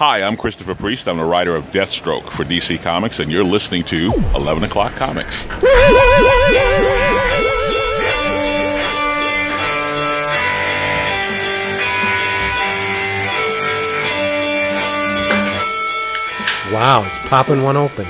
Hi, 0.00 0.22
I'm 0.22 0.38
Christopher 0.38 0.74
Priest. 0.74 1.08
I'm 1.08 1.18
the 1.18 1.24
writer 1.24 1.54
of 1.54 1.72
Deathstroke 1.72 2.30
for 2.30 2.42
DC 2.42 2.82
Comics, 2.82 3.18
and 3.20 3.30
you're 3.30 3.44
listening 3.44 3.84
to 3.84 4.10
11 4.34 4.64
O'Clock 4.64 4.94
Comics. 4.94 5.46
Wow, 16.72 17.04
it's 17.04 17.18
popping 17.28 17.62
one 17.62 17.76
open. 17.76 18.06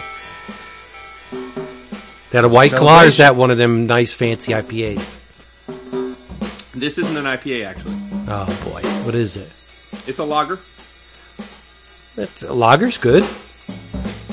That 2.31 2.45
a 2.45 2.49
white 2.49 2.71
claw 2.71 3.03
or 3.03 3.07
is 3.07 3.17
that 3.17 3.35
one 3.35 3.51
of 3.51 3.57
them 3.57 3.89
nice 3.89 4.13
fancy 4.13 4.53
IPAs? 4.53 5.19
This 6.71 6.99
isn't 6.99 7.17
an 7.17 7.25
IPA, 7.25 7.67
actually. 7.67 7.97
Oh 8.29 8.47
boy, 8.71 8.89
what 9.05 9.17
is 9.17 9.37
it? 9.37 9.51
It's 10.07 10.21
a 10.21 10.25
lager. 10.25 10.61
It's 12.21 12.43
lager's 12.45 12.99
good. 12.99 13.27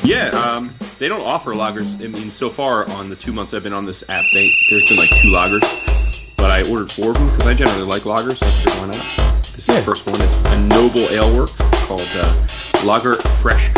Yeah, 0.04 0.28
um, 0.30 0.74
they 1.00 1.08
don't 1.08 1.22
offer 1.22 1.54
lagers. 1.54 1.94
I 2.04 2.08
mean, 2.08 2.30
so 2.30 2.50
far 2.50 2.90
on 2.92 3.10
the 3.10 3.16
two 3.16 3.32
months 3.32 3.54
I've 3.54 3.64
been 3.64 3.74
on 3.74 3.86
this 3.86 4.04
app, 4.10 4.26
they 4.34 4.54
there's 4.70 4.88
been 4.90 4.98
like 4.98 5.10
two 5.10 5.30
lagers, 5.30 5.64
but 6.36 6.52
I 6.52 6.70
ordered 6.70 6.92
four 6.92 7.12
of 7.12 7.16
them 7.16 7.30
because 7.32 7.48
I 7.48 7.54
generally 7.54 7.84
like 7.84 8.04
lagers. 8.04 8.38
So 8.40 8.70
why 8.80 8.88
not? 8.88 9.44
This 9.54 9.60
is 9.60 9.68
Yeah. 9.70 9.80
the 9.80 9.86
first 9.86 10.06
one. 10.06 10.20
It's 10.22 10.34
a 10.48 10.60
Noble 10.62 11.10
Ale 11.10 11.36
Works 11.38 11.54
called 11.86 12.08
uh, 12.16 12.48
Lager 12.84 13.16
Fresh 13.42 13.70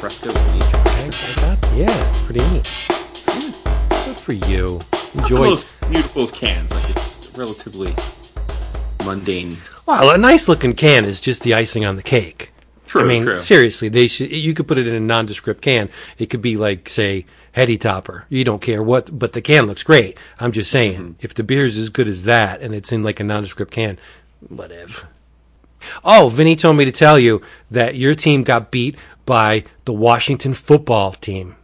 Fresco. 0.00 0.30
H. 0.30 0.36
I, 0.36 1.10
I 1.12 1.56
got, 1.56 1.72
yeah, 1.74 2.08
it's 2.10 2.20
pretty 2.20 2.40
neat. 2.50 2.64
Good 4.04 4.16
for 4.16 4.32
you. 4.34 4.80
The 5.14 5.22
Enjoy. 5.22 5.38
most 5.50 5.68
beautiful 5.90 6.24
of 6.24 6.32
cans. 6.32 6.70
Like 6.70 6.90
it's 6.90 7.26
relatively 7.36 7.94
mundane. 9.04 9.58
Well, 9.86 10.10
a 10.10 10.18
nice 10.18 10.48
looking 10.48 10.72
can 10.74 11.04
is 11.04 11.20
just 11.20 11.42
the 11.42 11.54
icing 11.54 11.84
on 11.84 11.96
the 11.96 12.02
cake. 12.02 12.50
True, 12.86 13.02
I 13.02 13.04
mean, 13.04 13.22
true. 13.24 13.38
seriously, 13.38 13.88
they 13.88 14.06
should. 14.06 14.30
You 14.30 14.54
could 14.54 14.68
put 14.68 14.78
it 14.78 14.86
in 14.86 14.94
a 14.94 15.00
nondescript 15.00 15.62
can. 15.62 15.88
It 16.18 16.26
could 16.26 16.42
be 16.42 16.56
like, 16.56 16.88
say, 16.88 17.24
Heady 17.52 17.78
Topper. 17.78 18.26
You 18.28 18.44
don't 18.44 18.60
care 18.62 18.82
what, 18.82 19.16
but 19.18 19.32
the 19.32 19.40
can 19.40 19.66
looks 19.66 19.82
great. 19.82 20.18
I'm 20.38 20.52
just 20.52 20.70
saying, 20.70 20.94
Mm-hmm. 21.00 21.12
if 21.20 21.34
the 21.34 21.42
beer's 21.44 21.78
as 21.78 21.88
good 21.88 22.08
as 22.08 22.24
that 22.24 22.60
and 22.60 22.74
it's 22.74 22.92
in 22.92 23.02
like 23.02 23.20
a 23.20 23.24
nondescript 23.24 23.72
can, 23.72 23.98
whatever. 24.48 25.08
Oh, 26.04 26.28
Vinny 26.28 26.56
told 26.56 26.76
me 26.76 26.84
to 26.84 26.92
tell 26.92 27.18
you 27.18 27.42
that 27.70 27.94
your 27.94 28.14
team 28.14 28.42
got 28.42 28.70
beat 28.70 28.96
by 29.26 29.64
the 29.84 29.92
Washington 29.92 30.54
football 30.54 31.12
team. 31.12 31.56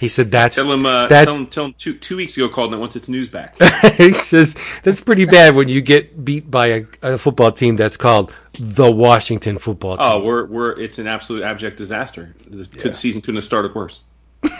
He 0.00 0.08
said 0.08 0.30
that's 0.30 0.56
Tell 0.56 0.72
him, 0.72 0.86
uh, 0.86 1.08
that 1.08 1.26
tell 1.26 1.36
him, 1.36 1.46
tell 1.46 1.64
him 1.66 1.74
two, 1.76 1.92
two 1.92 2.16
weeks 2.16 2.34
ago 2.34 2.48
called 2.48 2.72
and 2.72 2.78
it 2.78 2.80
wants 2.80 2.96
its 2.96 3.06
news 3.06 3.28
back. 3.28 3.60
he 3.98 4.14
says 4.14 4.56
that's 4.82 5.02
pretty 5.02 5.26
bad 5.26 5.54
when 5.54 5.68
you 5.68 5.82
get 5.82 6.24
beat 6.24 6.50
by 6.50 6.66
a, 6.68 6.84
a 7.02 7.18
football 7.18 7.52
team 7.52 7.76
that's 7.76 7.98
called 7.98 8.32
the 8.58 8.90
Washington 8.90 9.58
football 9.58 9.98
team. 9.98 10.06
oh, 10.08 10.22
we're, 10.22 10.46
we're, 10.46 10.70
it's 10.80 10.98
an 10.98 11.06
absolute 11.06 11.42
abject 11.42 11.76
disaster. 11.76 12.34
The 12.46 12.64
could, 12.64 12.96
season 12.96 13.20
couldn't 13.20 13.34
have 13.34 13.44
started 13.44 13.74
worse. 13.74 14.00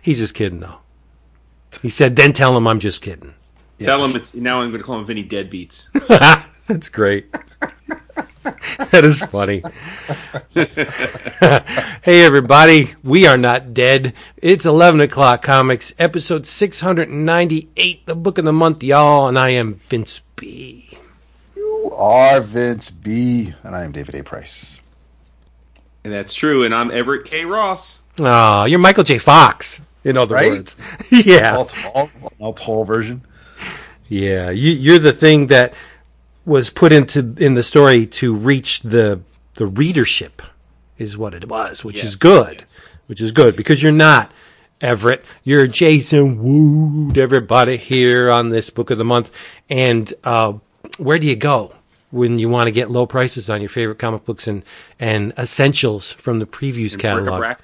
He's 0.00 0.20
just 0.20 0.34
kidding 0.34 0.60
though. 0.60 0.78
He 1.82 1.88
said, 1.88 2.14
then 2.14 2.32
tell 2.32 2.56
him 2.56 2.68
I'm 2.68 2.78
just 2.78 3.02
kidding. 3.02 3.34
Tell 3.80 4.04
him 4.04 4.14
it's, 4.14 4.32
now 4.32 4.60
I'm 4.60 4.70
going 4.70 4.80
to 4.80 4.86
call 4.86 5.00
him 5.00 5.06
Vinny 5.06 5.24
Deadbeats. 5.24 5.90
That's 6.68 6.88
great. 6.88 7.36
that 8.90 9.04
is 9.04 9.20
funny. 9.20 9.62
hey, 10.54 12.24
everybody. 12.24 12.94
We 13.04 13.26
are 13.26 13.38
not 13.38 13.72
dead. 13.74 14.14
It's 14.36 14.66
11 14.66 15.00
o'clock 15.00 15.42
comics, 15.42 15.94
episode 15.98 16.44
698, 16.46 18.06
the 18.06 18.14
book 18.14 18.38
of 18.38 18.44
the 18.44 18.52
month, 18.52 18.82
y'all. 18.82 19.28
And 19.28 19.38
I 19.38 19.50
am 19.50 19.74
Vince 19.74 20.22
B. 20.36 20.98
You 21.56 21.92
are 21.96 22.40
Vince 22.40 22.90
B, 22.90 23.54
and 23.62 23.76
I 23.76 23.84
am 23.84 23.92
David 23.92 24.14
A. 24.16 24.24
Price. 24.24 24.80
And 26.04 26.12
that's 26.12 26.34
true. 26.34 26.64
And 26.64 26.74
I'm 26.74 26.90
Everett 26.90 27.24
K. 27.26 27.44
Ross. 27.44 28.00
Oh, 28.18 28.64
you're 28.64 28.78
Michael 28.80 29.04
J. 29.04 29.18
Fox, 29.18 29.80
in 30.04 30.16
other 30.16 30.34
Right? 30.34 30.50
words. 30.50 30.76
yeah. 31.10 31.56
All 31.56 31.64
tall, 31.66 32.10
all 32.40 32.52
tall 32.54 32.84
version. 32.84 33.22
Yeah. 34.08 34.50
You, 34.50 34.72
you're 34.72 34.98
the 34.98 35.12
thing 35.12 35.46
that 35.46 35.74
was 36.44 36.70
put 36.70 36.92
into 36.92 37.34
in 37.38 37.54
the 37.54 37.62
story 37.62 38.06
to 38.06 38.34
reach 38.34 38.80
the 38.80 39.20
the 39.54 39.66
readership 39.66 40.42
is 40.98 41.16
what 41.16 41.34
it 41.34 41.48
was, 41.48 41.84
which 41.84 42.02
is 42.02 42.16
good. 42.16 42.60
yes. 42.60 42.80
Which 43.06 43.20
is 43.20 43.32
good 43.32 43.56
because 43.56 43.82
you're 43.82 43.92
not 43.92 44.32
Everett. 44.80 45.24
You're 45.44 45.66
Jason 45.66 46.38
Wood, 46.38 47.18
everybody 47.18 47.76
here 47.76 48.30
on 48.30 48.50
this 48.50 48.70
book 48.70 48.90
of 48.90 48.98
the 48.98 49.04
month. 49.04 49.30
And 49.70 50.12
uh, 50.24 50.54
where 50.98 51.18
do 51.18 51.26
you 51.26 51.36
go 51.36 51.74
when 52.10 52.38
you 52.38 52.48
want 52.48 52.66
to 52.66 52.72
get 52.72 52.90
low 52.90 53.06
prices 53.06 53.48
on 53.48 53.60
your 53.60 53.68
favorite 53.68 53.98
comic 53.98 54.24
books 54.24 54.48
and, 54.48 54.64
and 54.98 55.32
essentials 55.38 56.12
from 56.12 56.38
the 56.38 56.46
previews 56.46 56.98
catalog? 56.98 57.40
Bric-a-brac. 57.40 57.60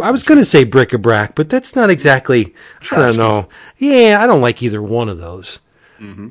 I 0.00 0.10
was 0.10 0.22
going 0.22 0.38
to 0.38 0.44
say 0.44 0.64
bric-a-brac, 0.64 1.34
but 1.34 1.50
that's 1.50 1.76
not 1.76 1.90
exactly. 1.90 2.54
I 2.90 2.96
don't 2.96 3.16
know. 3.16 3.48
Yeah, 3.76 4.18
I 4.22 4.26
don't 4.26 4.40
like 4.40 4.62
either 4.62 4.82
one 4.82 5.08
of 5.08 5.18
those. 5.18 5.60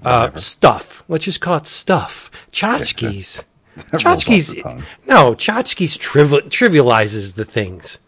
Uh, 0.03 0.35
stuff. 0.38 1.03
Let's 1.07 1.25
just 1.25 1.41
call 1.41 1.57
it 1.57 1.66
stuff. 1.68 2.29
Tchotchkes. 2.51 3.44
Tchotchkes. 3.78 4.84
No, 5.07 5.34
Tchotchkes 5.34 5.97
trivi- 5.97 6.47
trivializes 6.50 7.35
the 7.35 7.46
things. 7.46 8.00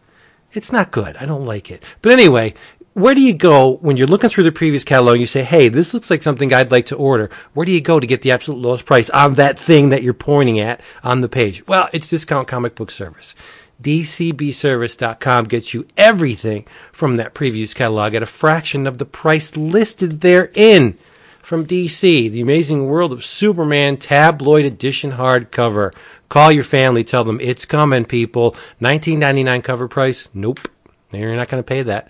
It's 0.51 0.71
not 0.71 0.91
good. 0.91 1.17
I 1.17 1.25
don't 1.25 1.45
like 1.45 1.71
it. 1.71 1.83
But 2.01 2.11
anyway, 2.13 2.53
where 2.93 3.13
do 3.15 3.21
you 3.21 3.33
go 3.33 3.77
when 3.77 3.97
you're 3.97 4.07
looking 4.07 4.29
through 4.29 4.45
the 4.45 4.51
previews 4.51 4.85
catalog 4.85 5.13
and 5.15 5.21
you 5.21 5.27
say, 5.27 5.43
hey, 5.43 5.67
this 5.67 5.93
looks 5.93 6.09
like 6.09 6.23
something 6.23 6.53
I'd 6.53 6.71
like 6.71 6.85
to 6.87 6.95
order? 6.95 7.29
Where 7.53 7.65
do 7.65 7.71
you 7.71 7.81
go 7.81 7.99
to 7.99 8.07
get 8.07 8.21
the 8.21 8.31
absolute 8.31 8.59
lowest 8.61 8.85
price 8.85 9.09
on 9.09 9.33
that 9.33 9.59
thing 9.59 9.89
that 9.89 10.01
you're 10.03 10.13
pointing 10.13 10.59
at 10.59 10.79
on 11.03 11.21
the 11.21 11.27
page? 11.29 11.65
Well, 11.67 11.89
it's 11.91 12.09
Discount 12.09 12.47
Comic 12.47 12.75
Book 12.75 12.91
Service. 12.91 13.35
DCBService.com 13.81 15.45
gets 15.45 15.73
you 15.73 15.85
everything 15.97 16.65
from 16.93 17.17
that 17.17 17.33
previews 17.33 17.75
catalog 17.75 18.13
at 18.13 18.23
a 18.23 18.27
fraction 18.27 18.87
of 18.87 18.97
the 18.97 19.05
price 19.05 19.57
listed 19.57 20.21
therein. 20.21 20.97
From 21.45 21.65
DC, 21.67 22.31
The 22.31 22.41
Amazing 22.41 22.87
World 22.87 23.13
of 23.13 23.23
Superman 23.23 23.97
tabloid 23.97 24.65
edition 24.65 25.11
hardcover. 25.11 25.93
Call 26.27 26.51
your 26.51 26.63
family, 26.63 27.03
tell 27.03 27.23
them 27.23 27.39
it's 27.39 27.65
coming, 27.65 28.05
people. 28.05 28.55
19.99 28.81 29.63
cover 29.63 29.87
price? 29.87 30.27
Nope. 30.33 30.67
You're 31.11 31.35
not 31.35 31.47
going 31.47 31.61
to 31.61 31.67
pay 31.67 31.83
that. 31.83 32.09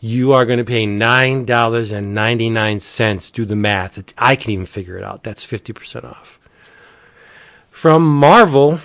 You 0.00 0.32
are 0.32 0.46
going 0.46 0.60
to 0.60 0.64
pay 0.64 0.86
$9.99. 0.86 3.32
Do 3.32 3.44
the 3.44 3.54
math. 3.54 3.98
It's, 3.98 4.14
I 4.16 4.34
can 4.34 4.52
even 4.52 4.64
figure 4.64 4.96
it 4.96 5.04
out. 5.04 5.24
That's 5.24 5.44
50% 5.44 6.04
off. 6.04 6.40
From 7.70 8.06
Marvel, 8.06 8.80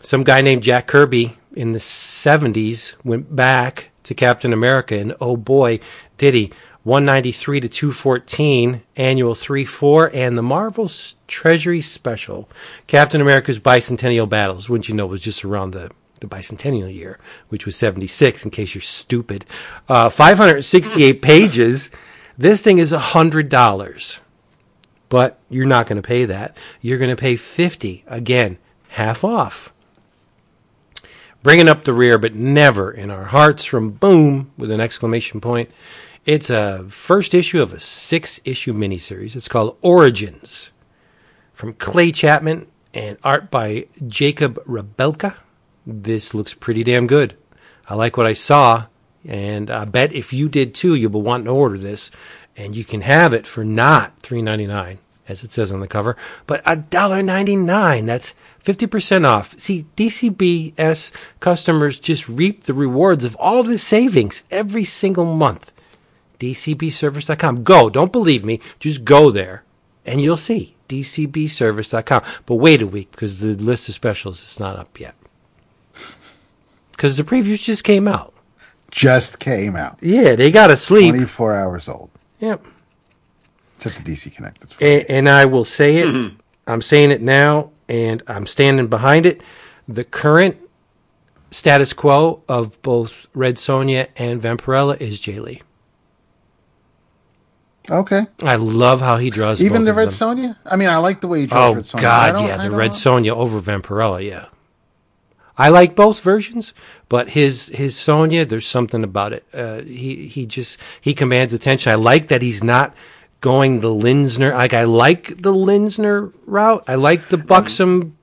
some 0.00 0.24
guy 0.24 0.40
named 0.40 0.62
Jack 0.62 0.86
Kirby 0.86 1.36
in 1.52 1.72
the 1.72 1.78
70s 1.78 2.94
went 3.04 3.36
back 3.36 3.90
to 4.04 4.14
Captain 4.14 4.54
America, 4.54 4.98
and 4.98 5.14
oh 5.20 5.36
boy, 5.36 5.78
did 6.16 6.32
he. 6.32 6.50
193 6.84 7.60
to 7.60 7.68
214, 7.68 8.82
annual 8.96 9.34
3 9.34 9.64
4, 9.64 10.10
and 10.14 10.38
the 10.38 10.42
Marvel's 10.42 11.16
Treasury 11.26 11.80
Special. 11.80 12.48
Captain 12.86 13.20
America's 13.20 13.58
Bicentennial 13.58 14.28
Battles, 14.28 14.68
wouldn't 14.68 14.88
you 14.88 14.94
know, 14.94 15.06
was 15.06 15.20
just 15.20 15.44
around 15.44 15.72
the, 15.72 15.90
the 16.20 16.26
bicentennial 16.26 16.94
year, 16.94 17.18
which 17.48 17.66
was 17.66 17.74
76, 17.76 18.44
in 18.44 18.50
case 18.50 18.74
you're 18.74 18.82
stupid. 18.82 19.44
Uh, 19.88 20.08
568 20.08 21.20
pages. 21.22 21.90
This 22.38 22.62
thing 22.62 22.78
is 22.78 22.92
$100 22.92 24.20
but 25.14 25.38
you're 25.48 25.64
not 25.64 25.86
going 25.86 26.00
to 26.00 26.06
pay 26.06 26.24
that. 26.24 26.56
You're 26.80 26.98
going 26.98 27.14
to 27.14 27.20
pay 27.20 27.36
50 27.36 28.02
again, 28.08 28.58
half 28.88 29.22
off. 29.22 29.72
Bringing 31.44 31.68
up 31.68 31.84
the 31.84 31.92
rear, 31.92 32.18
but 32.18 32.34
never 32.34 32.90
in 32.90 33.12
our 33.12 33.26
hearts 33.26 33.64
from 33.64 33.90
Boom 33.90 34.50
with 34.58 34.72
an 34.72 34.80
exclamation 34.80 35.40
point. 35.40 35.70
It's 36.26 36.48
a 36.48 36.86
first 36.88 37.34
issue 37.34 37.60
of 37.60 37.74
a 37.74 37.80
six 37.80 38.40
issue 38.46 38.72
miniseries. 38.72 39.36
It's 39.36 39.46
called 39.46 39.76
Origins 39.82 40.72
from 41.52 41.74
Clay 41.74 42.12
Chapman 42.12 42.66
and 42.94 43.18
art 43.22 43.50
by 43.50 43.88
Jakub 44.02 44.54
Rebelka. 44.64 45.36
This 45.86 46.32
looks 46.32 46.54
pretty 46.54 46.82
damn 46.82 47.06
good. 47.06 47.36
I 47.86 47.94
like 47.94 48.16
what 48.16 48.26
I 48.26 48.32
saw, 48.32 48.86
and 49.28 49.70
I 49.70 49.84
bet 49.84 50.14
if 50.14 50.32
you 50.32 50.48
did 50.48 50.74
too, 50.74 50.94
you'll 50.94 51.20
wanting 51.20 51.44
to 51.44 51.50
order 51.50 51.76
this, 51.76 52.10
and 52.56 52.74
you 52.74 52.84
can 52.86 53.02
have 53.02 53.34
it 53.34 53.46
for 53.46 53.62
not 53.62 54.18
three 54.22 54.40
ninety 54.40 54.66
nine, 54.66 55.00
as 55.28 55.44
it 55.44 55.52
says 55.52 55.74
on 55.74 55.80
the 55.80 55.86
cover, 55.86 56.16
but 56.46 56.62
a 56.64 56.76
dollar 56.76 57.22
ninety 57.22 57.54
nine. 57.54 58.06
That's 58.06 58.34
fifty 58.58 58.86
percent 58.86 59.26
off. 59.26 59.58
See, 59.58 59.84
DCBS 59.94 61.12
customers 61.40 62.00
just 62.00 62.30
reap 62.30 62.64
the 62.64 62.72
rewards 62.72 63.24
of 63.24 63.36
all 63.36 63.62
this 63.62 63.82
savings 63.82 64.44
every 64.50 64.84
single 64.84 65.26
month. 65.26 65.73
DCBService.com. 66.38 67.62
Go. 67.62 67.90
Don't 67.90 68.12
believe 68.12 68.44
me. 68.44 68.60
Just 68.78 69.04
go 69.04 69.30
there 69.30 69.64
and 70.04 70.20
you'll 70.20 70.36
see. 70.36 70.74
DCBService.com. 70.88 72.22
But 72.46 72.54
wait 72.56 72.82
a 72.82 72.86
week 72.86 73.10
because 73.10 73.40
the 73.40 73.54
list 73.54 73.88
of 73.88 73.94
specials 73.94 74.42
is 74.42 74.60
not 74.60 74.76
up 74.76 75.00
yet. 75.00 75.14
Because 76.92 77.16
the 77.16 77.24
previews 77.24 77.62
just 77.62 77.84
came 77.84 78.06
out. 78.06 78.32
Just 78.90 79.40
came 79.40 79.74
out. 79.74 79.98
Yeah, 80.00 80.36
they 80.36 80.50
got 80.50 80.68
to 80.68 80.76
sleep. 80.76 81.14
24 81.14 81.54
hours 81.54 81.88
old. 81.88 82.10
Yep. 82.38 82.64
It's 83.76 83.86
at 83.86 83.94
the 83.94 84.02
DC 84.02 84.34
Connect. 84.34 84.60
That's. 84.60 84.76
And, 84.80 85.04
and 85.08 85.28
I 85.28 85.46
will 85.46 85.64
say 85.64 85.96
it. 85.96 86.06
Mm-hmm. 86.06 86.36
I'm 86.66 86.80
saying 86.80 87.10
it 87.10 87.20
now, 87.20 87.72
and 87.88 88.22
I'm 88.26 88.46
standing 88.46 88.86
behind 88.86 89.26
it. 89.26 89.42
The 89.88 90.04
current 90.04 90.56
status 91.50 91.92
quo 91.92 92.42
of 92.48 92.80
both 92.82 93.28
Red 93.34 93.56
Sonja 93.56 94.08
and 94.16 94.40
Vampirella 94.40 95.00
is 95.00 95.20
Jae 95.20 95.40
Lee. 95.40 95.62
Okay. 97.90 98.22
I 98.42 98.56
love 98.56 99.00
how 99.00 99.18
he 99.18 99.28
draws 99.30 99.60
Even 99.60 99.84
the 99.84 99.92
Red. 99.92 100.08
Sonja? 100.08 100.56
I 100.64 100.76
mean, 100.76 100.88
I 100.88 100.96
like 100.96 101.20
the 101.20 101.26
way 101.28 101.40
he 101.40 101.46
draws 101.46 101.70
Oh 101.72 101.74
Red 101.74 101.84
Sonja. 101.84 101.98
I 101.98 102.02
God, 102.32 102.44
yeah, 102.48 102.56
the 102.56 102.70
Red. 102.70 102.90
Sonja 102.92 103.30
over 103.30 103.60
Vampirella, 103.60 104.24
yeah. 104.24 104.46
I 105.56 105.68
like 105.68 105.94
both 105.94 106.20
versions, 106.20 106.74
but 107.08 107.28
his 107.30 107.68
his 107.68 107.94
Sonja, 107.94 108.48
there's 108.48 108.66
something 108.66 109.04
about 109.04 109.32
it. 109.32 109.44
Uh, 109.52 109.82
he 109.82 110.26
he 110.26 110.46
just 110.46 110.78
he 111.00 111.14
commands 111.14 111.52
attention. 111.52 111.92
I 111.92 111.94
like 111.94 112.28
that 112.28 112.42
he's 112.42 112.64
not 112.64 112.94
going 113.40 113.80
the 113.80 113.88
Linsner. 113.94 114.52
Like 114.52 114.74
I 114.74 114.84
like 114.84 115.28
the 115.40 115.52
Linsner 115.54 116.32
route. 116.46 116.82
I 116.88 116.96
like 116.96 117.22
the 117.28 117.36
buxom. 117.36 118.16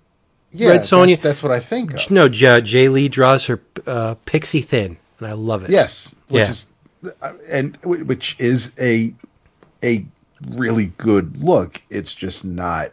Yeah, 0.54 0.72
Red 0.72 0.84
that's- 0.84 1.19
That's, 1.19 1.42
what 1.42 1.54
I 1.54 1.62
think 1.62 1.94
of. 1.94 2.12
No, 2.12 2.28
J- 2.28 2.60
Jae 2.62 2.92
Lee 2.92 3.07
draws 3.07 3.46
her 3.46 3.62
uh, 3.88 4.16
pixie 4.25 4.60
thin, 4.60 4.98
and 5.19 5.28
I 5.28 5.31
love 5.31 5.64
it. 5.64 5.69
Yes. 5.69 6.14
Which 6.28 6.40
Yeah. 6.42 6.50
is, 6.50 6.68
uh, 7.22 7.34
and 7.50 7.78
which 7.86 8.36
is 8.38 8.74
a 8.78 9.14
a 9.83 10.06
really 10.50 10.88
good 10.98 11.38
look. 11.38 11.81
It's 11.89 12.13
just 12.13 12.45
not 12.45 12.92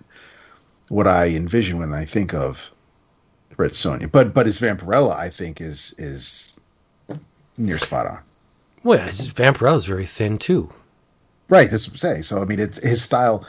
what 0.88 1.06
I 1.06 1.29
envision 1.29 1.79
when 1.79 1.93
I 1.93 2.05
think 2.05 2.35
of 2.35 2.70
Red 3.56 3.73
Sonja. 3.73 4.11
But 4.11 4.35
but 4.35 4.46
his 4.46 4.61
Vampirella, 4.61 5.14
I 5.14 5.29
think, 5.29 5.61
is 5.61 5.94
is 5.99 6.58
near 7.56 7.76
spot 7.76 8.06
on. 8.06 8.19
Well, 8.82 9.06
his 9.06 9.32
Vampirella's 9.32 9.85
very 9.85 10.06
thin 10.06 10.38
too. 10.38 10.70
Right, 11.49 11.70
that's 11.70 11.87
what 11.87 11.94
I'm 11.94 11.99
saying. 11.99 12.23
So 12.25 12.40
I 12.40 12.44
mean, 12.44 12.61
it's 12.61 12.82
his 12.82 13.02
style, 13.02 13.46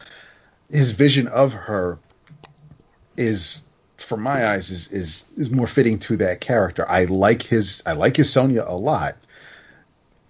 his 0.69 0.93
vision 0.93 1.27
of 1.27 1.53
her 1.53 1.99
is, 3.17 3.63
from 3.97 4.21
my 4.21 4.47
eyes, 4.47 4.69
is 4.69 4.91
is 4.91 5.25
is 5.37 5.51
more 5.51 5.67
fitting 5.67 5.99
to 5.99 6.17
that 6.17 6.41
character. 6.41 6.89
I 6.89 7.05
like 7.05 7.43
his 7.43 7.83
I 7.85 7.93
like 7.93 8.17
his 8.17 8.29
Sonja 8.29 8.67
a 8.67 8.75
lot. 8.75 9.17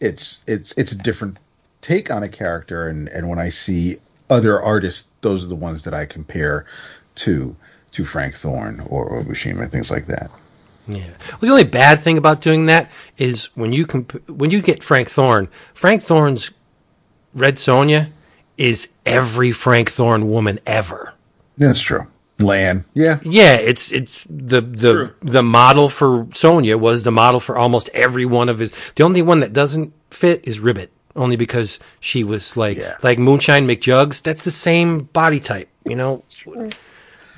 It's 0.01 0.41
it's 0.47 0.73
it's 0.73 0.91
a 0.91 0.97
different 0.97 1.37
take 1.81 2.11
on 2.11 2.23
a 2.23 2.29
character, 2.29 2.87
and 2.87 3.07
and 3.09 3.29
when 3.29 3.39
I 3.39 3.49
see 3.49 3.97
other 4.29 4.61
artists, 4.61 5.09
those 5.21 5.43
are 5.43 5.47
the 5.47 5.55
ones 5.55 5.83
that 5.83 5.93
I 5.93 6.05
compare 6.05 6.65
to 7.15 7.55
to 7.91 8.05
Frank 8.05 8.35
Thorne 8.35 8.81
or, 8.87 9.17
and 9.19 9.71
things 9.71 9.89
like 9.91 10.05
that. 10.07 10.29
Yeah. 10.87 11.05
Well, 11.31 11.39
the 11.41 11.49
only 11.49 11.63
bad 11.65 12.01
thing 12.01 12.17
about 12.17 12.41
doing 12.41 12.65
that 12.67 12.89
is 13.17 13.45
when 13.55 13.73
you 13.73 13.85
comp- 13.85 14.27
when 14.29 14.51
you 14.51 14.61
get 14.61 14.83
Frank 14.83 15.09
Thorne, 15.09 15.47
Frank 15.73 16.01
Thorne's 16.01 16.51
Red 17.33 17.55
Sonja 17.57 18.09
is 18.57 18.89
every 19.05 19.51
Frank 19.51 19.91
Thorne 19.91 20.29
woman 20.29 20.59
ever. 20.65 21.13
That's 21.57 21.79
true. 21.79 22.03
Lan, 22.39 22.85
yeah, 22.93 23.19
Yeah, 23.23 23.55
it's 23.55 23.91
it's 23.91 24.25
the 24.29 24.61
the 24.61 24.93
True. 24.93 25.13
the 25.21 25.43
model 25.43 25.89
for 25.89 26.23
Sonja 26.27 26.79
was 26.79 27.03
the 27.03 27.11
model 27.11 27.41
for 27.41 27.57
almost 27.57 27.89
every 27.93 28.25
one 28.25 28.47
of 28.47 28.59
his. 28.59 28.71
The 28.95 29.03
only 29.03 29.21
one 29.21 29.41
that 29.41 29.51
doesn't 29.51 29.91
fit 30.09 30.39
is 30.45 30.59
Ribbit, 30.59 30.89
only 31.19 31.35
because 31.35 31.79
she 31.99 32.23
was 32.23 32.55
like 32.57 32.77
Yeah. 32.77 32.95
like 33.03 33.19
Moonshine 33.19 33.67
McJugs. 33.67 34.21
That's 34.23 34.43
the 34.43 34.51
same 34.51 35.03
body 35.13 35.39
type, 35.39 35.69
you 35.85 35.95
know. 35.95 36.23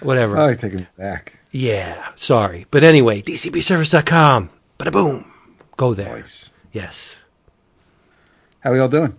Whatever. 0.01 0.37
I 0.37 0.53
take 0.55 0.73
it 0.73 0.87
back. 0.97 1.39
yeah, 1.51 2.09
sorry, 2.15 2.65
but 2.71 2.83
anyway, 2.83 3.21
DCBService.com. 3.21 4.49
Bada 4.79 4.91
boom, 4.91 5.31
go 5.77 5.93
there. 5.93 6.17
Nice. 6.17 6.51
Yes, 6.71 7.17
How 8.61 8.69
are 8.69 8.73
we 8.73 8.79
all 8.79 8.87
doing? 8.89 9.15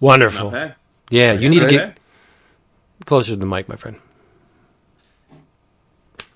wonderful. 0.00 0.50
Not 0.50 0.52
bad. 0.52 0.74
Yeah, 1.10 1.32
you 1.34 1.48
need 1.48 1.60
to 1.60 1.68
get 1.70 1.98
closer 3.06 3.32
to 3.32 3.36
the 3.36 3.46
mic, 3.46 3.68
my 3.68 3.76
friend. 3.76 3.96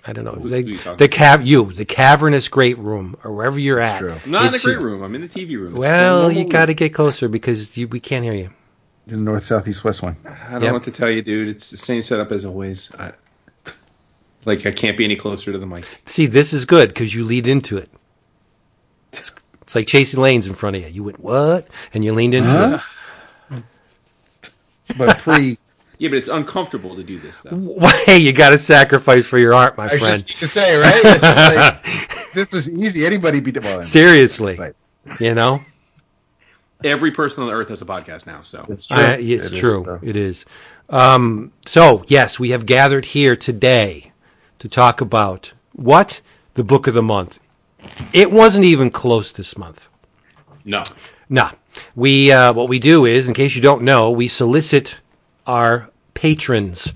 I 0.06 0.12
don't 0.12 0.24
know. 0.24 0.32
Who- 0.32 0.48
The, 0.48 0.62
who 0.62 0.68
you 0.68 0.76
the 0.96 1.08
cav 1.08 1.44
you, 1.44 1.72
the 1.72 1.84
cavernous 1.84 2.48
great 2.48 2.78
room, 2.78 3.16
or 3.24 3.32
wherever 3.32 3.58
you're 3.58 3.80
at. 3.80 3.98
true. 3.98 4.14
I'm 4.24 4.30
not 4.30 4.46
in 4.46 4.52
the 4.52 4.58
great 4.58 4.78
room. 4.78 5.02
I'm 5.02 5.14
in 5.14 5.20
the 5.22 5.28
TV 5.28 5.56
room. 5.56 5.66
It's 5.68 5.74
Well, 5.74 6.30
you 6.30 6.48
got 6.48 6.66
to 6.66 6.74
get 6.74 6.94
closer 6.94 7.28
because 7.28 7.76
you, 7.76 7.88
we 7.88 7.98
can't 8.00 8.24
hear 8.24 8.34
you. 8.34 8.50
The 9.08 9.16
north, 9.16 9.42
south, 9.44 9.66
east, 9.68 9.84
west 9.84 10.02
one. 10.02 10.16
I 10.24 10.52
don't 10.52 10.52
Yep. 10.52 10.60
know 10.62 10.72
what 10.74 10.82
to 10.84 10.90
tell 10.90 11.10
you, 11.10 11.22
dude. 11.22 11.48
It's 11.48 11.70
the 11.70 11.76
same 11.76 12.02
setup 12.02 12.32
as 12.32 12.44
always. 12.44 12.90
I, 12.98 13.12
like 14.44 14.64
I 14.66 14.70
can't 14.72 14.96
be 14.96 15.04
any 15.04 15.16
closer 15.16 15.52
to 15.52 15.58
the 15.58 15.66
mic. 15.66 15.84
See, 16.06 16.26
this 16.26 16.52
is 16.52 16.64
good 16.64 16.88
because 16.90 17.14
you 17.14 17.24
lead 17.24 17.46
into 17.48 17.76
it. 17.78 17.90
It's, 19.12 19.32
it's 19.62 19.74
like 19.74 19.86
chasing 19.86 20.20
lanes 20.20 20.46
in 20.46 20.54
front 20.54 20.76
of 20.76 20.82
you. 20.82 20.88
You 20.88 21.04
went 21.04 21.20
what, 21.20 21.66
and 21.94 22.04
you 22.04 22.12
leaned 22.14 22.34
into 22.34 22.74
it. 23.50 23.62
But 24.96 25.18
pre, 25.18 25.58
Yeah, 25.98 26.10
but 26.10 26.18
it's 26.18 26.28
uncomfortable 26.28 26.94
to 26.96 27.02
do 27.02 27.18
this 27.18 27.40
though. 27.40 27.56
Why 27.56 28.14
you 28.14 28.32
got 28.32 28.50
to 28.50 28.58
sacrifice 28.58 29.26
for 29.26 29.38
your 29.38 29.54
art, 29.54 29.76
my 29.78 29.86
I 29.86 29.98
friend? 29.98 30.26
just 30.26 30.38
to 30.38 30.46
say, 30.48 30.76
right? 30.76 31.04
Like, 31.84 32.32
this 32.34 32.52
was 32.52 32.70
easy. 32.72 33.06
Anybody 33.06 33.40
be 33.40 33.52
well, 33.58 33.82
Seriously, 33.82 34.56
Right. 34.56 34.74
you 35.20 35.34
know. 35.34 35.60
Every 36.84 37.10
person 37.10 37.42
on 37.42 37.48
the 37.48 37.54
earth 37.54 37.70
has 37.70 37.80
a 37.80 37.86
podcast 37.86 38.26
now, 38.26 38.42
so 38.42 38.66
I, 38.68 38.72
it's 38.72 38.90
It 38.90 39.20
is 39.20 39.50
true. 39.58 39.82
true. 39.84 39.98
It 40.02 40.14
is. 40.16 40.44
Um, 40.90 41.52
so, 41.64 42.04
yes, 42.06 42.38
we 42.38 42.50
have 42.50 42.66
gathered 42.66 43.06
here 43.06 43.34
today 43.34 44.12
to 44.58 44.68
talk 44.68 45.00
about 45.00 45.52
what? 45.72 46.20
The 46.54 46.62
book 46.64 46.86
of 46.86 46.92
the 46.94 47.02
month. 47.02 47.40
It 48.12 48.30
wasn't 48.30 48.66
even 48.66 48.90
close 48.90 49.32
this 49.32 49.56
month. 49.56 49.88
no. 50.64 50.82
Nah. 51.28 51.52
We, 51.94 52.30
uh, 52.32 52.52
what 52.52 52.68
we 52.68 52.78
do 52.78 53.04
is, 53.04 53.26
in 53.28 53.34
case 53.34 53.54
you 53.56 53.60
don't 53.62 53.82
know, 53.82 54.10
we 54.10 54.28
solicit 54.28 55.00
our 55.46 55.90
patrons 56.14 56.92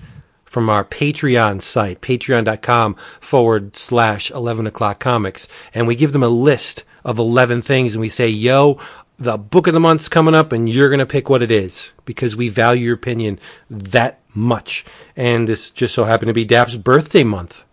from 0.51 0.69
our 0.69 0.83
Patreon 0.83 1.61
site, 1.61 2.01
patreon.com 2.01 2.95
forward 3.21 3.77
slash 3.77 4.29
11 4.31 4.67
o'clock 4.67 4.99
comics. 4.99 5.47
And 5.73 5.87
we 5.87 5.95
give 5.95 6.11
them 6.11 6.23
a 6.23 6.27
list 6.27 6.83
of 7.05 7.17
11 7.17 7.61
things 7.61 7.95
and 7.95 8.01
we 8.01 8.09
say, 8.09 8.27
yo, 8.27 8.77
the 9.17 9.37
book 9.37 9.67
of 9.67 9.73
the 9.73 9.79
month's 9.79 10.09
coming 10.09 10.35
up 10.35 10.51
and 10.51 10.67
you're 10.67 10.89
going 10.89 10.99
to 10.99 11.05
pick 11.05 11.29
what 11.29 11.41
it 11.41 11.51
is 11.51 11.93
because 12.03 12.35
we 12.35 12.49
value 12.49 12.87
your 12.87 12.95
opinion 12.95 13.39
that 13.69 14.19
much. 14.33 14.83
And 15.15 15.47
this 15.47 15.71
just 15.71 15.95
so 15.95 16.03
happened 16.03 16.27
to 16.27 16.33
be 16.33 16.43
Dap's 16.43 16.75
birthday 16.75 17.23
month. 17.23 17.63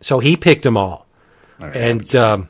So 0.00 0.20
he 0.20 0.36
picked 0.36 0.62
them 0.62 0.76
all. 0.76 1.06
And, 1.58 2.14
um, 2.14 2.48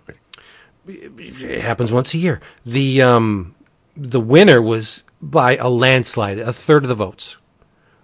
it 0.87 1.63
happens 1.63 1.93
once 1.93 2.13
a 2.13 2.19
year. 2.19 2.43
The, 2.67 3.01
um, 3.01 3.55
the 3.97 4.21
winner 4.21 4.61
was 4.61 5.05
by 5.23 5.57
a 5.57 5.71
landslide. 5.71 6.39
A 6.39 6.53
third 6.53 6.85
of 6.85 6.91
the 6.91 6.95
votes 6.95 7.39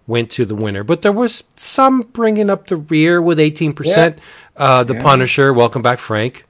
went 0.08 0.30
to 0.30 0.44
the 0.44 0.56
winner, 0.56 0.82
but 0.82 1.02
there 1.02 1.12
was 1.12 1.44
some 1.54 2.00
bringing 2.00 2.50
up 2.50 2.66
the 2.66 2.76
rear 2.76 3.22
with 3.22 3.38
18%. 3.38 4.18
Uh, 4.56 4.82
the 4.82 4.94
Punisher, 4.94 5.52
welcome 5.52 5.82
back, 5.82 6.00
Frank. 6.00 6.46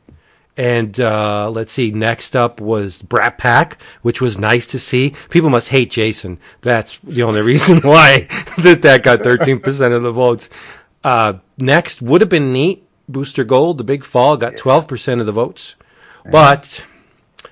And 0.56 0.98
uh, 0.98 1.50
let's 1.50 1.72
see, 1.72 1.90
next 1.90 2.34
up 2.34 2.60
was 2.60 3.02
Brat 3.02 3.36
Pack, 3.36 3.80
which 4.02 4.20
was 4.20 4.38
nice 4.38 4.66
to 4.68 4.78
see. 4.78 5.14
People 5.28 5.50
must 5.50 5.68
hate 5.68 5.90
Jason. 5.90 6.38
That's 6.62 6.98
the 7.00 7.22
only 7.24 7.42
reason 7.52 7.80
why 7.80 8.20
that 8.58 8.82
that 8.82 9.02
got 9.02 9.20
13% 9.20 9.94
of 9.94 10.02
the 10.02 10.12
votes. 10.12 10.48
Uh, 11.04 11.34
next 11.58 12.00
would 12.00 12.22
have 12.22 12.30
been 12.30 12.52
neat. 12.52 12.84
Booster 13.08 13.44
Gold, 13.44 13.78
the 13.78 13.84
big 13.84 14.04
fall, 14.04 14.36
got 14.36 14.54
12% 14.54 15.20
of 15.20 15.26
the 15.26 15.32
votes. 15.32 15.76
But 16.30 16.84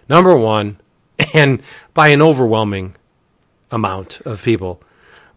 number 0.09 0.37
one, 0.37 0.79
and 1.35 1.63
by 1.95 2.09
an 2.09 2.21
overwhelming 2.21 2.95
amount 3.71 4.21
of 4.23 4.43
people, 4.43 4.83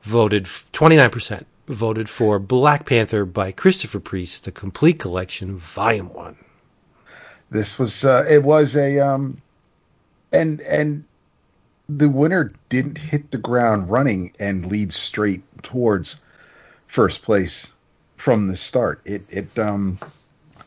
voted 0.03 0.45
29% 0.45 1.45
voted 1.67 2.09
for 2.09 2.39
Black 2.39 2.85
Panther 2.85 3.25
by 3.25 3.51
Christopher 3.51 3.99
Priest, 3.99 4.45
the 4.45 4.51
complete 4.51 4.99
collection, 4.99 5.57
volume 5.57 6.11
one. 6.13 6.37
this 7.51 7.77
was 7.79 8.03
uh, 8.03 8.25
it 8.29 8.43
was 8.43 8.75
a 8.75 8.99
um, 8.99 9.41
and 10.33 10.61
and 10.61 11.03
the 11.87 12.09
winner 12.09 12.51
didn't 12.69 12.97
hit 12.97 13.31
the 13.31 13.37
ground 13.37 13.89
running 13.89 14.33
and 14.39 14.65
lead 14.65 14.93
straight 14.93 15.43
towards 15.63 16.17
first 16.87 17.23
place 17.23 17.71
from 18.17 18.47
the 18.47 18.57
start. 18.57 19.01
It 19.05 19.23
it 19.29 19.59
um, 19.59 19.99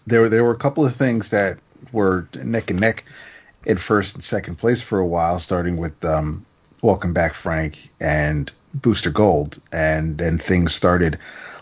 there 0.07 0.29
there 0.29 0.45
were 0.45 0.53
a 0.53 0.59
couple 0.59 0.85
of 0.85 0.95
things 0.95 1.31
that 1.31 1.59
were 1.93 2.29
neck 2.43 2.71
and 2.71 2.81
neck 2.81 3.05
at 3.67 3.79
first 3.79 4.15
and 4.15 4.25
second 4.25 4.57
place 4.57 4.83
for 4.83 4.99
a 4.99 5.07
while, 5.07 5.39
starting 5.41 5.77
with 5.77 6.05
um, 6.05 6.45
Welcome 6.83 7.13
Back 7.13 7.35
Frank 7.35 7.91
and 8.01 8.53
Booster 8.75 9.11
Gold, 9.11 9.61
and 9.73 10.19
then 10.19 10.39
things 10.39 10.75
started 10.75 11.19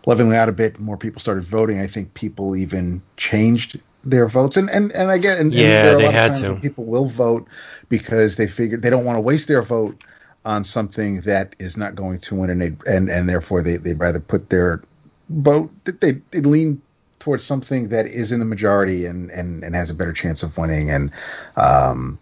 leveling 0.07 0.35
out 0.37 0.49
a 0.49 0.52
bit. 0.52 0.79
More 0.79 0.97
people 0.97 1.21
started 1.21 1.45
voting. 1.45 1.81
I 1.81 1.87
think 1.87 2.14
people 2.14 2.57
even 2.57 3.02
changed 3.17 3.79
their 4.05 4.29
votes, 4.29 4.57
and 4.57 4.71
and 4.71 4.93
and 4.93 5.11
I 5.11 5.19
get 5.19 5.38
and, 5.38 5.52
and 5.52 5.55
Yeah, 5.55 5.83
there 5.83 5.97
they 5.99 6.11
had 6.11 6.37
to. 6.37 6.57
People 6.57 6.85
will 6.85 7.07
vote 7.07 7.47
because 7.88 8.37
they 8.37 8.47
figure 8.47 8.79
they 8.79 8.90
don't 8.90 9.05
want 9.05 9.17
to 9.17 9.21
waste 9.23 9.49
their 9.49 9.62
vote 9.62 10.02
on 10.45 10.64
something 10.64 11.21
that 11.23 11.55
is 11.59 11.76
not 11.76 11.95
going 11.95 12.19
to 12.21 12.35
win, 12.35 12.50
and 12.50 12.61
they 12.61 12.76
and 12.87 13.09
and 13.11 13.29
therefore 13.29 13.62
they 13.62 13.76
they'd 13.76 13.99
rather 13.99 14.21
put 14.21 14.50
their 14.50 14.83
vote 15.29 15.71
they 16.00 16.12
they 16.31 16.40
lean 16.40 16.81
towards 17.21 17.45
something 17.45 17.88
that 17.88 18.07
is 18.07 18.33
in 18.33 18.40
the 18.40 18.45
majority 18.45 19.05
and 19.05 19.31
and 19.31 19.62
and 19.62 19.75
has 19.75 19.90
a 19.90 19.95
better 19.95 20.12
chance 20.12 20.43
of 20.43 20.57
winning 20.59 20.90
and 20.90 21.12
um 21.57 22.19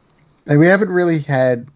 and 0.46 0.58
we 0.58 0.66
haven't 0.66 0.90
really 0.90 1.20
had 1.20 1.66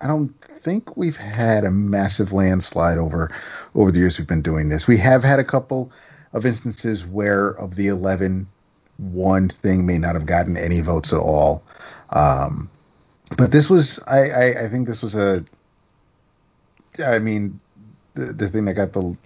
I 0.00 0.06
don't 0.06 0.28
think 0.40 0.96
we've 0.96 1.16
had 1.16 1.64
a 1.64 1.70
massive 1.70 2.32
landslide 2.32 2.98
over 2.98 3.30
over 3.74 3.90
the 3.90 3.98
years 3.98 4.18
we've 4.18 4.28
been 4.28 4.42
doing 4.42 4.68
this. 4.68 4.86
We 4.86 4.98
have 4.98 5.24
had 5.24 5.38
a 5.38 5.44
couple 5.44 5.90
of 6.32 6.44
instances 6.44 7.06
where 7.06 7.50
of 7.50 7.76
the 7.76 7.88
11 7.88 8.46
one 8.98 9.48
thing 9.48 9.86
may 9.86 9.98
not 9.98 10.14
have 10.14 10.26
gotten 10.26 10.56
any 10.56 10.80
votes 10.80 11.12
at 11.12 11.18
all. 11.18 11.62
Um, 12.10 12.70
but 13.36 13.52
this 13.52 13.68
was, 13.68 14.00
I, 14.06 14.30
I, 14.30 14.64
I 14.64 14.68
think 14.68 14.86
this 14.86 15.02
was 15.02 15.14
a, 15.14 15.44
I 17.04 17.18
mean, 17.18 17.60
the, 18.14 18.32
the 18.32 18.48
thing 18.48 18.64
that 18.66 18.74
got 18.74 18.92
the 18.92 19.16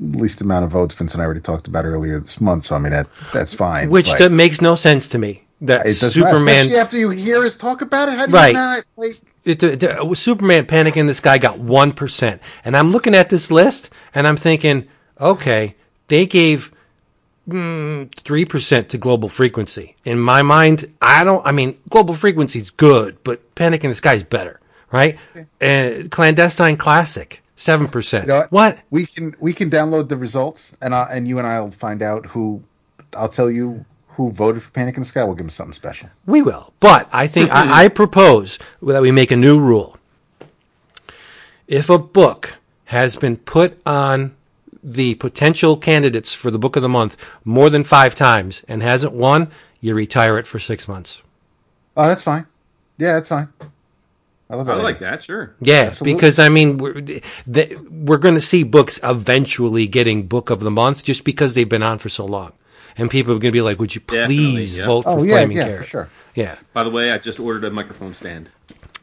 least 0.00 0.40
amount 0.40 0.64
of 0.64 0.70
votes, 0.70 0.94
Vince 0.94 1.14
and 1.14 1.22
I 1.22 1.26
already 1.26 1.40
talked 1.40 1.66
about 1.68 1.84
earlier 1.84 2.20
this 2.20 2.40
month. 2.40 2.64
So 2.64 2.76
I 2.76 2.78
mean, 2.78 2.92
that 2.92 3.08
that's 3.32 3.52
fine. 3.52 3.90
Which 3.90 4.08
but 4.08 4.18
that 4.18 4.32
makes 4.32 4.60
no 4.60 4.74
sense 4.74 5.08
to 5.10 5.18
me. 5.18 5.44
That 5.60 5.84
does 5.84 6.02
not, 6.02 6.12
Superman, 6.12 6.48
especially 6.56 6.76
after 6.78 6.98
you 6.98 7.10
hear 7.10 7.44
us 7.44 7.56
talk 7.56 7.82
about 7.82 8.08
it. 8.08 8.16
How 8.16 8.26
do 8.26 8.32
Right. 8.32 8.48
you 8.48 8.54
not? 8.54 8.84
Like, 8.96 9.16
it, 9.48 9.62
it, 9.62 9.82
it- 9.82 10.16
Superman 10.18 10.66
Panic 10.66 10.96
in 10.96 11.06
the 11.06 11.14
Sky 11.14 11.38
got 11.38 11.58
1%. 11.58 12.40
And 12.64 12.76
I'm 12.76 12.90
looking 12.90 13.14
at 13.14 13.28
this 13.30 13.50
list 13.50 13.90
and 14.14 14.26
I'm 14.26 14.36
thinking, 14.36 14.86
okay, 15.20 15.74
they 16.08 16.26
gave 16.26 16.72
mm, 17.48 18.08
3% 18.10 18.88
to 18.88 18.98
Global 18.98 19.28
Frequency. 19.28 19.96
In 20.04 20.18
my 20.18 20.42
mind, 20.42 20.92
I 21.02 21.24
don't, 21.24 21.44
I 21.46 21.52
mean, 21.52 21.78
Global 21.88 22.14
Frequency's 22.14 22.70
good, 22.70 23.18
but 23.24 23.54
Panic 23.54 23.84
in 23.84 23.90
the 23.90 23.94
Sky 23.94 24.14
is 24.14 24.24
better, 24.24 24.60
right? 24.92 25.18
And 25.60 26.10
Clandestine 26.10 26.76
Classic, 26.76 27.42
7%. 27.56 28.22
You 28.22 28.26
know 28.28 28.36
what? 28.38 28.50
what? 28.52 28.78
we 28.90 29.06
can 29.06 29.34
we 29.40 29.52
can 29.52 29.70
download 29.70 30.08
the 30.08 30.16
results, 30.16 30.72
and 30.80 30.94
I, 30.94 31.08
and 31.10 31.26
you 31.26 31.38
and 31.38 31.46
I'll 31.46 31.70
find 31.72 32.02
out 32.02 32.26
who. 32.26 32.62
I'll 33.16 33.28
tell 33.28 33.50
you 33.50 33.84
who 34.18 34.32
voted 34.32 34.60
for 34.60 34.72
Panic 34.72 34.96
in 34.96 35.02
the 35.02 35.08
Sky. 35.08 35.22
We'll 35.22 35.34
give 35.34 35.46
them 35.46 35.50
something 35.50 35.72
special. 35.72 36.08
We 36.26 36.42
will. 36.42 36.72
But 36.80 37.08
I 37.12 37.28
think 37.28 37.52
I, 37.52 37.84
I 37.84 37.88
propose 37.88 38.58
that 38.82 39.00
we 39.00 39.12
make 39.12 39.30
a 39.30 39.36
new 39.36 39.60
rule. 39.60 39.96
If 41.68 41.88
a 41.88 41.98
book 41.98 42.58
has 42.86 43.14
been 43.14 43.36
put 43.36 43.80
on 43.86 44.34
the 44.82 45.14
potential 45.14 45.76
candidates 45.76 46.34
for 46.34 46.50
the 46.50 46.58
book 46.58 46.74
of 46.74 46.82
the 46.82 46.88
month 46.88 47.16
more 47.44 47.70
than 47.70 47.84
five 47.84 48.16
times 48.16 48.64
and 48.66 48.82
hasn't 48.82 49.12
won, 49.12 49.52
you 49.80 49.94
retire 49.94 50.36
it 50.36 50.48
for 50.48 50.58
six 50.58 50.88
months. 50.88 51.22
Oh, 51.96 52.08
that's 52.08 52.22
fine. 52.22 52.44
Yeah, 52.96 53.14
that's 53.14 53.28
fine. 53.28 53.48
I 54.50 54.56
love 54.56 54.66
that 54.66 54.72
I 54.72 54.76
that. 54.78 54.82
like 54.82 54.98
that. 54.98 55.22
Sure. 55.22 55.54
Yeah, 55.60 55.90
Absolutely. 55.92 56.14
because 56.14 56.38
I 56.40 56.48
mean, 56.48 56.78
we're, 56.78 57.00
the, 57.02 57.86
we're 57.88 58.18
going 58.18 58.34
to 58.34 58.40
see 58.40 58.64
books 58.64 58.98
eventually 59.04 59.86
getting 59.86 60.26
book 60.26 60.50
of 60.50 60.58
the 60.58 60.72
month 60.72 61.04
just 61.04 61.22
because 61.22 61.54
they've 61.54 61.68
been 61.68 61.84
on 61.84 61.98
for 61.98 62.08
so 62.08 62.24
long. 62.24 62.52
And 62.98 63.10
people 63.10 63.32
are 63.32 63.38
going 63.38 63.52
to 63.52 63.56
be 63.56 63.62
like, 63.62 63.78
would 63.78 63.94
you 63.94 64.00
please 64.00 64.76
yeah. 64.76 64.86
vote 64.86 65.02
for 65.02 65.10
Oh 65.10 65.22
yeah, 65.22 65.36
Flaming 65.36 65.56
yeah, 65.56 65.64
Carrot? 65.64 65.78
for 65.82 65.88
sure. 65.88 66.08
Yeah. 66.34 66.56
By 66.72 66.82
the 66.84 66.90
way, 66.90 67.12
I 67.12 67.18
just 67.18 67.38
ordered 67.40 67.64
a 67.64 67.70
microphone 67.70 68.12
stand. 68.12 68.50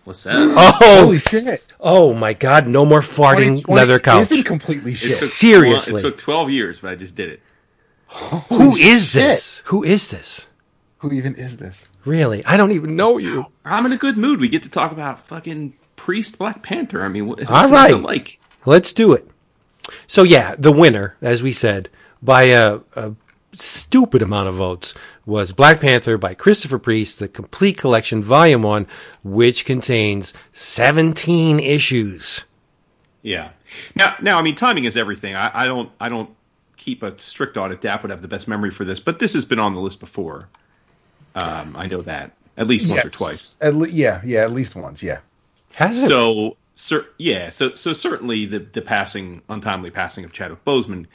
What's 0.03 0.23
that? 0.23 0.35
Oh, 0.57 1.01
Holy 1.01 1.17
shit! 1.19 1.65
oh 1.79 2.13
my 2.13 2.33
God! 2.33 2.67
No 2.67 2.85
more 2.85 3.01
farting 3.01 3.57
2020 3.61 3.73
leather 3.73 3.99
couch. 3.99 4.21
Isn't 4.23 4.43
completely 4.43 4.91
It 4.91 4.97
shit. 4.97 5.09
took 5.09 5.17
Seriously. 5.29 5.99
It 5.99 6.03
took 6.03 6.17
12 6.17 6.51
years, 6.51 6.79
but 6.79 6.91
I 6.91 6.95
just 6.95 7.15
did 7.15 7.29
it. 7.29 7.41
Who 8.49 8.75
is 8.75 9.05
shit. 9.05 9.13
this? 9.13 9.63
Who 9.65 9.83
is 9.83 10.09
this? 10.09 10.47
Who 10.99 11.11
even 11.11 11.35
is 11.35 11.57
this? 11.57 11.85
Really? 12.05 12.45
I 12.45 12.55
don't 12.57 12.71
even 12.71 12.95
know 12.95 13.17
you. 13.17 13.45
I'm 13.63 13.85
in 13.87 13.91
a 13.93 13.97
good 13.97 14.17
mood. 14.17 14.39
We 14.39 14.47
get 14.47 14.63
to 14.63 14.69
talk 14.69 14.91
about 14.91 15.25
fucking 15.27 15.73
Priest 15.95 16.37
Black 16.37 16.61
Panther. 16.61 17.03
I 17.03 17.07
mean, 17.07 17.25
what, 17.27 17.39
what's 17.39 17.49
All 17.51 17.63
not 17.63 17.71
right. 17.71 17.89
to 17.89 17.97
like? 17.97 18.39
Let's 18.65 18.93
do 18.93 19.13
it. 19.13 19.27
So 20.07 20.23
yeah, 20.23 20.55
the 20.57 20.71
winner, 20.71 21.15
as 21.21 21.41
we 21.41 21.51
said, 21.51 21.89
by 22.21 22.43
a, 22.43 22.79
a 22.95 23.15
stupid 23.61 24.21
amount 24.21 24.49
of 24.49 24.55
votes, 24.55 24.93
was 25.25 25.53
Black 25.53 25.81
Panther 25.81 26.17
by 26.17 26.33
Christopher 26.33 26.79
Priest, 26.79 27.19
the 27.19 27.27
complete 27.27 27.77
collection, 27.77 28.23
volume 28.23 28.63
one, 28.63 28.87
which 29.23 29.65
contains 29.65 30.33
17 30.53 31.59
issues. 31.59 32.43
Yeah. 33.21 33.49
Now, 33.95 34.15
now, 34.21 34.37
I 34.37 34.41
mean, 34.41 34.55
timing 34.55 34.85
is 34.85 34.97
everything. 34.97 35.35
I, 35.35 35.51
I 35.63 35.65
don't, 35.65 35.91
I 35.99 36.09
don't 36.09 36.29
keep 36.77 37.03
a 37.03 37.17
strict 37.19 37.57
audit. 37.57 37.81
Dap 37.81 38.03
would 38.03 38.11
have 38.11 38.21
the 38.21 38.27
best 38.27 38.47
memory 38.47 38.71
for 38.71 38.85
this, 38.85 38.99
but 38.99 39.19
this 39.19 39.33
has 39.33 39.45
been 39.45 39.59
on 39.59 39.73
the 39.73 39.81
list 39.81 39.99
before. 39.99 40.47
Um, 41.35 41.75
I 41.75 41.87
know 41.87 42.01
that 42.03 42.31
at 42.57 42.67
least 42.67 42.87
once 42.89 43.05
or 43.05 43.09
twice. 43.09 43.57
At 43.61 43.75
le- 43.75 43.89
yeah, 43.89 44.21
yeah, 44.23 44.41
at 44.41 44.51
least 44.51 44.75
once. 44.75 45.03
Yeah. 45.03 45.19
Has 45.73 46.03
it? 46.03 46.07
So, 46.07 46.55
cer- 46.75 47.07
yeah, 47.17 47.49
so 47.49 47.73
so 47.73 47.93
certainly 47.93 48.45
the 48.45 48.59
the 48.59 48.81
passing, 48.81 49.41
untimely 49.49 49.91
passing 49.91 50.23
of 50.23 50.31
Chadwick 50.31 50.63
Boseman 50.63 51.05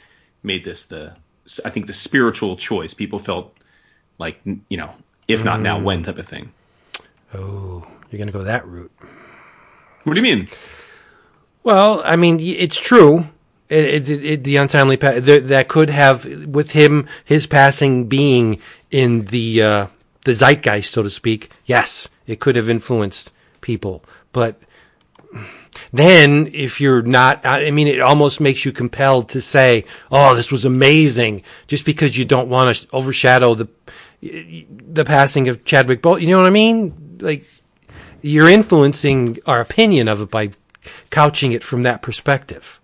made 0.43 0.63
this 0.63 0.85
the, 0.85 1.15
I 1.65 1.69
think 1.69 1.87
the 1.87 1.93
spiritual 1.93 2.55
choice. 2.55 2.93
People 2.93 3.19
felt 3.19 3.53
like 4.17 4.39
you 4.69 4.77
know, 4.77 4.91
if 5.27 5.43
not 5.43 5.61
now, 5.61 5.79
when 5.79 6.03
type 6.03 6.17
of 6.17 6.27
thing. 6.27 6.51
oh, 7.33 7.85
you're 8.09 8.17
going 8.17 8.27
to 8.27 8.33
go 8.33 8.43
that 8.43 8.67
route. 8.67 8.91
What 10.03 10.15
do 10.15 10.21
you 10.21 10.35
mean? 10.35 10.47
Well, 11.63 12.01
I 12.03 12.15
mean, 12.15 12.39
it's 12.39 12.79
true. 12.79 13.25
It, 13.69 14.09
it, 14.09 14.23
it, 14.25 14.43
the 14.43 14.57
untimely 14.57 14.97
pa- 14.97 15.19
th- 15.19 15.43
that 15.43 15.67
could 15.69 15.89
have 15.89 16.25
with 16.47 16.71
him 16.71 17.07
his 17.23 17.47
passing 17.47 18.07
being 18.07 18.59
in 18.89 19.25
the 19.25 19.61
uh, 19.61 19.87
the 20.25 20.33
zeitgeist, 20.33 20.91
so 20.91 21.03
to 21.03 21.09
speak. 21.09 21.51
Yes, 21.65 22.09
it 22.27 22.39
could 22.39 22.55
have 22.57 22.69
influenced 22.69 23.31
people, 23.61 24.03
but 24.33 24.59
then 25.93 26.49
if 26.53 26.79
you're 26.81 27.01
not, 27.01 27.45
I 27.45 27.67
I 27.67 27.71
mean, 27.71 27.87
it 27.87 27.99
almost 27.99 28.39
makes 28.39 28.65
you 28.65 28.71
compelled 28.71 29.29
to 29.29 29.41
say, 29.41 29.85
"Oh, 30.11 30.35
this 30.35 30.51
was 30.51 30.65
amazing," 30.65 31.43
just 31.67 31.85
because 31.85 32.17
you 32.17 32.25
don't 32.25 32.49
want 32.49 32.75
to 32.75 32.87
overshadow 32.93 33.55
the 33.55 33.67
the 34.21 35.03
passing 35.05 35.49
of 35.49 35.65
Chadwick 35.65 36.01
Boseman. 36.01 36.21
You 36.21 36.27
know 36.29 36.37
what 36.37 36.47
I 36.47 36.51
mean? 36.51 37.17
Like 37.21 37.45
you're 38.21 38.49
influencing 38.49 39.39
our 39.47 39.59
opinion 39.61 40.07
of 40.07 40.21
it 40.21 40.29
by 40.31 40.51
couching 41.09 41.51
it 41.53 41.63
from 41.63 41.83
that 41.83 42.01
perspective. 42.01 42.79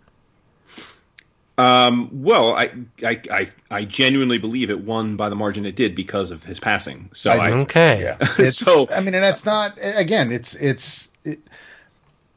Um, 1.60 2.10
well, 2.12 2.54
I, 2.56 2.70
I 3.04 3.20
I 3.32 3.50
I 3.72 3.86
genuinely 3.86 4.38
believe 4.38 4.70
it 4.70 4.80
won 4.80 5.16
by 5.16 5.28
the 5.30 5.36
margin 5.36 5.66
it 5.66 5.76
did 5.76 5.96
because 5.96 6.30
of 6.30 6.44
his 6.44 6.60
passing. 6.60 7.10
So 7.14 7.32
I, 7.32 7.52
Okay. 7.52 8.02
Yeah. 8.04 8.46
So- 8.46 8.88
I 8.92 9.00
mean, 9.02 9.16
and 9.16 9.24
that's 9.24 9.44
not 9.44 9.74
again. 9.82 10.32
It's 10.32 10.54
it's 10.56 11.08
it, 11.24 11.40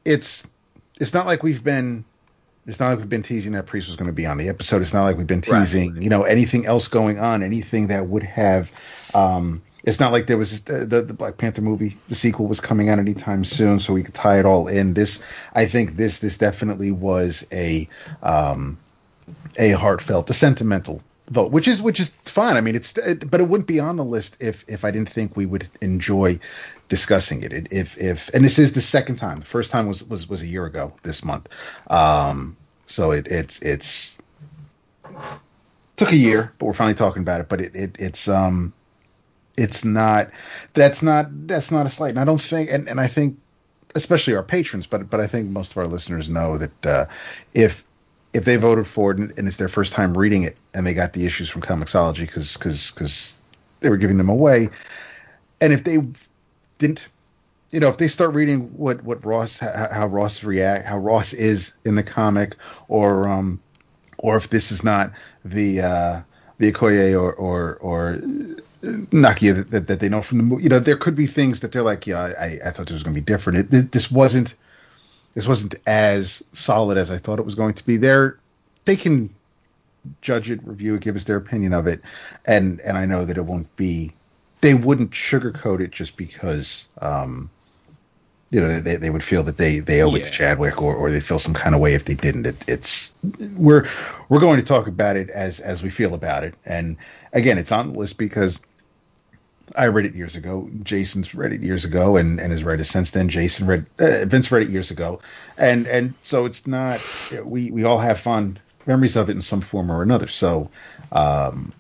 it's 0.07 0.47
it's 1.01 1.13
not 1.15 1.27
like 1.27 1.43
we've 1.43 1.65
been. 1.65 2.05
It's 2.67 2.79
not 2.79 2.91
like 2.91 2.99
we've 2.99 3.09
been 3.09 3.23
teasing 3.23 3.53
that 3.53 3.67
Priest 3.67 3.89
was 3.89 3.97
going 3.97 4.07
to 4.07 4.13
be 4.13 4.27
on 4.27 4.37
the 4.37 4.49
episode. 4.49 4.83
It's 4.83 4.93
not 4.93 5.05
like 5.05 5.17
we've 5.17 5.27
been 5.27 5.43
Right. 5.49 5.61
teasing, 5.63 6.01
you 6.01 6.11
know, 6.11 6.23
anything 6.23 6.67
else 6.67 6.87
going 6.89 7.19
on, 7.19 7.43
anything 7.43 7.89
that 7.89 8.07
would 8.07 8.23
have. 8.23 8.71
Um, 9.15 9.63
it's 9.83 9.99
not 9.99 10.13
like 10.13 10.27
there 10.27 10.37
was 10.37 10.61
the, 10.65 10.85
the 10.85 11.01
the 11.03 11.15
Black 11.15 11.39
Panther 11.39 11.63
movie, 11.63 11.97
the 12.09 12.15
sequel 12.15 12.47
was 12.47 12.61
coming 12.61 12.91
out 12.91 12.99
anytime 12.99 13.45
soon, 13.45 13.81
so 13.81 13.95
we 13.95 14.03
could 14.03 14.15
tie 14.15 14.39
it 14.39 14.45
all 14.45 14.69
in. 14.69 14.93
This, 14.93 15.23
I 15.55 15.65
think, 15.67 15.97
this 15.97 16.19
this 16.19 16.37
definitely 16.37 16.93
was 16.93 17.47
a 17.51 17.89
um, 18.23 18.79
a 19.59 19.71
heartfelt, 19.71 20.29
a 20.29 20.35
sentimental 20.35 21.03
vote, 21.31 21.51
which 21.51 21.67
is 21.67 21.81
which 21.81 21.99
is 21.99 22.11
fine. 22.27 22.57
I 22.57 22.61
mean, 22.61 22.77
it's 22.77 22.97
it, 22.99 23.31
but 23.31 23.41
it 23.41 23.49
wouldn't 23.49 23.67
be 23.69 23.81
on 23.81 23.97
the 23.97 24.05
list 24.05 24.37
if 24.39 24.67
if 24.69 24.85
I 24.85 24.91
didn't 24.91 25.09
think 25.09 25.35
we 25.35 25.47
would 25.47 25.69
enjoy 25.81 26.39
discussing 26.91 27.43
it. 27.43 27.53
it. 27.55 27.69
If 27.73 27.97
if 27.97 28.29
and 28.35 28.45
this 28.45 28.59
is 28.59 28.75
the 28.75 28.83
second 28.83 29.17
time. 29.17 29.39
The 29.39 29.47
first 29.47 29.71
time 29.71 29.87
was 29.87 30.05
was 30.05 30.29
was 30.29 30.43
a 30.43 30.47
year 30.47 30.67
ago 30.67 30.93
this 31.03 31.25
month. 31.25 31.49
Um, 31.89 32.55
so 32.87 33.13
it 33.13 33.27
it's 33.29 33.59
it's 33.63 34.19
took 35.97 36.13
a 36.13 36.17
year, 36.17 36.53
but 36.59 36.67
we're 36.67 36.75
finally 36.75 36.95
talking 36.95 37.23
about 37.23 37.41
it. 37.41 37.49
But 37.49 37.63
it, 37.63 37.75
it 37.75 37.97
it's 37.99 38.29
um 38.29 38.75
it's 39.57 39.85
not 39.85 40.31
that's 40.75 41.03
not 41.03 41.27
that's 41.47 41.71
not 41.71 41.87
a 41.87 41.89
slight. 41.89 42.11
And 42.11 42.21
I 42.21 42.25
don't 42.25 42.43
think 42.43 42.71
and, 42.71 42.87
and 42.89 43.01
I 43.01 43.07
think 43.07 43.39
especially 43.95 44.35
our 44.35 44.43
patrons, 44.43 44.87
but 44.87 45.09
but 45.09 45.21
I 45.21 45.27
think 45.27 45.49
most 45.49 45.71
of 45.71 45.79
our 45.79 45.87
listeners 45.87 46.29
know 46.29 46.59
that 46.59 46.87
uh, 46.87 47.07
if 47.55 47.85
if 48.33 48.45
they 48.45 48.57
voted 48.57 48.87
for 48.87 49.13
it 49.13 49.19
and, 49.19 49.33
it's 49.39 49.57
their 49.57 49.69
first 49.69 49.93
time 49.93 50.17
reading 50.17 50.43
it 50.45 50.57
and 50.75 50.87
they 50.87 50.95
got 50.95 51.15
the 51.15 51.27
issues 51.27 51.49
from 51.49 51.63
Comixology 51.63 52.21
because 52.21 52.57
because 52.57 53.37
they 53.81 53.91
were 53.91 53.97
giving 53.97 54.19
them 54.19 54.29
away, 54.29 54.69
and 55.61 55.73
if 55.73 55.85
they 55.85 55.99
didn't, 56.81 57.09
you 57.71 57.79
know, 57.79 57.89
if 57.89 57.99
they 57.99 58.09
start 58.09 58.35
reading 58.35 58.63
what 58.77 59.05
what 59.05 59.25
Ross 59.25 59.59
how, 59.59 60.07
Ross 60.07 60.43
react 60.43 60.87
how 60.87 60.99
Ross 60.99 61.33
is 61.33 61.73
in 61.85 61.95
the 61.95 62.03
comic, 62.03 62.57
or 62.89 63.29
um, 63.29 63.61
or 64.19 64.37
if 64.37 64.51
this 64.51 64.73
is 64.73 64.83
not 64.83 65.13
the 65.45 65.81
uh, 65.81 66.21
the 66.59 66.73
Okoye 66.73 67.13
or 67.21 67.33
or 67.35 67.77
or 67.77 68.21
Nakia 68.83 69.71
that, 69.71 69.87
that 69.87 70.01
they 70.01 70.09
know 70.09 70.23
from 70.23 70.39
the 70.39 70.45
movie, 70.45 70.65
you 70.65 70.69
know, 70.69 70.81
there 70.81 70.97
could 70.97 71.15
be 71.15 71.27
things 71.27 71.61
that 71.61 71.71
they're 71.71 71.83
like, 71.83 72.07
yeah, 72.07 72.33
I, 72.39 72.59
I 72.65 72.71
thought 72.71 72.91
it 72.91 72.95
was 72.95 73.05
going 73.05 73.15
to 73.15 73.21
be 73.21 73.25
different. 73.25 73.73
It, 73.73 73.93
this 73.93 74.11
wasn't 74.11 74.55
this 75.35 75.47
wasn't 75.47 75.77
as 75.87 76.43
solid 76.55 76.99
as 76.99 77.11
I 77.11 77.19
thought 77.19 77.39
it 77.39 77.45
was 77.45 77.55
going 77.55 77.75
to 77.75 77.87
be. 77.87 77.97
They're 77.97 78.39
they 78.85 78.97
can 78.97 79.33
judge 80.23 80.51
it, 80.51 80.67
review 80.67 80.95
it, 80.95 81.03
give 81.03 81.15
us 81.15 81.25
their 81.25 81.37
opinion 81.37 81.73
of 81.73 81.87
it, 81.87 82.01
and 82.47 82.81
and 82.81 82.99
I 82.99 83.07
know 83.07 83.25
that 83.25 83.37
it 83.37 83.45
won't 83.45 83.75
be. 83.77 84.13
They 84.61 84.75
wouldn't 84.75 85.13
sugarcoat 85.13 85.81
it 85.81 85.91
just 85.91 86.17
because, 86.17 86.87
um, 87.01 87.51
you 88.51 88.61
know, 88.61 88.81
they 88.81 88.97
they 88.97 89.11
would 89.11 89.23
feel 89.23 89.43
that 89.45 89.57
they 89.57 89.79
they 89.79 90.03
owe 90.03 90.15
it 90.15 90.25
to 90.25 90.31
Chadwick, 90.31 90.83
or 90.83 90.95
or 90.95 91.11
they 91.11 91.21
feel 91.21 91.39
some 91.39 91.55
kind 91.55 91.75
of 91.75 91.81
way 91.81 91.95
if 91.95 92.05
they 92.05 92.15
didn't. 92.15 92.47
It, 92.47 92.69
it's 92.69 93.13
we're 93.57 93.89
we're 94.29 94.41
going 94.41 94.59
to 94.59 94.65
talk 94.65 94.87
about 94.87 95.17
it 95.17 95.31
as 95.31 95.61
as 95.61 95.83
we 95.83 95.91
feel 95.91 96.15
about 96.15 96.45
it, 96.45 96.55
and 96.65 96.97
again, 97.33 97.59
it's 97.59 97.73
on 97.73 97.93
the 97.93 97.99
list 97.99 98.19
because 98.19 98.61
I 99.77 99.87
read 99.87 100.07
it 100.07 100.15
years 100.15 100.37
ago. 100.37 100.69
Jason's 100.83 101.35
read 101.35 101.53
it 101.53 101.61
years 101.61 101.85
ago, 101.85 102.17
and, 102.17 102.41
and 102.41 102.53
has 102.53 102.65
read 102.65 102.81
it 102.81 102.85
since 102.85 103.13
then. 103.13 103.29
Jason 103.29 103.67
read 103.67 103.87
uh, 103.99 104.25
Vince 104.25 104.51
read 104.51 104.63
it 104.63 104.71
years 104.71 104.91
ago, 104.91 105.21
and 105.59 105.87
and 105.87 106.15
so 106.23 106.45
it's 106.45 106.67
not. 106.67 107.03
We 107.45 107.71
we 107.71 107.85
all 107.85 107.99
have 107.99 108.19
fond 108.19 108.61
memories 108.87 109.17
of 109.17 109.29
it 109.29 109.37
in 109.37 109.43
some 109.43 109.61
form 109.61 109.91
or 109.91 110.03
another. 110.03 110.27
So, 110.27 110.71
um, 111.13 111.73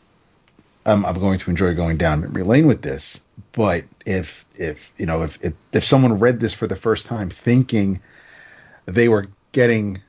I'm, 0.86 1.04
I'm 1.04 1.18
going 1.18 1.38
to 1.38 1.50
enjoy 1.50 1.74
going 1.74 1.96
down 1.96 2.20
memory 2.20 2.42
lane 2.42 2.66
with 2.66 2.82
this. 2.82 3.20
But 3.52 3.84
if 4.06 4.44
if 4.56 4.92
you 4.96 5.06
know 5.06 5.22
if, 5.22 5.38
if 5.42 5.54
if 5.72 5.84
someone 5.84 6.18
read 6.18 6.40
this 6.40 6.52
for 6.52 6.66
the 6.66 6.76
first 6.76 7.06
time, 7.06 7.30
thinking 7.30 8.00
they 8.86 9.08
were 9.08 9.28
getting 9.52 10.00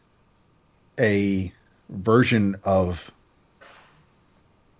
a 1.00 1.51
version 1.90 2.56
of 2.63 3.12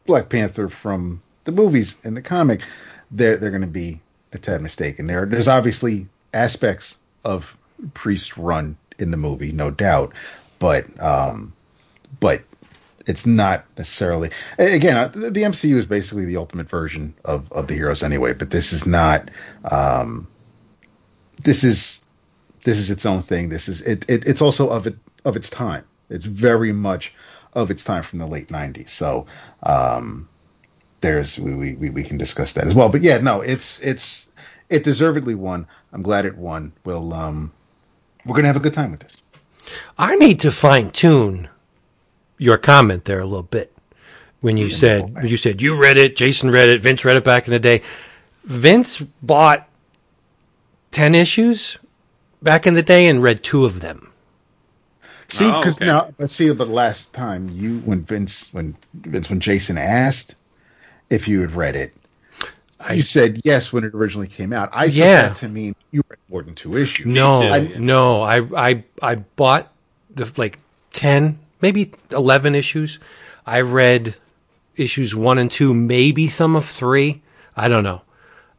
Black 0.06 0.30
Panther 0.30 0.70
from 0.70 1.22
the 1.46 1.52
movies 1.52 1.96
and 2.04 2.16
the 2.16 2.22
comic, 2.22 2.62
they're 3.10 3.38
they're 3.38 3.50
going 3.50 3.62
to 3.62 3.68
be 3.68 4.00
a 4.34 4.38
tad 4.38 4.62
mistaken. 4.62 5.08
There, 5.08 5.26
there's 5.26 5.48
obviously 5.48 6.08
aspects 6.34 6.98
of 7.26 7.58
Priest 7.94 8.38
run 8.38 8.78
in 9.00 9.12
the 9.12 9.18
movie, 9.18 9.52
no 9.52 9.72
doubt, 9.72 10.14
but 10.60 10.86
um, 11.02 11.54
but 12.20 12.44
it's 13.12 13.26
not 13.26 13.66
necessarily 13.78 14.32
again 14.58 14.98
uh, 14.98 15.10
the, 15.10 15.44
MCU 15.44 15.76
is 15.76 15.86
basically 15.86 16.26
the 16.26 16.38
ultimate 16.38 16.70
version 16.70 17.14
of 17.26 17.52
of 17.52 17.68
the 17.68 17.76
heroes 17.76 18.02
anyway. 18.02 18.34
But 18.34 18.50
this 18.50 18.74
is 18.74 18.86
not. 18.86 19.30
Um, 19.70 20.28
this 21.44 21.64
is 21.64 22.02
this 22.64 22.78
is 22.78 22.90
its 22.90 23.06
own 23.06 23.22
thing. 23.22 23.50
This 23.50 23.68
is 23.68 23.82
it, 23.82 24.06
it. 24.10 24.28
It's 24.28 24.42
also 24.42 24.70
of 24.70 24.88
it 24.88 24.96
of 25.26 25.36
its 25.36 25.50
time. 25.50 25.84
It's 26.10 26.26
very 26.26 26.72
much 26.72 27.14
of 27.54 27.70
its 27.70 27.84
time 27.84 28.04
from 28.04 28.20
the 28.20 28.28
late 28.28 28.48
'90s. 28.48 28.90
So 28.90 29.26
um, 29.64 30.28
there's 31.02 31.38
we, 31.38 31.76
we 31.76 31.90
we 31.90 32.04
can 32.04 32.18
discuss 32.18 32.54
that 32.54 32.66
as 32.66 32.74
well. 32.74 32.90
But 32.90 33.02
yeah, 33.02 33.18
no, 33.18 33.42
it's 33.42 33.80
it's 33.82 34.30
it 34.70 34.84
deservedly 34.84 35.36
won. 35.36 35.68
I'm 35.94 36.02
glad 36.02 36.26
it 36.26 36.38
won. 36.38 36.72
We'll 36.86 37.14
um, 37.14 37.52
we're 38.26 38.36
gonna 38.36 38.48
have 38.48 38.56
a 38.56 38.62
good 38.62 38.74
time 38.74 38.92
with 38.92 39.02
this. 39.02 39.18
I 39.98 40.16
need 40.16 40.40
to 40.42 40.52
fine 40.52 40.92
tune 40.92 41.50
your 42.42 42.58
comment 42.58 43.06
there 43.06 43.20
a 43.20 43.26
little 43.26 43.44
bit 43.44 43.72
when 44.42 44.58
you 44.58 44.68
said 44.68 45.16
you 45.24 45.38
said 45.38 45.62
you 45.62 45.76
read 45.76 45.96
it, 45.98 46.16
Jason 46.16 46.50
read 46.50 46.70
it, 46.70 46.82
Vince 46.82 47.06
read 47.06 47.16
it 47.16 47.24
back 47.24 47.48
in 47.48 47.52
the 47.54 47.60
day. 47.60 47.84
Vince 48.44 49.00
bought 49.22 49.70
ten 50.90 51.14
issues 51.14 51.78
back 52.42 52.66
in 52.66 52.74
the 52.74 52.82
day 52.82 53.08
and 53.08 53.22
read 53.22 53.44
two 53.44 53.64
of 53.64 53.82
them. 53.82 54.12
See, 55.30 55.46
Oh, 55.46 55.60
because 55.62 55.78
okay. 55.78 55.86
now, 55.86 56.10
but 56.18 56.30
see, 56.32 56.50
the 56.50 56.66
last 56.66 57.14
time 57.14 57.48
you, 57.54 57.78
when 57.82 58.02
Vince, 58.02 58.50
when 58.52 58.76
Vince, 58.96 59.30
when 59.30 59.40
Jason 59.40 59.78
asked 59.78 60.36
if 61.12 61.28
you 61.28 61.40
had 61.42 61.52
read 61.56 61.76
it, 61.76 61.94
I- 62.80 62.94
you 62.94 63.04
said 63.04 63.40
yes 63.46 63.72
when 63.72 63.84
it 63.84 63.94
originally 63.94 64.28
came 64.28 64.52
out. 64.52 64.70
I 64.74 64.88
took 64.88 64.96
Yeah. 64.96 65.22
that 65.30 65.36
to 65.36 65.48
mean 65.48 65.76
you 65.92 66.02
read 66.10 66.18
more 66.30 66.42
than 66.42 66.56
two 66.56 66.76
issues. 66.76 67.06
No, 67.06 67.40
too, 67.42 67.48
yeah. 67.70 67.78
no, 67.78 68.24
I 68.24 68.40
I 68.58 68.84
I 69.04 69.16
bought 69.16 69.72
the 70.16 70.30
like 70.38 70.58
ten, 70.92 71.38
maybe 71.62 71.94
eleven 72.12 72.56
issues. 72.56 73.00
I 73.46 73.62
read 73.62 74.16
issues 74.76 75.16
one 75.16 75.38
and 75.38 75.50
two, 75.52 75.74
maybe 75.74 76.28
some 76.28 76.56
of 76.56 76.66
three. 76.66 77.22
I 77.56 77.68
don't 77.68 77.84
know. 77.84 78.02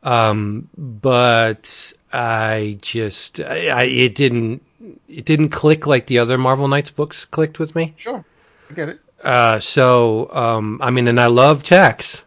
Um, 0.02 0.68
but 0.76 1.92
I 2.12 2.78
just 2.82 3.40
I, 3.40 3.68
I 3.68 3.82
it 3.84 4.14
didn't 4.14 4.62
it 5.08 5.24
didn't 5.24 5.50
click 5.50 5.86
like 5.86 6.06
the 6.06 6.18
other 6.18 6.36
Marvel 6.36 6.66
Knights 6.68 6.90
books 6.90 7.24
clicked 7.24 7.58
with 7.58 7.74
me. 7.76 7.94
Sure, 7.96 8.24
I 8.70 8.74
get 8.74 8.88
it. 8.88 9.00
Uh, 9.22 9.60
so 9.60 10.28
um, 10.34 10.80
I 10.82 10.90
mean, 10.90 11.06
and 11.06 11.20
I 11.20 11.26
love 11.26 11.62
Tex, 11.62 12.24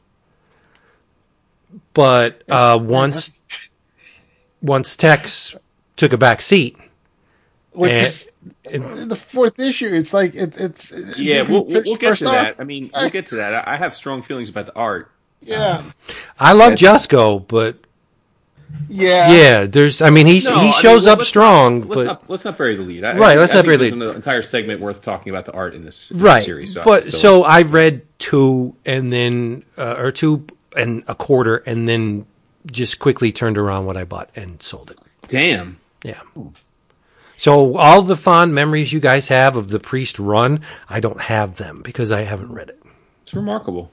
but 1.94 2.42
uh, 2.50 2.80
once 2.82 3.40
once 4.62 4.96
Tex 4.96 5.56
took 5.98 6.14
a 6.14 6.18
back 6.18 6.42
seat, 6.42 6.78
Which 7.74 7.92
And- 7.94 8.08
is 8.08 8.30
in 8.72 9.08
the 9.10 9.16
fourth 9.16 9.60
issue. 9.60 9.90
It's 9.94 10.14
like 10.14 10.36
it, 10.36 10.60
it's 10.60 10.92
Yeah, 11.18 11.42
we'll, 11.44 11.66
we'll, 11.66 11.84
we'll 11.86 11.96
get 11.96 12.18
to 12.20 12.26
off, 12.28 12.32
that. 12.34 12.56
I 12.60 12.64
mean, 12.64 12.92
we'll 12.94 13.10
get 13.10 13.28
to 13.28 13.36
that. 13.36 13.68
I 13.68 13.74
I 13.74 13.78
have 13.78 13.94
strong 13.96 14.22
feelings 14.22 14.50
about 14.50 14.66
the 14.68 14.76
art. 14.76 15.12
Yeah, 15.42 15.84
I 16.40 16.54
love 16.54 16.74
Jusko, 16.74 17.48
but 17.48 17.78
yeah, 18.90 19.32
yeah, 19.32 19.66
there's. 19.66 20.02
I 20.02 20.10
mean, 20.10 20.26
he 20.28 20.40
No, 20.44 20.58
he 20.58 20.64
mean, 20.66 20.74
shows 20.74 21.04
well, 21.06 21.14
up 21.14 21.20
let's 21.20 21.30
strong, 21.30 21.82
Let's 21.82 21.96
but 21.96 22.06
not 22.06 22.30
let's 22.30 22.46
not 22.46 22.58
bury 22.58 22.76
the 22.76 22.82
lead. 22.84 23.04
I, 23.04 23.16
Right, 23.18 23.38
I- 23.38 23.40
let's 23.40 23.54
I 23.54 23.58
not 23.58 23.66
think 23.66 23.80
bury 23.80 23.90
the 23.90 23.96
there's 23.96 24.10
An 24.12 24.16
entire 24.16 24.42
segment 24.42 24.82
worth 24.82 25.02
talking 25.02 25.30
about 25.32 25.46
the 25.46 25.54
art 25.54 25.74
in 25.76 25.86
this, 25.86 26.12
in 26.12 26.18
this 26.18 26.24
right. 26.24 26.42
series. 26.44 26.74
So, 26.74 26.84
but 26.84 27.04
so, 27.04 27.40
it's- 27.40 27.52
I 27.52 27.62
read 27.62 28.02
two 28.20 28.76
and 28.86 29.14
then 29.14 29.64
uh, 29.78 29.96
or 29.98 30.12
two 30.12 30.46
and 30.76 31.04
a 31.08 31.16
quarter, 31.16 31.58
and 31.58 31.88
then 31.88 32.26
just 32.72 32.98
quickly 33.00 33.32
turned 33.32 33.58
around 33.58 33.86
what 33.86 33.98
I 33.98 34.04
bought 34.04 34.30
and 34.36 34.62
sold 34.62 34.92
it. 34.92 35.00
damn. 35.28 35.80
Yeah. 36.04 36.20
So 37.38 37.76
all 37.78 38.02
the 38.02 38.16
fond 38.16 38.56
memories 38.56 38.94
you 38.94 39.00
guys 39.00 39.28
have 39.28 39.56
of 39.56 39.68
the 39.70 39.80
priest 39.80 40.20
run, 40.20 40.62
I 40.90 41.00
don't 41.00 41.22
have 41.22 41.58
them 41.58 41.82
because 41.84 42.12
I 42.12 42.22
haven't 42.22 42.52
read 42.52 42.70
it. 42.70 42.82
It's 43.24 43.34
remarkable. 43.34 43.92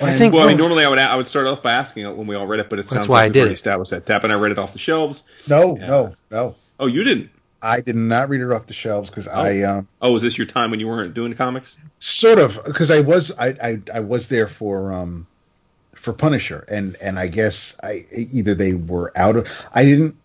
I 0.00 0.10
think 0.12 0.34
Well, 0.34 0.44
I 0.44 0.48
mean, 0.48 0.56
normally 0.56 0.84
I 0.84 0.88
would 0.88 0.98
I 0.98 1.14
would 1.16 1.28
start 1.28 1.46
off 1.46 1.62
by 1.62 1.72
asking 1.72 2.04
it 2.06 2.16
when 2.16 2.26
we 2.26 2.34
all 2.34 2.46
read 2.46 2.58
it, 2.60 2.68
but 2.68 2.78
it 2.80 2.88
sounds 2.88 3.08
why 3.08 3.16
I 3.16 3.18
like 3.20 3.26
we've 3.28 3.32
did 3.34 3.38
already 3.40 3.52
it. 3.52 3.54
established 3.54 3.90
that. 3.92 4.04
Dap 4.04 4.24
and 4.24 4.32
I 4.32 4.36
read 4.36 4.50
it 4.52 4.58
off 4.58 4.72
the 4.72 4.78
shelves. 4.80 5.22
No, 5.48 5.76
Yeah. 5.78 5.86
no, 5.86 6.14
no. 6.30 6.54
Oh, 6.80 6.86
you 6.86 7.04
didn't. 7.04 7.30
I 7.64 7.80
did 7.80 7.94
not 7.94 8.28
read 8.28 8.40
it 8.40 8.50
off 8.50 8.66
the 8.66 8.72
shelves 8.72 9.08
because 9.08 9.28
I 9.28 9.60
um, 9.62 9.86
Oh, 10.00 10.10
was 10.10 10.22
this 10.22 10.36
your 10.36 10.48
time 10.48 10.72
when 10.72 10.80
you 10.80 10.88
weren't 10.88 11.14
doing 11.14 11.32
comics? 11.34 11.78
sort 12.00 12.40
of 12.40 12.58
because 12.64 12.90
I 12.90 13.00
was 13.00 13.30
I, 13.38 13.48
I 13.62 13.80
I 13.94 14.00
was 14.00 14.28
there 14.28 14.48
for 14.48 14.92
um 14.92 15.28
for 15.94 16.12
Punisher 16.12 16.64
and 16.68 16.96
and 17.00 17.16
I 17.16 17.28
guess 17.28 17.76
I 17.80 18.04
either 18.12 18.56
they 18.56 18.74
were 18.74 19.12
out 19.14 19.36
of 19.36 19.48
I 19.72 19.84
didn't 19.84 20.16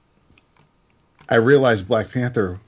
I 1.30 1.36
realized 1.36 1.88
Black 1.88 2.12
Panther 2.12 2.60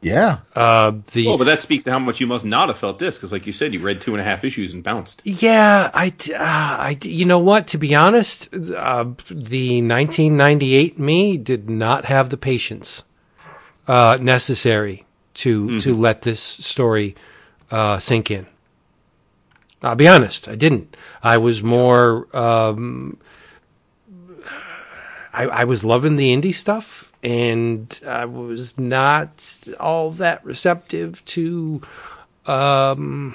Yeah, 0.00 0.40
Uh, 0.54 0.92
the 1.12 1.26
Well, 1.26 1.38
but 1.38 1.44
that 1.44 1.62
speaks 1.62 1.84
to 1.84 1.90
how 1.90 1.98
much 1.98 2.20
you 2.20 2.26
must 2.26 2.44
not 2.44 2.68
have 2.68 2.76
felt 2.76 2.98
this, 2.98 3.16
because 3.16 3.32
like 3.32 3.46
you 3.46 3.54
said, 3.54 3.72
you 3.72 3.80
read 3.80 4.02
two 4.02 4.12
and 4.12 4.20
a 4.20 4.24
half 4.24 4.44
issues 4.44 4.74
and 4.74 4.84
bounced. 4.84 5.22
Yeah, 5.24 5.90
I, 5.94 6.12
uh, 6.30 6.36
I, 6.38 6.94
d- 7.00 7.10
you 7.10 7.24
know 7.24 7.38
what? 7.38 7.66
To 7.68 7.78
be 7.78 7.94
honest, 7.94 8.52
uh, 8.52 9.04
the 9.30 9.80
1998 9.80 10.98
me 10.98 11.38
did 11.38 11.70
not 11.70 12.04
have 12.04 12.28
the 12.28 12.36
patience 12.36 13.04
uh, 13.88 14.18
necessary 14.20 15.06
to 15.34 15.80
to 15.80 15.94
let 15.94 16.20
this 16.22 16.40
story 16.40 17.14
uh, 17.70 17.98
sink 17.98 18.30
in. 18.30 18.46
I'll 19.84 19.96
be 19.96 20.08
honest, 20.08 20.48
I 20.48 20.54
didn't. 20.54 20.96
I 21.22 21.36
was 21.36 21.62
more. 21.62 22.26
Um, 22.36 23.18
I, 25.32 25.44
I 25.44 25.64
was 25.64 25.84
loving 25.84 26.16
the 26.16 26.34
indie 26.34 26.54
stuff, 26.54 27.12
and 27.22 28.00
I 28.06 28.24
was 28.24 28.78
not 28.78 29.68
all 29.78 30.10
that 30.12 30.44
receptive 30.44 31.24
to. 31.26 31.82
Um, 32.46 33.34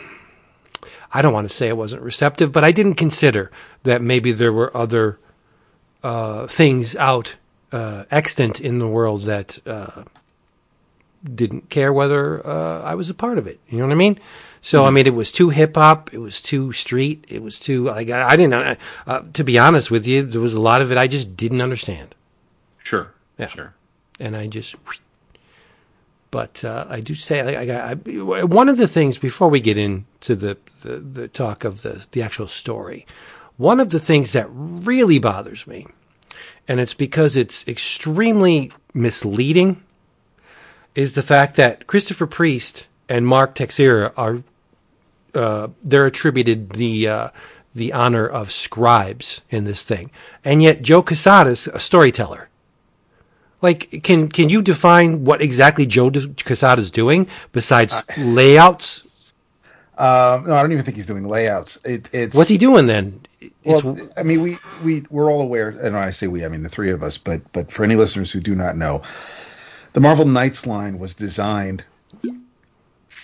I 1.12 1.22
don't 1.22 1.34
want 1.34 1.50
to 1.50 1.54
say 1.54 1.70
I 1.70 1.74
wasn't 1.74 2.02
receptive, 2.02 2.52
but 2.52 2.64
I 2.64 2.72
didn't 2.72 2.96
consider 2.96 3.52
that 3.84 4.02
maybe 4.02 4.32
there 4.32 4.54
were 4.54 4.76
other 4.76 5.20
uh, 6.04 6.48
things 6.48 6.96
out 6.96 7.36
uh, 7.72 8.06
extant 8.12 8.60
in 8.60 8.80
the 8.80 8.88
world 8.88 9.24
that 9.24 9.60
uh, 9.68 10.04
didn't 11.24 11.70
care 11.70 11.92
whether 11.92 12.46
uh, 12.46 12.82
I 12.84 12.96
was 12.96 13.10
a 13.10 13.14
part 13.14 13.38
of 13.38 13.48
it. 13.48 13.60
You 13.68 13.80
know 13.80 13.86
what 13.86 13.94
I 13.94 13.96
mean? 13.96 14.20
So 14.62 14.86
I 14.86 14.90
mean, 14.90 15.08
it 15.08 15.14
was 15.14 15.32
too 15.32 15.50
hip 15.50 15.76
hop. 15.76 16.14
It 16.14 16.18
was 16.20 16.42
too 16.42 16.74
street. 16.74 17.26
It 17.28 17.42
was 17.42 17.60
too 17.60 17.86
like 17.86 18.10
I, 18.10 18.30
I 18.32 18.36
didn't. 18.36 18.54
Uh, 18.54 18.76
uh, 19.08 19.22
to 19.34 19.44
be 19.44 19.58
honest 19.58 19.90
with 19.90 20.06
you, 20.06 20.24
there 20.24 20.42
was 20.42 20.54
a 20.54 20.62
lot 20.62 20.82
of 20.82 20.92
it 20.92 20.98
I 20.98 21.08
just 21.08 21.38
didn't 21.38 21.62
understand, 21.62 22.16
Sure. 22.84 23.14
Yeah. 23.38 23.48
Sure. 23.48 23.74
and 24.20 24.36
I 24.36 24.48
just. 24.48 24.76
But 26.32 26.64
uh, 26.64 26.86
I 26.90 27.00
do 27.00 27.16
say 27.16 27.58
I, 27.58 27.64
I, 27.64 27.92
I, 27.92 28.44
one 28.44 28.70
of 28.70 28.78
the 28.78 28.88
things 28.88 29.18
before 29.18 29.50
we 29.50 29.60
get 29.62 29.78
into 29.80 30.36
the, 30.36 30.58
the, 30.84 30.98
the 30.98 31.28
talk 31.28 31.64
of 31.64 31.82
the, 31.82 32.06
the 32.12 32.22
actual 32.22 32.48
story, 32.48 33.08
one 33.58 33.80
of 33.80 33.90
the 33.90 34.00
things 34.00 34.34
that 34.34 34.48
really 34.52 35.18
bothers 35.18 35.66
me, 35.66 35.88
and 36.68 36.80
it's 36.80 36.94
because 36.94 37.36
it's 37.36 37.68
extremely 37.68 38.72
misleading, 38.94 39.82
is 40.94 41.14
the 41.14 41.24
fact 41.24 41.56
that 41.56 41.88
Christopher 41.88 42.28
Priest 42.28 42.88
and 43.10 43.28
Mark 43.28 43.56
Texeira 43.56 44.14
are 44.16 44.44
uh, 45.34 45.70
they're 45.84 46.06
attributed 46.06 46.72
the 46.72 47.08
uh, 47.08 47.30
the 47.74 47.92
honor 47.92 48.28
of 48.28 48.52
scribes 48.52 49.42
in 49.50 49.66
this 49.66 49.84
thing, 49.84 50.12
and 50.46 50.64
yet 50.64 50.82
Joe 50.82 51.02
Quesada's 51.02 51.68
a 51.68 51.80
storyteller. 51.80 52.50
Like, 53.62 54.04
can 54.04 54.30
can 54.30 54.50
you 54.50 54.62
define 54.62 55.26
what 55.26 55.42
exactly 55.42 55.86
Joe 55.86 56.12
Quesada's 56.12 56.92
doing 56.92 57.28
besides 57.52 58.02
layouts? 58.18 59.06
Um, 59.98 60.48
no, 60.48 60.56
I 60.56 60.62
don't 60.62 60.72
even 60.72 60.86
think 60.86 60.96
he's 60.96 61.06
doing 61.06 61.28
layouts. 61.28 61.78
It, 61.84 62.10
it's 62.14 62.34
What's 62.34 62.50
he 62.50 62.58
doing 62.58 62.86
then? 62.86 63.20
It's, 63.64 63.84
Well, 63.84 63.98
I 64.18 64.24
mean, 64.24 64.42
we 64.42 64.58
we 64.84 65.06
we're 65.10 65.30
all 65.30 65.42
aware, 65.42 65.70
and 65.70 65.94
when 65.94 65.96
I 65.96 66.12
say 66.12 66.28
we, 66.28 66.46
I 66.46 66.48
mean 66.48 66.64
the 66.64 66.70
three 66.70 66.92
of 66.92 67.04
us. 67.04 67.18
But 67.18 67.42
but 67.52 67.72
for 67.72 67.84
any 67.84 67.96
listeners 67.96 68.32
who 68.32 68.40
do 68.40 68.56
not 68.56 68.78
know, 68.78 69.02
the 69.94 70.00
Marvel 70.00 70.26
Knights 70.26 70.66
line 70.66 71.00
was 71.00 71.16
designed 71.16 71.84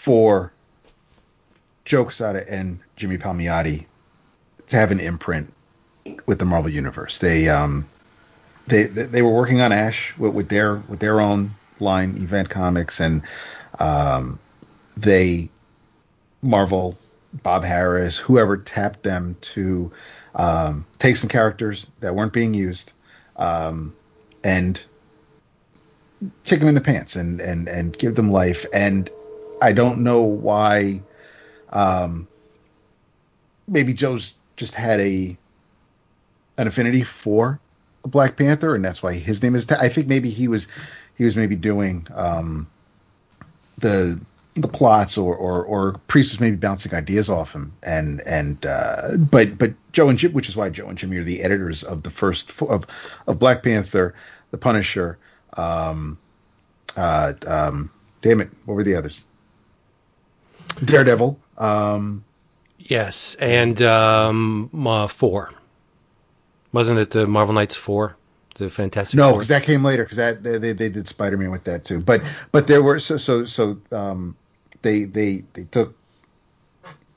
for 0.05 0.53
Joe 1.83 2.03
Quesada 2.03 2.45
and 2.47 2.79
Jimmy 2.95 3.17
Palmiotti 3.17 3.85
to 4.67 4.75
have 4.75 4.91
an 4.91 4.99
imprint 4.99 5.51
with 6.27 6.37
the 6.37 6.45
Marvel 6.45 6.69
Universe. 6.69 7.17
They 7.17 7.49
um 7.49 7.87
they 8.67 8.83
they, 8.83 9.23
were 9.23 9.31
working 9.31 9.61
on 9.61 9.71
Ash 9.71 10.15
with, 10.19 10.35
with 10.35 10.49
their 10.49 10.75
with 10.87 10.99
their 10.99 11.19
own 11.19 11.55
line, 11.79 12.15
Event 12.17 12.51
Comics, 12.51 12.99
and 12.99 13.23
um 13.79 14.37
they 14.95 15.49
Marvel, 16.43 16.95
Bob 17.41 17.63
Harras, 17.63 18.15
whoever 18.15 18.57
tapped 18.57 19.01
them 19.01 19.35
to 19.41 19.91
um, 20.35 20.85
take 20.99 21.15
some 21.15 21.29
characters 21.29 21.87
that 22.01 22.13
weren't 22.13 22.33
being 22.33 22.53
used 22.53 22.93
um, 23.37 23.95
and 24.43 24.83
kick 26.43 26.59
them 26.59 26.69
in 26.69 26.75
the 26.75 26.81
pants 26.81 27.15
and, 27.15 27.41
and, 27.41 27.67
and 27.67 27.97
give 27.97 28.13
them 28.13 28.31
life. 28.31 28.67
And 28.71 29.09
I 29.61 29.71
don't 29.71 30.03
know 30.03 30.21
why. 30.23 31.01
Um, 31.69 32.27
maybe 33.67 33.93
Joe's 33.93 34.35
just 34.55 34.75
had 34.75 34.99
a 34.99 35.37
an 36.57 36.67
affinity 36.67 37.03
for 37.03 37.59
Black 38.03 38.37
Panther, 38.37 38.75
and 38.75 38.83
that's 38.83 39.03
why 39.03 39.13
his 39.13 39.41
name 39.41 39.55
is. 39.55 39.69
I 39.71 39.89
think 39.89 40.07
maybe 40.07 40.29
he 40.29 40.47
was 40.47 40.67
he 41.17 41.25
was 41.25 41.35
maybe 41.35 41.55
doing 41.55 42.07
um, 42.13 42.69
the 43.79 44.19
the 44.55 44.67
plots 44.67 45.17
or, 45.17 45.35
or 45.35 45.63
or 45.65 45.99
Priest 46.07 46.31
was 46.31 46.39
maybe 46.39 46.55
bouncing 46.55 46.93
ideas 46.93 47.29
off 47.29 47.53
him 47.53 47.73
and 47.83 48.21
and 48.21 48.65
uh, 48.65 49.17
but 49.17 49.57
but 49.57 49.73
Joe 49.91 50.09
and 50.09 50.17
Jim, 50.17 50.31
which 50.33 50.47
is 50.47 50.55
why 50.55 50.69
Joe 50.69 50.87
and 50.87 50.97
Jimmy 50.97 51.17
are 51.17 51.23
the 51.23 51.41
editors 51.41 51.83
of 51.83 52.03
the 52.03 52.09
first 52.09 52.61
of 52.61 52.85
of 53.27 53.39
Black 53.39 53.63
Panther, 53.63 54.15
The 54.51 54.57
Punisher, 54.57 55.17
um, 55.57 56.17
uh, 56.95 57.33
um, 57.47 57.91
damn 58.21 58.41
it, 58.41 58.49
what 58.65 58.75
were 58.75 58.83
the 58.83 58.95
others? 58.95 59.25
Daredevil, 60.83 61.39
um, 61.57 62.23
yes, 62.79 63.35
and 63.39 63.81
um, 63.81 64.69
uh, 64.85 65.07
four. 65.07 65.53
Wasn't 66.71 66.99
it 66.99 67.11
the 67.11 67.25
Marvel 67.27 67.53
Knights 67.55 67.75
four? 67.75 68.17
The 68.55 68.69
Fantastic 68.69 69.17
No, 69.17 69.33
because 69.33 69.49
that 69.49 69.63
came 69.63 69.83
later. 69.83 70.03
Because 70.03 70.17
that 70.17 70.43
they, 70.43 70.57
they 70.57 70.71
they 70.71 70.89
did 70.89 71.07
Spider 71.07 71.37
Man 71.37 71.51
with 71.51 71.65
that 71.65 71.83
too. 71.83 71.99
But 71.99 72.21
but 72.51 72.67
there 72.67 72.81
were 72.81 72.99
so 72.99 73.17
so 73.17 73.43
so 73.45 73.77
um 73.91 74.35
they 74.81 75.03
they 75.03 75.43
they 75.53 75.63
took 75.65 75.95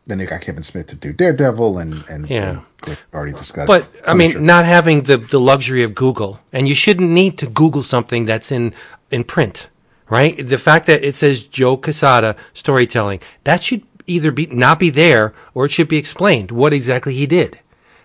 then 0.08 0.18
they 0.18 0.26
got 0.26 0.40
Kevin 0.40 0.62
Smith 0.64 0.88
to 0.88 0.96
do 0.96 1.12
Daredevil 1.12 1.78
and 1.78 2.04
and 2.08 2.28
Yeah. 2.28 2.60
and 2.86 2.98
already 3.14 3.32
discussed. 3.32 3.68
But 3.68 3.86
I 4.06 4.14
mean, 4.14 4.32
Punisher. 4.32 4.40
not 4.40 4.64
having 4.64 5.02
the, 5.02 5.18
the 5.18 5.38
luxury 5.38 5.82
of 5.82 5.94
Google, 5.94 6.40
and 6.52 6.66
you 6.66 6.74
shouldn't 6.74 7.10
need 7.10 7.38
to 7.38 7.46
Google 7.46 7.82
something 7.82 8.24
that's 8.24 8.50
in 8.50 8.74
in 9.10 9.22
print, 9.24 9.68
right? 10.08 10.36
The 10.46 10.58
fact 10.58 10.86
that 10.86 11.04
it 11.04 11.14
says 11.14 11.44
Joe 11.44 11.76
Quesada 11.76 12.36
storytelling 12.52 13.20
that 13.44 13.62
should 13.62 13.82
either 14.06 14.32
be 14.32 14.46
not 14.46 14.78
be 14.78 14.90
there 14.90 15.34
or 15.54 15.66
it 15.66 15.70
should 15.70 15.88
be 15.88 15.98
explained 15.98 16.50
what 16.50 16.72
exactly 16.72 17.14
he 17.14 17.26
did, 17.26 17.58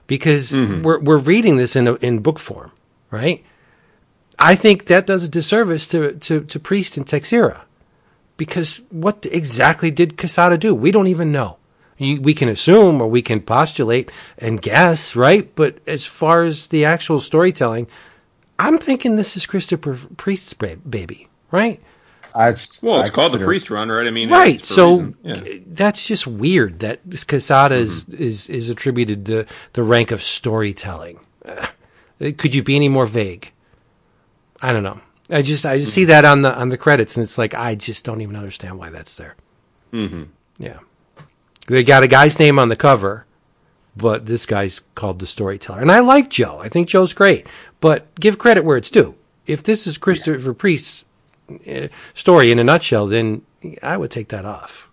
because 0.07 0.51
mm-hmm. 0.51 0.81
we're 0.81 0.99
we're 0.99 1.17
reading 1.17 1.57
this 1.57 1.75
in 1.75 1.87
a, 1.87 1.93
in 1.95 2.19
book 2.19 2.39
form, 2.39 2.71
right? 3.09 3.43
I 4.39 4.55
think 4.55 4.85
that 4.85 5.05
does 5.05 5.23
a 5.23 5.29
disservice 5.29 5.87
to 5.87 6.13
to, 6.15 6.41
to 6.41 6.59
Priest 6.59 6.97
and 6.97 7.05
Texeira, 7.05 7.61
because 8.35 8.81
what 8.89 9.25
exactly 9.31 9.91
did 9.91 10.17
Quesada 10.17 10.57
do? 10.57 10.75
We 10.75 10.91
don't 10.91 11.07
even 11.07 11.31
know. 11.31 11.57
We 11.99 12.33
can 12.33 12.49
assume 12.49 13.01
or 13.01 13.07
we 13.07 13.21
can 13.21 13.39
postulate 13.39 14.11
and 14.37 14.61
guess, 14.61 15.15
right? 15.15 15.53
But 15.55 15.77
as 15.87 16.05
far 16.05 16.43
as 16.43 16.67
the 16.67 16.83
actual 16.83 17.21
storytelling, 17.21 17.87
I'm 18.59 18.77
thinking 18.77 19.15
this 19.15 19.37
is 19.37 19.45
Christopher 19.45 19.97
Priest's 20.17 20.53
baby, 20.53 21.29
right? 21.51 21.79
I, 22.35 22.55
Well, 22.81 23.01
it's 23.01 23.09
I 23.09 23.09
called 23.09 23.33
the 23.33 23.39
Priest 23.39 23.69
Run, 23.69 23.89
right? 23.89 24.07
I 24.07 24.11
mean, 24.11 24.29
right. 24.29 24.55
it's 24.55 24.67
So. 24.67 25.13
Yeah. 25.23 25.41
that's 25.67 26.07
just 26.07 26.25
weird 26.25 26.79
that 26.79 26.99
this 27.05 27.23
Quesada 27.23 27.75
is, 27.75 28.07
is 28.09 28.49
is 28.49 28.69
attributed 28.69 29.25
the 29.25 29.45
the 29.73 29.83
rank 29.83 30.11
of 30.11 30.23
storytelling. 30.23 31.19
Uh, 31.45 31.67
could 32.19 32.55
you 32.55 32.63
be 32.63 32.75
any 32.75 32.89
more 32.89 33.05
vague? 33.05 33.51
I 34.61 34.71
don't 34.71 34.83
know. 34.83 35.01
I 35.29 35.41
just 35.41 35.65
I 35.65 35.77
just 35.77 35.93
see 35.93 36.05
that 36.05 36.25
on 36.25 36.41
the 36.41 36.53
on 36.55 36.69
the 36.69 36.77
credits, 36.77 37.17
and 37.17 37.23
it's 37.23 37.37
like 37.37 37.53
I 37.53 37.75
just 37.75 38.05
don't 38.05 38.21
even 38.21 38.35
understand 38.35 38.77
why 38.77 38.89
that's 38.89 39.17
there. 39.17 39.35
Mm-hmm. 39.91 40.23
Yeah, 40.57 40.79
they 41.67 41.83
got 41.83 42.03
a 42.03 42.07
guy's 42.07 42.39
name 42.39 42.59
on 42.59 42.69
the 42.69 42.75
cover, 42.75 43.25
but 43.95 44.25
this 44.25 44.45
guy's 44.45 44.81
called 44.95 45.19
the 45.19 45.27
storyteller, 45.27 45.81
and 45.81 45.91
I 45.91 45.99
like 45.99 46.29
Joe. 46.29 46.59
I 46.59 46.69
think 46.69 46.87
Joe's 46.87 47.13
great, 47.13 47.47
but 47.79 48.13
give 48.19 48.37
credit 48.37 48.63
where 48.63 48.77
it's 48.77 48.89
due. 48.89 49.17
If 49.45 49.63
this 49.63 49.87
is 49.87 49.97
Christopher 49.97 50.53
Priest's 50.53 51.03
uh, 51.03 51.05
story 52.13 52.51
in 52.51 52.59
a 52.59 52.63
nutshell, 52.63 53.07
then 53.07 53.41
I 53.81 53.97
would 53.97 54.11
take 54.11 54.29
that 54.29 54.45
off. 54.45 54.89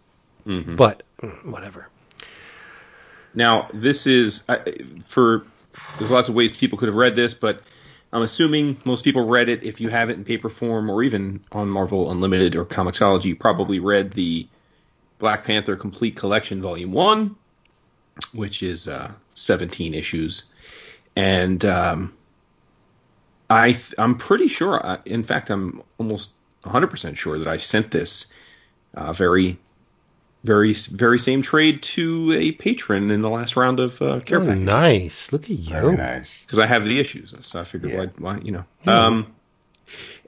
But 0.76 1.02
mm, 1.22 1.44
whatever. 1.50 1.88
Now, 3.34 3.68
this 3.72 4.06
is 4.06 4.44
for. 5.04 5.44
There's 5.98 6.10
lots 6.10 6.28
of 6.28 6.34
ways 6.34 6.52
people 6.52 6.78
could 6.78 6.88
have 6.88 6.96
read 6.96 7.14
this, 7.16 7.32
but 7.32 7.62
I'm 8.12 8.22
assuming 8.22 8.76
most 8.84 9.04
people 9.04 9.26
read 9.26 9.48
it. 9.48 9.62
If 9.62 9.80
you 9.80 9.88
have 9.88 10.10
it 10.10 10.14
in 10.14 10.24
paper 10.24 10.48
form 10.48 10.90
or 10.90 11.02
even 11.02 11.40
on 11.52 11.68
Marvel 11.68 12.10
Unlimited 12.10 12.56
or 12.56 12.64
Comixology, 12.64 13.26
you 13.26 13.36
probably 13.36 13.78
read 13.78 14.12
the 14.12 14.48
Black 15.18 15.44
Panther 15.44 15.76
Complete 15.76 16.16
Collection 16.16 16.60
Volume 16.60 16.92
One, 16.92 17.36
which 18.32 18.62
is 18.62 18.88
uh, 18.88 19.12
17 19.34 19.94
issues, 19.94 20.46
and 21.14 21.64
um, 21.64 22.12
I 23.48 23.72
th- 23.72 23.94
I'm 23.98 24.16
pretty 24.16 24.48
sure. 24.48 24.84
I, 24.84 24.98
in 25.04 25.22
fact, 25.22 25.50
I'm 25.50 25.82
almost 25.98 26.32
100 26.62 26.86
percent 26.88 27.16
sure 27.18 27.38
that 27.38 27.46
I 27.48 27.56
sent 27.56 27.90
this 27.90 28.32
uh, 28.94 29.12
very 29.12 29.56
very 30.44 30.72
very 30.72 31.18
same 31.18 31.42
trade 31.42 31.82
to 31.82 32.32
a 32.32 32.52
patron 32.52 33.10
in 33.10 33.20
the 33.20 33.28
last 33.30 33.56
round 33.56 33.78
of 33.80 34.00
uh, 34.00 34.20
care 34.20 34.40
Oh, 34.40 34.46
package 34.46 34.62
nice. 34.64 35.32
Look 35.32 35.50
at 35.50 35.56
Very 35.56 35.92
you. 35.92 35.96
nice. 35.98 36.42
because 36.42 36.58
I 36.58 36.66
have 36.66 36.84
the 36.84 36.98
issues, 36.98 37.34
so 37.42 37.60
I 37.60 37.64
figured 37.64 37.92
Yeah. 37.92 37.98
why, 37.98 38.06
why 38.18 38.38
you 38.42 38.52
know. 38.52 38.64
Um, 38.86 39.26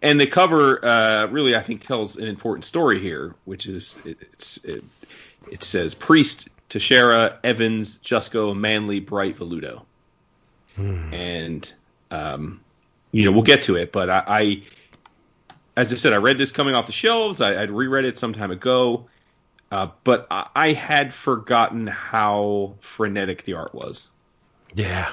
and 0.03 0.21
the 0.21 0.27
cover 0.27 0.85
uh, 0.85 1.29
really, 1.29 1.55
I 1.57 1.61
think, 1.63 1.87
tells 1.87 2.17
an 2.17 2.27
important 2.29 2.65
story 2.65 2.99
here, 2.99 3.35
which 3.47 3.67
is 3.67 3.99
it, 4.05 4.19
it's 4.33 4.63
it, 4.65 4.85
it 5.51 5.63
says 5.65 5.95
Priest, 5.95 6.49
Texeira, 6.69 7.37
Evans, 7.45 7.99
Jusko, 7.99 8.55
Manley, 8.57 9.01
Bright, 9.01 9.37
Velluto, 9.37 9.83
and 10.77 11.73
um, 12.11 12.61
you 13.13 13.25
know 13.25 13.33
we'll 13.33 13.43
get 13.43 13.63
to 13.65 13.77
it, 13.77 13.93
but 13.93 14.11
I, 14.11 14.25
I, 14.27 14.63
as 15.77 15.93
I 15.93 15.97
said, 15.97 16.13
I 16.13 16.17
read 16.17 16.39
this 16.39 16.53
coming 16.53 16.75
off 16.75 16.87
the 16.87 16.93
shelves. 16.93 17.41
I, 17.41 17.63
I'd 17.63 17.71
reread 17.71 18.05
it 18.05 18.19
some 18.19 18.33
time 18.33 18.51
ago. 18.51 19.07
Uh, 19.71 19.89
but 20.05 20.27
I, 20.31 20.49
I 20.55 20.73
had 20.73 21.13
forgotten 21.15 21.87
how 21.87 22.75
frenetic 22.81 23.45
the 23.45 23.55
art 23.55 23.75
was 23.75 24.09
Yeah. 24.75 25.11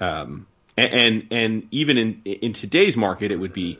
um, 0.00 0.46
and, 0.76 0.92
and 0.92 1.26
and 1.30 1.68
even 1.70 1.96
in 1.96 2.20
in 2.24 2.52
today's 2.52 2.96
market, 2.96 3.32
it 3.32 3.40
would 3.40 3.54
be 3.54 3.78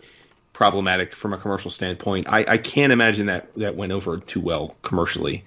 problematic 0.55 1.15
from 1.15 1.35
a 1.35 1.39
commercial 1.39 1.71
standpoint. 1.71 2.27
I, 2.31 2.45
I 2.49 2.59
can't 2.59 2.93
imagine 2.93 3.27
that 3.27 3.53
that 3.57 3.77
went 3.77 3.93
over 3.93 4.17
too 4.19 4.41
well 4.41 4.75
commercially. 4.83 5.45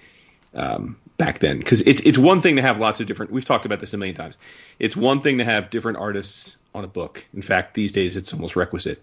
Um, 0.54 0.96
back 1.18 1.40
then 1.40 1.58
because 1.58 1.80
it's 1.82 2.00
it's 2.02 2.16
one 2.18 2.40
thing 2.40 2.56
to 2.56 2.62
have 2.62 2.78
lots 2.78 3.00
of 3.00 3.06
different. 3.08 3.32
We've 3.32 3.44
talked 3.44 3.66
about 3.66 3.80
this 3.80 3.92
a 3.92 3.96
million 3.98 4.14
times. 4.16 4.38
It's 4.78 4.96
one 4.96 5.20
thing 5.20 5.38
to 5.38 5.44
have 5.44 5.70
different 5.70 5.98
artists 5.98 6.56
on 6.74 6.84
a 6.84 6.88
book. 6.88 7.26
In 7.34 7.42
fact, 7.42 7.74
these 7.74 7.90
days 7.92 8.16
it's 8.16 8.32
almost 8.32 8.54
requisite. 8.54 9.02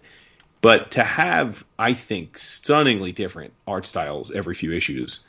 But 0.60 0.90
to 0.92 1.04
have, 1.04 1.64
I 1.78 1.92
think, 1.92 2.36
stunningly 2.38 3.12
different 3.12 3.52
art 3.66 3.86
styles 3.86 4.30
every 4.32 4.54
few 4.54 4.72
issues 4.72 5.26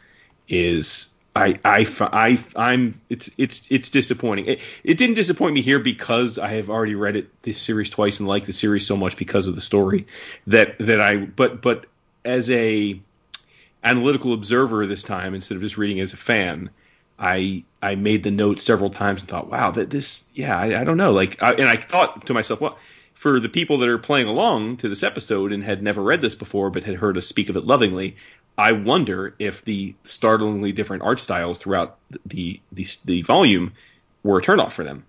is 0.48 1.13
I, 1.36 1.60
I, 1.63 1.86
I, 2.00 2.44
I'm, 2.56 3.00
it's, 3.10 3.30
it's, 3.38 3.68
it's 3.70 3.89
disappointing. 3.89 4.48
It, 4.48 4.62
it 4.84 4.98
didn't 4.98 5.15
disappoint 5.15 5.54
me 5.54 5.62
here 5.62 5.80
because 5.80 6.39
I 6.39 6.50
have 6.50 6.70
already 6.70 6.96
read 6.96 7.15
it, 7.15 7.30
this 7.44 7.62
series 7.62 7.89
twice 7.89 8.20
and 8.20 8.28
like 8.28 8.46
the 8.46 8.54
series 8.54 8.86
so 8.88 8.98
much 8.98 9.15
because 9.15 9.48
of 9.48 9.56
the 9.56 9.62
story 9.62 10.08
that, 10.48 10.78
that 10.80 11.00
I, 11.00 11.18
but, 11.18 11.62
but 11.62 11.86
as 12.26 12.50
a 12.50 13.00
analytical 13.84 14.34
observer 14.34 14.86
this 14.88 15.04
time, 15.04 15.36
instead 15.36 15.56
of 15.56 15.62
just 15.62 15.78
reading 15.78 16.00
as 16.00 16.13
a 16.13 16.18
fan, 16.18 16.72
I, 17.20 17.63
I 17.82 17.96
made 17.96 18.24
the 18.24 18.32
note 18.32 18.60
several 18.60 18.89
times 18.89 19.22
and 19.22 19.30
thought, 19.30 19.50
wow, 19.50 19.72
that 19.72 19.92
this, 19.92 20.26
yeah, 20.34 20.58
I, 20.58 20.82
I 20.82 20.84
don't 20.84 20.98
know. 20.98 21.12
Like, 21.12 21.42
I, 21.44 21.54
and 21.54 21.70
I 21.70 21.76
thought 21.76 22.26
to 22.26 22.34
myself, 22.34 22.60
well, 22.60 22.78
for 23.20 23.42
the 23.42 23.50
people 23.50 23.78
that 23.80 23.90
are 23.90 23.98
playing 23.98 24.30
along 24.30 24.78
to 24.78 24.88
this 24.88 25.04
episode 25.04 25.52
and 25.52 25.62
had 25.62 25.84
never 25.84 26.02
read 26.02 26.22
this 26.22 26.36
before 26.36 26.70
but 26.70 26.86
had 26.86 26.96
heard 26.96 27.18
us 27.18 27.28
speak 27.28 27.50
of 27.50 27.58
it 27.58 27.66
lovingly, 27.66 28.16
I 28.58 28.72
wonder 28.72 29.36
if 29.40 29.66
the 29.66 29.94
startlingly 30.04 30.72
different 30.72 31.04
art 31.04 31.20
styles 31.20 31.60
throughout 31.60 31.98
the 32.26 32.62
the, 32.72 32.88
the 33.04 33.22
volume 33.24 33.74
were 34.24 34.40
a 34.40 34.42
turnoff 34.42 34.72
for 34.72 34.86
them. 34.86 35.04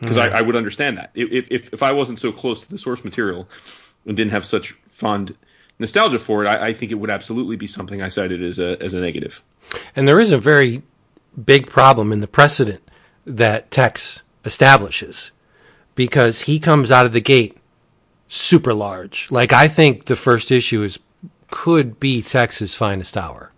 Because 0.00 0.18
mm-hmm. 0.18 0.34
I, 0.34 0.40
I, 0.40 0.42
would 0.42 0.54
understand 0.54 0.98
that 0.98 1.12
if, 1.14 1.50
if 1.50 1.72
if 1.72 1.82
I 1.82 1.92
wasn't 1.92 2.18
so 2.18 2.30
close 2.30 2.62
to 2.62 2.70
the 2.70 2.76
source 2.76 3.02
material 3.02 3.48
and 4.04 4.14
didn't 4.14 4.32
have 4.32 4.44
such 4.44 4.72
fond 4.72 5.34
nostalgia 5.78 6.18
for 6.18 6.44
it, 6.44 6.48
I, 6.48 6.66
I 6.66 6.72
think 6.74 6.92
it 6.92 6.96
would 6.96 7.08
absolutely 7.08 7.56
be 7.56 7.66
something 7.66 8.02
I 8.02 8.10
cited 8.10 8.42
as 8.42 8.58
a 8.58 8.76
as 8.82 8.92
a 8.92 9.00
negative. 9.00 9.42
And 9.96 10.06
there 10.06 10.20
is 10.20 10.30
a 10.30 10.36
very 10.36 10.82
big 11.42 11.68
problem 11.68 12.12
in 12.12 12.20
the 12.20 12.28
precedent 12.28 12.82
that 13.24 13.70
Tex 13.70 14.22
establishes 14.44 15.30
because 15.96 16.42
he 16.42 16.60
comes 16.60 16.92
out 16.92 17.06
of 17.06 17.12
the 17.12 17.20
gate 17.20 17.58
super 18.28 18.72
large. 18.72 19.28
Like 19.32 19.52
I 19.52 19.66
think 19.66 20.04
the 20.04 20.14
first 20.14 20.52
issue 20.52 20.84
is 20.84 21.00
could 21.50 21.98
be 21.98 22.22
Tex's 22.22 22.76
finest 22.76 23.16
hour. 23.16 23.50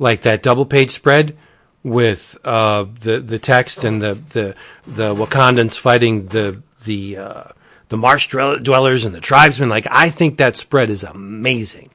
Like 0.00 0.22
that 0.22 0.42
double 0.42 0.66
page 0.66 0.90
spread 0.90 1.36
with 1.84 2.36
uh, 2.44 2.86
the 3.00 3.20
the 3.20 3.38
text 3.38 3.84
and 3.84 4.02
the 4.02 4.18
the 4.30 4.56
the 4.86 5.14
Wakandans 5.14 5.78
fighting 5.78 6.26
the 6.26 6.62
the 6.84 7.16
uh, 7.16 7.44
the 7.88 7.96
marsh 7.96 8.28
dwellers 8.28 9.04
and 9.04 9.14
the 9.14 9.20
tribesmen. 9.20 9.68
Like 9.68 9.86
I 9.90 10.10
think 10.10 10.38
that 10.38 10.56
spread 10.56 10.90
is 10.90 11.04
amazing, 11.04 11.90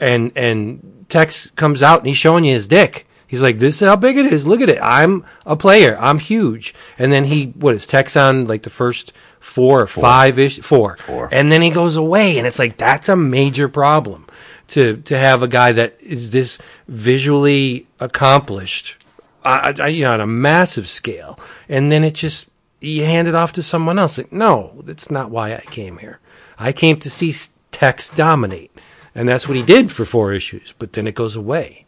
and 0.00 0.32
and 0.34 1.04
Tex 1.08 1.50
comes 1.50 1.82
out 1.82 1.98
and 1.98 2.08
he's 2.08 2.16
showing 2.16 2.44
you 2.44 2.54
his 2.54 2.66
dick. 2.66 3.05
He's 3.26 3.42
like, 3.42 3.58
"This 3.58 3.82
is 3.82 3.88
how 3.88 3.96
big 3.96 4.16
it 4.16 4.26
is. 4.26 4.46
Look 4.46 4.60
at 4.60 4.68
it. 4.68 4.78
I'm 4.80 5.24
a 5.44 5.56
player. 5.56 5.96
I'm 6.00 6.18
huge." 6.18 6.74
And 6.98 7.12
then 7.12 7.24
he, 7.24 7.46
what 7.46 7.74
is 7.74 7.86
Tex 7.86 8.16
on 8.16 8.46
like 8.46 8.62
the 8.62 8.70
first 8.70 9.12
four 9.40 9.80
or 9.82 9.86
five 9.86 10.38
ish, 10.38 10.60
four. 10.60 10.96
four, 10.96 11.28
and 11.32 11.50
then 11.50 11.62
he 11.62 11.70
goes 11.70 11.96
away, 11.96 12.38
and 12.38 12.46
it's 12.46 12.58
like 12.58 12.76
that's 12.76 13.08
a 13.08 13.16
major 13.16 13.68
problem 13.68 14.26
to 14.68 14.98
to 15.02 15.16
have 15.18 15.42
a 15.42 15.48
guy 15.48 15.72
that 15.72 16.00
is 16.00 16.30
this 16.30 16.58
visually 16.88 17.86
accomplished, 18.00 18.96
uh, 19.44 19.72
you 19.88 20.02
know, 20.02 20.12
on 20.12 20.20
a 20.20 20.26
massive 20.26 20.88
scale, 20.88 21.38
and 21.68 21.90
then 21.90 22.04
it 22.04 22.14
just 22.14 22.48
you 22.80 23.04
hand 23.04 23.28
it 23.28 23.34
off 23.34 23.52
to 23.54 23.62
someone 23.62 23.98
else. 23.98 24.18
Like, 24.18 24.32
no, 24.32 24.80
that's 24.84 25.10
not 25.10 25.30
why 25.30 25.54
I 25.54 25.60
came 25.60 25.98
here. 25.98 26.20
I 26.58 26.72
came 26.72 26.98
to 27.00 27.10
see 27.10 27.34
Tex 27.72 28.10
dominate, 28.10 28.70
and 29.14 29.28
that's 29.28 29.48
what 29.48 29.56
he 29.56 29.62
did 29.62 29.92
for 29.92 30.04
four 30.04 30.32
issues. 30.32 30.72
But 30.78 30.92
then 30.92 31.06
it 31.06 31.14
goes 31.14 31.36
away. 31.36 31.85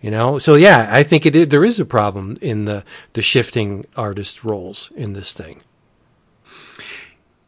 You 0.00 0.12
know, 0.12 0.38
so 0.38 0.54
yeah, 0.54 0.88
I 0.92 1.02
think 1.02 1.26
it 1.26 1.34
is, 1.34 1.48
there 1.48 1.64
is 1.64 1.80
a 1.80 1.84
problem 1.84 2.36
in 2.40 2.66
the 2.66 2.84
the 3.14 3.22
shifting 3.22 3.84
artist 3.96 4.44
roles 4.44 4.92
in 4.94 5.12
this 5.12 5.32
thing. 5.32 5.60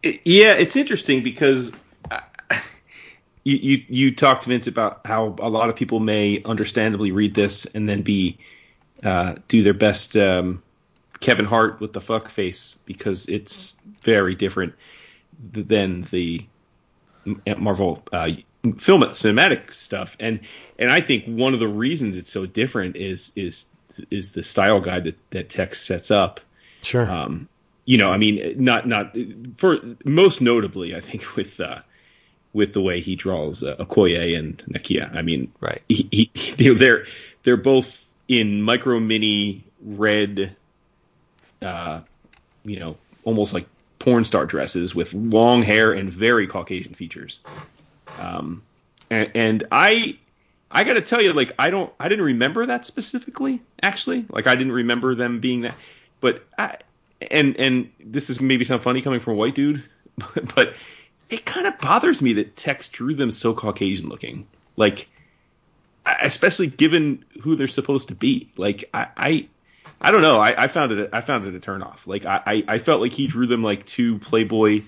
Yeah, 0.03 0.55
it's 0.55 0.75
interesting 0.75 1.23
because 1.23 1.71
uh, 2.11 2.21
you, 3.45 3.57
you 3.57 3.85
you 3.89 4.15
talked 4.15 4.47
Vince 4.47 4.67
about 4.67 5.07
how 5.07 5.37
a 5.39 5.49
lot 5.49 5.69
of 5.69 5.77
people 5.77 6.01
may 6.01 6.43
understandably 6.45 7.13
read 7.13 7.35
this 7.35 7.67
and 7.67 7.89
then 7.89 8.03
be 8.03 8.37
uh, 9.05 9.37
do 9.47 9.63
their 9.63 9.75
best 9.75 10.17
um, 10.17 10.61
Kevin 11.21 11.45
Hart 11.45 11.81
with 11.81 11.93
the 11.93 12.01
fuck 12.01 12.29
face 12.31 12.79
because 12.85 13.27
it's 13.27 13.79
very 14.03 14.35
different 14.35 14.75
than 15.53 16.03
the 16.11 16.45
Marvel 17.59 18.03
uh, 18.13 18.31
film 18.79 19.03
cinematic 19.03 19.73
stuff 19.73 20.17
and 20.21 20.41
and 20.81 20.91
I 20.91 21.01
think 21.01 21.25
one 21.27 21.55
of 21.55 21.61
the 21.61 21.69
reasons 21.69 22.17
it's 22.17 22.33
so 22.33 22.47
different 22.47 22.97
is 22.97 23.33
is 23.37 23.67
is 24.11 24.33
the 24.33 24.43
style 24.43 24.81
guide 24.81 25.05
that 25.05 25.31
that 25.31 25.51
Tex 25.51 25.81
sets 25.81 26.11
up. 26.11 26.41
Sure. 26.83 27.09
Um, 27.09 27.49
you 27.85 27.99
know, 27.99 28.11
I 28.11 28.17
mean, 28.17 28.55
not 28.57 28.89
not 28.89 29.17
for 29.55 29.79
most 30.05 30.41
notably, 30.41 30.97
I 30.97 31.01
think 31.01 31.37
with 31.37 31.61
uh, 31.61 31.81
with 32.53 32.73
the 32.73 32.81
way 32.81 32.99
he 33.01 33.15
draws 33.15 33.63
uh, 33.63 33.77
Okoye 33.77 34.37
and 34.37 34.59
Nakia. 34.71 35.15
I 35.15 35.23
mean, 35.23 35.53
right? 35.61 35.83
He, 35.89 36.31
he, 36.35 36.71
they're 36.75 37.05
they're 37.43 37.57
both 37.57 38.05
in 38.29 38.63
micro 38.63 39.01
mini 39.01 39.65
red, 39.83 40.57
uh, 41.63 42.01
you 42.65 42.79
know, 42.79 42.97
almost 43.25 43.53
like 43.53 43.67
porn 43.99 44.25
star 44.25 44.47
dresses 44.47 44.95
with 44.95 45.13
long 45.13 45.63
hair 45.63 45.93
and 45.93 46.13
very 46.13 46.47
Caucasian 46.47 46.95
features. 46.95 47.41
Um, 48.19 48.63
and, 49.11 49.31
and 49.35 49.65
I, 49.73 50.19
I 50.71 50.85
got 50.85 50.95
to 50.95 51.01
tell 51.01 51.21
you, 51.21 51.33
like, 51.33 51.53
I 51.59 51.71
don't, 51.71 51.93
I 51.99 52.09
didn't 52.09 52.25
remember 52.25 52.67
that 52.67 52.87
specifically. 52.87 53.61
Actually, 53.83 54.25
like, 54.31 54.47
I 54.47 54.55
didn't 54.55 54.73
remember 54.73 55.15
them 55.15 55.41
being 55.41 55.63
that. 55.63 55.75
But 56.21 56.45
I, 56.57 56.77
and 57.31 57.57
and 57.57 57.91
this 57.99 58.31
is 58.31 58.41
maybe 58.41 58.65
sound 58.65 58.83
funny 58.83 59.01
coming 59.01 59.21
from 59.21 59.35
a 59.35 59.37
white 59.37 59.55
dude, 59.55 59.83
but 60.55 60.75
it 61.29 61.45
kind 61.45 61.67
of 61.67 61.79
bothers 61.79 62.23
me 62.23 62.35
that 62.35 62.57
Tex 62.57 62.89
drew 62.89 63.15
them 63.15 63.31
so 63.31 63.53
Caucasian 63.55 64.09
looking. 64.09 64.47
Like, 64.77 65.09
especially 66.07 66.69
given 66.69 67.25
who 67.41 67.57
they're 67.57 67.69
supposed 67.69 68.09
to 68.09 68.15
be. 68.15 68.51
Like, 68.57 68.89
I, 68.95 69.07
I, 69.17 69.49
I 70.01 70.11
don't 70.11 70.23
know. 70.23 70.39
I, 70.39 70.65
I 70.65 70.69
found 70.69 70.93
it. 70.93 71.11
I 71.13 71.21
found 71.21 71.47
it 71.47 71.55
a 71.55 71.59
turnoff. 71.59 72.07
Like, 72.07 72.25
I, 72.25 72.63
I 72.67 72.79
felt 72.79 73.01
like 73.01 73.13
he 73.13 73.27
drew 73.27 73.47
them 73.47 73.63
like 73.63 73.87
two 73.87 74.19
Playboy 74.19 74.83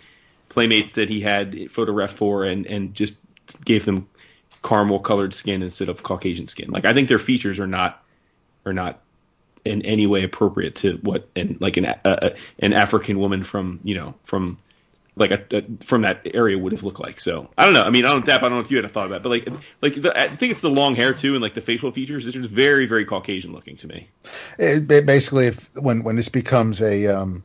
playmates 0.49 0.93
that 0.93 1.09
he 1.09 1.21
had 1.21 1.71
photo 1.71 1.93
ref 1.93 2.13
for, 2.13 2.45
and 2.45 2.67
and 2.67 2.95
just 2.95 3.19
gave 3.65 3.85
them 3.85 4.09
caramel 4.63 5.01
colored 5.01 5.35
skin 5.35 5.63
instead 5.63 5.89
of 5.89 6.03
Caucasian 6.03 6.49
skin. 6.49 6.71
Like 6.71 6.85
I 6.85 6.95
think 6.95 7.09
their 7.09 7.19
features 7.19 7.59
are 7.59 7.67
not 7.67 8.03
are 8.65 8.73
not 8.73 9.01
in 9.65 9.83
any 9.83 10.07
way 10.07 10.25
appropriate 10.25 10.75
to 10.77 10.99
what 11.03 11.29
and 11.37 11.61
like 11.61 11.77
an 11.77 11.87
an 12.05 12.73
African 12.73 13.19
woman 13.19 13.43
from 13.43 13.81
you 13.85 13.95
know 13.95 14.15
from 14.25 14.59
like 15.15 15.31
a, 15.31 15.45
a, 15.51 15.65
from 15.85 16.03
that 16.03 16.27
area 16.33 16.59
would 16.59 16.73
have 16.73 16.85
looked 16.85 17.01
like. 17.01 17.21
So 17.21 17.49
I 17.59 17.65
don't 17.65 17.75
know. 17.75 17.85
I 17.85 17.91
mean, 17.91 18.05
I 18.05 18.09
don't. 18.09 18.29
I 18.29 18.39
don't 18.39 18.53
know 18.53 18.61
if 18.61 18.71
you 18.71 18.79
had 18.79 18.85
a 18.85 18.89
thought 18.89 19.07
about, 19.07 19.17
it, 19.17 19.23
but 19.23 19.29
like 19.29 19.49
like 19.81 20.03
the, 20.03 20.19
I 20.19 20.29
think 20.29 20.53
it's 20.53 20.63
the 20.63 20.71
long 20.71 20.95
hair 20.95 21.13
too, 21.13 21.35
and 21.35 21.43
like 21.43 21.55
the 21.55 21.61
facial 21.61 21.91
features. 21.93 22.27
It's 22.27 22.37
just 22.37 22.51
very 22.51 22.87
very 22.87 23.05
Caucasian 23.05 23.53
looking 23.53 23.77
to 23.79 23.87
me. 23.87 24.09
It, 24.59 24.89
basically, 24.89 25.49
if 25.49 25.71
when 25.75 26.03
when 26.03 26.17
this 26.17 26.29
becomes 26.29 26.81
a 26.81 27.07
um, 27.09 27.43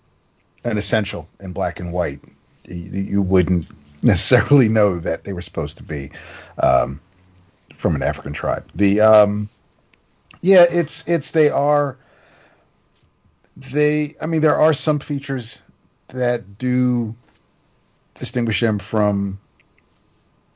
an 0.64 0.78
essential 0.78 1.28
in 1.40 1.52
black 1.52 1.80
and 1.80 1.92
white, 1.92 2.20
you, 2.66 3.02
you 3.02 3.22
wouldn't 3.22 3.68
necessarily 4.04 4.70
know 4.70 5.00
that 5.00 5.26
they 5.26 5.34
were 5.34 5.42
supposed 5.42 5.78
to 5.78 5.84
be 5.84 6.12
um, 6.62 7.00
from 7.78 7.96
an 7.96 8.04
African 8.04 8.34
tribe. 8.34 8.70
The 8.76 9.02
um, 9.02 9.50
yeah, 10.42 10.66
it's 10.70 11.08
it's 11.08 11.32
they 11.32 11.50
are 11.50 11.98
they. 13.56 14.16
I 14.22 14.26
mean, 14.26 14.42
there 14.42 14.58
are 14.58 14.74
some 14.74 15.00
features 15.00 15.62
that 16.10 16.58
do 16.58 17.16
distinguish 18.16 18.60
them 18.60 18.80
from 18.80 19.40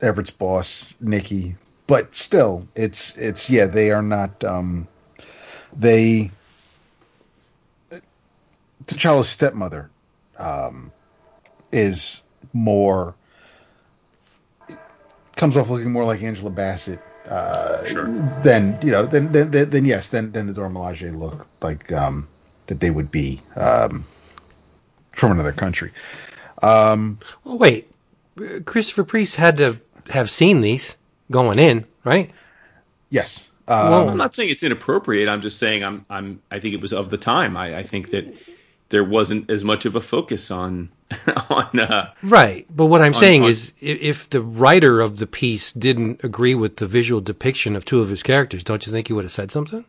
Everett's 0.00 0.30
boss, 0.30 0.94
Nikki, 1.00 1.56
but 1.86 2.14
still, 2.14 2.66
it's 2.74 3.16
it's 3.16 3.48
yeah, 3.48 3.66
they 3.66 3.90
are 3.90 4.02
not. 4.02 4.44
Um, 4.44 4.88
they 5.74 6.30
T'Challa's 8.86 9.28
stepmother 9.28 9.90
um, 10.38 10.92
is 11.70 12.22
more 12.52 13.14
comes 15.36 15.56
off 15.56 15.70
looking 15.70 15.90
more 15.90 16.04
like 16.04 16.22
Angela 16.22 16.50
Bassett 16.50 17.00
uh, 17.28 17.84
sure. 17.84 18.06
then 18.42 18.78
you 18.82 18.90
know 18.90 19.06
then 19.06 19.32
then 19.32 19.50
then, 19.50 19.70
then 19.70 19.84
yes 19.84 20.08
then 20.08 20.32
then 20.32 20.46
the 20.46 20.52
Dora 20.52 20.68
Milaje 20.68 21.16
look 21.16 21.46
like 21.60 21.92
um, 21.92 22.28
that 22.66 22.80
they 22.80 22.90
would 22.90 23.10
be 23.10 23.40
um, 23.56 24.04
from 25.12 25.32
another 25.32 25.52
country. 25.52 25.92
Um, 26.62 27.18
well, 27.44 27.58
wait, 27.58 27.90
Christopher 28.64 29.04
Priest 29.04 29.36
had 29.36 29.56
to 29.58 29.80
have 30.10 30.30
seen 30.30 30.60
these 30.60 30.96
going 31.30 31.58
in, 31.58 31.84
right? 32.04 32.30
Yes. 33.10 33.50
Um, 33.68 33.90
well, 33.90 34.08
I'm 34.08 34.16
not 34.16 34.34
saying 34.34 34.50
it's 34.50 34.62
inappropriate. 34.62 35.28
I'm 35.28 35.40
just 35.40 35.58
saying 35.58 35.84
I'm 35.84 36.04
I'm 36.10 36.40
I 36.50 36.58
think 36.58 36.74
it 36.74 36.80
was 36.80 36.92
of 36.92 37.10
the 37.10 37.18
time. 37.18 37.56
I, 37.56 37.78
I 37.78 37.82
think 37.82 38.10
that 38.10 38.26
there 38.92 39.02
wasn't 39.02 39.50
as 39.50 39.64
much 39.64 39.86
of 39.86 39.96
a 39.96 40.00
focus 40.00 40.50
on 40.50 40.90
on 41.50 41.80
uh, 41.80 42.12
right. 42.22 42.66
But 42.70 42.86
what 42.86 43.00
I'm 43.00 43.14
on, 43.14 43.20
saying 43.20 43.42
on, 43.42 43.50
is, 43.50 43.72
if 43.80 44.30
the 44.30 44.42
writer 44.42 45.00
of 45.00 45.16
the 45.16 45.26
piece 45.26 45.72
didn't 45.72 46.22
agree 46.22 46.54
with 46.54 46.76
the 46.76 46.86
visual 46.86 47.20
depiction 47.20 47.74
of 47.74 47.84
two 47.84 48.00
of 48.00 48.10
his 48.10 48.22
characters, 48.22 48.62
don't 48.62 48.86
you 48.86 48.92
think 48.92 49.08
he 49.08 49.14
would 49.14 49.24
have 49.24 49.32
said 49.32 49.50
something? 49.50 49.84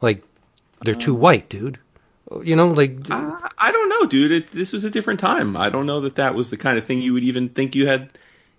Like 0.00 0.22
they're 0.82 0.94
too 0.94 1.14
white, 1.14 1.48
dude. 1.48 1.78
You 2.44 2.56
know, 2.56 2.68
like 2.68 3.10
Uh, 3.10 3.48
I 3.56 3.72
don't 3.72 3.88
know, 3.88 4.04
dude. 4.04 4.32
It, 4.32 4.46
this 4.48 4.72
was 4.72 4.84
a 4.84 4.90
different 4.90 5.18
time. 5.18 5.56
I 5.56 5.70
don't 5.70 5.86
know 5.86 6.02
that 6.02 6.16
that 6.16 6.34
was 6.34 6.50
the 6.50 6.58
kind 6.58 6.76
of 6.76 6.84
thing 6.84 7.00
you 7.00 7.14
would 7.14 7.24
even 7.24 7.48
think 7.48 7.74
you 7.74 7.86
had 7.86 8.10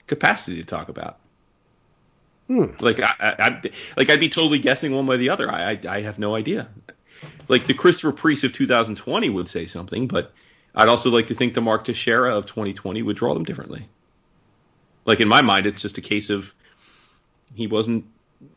capacity 0.07 0.57
to 0.57 0.65
talk 0.65 0.89
about. 0.89 1.17
Like, 2.81 2.99
I, 2.99 3.13
I, 3.19 3.35
I, 3.37 3.61
like 3.95 4.09
I'd 4.09 4.19
be 4.19 4.27
totally 4.27 4.57
guessing 4.57 4.91
one 4.91 5.05
way 5.05 5.15
or 5.15 5.19
the 5.19 5.29
other. 5.29 5.51
I, 5.51 5.73
I, 5.73 5.79
I 5.87 6.01
have 6.01 6.17
no 6.17 6.33
idea. 6.33 6.67
Like 7.47 7.65
the 7.65 7.73
Christopher 7.73 8.11
Priest 8.11 8.43
of 8.43 8.53
2020 8.53 9.29
would 9.29 9.47
say 9.49 9.65
something, 9.65 10.07
but 10.07 10.31
I'd 10.75 10.87
also 10.89 11.09
like 11.09 11.27
to 11.27 11.35
think 11.35 11.53
the 11.53 11.61
Mark 11.61 11.85
Texeira 11.85 12.33
of 12.37 12.45
2020 12.45 13.01
would 13.01 13.15
draw 13.15 13.33
them 13.33 13.43
differently. 13.43 13.87
Like 15.05 15.19
in 15.19 15.27
my 15.27 15.41
mind, 15.41 15.65
it's 15.65 15.81
just 15.81 15.97
a 15.97 16.01
case 16.01 16.29
of 16.29 16.53
he 17.55 17.67
wasn't. 17.67 18.05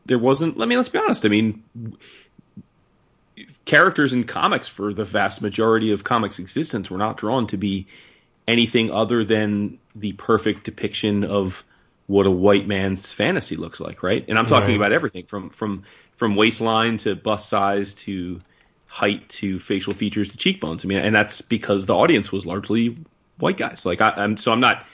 There 0.04 0.18
wasn't. 0.18 0.60
I 0.60 0.66
mean, 0.66 0.78
let's 0.78 0.90
be 0.90 0.98
honest. 0.98 1.24
I 1.24 1.28
mean, 1.28 1.64
characters 3.64 4.12
in 4.12 4.24
comics 4.24 4.68
for 4.68 4.92
the 4.92 5.04
vast 5.04 5.40
majority 5.42 5.92
of 5.92 6.04
comics 6.04 6.38
existence 6.38 6.90
were 6.90 6.98
not 6.98 7.16
drawn 7.16 7.46
to 7.48 7.56
be 7.56 7.86
anything 8.46 8.90
other 8.90 9.24
than 9.24 9.78
the 9.94 10.12
perfect 10.12 10.64
depiction 10.64 11.24
of 11.24 11.64
what 12.06 12.26
a 12.26 12.30
white 12.30 12.66
man's 12.66 13.12
fantasy 13.12 13.56
looks 13.56 13.80
like, 13.80 14.02
right? 14.02 14.24
And 14.28 14.38
I'm 14.38 14.46
talking 14.46 14.70
Right. 14.70 14.76
about 14.76 14.92
everything 14.92 15.24
from 15.24 15.50
from 15.50 15.84
from 16.16 16.36
waistline 16.36 16.98
to 16.98 17.14
bust 17.14 17.48
size 17.48 17.94
to 17.94 18.40
height 18.92 19.26
to 19.26 19.58
facial 19.58 19.94
features 19.94 20.28
to 20.28 20.36
cheekbones. 20.36 20.84
I 20.84 20.88
mean, 20.88 20.98
and 20.98 21.16
that's 21.16 21.40
because 21.40 21.86
the 21.86 21.94
audience 21.94 22.30
was 22.30 22.44
largely 22.44 22.94
white 23.38 23.56
guys. 23.56 23.86
Like 23.86 24.02
I, 24.02 24.10
I'm 24.10 24.36
so 24.36 24.52
I'm 24.52 24.60
not 24.60 24.84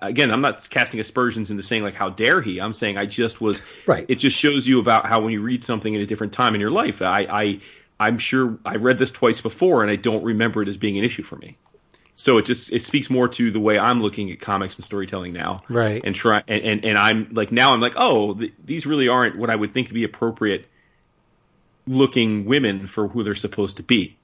again 0.00 0.30
I'm 0.30 0.42
not 0.42 0.70
casting 0.70 1.00
aspersions 1.00 1.50
into 1.50 1.64
saying 1.64 1.82
like 1.82 1.94
how 1.94 2.08
dare 2.08 2.40
he. 2.40 2.60
I'm 2.60 2.72
saying 2.72 2.98
I 2.98 3.06
just 3.06 3.40
was 3.40 3.60
Right. 3.84 4.06
It 4.08 4.16
just 4.16 4.38
shows 4.38 4.68
you 4.68 4.78
about 4.78 5.06
how 5.06 5.20
when 5.20 5.32
you 5.32 5.40
read 5.40 5.64
something 5.64 5.92
in 5.92 6.00
a 6.00 6.06
different 6.06 6.32
time 6.32 6.54
in 6.54 6.60
your 6.60 6.70
life, 6.70 7.02
I, 7.02 7.26
I 7.28 7.60
I'm 7.98 8.18
sure 8.18 8.58
I 8.64 8.76
read 8.76 8.98
this 8.98 9.10
twice 9.10 9.40
before 9.40 9.82
and 9.82 9.90
I 9.90 9.96
don't 9.96 10.22
remember 10.22 10.62
it 10.62 10.68
as 10.68 10.76
being 10.76 10.96
an 10.96 11.02
issue 11.02 11.24
for 11.24 11.34
me. 11.34 11.58
So 12.14 12.38
it 12.38 12.46
just 12.46 12.72
it 12.72 12.82
speaks 12.82 13.10
more 13.10 13.26
to 13.26 13.50
the 13.50 13.58
way 13.58 13.76
I'm 13.76 14.02
looking 14.02 14.30
at 14.30 14.38
comics 14.38 14.76
and 14.76 14.84
storytelling 14.84 15.32
now, 15.32 15.64
Right. 15.68 16.00
And 16.04 16.14
try 16.14 16.44
and, 16.46 16.62
and, 16.62 16.84
and 16.84 16.96
I'm 16.96 17.26
like 17.32 17.50
now 17.50 17.72
I'm 17.72 17.80
like 17.80 17.94
oh 17.96 18.34
th- 18.34 18.52
these 18.64 18.86
really 18.86 19.08
aren't 19.08 19.36
what 19.36 19.50
I 19.50 19.56
would 19.56 19.72
think 19.72 19.88
to 19.88 19.94
be 19.94 20.04
appropriate 20.04 20.68
looking 21.86 22.44
women 22.44 22.86
for 22.86 23.08
who 23.08 23.22
they're 23.22 23.34
supposed 23.34 23.76
to 23.78 23.82
be. 23.82 24.16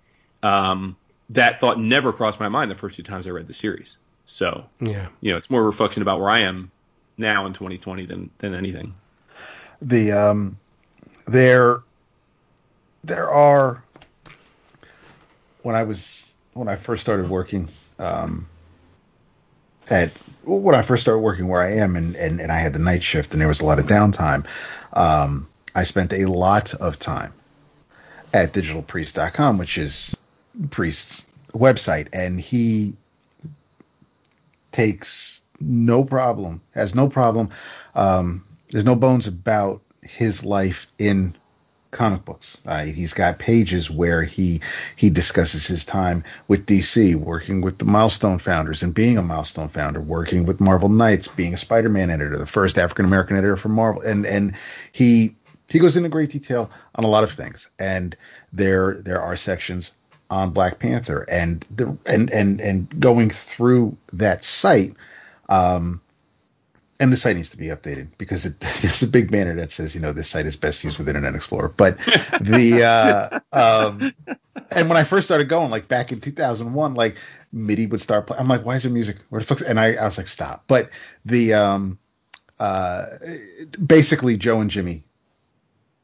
Um, 0.42 0.96
that 1.30 1.60
thought 1.60 1.78
never 1.78 2.12
crossed 2.12 2.40
my 2.40 2.48
mind 2.48 2.70
the 2.70 2.74
first 2.74 2.96
two 2.96 3.02
times 3.02 3.26
I 3.26 3.30
read 3.30 3.46
the 3.46 3.54
series. 3.54 3.98
So 4.24 4.64
yeah. 4.80 5.08
you 5.20 5.30
know 5.30 5.36
it's 5.36 5.50
more 5.50 5.62
a 5.62 5.64
reflection 5.64 6.02
about 6.02 6.20
where 6.20 6.30
I 6.30 6.40
am 6.40 6.70
now 7.16 7.46
in 7.46 7.52
2020 7.52 8.06
than 8.06 8.30
than 8.38 8.54
anything. 8.54 8.94
the 9.80 10.12
um 10.12 10.58
there 11.26 11.82
there 13.04 13.28
are 13.28 13.82
when 15.62 15.74
I 15.74 15.82
was 15.82 16.34
when 16.54 16.68
I 16.68 16.76
first 16.76 17.02
started 17.02 17.28
working 17.28 17.68
um 17.98 18.46
at 19.90 20.16
well, 20.44 20.60
when 20.60 20.74
I 20.74 20.82
first 20.82 21.02
started 21.02 21.20
working 21.20 21.48
where 21.48 21.62
I 21.62 21.72
am 21.72 21.96
and, 21.96 22.14
and 22.16 22.40
and 22.40 22.52
I 22.52 22.58
had 22.58 22.72
the 22.72 22.78
night 22.78 23.02
shift 23.02 23.32
and 23.32 23.40
there 23.40 23.48
was 23.48 23.60
a 23.60 23.64
lot 23.64 23.78
of 23.78 23.86
downtime 23.86 24.46
um 24.92 25.48
I 25.74 25.84
spent 25.84 26.12
a 26.12 26.26
lot 26.26 26.74
of 26.74 26.98
time 26.98 27.32
at 28.42 28.52
digitalpriest.com 28.52 29.58
which 29.58 29.78
is 29.78 30.14
priest's 30.70 31.26
website 31.52 32.08
and 32.12 32.40
he 32.40 32.94
takes 34.72 35.42
no 35.60 36.04
problem 36.04 36.60
has 36.74 36.94
no 36.94 37.08
problem 37.08 37.50
um 37.94 38.44
there's 38.70 38.84
no 38.84 38.94
bones 38.94 39.26
about 39.26 39.80
his 40.02 40.44
life 40.44 40.86
in 40.98 41.34
comic 41.90 42.24
books. 42.24 42.58
Uh, 42.66 42.84
he's 42.84 43.12
got 43.12 43.38
pages 43.38 43.90
where 43.90 44.22
he 44.22 44.60
he 44.96 45.10
discusses 45.10 45.66
his 45.66 45.84
time 45.84 46.22
with 46.48 46.66
DC, 46.66 47.14
working 47.16 47.60
with 47.60 47.78
the 47.78 47.84
Milestone 47.84 48.38
founders 48.38 48.82
and 48.82 48.94
being 48.94 49.16
a 49.16 49.22
Milestone 49.22 49.68
founder, 49.68 50.00
working 50.00 50.44
with 50.44 50.60
Marvel 50.60 50.88
Knights, 50.88 51.28
being 51.28 51.54
a 51.54 51.56
Spider-Man 51.56 52.10
editor, 52.10 52.36
the 52.36 52.46
first 52.46 52.78
African 52.78 53.04
American 53.04 53.36
editor 53.36 53.56
for 53.56 53.68
Marvel, 53.68 54.02
and 54.02 54.26
and 54.26 54.54
he 54.92 55.34
he 55.68 55.78
goes 55.78 55.96
into 55.96 56.08
great 56.08 56.30
detail 56.30 56.70
on 56.94 57.04
a 57.04 57.08
lot 57.08 57.24
of 57.24 57.32
things. 57.32 57.68
And 57.78 58.16
there 58.52 58.94
there 58.94 59.20
are 59.20 59.36
sections 59.36 59.92
on 60.30 60.50
Black 60.50 60.78
Panther, 60.78 61.24
and 61.30 61.64
the 61.74 61.96
and 62.06 62.30
and 62.30 62.60
and 62.60 63.00
going 63.00 63.30
through 63.30 63.96
that 64.12 64.42
site. 64.42 64.94
Um, 65.48 66.00
and 67.00 67.12
the 67.12 67.16
site 67.16 67.36
needs 67.36 67.50
to 67.50 67.56
be 67.56 67.66
updated 67.66 68.08
because 68.18 68.44
it, 68.44 68.58
there's 68.82 69.02
a 69.02 69.06
big 69.06 69.30
banner 69.30 69.54
that 69.54 69.70
says, 69.70 69.94
you 69.94 70.00
know, 70.00 70.12
this 70.12 70.28
site 70.28 70.46
is 70.46 70.56
best 70.56 70.82
used 70.82 70.98
with 70.98 71.08
Internet 71.08 71.34
Explorer. 71.36 71.68
But 71.68 71.96
the 72.40 72.82
uh, 72.82 73.40
um, 73.88 74.12
and 74.72 74.88
when 74.88 74.98
I 74.98 75.04
first 75.04 75.26
started 75.26 75.48
going, 75.48 75.70
like 75.70 75.88
back 75.88 76.12
in 76.12 76.20
2001, 76.20 76.94
like 76.94 77.16
MIDI 77.52 77.86
would 77.86 78.00
start 78.00 78.26
playing. 78.26 78.40
I'm 78.40 78.48
like, 78.48 78.64
why 78.64 78.76
is 78.76 78.82
there 78.82 78.92
music? 78.92 79.18
Where 79.28 79.40
the 79.40 79.46
fuck? 79.46 79.60
And 79.66 79.78
I, 79.78 79.94
I 79.94 80.04
was 80.04 80.18
like, 80.18 80.28
stop. 80.28 80.64
But 80.66 80.90
the 81.24 81.54
um, 81.54 81.98
uh, 82.58 83.06
basically 83.86 84.36
Joe 84.36 84.60
and 84.60 84.70
Jimmy 84.70 85.04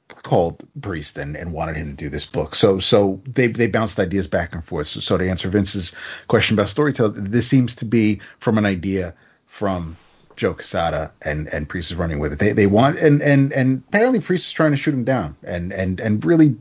called 0.09 0.63
Priest 0.81 1.17
and, 1.19 1.37
and 1.37 1.53
wanted 1.53 1.77
him 1.77 1.91
to 1.91 1.97
do 1.97 2.09
this 2.09 2.27
book. 2.27 2.55
So 2.55 2.79
so 2.79 3.21
they 3.27 3.49
they 3.49 3.67
bounced 3.67 3.99
ideas 3.99 4.27
back 4.27 4.55
and 4.55 4.65
forth. 4.65 4.87
So, 4.87 5.01
so 5.01 5.19
to 5.19 5.29
answer 5.29 5.49
Vince's 5.49 5.93
question 6.29 6.55
about 6.57 6.69
storytelling, 6.69 7.31
this 7.31 7.47
seems 7.47 7.77
to 7.77 7.85
be 7.85 8.21
from 8.39 8.59
an 8.59 8.67
idea 8.67 9.15
from 9.47 9.97
Joe 10.37 10.55
Quesada 10.55 11.13
and 11.23 11.49
and 11.49 11.69
Priest 11.69 11.91
is 11.91 11.97
running 11.97 12.19
with 12.19 12.33
it. 12.33 12.39
They 12.39 12.53
they 12.53 12.67
want 12.67 12.99
and 12.99 13.23
and 13.23 13.53
and 13.53 13.83
apparently 13.89 14.21
Priest 14.21 14.47
is 14.47 14.53
trying 14.53 14.73
to 14.73 14.77
shoot 14.77 14.95
him 14.95 15.05
down 15.05 15.37
and 15.43 15.73
and 15.73 16.01
and 16.01 16.25
really 16.25 16.57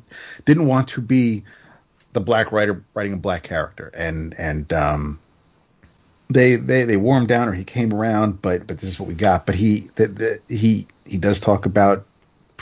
didn't 0.46 0.68
want 0.68 0.90
to 0.90 1.02
be 1.02 1.44
the 2.14 2.22
black 2.22 2.52
writer 2.52 2.84
writing 2.94 3.14
a 3.14 3.18
black 3.18 3.44
character 3.44 3.92
and 3.94 4.36
and 4.38 4.72
um 4.72 5.20
they 6.30 6.56
they 6.56 6.84
they 6.84 6.98
wore 6.98 7.18
him 7.18 7.26
down 7.26 7.50
or 7.50 7.54
he 7.54 7.64
came 7.64 7.94
around 7.94 8.42
but 8.42 8.68
but 8.68 8.78
this 8.78 8.90
is 8.90 9.00
what 9.00 9.10
we 9.10 9.16
got 9.16 9.46
but 9.46 9.56
he 9.56 9.90
the, 9.96 10.08
the, 10.08 10.40
he 10.48 10.88
he 11.06 11.18
does 11.18 11.40
talk 11.40 11.66
about 11.66 12.06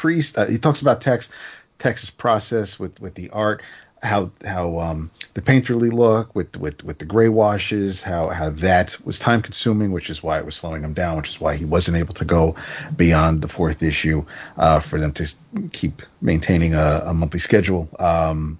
priest 0.02 0.36
uh, 0.36 0.48
he 0.48 0.58
talks 0.58 0.82
about 0.82 1.00
Tex 1.00 1.30
Tex's 1.78 2.10
process 2.10 2.80
with 2.80 3.00
with 3.00 3.14
the 3.14 3.30
art 3.30 3.62
how 4.02 4.32
how 4.44 4.80
um 4.80 5.12
the 5.36 5.42
painterly 5.42 5.92
look 5.92 6.34
with 6.34 6.58
with 6.58 6.84
with 6.84 6.98
the 6.98 7.06
gray 7.06 7.30
washes 7.30 8.02
how 8.02 8.30
how 8.30 8.50
that 8.50 8.98
was 9.06 9.20
time 9.20 9.44
consuming 9.44 9.92
which 9.92 10.10
is 10.10 10.24
why 10.24 10.40
it 10.40 10.46
was 10.46 10.56
slowing 10.56 10.84
him 10.84 10.94
down 10.94 11.18
which 11.18 11.30
is 11.30 11.40
why 11.40 11.56
he 11.56 11.66
wasn't 11.66 11.96
able 11.96 12.16
to 12.16 12.26
go 12.26 12.56
beyond 12.96 13.44
the 13.44 13.48
fourth 13.48 13.84
issue 13.84 14.26
uh 14.58 14.80
for 14.80 15.00
them 15.00 15.14
to 15.14 15.32
keep 15.72 16.02
maintaining 16.22 16.74
a, 16.74 17.04
a 17.06 17.14
monthly 17.14 17.40
schedule. 17.40 17.88
Um 18.00 18.58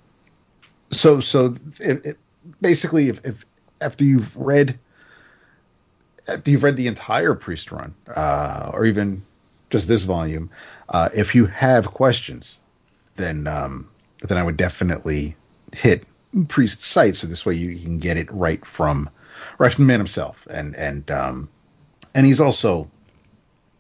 so 0.92 1.20
so 1.22 1.56
it, 1.80 2.06
it, 2.06 2.18
basically 2.62 3.10
if, 3.10 3.26
if 3.26 3.44
after 3.82 4.04
you've 4.04 4.38
read 4.38 4.78
after 6.28 6.52
you've 6.52 6.62
read 6.62 6.78
the 6.78 6.86
entire 6.86 7.34
priest 7.34 7.72
run 7.72 7.96
uh 8.16 8.70
or 8.76 8.86
even 8.86 9.24
just 9.72 9.88
this 9.88 10.04
volume 10.04 10.52
uh 10.92 11.10
if 11.16 11.34
you 11.36 11.46
have 11.48 11.88
questions 11.88 12.58
then 13.16 13.48
um 13.48 13.90
then 14.22 14.38
I 14.38 14.44
would 14.44 14.58
definitely 14.58 15.36
hit 15.74 16.06
Priest's 16.48 16.86
site 16.86 17.16
so 17.16 17.28
this 17.28 17.46
way 17.46 17.56
you, 17.56 17.78
can 17.78 17.98
get 17.98 18.18
it 18.18 18.32
right 18.32 18.66
from 18.66 19.10
right 19.58 19.74
from 19.74 19.86
the 19.86 19.88
man 19.88 20.00
himself. 20.00 20.48
And 20.50 20.76
and 20.76 21.10
um 21.12 21.50
and 22.16 22.26
he's 22.26 22.42
also 22.42 22.90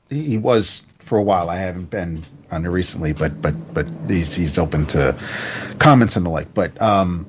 he, 0.09 0.21
he 0.23 0.37
was 0.37 0.83
for 0.99 1.17
a 1.17 1.23
while. 1.23 1.49
I 1.49 1.57
haven't 1.57 1.89
been 1.89 2.23
on 2.49 2.63
there 2.63 2.71
recently, 2.71 3.13
but 3.13 3.41
but 3.41 3.55
but 3.73 3.87
he's 4.07 4.33
he's 4.35 4.57
open 4.57 4.85
to 4.87 5.17
comments 5.79 6.15
and 6.15 6.25
the 6.25 6.29
like. 6.29 6.53
But 6.53 6.79
um 6.81 7.27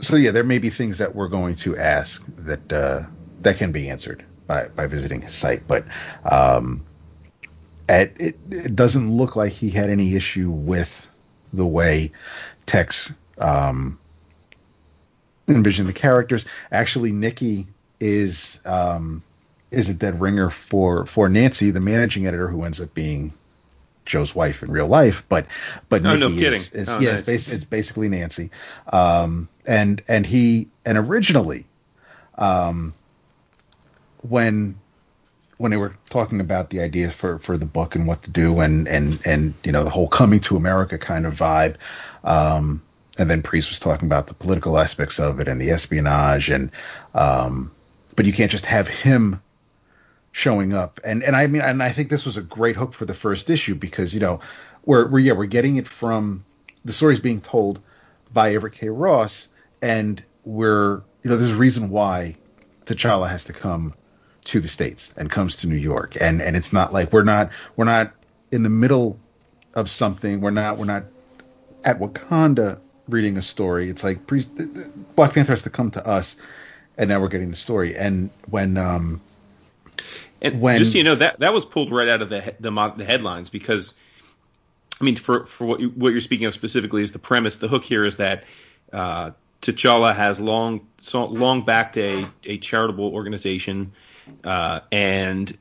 so 0.00 0.16
yeah, 0.16 0.30
there 0.30 0.44
may 0.44 0.58
be 0.58 0.70
things 0.70 0.98
that 0.98 1.14
we're 1.14 1.28
going 1.28 1.56
to 1.56 1.76
ask 1.76 2.24
that 2.38 2.72
uh 2.72 3.02
that 3.40 3.56
can 3.56 3.72
be 3.72 3.90
answered 3.90 4.24
by 4.46 4.68
by 4.68 4.86
visiting 4.86 5.22
his 5.22 5.34
site. 5.34 5.66
But 5.66 5.84
um 6.30 6.85
at, 7.88 8.12
it, 8.20 8.36
it 8.50 8.74
doesn't 8.76 9.10
look 9.10 9.36
like 9.36 9.52
he 9.52 9.70
had 9.70 9.90
any 9.90 10.14
issue 10.16 10.50
with 10.50 11.06
the 11.52 11.66
way 11.66 12.10
Tex 12.66 13.12
um, 13.38 13.98
envisioned 15.48 15.88
the 15.88 15.92
characters. 15.92 16.44
Actually, 16.72 17.12
Nikki 17.12 17.66
is 18.00 18.58
um, 18.64 19.22
is 19.70 19.88
a 19.88 19.94
dead 19.94 20.20
ringer 20.20 20.50
for 20.50 21.06
for 21.06 21.28
Nancy, 21.28 21.70
the 21.70 21.80
managing 21.80 22.26
editor, 22.26 22.48
who 22.48 22.64
ends 22.64 22.80
up 22.80 22.92
being 22.94 23.32
Joe's 24.04 24.34
wife 24.34 24.62
in 24.62 24.70
real 24.70 24.88
life. 24.88 25.24
But 25.28 25.46
but 25.88 26.04
Oh, 26.04 26.10
Nikki 26.16 26.20
no 26.20 26.28
is, 26.28 26.38
kidding. 26.38 26.60
is- 26.82 26.88
Oh, 26.88 26.98
yeah, 27.00 27.12
nice. 27.12 27.18
it's, 27.20 27.26
bas- 27.46 27.48
it's 27.54 27.64
basically 27.64 28.08
Nancy. 28.08 28.50
Um, 28.92 29.48
and 29.66 30.02
and 30.08 30.26
he 30.26 30.68
and 30.84 30.98
originally, 30.98 31.64
um, 32.36 32.92
when 34.22 34.76
when 35.58 35.70
they 35.70 35.76
were 35.76 35.94
talking 36.10 36.40
about 36.40 36.70
the 36.70 36.80
ideas 36.80 37.14
for, 37.14 37.38
for 37.38 37.56
the 37.56 37.66
book 37.66 37.94
and 37.94 38.06
what 38.06 38.22
to 38.22 38.30
do 38.30 38.60
and, 38.60 38.86
and, 38.88 39.18
and, 39.24 39.54
you 39.64 39.72
know, 39.72 39.84
the 39.84 39.90
whole 39.90 40.08
coming 40.08 40.40
to 40.40 40.56
America 40.56 40.98
kind 40.98 41.26
of 41.26 41.34
vibe. 41.34 41.76
Um, 42.24 42.82
and 43.18 43.30
then 43.30 43.42
Priest 43.42 43.70
was 43.70 43.78
talking 43.78 44.06
about 44.06 44.26
the 44.26 44.34
political 44.34 44.78
aspects 44.78 45.18
of 45.18 45.40
it 45.40 45.48
and 45.48 45.60
the 45.60 45.70
espionage 45.70 46.50
and, 46.50 46.70
um, 47.14 47.70
but 48.16 48.26
you 48.26 48.32
can't 48.32 48.50
just 48.50 48.66
have 48.66 48.86
him 48.88 49.40
showing 50.32 50.74
up. 50.74 51.00
And, 51.04 51.22
and 51.22 51.34
I 51.34 51.46
mean, 51.46 51.62
and 51.62 51.82
I 51.82 51.90
think 51.90 52.10
this 52.10 52.26
was 52.26 52.36
a 52.36 52.42
great 52.42 52.76
hook 52.76 52.92
for 52.92 53.06
the 53.06 53.14
first 53.14 53.48
issue 53.48 53.74
because, 53.74 54.12
you 54.12 54.20
know, 54.20 54.40
we're, 54.84 55.08
we're, 55.08 55.20
yeah, 55.20 55.32
we're 55.32 55.46
getting 55.46 55.76
it 55.76 55.88
from 55.88 56.44
the 56.84 56.92
story's 56.92 57.20
being 57.20 57.40
told 57.40 57.80
by 58.32 58.54
Everett 58.54 58.74
K. 58.74 58.88
Ross, 58.88 59.48
and 59.82 60.22
we're 60.44 61.02
you 61.22 61.30
know 61.30 61.36
there's 61.36 61.52
a 61.52 61.56
reason 61.56 61.90
why 61.90 62.36
T'Challa 62.86 63.28
has 63.28 63.44
to 63.44 63.52
come 63.52 63.92
to 64.46 64.60
the 64.60 64.68
states 64.68 65.12
and 65.16 65.30
comes 65.30 65.56
to 65.56 65.66
New 65.66 65.76
York, 65.76 66.16
and 66.20 66.40
and 66.40 66.56
it's 66.56 66.72
not 66.72 66.92
like 66.92 67.12
we're 67.12 67.24
not 67.24 67.50
we're 67.76 67.84
not 67.84 68.12
in 68.52 68.62
the 68.62 68.68
middle 68.68 69.18
of 69.74 69.90
something. 69.90 70.40
We're 70.40 70.50
not 70.50 70.78
we're 70.78 70.86
not 70.86 71.04
at 71.84 71.98
Wakanda 71.98 72.78
reading 73.08 73.36
a 73.36 73.42
story. 73.42 73.88
It's 73.88 74.04
like 74.04 74.20
Black 75.16 75.34
Panther 75.34 75.52
has 75.52 75.62
to 75.64 75.70
come 75.70 75.90
to 75.90 76.06
us, 76.06 76.36
and 76.96 77.08
now 77.08 77.20
we're 77.20 77.28
getting 77.28 77.50
the 77.50 77.56
story. 77.56 77.96
And 77.96 78.30
when 78.48 78.76
um, 78.76 79.20
and 80.40 80.60
when 80.60 80.78
just 80.78 80.92
so 80.92 80.98
you 80.98 81.04
know 81.04 81.16
that 81.16 81.40
that 81.40 81.52
was 81.52 81.64
pulled 81.64 81.90
right 81.90 82.08
out 82.08 82.22
of 82.22 82.30
the 82.30 82.54
the, 82.60 82.70
the 82.96 83.04
headlines 83.04 83.50
because. 83.50 83.94
I 84.98 85.04
mean, 85.04 85.16
for 85.16 85.44
for 85.44 85.66
what 85.66 85.80
you, 85.80 85.90
what 85.90 86.12
you're 86.12 86.22
speaking 86.22 86.46
of 86.46 86.54
specifically 86.54 87.02
is 87.02 87.12
the 87.12 87.18
premise. 87.18 87.56
The 87.56 87.68
hook 87.68 87.84
here 87.84 88.02
is 88.02 88.16
that 88.16 88.44
uh, 88.94 89.32
T'Challa 89.60 90.14
has 90.14 90.40
long 90.40 90.86
so 91.02 91.26
long 91.26 91.66
backed 91.66 91.98
a, 91.98 92.24
a 92.44 92.56
charitable 92.56 93.12
organization, 93.12 93.92
uh, 94.44 94.80
and 94.92 95.56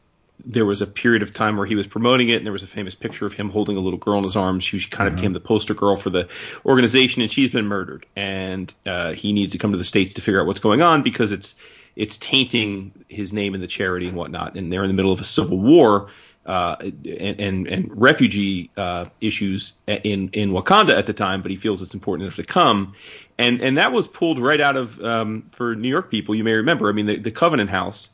there 0.46 0.66
was 0.66 0.82
a 0.82 0.88
period 0.88 1.24
of 1.24 1.34
time 1.34 1.58
where 1.58 1.66
he 1.66 1.76
was 1.76 1.88
promoting 1.88 2.30
it, 2.30 2.38
and 2.38 2.46
there 2.46 2.54
was 2.54 2.64
a 2.64 2.68
famous 2.68 2.94
picture 2.94 3.26
of 3.26 3.34
him 3.34 3.50
holding 3.50 3.78
a 3.78 3.80
little 3.80 3.98
girl 3.98 4.20
in 4.20 4.24
his 4.24 4.36
arms 4.36 4.64
She 4.64 4.80
kind 4.80 5.08
of 5.08 5.14
mm-hmm. 5.14 5.22
became 5.22 5.34
the 5.34 5.40
poster 5.40 5.74
girl 5.74 5.96
for 5.96 6.10
the 6.10 6.28
organization, 6.66 7.22
and 7.22 7.32
she's 7.32 7.52
been 7.52 7.66
murdered, 7.66 8.06
and 8.16 8.74
uh, 8.86 9.14
he 9.14 9.34
needs 9.34 9.52
to 9.54 9.58
come 9.58 9.72
to 9.72 9.78
the 9.78 9.84
states 9.84 10.14
to 10.16 10.22
figure 10.22 10.40
out 10.40 10.48
what's 10.48 10.60
going 10.60 10.82
on 10.82 11.02
because 11.02 11.32
it's 11.32 11.56
it's 11.96 12.18
tainting 12.18 12.92
his 13.08 13.32
name 13.32 13.56
in 13.56 13.62
the 13.62 13.68
charity 13.68 14.08
and 14.08 14.18
whatnot, 14.18 14.56
and 14.56 14.72
they're 14.72 14.84
in 14.84 14.90
the 14.90 14.94
middle 14.94 15.14
of 15.14 15.22
a 15.22 15.24
civil 15.24 15.58
war 15.58 16.10
uh, 16.46 16.76
and, 16.80 17.40
and, 17.40 17.68
and 17.68 18.02
refugee 18.02 18.70
uh, 18.78 19.06
issues 19.22 19.74
in 19.88 20.30
in 20.30 20.52
Wakanda 20.52 20.96
at 20.96 21.08
the 21.08 21.14
time, 21.14 21.42
but 21.42 21.50
he 21.50 21.58
feels 21.58 21.82
it's 21.82 21.94
important 21.94 22.24
enough 22.24 22.36
to 22.36 22.44
come, 22.44 22.94
and 23.38 23.62
and 23.62 23.78
that 23.78 23.92
was 23.92 24.08
pulled 24.08 24.38
right 24.40 24.62
out 24.62 24.76
of 24.76 25.04
um, 25.04 25.50
for 25.52 25.76
New 25.76 25.90
York 25.90 26.12
people. 26.12 26.36
You 26.36 26.44
may 26.44 26.54
remember. 26.54 26.90
I 26.90 26.92
mean, 26.92 27.08
the, 27.08 27.18
the 27.18 27.32
Covenant 27.32 27.70
House, 27.72 28.10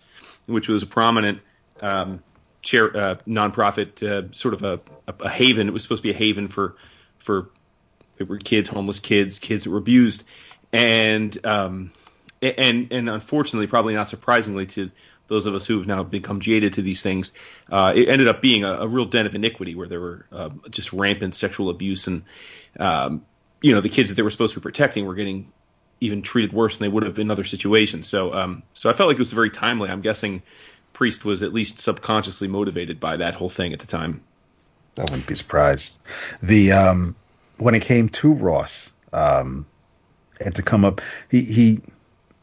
which 0.45 0.67
was 0.67 0.83
a 0.83 0.87
prominent 0.87 1.41
um, 1.81 2.21
chair 2.61 2.95
uh, 2.95 3.15
nonprofit, 3.27 4.03
uh, 4.03 4.31
sort 4.31 4.53
of 4.53 4.63
a, 4.63 4.79
a, 5.07 5.13
a 5.25 5.29
haven. 5.29 5.67
It 5.67 5.71
was 5.71 5.83
supposed 5.83 6.03
to 6.03 6.07
be 6.07 6.13
a 6.13 6.17
haven 6.17 6.47
for 6.47 6.75
for 7.17 7.49
were 8.27 8.37
kids, 8.37 8.69
homeless 8.69 8.99
kids, 8.99 9.39
kids 9.39 9.63
that 9.63 9.71
were 9.71 9.77
abused, 9.77 10.23
and 10.71 11.37
um, 11.45 11.91
and 12.41 12.91
and 12.91 13.09
unfortunately, 13.09 13.67
probably 13.67 13.93
not 13.93 14.09
surprisingly 14.09 14.65
to 14.67 14.91
those 15.27 15.45
of 15.45 15.55
us 15.55 15.65
who 15.65 15.77
have 15.77 15.87
now 15.87 16.03
become 16.03 16.41
jaded 16.41 16.73
to 16.73 16.81
these 16.81 17.01
things, 17.01 17.31
uh, 17.71 17.93
it 17.95 18.09
ended 18.09 18.27
up 18.27 18.41
being 18.41 18.65
a, 18.65 18.73
a, 18.73 18.87
real 18.87 19.05
den 19.05 19.25
of 19.25 19.33
iniquity 19.33 19.75
where 19.75 19.87
there 19.87 20.01
were 20.01 20.25
uh, 20.29 20.49
just 20.69 20.91
rampant 20.91 21.33
sexual 21.33 21.69
abuse 21.69 22.07
and, 22.07 22.23
um, 22.77 23.25
you 23.61 23.73
know, 23.73 23.79
the 23.79 23.87
kids 23.87 24.09
that 24.09 24.15
they 24.15 24.23
were 24.23 24.29
supposed 24.29 24.53
to 24.55 24.59
be 24.59 24.63
protecting 24.63 25.05
were 25.05 25.15
getting 25.15 25.49
even 26.01 26.21
treated 26.21 26.51
worse 26.51 26.77
than 26.77 26.85
they 26.85 26.93
would 26.93 27.03
have 27.03 27.17
in 27.19 27.31
other 27.31 27.43
situations. 27.43 28.07
So, 28.07 28.33
um, 28.33 28.63
so 28.73 28.89
I 28.89 28.93
felt 28.93 29.07
like 29.07 29.15
it 29.15 29.19
was 29.19 29.31
very 29.31 29.51
timely. 29.51 29.89
I'm 29.89 30.01
guessing 30.01 30.41
Priest 30.93 31.23
was 31.23 31.43
at 31.43 31.53
least 31.53 31.79
subconsciously 31.79 32.47
motivated 32.47 32.99
by 32.99 33.17
that 33.17 33.35
whole 33.35 33.49
thing 33.49 33.71
at 33.71 33.79
the 33.79 33.87
time. 33.87 34.21
I 34.97 35.03
wouldn't 35.03 35.27
be 35.27 35.35
surprised. 35.35 35.99
The 36.43 36.73
um, 36.73 37.15
when 37.57 37.75
it 37.75 37.83
came 37.83 38.09
to 38.09 38.33
Ross 38.33 38.91
um, 39.13 39.65
and 40.43 40.53
to 40.55 40.61
come 40.61 40.83
up, 40.83 40.99
he 41.29 41.43
he 41.43 41.81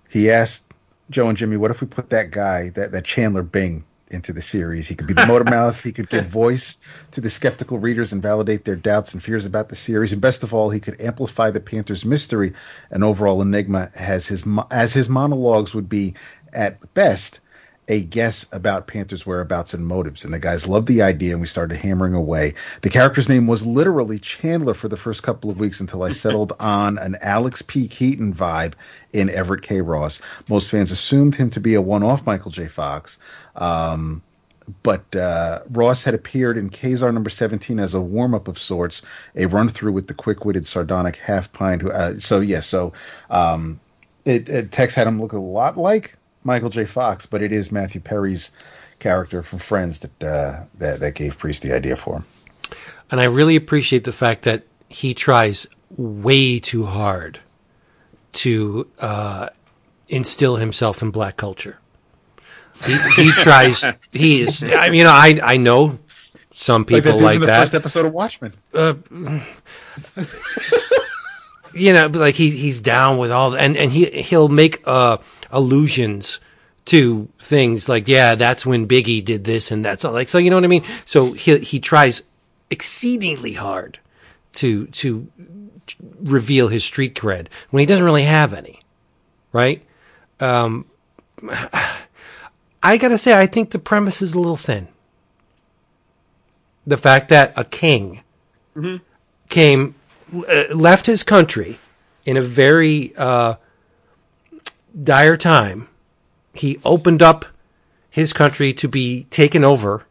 he 0.08 0.30
asked 0.30 0.64
Joe 1.10 1.28
and 1.28 1.36
Jimmy, 1.36 1.56
what 1.56 1.70
if 1.70 1.80
we 1.80 1.86
put 1.86 2.10
that 2.10 2.30
guy, 2.30 2.70
that, 2.70 2.92
that 2.92 3.04
Chandler 3.04 3.42
Bing, 3.42 3.84
into 4.10 4.32
the 4.32 4.42
series? 4.42 4.88
He 4.88 4.94
could 4.94 5.06
be 5.06 5.14
the 5.14 5.26
motor 5.26 5.44
mouth. 5.50 5.82
He 5.82 5.92
could 5.92 6.08
give 6.08 6.26
voice 6.26 6.78
to 7.12 7.20
the 7.20 7.30
skeptical 7.30 7.78
readers 7.78 8.12
and 8.12 8.22
validate 8.22 8.64
their 8.64 8.76
doubts 8.76 9.12
and 9.14 9.22
fears 9.22 9.46
about 9.46 9.68
the 9.68 9.76
series. 9.76 10.12
And 10.12 10.20
best 10.20 10.42
of 10.42 10.52
all, 10.52 10.70
he 10.70 10.80
could 10.80 11.00
amplify 11.00 11.50
the 11.50 11.60
Panthers' 11.60 12.04
mystery 12.04 12.54
and 12.90 13.04
overall 13.04 13.42
enigma 13.42 13.90
as 13.94 14.26
his 14.26 14.44
as 14.70 14.92
his 14.92 15.08
monologues 15.08 15.74
would 15.74 15.88
be 15.88 16.14
at 16.52 16.94
best 16.94 17.40
a 17.88 18.02
guess 18.02 18.44
about 18.52 18.86
Panthers' 18.86 19.26
whereabouts 19.26 19.74
and 19.74 19.86
motives. 19.86 20.24
And 20.24 20.32
the 20.32 20.38
guys 20.38 20.68
loved 20.68 20.86
the 20.86 21.02
idea, 21.02 21.32
and 21.32 21.40
we 21.40 21.46
started 21.46 21.76
hammering 21.78 22.14
away. 22.14 22.54
The 22.82 22.90
character's 22.90 23.28
name 23.28 23.46
was 23.46 23.66
literally 23.66 24.18
Chandler 24.18 24.74
for 24.74 24.88
the 24.88 24.96
first 24.96 25.22
couple 25.22 25.50
of 25.50 25.58
weeks 25.58 25.80
until 25.80 26.02
I 26.02 26.10
settled 26.10 26.52
on 26.60 26.98
an 26.98 27.16
Alex 27.22 27.62
P. 27.62 27.88
Keaton 27.88 28.34
vibe 28.34 28.74
in 29.12 29.30
Everett 29.30 29.62
K. 29.62 29.80
Ross. 29.80 30.20
Most 30.48 30.68
fans 30.68 30.90
assumed 30.90 31.34
him 31.34 31.50
to 31.50 31.60
be 31.60 31.74
a 31.74 31.82
one 31.82 32.02
off 32.02 32.26
Michael 32.26 32.50
J. 32.50 32.68
Fox. 32.68 33.18
Um, 33.56 34.22
but 34.82 35.16
uh, 35.16 35.60
Ross 35.70 36.04
had 36.04 36.14
appeared 36.14 36.58
in 36.58 36.68
Ka-Zar 36.68 37.10
number 37.10 37.30
17 37.30 37.78
as 37.78 37.94
a 37.94 38.00
warm 38.02 38.34
up 38.34 38.48
of 38.48 38.58
sorts, 38.58 39.00
a 39.34 39.46
run 39.46 39.68
through 39.70 39.92
with 39.92 40.08
the 40.08 40.14
quick 40.14 40.44
witted, 40.44 40.66
sardonic 40.66 41.16
half 41.16 41.50
pint. 41.52 41.80
Who, 41.80 41.90
uh, 41.90 42.18
so, 42.18 42.40
yeah, 42.40 42.60
so 42.60 42.92
um, 43.30 43.80
it, 44.26 44.48
it, 44.50 44.72
Tex 44.72 44.94
had 44.94 45.06
him 45.06 45.20
look 45.20 45.32
a 45.32 45.38
lot 45.38 45.78
like 45.78 46.18
Michael 46.48 46.70
J. 46.70 46.86
Fox, 46.86 47.26
but 47.26 47.42
it 47.42 47.52
is 47.52 47.70
Matthew 47.70 48.00
Perry's 48.00 48.50
character 48.98 49.42
from 49.42 49.58
Friends 49.58 50.00
that 50.00 50.24
uh, 50.24 50.64
that 50.78 50.98
that 51.00 51.14
gave 51.14 51.38
Priest 51.38 51.62
the 51.62 51.72
idea 51.72 51.94
for 51.94 52.16
him. 52.16 52.24
And 53.10 53.20
I 53.20 53.24
really 53.24 53.54
appreciate 53.54 54.04
the 54.04 54.12
fact 54.12 54.42
that 54.42 54.64
he 54.88 55.12
tries 55.14 55.66
way 55.96 56.58
too 56.58 56.86
hard 56.86 57.40
to 58.32 58.88
uh, 58.98 59.50
instill 60.08 60.56
himself 60.56 61.02
in 61.02 61.10
black 61.10 61.36
culture. 61.36 61.78
He, 62.84 62.96
he 63.16 63.30
tries. 63.42 63.84
He 64.10 64.40
is. 64.40 64.64
I 64.64 64.88
mean, 64.88 65.00
you 65.00 65.04
know, 65.04 65.10
I 65.10 65.38
I 65.42 65.56
know 65.58 65.98
some 66.52 66.86
people 66.86 67.12
like 67.12 67.20
that. 67.20 67.24
Like 67.40 67.40
that. 67.46 67.60
First 67.60 67.74
episode 67.74 68.06
of 68.06 68.12
Watchmen. 68.14 68.52
Uh, 68.72 68.94
you 71.80 71.92
know, 71.92 72.06
like 72.06 72.34
he 72.34 72.50
he's 72.50 72.80
down 72.80 73.18
with 73.18 73.30
all, 73.30 73.54
and 73.54 73.76
and 73.76 73.92
he 73.92 74.06
he'll 74.06 74.48
make 74.48 74.82
uh 74.86 75.18
allusions 75.50 76.40
to 76.88 77.28
things 77.38 77.86
like, 77.86 78.08
yeah, 78.08 78.34
that's 78.34 78.64
when 78.64 78.88
Biggie 78.88 79.22
did 79.22 79.44
this 79.44 79.70
and 79.70 79.84
that's 79.84 80.06
all 80.06 80.12
like, 80.12 80.30
so 80.30 80.38
you 80.38 80.48
know 80.48 80.56
what 80.56 80.64
I 80.64 80.68
mean? 80.68 80.84
So 81.04 81.32
he, 81.32 81.58
he 81.58 81.80
tries 81.80 82.22
exceedingly 82.70 83.52
hard 83.52 83.98
to, 84.54 84.86
to 84.86 85.28
reveal 86.22 86.68
his 86.68 86.84
street 86.84 87.14
cred 87.14 87.48
when 87.68 87.80
he 87.80 87.86
doesn't 87.86 88.04
really 88.04 88.24
have 88.24 88.54
any, 88.54 88.80
right? 89.52 89.82
Um, 90.40 90.86
I 92.82 92.96
gotta 92.96 93.18
say, 93.18 93.38
I 93.38 93.46
think 93.46 93.70
the 93.70 93.78
premise 93.78 94.22
is 94.22 94.32
a 94.34 94.40
little 94.40 94.56
thin. 94.56 94.88
The 96.86 96.96
fact 96.96 97.28
that 97.28 97.52
a 97.54 97.64
king 97.64 98.22
mm-hmm. 98.74 99.04
came, 99.50 99.94
left 100.32 101.06
his 101.06 101.22
country 101.22 101.78
in 102.24 102.36
a 102.36 102.42
very, 102.42 103.14
uh, 103.16 103.54
dire 105.02 105.36
time, 105.36 105.88
he 106.54 106.78
opened 106.84 107.22
up 107.22 107.46
his 108.10 108.32
country 108.32 108.72
to 108.74 108.88
be 108.88 109.24
taken 109.24 109.64
over 109.64 110.04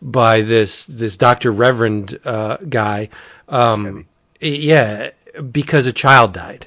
by 0.00 0.42
this 0.42 0.86
this 0.86 1.16
Doctor 1.16 1.50
Reverend 1.50 2.18
uh, 2.24 2.56
guy. 2.68 3.08
Um, 3.48 4.06
yeah, 4.40 5.10
because 5.50 5.86
a 5.86 5.92
child 5.92 6.32
died. 6.32 6.66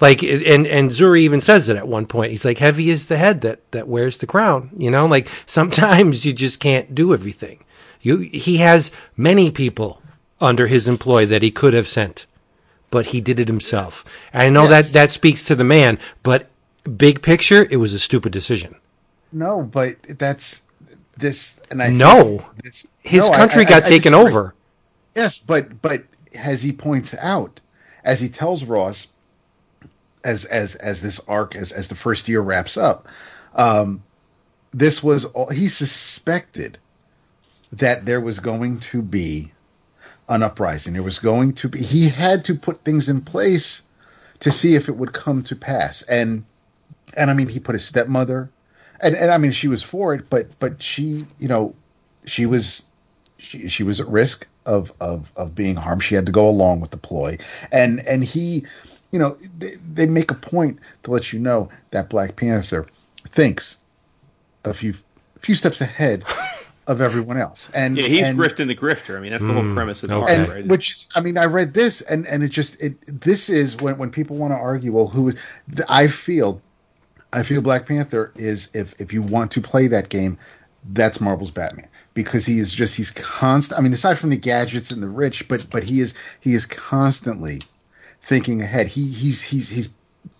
Like 0.00 0.22
and 0.22 0.66
and 0.66 0.90
Zuri 0.90 1.20
even 1.20 1.40
says 1.40 1.68
it 1.68 1.76
at 1.76 1.86
one 1.86 2.06
point. 2.06 2.30
He's 2.30 2.44
like, 2.44 2.58
"Heavy 2.58 2.88
is 2.90 3.08
the 3.08 3.18
head 3.18 3.42
that 3.42 3.70
that 3.72 3.86
wears 3.86 4.18
the 4.18 4.26
crown." 4.26 4.70
You 4.76 4.90
know, 4.90 5.06
like 5.06 5.28
sometimes 5.46 6.24
you 6.24 6.32
just 6.32 6.58
can't 6.58 6.94
do 6.94 7.12
everything. 7.12 7.64
You 8.00 8.18
he 8.18 8.58
has 8.58 8.90
many 9.16 9.50
people 9.50 10.00
under 10.40 10.66
his 10.66 10.88
employ 10.88 11.26
that 11.26 11.42
he 11.42 11.50
could 11.50 11.74
have 11.74 11.88
sent 11.88 12.26
but 12.90 13.06
he 13.06 13.20
did 13.20 13.40
it 13.40 13.48
himself. 13.48 14.04
And 14.32 14.42
I 14.42 14.48
know 14.50 14.64
yes. 14.64 14.86
that 14.86 14.92
that 14.92 15.10
speaks 15.10 15.44
to 15.46 15.54
the 15.54 15.64
man, 15.64 15.98
but 16.22 16.48
big 16.96 17.22
picture, 17.22 17.66
it 17.70 17.76
was 17.76 17.94
a 17.94 17.98
stupid 17.98 18.32
decision. 18.32 18.74
No, 19.32 19.62
but 19.62 19.96
that's 20.18 20.62
this, 21.16 21.60
and 21.70 21.82
I 21.82 21.88
no, 21.88 22.44
this, 22.62 22.86
his 23.00 23.30
no, 23.30 23.36
country 23.36 23.64
I, 23.64 23.68
got 23.68 23.84
I, 23.84 23.88
taken 23.88 24.14
over. 24.14 24.54
Yes, 25.14 25.38
but 25.38 25.80
but 25.80 26.04
as 26.34 26.62
he 26.62 26.72
points 26.72 27.14
out, 27.14 27.60
as 28.04 28.20
he 28.20 28.28
tells 28.28 28.64
Ross, 28.64 29.06
as 30.24 30.44
as 30.46 30.74
as 30.76 31.00
this 31.00 31.20
arc 31.28 31.54
as 31.54 31.72
as 31.72 31.88
the 31.88 31.94
first 31.94 32.28
year 32.28 32.40
wraps 32.40 32.76
up, 32.76 33.08
um, 33.54 34.02
this 34.72 35.02
was 35.02 35.26
all 35.26 35.48
he 35.48 35.68
suspected 35.68 36.78
that 37.72 38.04
there 38.04 38.20
was 38.20 38.40
going 38.40 38.80
to 38.80 39.00
be 39.00 39.52
an 40.30 40.42
uprising. 40.42 40.94
There 40.94 41.02
was 41.02 41.18
going 41.18 41.52
to 41.54 41.68
be, 41.68 41.82
he 41.82 42.08
had 42.08 42.44
to 42.46 42.54
put 42.54 42.82
things 42.84 43.08
in 43.08 43.20
place 43.20 43.82
to 44.38 44.50
see 44.50 44.76
if 44.76 44.88
it 44.88 44.96
would 44.96 45.12
come 45.12 45.42
to 45.42 45.56
pass. 45.56 46.02
And, 46.04 46.44
and 47.16 47.30
I 47.30 47.34
mean, 47.34 47.48
he 47.48 47.60
put 47.60 47.74
his 47.74 47.84
stepmother, 47.84 48.48
and, 49.02 49.16
and 49.16 49.30
I 49.30 49.38
mean, 49.38 49.50
she 49.50 49.68
was 49.68 49.82
for 49.82 50.14
it, 50.14 50.30
but, 50.30 50.46
but 50.60 50.82
she, 50.82 51.24
you 51.38 51.48
know, 51.48 51.74
she 52.24 52.46
was, 52.46 52.84
she, 53.38 53.68
she 53.68 53.82
was 53.82 54.00
at 54.00 54.06
risk 54.06 54.46
of, 54.66 54.92
of, 55.00 55.32
of 55.36 55.54
being 55.54 55.74
harmed. 55.74 56.04
She 56.04 56.14
had 56.14 56.26
to 56.26 56.32
go 56.32 56.48
along 56.48 56.80
with 56.80 56.92
the 56.92 56.96
ploy. 56.96 57.36
And, 57.72 58.00
and 58.06 58.22
he, 58.22 58.64
you 59.10 59.18
know, 59.18 59.36
they, 59.58 59.72
they 59.92 60.06
make 60.06 60.30
a 60.30 60.34
point 60.34 60.78
to 61.02 61.10
let 61.10 61.32
you 61.32 61.40
know 61.40 61.68
that 61.90 62.08
Black 62.08 62.36
Panther 62.36 62.86
thinks 63.30 63.78
a 64.64 64.72
few, 64.72 64.94
few 65.40 65.56
steps 65.56 65.80
ahead 65.80 66.24
of 66.90 67.00
everyone 67.00 67.38
else. 67.38 67.70
And 67.72 67.96
Yeah, 67.96 68.08
he's 68.08 68.26
and, 68.26 68.38
grifting 68.38 68.66
the 68.66 68.74
grifter. 68.74 69.16
I 69.16 69.20
mean, 69.20 69.30
that's 69.30 69.44
the 69.44 69.52
whole 69.52 69.62
mm. 69.62 69.72
premise 69.72 70.02
of 70.02 70.08
the 70.08 70.16
okay. 70.16 70.36
arc, 70.36 70.38
and 70.40 70.48
right? 70.48 70.66
which 70.66 71.06
I 71.14 71.20
mean, 71.20 71.38
I 71.38 71.44
read 71.44 71.72
this, 71.72 72.00
and 72.02 72.26
and 72.26 72.42
it 72.42 72.48
just 72.48 72.82
it 72.82 72.96
this 73.06 73.48
is 73.48 73.76
when 73.76 73.96
when 73.96 74.10
people 74.10 74.36
want 74.36 74.52
to 74.52 74.56
argue, 74.56 74.92
well, 74.92 75.06
who 75.06 75.28
is? 75.28 75.36
I 75.88 76.08
feel, 76.08 76.60
I 77.32 77.44
feel 77.44 77.62
Black 77.62 77.86
Panther 77.86 78.32
is 78.34 78.68
if 78.74 79.00
if 79.00 79.12
you 79.12 79.22
want 79.22 79.52
to 79.52 79.60
play 79.60 79.86
that 79.86 80.08
game, 80.08 80.36
that's 80.92 81.20
Marvel's 81.20 81.52
Batman 81.52 81.86
because 82.12 82.44
he 82.44 82.58
is 82.58 82.74
just 82.74 82.96
he's 82.96 83.12
constant. 83.12 83.78
I 83.78 83.82
mean, 83.82 83.92
aside 83.92 84.18
from 84.18 84.30
the 84.30 84.36
gadgets 84.36 84.90
and 84.90 85.00
the 85.00 85.08
rich, 85.08 85.46
but 85.46 85.64
but 85.70 85.84
he 85.84 86.00
is 86.00 86.12
he 86.40 86.54
is 86.54 86.66
constantly 86.66 87.62
thinking 88.20 88.62
ahead. 88.62 88.88
He 88.88 89.06
he's 89.06 89.40
he's 89.40 89.68
he's 89.68 89.90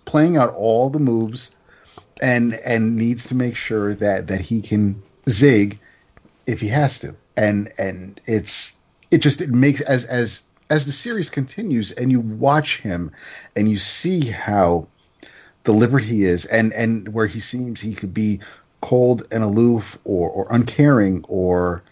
playing 0.05 0.37
out 0.37 0.53
all 0.55 0.91
the 0.91 0.99
moves, 0.99 1.53
and 2.21 2.55
and 2.67 2.97
needs 2.97 3.29
to 3.29 3.37
make 3.37 3.55
sure 3.55 3.95
that 3.95 4.27
that 4.27 4.41
he 4.41 4.61
can 4.61 5.01
zig 5.29 5.79
if 6.47 6.61
he 6.61 6.69
has 6.69 6.99
to. 7.01 7.15
And 7.37 7.73
and 7.79 8.21
it's 8.27 8.77
it 9.11 9.19
just 9.19 9.41
it 9.41 9.51
makes 9.51 9.81
as 9.83 10.05
as 10.05 10.43
as 10.71 10.87
the 10.87 10.93
series 10.93 11.31
continues 11.31 11.91
and 11.93 12.11
you 12.11 12.21
watch 12.21 12.79
him 12.79 13.11
and 13.57 13.69
you 13.69 13.77
see 13.77 14.27
how 14.27 14.87
deliberate 15.65 16.05
he 16.05 16.25
is 16.25 16.47
and 16.47 16.73
and 16.73 17.09
where 17.13 17.27
he 17.27 17.41
seems 17.41 17.81
he 17.81 17.95
could 17.95 18.15
be 18.15 18.41
cold 18.81 19.27
and 19.31 19.43
aloof 19.43 19.99
or 20.05 20.31
or 20.31 20.47
uncaring 20.51 21.25
or 21.29 21.83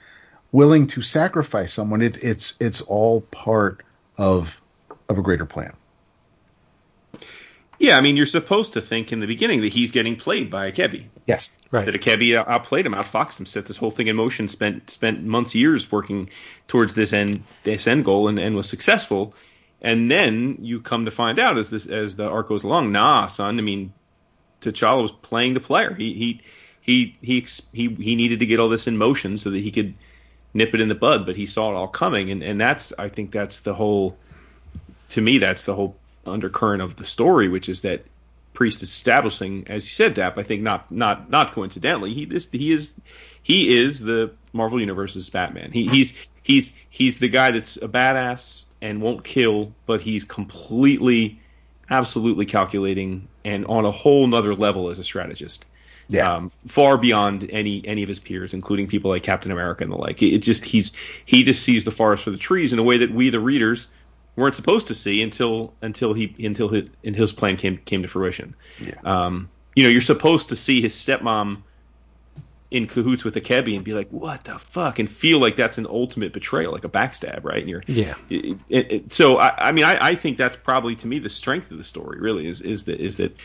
willing 0.52 0.86
to 0.86 1.02
sacrifice 1.02 1.72
someone 1.72 2.00
it, 2.00 2.22
it's 2.22 2.54
it's 2.60 2.80
all 2.82 3.20
part 3.20 3.82
of 4.16 4.60
of 5.08 5.18
a 5.18 5.22
greater 5.22 5.44
plan 5.46 5.72
yeah, 7.78 7.96
I 7.96 8.00
mean, 8.00 8.16
you're 8.16 8.26
supposed 8.26 8.72
to 8.72 8.80
think 8.80 9.12
in 9.12 9.20
the 9.20 9.26
beginning 9.26 9.60
that 9.60 9.72
he's 9.72 9.92
getting 9.92 10.16
played 10.16 10.50
by 10.50 10.70
Achebe. 10.70 11.04
yes 11.26 11.54
Right. 11.70 11.86
That 11.86 11.94
Achebe 11.94 12.34
outplayed 12.36 12.86
him, 12.86 12.94
outfoxed 12.94 13.38
him, 13.38 13.46
set 13.46 13.66
this 13.66 13.76
whole 13.76 13.90
thing 13.90 14.08
in 14.08 14.16
motion, 14.16 14.48
spent 14.48 14.90
spent 14.90 15.22
months, 15.22 15.54
years 15.54 15.90
working 15.90 16.30
towards 16.66 16.94
this 16.94 17.12
end 17.12 17.42
this 17.62 17.86
end 17.86 18.04
goal, 18.04 18.28
and, 18.28 18.38
and 18.38 18.56
was 18.56 18.68
successful. 18.68 19.34
And 19.80 20.10
then 20.10 20.58
you 20.60 20.80
come 20.80 21.04
to 21.04 21.10
find 21.12 21.38
out 21.38 21.56
as 21.56 21.70
this 21.70 21.86
as 21.86 22.16
the 22.16 22.28
arc 22.28 22.48
goes 22.48 22.64
along, 22.64 22.90
nah, 22.90 23.28
son. 23.28 23.58
I 23.58 23.62
mean, 23.62 23.92
T'Challa 24.60 25.02
was 25.02 25.12
playing 25.12 25.54
the 25.54 25.60
player. 25.60 25.94
He 25.94 26.14
he 26.14 26.40
he 26.80 27.16
he 27.22 27.46
he 27.72 27.88
he 27.94 28.16
needed 28.16 28.40
to 28.40 28.46
get 28.46 28.58
all 28.58 28.68
this 28.68 28.88
in 28.88 28.96
motion 28.96 29.36
so 29.36 29.50
that 29.50 29.60
he 29.60 29.70
could 29.70 29.94
nip 30.52 30.74
it 30.74 30.80
in 30.80 30.88
the 30.88 30.94
bud, 30.94 31.26
but 31.26 31.36
he 31.36 31.46
saw 31.46 31.70
it 31.70 31.74
all 31.74 31.86
coming, 31.86 32.30
and 32.30 32.42
and 32.42 32.60
that's 32.60 32.92
I 32.98 33.08
think 33.08 33.30
that's 33.30 33.60
the 33.60 33.74
whole. 33.74 34.16
To 35.10 35.20
me, 35.22 35.38
that's 35.38 35.62
the 35.62 35.74
whole 35.74 35.96
undercurrent 36.28 36.82
of 36.82 36.96
the 36.96 37.04
story, 37.04 37.48
which 37.48 37.68
is 37.68 37.82
that 37.82 38.04
Priest 38.54 38.82
is 38.82 38.88
establishing, 38.88 39.64
as 39.68 39.84
you 39.84 39.90
said, 39.90 40.14
Dap. 40.14 40.36
I 40.36 40.42
think 40.42 40.62
not 40.62 40.90
not 40.90 41.30
not 41.30 41.52
coincidentally, 41.52 42.12
he 42.12 42.24
this 42.24 42.48
he 42.50 42.72
is 42.72 42.92
he 43.42 43.76
is 43.76 44.00
the 44.00 44.32
Marvel 44.52 44.80
Universe's 44.80 45.28
Batman. 45.30 45.70
He, 45.70 45.86
he's 45.86 46.12
he's 46.42 46.72
he's 46.90 47.18
the 47.18 47.28
guy 47.28 47.52
that's 47.52 47.76
a 47.76 47.88
badass 47.88 48.64
and 48.82 49.00
won't 49.00 49.22
kill, 49.22 49.72
but 49.86 50.00
he's 50.00 50.24
completely, 50.24 51.38
absolutely 51.90 52.46
calculating 52.46 53.28
and 53.44 53.64
on 53.66 53.84
a 53.84 53.90
whole 53.90 54.26
nother 54.26 54.54
level 54.54 54.88
as 54.88 54.98
a 54.98 55.04
strategist. 55.04 55.66
Yeah. 56.08 56.32
Um, 56.32 56.50
far 56.66 56.96
beyond 56.96 57.48
any 57.50 57.86
any 57.86 58.02
of 58.02 58.08
his 58.08 58.18
peers, 58.18 58.54
including 58.54 58.88
people 58.88 59.10
like 59.10 59.22
Captain 59.22 59.52
America 59.52 59.84
and 59.84 59.92
the 59.92 59.96
like. 59.96 60.22
It's 60.22 60.46
just 60.46 60.64
he's 60.64 60.92
he 61.26 61.42
just 61.42 61.62
sees 61.62 61.84
the 61.84 61.90
forest 61.90 62.24
for 62.24 62.30
the 62.30 62.38
trees 62.38 62.72
in 62.72 62.78
a 62.78 62.82
way 62.82 62.98
that 62.98 63.12
we 63.12 63.30
the 63.30 63.40
readers 63.40 63.88
weren't 64.38 64.54
supposed 64.54 64.86
to 64.88 64.94
see 64.94 65.22
until 65.22 65.74
until 65.82 66.14
he 66.14 66.34
until 66.46 66.68
his, 66.68 66.88
until 67.04 67.22
his 67.22 67.32
plan 67.32 67.56
came 67.56 67.76
came 67.78 68.02
to 68.02 68.08
fruition. 68.08 68.54
Yeah. 68.80 68.94
Um, 69.04 69.50
you 69.76 69.82
know, 69.84 69.90
you're 69.90 70.00
supposed 70.00 70.48
to 70.48 70.56
see 70.56 70.80
his 70.80 70.94
stepmom 70.94 71.62
in 72.70 72.86
cahoots 72.86 73.24
with 73.24 73.34
Achebe 73.34 73.74
and 73.76 73.84
be 73.84 73.94
like, 73.94 74.08
"What 74.10 74.44
the 74.44 74.58
fuck?" 74.58 74.98
and 74.98 75.08
feel 75.08 75.38
like 75.38 75.56
that's 75.56 75.78
an 75.78 75.86
ultimate 75.86 76.32
betrayal, 76.32 76.72
like 76.72 76.84
a 76.84 76.88
backstab, 76.88 77.44
right? 77.44 77.60
And 77.60 77.68
you're 77.68 77.82
Yeah. 77.86 78.14
it, 78.28 78.58
it, 78.68 78.92
it- 78.92 79.12
so 79.12 79.38
I, 79.38 79.68
I 79.68 79.72
mean, 79.72 79.84
I, 79.84 80.08
I 80.08 80.14
think 80.14 80.36
that's 80.36 80.56
probably 80.58 80.94
to 80.96 81.06
me 81.06 81.18
the 81.18 81.30
strength 81.30 81.70
of 81.70 81.78
the 81.78 81.84
story. 81.84 82.20
Really, 82.20 82.46
is 82.46 82.60
is 82.60 82.84
that 82.84 83.00
is 83.00 83.16
that 83.16 83.36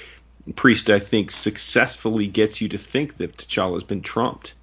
Priest 0.55 0.89
I 0.89 0.99
think 0.99 1.31
successfully 1.31 2.27
gets 2.27 2.59
you 2.59 2.67
to 2.69 2.77
think 2.77 3.15
that 3.17 3.37
T'Challa 3.37 3.75
has 3.75 3.83
been 3.85 4.01
trumped, 4.01 4.55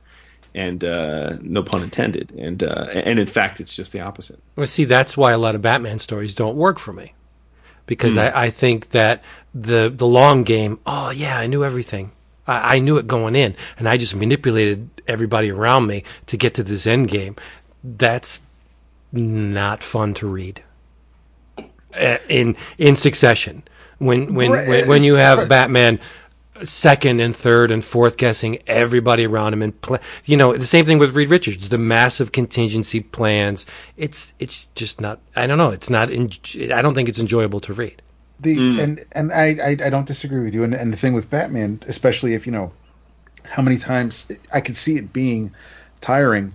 and 0.55 0.83
uh, 0.85 1.37
no 1.41 1.63
pun 1.63 1.83
intended, 1.83 2.33
and 2.33 2.63
uh, 2.63 2.87
and 2.93 3.19
in 3.19 3.27
fact 3.27 3.61
it's 3.61 3.75
just 3.75 3.93
the 3.93 4.01
opposite. 4.01 4.39
Well, 4.57 4.67
see, 4.67 4.85
that's 4.85 5.17
why 5.17 5.33
a 5.33 5.39
lot 5.39 5.55
of 5.55 5.63
Batman 5.63 5.99
stories 5.99 6.35
don't 6.35 6.57
work 6.57 6.79
for 6.79 6.93
me, 6.93 7.15
because 7.87 8.17
I, 8.17 8.47
I 8.47 8.51
think 8.51 8.91
that 8.91 9.23
the 9.55 9.93
the 9.95 10.07
long 10.07 10.43
game. 10.43 10.79
Oh 10.87 11.11
yeah, 11.11 11.39
I 11.39 11.47
knew 11.47 11.65
everything. 11.65 12.13
I, 12.47 12.77
I 12.77 12.79
knew 12.81 12.99
it 12.99 13.07
going 13.07 13.37
in, 13.37 13.55
and 13.79 13.89
I 13.89 13.97
just 13.97 14.15
manipulated 14.15 14.89
everybody 15.07 15.51
around 15.51 15.87
me 15.87 16.05
to 16.27 16.37
get 16.37 16.55
to 16.55 16.63
this 16.63 16.87
end 16.87 17.09
game. 17.09 17.37
That's 17.83 18.43
not 19.13 19.83
fun 19.83 20.15
to 20.15 20.27
read 20.27 20.63
Uh, 21.59 22.19
in 22.29 22.57
in 22.79 22.97
succession. 22.97 23.63
When 23.99 24.35
when 24.35 24.51
when, 24.51 24.89
when 24.89 25.03
you 25.03 25.15
have. 25.17 25.49
Batman 25.49 26.01
second 26.65 27.21
and 27.21 27.35
third 27.35 27.71
and 27.71 27.85
fourth 27.85 28.17
guessing 28.17 28.59
everybody 28.67 29.27
around 29.27 29.53
him 29.53 29.63
and 29.63 29.81
pla 29.81 29.99
you 30.25 30.37
know 30.37 30.57
the 30.57 30.65
same 30.65 30.85
thing 30.85 30.99
with 30.99 31.15
Reed 31.15 31.31
Richards 31.31 31.69
the 31.69 31.79
massive 31.79 32.33
contingency 32.33 33.01
plans 33.01 33.67
it's 33.97 34.35
it's 34.39 34.67
just 34.75 35.01
not 35.01 35.21
I 35.37 35.47
don't 35.47 35.59
know 35.59 35.71
it's 35.71 35.91
not 35.91 36.11
en- 36.11 36.31
I 36.73 36.83
don't 36.83 36.95
think 36.95 37.09
it's 37.09 37.19
enjoyable 37.19 37.61
to 37.61 37.73
read 37.73 38.03
the 38.41 38.57
mm. 38.57 38.83
and 38.83 39.05
and 39.13 39.33
I, 39.33 39.57
I 39.63 39.71
I 39.71 39.91
don't 39.91 40.07
disagree 40.07 40.41
with 40.41 40.55
you. 40.55 40.65
And 40.65 40.75
and 40.75 40.93
the 40.93 40.97
thing 40.97 41.13
with 41.13 41.31
Batman, 41.31 41.81
especially 41.87 42.35
if 42.35 42.47
you 42.47 42.53
know 42.53 42.73
how 43.45 43.63
many 43.63 43.77
times 43.77 44.27
I 44.53 44.61
could 44.61 44.77
see 44.77 44.97
it 44.97 45.13
being 45.13 45.53
tiring 46.01 46.55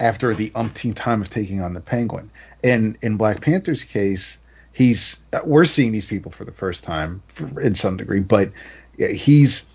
after 0.00 0.34
the 0.34 0.50
umpteenth 0.54 0.96
time 0.96 1.20
of 1.20 1.30
taking 1.30 1.62
on 1.62 1.74
the 1.74 1.80
Penguin. 1.80 2.30
And 2.64 2.96
in 3.02 3.16
Black 3.16 3.40
Panther's 3.40 3.84
case, 3.84 4.38
he's 4.72 5.18
we're 5.44 5.64
seeing 5.64 5.92
these 5.92 6.06
people 6.06 6.32
for 6.32 6.44
the 6.44 6.52
first 6.52 6.84
time 6.84 7.22
for, 7.28 7.60
in 7.60 7.74
some 7.74 7.96
degree, 7.96 8.20
but 8.20 8.50
he's 8.98 9.66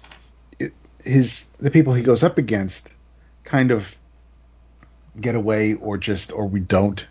his 1.04 1.46
the 1.60 1.72
people 1.72 1.94
he 1.94 2.04
goes 2.04 2.24
up 2.24 2.38
against 2.38 2.92
kind 3.44 3.72
of 3.72 3.98
get 5.20 5.36
away 5.36 5.74
or 5.76 5.98
just 5.98 6.32
or 6.32 6.46
we 6.46 6.60
don't 6.60 7.08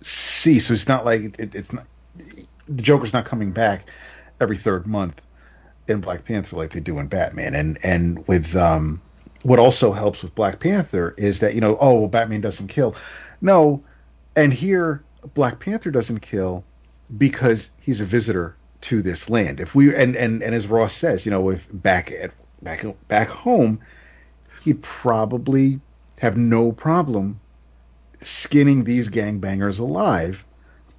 see. 0.00 0.58
So 0.58 0.74
it's 0.74 0.88
not 0.88 1.04
like 1.04 1.38
it, 1.38 1.54
it's 1.54 1.72
not 1.72 1.86
the 2.68 2.82
Joker's 2.82 3.12
not 3.12 3.24
coming 3.24 3.50
back 3.50 3.88
every 4.40 4.56
third 4.56 4.86
month 4.86 5.20
in 5.88 6.00
Black 6.00 6.24
Panther 6.24 6.56
like 6.56 6.72
they 6.72 6.80
do 6.80 6.98
in 6.98 7.06
Batman. 7.06 7.54
And 7.54 7.78
and 7.84 8.26
with 8.26 8.56
um, 8.56 9.00
what 9.42 9.58
also 9.58 9.92
helps 9.92 10.22
with 10.22 10.34
Black 10.34 10.60
Panther 10.60 11.14
is 11.18 11.40
that 11.40 11.54
you 11.54 11.60
know 11.60 11.76
oh 11.80 12.00
well, 12.00 12.08
Batman 12.08 12.40
doesn't 12.40 12.68
kill, 12.68 12.94
no, 13.40 13.82
and 14.36 14.52
here 14.52 15.02
Black 15.34 15.60
Panther 15.60 15.90
doesn't 15.90 16.20
kill 16.20 16.64
because 17.18 17.70
he's 17.80 18.00
a 18.00 18.04
visitor 18.04 18.56
to 18.82 19.02
this 19.02 19.28
land. 19.28 19.60
If 19.60 19.74
we 19.74 19.94
and 19.94 20.16
and 20.16 20.42
and 20.42 20.54
as 20.54 20.66
Ross 20.66 20.94
says, 20.94 21.24
you 21.24 21.30
know, 21.30 21.50
if 21.50 21.68
back 21.72 22.10
at 22.12 22.32
back 22.62 22.84
back 23.08 23.28
home, 23.28 23.80
he'd 24.62 24.82
probably 24.82 25.80
have 26.18 26.36
no 26.36 26.72
problem 26.72 27.40
skinning 28.22 28.84
these 28.84 29.08
gangbangers 29.08 29.80
alive, 29.80 30.44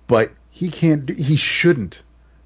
but 0.07 0.31
he 0.49 0.69
can't. 0.69 1.05
Do, 1.05 1.13
he 1.13 1.35
shouldn't 1.35 2.01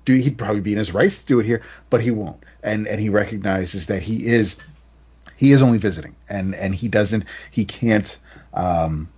do. 0.06 0.14
He'd 0.14 0.38
probably 0.38 0.62
be 0.62 0.72
in 0.74 0.78
his 0.78 0.94
rights 0.94 1.22
to 1.22 1.28
do 1.28 1.40
it 1.40 1.46
here, 1.46 1.64
but 1.90 2.02
he 2.02 2.12
won't. 2.12 2.44
And 2.64 2.88
and 2.88 3.00
he 3.00 3.10
recognizes 3.10 3.88
that 3.88 4.02
he 4.02 4.26
is 4.26 4.56
he 5.38 5.52
is 5.52 5.62
only 5.62 5.78
visiting, 5.78 6.16
and 6.30 6.56
and 6.56 6.74
he 6.76 6.88
doesn't. 6.88 7.26
He 7.52 7.66
can't. 7.66 8.18
Um, 8.54 9.10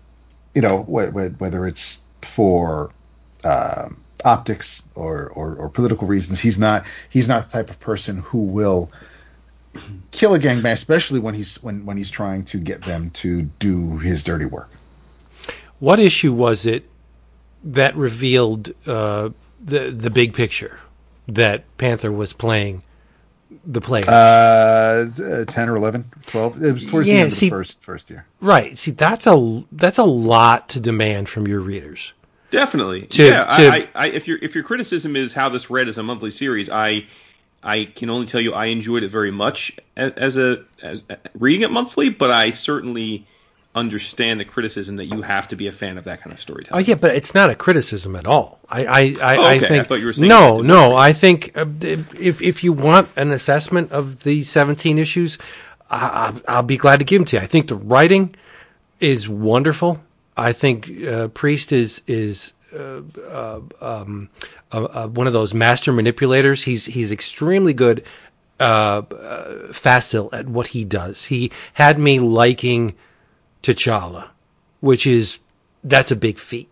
you 0.55 0.61
know, 0.61 0.83
wh- 0.83 1.11
wh- 1.11 1.39
whether 1.39 1.67
it's 1.67 2.01
for 2.23 2.91
um, 3.43 4.03
optics 4.25 4.81
or, 4.95 5.27
or 5.29 5.55
or 5.55 5.69
political 5.69 6.07
reasons, 6.07 6.39
he's 6.39 6.57
not. 6.57 6.85
He's 7.09 7.27
not 7.27 7.45
the 7.45 7.51
type 7.51 7.69
of 7.69 7.79
person 7.79 8.17
who 8.17 8.39
will 8.39 8.91
kill 10.11 10.33
a 10.33 10.39
gangbanger, 10.39 10.71
especially 10.73 11.19
when 11.19 11.33
he's 11.35 11.61
when 11.63 11.85
when 11.85 11.97
he's 11.97 12.09
trying 12.11 12.43
to 12.45 12.57
get 12.57 12.81
them 12.83 13.09
to 13.11 13.43
do 13.43 13.97
his 13.97 14.23
dirty 14.23 14.45
work. 14.45 14.69
what 15.79 15.99
issue 15.99 16.33
was 16.33 16.65
it 16.65 16.89
that 17.63 17.95
revealed 17.95 18.73
uh, 18.87 19.29
the 19.63 19.91
the 19.91 20.09
big 20.09 20.33
picture 20.33 20.79
that 21.27 21.63
Panther 21.77 22.11
was 22.11 22.33
playing 22.33 22.81
the 23.65 23.81
player 23.81 24.03
Uh, 24.07 25.05
10 25.45 25.69
or 25.69 25.75
11, 25.75 26.05
12. 26.25 26.63
It 26.63 26.71
was 26.71 26.85
towards 26.85 27.07
Yeah, 27.07 27.13
the 27.15 27.19
end 27.21 27.33
see- 27.33 27.47
of 27.47 27.51
the 27.51 27.55
first 27.57 27.83
first 27.83 28.09
year. 28.09 28.25
right 28.41 28.77
see 28.77 28.91
that's 28.91 29.27
a 29.27 29.63
that's 29.71 29.97
a 29.97 30.03
lot 30.03 30.69
to 30.69 30.79
demand 30.79 31.29
from 31.29 31.47
your 31.47 31.59
readers 31.59 32.13
Definitely. 32.49 33.07
To- 33.07 33.25
yeah. 33.25 33.43
to- 33.45 33.71
I, 33.73 33.87
I, 33.95 34.07
if 34.07 34.27
your 34.27 34.37
if 34.41 34.55
your 34.55 34.63
criticism 34.63 35.15
is 35.15 35.33
how 35.33 35.49
this 35.49 35.69
read 35.69 35.87
as 35.87 35.97
a 35.97 36.03
monthly 36.03 36.29
series, 36.29 36.69
I 36.69 37.05
I 37.63 37.85
can 37.85 38.09
only 38.09 38.27
tell 38.27 38.39
you 38.41 38.53
I 38.53 38.65
enjoyed 38.67 39.03
it 39.03 39.09
very 39.09 39.31
much 39.31 39.77
as, 39.95 40.13
as 40.13 40.37
a 40.37 40.63
as 40.81 41.03
reading 41.37 41.61
it 41.63 41.71
monthly, 41.71 42.09
but 42.09 42.31
I 42.31 42.51
certainly 42.51 43.25
understand 43.75 44.39
the 44.39 44.45
criticism 44.45 44.95
that 44.95 45.05
you 45.05 45.21
have 45.21 45.47
to 45.49 45.55
be 45.55 45.67
a 45.67 45.71
fan 45.71 45.99
of 45.99 46.03
that 46.05 46.19
kind 46.21 46.33
of 46.33 46.41
storytelling. 46.41 46.83
Oh 46.83 46.87
yeah, 46.87 46.95
but 46.95 47.13
it's 47.15 47.35
not 47.35 47.49
a 47.51 47.55
criticism 47.55 48.15
at 48.15 48.25
all. 48.25 48.59
I 48.69 48.85
I, 48.85 48.99
I, 49.21 49.37
Oh, 49.37 49.43
I 49.45 49.59
think 49.59 49.71
I 49.71 49.83
thought 49.83 49.99
you 49.99 50.05
were 50.05 50.13
saying 50.13 50.29
no, 50.29 50.61
no. 50.61 50.95
I 50.95 51.13
think 51.13 51.51
uh, 51.55 51.65
if 52.17 52.41
if 52.41 52.63
you 52.63 52.71
want 52.73 53.09
an 53.15 53.31
assessment 53.31 53.91
of 53.91 54.23
the 54.23 54.43
seventeen 54.43 54.97
issues, 54.97 55.37
I, 55.91 56.31
I- 56.47 56.55
I'll 56.55 56.63
be 56.63 56.77
glad 56.77 56.99
to 56.99 57.05
give 57.05 57.19
them 57.19 57.25
to 57.25 57.35
you. 57.37 57.41
I 57.43 57.45
think 57.45 57.67
the 57.67 57.75
writing 57.75 58.33
is 58.99 59.27
wonderful. 59.29 60.01
I 60.37 60.53
think 60.53 60.89
uh, 61.03 61.27
Priest 61.29 61.71
is 61.71 62.01
is 62.07 62.53
uh, 62.73 63.01
uh, 63.29 63.61
um, 63.81 64.29
uh, 64.71 64.83
uh, 64.83 65.07
one 65.07 65.27
of 65.27 65.33
those 65.33 65.53
master 65.53 65.91
manipulators. 65.91 66.63
He's 66.63 66.85
he's 66.85 67.11
extremely 67.11 67.73
good, 67.73 68.03
uh, 68.59 68.63
uh, 69.11 69.73
facile 69.73 70.29
at 70.33 70.47
what 70.47 70.67
he 70.67 70.85
does. 70.85 71.25
He 71.25 71.51
had 71.73 71.97
me 71.99 72.19
liking 72.19 72.95
T'Challa, 73.63 74.29
which 74.81 75.07
is 75.07 75.39
that's 75.83 76.11
a 76.11 76.15
big 76.15 76.37
feat, 76.37 76.69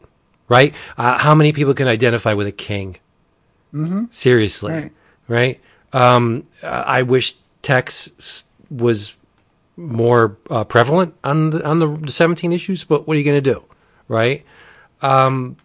right? 0.50 0.74
Uh, 0.98 1.18
how 1.18 1.34
many 1.34 1.52
people 1.54 1.74
can 1.74 1.88
identify 1.88 2.34
with 2.34 2.48
a 2.48 2.52
king? 2.52 2.98
Mm-hmm. 3.74 4.06
Seriously, 4.12 4.72
Right. 4.74 4.92
right? 5.28 5.62
Um, 5.92 6.46
I 6.64 7.02
wish 7.04 7.36
Tex 7.62 8.46
was 8.70 9.16
more 9.78 10.38
uh, 10.50 10.64
prevalent 10.64 11.14
on 11.24 11.50
the 11.50 11.66
on 11.66 11.80
the 11.80 12.12
17 12.12 12.54
issues, 12.54 12.84
but 12.84 13.08
what 13.08 13.16
are 13.16 13.18
you 13.18 13.26
going 13.26 13.42
to 13.42 13.54
do, 13.54 13.64
right? 14.08 14.46
Um, 15.02 15.58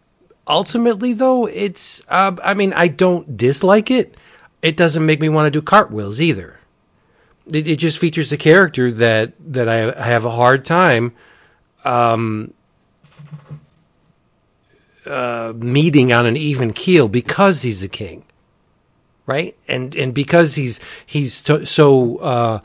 ultimately, 0.46 1.12
though, 1.12 1.46
it's 1.46 2.02
uh, 2.08 2.36
I 2.42 2.54
mean, 2.54 2.72
I 2.72 2.88
don't 2.88 3.36
dislike 3.36 3.90
it. 3.90 4.16
It 4.62 4.76
doesn't 4.76 5.04
make 5.04 5.20
me 5.20 5.28
want 5.28 5.46
to 5.46 5.50
do 5.50 5.62
cartwheels 5.62 6.20
either. 6.20 6.58
It, 7.46 7.66
it 7.66 7.76
just 7.76 7.98
features 7.98 8.32
a 8.32 8.36
character 8.36 8.90
that 8.90 9.32
that 9.38 9.68
I, 9.68 10.02
have 10.02 10.24
a 10.24 10.30
hard 10.30 10.64
time 10.64 11.12
um, 11.84 12.52
uh, 15.06 15.52
meeting 15.56 16.12
on 16.12 16.26
an 16.26 16.36
even 16.36 16.72
keel 16.72 17.08
because 17.08 17.62
he's 17.62 17.82
a 17.82 17.88
king, 17.88 18.24
right? 19.26 19.56
And 19.68 19.94
and 19.94 20.12
because 20.12 20.56
he's 20.56 20.80
he's 21.06 21.42
to, 21.44 21.64
so. 21.64 22.62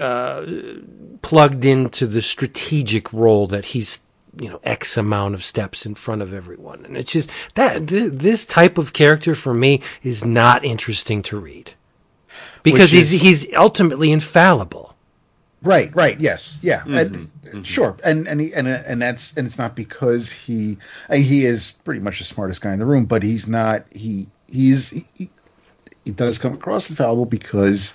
Uh, 0.00 0.46
plugged 1.22 1.64
into 1.66 2.06
the 2.06 2.22
strategic 2.22 3.12
role 3.12 3.46
that 3.46 3.66
he's 3.66 4.00
you 4.40 4.48
know 4.48 4.60
x 4.62 4.96
amount 4.96 5.34
of 5.34 5.44
steps 5.44 5.84
in 5.84 5.94
front 5.94 6.22
of 6.22 6.32
everyone. 6.32 6.84
And 6.84 6.96
it's 6.96 7.12
just 7.12 7.30
that 7.54 7.88
th- 7.88 8.12
this 8.12 8.46
type 8.46 8.78
of 8.78 8.92
character 8.92 9.34
for 9.34 9.52
me 9.52 9.82
is 10.02 10.24
not 10.24 10.64
interesting 10.64 11.22
to 11.22 11.38
read. 11.38 11.74
Because 12.62 12.92
Which 12.92 13.10
he's 13.10 13.10
he's 13.10 13.54
ultimately 13.54 14.12
infallible. 14.12 14.94
Right, 15.62 15.94
right, 15.94 16.18
yes, 16.18 16.58
yeah, 16.62 16.82
and, 16.86 17.30
sure, 17.66 17.94
and 18.02 18.26
and 18.26 18.40
he, 18.40 18.54
and 18.54 18.66
and 18.66 19.02
that's 19.02 19.36
and 19.36 19.46
it's 19.46 19.58
not 19.58 19.76
because 19.76 20.32
he 20.32 20.78
he 21.12 21.44
is 21.44 21.72
pretty 21.84 22.00
much 22.00 22.18
the 22.18 22.24
smartest 22.24 22.62
guy 22.62 22.72
in 22.72 22.78
the 22.78 22.86
room, 22.86 23.04
but 23.04 23.22
he's 23.22 23.46
not 23.46 23.84
he 23.92 24.28
he's 24.48 24.88
he, 24.88 25.06
he, 25.14 25.30
he 26.06 26.12
does 26.12 26.38
come 26.38 26.54
across 26.54 26.88
infallible 26.88 27.26
because 27.26 27.94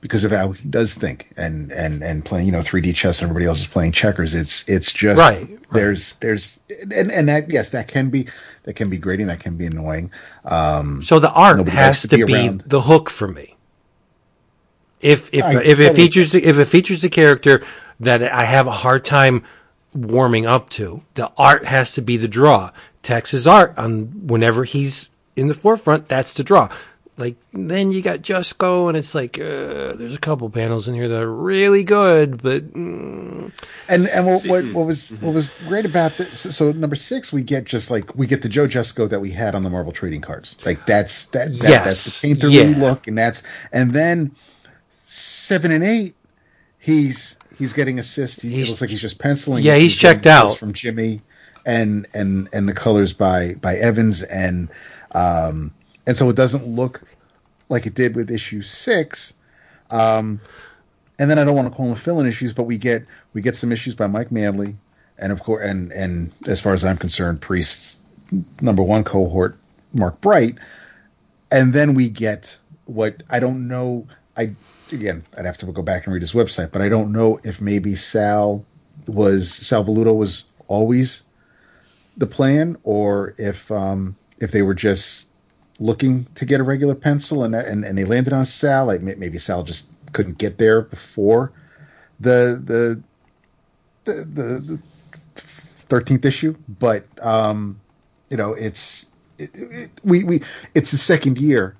because 0.00 0.24
of 0.24 0.30
how 0.30 0.52
he 0.52 0.68
does 0.68 0.94
think 0.94 1.30
and 1.36 1.72
and 1.72 2.02
and 2.02 2.24
playing 2.24 2.46
you 2.46 2.52
know 2.52 2.60
3D 2.60 2.94
chess 2.94 3.20
and 3.20 3.28
everybody 3.30 3.46
else 3.46 3.60
is 3.60 3.66
playing 3.66 3.92
checkers. 3.92 4.34
It's 4.34 4.64
it's 4.68 4.92
just 4.92 5.18
Right, 5.18 5.48
right. 5.48 5.58
there's 5.72 6.14
there's 6.16 6.60
and 6.94 7.10
and 7.10 7.28
that 7.28 7.50
yes 7.50 7.70
that 7.70 7.88
can 7.88 8.10
be 8.10 8.28
that 8.64 8.74
can 8.74 8.90
be 8.90 8.98
grating 8.98 9.26
that 9.28 9.40
can 9.40 9.56
be 9.56 9.66
annoying. 9.66 10.10
Um, 10.44 11.02
so 11.02 11.18
the 11.18 11.32
art 11.32 11.66
has 11.68 12.02
to 12.02 12.08
to 12.08 12.24
be 12.26 12.34
around. 12.34 12.62
the 12.66 12.82
hook 12.82 13.10
for 13.10 13.28
me 13.28 13.56
if 15.00 15.32
if 15.32 15.44
I 15.44 15.62
if 15.62 15.80
it 15.80 15.94
features 15.94 16.34
if 16.34 16.58
it 16.58 16.64
features 16.66 17.04
a 17.04 17.08
character 17.08 17.64
that 18.00 18.22
I 18.22 18.44
have 18.44 18.66
a 18.66 18.72
hard 18.72 19.04
time 19.04 19.44
warming 19.94 20.46
up 20.46 20.70
to, 20.70 21.02
the 21.14 21.32
art 21.36 21.64
has 21.64 21.92
to 21.94 22.02
be 22.02 22.16
the 22.16 22.28
draw. 22.28 22.70
Tex's 23.02 23.46
art 23.46 23.76
on 23.78 24.26
whenever 24.26 24.64
he's 24.64 25.08
in 25.36 25.48
the 25.48 25.54
forefront, 25.54 26.08
that's 26.08 26.34
the 26.34 26.42
draw. 26.44 26.68
Like 27.18 27.34
then 27.52 27.90
you 27.90 28.00
got 28.00 28.20
Jusko, 28.22 28.88
and 28.88 28.96
it's 28.96 29.12
like 29.12 29.40
uh, 29.40 29.92
there's 29.96 30.14
a 30.14 30.20
couple 30.20 30.48
panels 30.50 30.86
in 30.86 30.94
here 30.94 31.08
that 31.08 31.20
are 31.20 31.32
really 31.32 31.82
good, 31.82 32.40
but 32.40 32.72
mm, 32.72 33.50
And 33.88 34.06
and 34.08 34.24
what 34.26 34.44
what, 34.46 34.64
what 34.72 34.86
was 34.86 35.18
what 35.20 35.34
was 35.34 35.50
great 35.66 35.84
about 35.84 36.16
this? 36.16 36.38
So, 36.40 36.50
so 36.50 36.70
number 36.72 36.94
six, 36.94 37.32
we 37.32 37.42
get 37.42 37.64
just 37.64 37.90
like 37.90 38.14
we 38.14 38.28
get 38.28 38.42
the 38.42 38.48
Joe 38.48 38.68
Jusko 38.68 39.08
that 39.10 39.20
we 39.20 39.30
had 39.32 39.56
on 39.56 39.62
the 39.62 39.70
Marvel 39.70 39.90
trading 39.92 40.20
cards. 40.20 40.54
Like 40.64 40.86
that's 40.86 41.26
that, 41.30 41.48
that 41.58 41.68
Yes, 41.68 41.84
that's 41.84 42.20
the 42.20 42.28
painter 42.28 42.48
yeah. 42.48 42.72
look, 42.78 43.08
and 43.08 43.18
that's 43.18 43.42
and 43.72 43.92
then 43.92 44.30
seven 45.06 45.72
and 45.72 45.82
eight, 45.82 46.14
he's 46.78 47.36
he's 47.58 47.72
getting 47.72 47.98
assist. 47.98 48.42
He, 48.42 48.50
He's- 48.50 48.68
looks 48.68 48.80
like 48.80 48.90
he's 48.90 49.00
just 49.02 49.18
penciling. 49.18 49.64
Yeah, 49.64 49.76
he's 49.76 49.96
checked 49.96 50.26
out. 50.26 50.56
from 50.56 50.72
Jimmy, 50.72 51.20
and 51.66 52.06
and 52.14 52.48
and 52.52 52.68
the 52.68 52.74
colors 52.74 53.12
by 53.12 53.54
by 53.60 53.74
Evans, 53.74 54.22
and 54.22 54.68
um 55.16 55.72
and 56.08 56.16
so 56.16 56.28
it 56.30 56.36
doesn't 56.36 56.66
look 56.66 57.02
like 57.68 57.86
it 57.86 57.94
did 57.94 58.16
with 58.16 58.30
issue 58.30 58.62
six. 58.62 59.34
Um, 59.90 60.40
and 61.18 61.30
then 61.30 61.38
I 61.38 61.44
don't 61.44 61.54
want 61.54 61.70
to 61.70 61.76
call 61.76 61.86
them 61.86 61.96
fill-in 61.96 62.26
issues, 62.26 62.54
but 62.54 62.62
we 62.62 62.78
get 62.78 63.04
we 63.34 63.42
get 63.42 63.54
some 63.54 63.70
issues 63.70 63.94
by 63.94 64.06
Mike 64.06 64.32
Manley, 64.32 64.76
and 65.18 65.32
of 65.32 65.42
course, 65.42 65.68
and 65.68 65.92
and 65.92 66.32
as 66.46 66.60
far 66.62 66.72
as 66.72 66.82
I'm 66.82 66.96
concerned, 66.96 67.42
Priest's 67.42 68.00
number 68.62 68.82
one 68.82 69.04
cohort, 69.04 69.58
Mark 69.92 70.18
Bright, 70.22 70.56
and 71.52 71.74
then 71.74 71.92
we 71.92 72.08
get 72.08 72.56
what 72.86 73.22
I 73.28 73.38
don't 73.38 73.68
know. 73.68 74.06
I 74.36 74.54
again, 74.90 75.22
I'd 75.36 75.44
have 75.44 75.58
to 75.58 75.66
go 75.66 75.82
back 75.82 76.06
and 76.06 76.14
read 76.14 76.22
his 76.22 76.32
website, 76.32 76.72
but 76.72 76.80
I 76.80 76.88
don't 76.88 77.12
know 77.12 77.38
if 77.44 77.60
maybe 77.60 77.94
Sal 77.94 78.64
was 79.06 79.52
Sal 79.52 79.84
Velluto 79.84 80.16
was 80.16 80.46
always 80.68 81.22
the 82.16 82.26
plan, 82.26 82.78
or 82.82 83.34
if 83.36 83.70
um, 83.70 84.16
if 84.38 84.52
they 84.52 84.62
were 84.62 84.74
just 84.74 85.27
looking 85.80 86.24
to 86.34 86.44
get 86.44 86.60
a 86.60 86.62
regular 86.62 86.94
pencil 86.94 87.44
and 87.44 87.54
and, 87.54 87.84
and 87.84 87.96
they 87.96 88.04
landed 88.04 88.32
on 88.32 88.44
Sal. 88.44 88.86
Like 88.86 89.02
maybe 89.02 89.38
Sal 89.38 89.62
just 89.62 89.90
couldn't 90.12 90.38
get 90.38 90.58
there 90.58 90.82
before 90.82 91.52
the 92.20 92.60
the 92.64 93.02
the 94.04 94.24
the 94.24 94.78
thirteenth 95.36 96.24
issue, 96.24 96.56
but 96.78 97.04
um, 97.24 97.80
you 98.30 98.36
know 98.36 98.52
it's 98.54 99.06
it, 99.38 99.50
it, 99.54 99.90
we 100.04 100.24
we 100.24 100.42
it's 100.74 100.90
the 100.90 100.98
second 100.98 101.38
year 101.38 101.76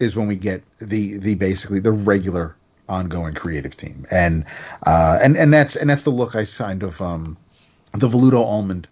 is 0.00 0.16
when 0.16 0.28
we 0.28 0.36
get 0.36 0.62
the 0.78 1.18
the 1.18 1.34
basically 1.34 1.80
the 1.80 1.92
regular 1.92 2.54
ongoing 2.88 3.34
creative 3.34 3.76
team 3.76 4.06
and 4.10 4.46
uh 4.86 5.18
and 5.22 5.36
and 5.36 5.52
that's 5.52 5.76
and 5.76 5.90
that's 5.90 6.04
the 6.04 6.10
look 6.10 6.34
I 6.34 6.44
signed 6.44 6.82
of 6.82 7.02
um 7.02 7.36
the 7.92 8.08
Velluto 8.08 8.42
Almond 8.42 8.88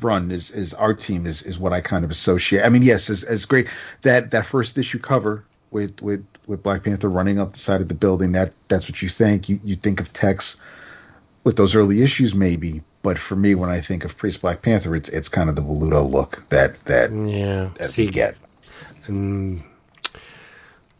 run 0.00 0.30
is 0.30 0.50
is 0.50 0.74
our 0.74 0.94
team 0.94 1.26
is 1.26 1.42
is 1.42 1.58
what 1.58 1.72
I 1.72 1.80
kind 1.80 2.04
of 2.04 2.10
associate. 2.10 2.64
I 2.64 2.68
mean, 2.68 2.82
yes, 2.82 3.10
as 3.10 3.24
as 3.24 3.44
great 3.44 3.68
that 4.02 4.30
that 4.30 4.46
first 4.46 4.78
issue 4.78 4.98
cover 4.98 5.44
with 5.70 6.00
with 6.00 6.24
with 6.46 6.62
Black 6.62 6.84
Panther 6.84 7.08
running 7.08 7.38
up 7.38 7.52
the 7.52 7.58
side 7.58 7.80
of 7.80 7.88
the 7.88 7.94
building. 7.94 8.32
That 8.32 8.52
that's 8.68 8.88
what 8.88 9.02
you 9.02 9.08
think. 9.08 9.48
You 9.48 9.58
you 9.64 9.76
think 9.76 10.00
of 10.00 10.12
Tex 10.12 10.56
with 11.44 11.56
those 11.56 11.74
early 11.74 12.02
issues, 12.02 12.34
maybe. 12.34 12.82
But 13.02 13.18
for 13.18 13.34
me, 13.34 13.56
when 13.56 13.68
I 13.68 13.80
think 13.80 14.04
of 14.04 14.16
Priest 14.16 14.42
Black 14.42 14.62
Panther, 14.62 14.94
it's 14.94 15.08
it's 15.08 15.28
kind 15.28 15.48
of 15.48 15.56
the 15.56 15.62
Velluto 15.62 16.08
look 16.08 16.44
that 16.50 16.84
that 16.84 17.12
yeah. 17.12 17.70
that 17.78 17.90
See, 17.90 18.06
we 18.06 18.12
get. 18.12 18.36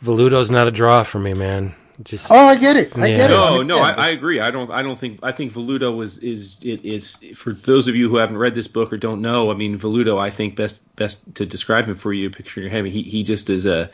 Velluto's 0.02 0.50
not 0.50 0.66
a 0.66 0.72
draw 0.72 1.04
for 1.04 1.20
me, 1.20 1.34
man. 1.34 1.74
Just 2.02 2.30
Oh, 2.30 2.36
I 2.36 2.56
get 2.56 2.76
it. 2.76 2.96
I 2.96 3.06
Yeah. 3.08 3.16
get 3.16 3.30
it. 3.30 3.34
No, 3.34 3.62
no, 3.62 3.78
I, 3.78 3.90
I 3.90 4.08
agree. 4.08 4.40
I 4.40 4.50
don't. 4.50 4.70
I 4.70 4.82
don't 4.82 4.98
think. 4.98 5.20
I 5.22 5.32
think 5.32 5.52
Velluto 5.52 5.94
was 5.94 6.18
is 6.18 6.56
it 6.62 6.84
is 6.84 7.16
for 7.34 7.52
those 7.52 7.88
of 7.88 7.94
you 7.96 8.08
who 8.08 8.16
haven't 8.16 8.38
read 8.38 8.54
this 8.54 8.68
book 8.68 8.92
or 8.92 8.96
don't 8.96 9.20
know. 9.20 9.50
I 9.50 9.54
mean, 9.54 9.78
Velluto. 9.78 10.18
I 10.18 10.30
think 10.30 10.56
best 10.56 10.82
best 10.96 11.34
to 11.36 11.44
describe 11.46 11.86
him 11.88 11.94
for 11.94 12.12
you. 12.12 12.30
Picture 12.30 12.60
in 12.60 12.64
your 12.64 12.70
head. 12.70 12.86
He 12.86 13.02
he 13.02 13.22
just 13.22 13.50
is 13.50 13.66
a 13.66 13.90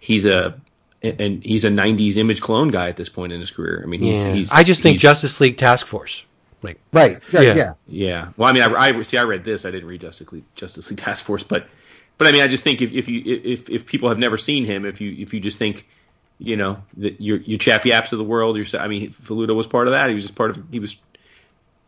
he's 0.00 0.24
a 0.26 0.54
and 1.02 1.44
he's 1.44 1.64
a 1.64 1.70
'90s 1.70 2.16
image 2.16 2.40
clone 2.40 2.68
guy 2.68 2.88
at 2.88 2.96
this 2.96 3.08
point 3.08 3.32
in 3.32 3.40
his 3.40 3.50
career. 3.50 3.82
I 3.84 3.86
mean, 3.86 4.00
he's. 4.00 4.24
yeah. 4.24 4.32
he's 4.32 4.52
I 4.52 4.62
just 4.62 4.82
think 4.82 4.94
he's- 4.94 5.02
Justice 5.02 5.40
League 5.40 5.56
Task 5.58 5.86
Force. 5.86 6.24
Like 6.62 6.78
right. 6.92 7.18
right 7.32 7.44
Yeah. 7.44 7.54
yeah. 7.54 7.72
Yeah. 7.88 8.28
Well, 8.36 8.48
I 8.48 8.52
mean, 8.52 8.62
I, 8.62 8.72
I 8.72 9.02
see. 9.02 9.18
I 9.18 9.24
read 9.24 9.42
this. 9.42 9.64
I 9.64 9.72
didn't 9.72 9.88
read 9.88 10.00
Justice 10.00 10.30
League, 10.30 10.44
Justice 10.54 10.88
League 10.90 10.98
Task 11.00 11.24
Force, 11.24 11.42
but 11.42 11.66
but 12.18 12.28
I 12.28 12.32
mean, 12.32 12.40
I 12.42 12.46
just 12.46 12.62
think 12.62 12.80
if, 12.80 12.92
if 12.92 13.08
you 13.08 13.20
if 13.26 13.68
if 13.68 13.84
people 13.84 14.08
have 14.08 14.18
never 14.18 14.38
seen 14.38 14.64
him, 14.64 14.84
if 14.86 15.00
you 15.00 15.10
if 15.18 15.34
you 15.34 15.40
just 15.40 15.58
think, 15.58 15.88
you 16.44 16.56
know, 16.56 16.82
that 16.96 17.20
your 17.20 17.38
your 17.38 17.58
Chap 17.58 17.84
Yaeps 17.84 18.12
of 18.12 18.18
the 18.18 18.24
world, 18.24 18.56
you're. 18.56 18.66
I 18.80 18.88
mean, 18.88 19.10
Velluto 19.10 19.54
was 19.54 19.66
part 19.66 19.86
of 19.86 19.92
that. 19.92 20.08
He 20.08 20.14
was 20.14 20.24
just 20.24 20.34
part 20.34 20.50
of. 20.50 20.62
He 20.70 20.80
was 20.80 21.00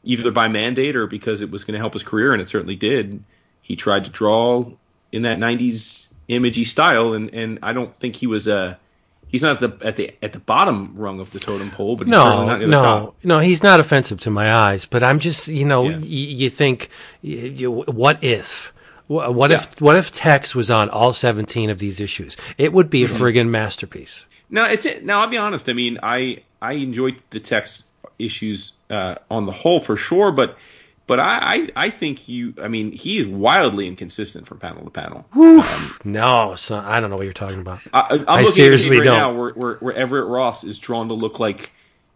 either 0.05 0.31
by 0.31 0.49
mandate 0.49 0.97
or 0.97 1.07
because 1.07 1.41
it 1.43 1.51
was 1.51 1.65
going 1.65 1.73
to 1.75 1.79
help 1.79 1.93
his 1.93 2.03
career, 2.03 2.33
and 2.33 2.41
it 2.41 2.49
certainly 2.49 2.77
did. 2.77 3.23
He 3.63 3.77
tried 3.77 4.05
to 4.05 4.11
draw 4.11 4.71
in 5.13 5.23
that 5.23 5.39
'90s 5.39 6.13
imagey 6.29 6.65
style, 6.67 7.15
and 7.15 7.33
and 7.35 7.59
I 7.63 7.73
don't 7.73 7.95
think 7.99 8.17
he 8.17 8.27
was 8.27 8.47
a. 8.47 8.79
He's 9.27 9.43
not 9.43 9.61
at 9.61 9.79
the 9.81 9.87
at 9.87 9.97
the 9.97 10.15
at 10.23 10.33
the 10.33 10.39
bottom 10.39 10.95
rung 10.95 11.19
of 11.19 11.33
the 11.33 11.41
totem 11.41 11.71
pole, 11.73 11.97
but 11.97 12.07
he's 12.07 12.15
certainly 12.15 12.47
no, 12.47 12.59
the 12.61 12.67
no, 12.69 12.81
top. 12.81 13.17
no. 13.25 13.39
He's 13.41 13.63
not 13.65 13.81
offensive 13.81 14.21
to 14.21 14.31
my 14.31 14.53
eyes, 14.53 14.85
but 14.85 15.03
I'm 15.03 15.19
just 15.19 15.49
you 15.49 15.65
know 15.65 15.89
Yeah. 15.89 15.97
y- 15.97 16.03
you 16.05 16.51
think 16.51 16.89
y 17.23 17.31
you, 17.31 17.73
what 17.73 18.23
if. 18.23 18.73
Wh- 19.09 19.35
What 19.35 19.51
Yeah. 19.51 19.57
if 19.57 19.81
what 19.81 19.97
if 19.97 20.13
Tex 20.13 20.55
was 20.55 20.71
on 20.71 20.89
all 20.89 21.13
seventeen 21.13 21.69
of 21.69 21.79
these 21.79 21.99
issues? 21.99 22.37
It 22.59 22.73
would 22.73 22.89
be 22.91 23.03
a 23.03 23.09
Mm-hmm. 23.09 23.25
friggin' 23.25 23.49
masterpiece. 23.49 24.27
No, 24.55 24.65
it's 24.65 24.87
it. 24.87 25.05
Now 25.05 25.21
I'll 25.21 25.27
be 25.29 25.37
honest. 25.37 25.69
I 25.69 25.73
mean, 25.73 25.99
I 26.03 26.43
I 26.63 26.75
enjoyed 26.75 27.21
the 27.31 27.41
Tex 27.41 27.87
issues 28.19 28.73
uh, 28.89 29.17
on 29.31 29.47
the 29.47 29.53
whole 29.53 29.81
for 29.81 29.97
sure, 29.97 30.31
but 30.31 30.57
but 31.09 31.19
I, 31.19 31.39
I 31.43 31.69
I 31.87 31.91
think 31.91 32.29
you. 32.29 32.55
I 32.63 32.69
mean, 32.69 32.93
he 32.93 33.19
is 33.19 33.27
wildly 33.27 33.89
inconsistent 33.89 34.47
from 34.47 34.59
panel 34.61 34.85
to 34.85 34.91
panel. 34.91 35.27
No, 36.05 36.55
son, 36.57 36.85
I 36.85 37.01
don't 37.01 37.11
know 37.11 37.17
what 37.17 37.25
you're 37.25 37.33
talking 37.33 37.59
about. 37.61 37.81
I, 37.93 38.07
I'm 38.11 38.25
I 38.29 38.37
looking 38.43 38.53
seriously 38.53 38.97
at 38.99 39.01
right 39.01 39.05
don't. 39.07 39.19
now 39.19 39.33
where, 39.35 39.51
where 39.51 39.75
where 39.77 39.95
Everett 39.95 40.27
Ross 40.29 40.63
is 40.65 40.79
drawn 40.79 41.09
to 41.09 41.15
look 41.15 41.39
like 41.41 41.73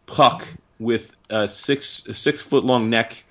Puck 0.06 0.46
with 0.78 1.10
a 1.30 1.48
six 1.48 2.06
a 2.06 2.14
six 2.14 2.40
foot 2.40 2.64
long 2.64 2.88
neck 2.88 3.22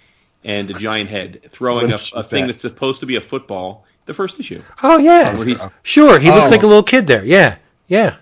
and 0.44 0.70
a 0.70 0.74
giant 0.74 1.10
head, 1.10 1.42
throwing 1.50 1.92
a, 1.94 2.00
a 2.14 2.24
thing 2.24 2.42
that? 2.48 2.48
that's 2.54 2.62
supposed 2.62 3.00
to 3.00 3.06
be 3.06 3.16
a 3.16 3.22
football. 3.22 3.86
The 4.06 4.14
first 4.14 4.40
issue. 4.40 4.62
Oh 4.84 4.98
yeah, 4.98 5.36
Where 5.36 5.46
he's 5.48 5.66
sure. 5.84 6.20
He 6.20 6.30
looks 6.30 6.48
Oh. 6.48 6.52
like 6.52 6.64
a 6.64 6.68
little 6.68 6.84
kid 6.84 7.08
there. 7.08 7.24
Yeah, 7.26 7.58
yeah. 7.88 8.18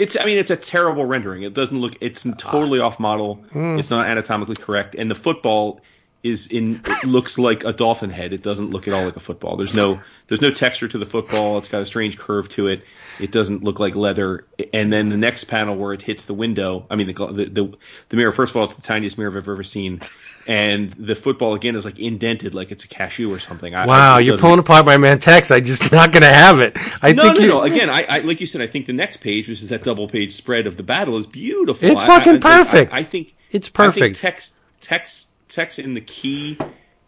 It's. 0.00 0.16
I 0.18 0.24
mean, 0.24 0.38
it's 0.38 0.50
a 0.50 0.56
terrible 0.56 1.04
rendering. 1.04 1.42
It 1.42 1.52
doesn't 1.54 1.78
look. 1.78 1.94
It's 2.00 2.26
totally 2.38 2.80
off 2.80 2.98
model. 2.98 3.34
Hmm. 3.52 3.78
It's 3.78 3.90
not 3.90 4.06
anatomically 4.06 4.56
correct, 4.56 4.94
and 4.94 5.10
the 5.10 5.14
football 5.14 5.80
is 6.22 6.46
in. 6.48 6.80
It 6.84 7.06
looks 7.06 7.38
like 7.38 7.64
a 7.64 7.72
dolphin 7.72 8.10
head. 8.10 8.32
It 8.32 8.42
doesn't 8.42 8.70
look 8.70 8.86
at 8.88 8.94
all 8.94 9.04
like 9.04 9.16
a 9.16 9.20
football. 9.20 9.56
There's 9.56 9.74
no. 9.74 10.00
There's 10.28 10.40
no 10.40 10.52
texture 10.52 10.86
to 10.86 10.96
the 10.96 11.06
football. 11.06 11.58
It's 11.58 11.66
got 11.66 11.82
a 11.82 11.86
strange 11.86 12.16
curve 12.16 12.48
to 12.50 12.68
it. 12.68 12.84
It 13.18 13.32
doesn't 13.32 13.64
look 13.64 13.80
like 13.80 13.96
leather. 13.96 14.46
And 14.72 14.92
then 14.92 15.08
the 15.08 15.16
next 15.16 15.44
panel 15.44 15.74
where 15.76 15.92
it 15.92 16.02
hits 16.02 16.26
the 16.26 16.34
window. 16.34 16.86
I 16.88 16.94
mean, 16.94 17.08
the 17.08 17.12
the 17.14 17.44
the, 17.46 17.72
the 18.10 18.16
mirror. 18.16 18.30
First 18.30 18.52
of 18.52 18.56
all, 18.58 18.64
it's 18.64 18.76
the 18.76 18.82
tiniest 18.82 19.18
mirror 19.18 19.36
I've 19.36 19.48
ever 19.48 19.64
seen, 19.64 20.00
and 20.46 20.92
the 20.92 21.16
football 21.16 21.54
again 21.54 21.74
is 21.74 21.84
like 21.84 21.98
indented, 21.98 22.54
like 22.54 22.70
it's 22.70 22.84
a 22.84 22.88
cashew 22.88 23.32
or 23.32 23.40
something. 23.40 23.74
I, 23.74 23.86
Wow, 23.86 24.16
I, 24.16 24.20
you're 24.20 24.38
pulling 24.38 24.60
apart 24.60 24.86
my 24.86 24.98
man 24.98 25.18
Tex. 25.18 25.50
I'm 25.50 25.64
just 25.64 25.90
not 25.92 26.12
gonna 26.12 26.26
have 26.26 26.60
it. 26.60 26.76
I 27.02 27.10
no, 27.12 27.22
think 27.24 27.38
no, 27.38 27.42
you. 27.42 27.48
no. 27.48 27.62
Again, 27.62 27.90
I, 27.90 28.04
I 28.08 28.18
like 28.20 28.40
you 28.40 28.46
said. 28.46 28.60
I 28.60 28.68
think 28.68 28.86
the 28.86 28.92
next 28.92 29.16
page, 29.16 29.48
which 29.48 29.62
is 29.62 29.70
that 29.70 29.82
double 29.82 30.06
page 30.06 30.32
spread 30.32 30.68
of 30.68 30.76
the 30.76 30.84
battle, 30.84 31.16
is 31.16 31.26
beautiful. 31.26 31.88
It's 31.90 32.02
I- 32.02 32.06
fucking 32.06 32.40
perfect. 32.40 32.94
I, 32.94 33.02
think 33.02 33.34
It's 33.50 33.68
perfect. 33.68 34.16
Tex, 34.18 34.54
Tex, 34.78 35.29
Tex 35.50 35.78
in 35.78 35.94
the 35.94 36.00
key 36.00 36.56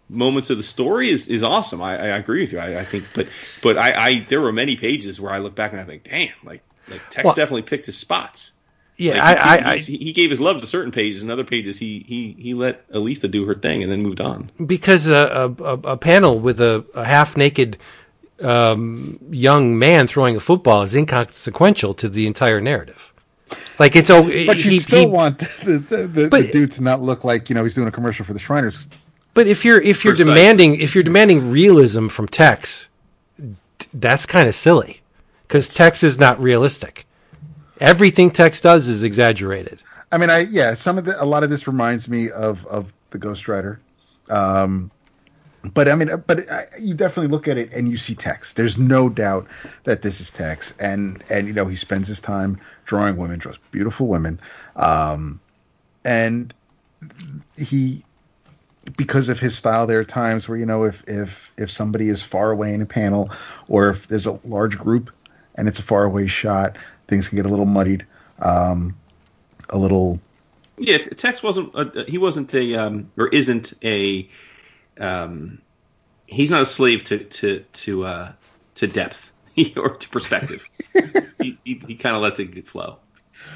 moments 0.08 0.50
of 0.50 0.56
the 0.58 0.62
story 0.62 1.08
is, 1.10 1.28
is 1.28 1.42
awesome. 1.42 1.80
I, 1.80 1.92
I 1.94 2.06
agree 2.18 2.40
with 2.42 2.52
you. 2.52 2.58
I, 2.58 2.80
I 2.80 2.84
think, 2.84 3.04
but 3.14 3.26
but 3.62 3.78
I, 3.78 3.92
I 4.08 4.20
there 4.28 4.40
were 4.40 4.52
many 4.52 4.76
pages 4.76 5.20
where 5.20 5.32
I 5.32 5.38
look 5.38 5.54
back 5.54 5.72
and 5.72 5.80
I 5.80 5.84
think, 5.84 6.04
damn, 6.04 6.32
like 6.44 6.62
like 6.88 7.00
Tex 7.10 7.24
Well- 7.24 7.34
definitely 7.34 7.62
picked 7.62 7.86
his 7.86 7.96
spots. 7.96 8.52
yeah, 8.98 9.24
Like, 9.24 9.64
I, 9.66 9.76
he, 9.78 9.96
he, 9.96 10.12
gave 10.12 10.28
his 10.30 10.40
love 10.40 10.60
to 10.60 10.66
certain 10.66 10.92
pages, 10.92 11.22
and 11.22 11.30
other 11.30 11.44
pages 11.44 11.78
he 11.78 12.04
he 12.06 12.36
he 12.38 12.52
let 12.54 12.86
Aletha 12.92 13.30
do 13.30 13.46
her 13.46 13.54
thing 13.54 13.82
and 13.82 13.90
then 13.90 14.02
moved 14.02 14.20
on. 14.20 14.50
because 14.66 15.08
a, 15.08 15.54
a, 15.58 15.64
a 15.64 15.74
a 15.92 15.96
panel 15.96 16.38
with 16.38 16.60
a, 16.60 16.84
a 16.94 17.04
half 17.04 17.36
naked 17.36 17.78
um, 18.42 19.18
young 19.30 19.78
man 19.78 20.06
throwing 20.08 20.36
a 20.36 20.40
football 20.40 20.82
is 20.82 20.94
inconsequential 20.94 21.94
to 21.94 22.08
the 22.08 22.26
entire 22.26 22.60
narrative. 22.60 23.11
Like 23.78 23.96
it's 23.96 24.10
oh, 24.10 24.22
But 24.22 24.64
you 24.64 24.76
still 24.76 25.00
he- 25.00 25.06
want 25.06 25.38
the, 25.40 25.84
the, 25.88 25.96
the, 26.08 26.28
But- 26.28 26.42
the 26.46 26.52
dude 26.52 26.70
to 26.72 26.82
not 26.82 27.00
look 27.00 27.24
like 27.24 27.48
you 27.48 27.54
know 27.54 27.62
he's 27.62 27.74
doing 27.74 27.88
a 27.88 27.92
commercial 27.92 28.24
for 28.24 28.32
the 28.32 28.38
Shriners. 28.38 28.88
But 29.34 29.46
if 29.46 29.64
you're 29.64 29.80
if 29.80 30.04
you're 30.04 30.14
Precisely. 30.14 30.34
demanding 30.34 30.80
if 30.80 30.94
you're 30.94 31.04
demanding 31.04 31.50
realism 31.50 32.08
from 32.08 32.28
Tex, 32.28 32.88
that's 33.94 34.26
kind 34.26 34.48
of 34.48 34.54
silly 34.54 35.00
because 35.48 35.68
Tex 35.68 36.02
is 36.02 36.18
not 36.18 36.40
realistic. 36.40 37.06
Everything 37.80 38.30
Tex 38.30 38.60
does 38.60 38.88
is 38.88 39.02
exaggerated. 39.02 39.82
I 40.12 40.18
mean, 40.18 40.28
I 40.30 40.40
yeah, 40.40 40.74
some 40.74 40.98
of 40.98 41.04
the 41.06 41.20
a 41.20 41.24
lot 41.24 41.42
of 41.44 41.50
this 41.50 41.66
reminds 41.66 42.08
me 42.08 42.30
of 42.30 42.64
of 42.66 42.92
the 43.10 43.18
Ghost 43.18 43.48
Rider. 43.48 43.80
Um, 44.28 44.90
but 45.74 45.88
I 45.88 45.94
mean, 45.94 46.08
but 46.26 46.40
you 46.80 46.94
definitely 46.94 47.28
look 47.28 47.48
at 47.48 47.56
it 47.56 47.72
and 47.72 47.88
you 47.88 47.96
see 47.96 48.14
Tex. 48.14 48.54
There's 48.54 48.78
no 48.78 49.08
doubt 49.08 49.46
that 49.84 50.02
this 50.02 50.20
is 50.20 50.30
Tex, 50.30 50.74
and 50.78 51.22
and 51.30 51.46
you 51.46 51.52
know 51.52 51.66
he 51.66 51.76
spends 51.76 52.08
his 52.08 52.20
time 52.20 52.60
drawing 52.84 53.16
women, 53.16 53.38
draws 53.38 53.58
beautiful 53.70 54.08
women, 54.08 54.40
um, 54.76 55.40
and 56.04 56.52
he 57.56 58.04
because 58.96 59.28
of 59.28 59.38
his 59.38 59.56
style 59.56 59.86
there 59.86 60.00
are 60.00 60.04
times 60.04 60.48
where 60.48 60.58
you 60.58 60.66
know 60.66 60.84
if 60.84 61.04
if 61.06 61.52
if 61.56 61.70
somebody 61.70 62.08
is 62.08 62.22
far 62.22 62.50
away 62.50 62.74
in 62.74 62.82
a 62.82 62.86
panel 62.86 63.30
or 63.68 63.90
if 63.90 64.08
there's 64.08 64.26
a 64.26 64.40
large 64.44 64.76
group 64.76 65.10
and 65.54 65.68
it's 65.68 65.78
a 65.78 65.82
far 65.82 66.02
away 66.02 66.26
shot 66.26 66.76
things 67.06 67.28
can 67.28 67.36
get 67.36 67.46
a 67.46 67.48
little 67.48 67.66
muddied 67.66 68.04
um 68.40 68.96
a 69.70 69.78
little 69.78 70.20
Yeah, 70.78 70.98
Tex 70.98 71.42
wasn't. 71.42 71.74
A, 71.74 72.04
he 72.08 72.18
wasn't 72.18 72.54
a 72.54 72.74
um, 72.76 73.10
or 73.16 73.28
isn't 73.28 73.74
a. 73.82 74.28
Um, 74.98 75.60
he's 76.26 76.50
not 76.50 76.62
a 76.62 76.66
slave 76.66 77.04
to 77.04 77.18
to 77.18 77.60
to 77.60 78.04
uh, 78.04 78.32
to 78.76 78.86
depth 78.86 79.32
or 79.76 79.90
to 79.90 80.08
perspective. 80.08 80.64
he 81.40 81.58
he, 81.64 81.80
he 81.86 81.94
kind 81.94 82.16
of 82.16 82.22
lets 82.22 82.38
it 82.40 82.68
flow, 82.68 82.98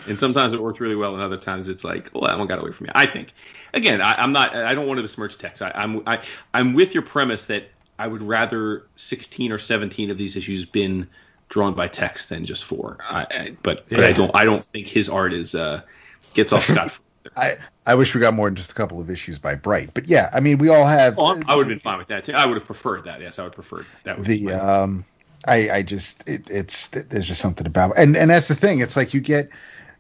and 0.09 0.19
sometimes 0.19 0.53
it 0.53 0.63
works 0.63 0.81
really 0.81 0.97
well, 0.97 1.15
and 1.15 1.23
other 1.23 1.37
times 1.37 1.69
it's 1.69 1.85
like, 1.85 2.11
well, 2.13 2.25
that 2.25 2.39
one 2.39 2.47
got 2.47 2.59
away 2.59 2.73
from 2.73 2.87
me. 2.87 2.93
I 2.95 3.07
think. 3.07 3.33
Again, 3.75 4.01
I, 4.01 4.15
I'm 4.23 4.33
not. 4.33 4.55
I 4.55 4.75
don't 4.75 4.87
want 4.87 4.99
to 4.99 5.03
besmirch 5.03 5.39
Tex. 5.39 5.63
I, 5.63 5.71
I'm 5.75 6.03
I, 6.07 6.23
I'm 6.55 6.75
with 6.75 6.95
your 6.95 7.03
premise 7.03 7.45
that 7.47 7.71
I 7.99 8.07
would 8.07 8.23
rather 8.23 8.87
16 8.97 9.53
or 9.53 9.59
17 9.59 10.11
of 10.11 10.19
these 10.19 10.37
issues 10.37 10.67
been 10.67 11.09
drawn 11.49 11.75
by 11.75 11.89
Tex 11.89 12.27
than 12.27 12.45
just 12.45 12.65
four. 12.65 12.99
I, 13.03 13.27
I, 13.31 13.57
but 13.63 13.89
but 13.89 14.05
I 14.05 14.13
don't. 14.13 14.31
I 14.35 14.45
don't 14.45 14.65
think 14.65 14.87
his 14.87 15.09
art 15.09 15.33
is 15.33 15.55
uh, 15.55 15.83
gets 16.35 16.53
off 16.53 16.65
scot 16.65 16.91
free. 16.91 17.06
I, 17.37 17.55
I 17.87 17.95
wish 17.95 18.15
we 18.15 18.21
got 18.21 18.35
more 18.35 18.49
than 18.49 18.57
just 18.57 18.73
a 18.73 18.75
couple 18.75 19.01
of 19.01 19.11
issues 19.11 19.39
by 19.39 19.55
Bright, 19.55 19.91
but 19.95 20.07
yeah, 20.07 20.31
I 20.33 20.41
mean, 20.41 20.59
we 20.59 20.69
all 20.69 20.85
have 20.85 21.19
Oh, 21.19 21.43
I 21.47 21.55
would 21.55 21.67
have 21.67 21.69
been 21.69 21.79
fine 21.81 21.99
with 21.99 22.09
that 22.09 22.25
too. 22.25 22.33
I 22.33 22.47
would 22.47 22.57
have 22.57 22.67
preferred 22.67 23.05
that. 23.05 23.21
Yes, 23.21 23.39
I 23.39 23.45
would 23.45 23.55
prefer 23.55 23.85
that. 24.05 24.23
The 24.23 24.53
um 24.53 25.05
I 25.47 25.71
I 25.71 25.83
just 25.83 26.29
it, 26.29 26.49
it's 26.51 26.89
there's 26.89 27.27
just 27.27 27.41
something 27.41 27.67
about 27.67 27.97
and 27.97 28.17
and 28.17 28.31
that's 28.31 28.49
the 28.49 28.55
thing. 28.55 28.81
It's 28.81 28.97
like 28.97 29.15
you 29.15 29.21
get 29.21 29.49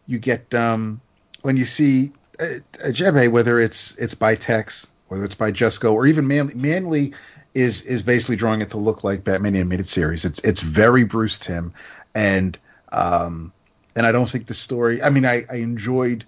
you 0.06 0.18
get 0.18 0.52
um 0.54 1.00
when 1.42 1.56
you 1.56 1.64
see 1.64 2.12
a, 2.40 2.60
Achebe, 2.86 3.30
whether 3.30 3.60
it's 3.60 3.96
it's 3.96 4.14
by 4.14 4.34
Tex, 4.34 4.88
whether 5.08 5.24
it's 5.24 5.34
by 5.34 5.52
Jusko, 5.52 5.92
or 5.92 6.06
even 6.06 6.26
Manley, 6.26 6.54
Manley 6.54 7.14
is 7.54 7.82
is 7.82 8.02
basically 8.02 8.36
drawing 8.36 8.60
it 8.60 8.70
to 8.70 8.76
look 8.78 9.04
like 9.04 9.24
Batman 9.24 9.54
animated 9.54 9.88
series. 9.88 10.24
It's 10.24 10.40
it's 10.40 10.60
very 10.60 11.04
Bruce 11.04 11.38
Timm, 11.38 11.72
and 12.14 12.58
um 12.92 13.52
and 13.94 14.06
I 14.06 14.12
don't 14.12 14.28
think 14.28 14.46
the 14.46 14.54
story. 14.54 15.02
I 15.02 15.10
mean, 15.10 15.24
I 15.24 15.44
I 15.50 15.56
enjoyed 15.56 16.24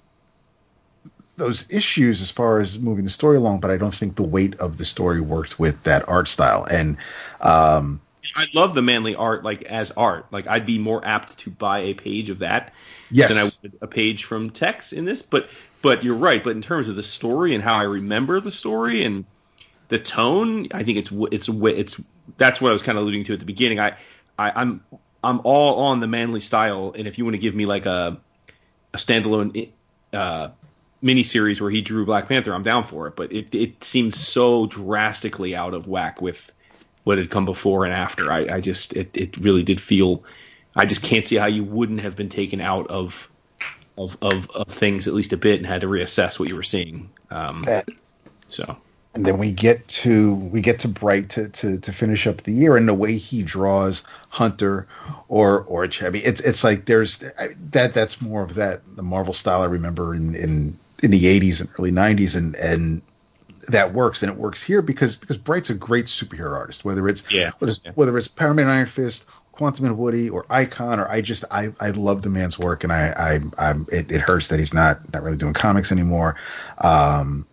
those 1.39 1.70
issues 1.70 2.20
as 2.20 2.30
far 2.30 2.61
as 2.61 2.78
moving 2.78 3.05
the 3.05 3.11
story 3.11 3.36
along, 3.36 3.61
but 3.61 3.70
I 3.70 3.76
don't 3.76 3.95
think 3.95 4.16
the 4.16 4.22
weight 4.22 4.55
of 4.57 4.76
the 4.76 4.84
story 4.84 5.20
worked 5.20 5.59
with 5.59 5.82
that 5.84 6.07
art 6.09 6.28
style. 6.28 6.64
And 6.64 6.97
um, 7.41 8.01
I 8.36 8.47
love 8.55 8.74
the 8.74 8.82
Manley 8.82 9.14
art, 9.14 9.45
like 9.45 9.62
as 9.62 9.91
art. 9.93 10.26
Like 10.30 10.47
I'd 10.47 10.66
be 10.66 10.78
more 10.78 11.05
apt 11.05 11.39
to 11.39 11.51
buy 11.51 11.80
a 11.80 11.95
page 11.95 12.28
of 12.30 12.41
that 12.41 12.74
yes, 13.11 13.30
than 13.30 13.39
I 13.39 13.45
would 13.45 13.78
a 13.80 13.86
page 13.86 14.24
from 14.24 14.51
Tex 14.51 14.93
in 14.93 15.05
this. 15.05 15.22
But 15.22 15.49
but 15.80 16.05
you're 16.05 16.14
right. 16.14 16.43
But 16.43 16.51
in 16.51 16.62
terms 16.62 16.89
of 16.89 16.97
the 16.97 17.03
story 17.03 17.55
and 17.55 17.62
how 17.62 17.76
I 17.76 17.84
remember 17.84 18.41
the 18.41 18.51
story 18.51 19.05
and 19.05 19.24
the 19.89 19.99
tone, 19.99 20.68
I 20.72 20.82
think 20.82 20.99
it's 20.99 21.11
it's 21.32 21.49
it's 21.49 22.01
that's 22.36 22.61
what 22.61 22.70
I 22.70 22.72
was 22.72 22.82
kind 22.82 22.99
of 22.99 23.05
alluding 23.05 23.24
to 23.24 23.32
at 23.32 23.41
the 23.41 23.47
beginning. 23.47 23.80
I, 23.80 23.97
I 24.39 24.51
I'm 24.55 24.84
I'm 25.22 25.41
all 25.45 25.84
on 25.84 26.01
the 26.01 26.09
Manley 26.09 26.41
style, 26.41 26.95
and 26.97 27.07
if 27.09 27.18
you 27.18 27.24
want 27.24 27.34
to 27.34 27.39
give 27.39 27.55
me 27.55 27.66
like 27.66 27.86
a 27.86 28.18
a 28.93 28.97
standalone 28.97 29.70
uh, 30.12 30.49
miniseries 31.03 31.61
where 31.61 31.70
he 31.70 31.80
drew 31.80 32.05
Black 32.05 32.28
Panther, 32.28 32.55
I'm 32.55 32.62
down 32.62 32.84
for 32.84 33.07
it. 33.07 33.16
But 33.16 33.32
it 33.32 33.55
it 33.55 33.82
seems 33.84 34.18
so 34.18 34.66
drastically 34.66 35.55
out 35.55 35.74
of 35.74 35.86
whack 35.86 36.20
with 36.20 36.53
what 37.05 37.18
had 37.18 37.30
come 37.30 37.44
before 37.44 37.84
and 37.84 37.92
after. 37.92 38.30
I, 38.32 38.57
I 38.57 38.61
just 38.61 38.94
it, 38.96 39.16
it 39.16 39.36
really 39.38 39.62
did 39.62 39.80
feel. 39.80 40.24
I 40.76 40.86
just 40.86 41.03
can't 41.03 41.26
see 41.26 41.36
how 41.36 41.46
you 41.46 41.64
wouldn't 41.64 42.01
have 42.01 42.16
been 42.16 42.28
taken 42.28 42.61
out 42.61 42.86
of 42.88 43.28
of 43.96 44.16
of, 44.22 44.51
of 44.51 44.66
things 44.68 45.09
at 45.09 45.14
least 45.14 45.32
a 45.32 45.36
bit 45.36 45.59
and 45.59 45.66
had 45.66 45.80
to 45.80 45.86
reassess 45.86 46.38
what 46.38 46.49
you 46.49 46.57
were 46.57 46.62
seeing. 46.62 47.11
Um, 47.30 47.64
so 48.46 48.76
and 49.14 49.26
then 49.26 49.38
we 49.38 49.53
get 49.53 49.86
to 49.88 50.34
we 50.34 50.61
get 50.61 50.78
to 50.80 50.88
Bright 50.88 51.30
to, 51.30 51.49
to 51.49 51.78
to 51.78 51.92
finish 51.92 52.26
up 52.26 52.42
the 52.42 52.53
year, 52.53 52.76
and 52.76 52.86
the 52.88 52.94
way 52.94 53.16
he 53.16 53.42
draws 53.42 54.03
Hunter 54.28 54.86
or 55.28 55.62
or 55.62 55.88
Chevy, 55.88 56.20
it's 56.20 56.40
it's 56.40 56.62
like 56.62 56.84
there's 56.84 57.24
I- 57.38 57.55
that 57.70 57.94
that's 57.94 58.20
more 58.20 58.42
of 58.42 58.55
that 58.55 58.82
the 58.96 59.03
Marvel 59.03 59.34
style 59.34 59.62
I 59.62 59.66
remember 59.66 60.14
in 60.14 60.34
in 60.34 60.78
in 61.03 61.11
the 61.11 61.24
'80s 61.24 61.61
and 61.61 61.70
early 61.78 61.90
'90s, 61.90 62.36
and 62.36 62.55
and 62.57 63.03
that 63.68 63.92
works, 63.94 64.22
and 64.22 64.32
it 64.32 64.38
works 64.38 64.62
here 64.62 64.82
because 64.82 65.16
because 65.16 65.36
Bright's 65.36 65.70
a 65.70 65.74
great 65.74 66.07
superhero 66.07 66.57
artist, 66.57 66.84
whether 66.84 67.09
it's 67.09 67.24
Yeah. 67.30 67.51
whether 67.59 67.70
it's, 67.70 67.80
Yeah. 67.84 67.92
whether 67.94 68.16
it's 68.18 68.28
Power 68.28 68.55
Man 68.55 68.68
Iron 68.68 68.86
Fist. 68.86 69.26
Quantum 69.53 69.86
and 69.86 69.99
Woody 69.99 70.28
or 70.30 70.46
Icon 70.51 71.01
or 71.01 71.09
I 71.09 71.20
just 71.20 71.44
I 71.51 71.70
I 71.80 71.90
love 71.90 72.22
the 72.22 72.28
man's 72.28 72.61
work 72.61 72.84
and 72.84 72.92
I 72.92 73.09
I 73.59 73.66
I'm 73.70 73.88
it, 73.90 74.09
it 74.09 74.20
hurts 74.20 74.46
that 74.49 74.61
he's 74.61 74.72
not 74.72 75.01
not 75.12 75.24
really 75.24 75.36
doing 75.36 75.53
comics 75.53 75.90
anymore. 75.90 76.36
Um 76.78 77.44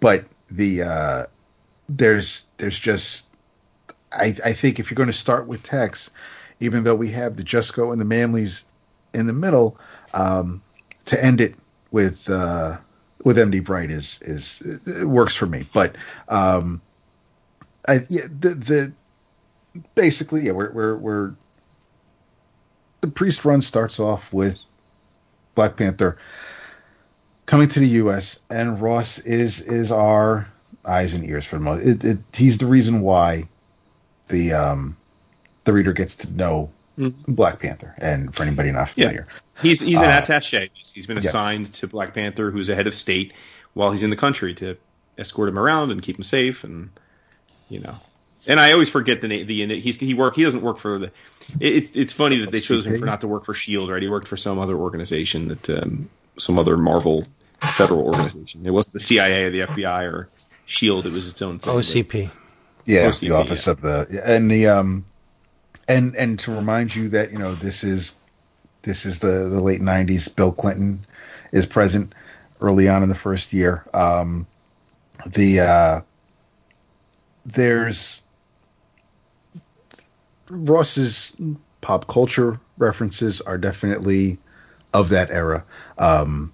but 0.00 0.24
the 0.50 0.82
uh, 0.82 1.26
there's 1.88 2.46
there's 2.58 2.78
just 2.78 3.26
I 4.12 4.34
I 4.44 4.52
think 4.52 4.78
if 4.78 4.90
you're 4.90 4.96
going 4.96 5.08
to 5.08 5.12
start 5.12 5.46
with 5.46 5.62
Tex, 5.62 6.10
even 6.60 6.84
though 6.84 6.94
we 6.94 7.10
have 7.10 7.36
the 7.36 7.42
Jusko 7.42 7.92
and 7.92 8.00
the 8.00 8.04
Manleys 8.04 8.64
in 9.14 9.26
the 9.26 9.32
middle, 9.32 9.78
um, 10.14 10.62
to 11.06 11.22
end 11.22 11.40
it 11.40 11.54
with 11.92 12.28
uh, 12.28 12.78
with 13.24 13.36
MD 13.36 13.62
Bright 13.62 13.90
is 13.90 14.18
is 14.22 14.60
it 14.86 15.06
works 15.06 15.36
for 15.36 15.46
me. 15.46 15.66
But 15.72 15.96
um, 16.28 16.82
I 17.86 18.00
yeah 18.08 18.26
the 18.26 18.50
the 18.50 18.92
basically 19.94 20.42
yeah 20.46 20.52
we're 20.52 20.72
we're 20.72 20.96
we're 20.96 21.34
the 23.00 23.08
priest 23.08 23.44
run 23.44 23.62
starts 23.62 24.00
off 24.00 24.32
with 24.32 24.64
Black 25.54 25.76
Panther 25.76 26.18
coming 27.46 27.68
to 27.68 27.80
the 27.80 27.88
U.S. 27.88 28.40
and 28.50 28.80
Ross 28.80 29.18
is 29.20 29.60
is 29.60 29.92
our 29.92 30.48
eyes 30.84 31.14
and 31.14 31.24
ears 31.24 31.44
for 31.44 31.56
the 31.56 31.64
most. 31.64 31.86
It, 31.86 32.04
it, 32.04 32.18
he's 32.34 32.58
the 32.58 32.66
reason 32.66 33.00
why 33.00 33.48
the 34.28 34.52
um 34.52 34.96
the 35.64 35.72
reader 35.72 35.92
gets 35.92 36.16
to 36.16 36.32
know 36.32 36.70
Black 36.98 37.60
Panther. 37.60 37.94
And 37.98 38.34
for 38.34 38.42
anybody 38.42 38.70
not 38.70 38.90
Yeah. 38.96 39.06
familiar, 39.08 39.26
he's 39.60 39.80
he's 39.80 39.98
an 39.98 40.04
Uh, 40.10 40.20
attaché. 40.22 40.70
He's 40.92 41.06
been 41.06 41.16
yeah. 41.18 41.28
assigned 41.28 41.72
to 41.74 41.86
Black 41.86 42.14
Panther, 42.14 42.50
who's 42.50 42.68
a 42.68 42.74
head 42.74 42.86
of 42.86 42.94
state. 42.94 43.32
while 43.74 43.90
he's 43.90 44.02
in 44.02 44.10
the 44.10 44.16
country 44.16 44.52
to 44.52 44.76
escort 45.16 45.48
him 45.48 45.58
around 45.58 45.90
and 45.90 46.02
keep 46.02 46.18
him 46.18 46.22
safe, 46.22 46.62
and 46.62 46.90
you 47.70 47.80
know. 47.80 47.94
And 48.46 48.60
I 48.60 48.72
always 48.72 48.90
forget 48.90 49.22
the 49.22 49.28
name. 49.28 49.46
The 49.46 49.80
he's 49.80 49.96
he 49.96 50.12
work. 50.12 50.36
He 50.36 50.42
doesn't 50.44 50.60
work 50.60 50.76
for 50.78 50.98
the. 50.98 51.10
It's 51.58 51.96
it's 51.96 52.12
funny 52.12 52.36
that 52.40 52.50
they 52.50 52.60
chose 52.60 52.86
him 52.86 52.98
for 52.98 53.06
not 53.06 53.22
to 53.22 53.28
work 53.28 53.46
for 53.46 53.54
Shield, 53.54 53.88
right? 53.88 54.02
He 54.02 54.08
worked 54.08 54.28
for 54.28 54.36
some 54.36 54.58
other 54.58 54.76
organization 54.76 55.48
that 55.48 55.70
um, 55.70 56.10
some 56.38 56.58
other 56.58 56.76
Marvel 56.76 57.24
federal 57.62 58.00
organization. 58.02 58.66
It 58.66 58.70
wasn't 58.72 58.92
the 58.94 59.00
CIA 59.00 59.44
or 59.44 59.50
the 59.50 59.60
FBI 59.60 60.12
or 60.12 60.28
Shield. 60.66 61.06
It 61.06 61.12
was 61.12 61.30
its 61.30 61.40
own 61.40 61.58
thing. 61.60 61.72
OCP. 61.72 62.30
Yeah, 62.84 63.06
OCP, 63.08 63.20
the 63.20 63.30
office 63.30 63.66
yeah. 63.66 63.70
of 63.72 63.80
the 63.80 64.22
and 64.26 64.50
the 64.50 64.66
um 64.66 65.04
and 65.88 66.14
and 66.16 66.38
to 66.40 66.52
remind 66.52 66.94
you 66.94 67.08
that 67.10 67.32
you 67.32 67.38
know 67.38 67.54
this 67.54 67.84
is 67.84 68.14
this 68.82 69.06
is 69.06 69.20
the 69.20 69.48
the 69.48 69.60
late 69.60 69.80
'90s. 69.80 70.34
Bill 70.34 70.52
Clinton 70.52 71.06
is 71.52 71.66
present 71.66 72.14
early 72.60 72.88
on 72.88 73.02
in 73.02 73.08
the 73.08 73.14
first 73.14 73.52
year. 73.52 73.84
Um, 73.92 74.46
the 75.26 75.60
uh, 75.60 76.00
there's 77.44 78.22
Ross's 80.48 81.32
pop 81.80 82.06
culture 82.06 82.60
references 82.78 83.40
are 83.40 83.58
definitely 83.58 84.38
of 84.92 85.08
that 85.10 85.30
era. 85.30 85.64
Um, 85.98 86.52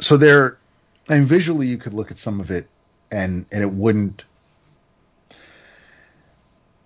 so 0.00 0.16
there, 0.16 0.58
and 1.08 1.26
visually, 1.26 1.66
you 1.66 1.76
could 1.76 1.92
look 1.92 2.10
at 2.10 2.16
some 2.16 2.40
of 2.40 2.50
it, 2.50 2.68
and 3.10 3.46
and 3.52 3.62
it 3.62 3.72
wouldn't 3.72 4.24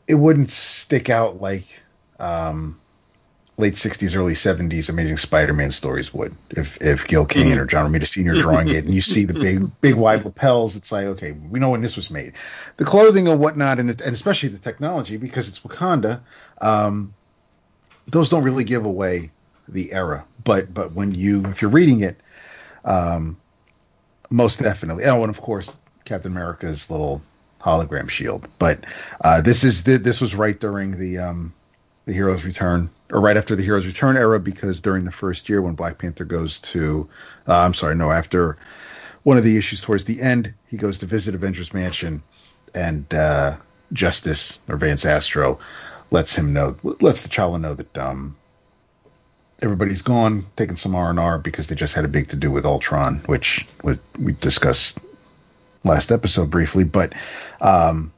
it 0.06 0.14
wouldn't 0.14 0.50
stick 0.50 1.08
out 1.10 1.40
like 1.40 1.82
um, 2.18 2.80
late 3.56 3.74
'60s, 3.74 4.16
early 4.16 4.34
'70s 4.34 4.88
Amazing 4.88 5.16
Spider-Man 5.16 5.70
stories 5.70 6.12
would. 6.12 6.34
If 6.50 6.80
if 6.80 7.06
Gil 7.06 7.26
Kane 7.26 7.52
mm-hmm. 7.52 7.60
or 7.60 7.66
John 7.66 7.90
Romita 7.90 8.06
Sr. 8.06 8.34
drawing 8.34 8.68
it, 8.68 8.84
and 8.84 8.94
you 8.94 9.00
see 9.00 9.24
the 9.24 9.34
big 9.34 9.70
big 9.80 9.94
wide 9.94 10.24
lapels, 10.24 10.76
it's 10.76 10.92
like 10.92 11.06
okay, 11.06 11.32
we 11.32 11.58
know 11.58 11.70
when 11.70 11.82
this 11.82 11.96
was 11.96 12.10
made. 12.10 12.34
The 12.76 12.84
clothing 12.84 13.28
and 13.28 13.40
whatnot, 13.40 13.78
and, 13.78 13.88
the, 13.88 14.04
and 14.04 14.14
especially 14.14 14.48
the 14.50 14.58
technology, 14.58 15.16
because 15.16 15.48
it's 15.48 15.60
Wakanda. 15.60 16.20
Um, 16.60 17.14
those 18.06 18.28
don't 18.28 18.44
really 18.44 18.64
give 18.64 18.84
away 18.84 19.30
the 19.68 19.92
era, 19.92 20.24
but 20.44 20.72
but 20.74 20.92
when 20.92 21.14
you 21.14 21.44
if 21.46 21.62
you're 21.62 21.70
reading 21.70 22.00
it, 22.00 22.20
um, 22.84 23.38
most 24.30 24.60
definitely. 24.60 25.04
Oh, 25.04 25.22
and 25.22 25.30
of 25.30 25.40
course, 25.40 25.76
Captain 26.04 26.32
America's 26.32 26.90
little 26.90 27.22
hologram 27.64 28.08
shield. 28.08 28.46
But 28.58 28.84
uh, 29.22 29.40
this 29.40 29.64
is 29.64 29.84
the, 29.84 29.96
this 29.96 30.20
was 30.20 30.34
right 30.34 30.58
during 30.58 30.98
the 30.98 31.18
um, 31.18 31.54
the 32.06 32.12
Heroes 32.12 32.44
Return, 32.44 32.90
or 33.10 33.20
right 33.20 33.36
after 33.36 33.56
the 33.56 33.62
Heroes 33.62 33.86
Return 33.86 34.16
era, 34.16 34.38
because 34.38 34.80
during 34.80 35.04
the 35.04 35.12
first 35.12 35.48
year 35.48 35.62
when 35.62 35.74
Black 35.74 35.96
Panther 35.98 36.24
goes 36.24 36.60
to, 36.60 37.08
uh, 37.48 37.60
I'm 37.60 37.72
sorry, 37.72 37.94
no, 37.94 38.10
after 38.10 38.58
one 39.22 39.38
of 39.38 39.44
the 39.44 39.56
issues 39.56 39.80
towards 39.80 40.04
the 40.04 40.20
end, 40.20 40.52
he 40.68 40.76
goes 40.76 40.98
to 40.98 41.06
visit 41.06 41.34
Avengers 41.34 41.72
Mansion, 41.72 42.22
and 42.74 43.12
uh, 43.14 43.56
Justice 43.94 44.58
or 44.68 44.76
Vance 44.76 45.06
Astro 45.06 45.58
lets 46.10 46.34
him 46.34 46.52
know, 46.52 46.76
lets 47.00 47.26
T'Challa 47.26 47.58
know 47.58 47.72
that 47.72 47.96
um, 47.96 48.36
everybody's 49.62 50.02
gone, 50.02 50.44
taking 50.56 50.76
some 50.76 50.94
R 50.94 51.08
and 51.08 51.18
R 51.18 51.38
because 51.38 51.68
they 51.68 51.74
just 51.74 51.94
had 51.94 52.04
a 52.04 52.08
big 52.08 52.28
to 52.28 52.36
do 52.36 52.50
with 52.50 52.66
Ultron, 52.66 53.20
which 53.26 53.66
was, 53.82 53.96
we 54.18 54.34
discussed 54.34 54.98
last 55.84 56.10
episode 56.10 56.50
briefly. 56.50 56.84
But 56.84 57.14
um, 57.60 58.12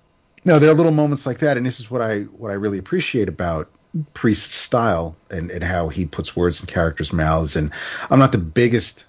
no, 0.45 0.59
there 0.59 0.71
are 0.71 0.75
little 0.75 0.93
moments 0.93 1.27
like 1.27 1.39
that, 1.39 1.57
and 1.57 1.67
this 1.67 1.81
is 1.81 1.91
what 1.91 2.01
I 2.01 2.21
what 2.23 2.51
I 2.51 2.55
really 2.55 2.79
appreciate 2.79 3.29
about 3.29 3.69
Priest's 4.15 4.55
style 4.55 5.17
and, 5.31 5.51
and 5.51 5.65
how 5.65 5.89
he 5.89 6.07
puts 6.07 6.37
words 6.37 6.61
in 6.61 6.67
characters' 6.67 7.13
mouths. 7.13 7.57
And 7.57 7.71
I'm 8.11 8.19
not 8.19 8.33
the 8.33 8.39
biggest 8.39 9.05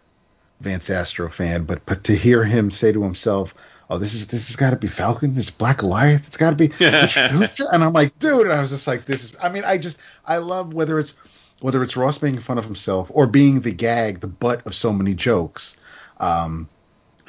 Vance 0.61 0.89
Astro 0.89 1.29
fan, 1.29 1.63
but 1.63 1.85
but 1.85 2.03
to 2.05 2.15
hear 2.15 2.43
him 2.43 2.71
say 2.71 2.91
to 2.91 3.03
himself, 3.03 3.53
"Oh, 3.89 3.97
this 3.97 4.13
is 4.13 4.27
this 4.27 4.47
has 4.47 4.55
got 4.55 4.71
to 4.71 4.75
be 4.75 4.87
Falcon. 4.87 5.37
It's 5.37 5.49
Black 5.49 5.79
Goliath. 5.79 6.27
It's 6.27 6.37
got 6.37 6.51
to 6.51 6.55
be," 6.55 6.73
and 6.79 7.83
I'm 7.83 7.93
like, 7.93 8.17
dude, 8.19 8.47
and 8.47 8.53
I 8.53 8.61
was 8.61 8.71
just 8.71 8.87
like, 8.87 9.05
"This 9.05 9.23
is." 9.23 9.35
I 9.41 9.49
mean, 9.49 9.63
I 9.63 9.77
just 9.77 9.99
I 10.25 10.37
love 10.37 10.73
whether 10.73 10.97
it's 10.97 11.13
whether 11.61 11.83
it's 11.83 11.97
Ross 11.97 12.21
making 12.21 12.41
fun 12.41 12.57
of 12.57 12.65
himself 12.65 13.11
or 13.13 13.27
being 13.27 13.61
the 13.61 13.71
gag, 13.71 14.21
the 14.21 14.27
butt 14.27 14.65
of 14.65 14.75
so 14.75 14.93
many 14.93 15.13
jokes, 15.13 15.77
um, 16.19 16.69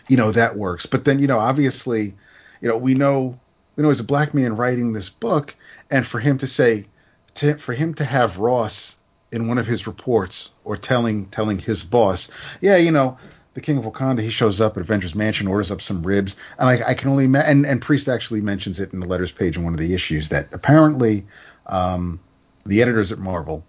you 0.09 0.17
know, 0.17 0.33
that 0.33 0.57
works. 0.57 0.87
But 0.87 1.05
then, 1.05 1.19
you 1.19 1.27
know, 1.27 1.39
obviously, 1.39 2.15
you 2.61 2.69
know, 2.69 2.77
we 2.77 2.95
know, 2.95 3.39
we 3.77 3.83
know, 3.83 3.91
as 3.91 4.01
a 4.01 4.05
black 4.05 4.35
man 4.35 4.57
writing 4.57 4.93
this 4.93 5.09
book, 5.09 5.55
and 5.91 6.07
for 6.07 6.19
him 6.19 6.39
to 6.39 6.47
say, 6.47 6.87
to, 7.35 7.55
for 7.57 7.73
him 7.73 7.95
to 7.95 8.05
have 8.05 8.39
Ross 8.39 8.97
in 9.31 9.47
one 9.47 9.59
of 9.59 9.67
his 9.67 9.87
reports 9.87 10.51
or 10.65 10.77
telling 10.77 11.27
telling 11.27 11.59
his 11.59 11.83
boss, 11.83 12.31
yeah, 12.61 12.77
you 12.77 12.91
know, 12.91 13.19
the 13.55 13.61
King 13.61 13.79
of 13.79 13.85
Wakanda, 13.85 14.21
he 14.21 14.31
shows 14.31 14.61
up 14.61 14.77
at 14.77 14.83
Avengers 14.83 15.15
Mansion, 15.15 15.47
orders 15.47 15.71
up 15.71 15.81
some 15.81 16.03
ribs, 16.03 16.37
and 16.59 16.69
I, 16.69 16.91
I 16.91 16.95
can 16.95 17.11
only 17.11 17.27
ma- 17.27 17.41
and 17.41 17.67
and 17.67 17.81
Priest 17.81 18.09
actually 18.09 18.41
mentions 18.41 18.81
it 18.81 18.93
in 18.93 19.01
the 19.01 19.07
letters 19.07 19.33
page 19.33 19.57
in 19.57 19.65
one 19.65 19.75
of 19.75 19.81
the 19.81 19.95
issues 19.95 20.31
that 20.31 20.49
apparently 20.53 21.27
um, 21.67 22.21
the 22.65 22.83
editors 22.83 23.13
at 23.13 23.19
Marvel 23.19 23.65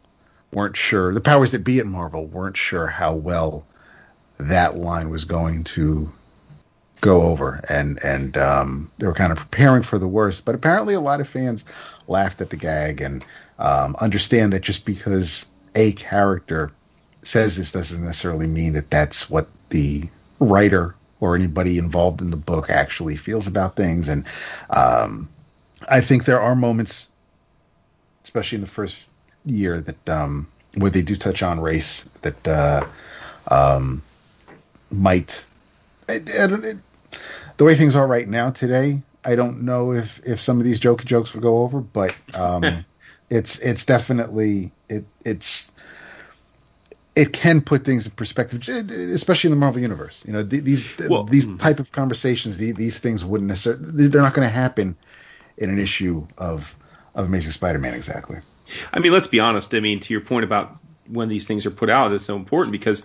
weren't 0.51 0.77
sure 0.77 1.13
the 1.13 1.21
powers 1.21 1.51
that 1.51 1.63
be 1.63 1.79
at 1.79 1.85
Marvel 1.85 2.25
weren't 2.25 2.57
sure 2.57 2.87
how 2.87 3.13
well 3.13 3.65
that 4.39 4.77
line 4.77 5.09
was 5.09 5.25
going 5.25 5.63
to 5.63 6.11
go 7.01 7.21
over. 7.21 7.63
And 7.69 8.03
and 8.03 8.37
um, 8.37 8.91
they 8.97 9.07
were 9.07 9.13
kind 9.13 9.31
of 9.31 9.37
preparing 9.37 9.83
for 9.83 9.97
the 9.99 10.07
worst. 10.07 10.45
But 10.45 10.55
apparently 10.55 10.93
a 10.93 11.01
lot 11.01 11.21
of 11.21 11.27
fans 11.27 11.65
laughed 12.07 12.41
at 12.41 12.49
the 12.49 12.57
gag 12.57 13.01
and 13.01 13.23
um, 13.59 13.95
understand 13.99 14.53
that 14.53 14.61
just 14.61 14.85
because 14.85 15.45
a 15.75 15.91
character 15.93 16.71
says 17.23 17.55
this 17.57 17.71
doesn't 17.71 18.03
necessarily 18.03 18.47
mean 18.47 18.73
that 18.73 18.89
that's 18.89 19.29
what 19.29 19.47
the 19.69 20.07
writer 20.39 20.95
or 21.19 21.35
anybody 21.35 21.77
involved 21.77 22.21
in 22.21 22.31
the 22.31 22.37
book 22.37 22.69
actually 22.69 23.17
feels 23.17 23.45
about 23.45 23.75
things. 23.75 24.07
And 24.07 24.25
um, 24.69 25.29
i 25.87 26.01
think 26.01 26.25
there 26.25 26.41
are 26.41 26.55
moments 26.55 27.09
especially 28.23 28.57
in 28.57 28.61
the 28.61 28.67
first 28.67 28.97
year 29.45 29.79
that 29.81 30.09
um, 30.09 30.47
where 30.75 30.91
they 30.91 31.01
do 31.01 31.15
touch 31.15 31.41
on 31.41 31.59
race 31.59 32.03
that 32.21 32.47
uh, 32.47 32.85
um, 33.49 34.01
might 34.91 35.45
it, 36.07 36.29
it, 36.29 36.77
the 37.59 37.65
way 37.65 37.75
things 37.75 37.95
are 37.95 38.07
right 38.07 38.27
now 38.27 38.49
today. 38.49 39.01
I 39.25 39.35
don't 39.35 39.61
know 39.63 39.91
if 39.91 40.19
if 40.25 40.39
some 40.39 40.59
of 40.59 40.63
these 40.63 40.79
jokey 40.79 41.03
jokes 41.03 41.33
would 41.33 41.43
go 41.43 41.61
over, 41.61 41.81
but 41.81 42.15
um, 42.33 42.85
it's 43.29 43.59
it's 43.59 43.85
definitely 43.85 44.71
it 44.87 45.05
it's 45.25 45.71
it 47.17 47.33
can 47.33 47.59
put 47.59 47.83
things 47.83 48.05
in 48.05 48.13
perspective, 48.13 48.65
especially 48.69 49.49
in 49.49 49.51
the 49.51 49.59
Marvel 49.59 49.81
universe. 49.81 50.23
You 50.25 50.31
know, 50.31 50.41
these 50.41 50.87
well, 51.09 51.25
these 51.25 51.45
mm-hmm. 51.45 51.57
type 51.57 51.79
of 51.81 51.91
conversations, 51.91 52.55
these, 52.57 52.75
these 52.75 52.97
things 52.97 53.25
wouldn't 53.25 53.49
necessarily 53.49 54.07
they're 54.07 54.21
not 54.21 54.33
going 54.33 54.47
to 54.47 54.53
happen 54.53 54.95
in 55.57 55.69
an 55.69 55.79
issue 55.79 56.25
of 56.37 56.73
of 57.13 57.25
Amazing 57.25 57.51
Spider-Man 57.51 57.93
exactly. 57.93 58.37
I 58.93 58.99
mean, 58.99 59.11
let's 59.11 59.27
be 59.27 59.41
honest. 59.41 59.75
I 59.75 59.81
mean, 59.81 59.99
to 59.99 60.13
your 60.13 60.21
point 60.21 60.45
about 60.45 60.77
when 61.07 61.27
these 61.27 61.45
things 61.45 61.65
are 61.65 61.71
put 61.71 61.89
out 61.89 62.13
is 62.13 62.23
so 62.23 62.37
important 62.37 62.71
because 62.71 63.03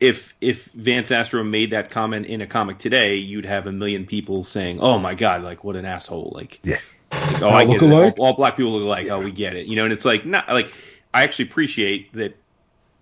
if 0.00 0.34
if 0.40 0.66
Vance 0.72 1.10
Astro 1.10 1.42
made 1.42 1.70
that 1.70 1.90
comment 1.90 2.26
in 2.26 2.40
a 2.40 2.46
comic 2.46 2.78
today, 2.78 3.16
you'd 3.16 3.46
have 3.46 3.66
a 3.66 3.72
million 3.72 4.06
people 4.06 4.44
saying, 4.44 4.80
"Oh 4.80 4.98
my 4.98 5.14
god, 5.14 5.42
like 5.42 5.64
what 5.64 5.76
an 5.76 5.84
asshole!" 5.84 6.32
Like, 6.34 6.60
yeah, 6.62 6.78
like, 7.12 7.42
oh, 7.42 7.48
I 7.48 7.64
get 7.64 7.82
it. 7.82 7.92
All, 7.92 8.26
all, 8.26 8.32
black 8.34 8.56
people 8.56 8.72
look 8.72 8.82
alike. 8.82 9.06
Yeah. 9.06 9.14
Oh, 9.14 9.20
we 9.20 9.32
get 9.32 9.56
it. 9.56 9.66
You 9.66 9.76
know, 9.76 9.84
and 9.84 9.92
it's 9.92 10.04
like 10.04 10.24
not 10.24 10.48
like 10.48 10.72
I 11.12 11.24
actually 11.24 11.46
appreciate 11.46 12.12
that. 12.14 12.36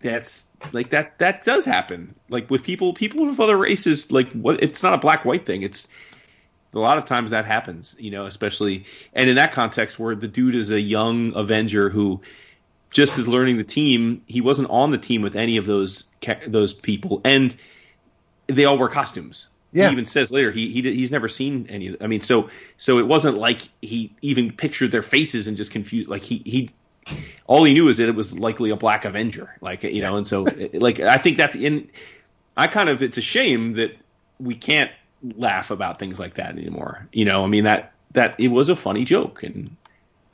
That's 0.01 0.47
like 0.73 0.91
that. 0.91 1.19
That 1.19 1.45
does 1.45 1.65
happen. 1.65 2.15
Like 2.29 2.51
with 2.51 2.63
people, 2.63 2.95
people 2.95 3.29
of 3.29 3.41
other 3.41 3.57
races. 3.57 4.11
Like 4.11 4.33
what? 4.33 4.63
It's 4.63 4.83
not 4.83 4.95
a 4.95 4.99
black 4.99 5.25
white 5.25 5.45
thing. 5.45 5.63
It's 5.63 5.89
a 6.75 6.79
lot 6.79 6.99
of 6.99 7.05
times 7.05 7.31
that 7.31 7.45
happens, 7.45 7.95
you 7.99 8.11
know, 8.11 8.27
especially 8.27 8.85
and 9.13 9.29
in 9.29 9.37
that 9.37 9.53
context 9.53 9.99
where 9.99 10.15
the 10.15 10.29
dude 10.29 10.55
is 10.55 10.71
a 10.71 10.81
young 10.81 11.35
Avenger 11.35 11.91
who 11.91 12.21
just 12.91 13.19
as 13.19 13.29
learning 13.29 13.57
the 13.59 13.65
team. 13.65 14.23
He 14.27 14.41
wasn't 14.41 14.71
on 14.71 14.91
the 14.91 14.99
team 14.99 15.23
with 15.23 15.37
any 15.37 15.57
of 15.57 15.67
those 15.67 16.05
those 16.47 16.73
people, 16.73 17.21
and 17.25 17.55
they 18.47 18.65
all 18.65 18.79
wear 18.79 18.89
costumes. 18.89 19.49
Yeah. 19.73 19.89
He 19.89 19.93
even 19.93 20.07
says 20.07 20.33
later 20.33 20.51
he, 20.51 20.69
he 20.71 20.83
he's 20.83 21.11
never 21.11 21.29
seen 21.29 21.67
any. 21.69 21.97
I 22.01 22.07
mean, 22.07 22.21
so 22.21 22.49
so 22.77 22.99
it 22.99 23.07
wasn't 23.07 23.39
like 23.39 23.69
he 23.83 24.15
even 24.23 24.51
pictured 24.53 24.91
their 24.93 25.03
faces 25.03 25.49
and 25.49 25.57
just 25.57 25.71
confused. 25.71 26.09
Like 26.09 26.23
he 26.23 26.43
he 26.47 26.71
all 27.47 27.65
he 27.65 27.75
knew 27.75 27.89
is 27.89 27.99
that 27.99 28.09
it 28.09 28.15
was 28.15 28.39
likely 28.39 28.71
a 28.71 28.77
Black 28.77 29.05
Avenger. 29.05 29.57
Like 29.61 29.83
you 29.83 30.03
know, 30.03 30.17
and 30.17 30.27
so 30.27 30.47
like 30.73 31.01
I 31.01 31.19
think 31.19 31.37
that's 31.37 31.57
in. 31.57 31.89
I 32.57 32.69
kind 32.69 32.89
of 32.89 33.03
it's 33.03 33.19
a 33.19 33.23
shame 33.23 33.75
that 33.75 33.95
we 34.41 34.55
can't 34.55 34.91
laugh 35.37 35.71
about 35.71 35.99
things 35.99 36.19
like 36.19 36.35
that 36.35 36.51
anymore. 36.51 37.07
You 37.13 37.25
know, 37.25 37.45
I 37.45 37.49
mean 37.49 37.65
that 37.65 37.93
that 38.13 38.39
it 38.39 38.49
was 38.49 38.69
a 38.69 38.77
funny 38.77 39.05
joke, 39.05 39.43
and 39.43 39.77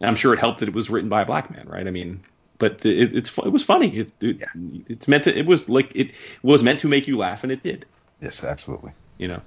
I'm 0.01 0.17
sure 0.17 0.33
it 0.35 0.39
helped 0.39 0.61
that 0.61 0.69
it 0.69 0.75
was 0.75 0.89
written 0.89 1.09
by 1.09 1.23
a 1.23 1.27
black 1.27 1.51
man, 1.51 1.67
right? 1.69 1.87
I 1.87 1.91
mean, 1.91 2.23
but 2.63 2.87
it, 2.87 3.17
it's 3.17 3.37
it 3.39 3.51
was 3.51 3.65
funny. 3.65 3.89
It, 3.89 4.13
it 4.21 4.39
yeah. 4.39 4.47
it's 4.87 5.09
meant 5.09 5.25
to. 5.25 5.37
It 5.37 5.47
was 5.47 5.69
like 5.69 5.91
it 5.97 6.13
was 6.45 6.63
meant 6.63 6.79
to 6.81 6.89
make 6.89 7.09
you 7.09 7.19
laugh, 7.19 7.43
and 7.43 7.51
it 7.51 7.65
did. 7.65 7.85
Yes, 8.21 8.45
absolutely. 8.45 8.93
You 9.19 9.27
know. 9.27 9.43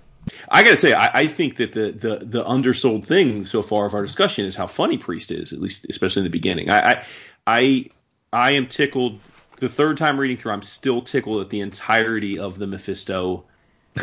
I 0.49 0.63
got 0.63 0.71
to 0.71 0.75
tell 0.75 0.89
you, 0.89 0.95
I, 0.97 1.11
I, 1.13 1.27
think 1.27 1.55
that 1.57 1.71
the, 1.71 1.91
the 1.91 2.25
the 2.25 2.43
undersold 2.43 3.05
thing 3.05 3.45
so 3.45 3.61
far 3.61 3.85
of 3.85 3.93
our 3.93 4.01
discussion 4.01 4.45
is 4.45 4.53
how 4.53 4.67
funny 4.67 4.97
Priest 4.97 5.31
is, 5.31 5.53
at 5.53 5.61
least 5.61 5.85
especially 5.87 6.21
in 6.21 6.23
the 6.25 6.29
beginning. 6.29 6.69
I 6.69 6.91
I 6.91 7.05
I, 7.47 7.89
I 8.33 8.51
am 8.51 8.67
tickled. 8.67 9.21
The 9.59 9.69
third 9.69 9.95
time 9.95 10.19
reading 10.19 10.35
through, 10.35 10.51
I'm 10.51 10.61
still 10.61 11.01
tickled 11.01 11.39
at 11.39 11.49
the 11.49 11.61
entirety 11.61 12.37
of 12.37 12.59
the 12.59 12.67
Mephisto 12.67 13.45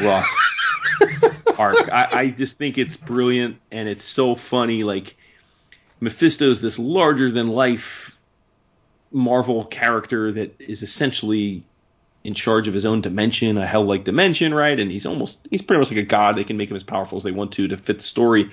Ross 0.01 0.27
arc. 1.59 1.93
I, 1.93 2.09
I 2.13 2.31
just 2.31 2.57
think 2.57 2.79
it's 2.79 2.97
brilliant 2.97 3.59
and 3.71 3.91
it's 3.91 4.05
so 4.05 4.35
funny. 4.35 4.85
Like 4.85 5.17
Mephisto's 6.01 6.63
this 6.63 6.79
larger 6.79 7.31
than 7.31 7.49
life 7.49 8.12
Marvel 9.13 9.65
character 9.65 10.33
that 10.33 10.61
is 10.61 10.83
essentially 10.83 11.63
in 12.25 12.35
charge 12.35 12.69
of 12.69 12.75
his 12.75 12.87
own 12.87 13.01
dimension, 13.01 13.59
a 13.59 13.67
hell 13.67 13.85
like 13.85 14.05
dimension, 14.05 14.55
right? 14.55 14.79
And 14.79 14.91
he's 14.91 15.07
almost 15.07 15.47
he's 15.51 15.63
pretty 15.63 15.81
much 15.81 15.91
like 15.91 15.99
a 15.99 16.05
god. 16.05 16.37
They 16.37 16.45
can 16.45 16.57
make 16.57 16.71
him 16.71 16.77
as 16.77 16.83
powerful 16.83 17.19
as 17.19 17.25
they 17.25 17.33
want 17.33 17.53
to 17.53 17.69
to 17.69 17.77
fit 17.77 17.99
the 17.99 18.05
story. 18.05 18.51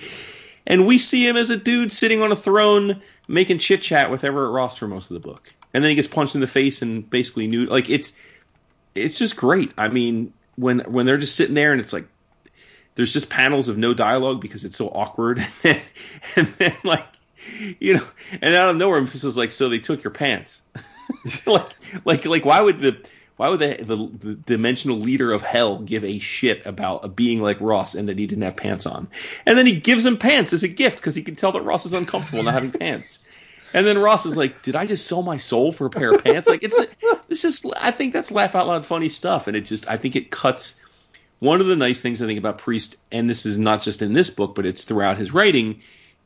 And 0.66 0.86
we 0.86 0.98
see 0.98 1.26
him 1.26 1.36
as 1.36 1.50
a 1.50 1.56
dude 1.56 1.92
sitting 1.92 2.22
on 2.22 2.32
a 2.32 2.36
throne 2.36 3.00
making 3.28 3.58
chit 3.58 3.80
chat 3.82 4.10
with 4.10 4.24
Everett 4.24 4.52
Ross 4.52 4.76
for 4.76 4.88
most 4.88 5.10
of 5.10 5.14
the 5.14 5.26
book. 5.26 5.52
And 5.72 5.84
then 5.84 5.90
he 5.90 5.94
gets 5.94 6.08
punched 6.08 6.34
in 6.34 6.40
the 6.40 6.46
face 6.46 6.82
and 6.82 7.08
basically 7.08 7.46
nude 7.46 7.68
like 7.68 7.88
it's 7.88 8.14
it's 8.94 9.18
just 9.18 9.36
great. 9.36 9.72
I 9.78 9.88
mean, 9.88 10.32
when 10.56 10.80
when 10.80 11.06
they're 11.06 11.18
just 11.18 11.36
sitting 11.36 11.54
there 11.54 11.72
and 11.72 11.80
it's 11.80 11.92
like 11.92 12.06
there's 12.96 13.12
just 13.12 13.30
panels 13.30 13.68
of 13.68 13.78
no 13.78 13.94
dialogue 13.94 14.40
because 14.40 14.64
it's 14.64 14.76
so 14.76 14.88
awkward 14.88 15.46
and 15.64 16.46
then 16.58 16.76
like 16.82 17.06
you 17.80 17.94
know 17.94 18.06
and 18.40 18.54
out 18.54 18.68
of 18.68 18.76
nowhere 18.76 19.00
Mephisto's 19.00 19.36
like 19.36 19.52
so 19.52 19.68
they 19.68 19.78
took 19.78 20.02
your 20.02 20.12
pants 20.12 20.62
like 21.46 21.64
like 22.04 22.24
like 22.24 22.44
why 22.44 22.60
would 22.60 22.78
the 22.80 22.96
why 23.40 23.48
would 23.48 23.60
the, 23.60 23.82
the, 23.82 23.96
the 23.96 24.34
dimensional 24.34 24.98
leader 24.98 25.32
of 25.32 25.40
hell 25.40 25.78
give 25.78 26.04
a 26.04 26.18
shit 26.18 26.66
about 26.66 27.06
a 27.06 27.08
being 27.08 27.40
like 27.40 27.58
Ross 27.58 27.94
and 27.94 28.06
that 28.10 28.18
he 28.18 28.26
didn't 28.26 28.44
have 28.44 28.54
pants 28.54 28.84
on? 28.84 29.08
And 29.46 29.56
then 29.56 29.64
he 29.64 29.80
gives 29.80 30.04
him 30.04 30.18
pants 30.18 30.52
as 30.52 30.62
a 30.62 30.68
gift 30.68 30.98
because 30.98 31.14
he 31.14 31.22
can 31.22 31.36
tell 31.36 31.50
that 31.52 31.62
Ross 31.62 31.86
is 31.86 31.94
uncomfortable 31.94 32.42
not 32.42 32.52
having 32.52 32.70
pants. 32.70 33.26
And 33.72 33.86
then 33.86 33.96
Ross 33.96 34.26
is 34.26 34.36
like, 34.36 34.62
"Did 34.62 34.76
I 34.76 34.84
just 34.84 35.06
sell 35.06 35.22
my 35.22 35.38
soul 35.38 35.72
for 35.72 35.86
a 35.86 35.90
pair 35.90 36.14
of 36.14 36.22
pants?" 36.22 36.48
Like 36.48 36.62
it's 36.62 36.78
it's 37.30 37.40
just 37.40 37.64
I 37.78 37.92
think 37.92 38.12
that's 38.12 38.30
laugh 38.30 38.54
out 38.54 38.66
loud 38.66 38.84
funny 38.84 39.08
stuff, 39.08 39.46
and 39.46 39.56
it 39.56 39.62
just 39.62 39.88
I 39.88 39.96
think 39.96 40.16
it 40.16 40.30
cuts. 40.30 40.78
One 41.38 41.62
of 41.62 41.66
the 41.66 41.76
nice 41.76 42.02
things 42.02 42.20
I 42.20 42.26
think 42.26 42.38
about 42.38 42.58
Priest, 42.58 42.96
and 43.10 43.30
this 43.30 43.46
is 43.46 43.56
not 43.56 43.80
just 43.80 44.02
in 44.02 44.12
this 44.12 44.28
book, 44.28 44.54
but 44.54 44.66
it's 44.66 44.84
throughout 44.84 45.16
his 45.16 45.32
writing, 45.32 45.80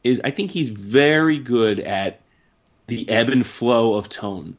is 0.05 0.21
I 0.23 0.31
think 0.31 0.51
he's 0.51 0.69
very 0.69 1.39
good 1.39 1.81
at 1.81 2.21
the 2.87 3.09
ebb 3.09 3.31
and 3.31 3.45
flow 3.45 3.95
of 3.95 4.09
tone 4.09 4.57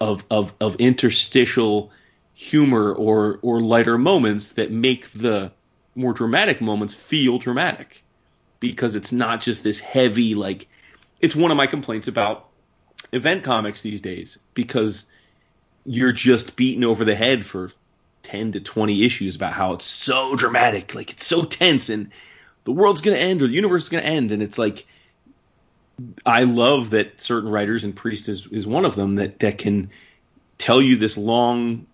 of 0.00 0.24
of 0.30 0.54
of 0.60 0.76
interstitial 0.76 1.90
humor 2.34 2.92
or 2.92 3.38
or 3.42 3.60
lighter 3.60 3.98
moments 3.98 4.50
that 4.52 4.70
make 4.70 5.10
the 5.12 5.50
more 5.94 6.12
dramatic 6.12 6.60
moments 6.60 6.94
feel 6.94 7.38
dramatic 7.38 8.02
because 8.60 8.94
it's 8.94 9.12
not 9.12 9.40
just 9.40 9.62
this 9.62 9.80
heavy 9.80 10.34
like 10.34 10.68
it's 11.20 11.34
one 11.34 11.50
of 11.50 11.56
my 11.56 11.66
complaints 11.66 12.06
about 12.06 12.48
event 13.12 13.42
comics 13.42 13.82
these 13.82 14.00
days 14.00 14.38
because 14.54 15.06
you're 15.84 16.12
just 16.12 16.56
beaten 16.56 16.84
over 16.84 17.04
the 17.04 17.14
head 17.14 17.44
for 17.44 17.70
10 18.22 18.52
to 18.52 18.60
20 18.60 19.04
issues 19.04 19.36
about 19.36 19.52
how 19.52 19.72
it's 19.72 19.84
so 19.84 20.36
dramatic 20.36 20.94
like 20.94 21.10
it's 21.10 21.26
so 21.26 21.42
tense 21.42 21.88
and 21.88 22.10
the 22.66 22.72
world's 22.72 23.00
going 23.00 23.16
to 23.16 23.22
end 23.22 23.40
or 23.40 23.46
the 23.46 23.54
universe 23.54 23.84
is 23.84 23.88
going 23.88 24.04
to 24.04 24.08
end 24.08 24.30
and 24.30 24.42
it's 24.42 24.58
like 24.58 24.86
I 26.26 26.42
love 26.42 26.90
that 26.90 27.20
certain 27.20 27.48
writers, 27.48 27.84
and 27.84 27.96
Priest 27.96 28.28
is, 28.28 28.46
is 28.48 28.66
one 28.66 28.84
of 28.84 28.96
them, 28.96 29.16
that, 29.16 29.38
that 29.40 29.58
can 29.58 29.90
tell 30.58 30.82
you 30.82 30.96
this 30.96 31.16
long 31.16 31.86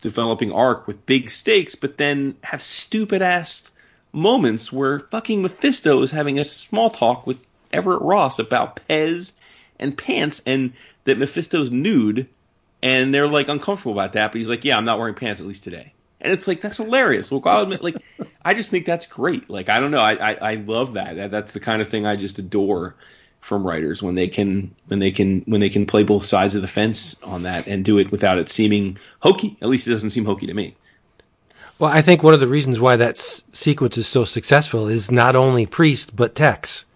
developing 0.00 0.52
arc 0.52 0.86
with 0.86 1.04
big 1.06 1.30
stakes, 1.30 1.74
but 1.74 1.98
then 1.98 2.36
have 2.42 2.62
stupid 2.62 3.22
ass 3.22 3.72
moments 4.12 4.72
where 4.72 5.00
fucking 5.00 5.42
Mephisto 5.42 6.00
is 6.02 6.10
having 6.10 6.38
a 6.38 6.44
small 6.44 6.88
talk 6.90 7.26
with 7.26 7.38
Everett 7.72 8.02
Ross 8.02 8.38
about 8.38 8.80
Pez 8.88 9.32
and 9.78 9.96
pants, 9.96 10.40
and 10.46 10.72
that 11.04 11.18
Mephisto's 11.18 11.70
nude, 11.70 12.26
and 12.82 13.12
they're 13.12 13.26
like 13.26 13.48
uncomfortable 13.48 13.92
about 13.92 14.14
that, 14.14 14.32
but 14.32 14.38
he's 14.38 14.48
like, 14.48 14.64
yeah, 14.64 14.78
I'm 14.78 14.84
not 14.84 14.98
wearing 14.98 15.14
pants 15.14 15.40
at 15.40 15.46
least 15.46 15.64
today. 15.64 15.92
And 16.24 16.32
it's 16.32 16.48
like 16.48 16.62
that's 16.62 16.78
hilarious. 16.78 17.30
Look, 17.30 17.46
I'll 17.46 17.62
admit, 17.62 17.84
like, 17.84 17.96
I 18.46 18.54
just 18.54 18.70
think 18.70 18.86
that's 18.86 19.06
great. 19.06 19.48
Like, 19.50 19.68
I 19.68 19.78
don't 19.78 19.90
know, 19.90 20.00
I, 20.00 20.32
I, 20.32 20.52
I 20.52 20.54
love 20.54 20.94
that. 20.94 21.16
that. 21.16 21.30
That's 21.30 21.52
the 21.52 21.60
kind 21.60 21.82
of 21.82 21.88
thing 21.88 22.06
I 22.06 22.16
just 22.16 22.38
adore 22.38 22.94
from 23.40 23.64
writers 23.66 24.02
when 24.02 24.14
they 24.14 24.26
can 24.26 24.74
when 24.86 25.00
they 25.00 25.10
can 25.10 25.40
when 25.42 25.60
they 25.60 25.68
can 25.68 25.84
play 25.84 26.02
both 26.02 26.24
sides 26.24 26.54
of 26.54 26.62
the 26.62 26.68
fence 26.68 27.14
on 27.22 27.42
that 27.42 27.66
and 27.66 27.84
do 27.84 27.98
it 27.98 28.10
without 28.10 28.38
it 28.38 28.48
seeming 28.48 28.98
hokey. 29.20 29.58
At 29.60 29.68
least 29.68 29.86
it 29.86 29.90
doesn't 29.90 30.10
seem 30.10 30.24
hokey 30.24 30.46
to 30.46 30.54
me. 30.54 30.74
Well, 31.78 31.90
I 31.92 32.00
think 32.00 32.22
one 32.22 32.32
of 32.32 32.40
the 32.40 32.46
reasons 32.46 32.80
why 32.80 32.96
that 32.96 33.16
s- 33.16 33.44
sequence 33.52 33.98
is 33.98 34.06
so 34.06 34.24
successful 34.24 34.88
is 34.88 35.10
not 35.10 35.36
only 35.36 35.66
Priest 35.66 36.16
but 36.16 36.34
Tex. 36.34 36.86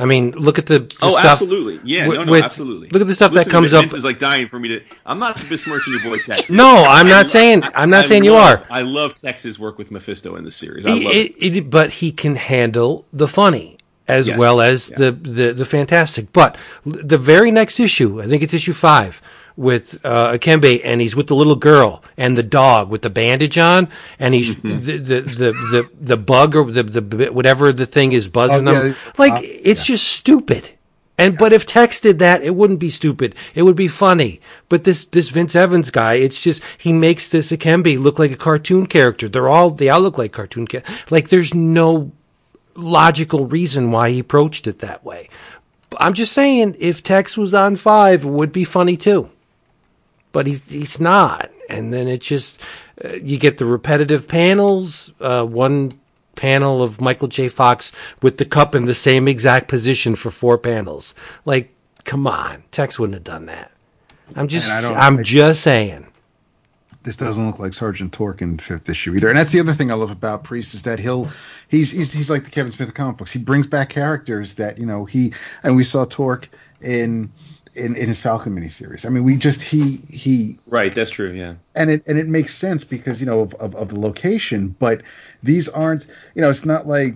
I 0.00 0.06
mean, 0.06 0.30
look 0.32 0.58
at 0.58 0.66
the, 0.66 0.78
the 0.80 0.96
oh, 1.02 1.10
stuff 1.10 1.24
absolutely, 1.24 1.78
yeah, 1.84 2.06
with- 2.06 2.16
no, 2.18 2.24
no, 2.24 2.32
with- 2.32 2.44
absolutely. 2.44 2.88
Look 2.88 3.02
at 3.02 3.06
the 3.08 3.14
stuff 3.14 3.32
Listen, 3.32 3.48
that 3.48 3.52
comes 3.52 3.74
up. 3.74 3.92
is 3.92 4.04
like 4.04 4.18
dying 4.18 4.46
for 4.46 4.58
me 4.58 4.68
to. 4.68 4.82
I'm 5.04 5.18
not 5.18 5.36
besmirching 5.48 5.92
your 5.92 6.02
boy 6.02 6.18
Tex. 6.24 6.48
No, 6.50 6.84
I'm 6.88 7.06
not 7.06 7.28
saying 7.28 7.62
I'm 7.74 7.90
not 7.90 8.04
I 8.06 8.08
saying 8.08 8.24
you 8.24 8.32
love- 8.32 8.60
are. 8.62 8.66
I 8.70 8.82
love 8.82 9.14
Tex's 9.14 9.58
work 9.58 9.76
with 9.78 9.90
Mephisto 9.90 10.36
in 10.36 10.44
the 10.44 10.50
series. 10.52 10.86
I 10.86 10.90
He- 10.92 11.06
it- 11.06 11.56
it- 11.56 11.70
but 11.70 11.90
he 11.90 12.12
can 12.12 12.36
handle 12.36 13.04
the 13.12 13.28
funny 13.28 13.76
as 14.18 14.26
Yes, 14.26 14.38
well 14.38 14.60
as 14.60 14.90
yeah. 14.90 14.98
the, 14.98 15.10
the 15.12 15.52
the 15.52 15.64
fantastic. 15.64 16.32
But 16.32 16.56
the 16.84 17.18
very 17.18 17.50
next 17.50 17.80
issue, 17.80 18.20
I 18.22 18.26
think 18.26 18.42
it's 18.42 18.54
issue 18.54 18.72
five, 18.74 19.22
with 19.56 20.00
uh, 20.04 20.32
Achebe, 20.36 20.80
and 20.84 21.00
he's 21.00 21.14
with 21.16 21.26
the 21.26 21.34
little 21.34 21.56
girl 21.56 22.02
and 22.16 22.36
the 22.36 22.42
dog 22.42 22.88
with 22.90 23.02
the 23.02 23.10
bandage 23.10 23.58
on, 23.58 23.88
and 24.18 24.34
he's 24.34 24.50
Mm-hmm. 24.54 24.78
the, 24.86 24.96
the 24.98 25.20
the 25.42 25.52
the 25.74 25.90
the 26.12 26.16
bug 26.16 26.56
or 26.56 26.64
the 26.70 26.82
the 26.82 27.32
whatever 27.32 27.72
the 27.72 27.86
thing 27.86 28.12
is 28.12 28.28
buzzing 28.28 28.66
Oh, 28.68 28.72
yeah, 28.72 28.82
him. 28.84 28.92
uh, 28.92 29.12
Like 29.18 29.42
it's 29.42 29.84
just 29.84 30.06
stupid. 30.08 30.70
And 31.18 31.36
but 31.36 31.52
if 31.52 31.66
Tex 31.66 32.00
did 32.00 32.18
that, 32.20 32.42
it 32.42 32.56
wouldn't 32.56 32.80
be 32.80 32.88
stupid. 32.88 33.34
It 33.54 33.62
would 33.64 33.76
be 33.76 33.88
funny. 33.88 34.40
But 34.70 34.84
this 34.84 35.04
this 35.04 35.28
Vince 35.28 35.54
Evans 35.54 35.90
guy, 35.90 36.14
it's 36.14 36.40
just 36.40 36.62
he 36.78 36.94
makes 36.94 37.28
this 37.28 37.52
Achebe 37.52 37.98
look 37.98 38.18
like 38.18 38.32
a 38.32 38.36
cartoon 38.48 38.86
character. 38.86 39.28
They're 39.28 39.48
all 39.56 39.68
they 39.70 39.90
all 39.90 40.00
look 40.00 40.16
like 40.16 40.32
cartoon 40.32 40.66
ca- 40.66 40.80
like 41.10 41.28
there's 41.28 41.52
no 41.52 42.12
logical 42.80 43.46
reason 43.46 43.90
why 43.90 44.10
he 44.10 44.18
approached 44.18 44.66
it 44.66 44.80
that 44.80 45.04
way. 45.04 45.28
I'm 45.98 46.14
just 46.14 46.32
saying 46.32 46.76
if 46.78 47.02
Tex 47.02 47.36
was 47.36 47.52
on 47.54 47.76
5, 47.76 48.24
it 48.24 48.28
would 48.28 48.52
be 48.52 48.64
funny 48.64 48.96
too. 48.96 49.30
But 50.32 50.46
he's 50.46 50.70
he's 50.70 51.00
not. 51.00 51.50
And 51.68 51.92
then 51.92 52.08
it 52.08 52.20
just 52.20 52.60
uh, 53.04 53.14
you 53.14 53.38
get 53.38 53.58
the 53.58 53.66
repetitive 53.66 54.28
panels, 54.28 55.12
uh, 55.20 55.44
one 55.44 55.98
panel 56.36 56.82
of 56.82 57.00
Michael 57.00 57.28
J. 57.28 57.48
Fox 57.48 57.92
with 58.22 58.38
the 58.38 58.44
cup 58.44 58.74
in 58.74 58.84
the 58.84 58.94
same 58.94 59.28
exact 59.28 59.68
position 59.68 60.14
for 60.14 60.30
four 60.30 60.56
panels. 60.56 61.14
Like, 61.44 61.74
come 62.04 62.26
on, 62.26 62.62
Tex 62.70 62.98
wouldn't 62.98 63.14
have 63.14 63.24
done 63.24 63.46
that. 63.46 63.70
I'm 64.36 64.48
just, 64.48 64.70
I 64.70 64.94
I'm 64.94 65.22
just 65.24 65.62
saying. 65.62 66.06
This 67.02 67.16
doesn't 67.16 67.46
look 67.46 67.58
like 67.58 67.72
Sergeant 67.72 68.12
Tork 68.12 68.42
in 68.42 68.58
fifth 68.58 68.88
issue 68.88 69.14
either. 69.14 69.28
And 69.28 69.38
that's 69.38 69.52
the 69.52 69.60
other 69.60 69.72
thing 69.72 69.90
I 69.90 69.94
love 69.94 70.10
about 70.10 70.44
Priest 70.44 70.74
is 70.74 70.82
that 70.82 70.98
he'll 70.98 71.30
he's 71.68 71.90
he's 71.90 72.12
he's 72.12 72.28
like 72.28 72.44
the 72.44 72.50
Kevin 72.50 72.72
Smith 72.72 72.88
of 72.88 72.94
comic 72.94 73.16
books. 73.16 73.32
He 73.32 73.38
brings 73.38 73.66
back 73.66 73.88
characters 73.88 74.54
that 74.54 74.78
you 74.78 74.84
know 74.86 75.06
he 75.06 75.32
and 75.62 75.76
we 75.76 75.84
saw 75.84 76.04
Tork 76.04 76.48
in 76.82 77.32
in 77.74 77.96
in 77.96 78.08
his 78.08 78.20
Falcon 78.20 78.54
miniseries. 78.54 79.06
I 79.06 79.08
mean, 79.08 79.24
we 79.24 79.36
just 79.36 79.62
he 79.62 79.96
he 80.10 80.58
Right, 80.66 80.94
that's 80.94 81.10
true. 81.10 81.30
Yeah. 81.32 81.54
and 81.74 81.90
it 81.90 82.06
and 82.06 82.18
it 82.18 82.28
makes 82.28 82.54
sense 82.54 82.84
because 82.84 83.20
you 83.20 83.26
know 83.26 83.40
of, 83.40 83.54
of, 83.54 83.74
of 83.76 83.88
the 83.88 83.98
location 83.98 84.74
but 84.78 85.02
these 85.42 85.68
aren't 85.68 86.06
you 86.34 86.42
know 86.42 86.50
it's 86.50 86.66
not 86.66 86.86
like 86.86 87.14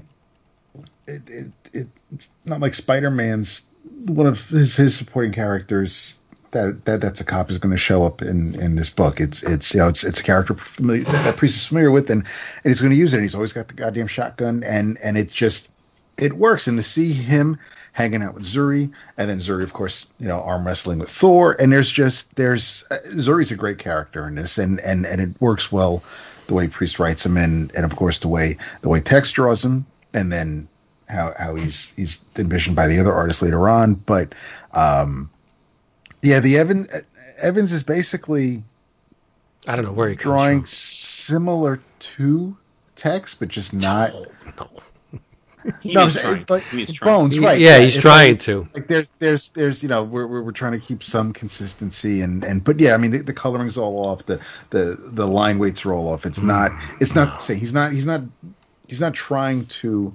it, 1.06 1.22
it, 1.28 1.52
it 1.72 1.88
it's 2.12 2.30
not 2.44 2.60
like 2.60 2.72
spider-man's 2.74 3.68
one 4.06 4.26
of 4.26 4.48
his, 4.48 4.76
his 4.76 4.96
supporting 4.96 5.32
characters 5.32 6.18
that, 6.54 6.84
that 6.86 7.00
that's 7.00 7.20
a 7.20 7.24
cop 7.24 7.50
is 7.50 7.58
going 7.58 7.72
to 7.72 7.76
show 7.76 8.04
up 8.04 8.22
in 8.22 8.58
in 8.60 8.76
this 8.76 8.88
book. 8.88 9.20
It's 9.20 9.42
it's 9.42 9.74
you 9.74 9.80
know 9.80 9.88
it's 9.88 10.02
it's 10.02 10.20
a 10.20 10.22
character 10.22 10.54
familiar, 10.54 11.04
that, 11.04 11.24
that 11.24 11.36
priest 11.36 11.56
is 11.56 11.66
familiar 11.66 11.90
with 11.90 12.08
and 12.10 12.22
and 12.22 12.70
he's 12.70 12.80
going 12.80 12.92
to 12.92 12.98
use 12.98 13.12
it. 13.12 13.20
He's 13.20 13.34
always 13.34 13.52
got 13.52 13.68
the 13.68 13.74
goddamn 13.74 14.06
shotgun 14.06 14.62
and 14.64 14.96
and 15.02 15.18
it 15.18 15.30
just 15.30 15.68
it 16.16 16.34
works. 16.34 16.66
And 16.66 16.78
to 16.78 16.82
see 16.82 17.12
him 17.12 17.58
hanging 17.92 18.22
out 18.22 18.34
with 18.34 18.44
Zuri 18.44 18.90
and 19.18 19.28
then 19.28 19.38
Zuri 19.38 19.62
of 19.62 19.72
course 19.72 20.08
you 20.18 20.26
know 20.26 20.40
arm 20.40 20.66
wrestling 20.66 20.98
with 20.98 21.10
Thor 21.10 21.56
and 21.60 21.72
there's 21.72 21.90
just 21.90 22.34
there's 22.36 22.84
uh, 22.90 22.96
Zuri's 23.10 23.50
a 23.50 23.56
great 23.56 23.78
character 23.78 24.26
in 24.26 24.34
this 24.34 24.56
and 24.56 24.80
and 24.80 25.06
and 25.06 25.20
it 25.20 25.40
works 25.40 25.70
well 25.70 26.02
the 26.46 26.54
way 26.54 26.68
Priest 26.68 26.98
writes 26.98 27.26
him 27.26 27.36
and 27.36 27.70
and 27.76 27.84
of 27.84 27.96
course 27.96 28.20
the 28.20 28.28
way 28.28 28.56
the 28.80 28.88
way 28.88 29.00
Tex 29.00 29.30
draws 29.30 29.64
him 29.64 29.86
and 30.12 30.32
then 30.32 30.68
how 31.08 31.34
how 31.38 31.54
he's 31.54 31.92
he's 31.96 32.24
envisioned 32.36 32.74
by 32.74 32.88
the 32.88 32.98
other 32.98 33.12
artists 33.12 33.42
later 33.42 33.68
on. 33.68 33.94
But 33.94 34.34
um 34.72 35.30
yeah 36.24 36.40
the 36.40 36.58
Evan 36.58 36.86
Evans 37.42 37.72
is 37.72 37.82
basically 37.84 38.64
I 39.68 39.76
don't 39.76 39.84
know 39.84 39.92
where 39.92 40.08
he 40.10 40.16
comes 40.16 40.22
drawing 40.22 40.58
from. 40.60 40.66
similar 40.66 41.80
to 42.00 42.56
Tex, 42.96 43.34
but 43.34 43.48
just 43.48 43.72
not 43.72 44.12
No. 44.58 44.70
He 45.80 45.94
no, 45.94 46.02
means 46.02 46.20
trying. 46.20 46.34
saying, 46.34 46.46
like 46.50 46.62
He 46.64 46.76
means 46.76 46.92
trying. 46.92 47.14
bones, 47.14 47.38
right? 47.38 47.58
Yeah, 47.58 47.78
he's 47.78 47.94
it's 47.96 48.02
trying 48.02 48.32
like- 48.32 48.40
to. 48.40 48.68
Like 48.74 48.86
there's, 48.86 49.06
there's, 49.18 49.48
there's, 49.52 49.82
you 49.82 49.88
know, 49.88 50.04
we're 50.04 50.26
we're, 50.26 50.42
we're 50.42 50.52
trying 50.52 50.72
to 50.72 50.78
keep 50.78 51.02
some 51.02 51.32
consistency 51.32 52.20
and 52.20 52.44
and, 52.44 52.62
but 52.62 52.78
yeah, 52.78 52.92
I 52.94 52.98
mean 52.98 53.12
the, 53.12 53.22
the 53.22 53.32
coloring's 53.32 53.78
all 53.78 54.04
off, 54.04 54.26
the 54.26 54.38
the 54.70 54.98
the 55.00 55.26
line 55.26 55.58
weights 55.58 55.86
are 55.86 55.94
all 55.94 56.08
off. 56.08 56.26
It's 56.26 56.42
not, 56.42 56.70
mm. 56.72 56.96
it's 57.00 57.14
not 57.14 57.40
say 57.40 57.54
he's 57.54 57.72
not, 57.72 57.92
he's 57.92 58.04
not, 58.06 58.20
he's 58.88 59.00
not 59.00 59.14
trying 59.14 59.64
to, 59.80 60.14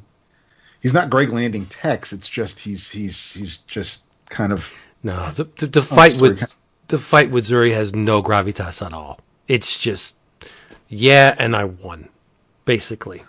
he's 0.81 0.93
not 0.93 1.09
Greg 1.09 1.29
Landing 1.29 1.65
Tex. 1.65 2.13
It's 2.13 2.29
just 2.29 2.59
he's 2.59 2.91
he's 2.91 3.33
he's 3.33 3.57
just 3.59 4.03
kind 4.29 4.53
of 4.53 4.71
No, 5.03 5.31
the 5.31 5.45
the, 5.57 5.67
the 5.67 5.81
fight 5.81 6.13
sorry. 6.13 6.31
with 6.31 6.55
the 6.87 6.97
fight 6.97 7.31
with 7.31 7.45
Zuri 7.45 7.73
has 7.73 7.95
no 7.95 8.21
gravitas 8.21 8.85
at 8.85 8.93
all. 8.93 9.19
It's 9.47 9.79
just 9.79 10.15
yeah, 10.87 11.35
and 11.37 11.55
I 11.55 11.65
won. 11.65 12.09
basically. 12.65 13.23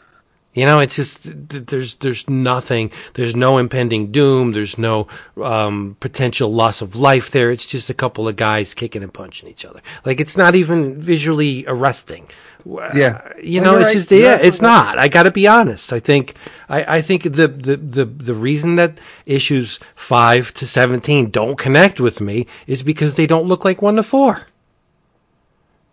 You 0.53 0.67
know, 0.67 0.81
it's 0.81 0.97
just 0.97 1.29
there's 1.69 1.95
there's 1.97 2.29
nothing. 2.29 2.91
There's 3.15 3.37
no 3.37 3.59
impending 3.59 4.11
doom. 4.11 4.51
There's 4.51 4.77
no 4.77 5.07
um, 5.41 5.97
potential 6.01 6.53
loss 6.53 6.83
of 6.83 6.97
life 6.97 7.31
there. 7.31 7.53
It's 7.53 7.67
just 7.67 7.89
a 7.89 7.95
couple 7.95 8.27
of 8.27 8.35
guys 8.35 8.75
kicking 8.75 9.05
and 9.05 9.15
punching 9.15 9.49
each 9.49 9.65
other. 9.65 9.81
Like 10.05 10.19
it's 10.19 10.37
not 10.37 10.57
even 10.57 11.01
visually 11.01 11.65
arresting. 11.69 12.29
Yeah. 12.67 13.33
you 13.41 13.61
know, 13.61 13.77
it's 13.77 13.87
right. 13.87 13.93
just 13.93 14.11
yeah, 14.11 14.39
it's 14.43 14.61
not. 14.61 14.99
I 14.99 15.07
got 15.07 15.23
to 15.23 15.31
be 15.31 15.47
honest. 15.47 15.93
I 15.93 16.01
think 16.01 16.35
I, 16.69 16.97
I 16.97 17.01
think 17.01 17.23
the, 17.23 17.47
the 17.47 17.77
the 17.77 18.05
the 18.05 18.35
reason 18.35 18.75
that 18.75 18.99
issues 19.27 19.79
five 19.95 20.53
to 20.55 20.67
seventeen 20.67 21.31
don't 21.31 21.59
connect 21.59 22.01
with 22.01 22.21
me 22.21 22.49
is 22.67 22.83
because 22.83 23.15
they 23.15 23.29
don't 23.29 23.47
look 23.47 23.65
like 23.65 23.81
one 23.81 23.97
to 23.97 24.03
four. 24.03 24.49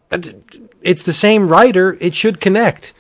It's 0.09 1.05
the 1.05 1.13
same 1.13 1.47
writer. 1.47 1.95
It 2.01 2.15
should 2.15 2.39
connect, 2.41 2.93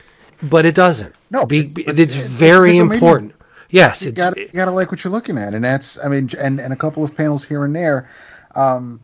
but 0.43 0.63
it 0.63 0.75
doesn't. 0.75 1.15
No, 1.29 1.45
Be, 1.45 1.59
it's- 1.59 1.75
it's 1.77 1.99
it's 1.99 2.15
very 2.15 2.71
visual 2.71 2.85
medium. 2.89 2.91
important. 2.93 3.33
Yes, 3.69 4.01
you 4.01 4.09
it's 4.09 4.21
gotta, 4.21 4.39
you 4.39 4.47
gotta 4.53 4.71
like 4.71 4.91
what 4.91 5.03
you're 5.03 5.11
looking 5.11 5.37
at, 5.37 5.53
and 5.53 5.63
that's 5.63 6.03
I 6.03 6.07
mean, 6.07 6.29
and 6.39 6.59
and 6.61 6.71
a 6.71 6.77
couple 6.77 7.03
of 7.03 7.15
panels 7.17 7.43
here 7.43 7.65
and 7.65 7.75
there. 7.75 8.09
Um, 8.55 9.01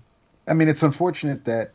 I 0.47 0.53
mean, 0.53 0.69
it's 0.69 0.83
unfortunate 0.83 1.43
that 1.45 1.71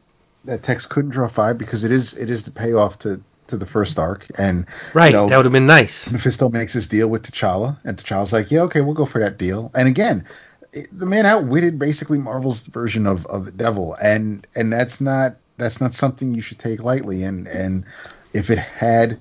that 0.46 0.62
Tex 0.62 0.86
couldn't 0.86 1.11
draw 1.11 1.28
five 1.28 1.59
because 1.59 1.84
it 1.84 1.92
is 1.92 2.14
it 2.14 2.30
is 2.30 2.44
the 2.44 2.51
payoff 2.51 2.99
to 3.01 3.20
to 3.49 3.57
the 3.59 3.66
first 3.66 3.99
arc, 3.99 4.26
and 4.38 4.66
right. 4.94 5.09
you 5.09 5.12
know, 5.12 5.28
that 5.28 5.36
would 5.36 5.44
have 5.46 5.53
been 5.53 5.66
nice. 5.66 6.11
Mephisto 6.11 6.49
makes 6.49 6.72
his 6.72 6.88
deal 6.88 7.09
with 7.09 7.22
T'Challa, 7.24 7.76
and 7.84 7.96
T'Challa's 7.99 8.32
like, 8.32 8.51
"Yeah, 8.51 8.61
okay, 8.62 8.80
we'll 8.80 8.94
go 8.94 9.07
for 9.07 9.20
that 9.20 9.36
deal." 9.38 9.70
And 9.74 9.86
again, 9.88 10.24
it- 10.72 10.88
the 10.92 11.07
man 11.07 11.26
outwitted 11.26 11.78
basically 11.78 12.16
Marvel's 12.18 12.61
version 12.66 13.07
of, 13.07 13.26
of 13.26 13.44
the 13.44 13.53
Devil, 13.53 13.96
and 14.03 14.46
and 14.57 14.72
that's 14.72 14.99
not 15.01 15.36
that's 15.59 15.80
not 15.80 15.92
something 15.92 16.34
you 16.34 16.40
should 16.42 16.59
take 16.59 16.82
lightly. 16.82 17.22
And 17.22 17.46
and 17.49 17.84
if 18.32 18.49
it 18.51 18.59
had 18.59 19.18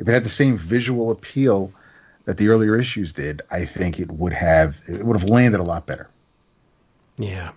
if 0.00 0.08
it 0.08 0.12
had 0.12 0.24
the 0.24 0.28
same 0.30 0.58
visual 0.58 1.12
appeal 1.12 1.72
that 2.24 2.36
the 2.38 2.48
earlier 2.48 2.76
issues 2.76 3.12
did, 3.12 3.42
I 3.52 3.64
think 3.64 4.00
it 4.00 4.10
would 4.10 4.32
have 4.32 4.76
it 4.88 5.04
would 5.04 5.20
have 5.20 5.28
landed 5.28 5.60
a 5.60 5.62
lot 5.62 5.86
better. 5.86 6.08
Yeah. 7.18 7.52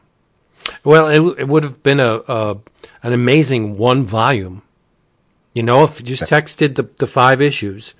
Well, 0.83 1.07
it, 1.09 1.39
it 1.39 1.47
would 1.47 1.63
have 1.63 1.81
been 1.83 1.99
a, 1.99 2.21
a 2.27 2.57
an 3.01 3.13
amazing 3.13 3.77
one 3.77 4.03
volume. 4.03 4.61
You 5.53 5.63
know, 5.63 5.83
if 5.83 5.99
you 5.99 6.05
just 6.05 6.23
texted 6.23 6.75
the, 6.75 6.83
the 6.97 7.07
five 7.07 7.41
issues, 7.41 7.93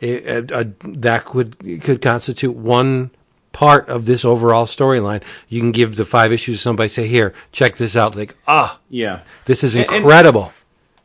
it, 0.00 0.52
uh, 0.52 0.64
that 0.84 1.24
could 1.24 1.58
could 1.82 2.00
constitute 2.02 2.54
one 2.56 3.10
part 3.52 3.88
of 3.88 4.06
this 4.06 4.24
overall 4.24 4.64
storyline. 4.66 5.22
You 5.48 5.60
can 5.60 5.72
give 5.72 5.96
the 5.96 6.04
five 6.04 6.32
issues 6.32 6.56
to 6.58 6.62
somebody, 6.62 6.88
say, 6.88 7.06
"Here, 7.08 7.34
check 7.50 7.76
this 7.76 7.96
out." 7.96 8.14
Like, 8.16 8.36
ah, 8.46 8.78
Yeah. 8.88 9.20
this 9.46 9.62
is 9.64 9.74
And- 9.74 9.84
and- 9.86 9.96
incredible. 9.96 10.52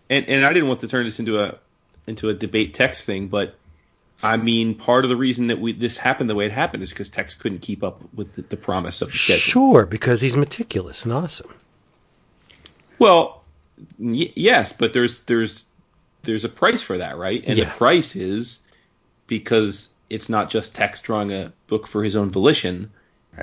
and 0.09 0.25
and 0.27 0.45
I 0.45 0.53
didn't 0.53 0.67
want 0.69 0.79
to 0.81 0.87
turn 0.87 1.05
this 1.05 1.19
into 1.19 1.39
a 1.39 1.55
into 2.07 2.29
a 2.29 2.33
debate 2.33 2.73
text 2.73 3.05
thing, 3.05 3.27
but 3.27 3.55
I 4.23 4.37
mean, 4.37 4.73
part 4.73 5.03
of 5.05 5.09
the 5.09 5.15
reason 5.15 5.47
that 5.47 5.59
we 5.59 5.73
this 5.73 5.97
happened 5.97 6.29
the 6.29 6.35
way 6.35 6.45
it 6.47 6.51
happened 6.51 6.81
is 6.81 6.89
because 6.89 7.09
Tex 7.09 7.33
couldn't 7.35 7.59
keep 7.59 7.83
up 7.83 8.01
with 8.15 8.35
the, 8.35 8.41
the 8.43 8.57
promise 8.57 9.01
of 9.03 9.11
the 9.11 9.17
schedule. 9.17 9.39
sure, 9.41 9.85
because 9.85 10.21
he's 10.21 10.35
meticulous 10.35 11.03
and 11.05 11.13
awesome. 11.13 11.53
Well, 12.99 13.43
y- 13.99 14.31
yes, 14.35 14.73
but 14.73 14.93
there's 14.93 15.21
there's 15.23 15.65
there's 16.23 16.43
a 16.43 16.49
price 16.49 16.81
for 16.81 16.97
that, 16.97 17.17
right? 17.17 17.43
And 17.45 17.57
Yeah. 17.59 17.65
the 17.65 17.71
price 17.71 18.15
is 18.15 18.59
because 19.27 19.89
it's 20.09 20.29
not 20.29 20.49
just 20.49 20.73
Tex 20.75 20.99
drawing 20.99 21.31
a 21.31 21.51
book 21.67 21.85
for 21.87 22.03
his 22.03 22.15
own 22.15 22.29
volition. 22.29 22.91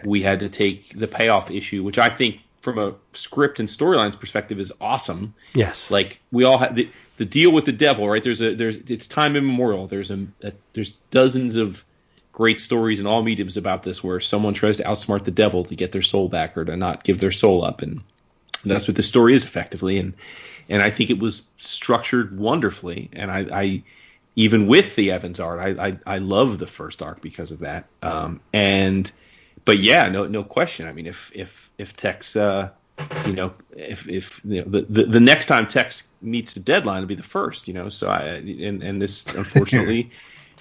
We 0.04 0.22
had 0.22 0.40
to 0.40 0.48
take 0.48 0.98
the 0.98 1.06
payoff 1.06 1.52
issue, 1.52 1.84
which 1.84 1.98
I 2.00 2.08
think 2.10 2.40
from 2.64 2.78
a 2.78 2.94
script 3.12 3.60
and 3.60 3.68
storylines 3.68 4.18
perspective 4.18 4.58
is 4.58 4.72
awesome. 4.80 5.34
Yes. 5.52 5.90
like 5.90 6.18
we 6.32 6.44
all 6.44 6.56
have 6.56 6.74
the, 6.74 6.90
the 7.18 7.26
deal 7.26 7.52
with 7.52 7.66
the 7.66 7.72
devil 7.72 8.08
right? 8.08 8.24
There's 8.24 8.40
a 8.40 8.54
there's 8.54 8.78
it's 8.78 9.06
time 9.06 9.36
immemorial. 9.36 9.86
There's 9.86 10.10
a, 10.10 10.26
a 10.42 10.52
there's 10.72 10.92
dozens 11.10 11.54
of 11.56 11.84
great 12.32 12.58
stories 12.58 12.98
in 12.98 13.06
all 13.06 13.22
mediums 13.22 13.56
about 13.56 13.82
this 13.84 14.02
where 14.02 14.18
someone 14.18 14.54
tries 14.54 14.78
to 14.78 14.82
outsmart 14.84 15.24
the 15.24 15.30
devil 15.30 15.62
to 15.64 15.76
get 15.76 15.92
their 15.92 16.02
soul 16.02 16.28
back 16.28 16.56
or 16.56 16.64
to 16.64 16.76
not 16.76 17.04
give 17.04 17.20
their 17.20 17.30
soul 17.30 17.64
up. 17.64 17.82
And 17.82 18.02
that's 18.64 18.88
what 18.88 18.96
the 18.96 19.02
story 19.02 19.34
is 19.34 19.44
effectively. 19.44 19.98
And 19.98 20.14
and 20.70 20.80
i 20.82 20.88
think 20.88 21.10
it 21.10 21.18
was 21.18 21.42
structured 21.58 22.38
wonderfully. 22.38 23.10
And 23.12 23.30
i 23.30 23.46
i 23.52 23.82
even 24.36 24.66
with 24.66 24.96
the 24.96 25.10
evans 25.12 25.38
art 25.38 25.60
i 25.60 25.88
i, 25.88 25.98
I 26.06 26.18
love 26.18 26.58
the 26.58 26.66
first 26.66 27.02
arc 27.02 27.20
because 27.20 27.50
of 27.50 27.58
that. 27.58 27.84
Um 28.02 28.40
and 28.54 29.12
but 29.66 29.76
yeah 29.76 30.08
no 30.08 30.26
no 30.26 30.42
question. 30.42 30.88
I 30.88 30.92
mean 30.92 31.06
if 31.06 31.30
if 31.34 31.63
if 31.78 31.96
tex 31.96 32.36
uh 32.36 32.70
you 33.26 33.32
know, 33.32 33.52
if 33.76 34.08
if 34.08 34.40
you 34.44 34.62
know, 34.62 34.70
the, 34.70 34.82
the 34.82 35.04
the 35.04 35.20
next 35.20 35.46
time 35.46 35.66
Tex 35.66 36.08
meets 36.22 36.54
the 36.54 36.60
deadline, 36.60 36.98
it'll 36.98 37.08
be 37.08 37.14
the 37.14 37.22
first. 37.22 37.66
You 37.66 37.74
know, 37.74 37.88
so 37.88 38.08
I 38.08 38.22
and 38.22 38.82
and 38.82 39.02
this 39.02 39.26
unfortunately 39.34 40.10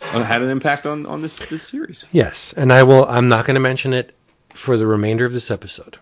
uh, 0.01 0.23
had 0.23 0.41
an 0.41 0.49
impact 0.49 0.85
on 0.85 1.05
on 1.05 1.21
this 1.21 1.37
this 1.49 1.63
series. 1.63 2.05
Yes, 2.11 2.53
and 2.57 2.73
I 2.73 2.83
will. 2.83 3.05
I'm 3.05 3.27
not 3.27 3.45
going 3.45 3.55
to 3.55 3.61
mention 3.61 3.93
it 3.93 4.15
for 4.49 4.77
the 4.77 4.87
remainder 4.87 5.25
of 5.25 5.33
this 5.33 5.51
episode. 5.51 5.97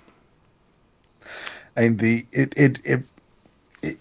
and 1.75 1.99
the 1.99 2.25
it 2.31 2.53
it, 2.55 2.79
it 2.85 3.03
it 3.83 3.97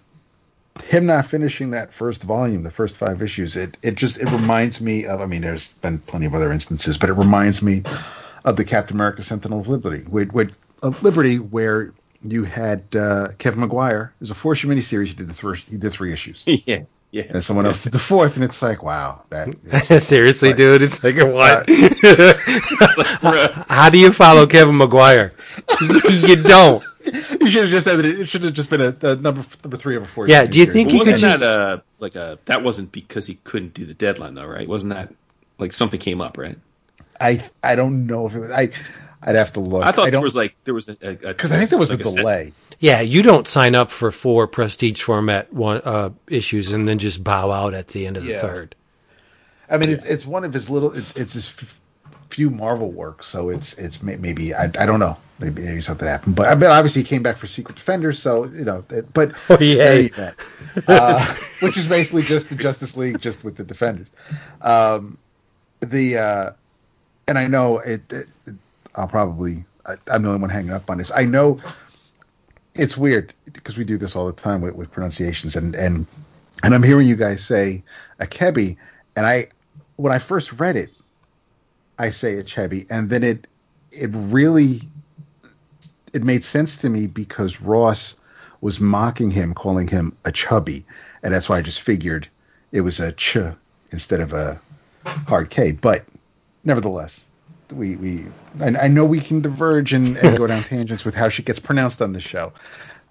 him 0.84 1.06
not 1.06 1.26
finishing 1.26 1.70
that 1.70 1.92
first 1.92 2.22
volume, 2.22 2.62
the 2.62 2.70
first 2.70 2.96
five 2.96 3.22
issues, 3.22 3.56
it 3.56 3.76
it 3.82 3.96
just 3.96 4.18
it 4.18 4.30
reminds 4.30 4.80
me 4.80 5.04
of. 5.04 5.20
I 5.20 5.26
mean, 5.26 5.42
there's 5.42 5.74
been 5.74 5.98
plenty 5.98 6.26
of 6.26 6.34
other 6.34 6.52
instances, 6.52 6.96
but 6.96 7.10
it 7.10 7.14
reminds 7.14 7.60
me 7.60 7.82
of 8.44 8.56
the 8.56 8.64
Captain 8.64 8.96
America 8.96 9.22
Sentinel 9.22 9.60
of 9.60 9.68
Liberty, 9.68 10.02
with, 10.08 10.32
with 10.32 10.56
of 10.82 11.02
Liberty, 11.02 11.36
where 11.36 11.92
you 12.22 12.44
had 12.44 12.82
uh, 12.94 13.28
Kevin 13.38 13.60
Maguire. 13.60 14.12
It 14.16 14.20
was 14.20 14.30
a 14.30 14.34
four 14.34 14.52
issue 14.52 14.68
miniseries. 14.68 15.06
He 15.08 15.14
did 15.14 15.28
the 15.28 15.34
first. 15.34 15.66
He 15.66 15.76
did 15.76 15.92
three 15.92 16.12
issues, 16.12 16.42
yeah, 16.46 16.82
yeah. 17.12 17.24
and 17.30 17.42
someone 17.42 17.66
else 17.66 17.82
did 17.82 17.92
the 17.92 17.98
fourth. 17.98 18.34
And 18.36 18.44
it's 18.44 18.60
like, 18.62 18.82
wow, 18.82 19.22
that. 19.30 19.54
Seriously, 20.02 20.50
Right. 20.50 20.56
dude, 20.56 20.82
it's 20.82 21.02
like 21.02 21.16
what? 21.16 21.64
It's. 21.68 23.66
How 23.68 23.88
do 23.90 23.98
you 23.98 24.12
follow 24.12 24.46
Kevin 24.46 24.76
Maguire? 24.76 25.32
you 25.80 26.36
don't. 26.42 26.82
you 27.40 27.46
should 27.46 27.62
have 27.62 27.70
just 27.70 27.84
said 27.84 27.96
that 27.96 28.04
it, 28.04 28.26
should 28.28 28.42
have 28.42 28.52
just 28.52 28.70
been 28.70 28.80
a, 28.80 28.94
a 29.02 29.16
number 29.16 29.44
number 29.64 29.76
three 29.76 29.96
of 29.96 30.02
a 30.02 30.06
four. 30.06 30.28
Yeah, 30.28 30.44
do 30.46 30.58
you 30.58 30.66
think 30.66 30.88
But 30.90 30.98
he 30.98 31.04
could 31.04 31.16
just- 31.18 31.40
that 31.40 31.46
uh 31.58 31.80
like 31.98 32.14
a 32.16 32.38
that 32.46 32.62
wasn't 32.62 32.92
because 32.92 33.26
he 33.26 33.34
couldn't 33.44 33.74
do 33.74 33.86
the 33.86 33.94
deadline 33.94 34.34
though, 34.34 34.46
right? 34.46 34.68
Wasn't 34.68 34.92
that 34.92 35.12
like 35.58 35.72
something 35.72 36.00
came 36.00 36.20
up, 36.20 36.36
right? 36.38 36.58
I 37.20 37.42
I 37.62 37.74
don't 37.76 38.06
know 38.06 38.26
if 38.26 38.34
it 38.34 38.40
was. 38.40 38.50
I 38.50 38.70
I'd 39.22 39.36
have 39.36 39.52
to 39.54 39.60
look. 39.60 39.84
I 39.84 39.92
thought 39.92 40.06
I 40.06 40.10
there 40.10 40.20
was 40.20 40.34
like 40.36 40.54
there 40.64 40.74
was 40.74 40.88
a 40.88 40.94
because 40.94 41.52
I 41.52 41.58
think 41.58 41.70
there 41.70 41.78
was 41.78 41.90
like 41.90 42.00
a 42.00 42.04
set- 42.04 42.16
delay. 42.16 42.52
Yeah, 42.78 43.00
you 43.02 43.22
don't 43.22 43.46
sign 43.46 43.74
up 43.74 43.90
for 43.90 44.10
four 44.10 44.46
prestige 44.46 45.02
format 45.02 45.52
one 45.52 45.82
uh, 45.84 46.10
issues 46.28 46.72
and 46.72 46.88
then 46.88 46.98
just 46.98 47.22
bow 47.22 47.50
out 47.50 47.74
at 47.74 47.88
the 47.88 48.06
end 48.06 48.16
of 48.16 48.24
the 48.24 48.30
Yeah. 48.30 48.40
third. 48.40 48.74
I 49.68 49.76
mean, 49.76 49.90
it's 49.90 50.06
it's 50.06 50.26
one 50.26 50.44
of 50.44 50.52
his 50.54 50.70
little. 50.70 50.90
It's, 50.96 51.14
it's 51.16 51.34
his 51.34 51.46
f- 51.48 51.78
few 52.30 52.50
Marvel 52.50 52.90
works, 52.90 53.26
so 53.26 53.50
it's 53.50 53.74
it's 53.74 54.02
maybe 54.02 54.54
I, 54.54 54.64
I 54.64 54.86
don't 54.86 54.98
know. 55.00 55.16
Maybe, 55.38 55.62
maybe 55.62 55.80
something 55.80 56.06
happened, 56.08 56.36
but 56.36 56.48
I 56.48 56.54
mean, 56.54 56.68
obviously 56.70 57.02
he 57.02 57.08
came 57.08 57.22
back 57.22 57.36
for 57.38 57.46
Secret 57.46 57.74
Defenders, 57.76 58.18
so 58.18 58.44
you 58.46 58.64
know. 58.64 58.84
It, 58.90 59.12
but 59.12 59.32
Oh, 59.50 59.58
yeah. 59.60 59.76
there 59.76 60.00
you 60.00 60.08
go. 60.10 60.32
uh, 60.88 61.24
which 61.62 61.76
is 61.76 61.86
basically 61.86 62.22
just 62.22 62.48
the 62.48 62.56
Justice 62.56 62.96
League, 62.96 63.20
just 63.20 63.44
with 63.44 63.56
the 63.56 63.64
Defenders. 63.64 64.08
Um, 64.62 65.18
the 65.80 66.16
uh, 66.18 66.50
and 67.28 67.38
I 67.38 67.46
know 67.46 67.78
it. 67.78 68.00
it, 68.10 68.30
it 68.46 68.54
I'll 69.00 69.08
probably. 69.08 69.64
I, 69.86 69.94
I'm 70.12 70.22
the 70.22 70.28
only 70.28 70.40
one 70.42 70.50
hanging 70.50 70.72
up 70.72 70.90
on 70.90 70.98
this. 70.98 71.10
I 71.10 71.24
know 71.24 71.58
it's 72.74 72.96
weird 72.96 73.32
because 73.52 73.76
we 73.78 73.84
do 73.84 73.96
this 73.96 74.14
all 74.14 74.26
the 74.26 74.32
time 74.32 74.60
with, 74.60 74.74
with 74.74 74.90
pronunciations, 74.90 75.56
and 75.56 75.74
and 75.74 76.06
and 76.62 76.74
I'm 76.74 76.82
hearing 76.82 77.08
you 77.08 77.16
guys 77.16 77.42
say 77.42 77.82
a 78.20 78.26
Akebi, 78.26 78.76
and 79.16 79.26
I 79.26 79.48
when 79.96 80.12
I 80.12 80.18
first 80.18 80.52
read 80.52 80.76
it, 80.76 80.90
I 81.98 82.10
say 82.10 82.34
Achebi, 82.34 82.86
and 82.90 83.08
then 83.08 83.24
it 83.24 83.46
it 83.90 84.10
really 84.12 84.82
it 86.12 86.22
made 86.22 86.44
sense 86.44 86.76
to 86.82 86.90
me 86.90 87.06
because 87.06 87.62
Ross 87.62 88.16
was 88.60 88.80
mocking 88.80 89.30
him, 89.30 89.54
calling 89.54 89.88
him 89.88 90.14
a 90.26 90.32
chubby, 90.32 90.84
and 91.22 91.32
that's 91.32 91.48
why 91.48 91.56
I 91.56 91.62
just 91.62 91.80
figured 91.80 92.28
it 92.72 92.82
was 92.82 93.00
a 93.00 93.12
ch 93.12 93.38
instead 93.92 94.20
of 94.20 94.34
a 94.34 94.60
hard 95.26 95.48
K. 95.48 95.72
But 95.72 96.04
nevertheless, 96.64 97.24
we 97.72 97.96
we 97.96 98.24
I, 98.60 98.84
I 98.84 98.88
know 98.88 99.04
we 99.04 99.20
can 99.20 99.40
diverge 99.40 99.92
and, 99.92 100.16
and 100.16 100.36
go 100.36 100.46
down 100.46 100.62
tangents 100.64 101.04
with 101.04 101.14
how 101.14 101.28
she 101.28 101.42
gets 101.42 101.58
pronounced 101.58 102.02
on 102.02 102.12
the 102.12 102.20
show. 102.20 102.52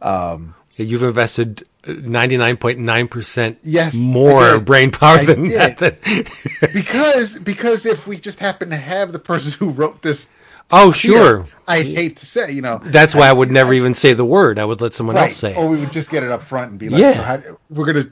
Um, 0.02 0.56
You've 0.76 1.04
invested 1.04 1.68
ninety 1.86 2.38
nine 2.38 2.56
point 2.56 2.80
nine 2.80 3.10
percent 3.10 3.58
Yes, 3.64 3.94
more 3.94 4.60
brain 4.62 4.92
power 4.92 5.18
I 5.20 5.26
than 5.26 5.44
did. 5.44 5.78
that. 5.78 6.32
because 6.74 7.38
because 7.40 7.86
if 7.86 8.08
we 8.08 8.18
just 8.18 8.40
happen 8.40 8.70
to 8.70 8.78
have 8.78 9.12
the 9.12 9.20
person 9.20 9.52
who 9.60 9.74
wrote 9.74 10.02
this 10.02 10.30
oh, 10.72 10.92
sure. 10.94 11.44
here, 11.44 11.54
I'd 11.68 11.88
hate 11.88 12.18
to 12.18 12.26
say, 12.26 12.52
you 12.52 12.62
know, 12.62 12.80
That's 12.82 13.14
why 13.14 13.28
I 13.28 13.34
would 13.34 13.52
never 13.52 13.74
even 13.74 13.94
say 13.94 14.14
the 14.14 14.24
word. 14.24 14.58
I 14.58 14.66
would 14.66 14.80
let 14.82 14.94
someone 14.94 15.18
right, 15.18 15.24
else 15.26 15.36
say 15.36 15.52
it. 15.52 15.58
or 15.58 15.68
we 15.68 15.80
would 15.80 15.92
just 15.92 16.12
get 16.12 16.24
it 16.24 16.32
up 16.32 16.42
front 16.42 16.72
and 16.72 16.80
be 16.80 16.88
like, 16.90 17.02
Yeah. 17.02 17.14
so 17.14 17.22
how, 17.24 17.42
we're 17.70 17.86
gonna 17.86 18.10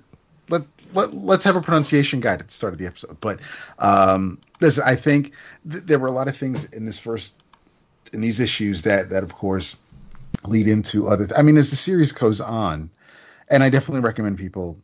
let, 0.94 1.14
let's 1.14 1.44
have 1.44 1.56
a 1.56 1.62
pronunciation 1.62 2.20
guide 2.20 2.40
at 2.40 2.48
the 2.48 2.54
start 2.54 2.74
of 2.74 2.80
the 2.80 2.86
episode. 2.86 3.18
But 3.22 3.40
um, 3.80 4.40
listen, 4.62 4.84
I 4.86 4.96
think 4.96 5.34
th- 5.70 5.84
there 5.84 6.00
were 6.00 6.08
a 6.08 6.12
lot 6.12 6.28
of 6.28 6.36
things 6.36 6.66
in 6.66 6.86
this 6.86 6.98
first 6.98 7.34
in 8.14 8.22
these 8.22 8.40
issues 8.40 8.84
that 8.84 9.10
that 9.10 9.24
of 9.24 9.34
course 9.34 9.76
lead 10.46 10.68
into 10.68 11.08
other. 11.08 11.28
I 11.38 11.42
mean, 11.42 11.58
as 11.58 11.70
the 11.70 11.76
series 11.76 12.12
goes 12.12 12.42
on, 12.42 12.90
and 13.50 13.64
I 13.64 13.70
definitely 13.70 14.02
recommend 14.02 14.38
people 14.38 14.80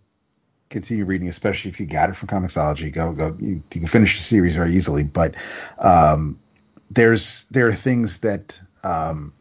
continue 0.69 1.05
reading, 1.05 1.29
especially 1.29 1.69
if 1.69 1.79
you 1.79 1.85
got 1.85 2.09
it 2.09 2.15
from 2.15 2.27
Comixology. 2.27 2.91
Go 2.91 3.11
go, 3.13 3.35
you, 3.39 3.63
you 3.73 3.81
can 3.81 3.87
finish 3.87 4.17
the 4.17 4.23
series 4.23 4.55
very 4.55 4.73
easily. 4.73 5.03
But 5.03 5.35
um, 5.79 6.39
there's 6.91 7.45
there 7.51 7.67
are 7.67 7.73
things 7.73 8.19
that 8.19 8.59
um, 8.83 9.33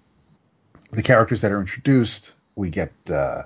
the 0.93 1.03
characters 1.03 1.41
that 1.41 1.51
are 1.51 1.61
introduced, 1.61 2.35
we 2.55 2.71
get 2.71 2.93
uh, 3.11 3.43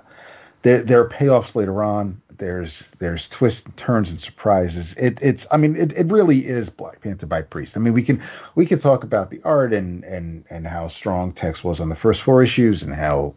there 0.61 0.83
there 0.83 1.01
are 1.01 1.09
payoffs 1.09 1.55
later 1.55 1.81
on. 1.81 2.21
There's 2.37 2.91
there's 2.99 3.27
twists 3.27 3.65
and 3.65 3.75
turns 3.77 4.09
and 4.09 4.19
surprises. 4.19 4.93
It, 4.95 5.19
it's 5.21 5.47
I 5.51 5.57
mean 5.57 5.75
it, 5.75 5.93
it 5.93 6.11
really 6.11 6.39
is 6.39 6.69
Black 6.69 7.01
Panther 7.01 7.25
by 7.25 7.41
Priest. 7.41 7.77
I 7.77 7.79
mean 7.79 7.93
we 7.93 8.03
can 8.03 8.21
we 8.55 8.65
can 8.65 8.79
talk 8.79 9.03
about 9.03 9.31
the 9.31 9.41
art 9.43 9.73
and 9.73 10.03
and 10.03 10.43
and 10.49 10.67
how 10.67 10.87
strong 10.87 11.31
Tex 11.31 11.63
was 11.63 11.79
on 11.79 11.89
the 11.89 11.95
first 11.95 12.21
four 12.21 12.43
issues 12.43 12.83
and 12.83 12.93
how 12.93 13.33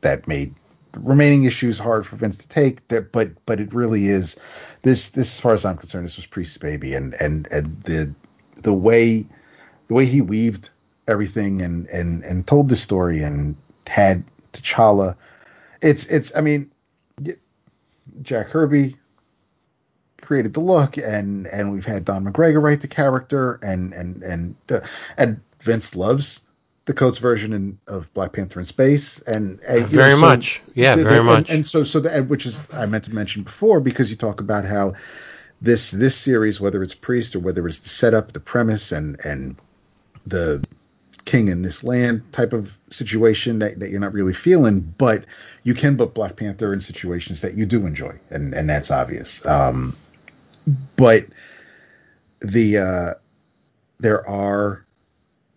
that 0.00 0.26
made 0.26 0.54
the 0.92 1.00
remaining 1.00 1.44
issues 1.44 1.78
hard 1.78 2.06
for 2.06 2.16
Vince 2.16 2.38
to 2.38 2.48
take. 2.48 2.86
That 2.88 3.12
but 3.12 3.30
but 3.44 3.60
it 3.60 3.72
really 3.74 4.08
is 4.08 4.36
this 4.82 5.10
this 5.10 5.34
as 5.34 5.40
far 5.40 5.52
as 5.52 5.64
I'm 5.64 5.76
concerned 5.76 6.06
this 6.06 6.16
was 6.16 6.26
Priest's 6.26 6.58
baby 6.58 6.94
and 6.94 7.14
and 7.20 7.46
and 7.50 7.82
the 7.82 8.14
the 8.62 8.74
way 8.74 9.26
the 9.88 9.94
way 9.94 10.06
he 10.06 10.22
weaved 10.22 10.70
everything 11.08 11.60
and 11.60 11.86
and 11.88 12.24
and 12.24 12.46
told 12.46 12.68
the 12.68 12.76
story 12.76 13.22
and 13.22 13.56
had 13.86 14.24
T'Challa. 14.52 15.16
It's 15.82 16.06
it's 16.06 16.34
I 16.34 16.40
mean 16.40 16.70
Jack 18.22 18.48
Kirby 18.48 18.96
created 20.20 20.54
the 20.54 20.60
look, 20.60 20.96
and 20.98 21.46
and 21.46 21.72
we've 21.72 21.84
had 21.84 22.04
Don 22.04 22.24
McGregor 22.24 22.62
write 22.62 22.80
the 22.80 22.88
character, 22.88 23.58
and 23.62 23.92
and 23.92 24.22
and 24.22 24.56
uh, 24.70 24.80
and 25.16 25.40
Vince 25.60 25.94
loves 25.94 26.40
the 26.86 26.94
Coates 26.94 27.18
version 27.18 27.52
in, 27.52 27.78
of 27.88 28.12
Black 28.14 28.32
Panther 28.32 28.60
in 28.60 28.64
space, 28.64 29.18
and, 29.22 29.60
and 29.68 29.86
very 29.86 30.10
know, 30.10 30.16
so 30.16 30.20
much, 30.20 30.62
yeah, 30.74 30.94
the, 30.94 31.02
very 31.02 31.16
the, 31.16 31.24
much. 31.24 31.48
And, 31.50 31.58
and, 31.58 31.68
so 31.68 31.84
so 31.84 32.00
the, 32.00 32.22
which 32.22 32.46
is 32.46 32.60
I 32.72 32.86
meant 32.86 33.04
to 33.04 33.14
mention 33.14 33.42
before 33.42 33.80
because 33.80 34.10
you 34.10 34.16
talk 34.16 34.40
about 34.40 34.64
how 34.64 34.94
this 35.60 35.90
this 35.90 36.14
series, 36.14 36.60
whether 36.60 36.82
it's 36.82 36.94
Priest 36.94 37.34
or 37.34 37.40
whether 37.40 37.66
it's 37.68 37.80
the 37.80 37.88
setup, 37.88 38.32
the 38.32 38.40
premise, 38.40 38.92
and 38.92 39.18
and 39.24 39.56
the 40.26 40.64
king 41.26 41.48
in 41.48 41.62
this 41.62 41.84
land 41.84 42.22
type 42.32 42.54
of 42.54 42.78
situation 42.90 43.58
that, 43.58 43.78
that 43.80 43.90
you're 43.90 44.00
not 44.00 44.14
really 44.14 44.32
feeling, 44.32 44.80
but 44.96 45.24
you 45.64 45.74
can 45.74 45.96
put 45.96 46.14
Black 46.14 46.36
Panther 46.36 46.72
in 46.72 46.80
situations 46.80 47.42
that 47.42 47.54
you 47.54 47.66
do 47.66 47.84
enjoy, 47.84 48.18
and 48.30 48.54
and 48.54 48.70
that's 48.70 48.90
obvious. 48.90 49.44
Um, 49.44 49.94
but 50.96 51.26
the 52.40 52.78
uh, 52.78 53.14
there 54.00 54.26
are 54.26 54.84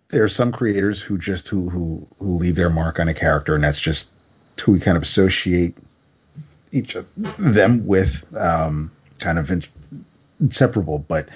there 0.10 0.24
are 0.24 0.30
some 0.30 0.52
creators 0.52 1.02
who 1.02 1.18
just 1.18 1.48
who 1.48 1.70
who 1.70 2.06
who 2.20 2.36
leave 2.36 2.56
their 2.56 2.70
mark 2.70 3.00
on 3.00 3.08
a 3.08 3.14
character, 3.14 3.56
and 3.56 3.64
that's 3.64 3.80
just 3.80 4.12
who 4.60 4.74
we 4.74 4.80
kind 4.80 4.98
of 4.98 5.04
associate 5.04 5.78
each 6.72 6.96
of 6.96 7.08
them 7.38 7.86
with, 7.88 8.26
um, 8.38 8.92
kind 9.20 9.40
of 9.40 9.52
inseparable. 10.40 11.00
But 11.00 11.30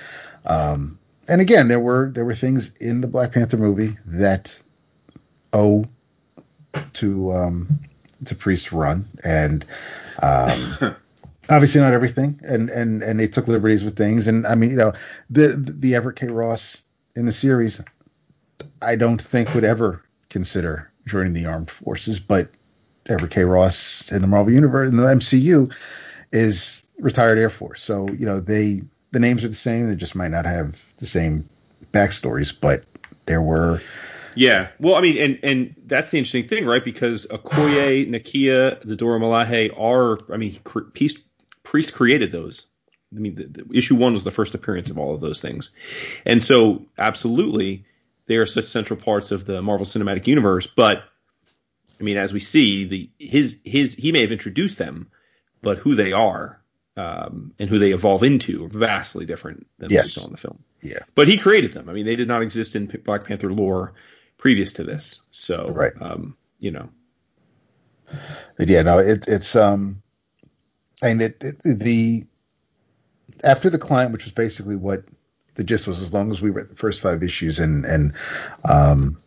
um, 0.46 1.00
and 1.28 1.42
again, 1.42 1.68
there 1.68 1.80
were 1.80 2.10
there 2.12 2.26
were 2.26 2.36
things 2.36 2.76
in 2.78 3.02
the 3.02 3.08
Black 3.08 3.32
Panther 3.32 3.58
movie 3.58 3.98
that 4.06 4.60
owe 5.54 5.86
to 6.94 7.32
um, 7.32 7.80
to 8.26 8.36
Priest 8.36 8.72
Run, 8.72 9.06
and 9.24 9.66
um, 10.22 10.96
obviously 11.50 11.82
not 11.82 11.94
everything, 11.94 12.40
and 12.44 12.70
and 12.70 13.02
and 13.04 13.20
they 13.20 13.28
took 13.28 13.48
liberties 13.48 13.84
with 13.84 13.96
things, 13.96 14.28
and 14.28 14.46
I 14.46 14.56
mean, 14.56 14.72
you 14.72 14.76
know, 14.76 14.94
the 15.30 15.56
the 15.58 15.96
Everett 15.96 16.18
K. 16.18 16.28
Ross 16.28 16.82
in 17.16 17.26
the 17.26 17.32
series, 17.32 17.80
I 18.82 18.96
don't 18.96 19.22
think 19.22 19.54
would 19.54 19.64
ever 19.64 20.04
consider 20.30 20.92
joining 21.06 21.34
the 21.34 21.46
armed 21.46 21.70
forces, 21.70 22.20
but 22.20 22.50
Everett 23.08 23.32
K. 23.32 23.44
Ross 23.44 24.12
in 24.12 24.22
the 24.22 24.28
Marvel 24.28 24.54
universe 24.54 24.90
in 24.90 24.98
the 24.98 25.04
MCU 25.04 25.74
is 26.32 26.82
retired 27.00 27.38
Air 27.38 27.50
Force, 27.50 27.82
so 27.82 28.10
you 28.10 28.26
know 28.26 28.40
they 28.40 28.82
the 29.14 29.20
names 29.20 29.46
are 29.46 29.48
the 29.48 29.56
same. 29.56 29.88
They 29.88 29.96
just 29.96 30.16
might 30.16 30.32
not 30.32 30.46
have 30.46 30.84
the 30.98 31.06
same 31.06 31.48
backstories, 31.94 32.54
but 32.60 32.84
there 33.28 33.42
were. 33.42 33.80
Yeah, 34.36 34.70
well, 34.80 34.96
I 34.96 35.02
mean, 35.02 35.18
and 35.18 35.40
and 35.44 35.76
that's 35.86 36.12
the 36.12 36.18
interesting 36.18 36.48
thing, 36.48 36.66
right? 36.66 36.84
Because 36.84 37.28
Okoye, 37.28 38.10
Nakia, 38.10 38.82
the 38.82 38.96
Dora 38.96 39.20
Milaje 39.20 39.72
are, 39.80 40.20
I 40.34 40.38
mean, 40.38 40.56
Priest, 40.64 41.20
Priest 41.62 41.94
created 41.94 42.32
those. 42.32 42.66
I 43.16 43.20
mean, 43.20 43.36
the, 43.36 43.44
the 43.46 43.78
issue 43.78 43.96
one 43.96 44.14
was 44.14 44.24
the 44.24 44.32
first 44.32 44.56
appearance 44.56 44.90
of 44.90 44.98
all 44.98 45.14
of 45.14 45.22
those 45.22 45.40
things, 45.40 45.76
and 46.26 46.42
so 46.42 46.84
absolutely, 46.98 47.86
they 48.26 48.38
are 48.38 48.48
such 48.48 48.66
central 48.66 49.00
parts 49.00 49.32
of 49.32 49.46
the 49.46 49.62
Marvel 49.62 49.86
Cinematic 49.86 50.26
Universe. 50.26 50.66
But 50.66 51.04
I 52.00 52.04
mean, 52.04 52.18
as 52.18 52.34
we 52.34 52.40
see, 52.40 52.86
the 52.86 53.10
his 53.20 53.62
his 53.64 53.94
he 53.94 54.12
may 54.12 54.22
have 54.22 54.32
introduced 54.32 54.80
them, 54.80 55.12
but 55.62 55.78
who 55.78 55.94
they 55.94 56.12
are 56.12 56.63
um, 56.98 57.54
and 57.60 57.70
who 57.70 57.80
they 57.80 57.92
evolve 57.92 58.24
into 58.24 58.66
are 58.66 58.70
vastly 58.70 59.26
different 59.26 59.66
than 59.80 59.90
yes. 59.90 59.98
what 59.98 60.04
we 60.04 60.10
saw 60.10 60.26
in 60.28 60.32
the 60.32 60.38
film. 60.38 60.64
Yeah, 60.82 61.00
but 61.16 61.28
he 61.28 61.38
created 61.38 61.74
them. 61.74 61.90
I 61.90 61.94
mean, 61.94 62.06
they 62.06 62.16
did 62.16 62.28
not 62.28 62.42
exist 62.42 62.76
in 62.76 62.88
Black 63.06 63.26
Panther 63.26 63.52
lore 63.52 63.94
previous 64.38 64.74
to 64.74 64.84
this. 64.84 65.22
So, 65.32 65.70
right, 65.70 65.94
um, 66.02 66.36
you 66.60 66.72
know, 66.72 66.90
yeah, 68.60 68.82
no, 68.82 69.00
it, 69.00 69.26
it's 69.28 69.56
um, 69.56 70.02
and 71.02 71.22
it, 71.22 71.38
it 71.42 71.62
the 71.64 72.26
after 73.44 73.70
the 73.70 73.80
client, 73.80 74.12
which 74.12 74.26
was 74.26 74.34
basically 74.34 74.76
what 74.76 75.04
the 75.56 75.64
gist 75.64 75.88
was, 75.88 76.02
as 76.02 76.14
long 76.14 76.32
as 76.32 76.42
we 76.42 76.50
read 76.50 76.70
the 76.70 76.76
first 76.76 77.02
five 77.02 77.24
issues, 77.24 77.60
and 77.60 77.86
and 77.86 78.14
um, 78.70 79.22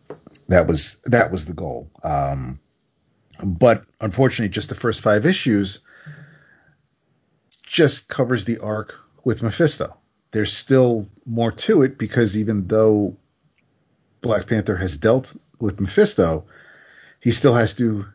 that 0.47 0.67
was 0.67 1.01
that 1.05 1.31
was 1.31 1.45
the 1.45 1.53
goal. 1.53 1.89
Um, 2.03 2.59
but 3.43 3.83
unfortunately, 4.01 4.49
just 4.49 4.69
the 4.69 4.75
first 4.75 5.01
five 5.01 5.25
issues 5.25 5.79
just 7.67 8.07
covers 8.07 8.45
the 8.45 8.59
arc 8.59 8.97
with 9.23 9.43
Mephisto. 9.43 9.95
There's 10.31 10.53
still 10.53 11.07
more 11.25 11.51
to 11.51 11.83
it 11.83 11.97
because 11.97 12.35
even 12.35 12.67
though 12.67 13.17
Black 14.21 14.47
Panther 14.47 14.77
has 14.77 14.97
dealt 14.97 15.35
with 15.59 15.79
Mephisto, 15.79 16.45
he 17.19 17.31
still 17.31 17.53
has 17.53 17.75
to 17.75 18.05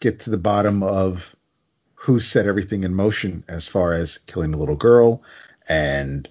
get 0.00 0.20
to 0.20 0.30
the 0.30 0.38
bottom 0.38 0.82
of 0.82 1.34
who 1.94 2.20
set 2.20 2.46
everything 2.46 2.84
in 2.84 2.94
motion 2.94 3.42
as 3.48 3.66
far 3.66 3.94
as 3.94 4.18
killing 4.18 4.50
the 4.50 4.58
little 4.58 4.76
girl 4.76 5.22
and 5.68 6.28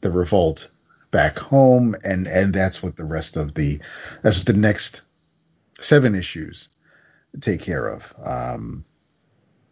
the 0.00 0.10
revolt 0.10 0.70
back 1.10 1.38
home 1.38 1.94
and 2.02 2.26
and 2.26 2.54
that's 2.54 2.82
what 2.82 2.96
the 2.96 3.04
rest 3.04 3.36
of 3.36 3.54
the 3.54 3.78
that's 4.22 4.38
what 4.38 4.46
the 4.46 4.52
next 4.54 5.02
seven 5.78 6.14
issues 6.14 6.70
take 7.40 7.60
care 7.60 7.86
of 7.86 8.14
um 8.24 8.84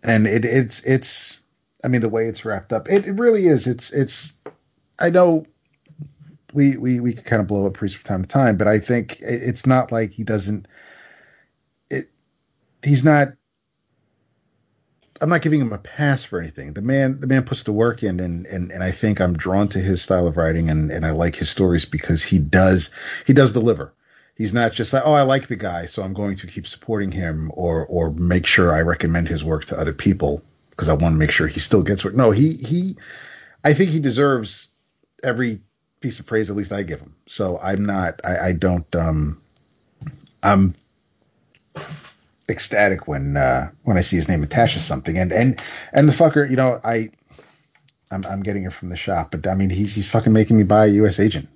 and 0.02 0.26
it, 0.26 0.44
it's 0.44 0.80
it's 0.84 1.44
I 1.84 1.88
mean 1.88 2.00
the 2.00 2.08
way 2.08 2.26
it's 2.26 2.44
wrapped 2.44 2.72
up, 2.72 2.88
it, 2.88 3.06
it 3.06 3.12
really 3.12 3.46
is. 3.46 3.66
It's 3.66 3.92
it's 3.92 4.34
I 4.98 5.10
know 5.10 5.46
we 6.52 6.76
we 6.76 7.00
we 7.00 7.14
could 7.14 7.24
kind 7.24 7.40
of 7.40 7.48
blow 7.48 7.66
up 7.66 7.74
Priest 7.74 7.96
from 7.96 8.04
time 8.04 8.22
to 8.22 8.28
time, 8.28 8.56
but 8.56 8.68
I 8.68 8.78
think 8.78 9.16
it's 9.20 9.66
not 9.66 9.92
like 9.92 10.10
he 10.10 10.24
doesn't. 10.24 10.66
It 11.90 12.06
he's 12.82 13.04
not. 13.04 13.28
I'm 15.20 15.28
not 15.28 15.42
giving 15.42 15.60
him 15.60 15.72
a 15.72 15.78
pass 15.78 16.24
for 16.24 16.40
anything. 16.40 16.72
The 16.72 16.82
man, 16.82 17.20
the 17.20 17.28
man 17.28 17.44
puts 17.44 17.62
the 17.62 17.72
work 17.72 18.02
in, 18.02 18.18
and 18.18 18.44
and 18.46 18.72
and 18.72 18.82
I 18.82 18.90
think 18.90 19.20
I'm 19.20 19.36
drawn 19.36 19.68
to 19.68 19.78
his 19.78 20.02
style 20.02 20.26
of 20.26 20.36
writing, 20.36 20.68
and 20.68 20.90
and 20.90 21.06
I 21.06 21.12
like 21.12 21.36
his 21.36 21.48
stories 21.48 21.84
because 21.84 22.22
he 22.24 22.38
does 22.38 22.90
he 23.24 23.32
does 23.32 23.52
deliver 23.52 23.94
he's 24.36 24.54
not 24.54 24.72
just 24.72 24.92
like, 24.92 25.02
oh, 25.04 25.14
I 25.14 25.22
like 25.22 25.48
the 25.48 25.56
guy, 25.56 25.86
so 25.86 26.02
I'm 26.02 26.14
going 26.14 26.36
to 26.36 26.46
keep 26.46 26.66
supporting 26.66 27.12
him 27.12 27.50
or 27.54 27.86
or 27.86 28.10
make 28.12 28.46
sure 28.46 28.72
I 28.72 28.80
recommend 28.80 29.28
his 29.28 29.44
work 29.44 29.64
to 29.66 29.78
other 29.78 29.92
people 29.92 30.42
because 30.70 30.88
I 30.88 30.94
want 30.94 31.14
to 31.14 31.18
make 31.18 31.30
sure 31.30 31.46
he 31.46 31.60
still 31.60 31.82
gets 31.82 32.04
work. 32.04 32.14
No, 32.14 32.30
he 32.30 32.54
he, 32.54 32.96
I 33.64 33.74
think 33.74 33.90
he 33.90 34.00
deserves 34.00 34.68
every 35.22 35.60
piece 36.00 36.18
of 36.18 36.26
praise 36.26 36.50
at 36.50 36.56
least 36.56 36.72
I 36.72 36.82
give 36.82 37.00
him. 37.00 37.14
So 37.26 37.58
I'm 37.62 37.84
not, 37.84 38.20
I, 38.24 38.48
I 38.48 38.52
don't, 38.52 38.96
um, 38.96 39.40
I'm 40.42 40.74
ecstatic 42.48 43.06
when 43.06 43.36
uh, 43.36 43.70
when 43.84 43.96
I 43.96 44.00
see 44.00 44.16
his 44.16 44.28
name 44.28 44.42
attached 44.42 44.74
to 44.74 44.80
something, 44.80 45.16
and 45.18 45.32
and 45.32 45.60
and 45.92 46.08
the 46.08 46.12
fucker, 46.12 46.48
you 46.48 46.56
know, 46.56 46.80
I. 46.84 47.10
I'm, 48.10 48.26
I'm 48.26 48.42
getting 48.42 48.64
it 48.64 48.74
from 48.74 48.90
the 48.90 48.96
shop, 48.98 49.30
but 49.30 49.46
I 49.46 49.54
mean, 49.54 49.70
he's 49.70 49.94
he's 49.94 50.10
fucking 50.10 50.34
making 50.34 50.58
me 50.58 50.64
buy 50.64 50.84
a 50.84 50.88
U.S. 50.88 51.18
agent 51.18 51.48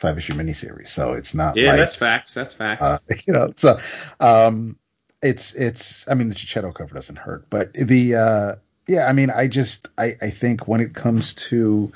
five 0.00 0.16
issue 0.16 0.32
miniseries. 0.32 0.88
So 0.88 1.12
it's 1.12 1.34
not. 1.34 1.56
Yeah, 1.56 1.68
like, 1.68 1.78
that's 1.78 1.94
facts. 1.94 2.34
That's 2.34 2.54
facts. 2.54 2.82
Uh, 2.82 2.98
you 3.26 3.32
know, 3.32 3.52
so 3.56 3.78
um, 4.18 4.76
it's 5.22 5.54
it's. 5.54 6.08
I 6.08 6.14
mean, 6.14 6.28
the 6.28 6.34
Checchetto 6.34 6.72
cover 6.74 6.94
doesn't 6.94 7.16
hurt, 7.18 7.48
but 7.50 7.72
the 7.74 8.14
uh, 8.14 8.56
yeah. 8.88 9.06
I 9.06 9.12
mean, 9.12 9.30
I 9.30 9.46
just 9.46 9.86
I 9.98 10.14
I 10.22 10.30
think 10.30 10.66
when 10.66 10.80
it 10.80 10.94
comes 10.94 11.34
to 11.34 11.92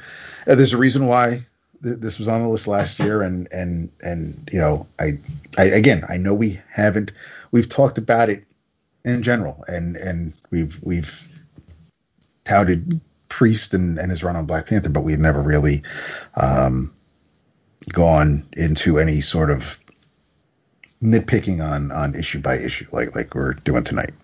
uh, 0.47 0.55
there's 0.55 0.73
a 0.73 0.79
reason 0.79 1.07
why 1.07 1.45
th- 1.83 1.99
this 1.99 2.19
was 2.19 2.29
on 2.29 2.43
the 2.43 2.49
list 2.49 2.69
last 2.69 3.01
year, 3.01 3.23
and 3.23 3.49
and 3.51 3.91
and 4.03 4.49
you 4.53 4.59
know, 4.59 4.87
I 5.01 5.19
I 5.59 5.65
again 5.65 6.05
I 6.09 6.19
know 6.19 6.35
we 6.35 6.61
haven't 6.71 7.13
we've 7.51 7.69
talked 7.69 7.99
about 7.99 8.29
it 8.29 8.45
in 9.05 9.23
general, 9.23 9.65
and 9.67 9.97
and 9.97 10.35
we've 10.51 10.79
we've 10.83 11.43
touted 12.45 13.01
Priest 13.31 13.75
and, 13.75 13.99
and 13.99 14.11
his 14.11 14.23
run 14.23 14.37
on 14.37 14.47
Black 14.47 14.67
Panther, 14.67 14.91
but 14.91 15.01
we've 15.01 15.19
never 15.19 15.41
really 15.41 15.83
um, 16.37 16.94
gone 17.93 18.47
into 18.55 18.99
any 18.99 19.21
sort 19.21 19.51
of 19.51 19.81
nitpicking 21.03 21.63
on 21.63 21.93
on 21.93 22.15
issue 22.15 22.41
by 22.41 22.57
issue 22.57 22.87
like 22.93 23.15
like 23.15 23.35
we're 23.35 23.55
doing 23.55 23.85
tonight. 23.85 24.15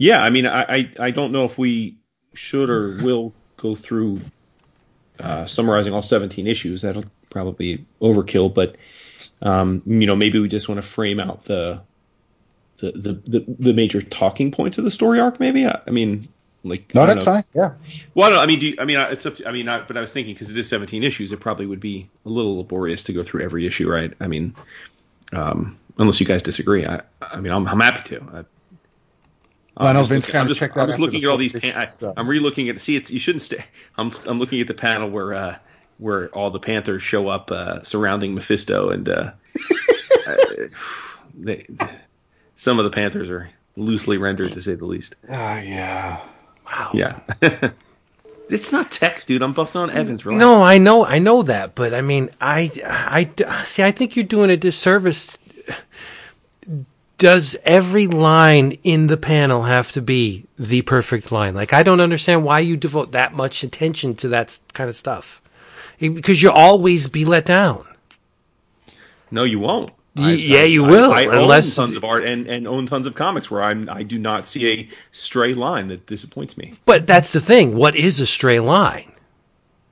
Yeah, 0.00 0.22
I 0.22 0.30
mean, 0.30 0.46
I, 0.46 0.62
I, 0.62 0.90
I 0.98 1.10
don't 1.10 1.30
know 1.30 1.44
if 1.44 1.58
we 1.58 1.98
should 2.32 2.70
or 2.70 2.96
will 3.02 3.34
go 3.58 3.74
through 3.74 4.22
uh, 5.18 5.44
summarizing 5.44 5.92
all 5.92 6.00
17 6.00 6.46
issues. 6.46 6.80
That'll 6.80 7.04
probably 7.28 7.84
overkill, 8.00 8.54
but 8.54 8.78
um, 9.42 9.82
you 9.84 10.06
know, 10.06 10.16
maybe 10.16 10.38
we 10.38 10.48
just 10.48 10.70
want 10.70 10.80
to 10.80 10.88
frame 10.88 11.20
out 11.20 11.44
the 11.44 11.82
the, 12.78 12.92
the 12.92 13.12
the 13.12 13.44
the 13.58 13.74
major 13.74 14.00
talking 14.00 14.50
points 14.50 14.78
of 14.78 14.84
the 14.84 14.90
story 14.90 15.20
arc. 15.20 15.38
Maybe 15.38 15.66
I, 15.66 15.78
I 15.86 15.90
mean, 15.90 16.28
like 16.64 16.94
No, 16.94 17.06
don't 17.06 17.14
that's 17.16 17.26
know. 17.26 17.32
fine. 17.34 17.44
Yeah. 17.54 17.72
Well, 18.14 18.26
I, 18.28 18.30
don't. 18.30 18.38
I 18.40 18.46
mean, 18.46 18.58
do 18.58 18.66
you, 18.68 18.76
I 18.78 18.84
mean, 18.84 18.98
it's 18.98 19.24
up 19.26 19.36
to, 19.36 19.48
I 19.48 19.52
mean, 19.52 19.68
I, 19.68 19.80
but 19.80 19.96
I 19.96 20.00
was 20.00 20.12
thinking 20.12 20.34
because 20.34 20.50
it 20.50 20.58
is 20.58 20.68
17 20.68 21.02
issues, 21.02 21.32
it 21.32 21.40
probably 21.40 21.66
would 21.66 21.80
be 21.80 22.08
a 22.26 22.28
little 22.28 22.56
laborious 22.58 23.02
to 23.04 23.12
go 23.12 23.22
through 23.22 23.42
every 23.42 23.66
issue, 23.66 23.90
right? 23.90 24.12
I 24.20 24.26
mean, 24.26 24.54
um, 25.32 25.78
unless 25.98 26.20
you 26.20 26.26
guys 26.26 26.42
disagree, 26.42 26.84
I, 26.86 27.00
I 27.22 27.40
mean, 27.40 27.52
I'm, 27.52 27.66
I'm 27.68 27.80
happy 27.80 28.02
to. 28.16 28.44
I, 29.76 29.86
I 29.86 29.92
know 29.94 30.00
I'm 30.00 30.02
just 30.02 30.10
Vince 30.10 30.24
looking- 30.24 30.32
kinda 30.32 30.40
I'm 30.42 30.48
just, 30.48 30.60
checked 30.60 30.74
that 30.74 30.80
I'm 30.82 30.86
just 30.88 30.94
after 30.96 31.02
looking 31.02 31.20
the 31.22 31.26
at 31.28 31.30
all 31.30 31.36
these. 31.38 31.52
fourth 31.52 31.62
Pan, 31.62 31.76
I, 32.02 32.12
I'm 32.18 32.28
re-looking 32.28 32.68
at. 32.68 32.78
See, 32.80 32.96
it's 32.96 33.10
you 33.10 33.18
shouldn't 33.18 33.42
stay. 33.42 33.64
I'm 33.96 34.10
I'm 34.26 34.38
looking 34.38 34.60
at 34.60 34.66
the 34.66 34.74
panel 34.74 35.08
where 35.08 35.32
uh, 35.32 35.56
where 35.98 36.28
all 36.30 36.50
the 36.50 36.58
Panthers 36.60 37.02
show 37.02 37.28
up 37.28 37.50
uh, 37.50 37.82
surrounding 37.82 38.34
Mephisto, 38.34 38.90
and 38.90 39.08
uh, 39.08 39.30
uh, 40.28 40.34
they, 41.34 41.66
some 42.56 42.78
of 42.78 42.84
the 42.84 42.90
Panthers 42.90 43.30
are 43.30 43.48
loosely 43.76 44.18
rendered 44.18 44.52
to 44.52 44.60
say 44.60 44.74
the 44.74 44.84
least. 44.84 45.14
Ah, 45.30 45.58
yeah. 45.60 46.20
Wow. 46.70 46.90
Yeah. 46.94 47.20
it's 48.48 48.72
not 48.72 48.90
Tex, 48.90 49.24
dude. 49.24 49.42
I'm 49.42 49.52
busting 49.52 49.80
on 49.80 49.90
Evans. 49.90 50.24
Relax. 50.24 50.40
No, 50.40 50.62
I 50.62 50.78
know, 50.78 51.04
I 51.04 51.18
know 51.18 51.42
that, 51.42 51.74
but 51.74 51.94
I 51.94 52.00
mean, 52.00 52.30
I, 52.40 52.70
I 52.84 53.64
see. 53.64 53.82
I 53.82 53.90
think 53.90 54.16
you're 54.16 54.24
doing 54.24 54.50
a 54.50 54.56
disservice. 54.56 55.38
Does 57.18 57.56
every 57.64 58.06
line 58.06 58.78
in 58.82 59.08
the 59.08 59.18
panel 59.18 59.64
have 59.64 59.92
to 59.92 60.00
be 60.00 60.46
the 60.58 60.82
perfect 60.82 61.30
line? 61.30 61.54
Like, 61.54 61.72
I 61.72 61.82
don't 61.82 62.00
understand 62.00 62.44
why 62.44 62.60
you 62.60 62.76
devote 62.76 63.12
that 63.12 63.34
much 63.34 63.62
attention 63.62 64.14
to 64.16 64.28
that 64.28 64.58
kind 64.72 64.88
of 64.88 64.96
stuff, 64.96 65.42
because 65.98 66.40
you'll 66.42 66.52
always 66.52 67.08
be 67.08 67.26
let 67.26 67.44
down. 67.44 67.86
No, 69.30 69.44
you 69.44 69.60
won't. 69.60 69.92
Yeah, 70.28 70.64
you 70.64 70.84
will, 70.84 71.12
I, 71.12 71.22
I 71.22 71.40
unless- 71.40 71.78
own 71.78 71.86
tons 71.86 71.96
of 71.96 72.04
art 72.04 72.24
and, 72.24 72.46
and 72.46 72.66
own 72.66 72.86
tons 72.86 73.06
of 73.06 73.14
comics 73.14 73.50
where 73.50 73.62
I'm 73.62 73.88
I 73.88 74.02
do 74.02 74.18
not 74.18 74.46
see 74.46 74.68
a 74.68 74.88
stray 75.12 75.54
line 75.54 75.88
that 75.88 76.06
disappoints 76.06 76.56
me. 76.56 76.74
But 76.84 77.06
that's 77.06 77.32
the 77.32 77.40
thing. 77.40 77.74
What 77.74 77.96
is 77.96 78.20
a 78.20 78.26
stray 78.26 78.60
line? 78.60 79.12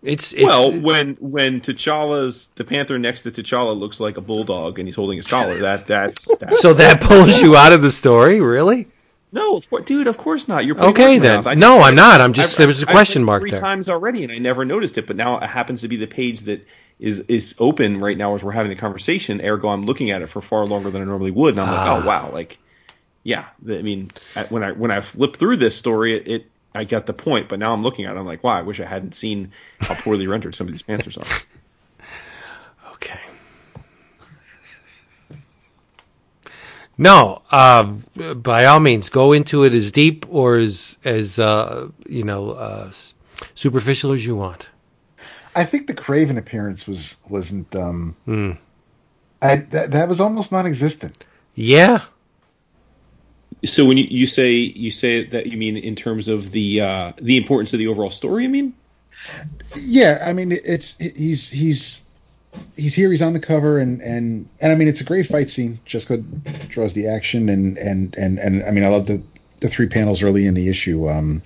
It's, 0.02 0.32
it's 0.32 0.44
well, 0.44 0.72
when 0.80 1.14
when 1.14 1.60
T'Challa's 1.60 2.48
the 2.54 2.64
Panther 2.64 2.98
next 2.98 3.22
to 3.22 3.32
T'Challa 3.32 3.76
looks 3.76 3.98
like 3.98 4.16
a 4.16 4.20
bulldog 4.20 4.78
and 4.78 4.86
he's 4.86 4.94
holding 4.94 5.16
his 5.16 5.26
collar, 5.26 5.54
that 5.54 5.86
that's, 5.88 6.36
that's 6.36 6.60
so 6.62 6.72
that 6.74 7.00
pulls 7.00 7.40
you 7.40 7.56
out 7.56 7.72
of 7.72 7.82
the 7.82 7.90
story, 7.90 8.40
really? 8.40 8.86
No, 9.32 9.56
of 9.56 9.68
course, 9.68 9.84
dude, 9.84 10.06
of 10.06 10.16
course 10.18 10.48
not. 10.48 10.64
You're 10.64 10.78
Okay, 10.78 11.18
words 11.18 11.26
in 11.26 11.34
my 11.34 11.40
then. 11.42 11.58
No, 11.58 11.80
I'm 11.80 11.94
not. 11.94 12.20
I'm 12.20 12.32
just- 12.32 12.54
I've- 12.54 12.58
there 12.58 12.66
was 12.66 12.82
a 12.82 12.86
I've 12.88 12.92
question 12.92 13.24
mark 13.24 13.42
three 13.42 13.50
there. 13.50 13.60
times 13.60 13.88
already, 13.88 14.24
and 14.24 14.32
I 14.32 14.38
never 14.38 14.64
noticed 14.64 14.96
it. 14.98 15.06
But 15.06 15.16
now 15.16 15.38
it 15.38 15.46
happens 15.46 15.82
to 15.82 15.88
be 15.88 15.96
the 15.96 16.06
page 16.06 16.40
that 16.42 16.66
is 16.98 17.20
is 17.28 17.54
open 17.58 17.98
right 17.98 18.16
now 18.16 18.34
as 18.34 18.42
we're 18.42 18.52
having 18.52 18.70
the 18.70 18.76
conversation. 18.76 19.40
Ergo, 19.44 19.68
I'm 19.68 19.84
looking 19.84 20.10
at 20.10 20.22
it 20.22 20.28
for 20.28 20.40
far 20.40 20.64
longer 20.66 20.90
than 20.90 21.02
I 21.02 21.04
normally 21.04 21.30
would, 21.30 21.54
and 21.54 21.60
I'm 21.60 21.68
Ah. 21.68 21.94
like, 21.94 22.04
oh 22.04 22.06
wow, 22.06 22.30
like 22.32 22.58
yeah. 23.22 23.44
The, 23.62 23.78
I 23.78 23.82
mean, 23.82 24.10
I, 24.34 24.44
when 24.44 24.62
I 24.64 24.72
when 24.72 24.90
I 24.90 25.00
flipped 25.00 25.36
through 25.36 25.56
this 25.58 25.76
story, 25.76 26.14
it, 26.14 26.28
it 26.28 26.46
I 26.74 26.84
got 26.84 27.06
the 27.06 27.12
point, 27.12 27.48
but 27.48 27.58
now 27.58 27.72
I'm 27.72 27.82
looking 27.82 28.04
at 28.04 28.16
it, 28.16 28.18
I'm 28.18 28.26
like, 28.26 28.42
wow, 28.44 28.54
I 28.58 28.62
wish 28.62 28.78
I 28.80 28.84
hadn't 28.86 29.14
seen 29.14 29.52
how 29.80 29.94
poorly 29.94 30.26
rendered 30.26 30.54
some 30.54 30.66
of 30.68 30.72
these 30.72 30.82
Panthers 30.82 31.16
are. 31.18 31.24
Okay. 32.94 33.20
No, 36.98 37.42
uh, 37.52 37.84
by 38.34 38.64
all 38.66 38.80
means, 38.80 39.08
go 39.08 39.32
into 39.32 39.64
it 39.64 39.72
as 39.74 39.92
deep 39.92 40.26
or 40.28 40.56
as 40.56 40.98
as 41.04 41.38
uh, 41.38 41.88
you 42.08 42.24
know 42.24 42.50
uh, 42.52 42.92
superficial 43.54 44.12
as 44.12 44.26
you 44.26 44.36
want. 44.36 44.68
I 45.56 45.64
think 45.64 45.86
the 45.86 45.94
Kraven 45.94 46.38
appearance 46.38 46.86
was 46.88 47.16
wasn't. 47.28 47.74
um 47.76 48.16
I 49.42 49.56
that, 49.70 49.92
that 49.92 50.08
was 50.08 50.20
almost 50.20 50.52
non-existent. 50.52 51.24
Yeah, 51.54 52.02
So 53.64 53.84
when 53.84 53.98
you, 53.98 54.04
you 54.10 54.26
say 54.26 54.52
you 54.52 54.90
say 54.90 55.24
that 55.26 55.46
you 55.48 55.58
mean 55.58 55.76
in 55.76 55.94
terms 55.96 56.28
of 56.28 56.52
the 56.52 56.80
uh, 56.80 57.12
the 57.20 57.36
importance 57.36 57.72
of 57.72 57.78
the 57.78 57.88
overall 57.88 58.10
story, 58.10 58.44
I 58.44 58.48
mean. 58.48 58.74
Yeah, 59.76 60.22
I 60.24 60.32
mean 60.32 60.52
it's 60.52 60.96
he's 60.98 61.50
he's 61.50 62.02
he's 62.76 62.94
here. 62.94 63.10
He's 63.10 63.22
on 63.22 63.32
the 63.32 63.40
cover, 63.40 63.78
and 63.78 64.00
and 64.00 64.48
and 64.60 64.72
I 64.72 64.74
mean 64.74 64.88
it's 64.88 65.00
a 65.00 65.04
great 65.04 65.26
fight 65.26 65.50
scene. 65.50 65.78
Jusko 65.86 66.24
draws 66.68 66.92
the 66.92 67.06
action, 67.06 67.48
and 67.48 67.76
and 67.78 68.16
and 68.16 68.38
and 68.38 68.62
I 68.64 68.70
mean 68.70 68.84
I 68.84 68.88
love 68.88 69.06
the 69.06 69.22
the 69.60 69.68
three 69.68 69.88
panels 69.88 70.22
early 70.22 70.46
in 70.46 70.54
the 70.54 70.68
issue, 70.68 71.08
um, 71.08 71.42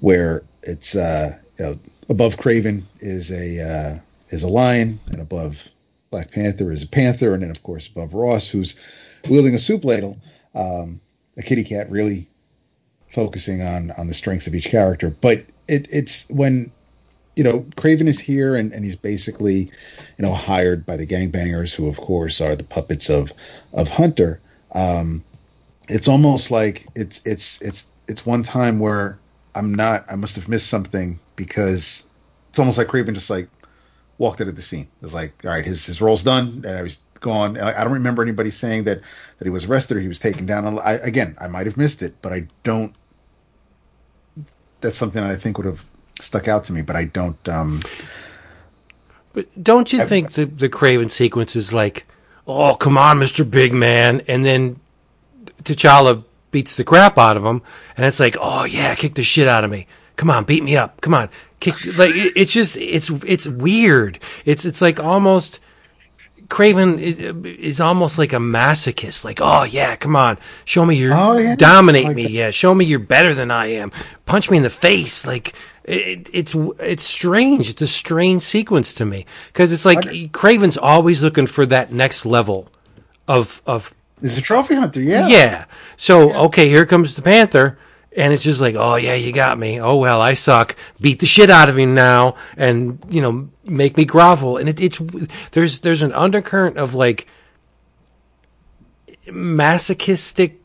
where 0.00 0.42
it's 0.62 0.94
uh 0.96 1.38
you 1.58 1.64
know, 1.64 1.78
above 2.08 2.36
Kraven 2.36 2.82
is 3.00 3.30
a 3.30 3.62
uh, 3.62 3.98
is 4.28 4.42
a 4.42 4.48
lion, 4.48 4.98
and 5.10 5.20
above 5.20 5.68
Black 6.10 6.30
Panther 6.32 6.72
is 6.72 6.82
a 6.82 6.88
panther, 6.88 7.32
and 7.34 7.42
then 7.42 7.50
of 7.50 7.62
course 7.62 7.86
above 7.86 8.14
Ross, 8.14 8.48
who's 8.48 8.74
wielding 9.28 9.54
a 9.54 9.58
soup 9.58 9.84
ladle, 9.84 10.18
um, 10.54 11.00
a 11.36 11.42
kitty 11.42 11.64
cat, 11.64 11.90
really 11.90 12.28
focusing 13.12 13.62
on 13.62 13.90
on 13.92 14.06
the 14.06 14.14
strengths 14.14 14.46
of 14.46 14.54
each 14.54 14.66
character. 14.66 15.10
But 15.10 15.44
it 15.68 15.86
it's 15.90 16.28
when 16.28 16.72
you 17.36 17.44
know, 17.44 17.60
Kraven 17.76 18.06
is 18.06 18.18
here 18.18 18.54
and, 18.54 18.72
and 18.72 18.84
he's 18.84 18.96
basically, 18.96 19.70
you 20.18 20.22
know, 20.24 20.34
hired 20.34 20.84
by 20.84 20.96
the 20.96 21.06
gangbangers 21.06 21.74
who 21.74 21.88
of 21.88 21.96
course 21.96 22.40
are 22.40 22.56
the 22.56 22.64
puppets 22.64 23.08
of 23.08 23.32
of 23.72 23.88
Hunter. 23.88 24.40
Um 24.74 25.24
it's 25.88 26.08
almost 26.08 26.50
like 26.50 26.86
it's 26.94 27.24
it's 27.24 27.60
it's 27.62 27.86
it's 28.08 28.26
one 28.26 28.42
time 28.42 28.78
where 28.78 29.18
I'm 29.54 29.74
not 29.74 30.04
I 30.10 30.16
must 30.16 30.36
have 30.36 30.48
missed 30.48 30.68
something 30.68 31.18
because 31.36 32.04
it's 32.50 32.58
almost 32.58 32.78
like 32.78 32.88
Kraven 32.88 33.14
just 33.14 33.30
like 33.30 33.48
walked 34.18 34.40
out 34.40 34.48
of 34.48 34.56
the 34.56 34.62
scene. 34.62 34.88
It 35.00 35.04
was 35.04 35.14
like, 35.14 35.32
all 35.44 35.50
right, 35.50 35.64
his 35.64 35.86
his 35.86 36.00
role's 36.00 36.22
done 36.22 36.64
and 36.66 36.76
I 36.76 36.82
was 36.82 36.98
gone. 37.20 37.58
I, 37.58 37.80
I 37.80 37.84
don't 37.84 37.92
remember 37.92 38.22
anybody 38.22 38.50
saying 38.50 38.84
that 38.84 39.00
that 39.38 39.44
he 39.44 39.50
was 39.50 39.64
arrested 39.64 39.96
or 39.96 40.00
he 40.00 40.08
was 40.08 40.18
taken 40.18 40.46
down. 40.46 40.78
I, 40.80 40.92
again, 40.92 41.36
I 41.40 41.46
might 41.46 41.66
have 41.66 41.76
missed 41.76 42.02
it, 42.02 42.16
but 42.22 42.32
I 42.32 42.46
don't 42.64 42.94
that's 44.80 44.98
something 44.98 45.22
that 45.22 45.30
I 45.30 45.36
think 45.36 45.58
would 45.58 45.66
have 45.66 45.84
stuck 46.20 46.48
out 46.48 46.64
to 46.64 46.72
me, 46.72 46.82
but 46.82 46.96
I 46.96 47.04
don't. 47.04 47.48
Um, 47.48 47.80
but 49.32 49.46
don't 49.62 49.92
you 49.92 50.04
think 50.04 50.32
the 50.32 50.44
the 50.46 50.68
Kraven 50.68 51.10
sequence 51.10 51.54
is 51.56 51.72
like, 51.72 52.06
oh 52.46 52.74
come 52.74 52.98
on, 52.98 53.18
Mister 53.18 53.44
Big 53.44 53.72
Man, 53.72 54.22
and 54.28 54.44
then 54.44 54.80
T'Challa 55.62 56.24
beats 56.50 56.76
the 56.76 56.84
crap 56.84 57.16
out 57.18 57.36
of 57.36 57.44
him, 57.44 57.62
and 57.96 58.06
it's 58.06 58.20
like, 58.20 58.36
oh 58.40 58.64
yeah, 58.64 58.94
kick 58.94 59.14
the 59.14 59.22
shit 59.22 59.46
out 59.48 59.64
of 59.64 59.70
me. 59.70 59.86
Come 60.16 60.30
on, 60.30 60.44
beat 60.44 60.64
me 60.64 60.76
up. 60.76 61.00
Come 61.00 61.14
on, 61.14 61.28
kick. 61.60 61.74
Like 61.96 62.14
it- 62.14 62.32
it's 62.36 62.52
just 62.52 62.76
it's 62.76 63.08
it's 63.26 63.46
weird. 63.46 64.18
It's 64.44 64.64
it's 64.64 64.80
like 64.82 65.00
almost. 65.00 65.60
Kraven 66.48 66.98
is, 66.98 67.20
is 67.60 67.80
almost 67.80 68.18
like 68.18 68.32
a 68.32 68.38
masochist. 68.38 69.24
Like, 69.24 69.38
oh 69.40 69.62
yeah, 69.62 69.94
come 69.94 70.16
on, 70.16 70.36
show 70.64 70.84
me 70.84 70.96
you're 70.96 71.12
Oh, 71.14 71.36
yeah. 71.38 71.54
dominate 71.54 72.06
Like 72.06 72.16
me. 72.16 72.22
that. 72.24 72.30
Yeah, 72.32 72.50
show 72.50 72.74
me 72.74 72.84
you're 72.84 72.98
better 72.98 73.34
than 73.34 73.52
I 73.52 73.66
am. 73.66 73.92
Punch 74.26 74.50
me 74.50 74.56
in 74.56 74.64
the 74.64 74.68
face. 74.70 75.24
Like, 75.24 75.54
it, 75.84 76.28
it's 76.32 76.54
it's 76.78 77.02
strange. 77.02 77.70
It's 77.70 77.82
a 77.82 77.86
strange 77.86 78.42
sequence 78.42 78.94
to 78.96 79.04
me 79.04 79.26
because 79.48 79.72
it's 79.72 79.84
like 79.86 80.00
Kraven's 80.32 80.76
always 80.76 81.22
looking 81.22 81.46
for 81.46 81.66
that 81.66 81.92
next 81.92 82.26
level 82.26 82.68
of 83.26 83.62
of 83.66 83.94
is 84.22 84.36
a 84.36 84.42
trophy 84.42 84.74
hunter, 84.74 85.00
yeah. 85.00 85.26
yeah. 85.28 85.64
So 85.96 86.34
okay, 86.46 86.68
here 86.68 86.86
comes 86.86 87.16
the 87.16 87.22
Panther, 87.22 87.78
and 88.16 88.32
it's 88.32 88.42
just 88.42 88.60
like, 88.60 88.74
oh 88.74 88.96
yeah, 88.96 89.14
you 89.14 89.32
got 89.32 89.58
me. 89.58 89.80
Oh 89.80 89.96
well, 89.96 90.20
I 90.20 90.34
suck. 90.34 90.76
Beat 91.00 91.20
the 91.20 91.26
shit 91.26 91.50
out 91.50 91.68
of 91.68 91.78
you 91.78 91.86
now, 91.86 92.36
and 92.56 93.02
you 93.08 93.22
know, 93.22 93.48
make 93.64 93.96
me 93.96 94.04
grovel. 94.04 94.56
And 94.56 94.68
it, 94.68 94.80
it's 94.80 95.00
there's 95.52 95.80
there's 95.80 96.02
an 96.02 96.12
undercurrent 96.12 96.76
of 96.76 96.94
like 96.94 97.26
masochistic, 99.32 100.64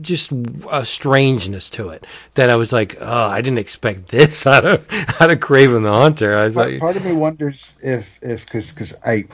just 0.00 0.32
a 0.70 0.84
strangeness 0.84 1.70
to 1.70 1.90
it 1.90 2.06
that 2.34 2.50
I 2.50 2.56
was 2.56 2.72
like, 2.72 2.96
oh, 3.00 3.26
I 3.28 3.40
didn't 3.40 3.58
expect 3.58 4.08
this 4.08 4.46
out 4.46 4.64
of 4.64 4.92
out 5.20 5.30
of 5.30 5.38
Kraven 5.40 5.82
the 5.82 5.92
Hunter. 5.92 6.36
I 6.36 6.44
was 6.44 6.54
Part, 6.54 6.70
like, 6.72 6.80
part 6.80 6.96
of 6.96 7.04
me 7.04 7.12
wonders 7.12 7.76
if 7.82 8.18
if 8.22 8.44
because 8.46 8.72
because 8.72 8.94
I 9.04 9.24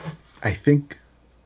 I 0.43 0.51
think 0.51 0.97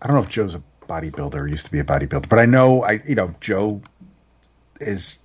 I 0.01 0.07
don't 0.07 0.15
know 0.15 0.23
if 0.23 0.29
Joe's 0.29 0.55
a 0.55 0.63
bodybuilder 0.87 1.35
or 1.35 1.47
used 1.47 1.65
to 1.65 1.71
be 1.71 1.79
a 1.79 1.83
bodybuilder, 1.83 2.29
but 2.29 2.39
I 2.39 2.45
know 2.45 2.83
I 2.83 3.01
you 3.07 3.15
know 3.15 3.33
Joe 3.39 3.81
is 4.79 5.19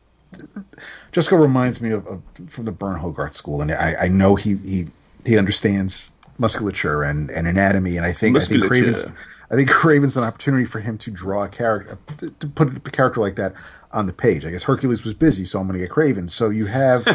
Jusko 1.13 1.41
reminds 1.41 1.81
me 1.81 1.91
of, 1.91 2.07
of 2.07 2.23
from 2.49 2.65
the 2.65 2.73
Burne 2.73 2.99
Hogarth 2.99 3.35
school, 3.35 3.61
and 3.61 3.73
I, 3.73 3.95
I 4.03 4.09
know 4.09 4.35
he 4.35 4.57
he 4.57 4.87
he 5.25 5.39
understands 5.39 6.11
musculature 6.39 7.03
and, 7.03 7.31
and 7.31 7.47
anatomy, 7.47 7.97
and 7.97 8.07
I 8.07 8.13
think 8.13 8.37
I 8.37 8.41
think 8.41 8.65
Kraven's 8.65 9.07
I 9.51 9.57
think 9.57 9.71
Kraven's 9.71 10.17
an 10.17 10.25
opportunity 10.25 10.65
for 10.65 10.81
him 10.81 10.97
to 10.99 11.11
draw 11.11 11.45
a 11.45 11.49
character 11.49 11.99
to, 12.19 12.31
to 12.31 12.47
put 12.49 12.75
a 12.75 12.91
character 12.91 13.21
like 13.21 13.37
that 13.37 13.55
on 13.93 14.07
the 14.07 14.13
page. 14.13 14.47
I 14.47 14.51
guess 14.51 14.63
Hercules 14.63 15.05
was 15.05 15.15
busy, 15.15 15.45
so 15.45 15.61
I'm 15.61 15.67
going 15.67 15.79
to 15.79 15.87
get 15.87 15.95
Kraven. 15.95 16.31
So 16.31 16.49
you 16.49 16.67
have 16.67 17.07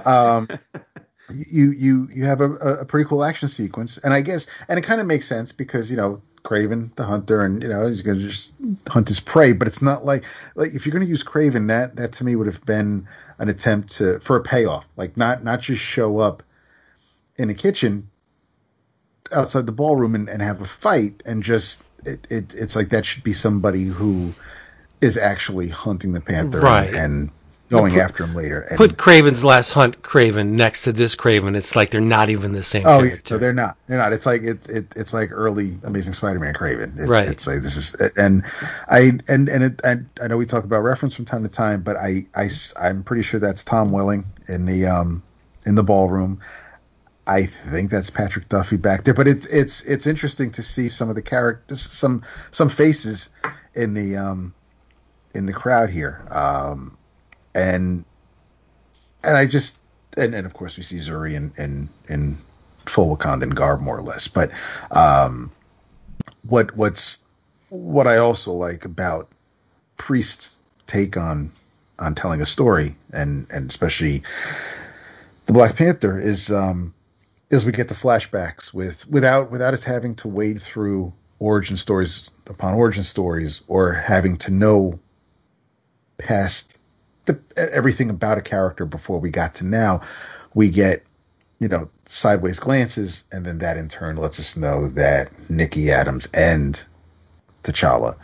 um, 0.06 0.48
you 1.30 1.72
you 1.72 2.08
you 2.12 2.24
have 2.24 2.40
a, 2.40 2.52
a 2.52 2.84
pretty 2.84 3.08
cool 3.08 3.24
action 3.24 3.48
sequence, 3.48 3.98
and 3.98 4.12
I 4.12 4.20
guess 4.20 4.46
and 4.68 4.78
it 4.78 4.82
kind 4.82 5.00
of 5.00 5.06
makes 5.06 5.26
sense 5.26 5.52
because 5.52 5.90
you 5.90 5.96
know 5.96 6.20
Kraven 6.44 6.94
the 6.96 7.04
hunter, 7.04 7.42
and 7.42 7.62
you 7.62 7.68
know 7.68 7.86
he's 7.86 8.02
going 8.02 8.18
to 8.18 8.28
just 8.28 8.54
hunt 8.88 9.08
his 9.08 9.20
prey. 9.20 9.52
But 9.52 9.66
it's 9.66 9.82
not 9.82 10.04
like 10.04 10.24
like 10.54 10.74
if 10.74 10.84
you're 10.84 10.92
going 10.92 11.04
to 11.04 11.08
use 11.08 11.24
Kraven, 11.24 11.68
that 11.68 11.96
that 11.96 12.12
to 12.12 12.24
me 12.24 12.36
would 12.36 12.46
have 12.46 12.64
been 12.64 13.08
an 13.38 13.48
attempt 13.48 13.96
to 13.96 14.20
for 14.20 14.36
a 14.36 14.42
payoff, 14.42 14.86
like 14.96 15.16
not 15.16 15.42
not 15.42 15.60
just 15.60 15.82
show 15.82 16.18
up 16.18 16.42
in 17.36 17.48
the 17.48 17.54
kitchen 17.54 18.08
outside 19.32 19.66
the 19.66 19.72
ballroom 19.72 20.14
and, 20.14 20.28
and 20.28 20.42
have 20.42 20.60
a 20.60 20.66
fight 20.66 21.22
and 21.24 21.42
just 21.42 21.82
it, 22.04 22.26
it 22.30 22.54
it's 22.54 22.76
like 22.76 22.90
that 22.90 23.04
should 23.04 23.24
be 23.24 23.32
somebody 23.32 23.84
who 23.84 24.32
is 25.00 25.16
actually 25.16 25.68
hunting 25.68 26.12
the 26.12 26.20
panther 26.20 26.60
Right. 26.60 26.94
and, 26.94 27.30
going 27.68 27.92
Put- 27.92 28.00
after 28.00 28.24
him 28.24 28.34
later. 28.34 28.60
And, 28.60 28.78
Put 28.78 28.96
Kraven's 28.96 29.44
Last 29.44 29.72
Hunt 29.72 30.02
Kraven 30.02 30.50
next 30.50 30.84
to 30.84 30.92
this 30.92 31.16
Kraven. 31.16 31.56
It's 31.56 31.74
like 31.74 31.90
they're 31.90 32.00
not 32.00 32.28
even 32.28 32.52
the 32.52 32.62
same 32.62 32.84
Oh 32.86 33.02
yeah, 33.02 33.16
so 33.24 33.38
they're 33.38 33.52
not. 33.52 33.76
They're 33.88 33.98
not. 33.98 34.12
It's 34.12 34.26
like 34.26 34.42
it's 34.44 34.68
it, 34.68 34.86
it's 34.96 35.12
like 35.12 35.30
early 35.32 35.76
Amazing 35.82 36.12
Spider-Man 36.12 36.54
Kraven. 36.54 36.98
It, 36.98 37.08
Right. 37.08 37.28
It's 37.28 37.46
like 37.46 37.62
this 37.62 37.76
is 37.76 38.12
and 38.16 38.44
I 38.88 39.10
and 39.28 39.48
and 39.48 39.64
it, 39.64 39.80
I, 39.84 39.96
I 40.22 40.28
know 40.28 40.36
we 40.36 40.46
talk 40.46 40.64
about 40.64 40.80
reference 40.80 41.14
from 41.14 41.24
time 41.24 41.42
to 41.42 41.48
time, 41.48 41.82
but 41.82 41.96
I 41.96 42.26
I 42.34 42.48
am 42.88 43.02
pretty 43.02 43.22
sure 43.22 43.40
that's 43.40 43.64
Tom 43.64 43.90
Welling 43.90 44.24
in 44.48 44.66
the 44.66 44.86
um 44.86 45.22
in 45.64 45.74
the 45.74 45.82
ballroom. 45.84 46.40
I 47.26 47.44
think 47.44 47.90
that's 47.90 48.10
Patrick 48.10 48.48
Duffy 48.48 48.76
back 48.76 49.04
there, 49.04 49.14
but 49.14 49.26
it's 49.26 49.46
it's 49.46 49.82
it's 49.82 50.06
interesting 50.06 50.50
to 50.52 50.62
see 50.62 50.88
some 50.88 51.08
of 51.08 51.16
the 51.16 51.22
characters, 51.22 51.80
some 51.80 52.22
some 52.50 52.68
faces 52.68 53.30
in 53.74 53.94
the 53.94 54.16
um 54.16 54.54
in 55.34 55.46
the 55.46 55.52
crowd 55.52 55.90
here, 55.90 56.26
um 56.30 56.96
and 57.54 58.04
and 59.24 59.36
I 59.36 59.46
just 59.46 59.78
and, 60.16 60.34
and 60.34 60.46
of 60.46 60.54
course 60.54 60.76
we 60.76 60.82
see 60.82 60.96
Zuri 60.96 61.34
in 61.34 61.52
in, 61.58 61.88
in 62.08 62.36
full 62.86 63.16
Wakandan 63.16 63.54
garb 63.54 63.80
more 63.80 63.98
or 63.98 64.02
less. 64.02 64.28
But 64.28 64.50
um, 64.92 65.50
what 66.44 66.76
what's 66.76 67.18
what 67.68 68.06
I 68.06 68.18
also 68.18 68.52
like 68.52 68.84
about 68.84 69.28
Priest's 69.96 70.60
take 70.86 71.16
on 71.16 71.50
on 71.98 72.14
telling 72.14 72.40
a 72.40 72.46
story 72.46 72.94
and 73.12 73.46
and 73.50 73.68
especially 73.68 74.22
the 75.46 75.52
Black 75.52 75.76
Panther 75.76 76.18
is 76.18 76.50
um 76.50 76.94
is 77.50 77.64
we 77.64 77.72
get 77.72 77.88
the 77.88 77.94
flashbacks 77.94 78.74
with 78.74 79.08
without 79.08 79.50
without 79.50 79.74
us 79.74 79.84
having 79.84 80.14
to 80.16 80.28
wade 80.28 80.60
through 80.60 81.12
origin 81.38 81.76
stories 81.76 82.30
upon 82.46 82.74
origin 82.74 83.04
stories 83.04 83.62
or 83.68 83.92
having 83.92 84.36
to 84.36 84.50
know 84.50 84.98
past 86.18 86.78
the, 87.26 87.40
everything 87.56 88.10
about 88.10 88.38
a 88.38 88.42
character 88.42 88.84
before 88.86 89.20
we 89.20 89.30
got 89.30 89.56
to 89.56 89.64
now. 89.64 90.00
We 90.54 90.70
get, 90.70 91.04
you 91.58 91.68
know, 91.68 91.90
sideways 92.06 92.58
glances, 92.58 93.24
and 93.30 93.44
then 93.44 93.58
that 93.58 93.76
in 93.76 93.88
turn 93.88 94.16
lets 94.16 94.40
us 94.40 94.56
know 94.56 94.88
that 94.90 95.30
Nikki 95.50 95.90
Adams 95.90 96.28
and 96.32 96.82
T'Challa 97.62 98.16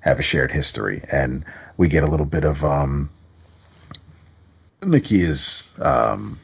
have 0.00 0.18
a 0.18 0.22
shared 0.22 0.50
history, 0.50 1.02
and 1.12 1.44
we 1.76 1.88
get 1.88 2.02
a 2.02 2.06
little 2.06 2.26
bit 2.26 2.44
of 2.44 2.64
um, 2.64 3.10
Nikki 4.82 5.20
is 5.20 5.70
um, 5.82 6.38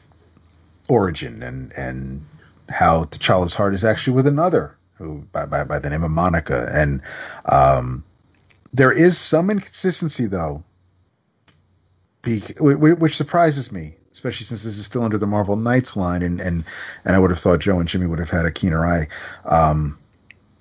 origin 0.87 1.43
and 1.43 1.71
and 1.73 2.25
how 2.69 3.05
T'Challa's 3.05 3.53
heart 3.53 3.73
is 3.73 3.83
actually 3.83 4.13
with 4.13 4.27
another 4.27 4.75
who 4.95 5.25
by 5.31 5.45
by, 5.45 5.63
by 5.63 5.79
the 5.79 5.89
name 5.89 6.03
of 6.03 6.11
Monica, 6.11 6.69
and 6.73 7.01
um, 7.45 8.03
there 8.73 8.91
is 8.91 9.17
some 9.17 9.49
inconsistency 9.49 10.25
though 10.25 10.63
be, 12.21 12.39
which 12.59 13.15
surprises 13.15 13.71
me, 13.71 13.95
especially 14.11 14.45
since 14.45 14.63
this 14.63 14.77
is 14.77 14.85
still 14.85 15.03
under 15.03 15.17
the 15.17 15.27
Marvel 15.27 15.55
Knights 15.55 15.95
line, 15.95 16.21
and 16.21 16.41
and 16.41 16.63
and 17.05 17.15
I 17.15 17.19
would 17.19 17.31
have 17.31 17.39
thought 17.39 17.59
Joe 17.59 17.79
and 17.79 17.87
Jimmy 17.87 18.07
would 18.07 18.19
have 18.19 18.29
had 18.29 18.45
a 18.45 18.51
keener 18.51 18.85
eye. 18.85 19.07
Um, 19.45 19.97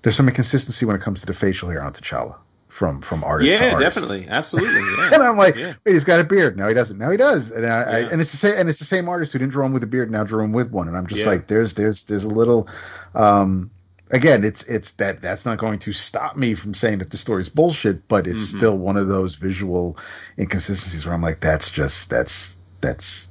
there's 0.02 0.16
some 0.16 0.28
inconsistency 0.28 0.86
when 0.86 0.94
it 0.94 1.02
comes 1.02 1.20
to 1.20 1.26
the 1.26 1.34
facial 1.34 1.68
hair 1.68 1.82
on 1.82 1.92
T'Challa 1.92 2.36
from 2.76 3.00
from 3.00 3.24
artist 3.24 3.58
Yeah, 3.58 3.78
definitely, 3.78 4.26
absolutely. 4.28 4.70
And 5.12 5.22
I'm 5.22 5.36
like, 5.38 5.56
Yeah. 5.56 5.74
wait, 5.84 5.92
he's 5.92 6.04
got 6.04 6.20
a 6.20 6.24
beard. 6.24 6.56
No, 6.56 6.68
he 6.68 6.74
doesn't. 6.74 6.98
No, 6.98 7.10
he 7.10 7.16
does. 7.16 7.50
And 7.50 7.64
I, 7.64 7.80
I 7.80 7.98
and 8.00 8.20
it's 8.20 8.32
the 8.32 8.36
same 8.36 8.58
and 8.58 8.68
it's 8.68 8.78
the 8.78 8.84
same 8.84 9.08
artist 9.08 9.32
who 9.32 9.38
didn't 9.38 9.52
draw 9.52 9.64
him 9.64 9.72
with 9.72 9.82
a 9.82 9.86
beard, 9.86 10.10
now 10.10 10.24
drew 10.24 10.42
him 10.42 10.52
with 10.52 10.70
one. 10.70 10.88
And 10.88 10.96
I'm 10.96 11.06
just 11.06 11.20
Yeah. 11.20 11.32
like, 11.32 11.48
there's 11.48 11.74
there's 11.74 12.04
there's 12.04 12.24
a 12.24 12.28
little 12.28 12.68
um 13.14 13.70
again, 14.10 14.44
it's 14.44 14.62
it's 14.64 14.92
that 14.92 15.22
that's 15.22 15.46
not 15.46 15.58
going 15.58 15.78
to 15.80 15.92
stop 15.92 16.36
me 16.36 16.54
from 16.54 16.74
saying 16.74 16.98
that 16.98 17.10
the 17.10 17.16
story's 17.16 17.48
bullshit, 17.48 18.06
but 18.08 18.26
it's 18.26 18.44
Mhm. 18.44 18.56
still 18.56 18.76
one 18.76 18.96
of 18.96 19.08
those 19.08 19.36
visual 19.36 19.98
inconsistencies 20.38 21.06
where 21.06 21.14
I'm 21.14 21.22
like, 21.22 21.40
that's 21.40 21.70
just 21.70 22.10
that's 22.10 22.58
that's 22.82 23.30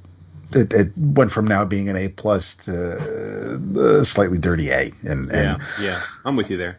it, 0.54 0.72
it 0.72 0.92
went 0.96 1.30
from 1.32 1.46
now 1.46 1.64
being 1.64 1.88
an 1.88 1.96
A 1.96 2.08
plus 2.08 2.54
to 2.56 3.60
uh, 3.78 4.04
slightly 4.04 4.38
dirty 4.38 4.70
A, 4.70 4.90
and 5.02 5.30
and 5.30 5.58
yeah, 5.58 5.58
yeah, 5.76 6.00
I'm 6.24 6.36
with 6.36 6.50
you 6.50 6.56
there. 6.56 6.78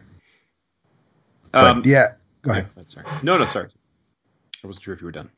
Um, 1.54 1.82
yeah, 1.84 2.08
go 2.42 2.52
ahead, 2.52 2.68
yeah, 2.76 2.82
sorry. 2.86 3.06
No, 3.22 3.38
no, 3.38 3.44
sorry. 3.44 3.68
I 4.62 4.66
wasn't 4.66 4.84
sure 4.84 4.94
if 4.94 5.00
you 5.00 5.06
were 5.06 5.12
done. 5.12 5.30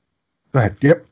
go 0.52 0.60
ahead. 0.60 0.76
Yep, 0.80 1.06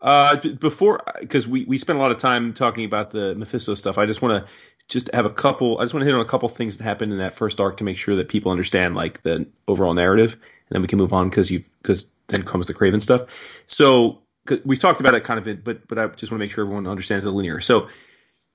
Uh, 0.00 0.36
before, 0.60 1.00
because 1.20 1.46
we, 1.46 1.64
we 1.64 1.78
spent 1.78 1.98
a 1.98 2.02
lot 2.02 2.10
of 2.10 2.18
time 2.18 2.52
talking 2.52 2.84
about 2.84 3.10
the 3.10 3.34
Mephisto 3.34 3.74
stuff, 3.74 3.98
I 3.98 4.06
just 4.06 4.22
want 4.22 4.44
to 4.44 4.52
just 4.88 5.12
have 5.12 5.26
a 5.26 5.30
couple. 5.30 5.78
I 5.78 5.82
just 5.84 5.94
want 5.94 6.02
to 6.02 6.06
hit 6.06 6.14
on 6.14 6.20
a 6.20 6.28
couple 6.28 6.48
things 6.48 6.76
that 6.78 6.84
happened 6.84 7.12
in 7.12 7.18
that 7.18 7.34
first 7.34 7.60
arc 7.60 7.78
to 7.78 7.84
make 7.84 7.98
sure 7.98 8.16
that 8.16 8.28
people 8.28 8.52
understand 8.52 8.94
like 8.94 9.22
the 9.22 9.46
overall 9.66 9.94
narrative, 9.94 10.32
and 10.34 10.40
then 10.70 10.82
we 10.82 10.88
can 10.88 10.98
move 10.98 11.12
on 11.12 11.28
because 11.28 11.50
you 11.50 11.64
because 11.82 12.10
then 12.28 12.42
comes 12.42 12.66
the 12.66 12.74
Kraven 12.74 13.02
stuff. 13.02 13.22
So 13.66 14.20
we 14.64 14.76
talked 14.76 15.00
about 15.00 15.14
it 15.14 15.24
kind 15.24 15.38
of, 15.38 15.48
in, 15.48 15.60
but 15.64 15.88
but 15.88 15.98
I 15.98 16.06
just 16.08 16.30
want 16.30 16.40
to 16.40 16.44
make 16.44 16.52
sure 16.52 16.64
everyone 16.64 16.86
understands 16.86 17.24
the 17.24 17.32
linear. 17.32 17.60
So, 17.60 17.88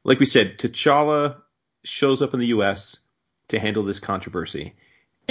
like 0.04 0.20
we 0.20 0.26
said, 0.26 0.58
T'Challa 0.58 1.42
shows 1.84 2.22
up 2.22 2.34
in 2.34 2.40
the 2.40 2.48
U.S. 2.48 3.00
to 3.50 3.60
handle 3.60 3.84
this 3.84 4.00
controversy, 4.00 4.74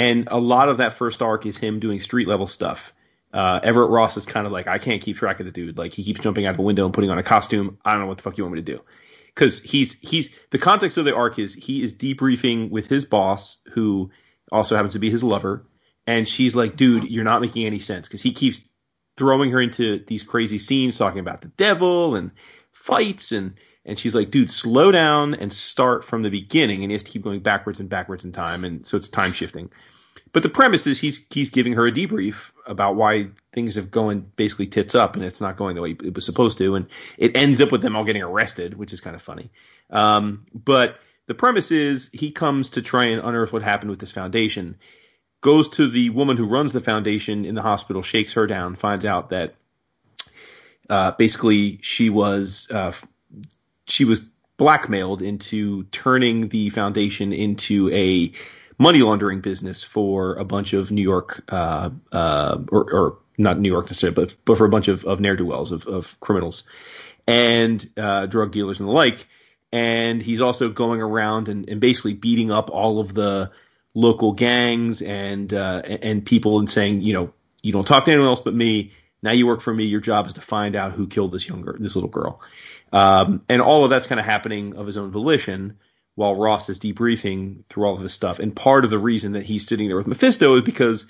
and 0.00 0.28
a 0.30 0.38
lot 0.38 0.68
of 0.68 0.78
that 0.78 0.94
first 0.94 1.22
arc 1.22 1.46
is 1.46 1.58
him 1.58 1.80
doing 1.80 2.00
street 2.00 2.26
level 2.26 2.46
stuff 2.46 2.92
uh, 3.32 3.60
Everett 3.62 3.90
Ross 3.90 4.16
is 4.16 4.26
kind 4.26 4.46
of 4.46 4.52
like, 4.52 4.66
I 4.66 4.78
can't 4.78 5.00
keep 5.00 5.16
track 5.16 5.40
of 5.40 5.46
the 5.46 5.52
dude. 5.52 5.78
Like 5.78 5.92
he 5.92 6.02
keeps 6.02 6.20
jumping 6.20 6.46
out 6.46 6.54
of 6.54 6.58
a 6.58 6.62
window 6.62 6.84
and 6.84 6.94
putting 6.94 7.10
on 7.10 7.18
a 7.18 7.22
costume. 7.22 7.78
I 7.84 7.92
don't 7.92 8.00
know 8.00 8.06
what 8.06 8.18
the 8.18 8.22
fuck 8.22 8.36
you 8.36 8.44
want 8.44 8.54
me 8.54 8.62
to 8.62 8.72
do. 8.76 8.82
Cause 9.36 9.62
he's, 9.62 9.98
he's, 10.00 10.36
the 10.50 10.58
context 10.58 10.98
of 10.98 11.04
the 11.04 11.14
arc 11.14 11.38
is 11.38 11.54
he 11.54 11.82
is 11.82 11.94
debriefing 11.94 12.70
with 12.70 12.88
his 12.88 13.04
boss, 13.04 13.62
who 13.72 14.10
also 14.50 14.74
happens 14.74 14.94
to 14.94 14.98
be 14.98 15.10
his 15.10 15.22
lover. 15.22 15.64
And 16.06 16.28
she's 16.28 16.56
like, 16.56 16.76
dude, 16.76 17.08
you're 17.08 17.24
not 17.24 17.40
making 17.40 17.64
any 17.64 17.78
sense. 17.78 18.08
Cause 18.08 18.22
he 18.22 18.32
keeps 18.32 18.68
throwing 19.16 19.50
her 19.52 19.60
into 19.60 19.98
these 20.06 20.24
crazy 20.24 20.58
scenes 20.58 20.98
talking 20.98 21.20
about 21.20 21.42
the 21.42 21.48
devil 21.48 22.16
and 22.16 22.32
fights. 22.72 23.30
And, 23.30 23.54
and 23.84 23.96
she's 23.96 24.16
like, 24.16 24.32
dude, 24.32 24.50
slow 24.50 24.90
down 24.90 25.34
and 25.34 25.52
start 25.52 26.04
from 26.04 26.22
the 26.22 26.30
beginning. 26.30 26.82
And 26.82 26.90
he 26.90 26.94
has 26.94 27.04
to 27.04 27.12
keep 27.12 27.22
going 27.22 27.40
backwards 27.40 27.78
and 27.78 27.88
backwards 27.88 28.24
in 28.24 28.32
time. 28.32 28.64
And 28.64 28.84
so 28.84 28.96
it's 28.96 29.08
time 29.08 29.32
shifting. 29.32 29.70
But 30.32 30.42
the 30.42 30.48
premise 30.48 30.86
is 30.86 31.00
he's 31.00 31.26
he's 31.32 31.50
giving 31.50 31.72
her 31.72 31.86
a 31.86 31.92
debrief 31.92 32.52
about 32.66 32.96
why 32.96 33.28
things 33.52 33.74
have 33.74 33.90
going 33.90 34.20
basically 34.36 34.66
tits 34.66 34.94
up 34.94 35.16
and 35.16 35.24
it's 35.24 35.40
not 35.40 35.56
going 35.56 35.74
the 35.74 35.82
way 35.82 35.90
it 35.90 36.14
was 36.14 36.24
supposed 36.24 36.58
to, 36.58 36.76
and 36.76 36.86
it 37.18 37.36
ends 37.36 37.60
up 37.60 37.72
with 37.72 37.82
them 37.82 37.96
all 37.96 38.04
getting 38.04 38.22
arrested, 38.22 38.74
which 38.74 38.92
is 38.92 39.00
kind 39.00 39.16
of 39.16 39.22
funny. 39.22 39.50
Um, 39.90 40.46
but 40.54 41.00
the 41.26 41.34
premise 41.34 41.70
is 41.70 42.10
he 42.12 42.30
comes 42.30 42.70
to 42.70 42.82
try 42.82 43.06
and 43.06 43.22
unearth 43.22 43.52
what 43.52 43.62
happened 43.62 43.90
with 43.90 44.00
this 44.00 44.12
foundation, 44.12 44.76
goes 45.40 45.68
to 45.68 45.88
the 45.88 46.10
woman 46.10 46.36
who 46.36 46.46
runs 46.46 46.72
the 46.72 46.80
foundation 46.80 47.44
in 47.44 47.54
the 47.54 47.62
hospital, 47.62 48.02
shakes 48.02 48.32
her 48.32 48.46
down, 48.46 48.76
finds 48.76 49.04
out 49.04 49.30
that 49.30 49.54
uh, 50.88 51.12
basically 51.12 51.78
she 51.82 52.10
was 52.10 52.70
uh, 52.70 52.92
she 53.86 54.04
was 54.04 54.30
blackmailed 54.56 55.22
into 55.22 55.84
turning 55.84 56.48
the 56.48 56.68
foundation 56.68 57.32
into 57.32 57.88
a 57.92 58.32
money 58.80 59.02
laundering 59.02 59.40
business 59.40 59.84
for 59.84 60.34
a 60.36 60.44
bunch 60.44 60.72
of 60.72 60.90
New 60.90 61.02
York, 61.02 61.44
uh, 61.52 61.90
uh, 62.12 62.58
or, 62.72 62.92
or 62.92 63.18
not 63.36 63.60
New 63.60 63.70
York 63.70 63.84
necessarily, 63.86 64.14
but, 64.14 64.36
but 64.46 64.56
for 64.56 64.64
a 64.64 64.70
bunch 64.70 64.88
of, 64.88 65.04
of 65.04 65.20
ne'er 65.20 65.36
do 65.36 65.44
wells, 65.44 65.70
of, 65.70 65.86
of 65.86 66.18
criminals 66.20 66.64
and 67.28 67.86
uh, 67.98 68.24
drug 68.24 68.52
dealers 68.52 68.80
and 68.80 68.88
the 68.88 68.92
like. 68.92 69.28
And 69.70 70.22
he's 70.22 70.40
also 70.40 70.70
going 70.70 71.02
around 71.02 71.50
and, 71.50 71.68
and 71.68 71.78
basically 71.78 72.14
beating 72.14 72.50
up 72.50 72.70
all 72.70 73.00
of 73.00 73.12
the 73.12 73.52
local 73.92 74.32
gangs 74.32 75.02
and 75.02 75.52
uh, 75.52 75.82
and 75.84 76.24
people 76.24 76.58
and 76.58 76.68
saying, 76.68 77.02
you 77.02 77.12
know, 77.12 77.32
you 77.62 77.72
don't 77.72 77.86
talk 77.86 78.06
to 78.06 78.10
anyone 78.10 78.28
else 78.28 78.40
but 78.40 78.54
me. 78.54 78.92
Now 79.22 79.32
you 79.32 79.46
work 79.46 79.60
for 79.60 79.74
me. 79.74 79.84
Your 79.84 80.00
job 80.00 80.26
is 80.26 80.32
to 80.32 80.40
find 80.40 80.74
out 80.74 80.92
who 80.92 81.06
killed 81.06 81.32
this 81.32 81.46
younger, 81.46 81.76
this 81.78 81.94
little 81.94 82.10
girl. 82.10 82.40
Um, 82.92 83.42
and 83.48 83.60
all 83.60 83.84
of 83.84 83.90
that's 83.90 84.06
kind 84.06 84.18
of 84.18 84.24
happening 84.24 84.74
of 84.74 84.86
his 84.86 84.96
own 84.96 85.10
volition 85.10 85.78
while 86.20 86.36
Ross 86.36 86.68
is 86.68 86.78
debriefing 86.78 87.64
through 87.70 87.86
all 87.86 87.94
of 87.94 88.02
this 88.02 88.12
stuff. 88.12 88.40
And 88.40 88.54
part 88.54 88.84
of 88.84 88.90
the 88.90 88.98
reason 88.98 89.32
that 89.32 89.42
he's 89.42 89.66
sitting 89.66 89.88
there 89.88 89.96
with 89.96 90.06
Mephisto 90.06 90.54
is 90.54 90.62
because 90.62 91.06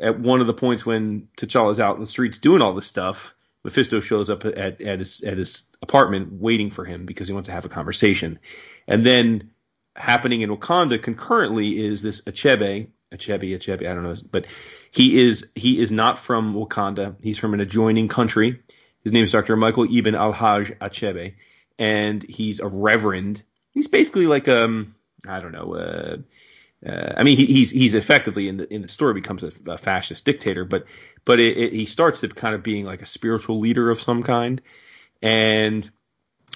at 0.00 0.18
one 0.18 0.40
of 0.40 0.46
the 0.46 0.54
points 0.54 0.86
when 0.86 1.28
T'Challa's 1.36 1.78
out 1.78 1.96
in 1.96 2.00
the 2.00 2.06
streets 2.06 2.38
doing 2.38 2.62
all 2.62 2.72
this 2.72 2.86
stuff, 2.86 3.34
Mephisto 3.62 4.00
shows 4.00 4.30
up 4.30 4.46
at, 4.46 4.80
at 4.80 5.00
his 5.00 5.22
at 5.22 5.36
his 5.36 5.70
apartment 5.82 6.32
waiting 6.32 6.70
for 6.70 6.86
him 6.86 7.04
because 7.04 7.28
he 7.28 7.34
wants 7.34 7.48
to 7.48 7.52
have 7.52 7.66
a 7.66 7.68
conversation. 7.68 8.38
And 8.86 9.04
then 9.04 9.50
happening 9.96 10.40
in 10.40 10.48
Wakanda 10.48 11.02
concurrently 11.02 11.78
is 11.78 12.00
this 12.00 12.22
Achebe, 12.22 12.88
Achebe, 13.12 13.54
Achebe, 13.54 13.86
I 13.86 13.92
don't 13.92 14.04
know, 14.04 14.16
but 14.30 14.46
he 14.90 15.20
is 15.20 15.52
he 15.56 15.78
is 15.78 15.90
not 15.90 16.18
from 16.18 16.54
Wakanda. 16.54 17.16
He's 17.22 17.36
from 17.36 17.52
an 17.52 17.60
adjoining 17.60 18.08
country. 18.08 18.62
His 19.04 19.12
name 19.12 19.24
is 19.24 19.32
Dr. 19.32 19.56
Michael 19.56 19.94
Ibn 19.94 20.14
Al-Hajj 20.14 20.78
Achebe, 20.78 21.34
and 21.78 22.22
he's 22.22 22.60
a 22.60 22.66
reverend. 22.66 23.42
He's 23.74 23.88
basically 23.88 24.26
like 24.26 24.48
um 24.48 24.94
I 25.26 25.40
don't 25.40 25.52
know, 25.52 25.74
uh, 25.74 26.16
uh, 26.86 27.14
I 27.16 27.24
mean, 27.24 27.36
he, 27.36 27.46
he's 27.46 27.70
he's 27.70 27.94
effectively 27.94 28.48
in 28.48 28.58
the 28.58 28.72
in 28.72 28.82
the 28.82 28.88
story 28.88 29.14
becomes 29.14 29.42
a, 29.42 29.50
a 29.66 29.78
fascist 29.78 30.24
dictator, 30.24 30.64
but 30.64 30.84
but 31.24 31.40
it, 31.40 31.56
it, 31.56 31.72
he 31.72 31.84
starts 31.84 32.20
to 32.20 32.28
kind 32.28 32.54
of 32.54 32.62
being 32.62 32.84
like 32.84 33.02
a 33.02 33.06
spiritual 33.06 33.58
leader 33.58 33.90
of 33.90 34.00
some 34.00 34.22
kind, 34.22 34.62
and 35.20 35.88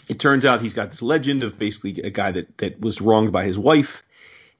it 0.09 0.21
turns 0.21 0.45
out 0.45 0.61
he's 0.61 0.75
got 0.75 0.91
this 0.91 1.03
legend 1.03 1.43
of 1.43 1.59
basically 1.59 2.03
a 2.03 2.11
guy 2.11 2.31
that 2.33 2.57
that 2.59 2.81
was 2.81 3.01
wronged 3.01 3.33
by 3.33 3.45
his 3.45 3.59
wife, 3.59 4.05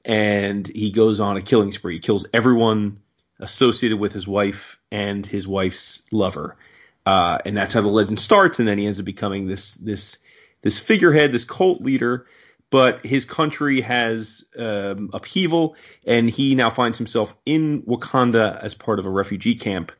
and 0.03 0.67
he 0.67 0.91
goes 0.91 1.21
on 1.21 1.37
a 1.37 1.41
killing 1.41 1.71
spree. 1.71 1.93
He 1.93 1.99
kills 1.99 2.25
everyone 2.33 2.99
associated 3.39 3.97
with 3.97 4.11
his 4.11 4.27
wife 4.27 4.77
and 4.91 5.25
his 5.25 5.47
wife's 5.47 6.11
lover, 6.11 6.57
uh, 7.05 7.37
and 7.45 7.55
that's 7.55 7.73
how 7.73 7.81
the 7.81 7.87
legend 7.87 8.19
starts. 8.19 8.59
And 8.59 8.67
then 8.67 8.77
he 8.77 8.85
ends 8.85 8.99
up 8.99 9.05
becoming 9.05 9.47
this 9.47 9.75
this 9.75 10.17
this 10.61 10.77
figurehead, 10.77 11.31
this 11.31 11.45
cult 11.45 11.81
leader 11.81 12.25
but 12.73 13.05
his 13.05 13.23
country 13.23 13.81
has 13.81 14.45
um, 14.57 15.11
upheaval, 15.13 15.75
and 16.07 16.27
he 16.27 16.55
now 16.55 16.71
finds 16.71 16.97
himself 16.97 17.35
in 17.45 17.83
Wakanda 17.83 18.59
as 18.63 18.73
part 18.73 18.97
of 18.97 19.05
a 19.05 19.11
refugee 19.11 19.53
camp. 19.53 19.91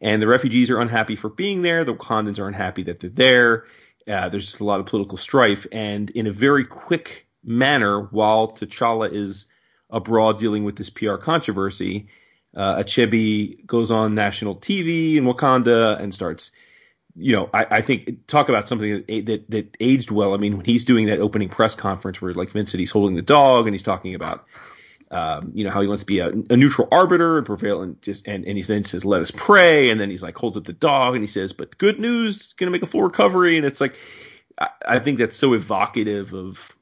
And 0.00 0.22
the 0.22 0.28
refugees 0.28 0.70
are 0.70 0.78
unhappy 0.78 1.16
for 1.16 1.28
being 1.28 1.62
there. 1.62 1.84
The 1.84 1.96
Wakandans 1.96 2.38
are 2.38 2.46
unhappy 2.46 2.84
that 2.84 3.00
they're 3.00 3.10
there. 3.10 3.64
Uh, 4.06 4.28
there's 4.28 4.46
just 4.46 4.60
a 4.60 4.64
lot 4.64 4.78
of 4.78 4.86
political 4.86 5.18
strife, 5.18 5.66
and 5.72 6.08
in 6.10 6.28
a 6.28 6.30
very 6.30 6.64
quick 6.64 7.26
manner, 7.42 8.02
while 8.02 8.52
T'Challa 8.52 9.12
is 9.12 9.46
abroad 9.90 10.38
dealing 10.38 10.62
with 10.62 10.76
this 10.76 10.90
PR 10.90 11.16
controversy, 11.16 12.06
uh, 12.54 12.84
Achebe 12.84 13.66
goes 13.66 13.90
on 13.90 14.14
national 14.14 14.54
TV 14.54 15.16
in 15.16 15.24
Wakanda 15.24 15.98
and 15.98 16.14
starts 16.14 16.52
you 17.16 17.34
know, 17.34 17.48
I, 17.54 17.66
I, 17.70 17.80
think 17.80 18.26
talk 18.26 18.48
about 18.48 18.68
something 18.68 19.04
that, 19.06 19.26
that, 19.26 19.50
that 19.50 19.76
aged 19.80 20.10
well. 20.10 20.34
I 20.34 20.36
mean, 20.36 20.56
when 20.56 20.66
he's 20.66 20.84
doing 20.84 21.06
that 21.06 21.18
opening 21.18 21.48
press 21.48 21.74
conference 21.74 22.20
where 22.20 22.34
like 22.34 22.50
Vincent, 22.50 22.78
he's 22.78 22.90
holding 22.90 23.16
the 23.16 23.22
dog 23.22 23.66
and 23.66 23.74
he's 23.74 23.82
talking 23.82 24.14
about, 24.14 24.44
um, 25.10 25.50
you 25.54 25.64
know, 25.64 25.70
how 25.70 25.80
he 25.80 25.88
wants 25.88 26.02
to 26.02 26.06
be 26.06 26.18
a, 26.18 26.28
a, 26.28 26.56
neutral 26.56 26.88
arbiter 26.92 27.38
and 27.38 27.46
prevail 27.46 27.80
and 27.80 28.00
just 28.02 28.28
and, 28.28 28.44
and 28.44 28.58
he 28.58 28.62
then 28.62 28.84
says, 28.84 29.04
"Let 29.04 29.22
us 29.22 29.30
pray," 29.30 29.88
and 29.88 30.00
then 30.00 30.10
he's 30.10 30.22
like 30.22 30.36
holds 30.36 30.56
up 30.56 30.64
the 30.64 30.72
dog 30.72 31.14
and 31.14 31.22
he 31.22 31.28
says, 31.28 31.52
"But 31.52 31.78
good 31.78 32.00
news, 32.00 32.52
going 32.54 32.66
to 32.66 32.72
make 32.72 32.82
a 32.82 32.86
full 32.86 33.02
recovery." 33.02 33.56
And 33.56 33.64
it's 33.64 33.80
like, 33.80 33.96
I, 34.58 34.68
I, 34.86 34.98
think 34.98 35.18
that's 35.18 35.36
so 35.36 35.54
evocative 35.54 36.34
of 36.34 36.76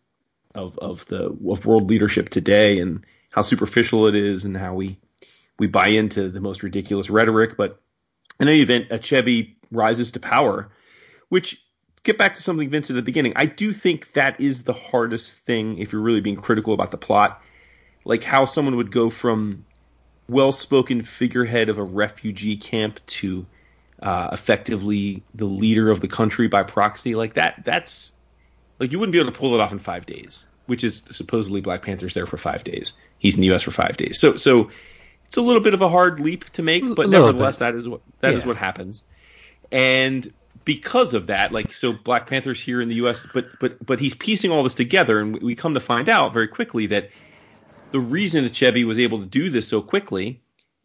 of 0.54 0.78
of 0.78 1.06
the 1.06 1.26
of 1.26 1.66
world 1.66 1.90
leadership 1.90 2.30
today 2.30 2.80
and 2.80 3.04
how 3.30 3.42
superficial 3.42 4.06
it 4.06 4.14
is 4.14 4.44
and 4.44 4.56
how 4.56 4.74
we 4.74 4.98
we 5.58 5.66
buy 5.66 5.88
into 5.88 6.28
the 6.28 6.40
most 6.40 6.62
ridiculous 6.62 7.10
rhetoric, 7.10 7.56
but 7.56 7.80
in 8.40 8.48
any 8.48 8.60
event, 8.60 8.88
Achebe 8.88 9.54
rises 9.74 10.12
to 10.12 10.20
power, 10.20 10.70
which 11.28 11.64
get 12.04 12.18
back 12.18 12.36
to 12.36 12.42
something 12.42 12.68
Vince 12.68 12.90
at 12.90 12.96
the 12.96 13.02
beginning. 13.02 13.32
I 13.34 13.46
do 13.46 13.72
think 13.72 14.12
that 14.12 14.40
is 14.40 14.62
the 14.62 14.72
hardest 14.72 15.40
thing 15.40 15.78
if 15.78 15.92
you're 15.92 16.02
really 16.02 16.20
being 16.20 16.36
critical 16.36 16.72
about 16.74 16.90
the 16.90 16.98
plot, 16.98 17.42
like 18.04 18.22
how 18.22 18.44
someone 18.44 18.76
would 18.76 18.92
go 18.92 19.10
from 19.10 19.64
well-spoken 20.28 21.02
figurehead 21.02 21.68
of 21.68 21.78
a 21.78 21.82
refugee 21.82 22.56
camp 22.56 23.00
to 23.06 23.46
uh, 24.00 24.28
effectively 24.32 25.22
the 25.34 25.46
leader 25.46 25.90
of 25.90 26.00
the 26.00 26.08
country 26.08 26.46
by 26.46 26.62
proxy. 26.62 27.14
Like 27.14 27.34
that, 27.34 27.62
that's 27.64 28.12
like 28.78 28.92
you 28.92 28.98
wouldn't 28.98 29.12
be 29.12 29.18
able 29.18 29.32
to 29.32 29.38
pull 29.38 29.54
it 29.54 29.60
off 29.60 29.72
in 29.72 29.78
five 29.78 30.06
days. 30.06 30.46
Which 30.66 30.82
is 30.82 31.02
supposedly 31.10 31.60
Black 31.60 31.82
Panther's 31.82 32.14
there 32.14 32.24
for 32.24 32.38
five 32.38 32.64
days. 32.64 32.94
He's 33.18 33.34
in 33.34 33.42
the 33.42 33.48
U.S. 33.48 33.60
for 33.60 33.70
five 33.70 33.98
days. 33.98 34.18
So, 34.18 34.38
so 34.38 34.70
it's 35.26 35.36
a 35.36 35.42
little 35.42 35.60
bit 35.60 35.74
of 35.74 35.82
a 35.82 35.90
hard 35.90 36.20
leap 36.20 36.48
to 36.52 36.62
make, 36.62 36.82
but 36.94 37.10
nevertheless, 37.10 37.58
bit. 37.58 37.66
that 37.66 37.74
is 37.74 37.86
what 37.86 38.00
that 38.20 38.32
yeah. 38.32 38.38
is 38.38 38.46
what 38.46 38.56
happens 38.56 39.04
and 39.72 40.32
because 40.64 41.14
of 41.14 41.26
that, 41.26 41.52
like 41.52 41.72
so, 41.72 41.92
Black 41.92 42.26
Panther's 42.26 42.60
here 42.60 42.80
in 42.80 42.88
the 42.88 42.94
U.S., 42.96 43.26
but 43.32 43.58
but 43.60 43.84
but 43.84 44.00
he's 44.00 44.14
piecing 44.14 44.50
all 44.50 44.62
this 44.62 44.74
together, 44.74 45.20
and 45.20 45.40
we 45.42 45.54
come 45.54 45.74
to 45.74 45.80
find 45.80 46.08
out 46.08 46.32
very 46.32 46.48
quickly 46.48 46.86
that 46.86 47.10
the 47.90 48.00
reason 48.00 48.44
Achebe 48.44 48.84
was 48.84 48.98
able 48.98 49.20
to 49.20 49.26
do 49.26 49.50
this 49.50 49.68
so 49.68 49.82
quickly 49.82 50.40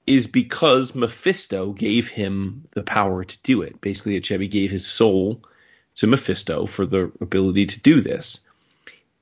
is 0.05 0.27
because 0.27 0.95
Mephisto 0.95 1.71
gave 1.71 2.09
him 2.09 2.65
the 2.71 2.83
power 2.83 3.23
to 3.23 3.37
do 3.43 3.61
it. 3.61 3.79
Basically, 3.81 4.19
Achebe 4.19 4.49
gave 4.49 4.71
his 4.71 4.85
soul 4.85 5.43
to 5.95 6.07
Mephisto 6.07 6.65
for 6.65 6.85
the 6.85 7.11
ability 7.21 7.65
to 7.67 7.79
do 7.81 8.01
this, 8.01 8.41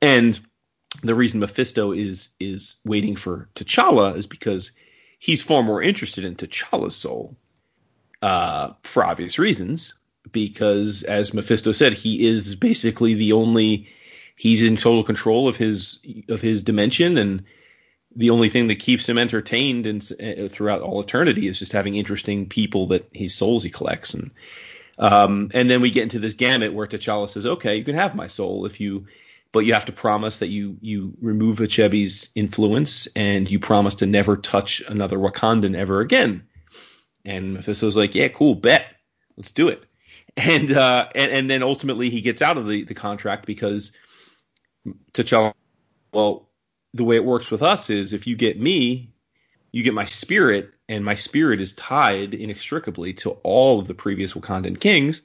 and 0.02 0.40
the 1.04 1.16
reason 1.16 1.40
Mephisto 1.40 1.92
is 1.92 2.30
is 2.40 2.80
waiting 2.86 3.16
for 3.16 3.48
T'Challa 3.56 4.18
is 4.18 4.26
because 4.26 4.72
he's 5.20 5.44
far 5.44 5.62
more 5.62 5.82
interested 5.82 6.26
in 6.26 6.36
T'Challa's 6.36 6.96
soul 6.96 7.36
uh, 8.22 8.74
for 8.84 9.06
obvious 9.06 9.40
reasons, 9.40 9.94
because 10.32 11.04
as 11.04 11.34
Mephisto 11.34 11.72
said, 11.72 11.94
he 11.94 12.26
is 12.26 12.56
basically 12.56 13.14
the 13.14 13.34
only 13.34 13.88
he's 14.36 14.64
in 14.64 14.78
total 14.78 15.04
control 15.04 15.48
of 15.48 15.58
his 15.58 16.00
of 16.30 16.42
his 16.42 16.64
dimension 16.64 17.18
and 17.18 17.44
the 18.16 18.30
only 18.32 18.50
thing 18.50 18.68
that 18.68 18.80
keeps 18.80 19.08
him 19.08 19.18
entertained 19.18 19.86
and 19.86 20.12
uh, 20.22 20.48
throughout 20.48 20.82
all 20.82 21.00
eternity 21.02 21.48
is 21.48 21.60
just 21.60 21.72
having 21.72 21.96
interesting 21.96 22.48
people 22.48 22.88
that 22.88 23.08
his 23.14 23.36
souls 23.36 23.64
he 23.64 23.70
collects 23.70 24.14
and 24.14 24.32
um, 25.00 25.50
and 25.54 25.70
then 25.70 25.82
we 25.82 25.92
get 25.92 26.04
into 26.04 26.20
this 26.20 26.34
gamut 26.34 26.74
where 26.74 26.88
T'Challa 26.88 27.30
says, 27.30 27.46
"Okay, 27.46 27.76
you 27.76 27.84
can 27.84 27.96
have 27.96 28.16
my 28.16 28.28
soul 28.28 28.66
if 28.66 28.80
you, 28.80 29.06
but 29.52 29.60
you 29.60 29.74
have 29.74 29.86
to 29.86 29.92
promise 29.92 30.40
that 30.40 30.48
you 30.48 30.78
you 30.82 31.14
remove 31.22 31.60
Achebe's 31.60 32.30
influence 32.36 33.08
and 33.16 33.50
you 33.50 33.60
promise 33.60 33.96
to 33.96 34.06
never 34.06 34.38
touch 34.38 34.82
another 34.88 35.18
Wakandan 35.18 35.76
ever 35.76 36.02
again." 36.02 36.44
And 37.28 37.54
Mephisto's 37.54 37.98
like, 37.98 38.16
yeah, 38.16 38.30
cool, 38.30 38.56
bet, 38.56 38.86
let's 39.36 39.52
do 39.52 39.68
it. 39.68 39.86
And 40.38 40.72
uh, 40.72 41.10
and 41.14 41.32
and 41.32 41.50
then 41.50 41.62
ultimately 41.62 42.10
he 42.10 42.22
gets 42.22 42.42
out 42.42 42.58
of 42.58 42.68
the 42.68 42.84
the 42.84 42.94
contract 42.94 43.46
because 43.46 43.92
T'Challa, 45.14 45.54
well, 46.14 46.50
the 46.94 47.04
way 47.04 47.18
it 47.18 47.26
works 47.26 47.52
with 47.52 47.62
us 47.62 47.90
is 47.90 48.14
if 48.14 48.26
you 48.26 48.36
get 48.36 48.60
me, 48.60 49.12
you 49.72 49.84
get 49.84 49.94
my 49.94 50.06
spirit, 50.06 50.72
and 50.88 51.04
my 51.04 51.16
spirit 51.16 51.60
is 51.60 51.74
tied 51.74 52.34
inextricably 52.34 53.14
to 53.14 53.32
all 53.44 53.80
of 53.80 53.88
the 53.88 53.94
previous 53.94 54.34
Wakandan 54.34 54.80
kings. 54.80 55.22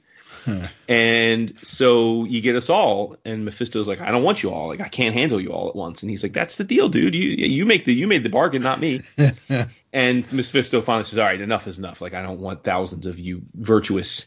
And 0.87 1.53
so 1.63 2.25
you 2.25 2.41
get 2.41 2.55
us 2.55 2.69
all, 2.69 3.15
and 3.25 3.45
Mephisto's 3.45 3.87
like, 3.87 4.01
I 4.01 4.11
don't 4.11 4.23
want 4.23 4.43
you 4.43 4.51
all. 4.51 4.67
Like 4.67 4.81
I 4.81 4.89
can't 4.89 5.13
handle 5.13 5.39
you 5.39 5.51
all 5.51 5.69
at 5.69 5.75
once. 5.75 6.03
And 6.03 6.09
he's 6.09 6.23
like, 6.23 6.33
That's 6.33 6.57
the 6.57 6.63
deal, 6.63 6.89
dude. 6.89 7.15
You 7.15 7.29
you 7.29 7.65
make 7.65 7.85
the 7.85 7.93
you 7.93 8.07
made 8.07 8.23
the 8.23 8.29
bargain, 8.29 8.61
not 8.61 8.79
me. 8.79 9.01
And 9.93 10.29
Mephisto 10.33 10.81
finally 10.81 11.05
says, 11.05 11.19
"All 11.19 11.25
right, 11.25 11.39
enough 11.39 11.67
is 11.67 11.77
enough. 11.77 12.01
Like 12.01 12.15
I 12.15 12.23
don't 12.23 12.39
want 12.39 12.63
thousands 12.63 13.05
of 13.05 13.19
you 13.19 13.43
virtuous 13.53 14.25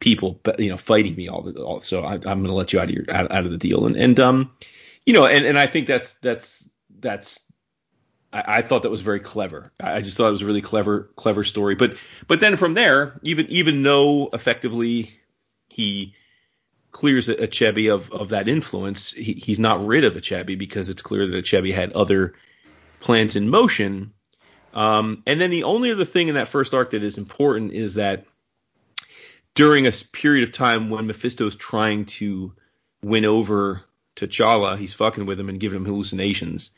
people, 0.00 0.40
but 0.42 0.58
you 0.58 0.68
know, 0.68 0.76
fighting 0.76 1.14
me 1.14 1.28
all. 1.28 1.42
The, 1.42 1.62
all 1.62 1.78
so 1.78 2.02
I, 2.02 2.14
am 2.14 2.20
going 2.20 2.44
to 2.44 2.52
let 2.52 2.72
you 2.72 2.80
out 2.80 2.90
of 2.90 2.90
your 2.90 3.04
out, 3.08 3.30
out, 3.30 3.46
of 3.46 3.52
the 3.52 3.56
deal." 3.56 3.86
And 3.86 3.96
and 3.96 4.18
um, 4.18 4.50
you 5.06 5.12
know, 5.12 5.24
and 5.24 5.46
and 5.46 5.56
I 5.56 5.68
think 5.68 5.86
that's 5.86 6.14
that's 6.14 6.68
that's. 6.98 7.46
I, 8.32 8.56
I 8.56 8.62
thought 8.62 8.82
that 8.82 8.90
was 8.90 9.02
very 9.02 9.20
clever. 9.20 9.72
I 9.78 10.00
just 10.00 10.16
thought 10.16 10.26
it 10.28 10.32
was 10.32 10.42
a 10.42 10.46
really 10.46 10.62
clever, 10.62 11.12
clever 11.14 11.44
story. 11.44 11.76
But 11.76 11.96
but 12.26 12.40
then 12.40 12.56
from 12.56 12.74
there, 12.74 13.20
even 13.22 13.46
even 13.50 13.84
though 13.84 14.30
effectively 14.32 15.12
he 15.74 16.14
clears 16.92 17.26
Achebe 17.26 17.92
of 17.92 18.12
of 18.12 18.28
that 18.28 18.48
influence, 18.48 19.10
he, 19.10 19.32
he's 19.32 19.58
not 19.58 19.84
rid 19.84 20.04
of 20.04 20.14
Achebe 20.14 20.56
because 20.56 20.88
it's 20.88 21.02
clear 21.02 21.26
that 21.26 21.44
Achebe 21.44 21.74
had 21.74 21.92
other 21.92 22.34
plans 23.00 23.34
in 23.34 23.48
motion. 23.48 24.12
Um, 24.72 25.24
and 25.26 25.40
then 25.40 25.50
the 25.50 25.64
only 25.64 25.90
other 25.90 26.04
thing 26.04 26.28
in 26.28 26.36
that 26.36 26.46
first 26.46 26.74
arc 26.74 26.90
that 26.90 27.02
is 27.02 27.18
important 27.18 27.72
is 27.72 27.94
that 27.94 28.24
during 29.56 29.88
a 29.88 29.92
period 30.12 30.44
of 30.44 30.52
time 30.52 30.90
when 30.90 31.08
Mephisto 31.08 31.46
is 31.48 31.56
trying 31.56 32.04
to 32.06 32.52
win 33.02 33.24
over 33.24 33.82
T'Challa, 34.14 34.78
he's 34.78 34.94
fucking 34.94 35.26
with 35.26 35.40
him 35.40 35.48
and 35.48 35.58
giving 35.58 35.78
him 35.78 35.86
hallucinations. 35.86 36.70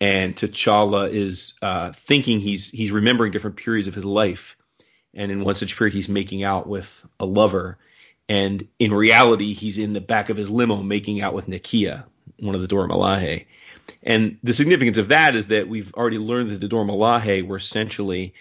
And 0.00 0.34
T'Challa 0.34 1.10
is 1.12 1.54
uh, 1.62 1.92
thinking 1.92 2.40
he's 2.40 2.68
he's 2.70 2.90
remembering 2.90 3.30
different 3.30 3.56
periods 3.56 3.86
of 3.86 3.94
his 3.94 4.04
life, 4.04 4.56
and 5.14 5.30
in 5.30 5.44
one 5.44 5.54
such 5.54 5.78
period 5.78 5.94
he's 5.94 6.08
making 6.08 6.42
out 6.42 6.66
with 6.66 7.06
a 7.20 7.24
lover, 7.24 7.78
and 8.28 8.66
in 8.78 8.92
reality 8.94 9.52
he's 9.52 9.78
in 9.78 9.92
the 9.92 10.00
back 10.00 10.28
of 10.28 10.36
his 10.36 10.50
limo 10.50 10.82
making 10.82 11.20
out 11.20 11.34
with 11.34 11.46
Nakia, 11.46 12.04
one 12.38 12.54
of 12.54 12.60
the 12.60 12.68
Dora 12.68 12.88
Milaje. 12.88 13.46
And 14.02 14.38
the 14.42 14.52
significance 14.52 14.98
of 14.98 15.08
that 15.08 15.36
is 15.36 15.48
that 15.48 15.68
we've 15.68 15.92
already 15.94 16.18
learned 16.18 16.50
that 16.50 16.60
the 16.60 16.68
Dora 16.68 16.84
Milaje 16.84 17.46
were 17.46 17.56
essentially 17.56 18.34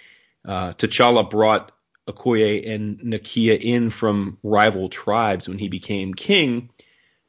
uh, 0.46 0.74
T'Challa 0.74 1.30
brought 1.30 1.72
Okoye 2.08 2.68
and 2.68 3.00
Nakia 3.00 3.60
in 3.60 3.90
from 3.90 4.38
rival 4.44 4.90
tribes 4.90 5.48
when 5.48 5.58
he 5.58 5.70
became 5.70 6.14
king 6.14 6.70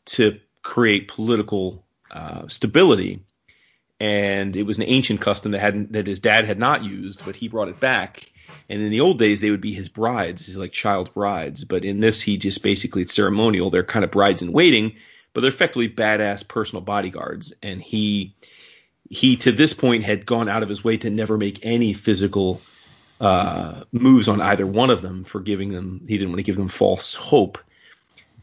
to 0.07 0.41
create 0.63 1.09
political 1.09 1.85
uh, 2.11 2.47
stability. 2.49 3.25
And 4.01 4.57
it 4.57 4.65
was 4.65 4.79
an 4.79 4.85
ancient 4.87 5.21
custom 5.21 5.53
that 5.53 5.61
hadn't 5.61 5.93
that 5.93 6.07
his 6.07 6.19
dad 6.19 6.45
had 6.45 6.59
not 6.59 6.85
used, 6.85 7.25
but 7.25 7.37
he 7.37 7.49
brought 7.49 7.69
it 7.69 7.79
back. 7.79 8.32
And 8.69 8.81
in 8.81 8.91
the 8.91 9.01
old 9.01 9.19
days, 9.19 9.41
they 9.41 9.51
would 9.51 9.61
be 9.61 9.75
his 9.75 9.89
brides, 9.89 10.47
his 10.47 10.57
like 10.57 10.73
child 10.73 11.13
brides. 11.15 11.65
But 11.65 11.85
in 11.85 12.01
this, 12.01 12.21
he 12.21 12.37
just 12.37 12.63
basically 12.63 13.03
it's 13.03 13.15
ceremonial. 13.15 13.71
They're 13.71 13.85
kind 13.85 14.05
of 14.05 14.11
brides 14.11 14.43
in 14.43 14.53
waiting 14.53 14.97
but 15.33 15.41
they're 15.41 15.51
effectively 15.51 15.89
badass 15.89 16.47
personal 16.47 16.83
bodyguards. 16.83 17.53
And 17.63 17.81
he 17.81 18.35
he 19.09 19.37
to 19.39 19.53
this 19.53 19.73
point 19.73 20.05
had 20.05 20.25
gone 20.27 20.49
out 20.49 20.63
of 20.63 20.69
his 20.69 20.83
way 20.83 20.97
to 20.99 21.11
never 21.11 21.37
make 21.37 21.65
any 21.65 21.93
physical 21.93 22.61
uh, 23.21 23.85
moves 23.93 24.29
on 24.29 24.41
either 24.41 24.67
one 24.67 24.91
of 24.91 25.03
them 25.03 25.25
for 25.25 25.41
giving 25.41 25.73
them 25.73 26.01
he 26.09 26.17
didn't 26.17 26.31
want 26.31 26.39
to 26.39 26.45
give 26.45 26.57
them 26.57 26.69
false 26.69 27.15
hope. 27.15 27.59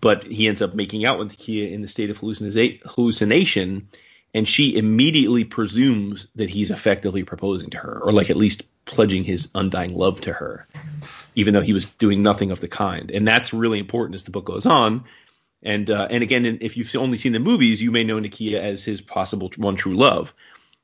But 0.01 0.23
he 0.23 0.47
ends 0.47 0.61
up 0.61 0.73
making 0.73 1.05
out 1.05 1.19
with 1.19 1.37
Kia 1.37 1.67
in 1.67 1.81
the 1.81 1.89
state 1.89 2.09
of 2.09 2.17
hallucination, 2.17 3.89
and 4.33 4.47
she 4.47 4.77
immediately 4.77 5.43
presumes 5.43 6.27
that 6.35 6.49
he's 6.49 6.71
effectively 6.71 7.23
proposing 7.23 7.69
to 7.71 7.79
her, 7.79 7.99
or 8.01 8.13
like 8.13 8.29
at 8.29 8.37
least 8.37 8.63
pledging 8.89 9.23
his 9.23 9.49
undying 9.53 9.93
love 9.93 10.19
to 10.21 10.33
her, 10.33 10.67
even 11.35 11.53
though 11.53 11.61
he 11.61 11.73
was 11.73 11.85
doing 11.85 12.23
nothing 12.23 12.49
of 12.49 12.59
the 12.59 12.67
kind. 12.67 13.11
And 13.11 13.27
that's 13.27 13.53
really 13.53 13.79
important 13.79 14.15
as 14.15 14.23
the 14.23 14.31
book 14.31 14.45
goes 14.45 14.65
on. 14.65 15.05
And 15.61 15.89
uh, 15.89 16.07
and 16.09 16.23
again, 16.23 16.57
if 16.61 16.75
you've 16.75 16.93
only 16.95 17.17
seen 17.17 17.33
the 17.33 17.39
movies, 17.39 17.81
you 17.81 17.91
may 17.91 18.03
know 18.03 18.19
Nakia 18.19 18.59
as 18.59 18.83
his 18.83 18.99
possible 18.99 19.51
one 19.57 19.75
true 19.75 19.95
love. 19.95 20.33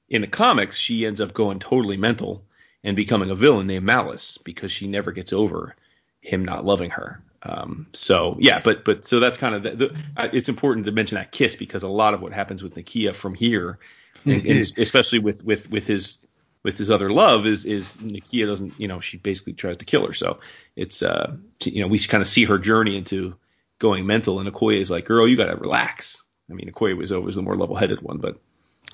In 0.10 0.22
the 0.22 0.28
comics, 0.28 0.78
she 0.78 1.06
ends 1.06 1.20
up 1.20 1.34
going 1.34 1.60
totally 1.60 1.98
mental 1.98 2.44
and 2.84 2.96
becoming 2.96 3.32
a 3.32 3.36
villain 3.36 3.68
named 3.68 3.86
Malice 3.86 4.38
because 4.38 4.72
she 4.72 4.88
never 4.88 5.12
gets 5.12 5.34
over 5.34 5.76
him 6.22 6.46
not 6.46 6.66
loving 6.66 6.92
her. 6.92 7.22
Um, 7.44 7.88
so 7.94 8.36
yeah, 8.40 8.60
but 8.64 8.86
but 8.86 9.08
so 9.08 9.20
that's 9.20 9.38
kind 9.38 9.56
of 9.56 9.64
the, 9.64 9.72
the, 9.72 10.30
it's 10.34 10.50
important 10.50 10.86
to 10.86 10.92
mention 10.92 11.16
that 11.16 11.32
kiss 11.32 11.56
because 11.56 11.84
a 11.84 11.88
lot 11.88 12.14
of 12.14 12.22
what 12.22 12.34
happens 12.34 12.62
with 12.62 12.76
Nakia 12.76 13.16
from 13.16 13.34
here, 13.34 13.80
and, 14.26 14.46
and 14.46 14.60
especially 14.78 15.20
with 15.20 15.44
with 15.44 15.72
with 15.72 15.88
his 15.88 16.25
with 16.66 16.80
his 16.80 16.90
other 16.90 17.12
love 17.12 17.46
is 17.46 17.64
is 17.64 17.94
Nakia 17.94 18.48
doesn't 18.48 18.80
you 18.80 18.88
know 18.88 19.00
she 19.00 19.18
basically 19.18 19.54
tries 19.54 19.78
to 19.78 19.86
kill 19.86 20.06
her. 20.08 20.14
So 20.14 20.40
it's 20.76 21.04
uh 21.04 21.38
you 21.64 21.82
know 21.82 21.88
we 21.88 22.00
kind 22.00 22.24
of 22.24 22.28
see 22.28 22.46
her 22.46 22.58
journey 22.58 22.98
into 22.98 23.36
going 23.78 24.08
mental, 24.08 24.40
and 24.40 24.52
Okoye 24.52 24.80
is 24.80 24.90
like, 24.90 25.06
girl, 25.06 25.28
you 25.28 25.38
got 25.38 25.46
to 25.46 25.56
relax. 25.58 26.24
I 26.50 26.54
mean, 26.54 26.72
Okoye 26.72 26.98
was 26.98 27.12
always 27.12 27.36
the 27.36 27.44
more 27.44 27.56
level 27.56 27.76
headed 27.76 28.02
one, 28.02 28.18
but 28.18 28.40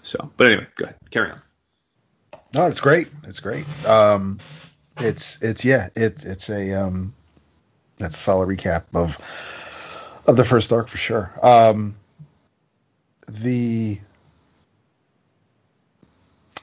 so 0.04 0.32
but 0.36 0.48
anyway, 0.48 0.68
go 0.76 0.84
ahead, 0.84 0.98
carry 1.12 1.32
on. 1.32 1.42
No, 2.54 2.68
it's 2.68 2.82
great. 2.82 3.08
It's 3.24 3.40
great. 3.40 3.66
Um, 3.88 4.40
it's 4.98 5.42
it's 5.42 5.64
yeah, 5.64 5.88
it's 5.96 6.26
it's 6.26 6.50
a 6.50 6.74
um 6.74 7.14
that's 7.98 8.18
a 8.18 8.20
solid 8.20 8.50
recap 8.50 8.84
of 8.94 9.18
of 10.28 10.36
the 10.36 10.44
first 10.44 10.74
arc 10.74 10.90
for 10.90 10.98
sure. 10.98 11.32
Um, 11.42 11.96
the 13.30 14.02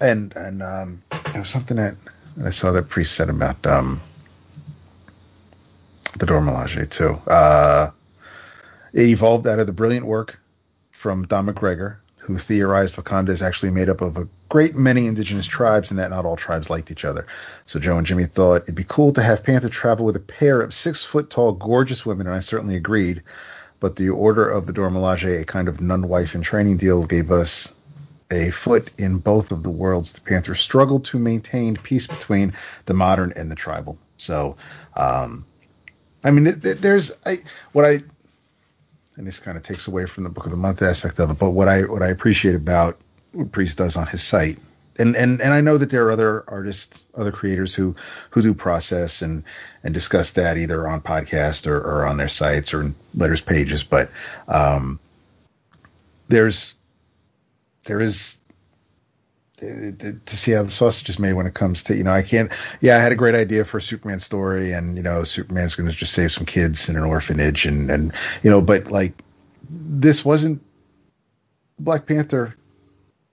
and 0.00 0.34
and 0.36 0.62
um, 0.62 1.02
there 1.32 1.40
was 1.40 1.50
something 1.50 1.76
that 1.76 1.96
I 2.44 2.50
saw 2.50 2.72
that 2.72 2.88
priest 2.88 3.14
said 3.14 3.28
about 3.28 3.66
um, 3.66 4.00
the 6.18 6.26
Dora 6.26 6.40
Milaje 6.40 6.88
too. 6.90 7.14
Uh, 7.26 7.90
it 8.92 9.08
evolved 9.08 9.46
out 9.46 9.58
of 9.58 9.66
the 9.66 9.72
brilliant 9.72 10.06
work 10.06 10.38
from 10.92 11.24
Don 11.26 11.46
McGregor, 11.46 11.96
who 12.18 12.38
theorized 12.38 12.96
Wakanda 12.96 13.30
is 13.30 13.42
actually 13.42 13.70
made 13.70 13.88
up 13.88 14.00
of 14.00 14.16
a 14.16 14.28
great 14.48 14.74
many 14.74 15.06
indigenous 15.06 15.46
tribes 15.46 15.90
and 15.90 15.98
that 15.98 16.10
not 16.10 16.24
all 16.24 16.36
tribes 16.36 16.70
liked 16.70 16.90
each 16.90 17.04
other. 17.04 17.26
So 17.66 17.78
Joe 17.78 17.98
and 17.98 18.06
Jimmy 18.06 18.24
thought 18.24 18.62
it'd 18.62 18.74
be 18.74 18.84
cool 18.84 19.12
to 19.12 19.22
have 19.22 19.44
Panther 19.44 19.68
travel 19.68 20.06
with 20.06 20.16
a 20.16 20.20
pair 20.20 20.60
of 20.60 20.72
six 20.72 21.02
foot 21.02 21.30
tall, 21.30 21.52
gorgeous 21.52 22.06
women, 22.06 22.26
and 22.26 22.34
I 22.34 22.40
certainly 22.40 22.76
agreed. 22.76 23.22
But 23.80 23.96
the 23.96 24.10
Order 24.10 24.48
of 24.48 24.66
the 24.66 24.72
Dora 24.72 24.90
Milaje, 24.90 25.40
a 25.40 25.44
kind 25.44 25.68
of 25.68 25.80
nun 25.80 26.08
wife 26.08 26.34
in 26.34 26.42
training 26.42 26.78
deal, 26.78 27.06
gave 27.06 27.30
us 27.30 27.68
a 28.30 28.50
foot 28.50 28.90
in 28.98 29.18
both 29.18 29.52
of 29.52 29.62
the 29.62 29.70
worlds. 29.70 30.12
The 30.12 30.20
Panther 30.20 30.55
struggled 30.55 31.05
to 31.06 31.18
maintain 31.18 31.76
peace 31.76 32.06
between 32.06 32.52
the 32.86 32.94
modern 32.94 33.32
and 33.36 33.50
the 33.50 33.55
tribal. 33.55 33.98
So, 34.18 34.56
um, 34.96 35.46
I 36.24 36.30
mean, 36.30 36.52
there's 36.60 37.12
I, 37.24 37.38
what 37.72 37.84
I 37.84 38.00
and 39.18 39.26
this 39.26 39.40
kind 39.40 39.56
of 39.56 39.64
takes 39.64 39.86
away 39.88 40.06
from 40.06 40.24
the 40.24 40.30
book 40.30 40.44
of 40.44 40.52
the 40.52 40.56
month 40.56 40.80
aspect 40.80 41.18
of 41.18 41.30
it. 41.30 41.38
But 41.38 41.50
what 41.50 41.68
I 41.68 41.82
what 41.82 42.02
I 42.02 42.09
appreciate 42.09 42.55
about 42.55 42.98
what 43.32 43.52
Priest 43.52 43.76
does 43.78 43.96
on 43.96 44.06
his 44.06 44.22
site, 44.22 44.59
and 44.98 45.16
and 45.16 45.40
and 45.42 45.52
I 45.52 45.60
know 45.60 45.76
that 45.76 45.90
there 45.90 46.06
are 46.06 46.10
other 46.10 46.44
artists, 46.48 47.05
other 47.16 47.32
creators 47.32 47.74
who 47.74 47.94
who 48.30 48.42
do 48.42 48.55
process 48.55 49.20
and 49.20 49.42
and 49.82 49.92
discuss 49.92 50.32
that 50.32 50.56
either 50.56 50.86
on 50.86 51.00
podcast 51.00 51.66
or, 51.66 51.76
or 51.76 52.06
on 52.06 52.16
their 52.16 52.28
sites 52.28 52.72
or 52.72 52.80
in 52.80 52.94
letters 53.14 53.40
pages. 53.40 53.82
But 53.82 54.10
um, 54.46 55.00
there's 56.28 56.74
there 57.89 58.01
is 58.01 58.39
uh, 59.60 59.90
to 60.27 60.36
see 60.36 60.52
how 60.52 60.62
the 60.62 60.70
sausage 60.70 61.09
is 61.09 61.19
made 61.19 61.32
when 61.32 61.47
it 61.47 61.55
comes 61.55 61.82
to 61.82 61.97
you 61.97 62.05
know 62.05 62.12
I 62.12 62.23
can't 62.23 62.52
yeah 62.81 62.97
I 62.97 63.01
had 63.01 63.10
a 63.10 63.16
great 63.16 63.35
idea 63.35 63.65
for 63.65 63.78
a 63.78 63.82
Superman 63.82 64.20
story 64.20 64.70
and 64.70 64.97
you 64.97 65.02
know 65.02 65.24
Superman's 65.24 65.74
going 65.74 65.90
to 65.90 65.94
just 65.94 66.12
save 66.12 66.31
some 66.31 66.47
kids 66.47 66.89
in 66.89 66.97
an 66.97 67.02
orphanage 67.02 67.66
and 67.66 67.90
and 67.90 68.12
you 68.44 68.51
know 68.51 68.60
but 68.60 68.93
like 68.93 69.15
this 69.69 70.24
wasn't 70.24 70.62
Black 71.81 72.06
Panther 72.06 72.55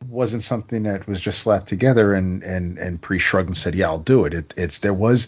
wasn't 0.09 0.43
something 0.43 0.83
that 0.83 1.07
was 1.07 1.21
just 1.21 1.41
slapped 1.41 1.67
together 1.67 2.15
and 2.15 2.41
and 2.41 2.79
and 2.79 3.01
Priest 3.01 3.25
shrugged 3.25 3.49
and 3.49 3.57
said 3.57 3.75
yeah 3.75 3.87
I'll 3.87 3.99
do 3.99 4.25
it. 4.25 4.33
it 4.33 4.53
it's 4.57 4.79
there 4.79 4.95
was 4.95 5.27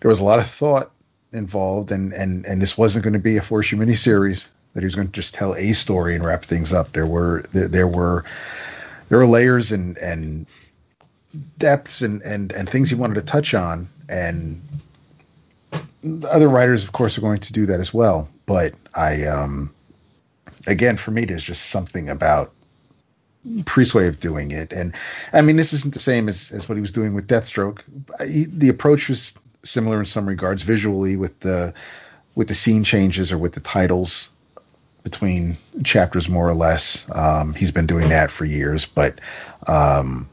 there 0.00 0.10
was 0.10 0.20
a 0.20 0.24
lot 0.24 0.40
of 0.40 0.46
thought 0.46 0.90
involved 1.32 1.90
and 1.90 2.12
and 2.12 2.44
and 2.44 2.60
this 2.60 2.76
wasn't 2.76 3.04
going 3.04 3.14
to 3.14 3.18
be 3.18 3.38
a 3.38 3.42
four 3.42 3.60
issue 3.60 3.76
miniseries 3.76 4.48
that 4.74 4.80
he 4.80 4.86
was 4.86 4.94
going 4.94 5.06
to 5.06 5.12
just 5.12 5.34
tell 5.34 5.54
a 5.54 5.72
story 5.72 6.14
and 6.14 6.24
wrap 6.24 6.44
things 6.44 6.72
up. 6.72 6.92
There 6.92 7.06
were 7.06 7.44
there, 7.52 7.88
were 7.88 8.24
there 9.08 9.20
are 9.20 9.26
layers 9.26 9.72
and 9.72 9.96
and 9.98 10.46
depths 11.58 12.02
and 12.02 12.20
and 12.22 12.52
and 12.52 12.68
things 12.68 12.90
he 12.90 12.96
wanted 12.96 13.14
to 13.14 13.22
touch 13.22 13.54
on. 13.54 13.88
And 14.08 14.60
other 16.30 16.48
writers 16.48 16.84
of 16.84 16.92
course 16.92 17.16
are 17.16 17.22
going 17.22 17.40
to 17.40 17.52
do 17.52 17.66
that 17.66 17.80
as 17.80 17.94
well. 17.94 18.28
But 18.46 18.74
i 18.94 19.24
um 19.24 19.72
again 20.66 20.96
for 20.96 21.10
me 21.10 21.24
there's 21.24 21.44
just 21.44 21.66
something 21.70 22.08
about 22.08 22.52
priest's 23.64 23.94
way 23.94 24.08
of 24.08 24.18
doing 24.18 24.50
it. 24.50 24.72
And 24.72 24.92
i 25.32 25.40
mean 25.40 25.56
this 25.56 25.72
isn't 25.72 25.94
the 25.94 26.00
same 26.00 26.28
as 26.28 26.50
as 26.50 26.68
what 26.68 26.76
he 26.76 26.82
was 26.82 26.92
doing 26.92 27.14
with 27.14 27.28
deathstroke. 27.28 27.82
He, 28.26 28.46
the 28.46 28.68
approach 28.68 29.08
was 29.08 29.38
similar 29.62 30.00
in 30.00 30.04
some 30.04 30.26
regards 30.26 30.62
visually 30.62 31.16
with 31.16 31.38
the 31.40 31.72
with 32.34 32.48
the 32.48 32.54
scene 32.54 32.82
changes 32.82 33.30
or 33.30 33.38
with 33.38 33.52
the 33.52 33.60
titles 33.60 34.30
between 35.04 35.56
chapters 35.84 36.28
more 36.28 36.48
or 36.48 36.54
less. 36.54 37.06
Um, 37.14 37.54
he's 37.54 37.70
been 37.70 37.86
doing 37.86 38.08
that 38.08 38.30
for 38.30 38.44
years, 38.44 38.86
but 38.86 39.20
um, 39.68 40.28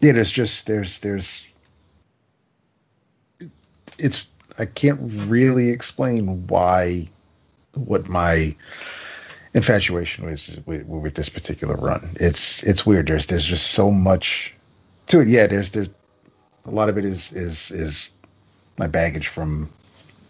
yeah, 0.00 0.12
just 0.22 0.66
there's 0.66 1.00
there's 1.00 1.46
it's 3.98 4.26
I 4.58 4.64
can't 4.64 5.00
really 5.28 5.68
explain 5.70 6.46
why 6.46 7.08
what 7.74 8.08
my 8.08 8.54
infatuation 9.52 10.24
was 10.24 10.58
with, 10.64 10.86
with, 10.86 11.14
this 11.14 11.28
particular 11.28 11.76
run. 11.76 12.08
It's 12.14 12.62
it's 12.62 12.86
weird. 12.86 13.08
There's 13.08 13.26
there's 13.26 13.44
just 13.44 13.72
so 13.72 13.90
much 13.90 14.54
to 15.08 15.20
it. 15.20 15.28
Yeah, 15.28 15.46
there's 15.46 15.70
there's 15.70 15.90
a 16.64 16.70
lot 16.70 16.88
of 16.88 16.96
it 16.96 17.04
is 17.04 17.32
is 17.32 17.70
is 17.70 18.12
my 18.78 18.86
baggage 18.86 19.28
from 19.28 19.68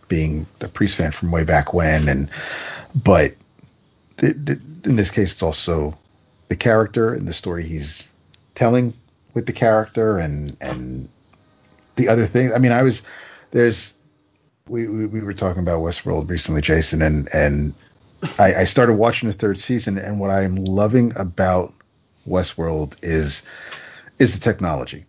being 0.09 0.47
a 0.61 0.69
priest 0.69 0.97
fan 0.97 1.11
from 1.13 1.31
way 1.31 1.45
back 1.45 1.73
when 1.75 2.09
and 2.09 2.31
but 2.95 3.35
it, 4.19 4.49
it, 4.49 4.59
in 4.85 4.97
this 4.97 5.11
case, 5.11 5.33
it's 5.33 5.43
also 5.43 5.97
the 6.49 6.57
character 6.57 7.13
and 7.13 7.27
the 7.27 7.35
story 7.35 7.65
he's 7.65 8.09
telling 8.55 8.93
with 9.35 9.47
the 9.47 9.53
character 9.53 10.19
and 10.19 10.57
and 10.61 11.09
the 11.97 12.09
other 12.09 12.27
thing. 12.27 12.53
I 12.53 12.59
mean, 12.59 12.73
I 12.73 12.83
was 12.83 13.03
there's 13.51 13.95
we, 14.69 14.89
we, 14.89 15.07
we 15.07 15.21
were 15.21 15.35
talking 15.35 15.61
about 15.61 15.81
Westworld 15.81 16.29
recently, 16.29 16.61
Jason, 16.61 17.03
and 17.03 17.29
and 17.35 17.75
I, 18.39 18.55
I 18.55 18.65
started 18.65 18.95
watching 18.95 19.29
the 19.29 19.35
third 19.35 19.59
season, 19.59 19.99
and 19.99 20.19
what 20.19 20.31
I'm 20.31 20.57
loving 20.57 21.13
about 21.17 21.75
Westworld 22.27 22.97
is 23.03 23.43
is 24.19 24.39
the 24.39 24.41
technology, 24.41 25.05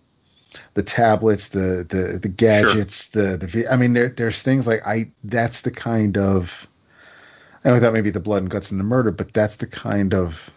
the 0.73 0.83
tablets, 0.83 1.49
the 1.49 1.85
the 1.87 2.19
the 2.21 2.29
gadgets, 2.29 3.09
sure. 3.11 3.37
the 3.37 3.47
the. 3.47 3.71
I 3.71 3.75
mean, 3.75 3.93
there 3.93 4.09
there's 4.09 4.41
things 4.41 4.67
like 4.67 4.85
I. 4.85 5.11
That's 5.23 5.61
the 5.61 5.71
kind 5.71 6.17
of 6.17 6.67
I 7.63 7.69
know 7.69 7.79
that 7.79 7.93
may 7.93 8.01
be 8.01 8.11
the 8.11 8.19
blood 8.19 8.43
and 8.43 8.49
guts 8.49 8.71
and 8.71 8.79
the 8.79 8.83
murder, 8.85 9.11
but 9.11 9.33
that's 9.33 9.57
the 9.57 9.67
kind 9.67 10.13
of 10.13 10.51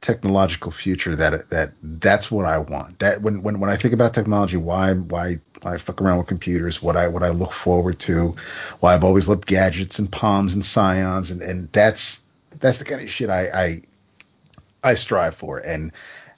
technological 0.00 0.72
future 0.72 1.14
that 1.16 1.50
that 1.50 1.72
that's 1.82 2.30
what 2.30 2.46
I 2.46 2.58
want. 2.58 2.98
That 2.98 3.22
when 3.22 3.42
when 3.42 3.60
when 3.60 3.70
I 3.70 3.76
think 3.76 3.94
about 3.94 4.14
technology, 4.14 4.56
why 4.56 4.94
why 4.94 5.38
why 5.62 5.74
I 5.74 5.78
fuck 5.78 6.00
around 6.00 6.18
with 6.18 6.26
computers, 6.26 6.82
what 6.82 6.96
I 6.96 7.08
what 7.08 7.22
I 7.22 7.28
look 7.30 7.52
forward 7.52 7.98
to, 8.00 8.34
why 8.80 8.94
I've 8.94 9.04
always 9.04 9.28
loved 9.28 9.46
gadgets 9.46 9.98
and 9.98 10.10
palms 10.10 10.54
and 10.54 10.62
Psions, 10.62 11.30
and 11.30 11.42
and 11.42 11.70
that's 11.72 12.20
that's 12.60 12.78
the 12.78 12.84
kind 12.84 13.02
of 13.02 13.10
shit 13.10 13.30
I 13.30 13.48
I, 13.54 13.82
I 14.82 14.94
strive 14.94 15.34
for, 15.34 15.58
and 15.58 15.92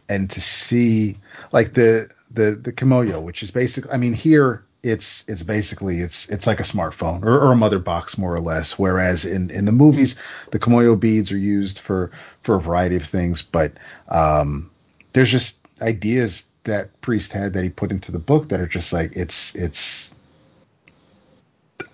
and 0.09 0.31
to 0.31 0.41
see 0.41 1.19
like 1.53 1.73
the 1.75 2.11
the 2.35 2.59
the 2.61 2.73
Kimoyo, 2.73 3.23
which 3.23 3.43
is 3.43 3.51
basically, 3.51 3.91
I 3.93 3.97
mean, 3.97 4.13
here 4.13 4.65
it's 4.83 5.25
it's 5.27 5.43
basically 5.43 6.01
it's 6.01 6.29
it's 6.29 6.47
like 6.47 6.61
a 6.61 6.65
smartphone 6.65 7.23
or, 7.25 7.39
or, 7.39 7.53
a 7.53 7.57
mother 7.57 7.79
box 7.79 8.19
more 8.19 8.35
or 8.35 8.41
less. 8.41 8.79
Whereas 8.79 9.25
in 9.25 9.51
in 9.51 9.65
the 9.65 9.73
movies, 9.73 10.17
the 10.51 10.59
Kimoyo 10.59 10.99
beads 10.99 11.33
are 11.33 11.39
used 11.39 11.79
for 11.79 12.11
for 12.43 12.57
a 12.57 12.61
variety 12.61 12.97
of 12.97 13.05
things, 13.05 13.43
but 13.43 13.73
um, 14.11 14.71
there's 15.15 15.31
just 15.31 15.67
ideas 15.81 16.45
that 16.65 17.01
Priest 17.01 17.33
had 17.33 17.55
that 17.55 17.63
he 17.63 17.71
put 17.71 17.91
into 17.91 18.13
the 18.13 18.19
book 18.19 18.49
that 18.49 18.61
are 18.61 18.67
just 18.67 18.93
like 18.93 19.13
it's 19.17 19.55
it's. 19.55 20.15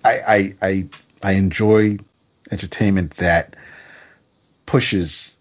I 0.05 0.19
I 0.27 0.55
I, 0.63 0.89
I 1.23 1.33
enjoy 1.33 1.99
entertainment 2.51 3.15
that 3.17 3.55
pushes 4.67 5.33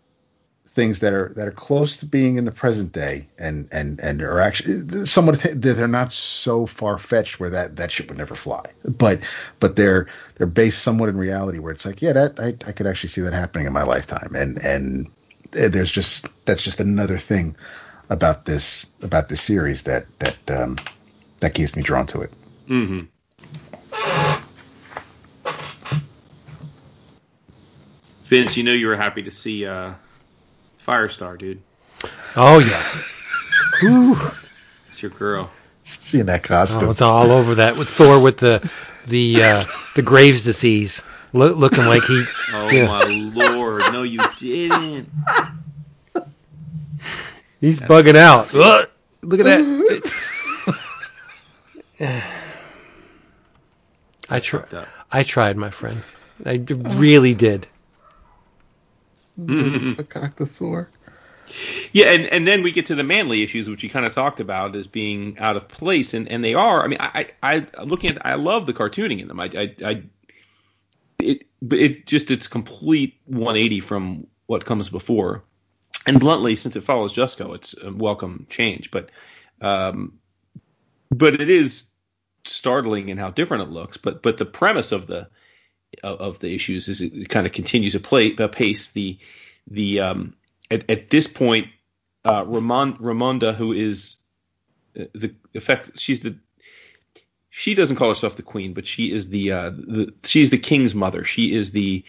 things 0.79 0.99
that 0.99 1.11
are 1.11 1.33
that 1.35 1.45
are 1.45 1.51
close 1.51 1.97
to 1.97 2.05
being 2.05 2.37
in 2.37 2.45
the 2.45 2.51
present 2.51 2.93
day 2.93 3.27
and 3.37 3.67
and 3.69 3.99
and 3.99 4.21
are 4.21 4.39
actually 4.39 5.05
somewhat 5.05 5.45
they're 5.55 5.89
not 5.89 6.13
so 6.13 6.65
far 6.65 6.97
fetched 6.97 7.37
where 7.37 7.49
that 7.49 7.75
that 7.75 7.91
shit 7.91 8.07
would 8.07 8.17
never 8.17 8.33
fly 8.33 8.63
but 8.85 9.19
but 9.59 9.75
they're 9.75 10.07
they're 10.35 10.47
based 10.47 10.81
somewhat 10.81 11.09
in 11.09 11.17
reality 11.17 11.59
where 11.59 11.73
it's 11.73 11.85
like 11.85 12.01
yeah 12.01 12.13
that 12.13 12.39
I, 12.39 12.47
I 12.65 12.71
could 12.71 12.87
actually 12.87 13.09
see 13.09 13.19
that 13.19 13.33
happening 13.33 13.67
in 13.67 13.73
my 13.73 13.83
lifetime 13.83 14.31
and 14.35 14.57
and 14.63 15.11
there's 15.51 15.91
just 15.91 16.27
that's 16.45 16.63
just 16.63 16.79
another 16.79 17.17
thing 17.17 17.57
about 18.09 18.45
this 18.45 18.85
about 19.01 19.29
this 19.29 19.41
series 19.41 19.83
that 19.83 20.05
that 20.19 20.37
um, 20.49 20.77
that 21.39 21.53
keeps 21.53 21.75
me 21.75 21.83
drawn 21.83 22.07
to 22.07 22.21
it. 22.21 22.31
Mm-hmm. 22.69 23.01
Vince, 28.23 28.55
you 28.55 28.63
know 28.63 28.73
you 28.73 28.87
were 28.87 28.95
happy 28.95 29.23
to 29.23 29.31
see 29.31 29.65
uh, 29.65 29.93
Firestar, 30.89 31.37
dude. 31.37 31.61
Oh 32.35 32.57
yeah. 32.57 32.83
Ooh. 33.89 34.15
It's 34.87 35.01
your 35.03 35.11
girl. 35.11 35.51
She 35.83 36.19
in 36.19 36.25
that 36.25 36.41
costume. 36.43 36.87
Oh, 36.87 36.91
it's 36.91 37.01
all 37.01 37.29
over 37.31 37.55
that 37.55 37.77
with 37.77 37.87
Thor 37.87 38.19
with 38.19 38.37
the 38.37 38.59
the 39.07 39.35
uh, 39.39 39.63
the 39.95 40.01
Graves 40.01 40.43
disease, 40.43 41.03
Look, 41.33 41.57
looking 41.57 41.85
like 41.85 42.01
he. 42.03 42.23
Oh 42.53 42.69
Yeah. 42.71 42.87
my 42.87 43.53
lord! 43.55 43.83
No, 43.93 44.01
you 44.03 44.19
didn't. 44.39 45.09
He's 47.59 47.81
bugging 47.81 48.15
out. 48.15 48.53
Ugh. 48.55 48.89
Look 49.21 49.39
at 49.41 49.45
that. 49.45 49.63
I 54.29 54.39
tried. 54.39 54.87
I 55.11 55.23
tried, 55.23 55.57
my 55.57 55.69
friend. 55.69 56.01
I 56.45 56.63
really 56.97 57.33
did. 57.33 57.67
Thor. 60.45 60.89
Yeah, 61.93 62.11
and, 62.11 62.27
and 62.27 62.47
then 62.47 62.61
we 62.61 62.71
get 62.71 62.85
to 62.87 62.95
the 62.95 63.03
Manley 63.03 63.41
issues, 63.41 63.69
which 63.69 63.83
you 63.83 63.89
kind 63.89 64.05
of 64.05 64.13
talked 64.13 64.39
about 64.39 64.75
as 64.75 64.87
being 64.87 65.37
out 65.39 65.55
of 65.55 65.67
place, 65.67 66.13
and, 66.13 66.27
and 66.29 66.43
they 66.43 66.53
are. 66.53 66.83
I 66.83 66.87
mean, 66.87 66.99
I 66.99 67.27
I 67.41 67.67
I'm 67.77 67.89
looking 67.89 68.11
at, 68.11 68.25
I 68.25 68.35
love 68.35 68.65
the 68.65 68.73
cartooning 68.73 69.19
in 69.19 69.27
them. 69.27 69.39
I 69.39 69.49
I, 69.55 69.75
I 69.83 70.03
it 71.19 71.45
it 71.71 72.05
just 72.05 72.31
it's 72.31 72.47
complete 72.47 73.15
180 73.25 73.79
from 73.79 74.27
what 74.45 74.65
comes 74.65 74.89
before, 74.89 75.43
and 76.05 76.19
bluntly, 76.19 76.55
since 76.55 76.75
it 76.75 76.81
follows 76.81 77.15
Jusko, 77.15 77.55
it's 77.55 77.75
a 77.83 77.91
welcome 77.91 78.45
change. 78.49 78.91
But 78.91 79.09
um, 79.61 80.13
but 81.11 81.39
it 81.41 81.49
is 81.49 81.91
startling 82.45 83.09
in 83.09 83.17
how 83.17 83.31
different 83.31 83.63
it 83.63 83.69
looks. 83.69 83.97
But 83.97 84.21
but 84.21 84.37
the 84.37 84.45
premise 84.45 84.91
of 84.91 85.07
the 85.07 85.27
of, 86.03 86.39
the 86.39 86.53
issues 86.53 86.87
is 86.87 87.01
it 87.01 87.29
kind 87.29 87.45
of 87.45 87.51
continues 87.51 87.93
to 87.93 87.99
play 87.99 88.35
uh, 88.37 88.47
pace 88.47 88.89
the 88.91 89.17
the 89.67 89.99
um 89.99 90.33
at, 90.71 90.89
at 90.89 91.09
this 91.09 91.27
point 91.27 91.67
uh 92.25 92.45
Ramon, 92.47 92.95
Ramonda 92.97 93.53
who 93.53 93.73
is 93.73 94.17
uh, 94.99 95.05
the 95.13 95.33
effect 95.53 95.97
she's 95.99 96.21
the 96.21 96.37
she 97.49 97.73
doesn't 97.73 97.97
call 97.97 98.09
herself 98.09 98.35
the 98.35 98.43
queen 98.43 98.73
but 98.73 98.87
she 98.87 99.11
is 99.11 99.29
the 99.29 99.51
uh 99.51 99.69
the 99.71 100.13
she's 100.23 100.49
the 100.49 100.57
king's 100.57 100.93
mother. 100.95 101.23
She 101.23 101.53
is 101.53 101.71
the 101.71 102.03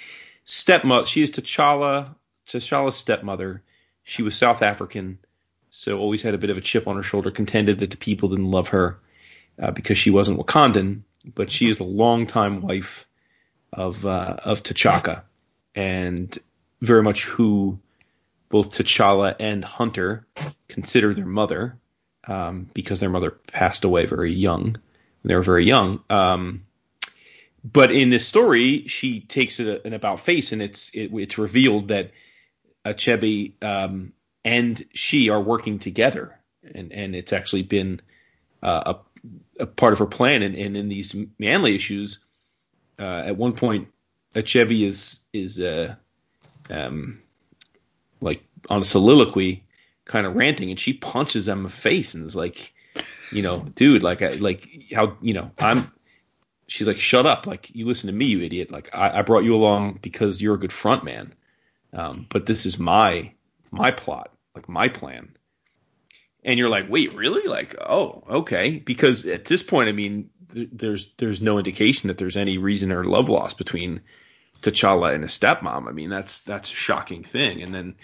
stepmother 0.44 1.07
she 1.07 1.23
is 1.23 1.31
T'Challa 1.31 2.15
T'Challa's 2.47 2.97
stepmother. 2.97 3.62
She 4.02 4.23
was 4.23 4.36
South 4.36 4.62
African 4.62 5.19
so 5.70 5.98
always 5.98 6.23
had 6.23 6.35
a 6.35 6.39
bit 6.39 6.51
of 6.51 6.59
a 6.59 6.61
chip 6.61 6.89
on 6.89 6.97
her 6.97 7.02
shoulder 7.02 7.31
contended 7.31 7.78
that 7.78 7.90
the 7.90 7.97
people 7.97 8.28
didn't 8.28 8.51
love 8.51 8.69
her 8.69 8.98
uh, 9.62 9.70
because 9.70 9.97
she 9.97 10.11
wasn't 10.11 10.39
Wakandan 10.39 11.02
but 11.35 11.51
she 11.51 11.69
is 11.69 11.78
the 11.78 11.85
longtime 11.85 12.61
wife 12.61 13.07
of 13.73 14.05
uh, 14.07 14.37
of 14.45 14.63
T'Chaka, 14.63 15.23
and 15.75 16.37
very 16.81 17.03
much 17.03 17.25
who 17.25 17.79
both 18.49 18.75
T'Challa 18.75 19.37
and 19.39 19.65
Hunter 19.65 20.27
consider 20.69 21.15
their 21.15 21.27
mother, 21.27 21.77
um, 22.27 22.69
because 22.75 23.01
their 23.01 23.11
mother 23.11 23.31
passed 23.31 23.85
away 23.85 24.07
very 24.07 24.33
young. 24.33 24.77
They 25.25 25.35
were 25.35 25.43
very 25.43 25.65
young. 25.65 26.03
Um, 26.11 26.65
but 27.63 27.93
in 27.93 28.11
this 28.11 28.27
story, 28.27 28.87
she 28.87 29.21
takes 29.21 29.61
it 29.61 29.85
an 29.85 29.93
about 29.93 30.21
face, 30.21 30.53
and 30.53 30.63
it's 30.63 30.91
it, 30.95 31.13
it's 31.13 31.39
revealed 31.39 31.89
that 31.89 32.11
Achebe 32.85 33.53
um, 33.63 34.13
and 34.45 34.85
she 34.95 35.29
are 35.29 35.41
working 35.41 35.79
together, 35.79 36.39
and 36.75 36.93
and 36.93 37.15
it's 37.15 37.33
actually 37.33 37.63
been 37.63 38.01
uh, 38.63 38.95
a, 38.95 39.63
a 39.63 39.67
part 39.67 39.93
of 39.93 39.99
her 39.99 40.07
plan. 40.07 40.43
And, 40.43 40.55
and 40.55 40.77
in 40.77 40.89
these 40.89 41.15
Manley 41.39 41.77
issues, 41.77 42.21
uh, 43.01 43.23
at 43.27 43.37
one 43.37 43.55
point, 43.55 43.89
Achebe 44.35 44.87
is 44.87 45.21
is 45.33 45.59
uh, 45.59 45.95
um, 46.69 47.21
like 48.21 48.43
on 48.69 48.83
a 48.83 48.85
soliloquy, 48.85 49.65
kind 50.05 50.27
of 50.27 50.37
ranting, 50.37 50.71
and 50.71 50.79
she 50.79 50.93
punches 50.93 51.49
him 51.49 51.59
in 51.59 51.65
the 51.65 51.71
face 51.71 52.15
and 52.15 52.27
is 52.27 52.37
like, 52.37 52.73
you 53.33 53.43
know, 53.43 53.61
dude, 53.75 54.03
like, 54.03 54.23
I, 54.23 54.35
like 54.35 54.69
how 54.95 55.17
you 55.23 55.33
know 55.33 55.51
I'm. 55.59 55.91
She's 56.67 56.87
like, 56.87 56.99
shut 56.99 57.27
up! 57.27 57.47
Like 57.47 57.75
you 57.75 57.85
listen 57.85 58.07
to 58.07 58.15
me, 58.15 58.27
you 58.27 58.43
idiot! 58.43 58.71
Like 58.71 58.95
I, 58.95 59.19
I 59.19 59.23
brought 59.23 59.45
you 59.45 59.55
along 59.55 59.99
because 60.03 60.41
you're 60.41 60.55
a 60.55 60.59
good 60.59 60.73
front 60.73 61.03
man, 61.03 61.35
um, 61.95 62.27
but 62.31 62.47
this 62.47 62.67
is 62.67 62.79
my 62.79 63.33
my 63.73 63.91
plot, 63.91 64.31
like 64.55 64.69
my 64.69 64.89
plan. 64.89 65.35
And 66.45 66.59
you're 66.59 66.69
like, 66.69 66.89
wait, 66.89 67.15
really? 67.15 67.47
Like, 67.47 67.77
oh, 67.81 68.23
okay. 68.29 68.79
Because 68.79 69.27
at 69.27 69.45
this 69.45 69.62
point, 69.62 69.89
I 69.89 69.93
mean, 69.93 70.31
th- 70.53 70.71
there's 70.73 71.12
there's 71.19 71.43
no 71.43 71.59
indication 71.59 72.09
that 72.09 72.19
there's 72.19 72.37
any 72.37 72.59
reason 72.59 72.93
or 72.93 73.05
love 73.05 73.29
lost 73.29 73.59
between 73.59 74.01
T'Challa 74.62 75.15
and 75.15 75.23
his 75.23 75.37
stepmom. 75.39 75.89
I 75.89 75.93
mean, 75.93 76.11
that's 76.11 76.41
that's 76.41 76.73
a 76.73 76.75
shocking 76.75 77.23
thing. 77.23 77.62
And 77.62 77.75
then, 77.75 77.95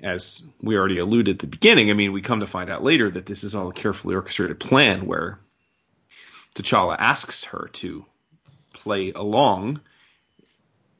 as 0.00 0.48
we 0.62 0.76
already 0.76 0.98
alluded 0.98 1.36
at 1.36 1.38
the 1.40 1.46
beginning, 1.46 1.90
I 1.90 1.94
mean, 1.94 2.12
we 2.12 2.22
come 2.22 2.40
to 2.40 2.46
find 2.46 2.70
out 2.70 2.84
later 2.84 3.10
that 3.10 3.26
this 3.26 3.44
is 3.44 3.54
all 3.54 3.68
a 3.68 3.74
carefully 3.74 4.14
orchestrated 4.14 4.60
plan 4.60 5.06
where 5.06 5.40
T'Challa 6.54 6.96
asks 6.98 7.44
her 7.44 7.68
to 7.74 8.04
play 8.72 9.12
along 9.12 9.80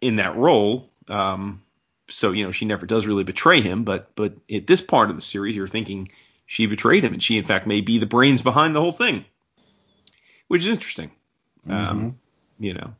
in 0.00 0.16
that 0.16 0.36
role. 0.36 0.90
Um, 1.08 1.62
so 2.08 2.32
you 2.32 2.44
know, 2.44 2.52
she 2.52 2.64
never 2.64 2.86
does 2.86 3.06
really 3.06 3.24
betray 3.24 3.60
him. 3.60 3.84
But 3.84 4.14
but 4.14 4.34
at 4.52 4.66
this 4.66 4.82
part 4.82 5.10
of 5.10 5.16
the 5.16 5.22
series, 5.22 5.56
you're 5.56 5.68
thinking 5.68 6.10
she 6.52 6.66
betrayed 6.66 7.02
him, 7.02 7.14
and 7.14 7.22
she 7.22 7.38
in 7.38 7.46
fact 7.46 7.66
may 7.66 7.80
be 7.80 7.98
the 7.98 8.04
brains 8.04 8.42
behind 8.42 8.76
the 8.76 8.80
whole 8.80 8.92
thing, 8.92 9.24
which 10.48 10.66
is 10.66 10.68
interesting. 10.68 11.10
Um, 11.66 12.18
you 12.58 12.74
know, 12.74 12.94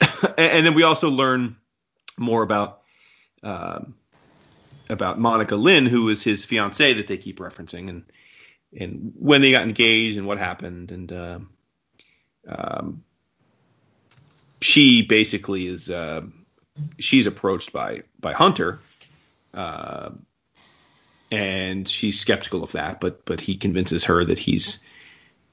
and, 0.22 0.38
and 0.38 0.66
then 0.66 0.74
we 0.74 0.82
also 0.82 1.08
learn 1.08 1.54
more 2.18 2.42
about 2.42 2.80
um, 3.44 3.94
about 4.88 5.20
Monica 5.20 5.54
Lynn, 5.54 5.86
who 5.86 6.08
is 6.08 6.24
his 6.24 6.44
fiancee 6.44 6.94
that 6.94 7.06
they 7.06 7.16
keep 7.16 7.38
referencing, 7.38 7.88
and 7.88 8.02
and 8.76 9.12
when 9.16 9.40
they 9.40 9.52
got 9.52 9.62
engaged 9.62 10.18
and 10.18 10.26
what 10.26 10.38
happened, 10.38 10.90
and 10.90 11.12
um, 11.12 11.50
um, 12.48 13.04
she 14.60 15.02
basically 15.02 15.68
is 15.68 15.90
uh, 15.90 16.22
she's 16.98 17.28
approached 17.28 17.72
by 17.72 18.00
by 18.18 18.32
Hunter. 18.32 18.80
Uh, 19.54 20.10
and 21.30 21.88
she's 21.88 22.18
skeptical 22.18 22.62
of 22.62 22.72
that, 22.72 23.00
but 23.00 23.24
but 23.24 23.40
he 23.40 23.56
convinces 23.56 24.04
her 24.04 24.24
that 24.24 24.38
he's 24.38 24.82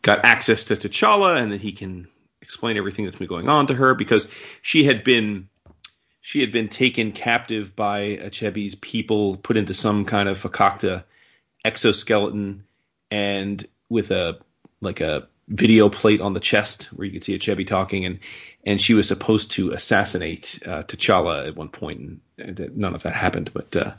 got 0.01 0.23
access 0.23 0.65
to 0.65 0.75
T'Challa 0.75 1.41
and 1.41 1.51
that 1.51 1.61
he 1.61 1.71
can 1.71 2.07
explain 2.41 2.77
everything 2.77 3.05
that's 3.05 3.17
been 3.17 3.27
going 3.27 3.49
on 3.49 3.67
to 3.67 3.73
her 3.73 3.93
because 3.93 4.29
she 4.61 4.83
had 4.83 5.03
been 5.03 5.49
she 6.21 6.41
had 6.41 6.51
been 6.51 6.67
taken 6.67 7.11
captive 7.11 7.75
by 7.75 8.17
Achebe's 8.21 8.75
people, 8.75 9.37
put 9.37 9.57
into 9.57 9.73
some 9.73 10.03
kind 10.03 10.27
of 10.27 10.37
fakakta 10.37 11.03
exoskeleton, 11.63 12.63
and 13.11 13.65
with 13.89 14.11
a 14.11 14.37
like 14.81 14.99
a 14.99 15.27
video 15.47 15.87
plate 15.87 16.19
on 16.19 16.33
the 16.33 16.39
chest 16.39 16.85
where 16.93 17.05
you 17.05 17.13
could 17.13 17.23
see 17.23 17.37
Achebe 17.37 17.65
talking, 17.65 18.05
and 18.05 18.19
and 18.65 18.81
she 18.81 18.93
was 18.93 19.07
supposed 19.07 19.51
to 19.51 19.71
assassinate 19.71 20.59
uh, 20.65 20.83
T'Challa 20.83 21.47
at 21.47 21.55
one 21.55 21.69
point, 21.69 21.99
and, 22.37 22.59
and 22.59 22.77
none 22.77 22.95
of 22.95 23.03
that 23.03 23.13
happened. 23.13 23.51
But 23.53 23.75
uh, 23.75 23.93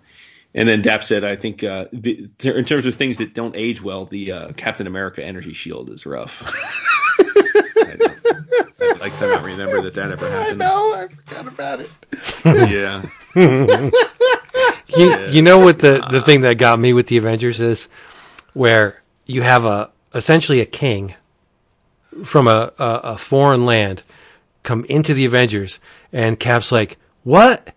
and 0.54 0.68
then 0.68 0.82
Dap 0.82 1.02
said, 1.02 1.24
I 1.24 1.36
think 1.36 1.62
uh, 1.62 1.86
the, 1.92 2.28
in 2.42 2.64
terms 2.64 2.86
of 2.86 2.94
things 2.94 3.18
that 3.18 3.34
don't 3.34 3.54
age 3.56 3.82
well, 3.82 4.06
the 4.06 4.32
uh, 4.32 4.52
Captain 4.52 4.86
America 4.86 5.24
energy 5.24 5.52
shield 5.52 5.90
is 5.90 6.06
rough. 6.06 6.42
I 7.18 7.94
know. 7.98 8.06
I'd 8.94 9.00
like 9.00 9.18
to 9.18 9.26
not 9.26 9.42
remember 9.44 9.82
that 9.82 9.94
that 9.94 10.10
ever 10.10 10.26
I 10.28 10.30
happened. 10.30 10.58
know. 10.58 10.94
I 10.94 11.08
forgot 11.08 11.46
about 11.52 11.80
it. 11.80 11.90
Yeah. 12.70 13.90
You, 14.96 15.26
you 15.28 15.42
know 15.42 15.58
what 15.58 15.80
the, 15.80 16.04
the 16.10 16.20
thing 16.22 16.40
that 16.40 16.56
got 16.56 16.78
me 16.78 16.92
with 16.94 17.08
the 17.08 17.18
Avengers 17.18 17.60
is 17.60 17.88
where 18.54 19.02
you 19.26 19.42
have 19.42 19.64
a 19.66 19.90
essentially 20.14 20.60
a 20.60 20.64
king 20.66 21.14
from 22.24 22.48
a, 22.48 22.72
a, 22.78 23.00
a 23.04 23.18
foreign 23.18 23.66
land 23.66 24.02
come 24.62 24.84
into 24.86 25.12
the 25.12 25.26
Avengers 25.26 25.78
and 26.12 26.40
Cap's 26.40 26.72
like, 26.72 26.96
"What? 27.22 27.74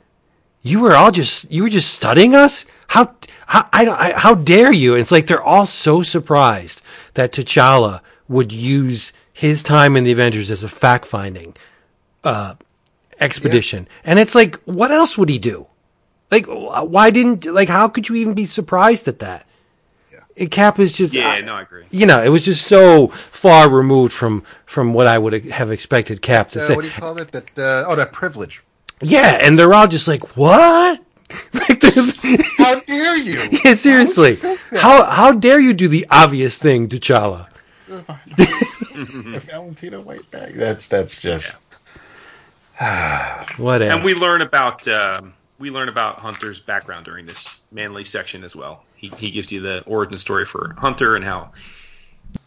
You 0.61 0.81
were 0.81 0.93
all 0.95 1.11
just 1.11 1.51
you 1.51 1.63
were 1.63 1.69
just 1.69 1.93
studying 1.93 2.35
us? 2.35 2.65
How 2.87 3.15
how 3.47 3.67
I, 3.73 3.87
I 3.87 4.13
how 4.17 4.35
dare 4.35 4.71
you?" 4.71 4.93
And 4.93 5.01
it's 5.01 5.11
like 5.11 5.27
they're 5.27 5.41
all 5.41 5.65
so 5.65 6.01
surprised 6.03 6.81
that 7.15 7.31
T'Challa 7.31 8.01
would 8.27 8.51
use 8.51 9.11
his 9.33 9.63
time 9.63 9.95
in 9.97 10.03
the 10.03 10.11
Avengers 10.11 10.51
as 10.51 10.63
a 10.63 10.69
fact 10.69 11.05
finding 11.05 11.55
uh, 12.23 12.53
expedition, 13.19 13.87
and 14.03 14.19
it's 14.19 14.35
like, 14.35 14.59
what 14.65 14.91
else 14.91 15.17
would 15.17 15.29
he 15.29 15.39
do? 15.39 15.65
Like, 16.29 16.45
why 16.47 17.09
didn't 17.09 17.45
like? 17.45 17.67
How 17.69 17.87
could 17.87 18.07
you 18.07 18.15
even 18.15 18.33
be 18.35 18.45
surprised 18.45 19.07
at 19.07 19.19
that? 19.19 19.47
Yeah. 20.37 20.45
Cap 20.45 20.79
is 20.79 20.93
just 20.93 21.13
Yeah, 21.13 21.29
I- 21.29 21.41
no, 21.41 21.55
I 21.55 21.63
agree. 21.63 21.85
You 21.89 22.05
know, 22.05 22.21
it 22.21 22.29
was 22.29 22.45
just 22.45 22.67
so 22.67 23.07
far 23.07 23.69
removed 23.69 24.13
from 24.13 24.43
from 24.65 24.93
what 24.93 25.07
I 25.07 25.17
would 25.17 25.33
have 25.45 25.71
expected 25.71 26.21
Cap 26.21 26.51
to 26.51 26.59
Uh, 26.61 26.67
say. 26.67 26.75
what 26.75 26.81
do 26.83 26.87
you 26.87 26.93
call 26.93 27.17
it? 27.17 27.31
That 27.31 27.49
uh, 27.57 27.85
oh, 27.89 27.95
that 27.95 28.13
privilege. 28.13 28.61
Yeah, 29.01 29.37
and 29.41 29.57
they're 29.57 29.73
all 29.73 29.87
just 29.87 30.07
like, 30.07 30.37
"What? 30.37 30.99
like 31.53 31.79
this, 31.79 32.21
How 32.57 32.79
dare 32.81 33.17
you? 33.17 33.41
yeah, 33.65 33.73
seriously, 33.73 34.37
how 34.75 35.03
how 35.05 35.31
dare 35.31 35.59
you 35.59 35.73
do 35.73 35.87
the 35.87 36.05
obvious 36.09 36.57
thing, 36.57 36.87
T'Challa? 36.87 37.47
Valentino 39.45 40.01
White 40.01 40.29
bag. 40.31 40.55
That's 40.55 40.87
that's 40.87 41.19
just 41.19 41.57
Whatever. 43.57 43.91
And 43.95 44.03
we 44.03 44.13
learn 44.15 44.41
about 44.41 44.87
um, 44.87 45.33
we 45.59 45.69
learn 45.69 45.89
about 45.89 46.19
Hunter's 46.19 46.59
background 46.59 47.05
during 47.05 47.25
this 47.25 47.61
Manley 47.71 48.03
section 48.03 48.43
as 48.43 48.55
well. 48.55 48.83
He 48.95 49.07
he 49.09 49.31
gives 49.31 49.51
you 49.51 49.61
the 49.61 49.83
origin 49.85 50.17
story 50.17 50.45
for 50.45 50.73
Hunter 50.77 51.15
and 51.15 51.23
how 51.23 51.51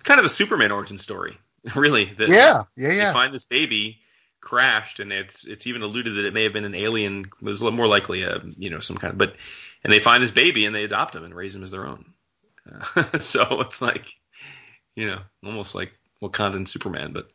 kind 0.03 0.19
of 0.19 0.27
a 0.27 0.29
Superman 0.29 0.73
origin 0.73 0.99
story, 0.99 1.37
really. 1.75 2.07
That 2.17 2.29
yeah, 2.29 2.63
yeah, 2.77 2.89
They 2.89 2.97
yeah. 2.97 3.13
find 3.13 3.33
this 3.35 3.45
baby 3.45 4.01
crashed, 4.45 5.01
and 5.01 5.12
it's 5.12 5.45
it's 5.45 5.66
even 5.66 5.83
alluded 5.83 6.15
that 6.16 6.25
it 6.25 6.35
may 6.35 6.45
have 6.45 6.53
been 6.53 6.65
an 6.65 6.75
alien. 6.75 7.25
It 7.25 7.45
was 7.45 7.62
more 7.62 7.89
likely 7.89 8.23
a 8.23 8.41
you 8.57 8.71
know 8.71 8.79
some 8.79 8.97
kind 8.97 9.12
of 9.12 9.19
but, 9.19 9.35
and 9.83 9.93
they 9.93 9.99
find 9.99 10.23
this 10.23 10.31
baby 10.31 10.66
and 10.66 10.75
they 10.75 10.85
adopt 10.85 11.16
him 11.16 11.25
and 11.25 11.35
raise 11.35 11.55
him 11.55 11.65
as 11.65 11.71
their 11.71 11.87
own. 11.87 12.05
Uh, 12.71 13.19
so 13.19 13.61
it's 13.61 13.83
like, 13.83 14.07
you 14.95 15.07
know, 15.07 15.19
almost 15.45 15.75
like 15.75 15.93
Wakandan 16.23 16.69
Superman, 16.69 17.12
but 17.12 17.31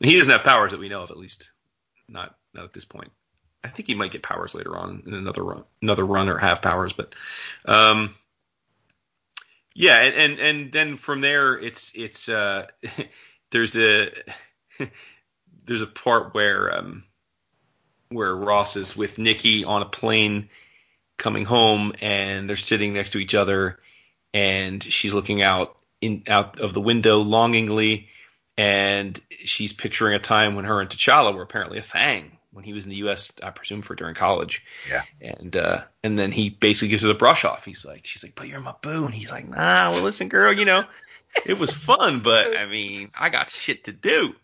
he 0.00 0.16
doesn't 0.16 0.32
have 0.32 0.42
powers 0.42 0.72
that 0.72 0.80
we 0.80 0.88
know 0.88 1.02
of, 1.02 1.10
at 1.10 1.18
least 1.18 1.52
not 2.08 2.34
not 2.54 2.64
at 2.64 2.72
this 2.72 2.84
point. 2.84 3.12
I 3.62 3.68
think 3.68 3.86
he 3.86 3.94
might 3.94 4.12
get 4.12 4.22
powers 4.22 4.54
later 4.54 4.76
on 4.76 5.02
in 5.06 5.14
another 5.14 5.44
run, 5.44 5.64
another 5.82 6.06
run 6.06 6.28
or 6.28 6.38
have 6.38 6.62
powers, 6.62 6.92
but 6.92 7.14
um, 7.64 8.14
yeah, 9.74 10.00
and, 10.00 10.14
and 10.14 10.40
and 10.40 10.72
then 10.72 10.96
from 10.96 11.20
there, 11.20 11.58
it's 11.58 11.92
it's 11.94 12.28
uh, 12.28 12.66
there's 13.50 13.76
a 13.76 14.10
there's 15.66 15.82
a 15.82 15.86
part 15.86 16.34
where 16.34 16.76
um, 16.76 17.04
where 18.08 18.34
Ross 18.34 18.76
is 18.76 18.96
with 18.96 19.18
Nikki 19.18 19.64
on 19.64 19.82
a 19.82 19.86
plane 19.86 20.48
coming 21.18 21.44
home, 21.44 21.92
and 22.00 22.48
they're 22.48 22.56
sitting 22.56 22.94
next 22.94 23.10
to 23.10 23.18
each 23.18 23.34
other, 23.34 23.78
and 24.32 24.82
she's 24.82 25.14
looking 25.14 25.42
out 25.42 25.76
in 26.00 26.22
out 26.28 26.60
of 26.60 26.72
the 26.72 26.80
window 26.80 27.18
longingly, 27.18 28.08
and 28.56 29.20
she's 29.30 29.72
picturing 29.72 30.14
a 30.14 30.18
time 30.18 30.54
when 30.54 30.64
her 30.64 30.80
and 30.80 30.90
T'Challa 30.90 31.34
were 31.34 31.42
apparently 31.42 31.78
a 31.78 31.82
thing 31.82 32.36
when 32.52 32.64
he 32.64 32.72
was 32.72 32.84
in 32.84 32.90
the 32.90 32.96
U.S. 32.96 33.32
I 33.42 33.50
presume 33.50 33.82
for 33.82 33.94
during 33.94 34.14
college. 34.14 34.64
Yeah. 34.90 35.02
And 35.20 35.56
uh, 35.56 35.82
and 36.02 36.18
then 36.18 36.32
he 36.32 36.50
basically 36.50 36.88
gives 36.88 37.02
her 37.02 37.08
the 37.08 37.14
brush 37.14 37.44
off. 37.44 37.64
He's 37.64 37.84
like, 37.84 38.06
she's 38.06 38.24
like, 38.24 38.34
but 38.34 38.48
you're 38.48 38.60
my 38.60 38.74
boo, 38.80 39.04
and 39.04 39.14
he's 39.14 39.30
like, 39.30 39.48
nah, 39.48 39.90
well, 39.90 40.02
listen, 40.02 40.28
girl, 40.28 40.52
you 40.52 40.64
know, 40.64 40.84
it 41.44 41.58
was 41.58 41.72
fun, 41.72 42.20
but 42.20 42.46
I 42.58 42.66
mean, 42.68 43.08
I 43.20 43.28
got 43.28 43.48
shit 43.48 43.84
to 43.84 43.92
do. 43.92 44.34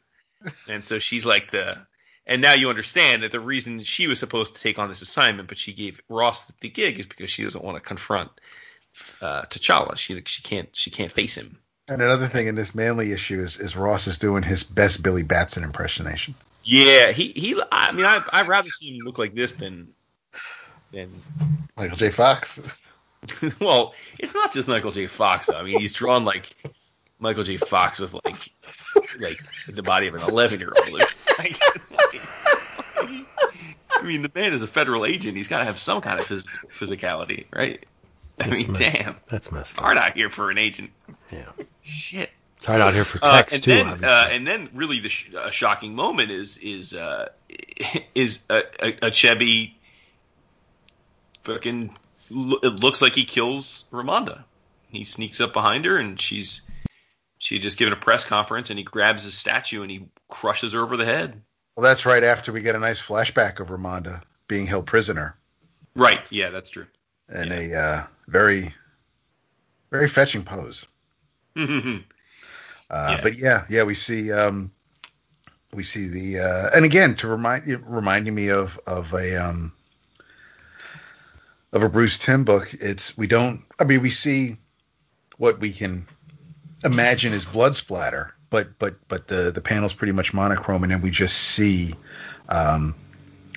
And 0.68 0.82
so 0.82 0.98
she's 0.98 1.26
like 1.26 1.50
the. 1.50 1.86
And 2.24 2.40
now 2.40 2.52
you 2.52 2.68
understand 2.70 3.24
that 3.24 3.32
the 3.32 3.40
reason 3.40 3.82
she 3.82 4.06
was 4.06 4.20
supposed 4.20 4.54
to 4.54 4.60
take 4.60 4.78
on 4.78 4.88
this 4.88 5.02
assignment, 5.02 5.48
but 5.48 5.58
she 5.58 5.72
gave 5.72 6.00
Ross 6.08 6.46
the 6.60 6.68
gig, 6.68 7.00
is 7.00 7.06
because 7.06 7.30
she 7.30 7.42
doesn't 7.42 7.64
want 7.64 7.76
to 7.76 7.80
confront 7.80 8.30
uh, 9.20 9.42
T'Challa. 9.42 9.96
She 9.96 10.22
she 10.26 10.42
can't 10.42 10.74
she 10.74 10.90
can't 10.90 11.10
face 11.10 11.36
him. 11.36 11.58
And 11.88 12.00
another 12.00 12.28
thing 12.28 12.46
in 12.46 12.54
this 12.54 12.74
Manley 12.74 13.12
issue 13.12 13.40
is, 13.40 13.56
is 13.56 13.76
Ross 13.76 14.06
is 14.06 14.18
doing 14.18 14.44
his 14.44 14.62
best 14.62 15.02
Billy 15.02 15.24
Batson 15.24 15.64
impersonation. 15.64 16.34
Yeah, 16.64 17.10
he 17.10 17.32
he. 17.34 17.60
I 17.72 17.92
mean, 17.92 18.04
I 18.04 18.20
I'd 18.32 18.48
rather 18.48 18.70
see 18.70 18.96
him 18.96 19.04
look 19.04 19.18
like 19.18 19.34
this 19.34 19.52
than 19.52 19.88
than. 20.92 21.20
Michael 21.76 21.96
J. 21.96 22.10
Fox. 22.10 22.60
Well, 23.60 23.94
it's 24.18 24.34
not 24.34 24.52
just 24.52 24.66
Michael 24.66 24.90
J. 24.90 25.06
Fox. 25.06 25.46
Though. 25.46 25.56
I 25.56 25.62
mean, 25.62 25.78
he's 25.78 25.92
drawn 25.92 26.24
like 26.24 26.56
Michael 27.22 27.44
J. 27.44 27.56
Fox 27.56 27.98
with 28.00 28.12
like 28.14 28.50
like 29.20 29.38
the 29.68 29.82
body 29.82 30.08
of 30.08 30.14
an 30.14 30.22
eleven 30.22 30.60
year 30.60 30.72
old. 30.76 31.00
Like, 31.38 31.56
I 32.98 34.02
mean, 34.04 34.22
the 34.22 34.30
man 34.34 34.52
is 34.52 34.62
a 34.62 34.66
federal 34.66 35.06
agent. 35.06 35.36
He's 35.36 35.48
got 35.48 35.58
to 35.60 35.64
have 35.64 35.78
some 35.78 36.00
kind 36.00 36.18
of 36.20 36.26
phys- 36.26 36.46
physicality, 36.76 37.46
right? 37.52 37.84
I 38.40 38.48
That's 38.48 38.62
mean, 38.68 38.72
my- 38.72 38.78
damn, 38.78 39.16
That's 39.30 39.50
messed 39.52 39.78
up. 39.78 39.84
hard 39.84 39.96
out 39.98 40.14
here 40.14 40.28
for 40.30 40.50
an 40.50 40.58
agent. 40.58 40.90
Yeah. 41.30 41.44
Shit. 41.82 42.30
It's 42.56 42.66
hard 42.66 42.80
out 42.80 42.92
here 42.94 43.04
for 43.04 43.18
Uh, 43.24 43.36
text 43.38 43.54
and 43.54 43.62
too. 43.64 43.70
then, 43.70 43.86
obviously. 43.88 44.08
uh, 44.16 44.28
and 44.28 44.46
then, 44.46 44.68
really, 44.74 45.00
the 45.00 45.08
sh- 45.08 45.30
uh, 45.36 45.50
shocking 45.50 45.94
moment 45.94 46.30
is 46.30 46.58
is 46.58 46.94
uh, 46.94 47.28
is 48.14 48.44
a, 48.50 48.58
a, 48.80 48.92
Achebe. 49.10 49.72
Fucking, 51.44 51.96
it 52.30 52.80
looks 52.82 53.02
like 53.02 53.14
he 53.14 53.24
kills 53.24 53.84
Ramonda. 53.90 54.44
He 54.90 55.02
sneaks 55.04 55.40
up 55.40 55.52
behind 55.52 55.84
her, 55.86 55.96
and 55.96 56.20
she's 56.20 56.62
she 57.52 57.58
just 57.58 57.76
given 57.76 57.92
a 57.92 57.96
press 57.96 58.24
conference, 58.24 58.70
and 58.70 58.78
he 58.78 58.82
grabs 58.82 59.24
his 59.24 59.36
statue 59.36 59.82
and 59.82 59.90
he 59.90 60.06
crushes 60.28 60.72
her 60.72 60.80
over 60.80 60.96
the 60.96 61.04
head. 61.04 61.42
Well, 61.76 61.84
that's 61.84 62.06
right 62.06 62.24
after 62.24 62.50
we 62.50 62.62
get 62.62 62.74
a 62.74 62.78
nice 62.78 63.00
flashback 63.00 63.60
of 63.60 63.68
Ramonda 63.68 64.22
being 64.48 64.66
held 64.66 64.86
prisoner 64.86 65.36
Right? 65.94 66.26
Yeah, 66.30 66.48
that's 66.48 66.70
true. 66.70 66.86
in 67.28 67.52
a 67.52 67.74
uh, 67.74 68.02
very, 68.26 68.74
very 69.90 70.08
fetching 70.08 70.42
pose. 70.44 70.86
Uh, 72.90 73.16
Yeah. 73.16 73.20
But 73.22 73.38
yeah, 73.38 73.64
yeah, 73.70 73.84
we 73.84 73.94
see 73.94 74.30
um, 74.30 74.70
we 75.72 75.82
see 75.82 76.08
the 76.08 76.40
uh, 76.40 76.76
and 76.76 76.84
again 76.84 77.14
to 77.16 77.26
remind 77.26 77.66
reminding 77.86 78.34
me 78.34 78.50
of 78.50 78.78
of 78.86 79.14
a 79.14 79.42
um, 79.42 79.72
of 81.72 81.82
a 81.82 81.88
Bruce 81.88 82.18
Timm 82.18 82.44
book. 82.44 82.68
It's 82.74 83.16
we 83.16 83.26
don't. 83.26 83.64
I 83.80 83.84
mean, 83.84 84.02
we 84.02 84.10
see 84.10 84.58
what 85.38 85.58
we 85.58 85.72
can 85.72 86.06
imagine 86.84 87.32
is 87.32 87.44
blood 87.44 87.74
splatter, 87.74 88.34
but 88.50 88.78
but 88.78 88.96
but 89.08 89.28
the 89.28 89.50
the 89.50 89.60
panel's 89.60 89.94
pretty 89.94 90.12
much 90.12 90.34
monochrome, 90.34 90.82
and 90.82 90.92
then 90.92 91.00
we 91.00 91.10
just 91.10 91.36
see. 91.36 91.94
Um, 92.48 92.94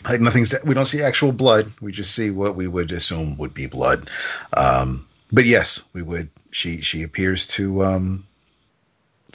like 0.07 0.21
nothing's 0.21 0.53
we 0.63 0.75
don't 0.75 0.85
see 0.85 1.01
actual 1.01 1.31
blood. 1.31 1.71
We 1.81 1.91
just 1.91 2.13
see 2.13 2.29
what 2.29 2.55
we 2.55 2.67
would 2.67 2.91
assume 2.91 3.37
would 3.37 3.55
be 3.55 3.65
blood. 3.65 4.09
Um 4.55 5.07
but 5.31 5.45
yes 5.45 5.81
we 5.93 6.03
would 6.03 6.29
she 6.51 6.79
she 6.81 7.01
appears 7.01 7.47
to 7.47 7.83
um 7.83 8.27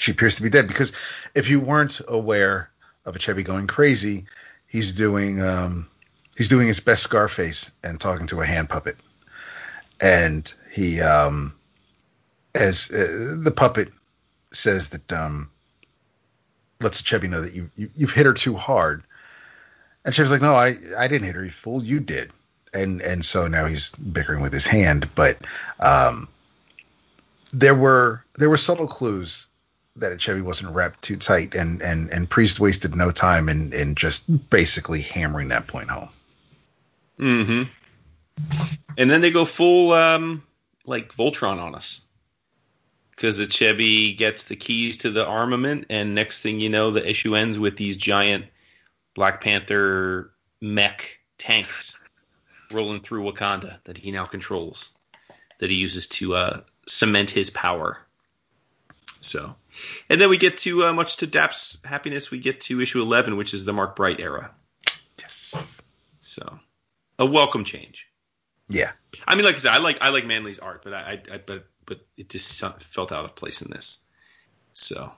she 0.01 0.13
appears 0.13 0.37
to 0.37 0.43
be 0.43 0.51
dead. 0.51 0.67
Because 0.67 0.93
if 1.35 1.49
you 1.49 1.61
weren't 1.61 2.01
aware 2.09 2.71
of 3.05 3.15
Achebe 3.15 3.45
going 3.45 3.67
crazy, 3.67 4.25
he's 4.67 4.93
doing 4.93 5.43
um, 5.43 5.89
he's 6.37 6.49
doing 6.49 6.67
his 6.67 6.81
best 6.81 7.03
Scarface 7.03 7.71
and 7.85 8.01
talking 8.01 8.27
to 8.29 8.41
a 8.41 8.47
hand 8.47 8.69
puppet, 8.69 8.97
and 10.01 10.53
he 10.73 11.01
um, 11.01 11.55
as 12.55 12.91
uh, 12.91 13.37
the 13.43 13.53
puppet 13.55 13.89
says 14.53 14.91
that 14.91 15.13
um, 15.13 15.51
lets 16.81 17.03
Chevy 17.03 17.29
know 17.29 17.43
that 17.43 17.55
you, 17.55 17.71
you 17.77 17.91
you've 17.95 18.13
hit 18.13 18.27
her 18.27 18.33
too 18.33 18.55
hard, 18.55 19.03
and 20.05 20.15
Chevy's 20.15 20.33
like, 20.33 20.43
no, 20.43 20.55
I 20.55 20.75
I 20.99 21.09
didn't 21.09 21.27
hit 21.27 21.37
her, 21.37 21.45
you 21.45 21.51
fool, 21.51 21.83
you 21.83 22.01
did, 22.01 22.31
and 22.75 23.01
and 23.01 23.25
so 23.25 23.49
now 23.49 23.67
he's 23.67 23.93
bickering 23.93 24.43
with 24.43 24.53
his 24.53 24.67
hand, 24.67 25.09
but 25.15 25.39
um, 25.85 26.29
there 27.53 27.75
were 27.75 28.25
there 28.37 28.51
were 28.51 28.57
subtle 28.57 28.89
clues 28.89 29.47
that 29.97 30.21
Chevy 30.21 30.41
wasn't 30.41 30.75
wrapped 30.75 31.03
too 31.03 31.17
tight, 31.17 31.55
and 31.55 31.81
and 31.83 32.13
and 32.13 32.29
Priest 32.29 32.61
wasted 32.61 32.95
no 32.95 33.11
time 33.11 33.49
in 33.49 33.73
in 33.73 33.95
just 33.95 34.51
basically 34.51 35.03
hammering 35.03 35.49
that 35.49 35.67
point 35.67 35.91
home. 35.91 36.09
Mm-hmm. 37.19 37.63
And 38.97 39.11
then 39.11 39.21
they 39.21 39.31
go 39.31 39.45
full 39.45 39.93
um, 39.93 40.43
like 40.87 41.13
Voltron 41.15 41.63
on 41.63 41.75
us 41.75 42.01
because 43.21 43.39
Achebe 43.39 44.17
gets 44.17 44.45
the 44.45 44.57
keys 44.57 44.97
to 44.99 45.11
the 45.11 45.27
armament, 45.27 45.85
and 45.91 46.15
next 46.15 46.41
thing 46.41 46.59
you 46.59 46.71
know, 46.71 46.91
the 46.91 47.07
issue 47.07 47.37
ends 47.37 47.59
with 47.59 47.77
these 47.77 47.99
giant 47.99 48.47
Black 49.15 49.43
Panther 49.43 50.33
mech 50.63 51.21
tanks 51.37 52.03
rolling 52.71 53.03
through 53.03 53.31
Wakanda 53.31 53.77
that 53.85 53.99
he 53.99 54.11
now 54.11 54.25
controls, 54.25 54.97
that 55.59 55.69
he 55.69 55.77
uses 55.77 56.09
to 56.09 56.35
uh, 56.35 56.61
cement 56.87 57.29
his 57.29 57.51
power. 57.51 57.99
So, 59.21 59.55
and 60.09 60.19
then 60.19 60.31
we 60.31 60.39
get 60.39 60.57
to 60.59 60.87
uh, 60.87 60.95
much 60.95 61.19
to 61.19 61.27
Dap's 61.27 61.79
happiness, 61.85 62.31
we 62.31 62.39
get 62.39 62.63
to 62.63 62.81
issue 62.81 63.03
eleven, 63.03 63.37
which 63.37 63.53
is 63.53 63.67
the 63.67 63.75
Mark 63.75 63.97
Bright 63.97 64.21
era. 64.21 64.51
Yes. 65.19 65.83
So, 66.21 66.59
a 67.19 67.27
welcome 67.27 67.65
change. 67.65 68.07
Yeah. 68.71 68.93
I 69.27 69.35
mean, 69.35 69.45
like 69.45 69.57
I 69.57 69.59
said, 69.59 69.73
I 69.73 69.79
like 69.79 69.99
I 70.01 70.09
like 70.09 70.25
Manley's 70.25 70.59
art, 70.59 70.85
but 70.85 70.95
I, 70.95 71.21
I, 71.31 71.35
I 71.35 71.39
but 71.45 71.67
but 71.87 72.01
it 72.17 72.29
just 72.29 72.61
felt 72.83 73.13
out 73.13 73.25
of 73.25 73.35
place 73.35 73.63
in 73.63 73.71
this. 73.71 74.01
So 74.75 75.13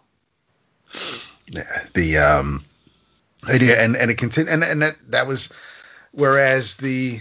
Yeah, 1.51 1.85
the 1.95 2.19
um 2.19 2.65
idea 3.49 3.83
and 3.83 3.97
and 3.97 4.11
it 4.11 4.19
continued 4.19 4.53
and 4.53 4.65
and 4.65 4.83
that 4.83 4.97
that 5.11 5.27
was 5.27 5.51
whereas 6.13 6.77
the 6.77 7.21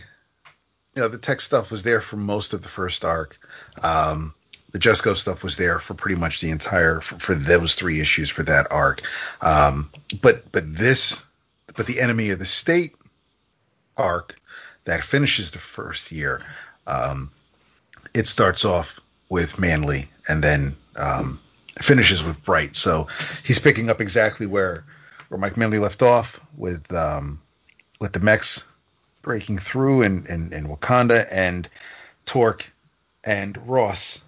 you 0.95 1.01
know 1.01 1.07
the 1.07 1.17
tech 1.17 1.41
stuff 1.41 1.71
was 1.71 1.83
there 1.83 2.01
for 2.01 2.17
most 2.17 2.53
of 2.53 2.61
the 2.61 2.69
first 2.69 3.03
arc 3.03 3.37
um 3.83 4.33
the 4.71 4.79
Jusko 4.79 5.15
stuff 5.17 5.43
was 5.43 5.57
there 5.57 5.79
for 5.79 5.93
pretty 5.95 6.15
much 6.19 6.39
the 6.39 6.49
entire 6.49 7.01
for, 7.01 7.19
for 7.19 7.35
those 7.35 7.75
three 7.75 7.99
issues 7.99 8.29
for 8.29 8.43
that 8.43 8.71
arc 8.71 9.01
um 9.41 9.89
but 10.21 10.49
but 10.51 10.73
this 10.73 11.23
but 11.75 11.87
the 11.87 11.99
enemy 11.99 12.29
of 12.29 12.39
the 12.39 12.45
state 12.45 12.95
arc 13.97 14.39
that 14.85 15.03
finishes 15.03 15.51
the 15.51 15.59
first 15.59 16.11
year 16.11 16.41
um 16.87 17.31
it 18.13 18.27
starts 18.27 18.63
off 18.63 19.00
with 19.31 19.57
Manley 19.57 20.07
and 20.29 20.43
then 20.43 20.75
um 20.97 21.39
finishes 21.81 22.23
with 22.23 22.43
Bright. 22.43 22.75
So 22.75 23.07
he's 23.43 23.59
picking 23.59 23.89
up 23.89 24.01
exactly 24.01 24.45
where 24.45 24.83
where 25.29 25.39
Mike 25.39 25.57
Manley 25.57 25.79
left 25.79 26.01
off 26.01 26.41
with 26.57 26.93
um, 26.93 27.41
with 28.01 28.11
the 28.13 28.19
mechs 28.19 28.65
breaking 29.21 29.59
through 29.59 30.01
in, 30.01 30.25
in, 30.27 30.51
in 30.51 30.67
Wakanda, 30.67 31.25
and 31.31 31.69
Tork 32.25 32.71
and 33.23 33.57
Ross 33.67 34.21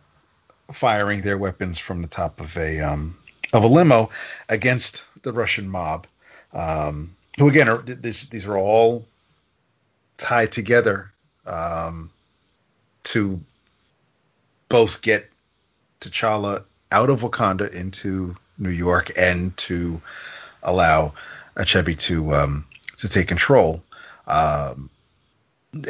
firing 0.72 1.22
their 1.22 1.38
weapons 1.38 1.78
from 1.78 2.02
the 2.02 2.08
top 2.08 2.40
of 2.40 2.56
a 2.56 2.80
um, 2.80 3.18
of 3.52 3.64
a 3.64 3.68
limo 3.68 4.10
against 4.50 5.04
the 5.24 5.34
Russian 5.34 5.70
mob, 5.70 6.08
um, 6.54 7.14
who 7.38 7.50
again 7.50 7.68
are 7.68 7.80
this, 7.80 8.30
these 8.30 8.46
are 8.46 8.58
all 8.58 9.06
tied 10.18 10.52
together 10.54 11.12
um, 11.46 12.10
to 13.04 13.42
both 14.74 15.04
get 15.04 15.30
T'Challa 16.02 16.64
out 16.92 17.12
of 17.12 17.22
Wakanda 17.22 17.72
into 17.72 18.36
New 18.58 18.72
York 18.72 19.12
and 19.16 19.56
to 19.58 20.02
allow 20.64 21.14
Achebe 21.58 21.96
to 22.00 22.34
um, 22.34 22.66
to 22.98 23.08
take 23.08 23.28
control. 23.28 23.84
Um, 24.26 24.90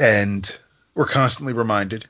and 0.02 0.60
we're 0.96 1.08
constantly 1.08 1.54
reminded 1.54 2.10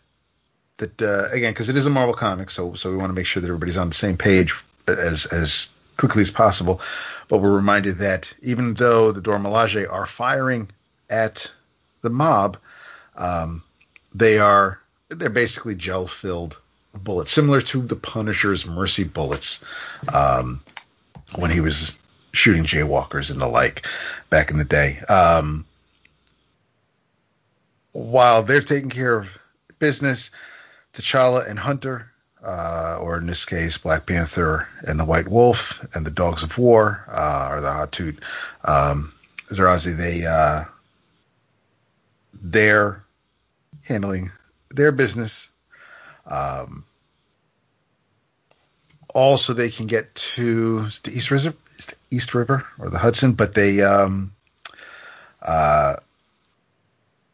that 0.78 1.00
uh, 1.00 1.28
again 1.32 1.54
because 1.54 1.70
it 1.70 1.78
is 1.78 1.86
a 1.86 1.92
Marvel 1.92 2.16
comic, 2.16 2.50
so 2.50 2.74
so 2.74 2.90
we 2.90 2.98
want 2.98 3.12
to 3.12 3.16
make 3.16 3.28
sure 3.28 3.40
that 3.40 3.48
everybody's 3.48 3.78
on 3.78 3.90
the 3.90 3.96
same 3.96 4.18
page 4.18 4.52
as 4.88 5.28
as 5.28 5.70
quickly 5.98 6.24
as 6.24 6.32
possible. 6.32 6.82
But 7.28 7.38
we're 7.38 7.56
reminded 7.56 8.00
that 8.00 8.34
even 8.42 8.74
though 8.74 9.12
the 9.12 9.22
Dora 9.22 9.38
Milaje 9.38 9.88
are 9.88 10.08
firing 10.08 10.72
at 11.12 11.52
the 12.02 12.10
mob, 12.10 12.58
um, 13.16 13.62
they 14.16 14.40
are 14.40 14.80
they're 15.10 15.30
basically 15.30 15.76
gel 15.76 16.08
filled 16.08 16.60
bullets, 17.02 17.32
similar 17.32 17.62
to 17.62 17.82
the 17.82 17.96
Punisher's 17.96 18.66
mercy 18.66 19.04
bullets 19.04 19.64
um, 20.14 20.62
when 21.36 21.52
he 21.52 21.60
was 21.60 22.00
shooting 22.34 22.64
jaywalkers 22.64 23.32
and 23.32 23.40
the 23.40 23.48
like 23.48 23.86
back 24.30 24.52
in 24.52 24.58
the 24.58 24.66
day. 24.66 25.00
Um, 25.10 25.66
while 27.92 28.44
they're 28.44 28.62
taking 28.62 28.90
care 28.90 29.16
of 29.16 29.38
business, 29.80 30.32
T'Challa 30.94 31.48
and 31.48 31.60
Hunter, 31.60 32.12
uh, 32.44 32.98
or 33.00 33.18
in 33.18 33.28
this 33.28 33.46
case, 33.46 33.78
Black 33.78 34.06
Panther 34.06 34.68
and 34.88 35.00
the 35.00 35.06
White 35.06 35.28
Wolf 35.28 35.86
and 35.96 36.06
the 36.06 36.12
Dogs 36.12 36.44
of 36.44 36.58
War, 36.58 37.06
uh, 37.10 37.50
or 37.52 37.62
the 37.62 37.70
Hatut, 37.70 38.18
um, 38.66 39.12
Zeraze, 39.50 39.96
they 39.96 40.26
uh, 40.26 40.64
they're 42.34 43.04
handling 43.84 44.32
their 44.70 44.92
business. 44.92 45.50
Um, 46.26 46.86
also, 49.14 49.54
they 49.54 49.70
can 49.70 49.88
get 49.88 50.14
to 50.16 50.82
the 51.04 51.12
East 51.12 51.32
River, 51.32 51.54
East 52.12 52.34
River 52.34 52.66
or 52.80 52.90
the 52.90 52.98
Hudson, 52.98 53.34
but 53.34 53.54
they, 53.54 53.82
um, 53.82 54.34
uh, 55.42 55.96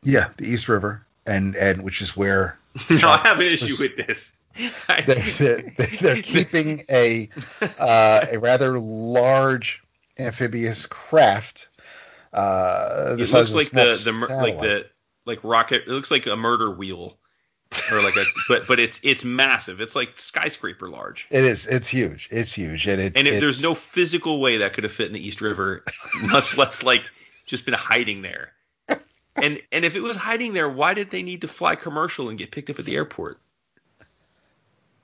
yeah, 0.04 0.30
the 0.38 0.46
East 0.46 0.68
River, 0.68 1.06
and 1.26 1.56
and 1.56 1.84
which 1.84 2.02
is 2.02 2.18
where. 2.18 2.58
no, 2.90 3.10
I 3.10 3.18
have 3.18 3.40
an 3.40 3.46
issue 3.46 3.76
with 3.80 3.96
this. 3.96 4.34
they're, 5.06 5.62
they're, 6.02 6.22
keeping 6.22 6.82
a 6.90 7.30
uh, 7.80 8.26
a 8.32 8.40
rather 8.40 8.80
large 8.80 9.82
amphibious 10.18 10.86
craft. 10.86 11.70
Uh, 12.34 13.16
it 13.18 13.32
looks 13.32 13.54
like 13.54 13.70
the 13.72 13.86
the 14.04 14.36
like 14.36 14.60
the 14.60 14.86
like 15.26 15.40
rocket. 15.44 15.84
It 15.84 15.90
looks 15.90 16.12
like 16.12 16.28
a 16.28 16.36
murder 16.36 16.72
wheel, 16.72 17.18
or 17.92 18.02
like 18.02 18.16
a 18.16 18.24
but 18.48 18.64
but 18.68 18.80
it's 18.80 19.00
it's 19.04 19.24
massive. 19.24 19.80
It's 19.80 19.96
like 19.96 20.20
skyscraper 20.20 20.90
large. 20.90 21.28
It 21.30 21.44
is. 21.44 21.68
It's 21.68 21.88
huge. 21.88 22.28
It's 22.32 22.54
huge, 22.54 22.88
and 22.88 23.00
it's 23.00 23.18
and 23.18 23.28
if 23.28 23.40
there's 23.40 23.62
no 23.62 23.76
physical 23.76 24.40
way 24.40 24.58
that 24.58 24.74
could 24.74 24.84
have 24.84 24.94
fit 24.94 25.08
in 25.08 25.14
the 25.14 25.26
East 25.26 25.40
River, 25.40 25.84
much 26.32 26.58
less 26.58 26.82
like 26.82 27.10
just 27.46 27.66
been 27.66 27.76
hiding 27.76 28.22
there. 28.22 28.54
And 29.36 29.62
and 29.72 29.86
if 29.86 29.96
it 29.96 30.02
was 30.02 30.16
hiding 30.16 30.54
there, 30.54 30.70
why 30.70 30.94
did 30.94 31.12
they 31.12 31.22
need 31.22 31.42
to 31.42 31.48
fly 31.48 31.76
commercial 31.76 32.30
and 32.30 32.38
get 32.38 32.52
picked 32.52 32.70
up 32.70 32.80
at 32.80 32.86
the 32.86 32.96
airport? 32.96 33.40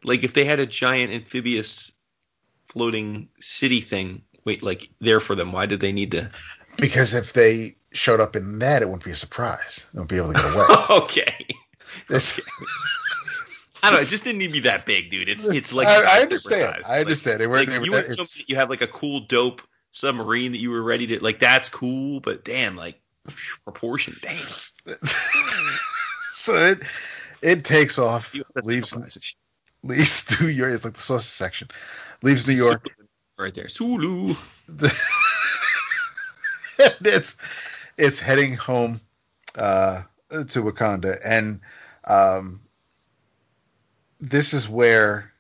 Like 0.04 0.24
if 0.24 0.34
they 0.34 0.46
had 0.46 0.60
a 0.60 0.66
giant 0.66 1.14
amphibious 1.14 1.92
floating 2.68 3.30
city 3.40 3.82
thing, 3.82 4.24
wait, 4.44 4.64
like 4.64 4.90
there 5.00 5.20
for 5.20 5.36
them, 5.36 5.52
why 5.52 5.68
did 5.68 5.80
they 5.80 5.92
need 5.92 6.12
to? 6.12 6.32
Because 6.78 7.14
if 7.14 7.34
they 7.34 7.76
showed 7.92 8.20
up 8.20 8.36
in 8.36 8.60
that, 8.60 8.82
it 8.82 8.86
wouldn't 8.86 9.06
be 9.06 9.12
a 9.12 9.16
surprise. 9.16 9.86
They 9.94 10.00
wouldn't 10.00 10.10
be 10.10 10.18
able 10.18 10.34
to 10.34 10.42
get 10.42 10.54
away. 10.54 10.66
okay. 11.04 11.48
Okay. 12.12 12.44
I 13.84 13.90
don't 13.90 13.98
know. 13.98 14.02
It 14.02 14.08
just 14.08 14.24
didn't 14.24 14.40
need 14.40 14.48
to 14.48 14.54
be 14.54 14.60
that 14.62 14.88
big, 14.88 15.12
dude. 15.12 15.30
It's 15.30 15.46
it's 15.46 15.72
like 15.72 15.86
I, 15.88 16.18
I 16.18 16.22
understand. 16.22 16.82
I 16.90 17.02
understand. 17.02 17.40
Like, 17.42 17.70
like 17.70 17.86
you, 17.86 17.92
that, 17.92 18.44
you 18.48 18.56
have 18.56 18.70
like 18.70 18.82
a 18.82 18.88
cool, 18.88 19.20
dope 19.20 19.62
submarine 19.92 20.54
that 20.54 20.58
you 20.58 20.72
were 20.72 20.82
ready 20.82 21.06
to 21.08 21.20
like. 21.24 21.40
That's 21.40 21.70
cool, 21.70 22.20
but 22.20 22.44
damn, 22.44 22.76
like 22.76 23.00
proportion, 23.64 24.16
damn. 24.22 24.44
so 24.96 26.54
it 26.54 26.80
it 27.44 27.64
takes 27.64 28.00
off, 28.00 28.36
leaves 28.64 28.96
leaves 29.84 30.40
New 30.42 30.48
York. 30.48 30.74
It's 30.74 30.84
like 30.84 30.96
the 30.96 31.00
sausage 31.00 31.30
section. 31.30 31.68
Leaves 32.24 32.50
New 32.50 32.56
York. 32.56 32.88
Right 33.38 33.54
there, 33.54 33.70
Sulu. 33.70 34.36
it's 36.80 37.38
it's 37.98 38.20
heading 38.20 38.56
home 38.56 39.00
uh, 39.56 40.02
to 40.32 40.64
Wakanda, 40.64 41.20
and 41.24 41.60
um, 42.08 42.62
this 44.20 44.54
is 44.54 44.70
where 44.70 45.32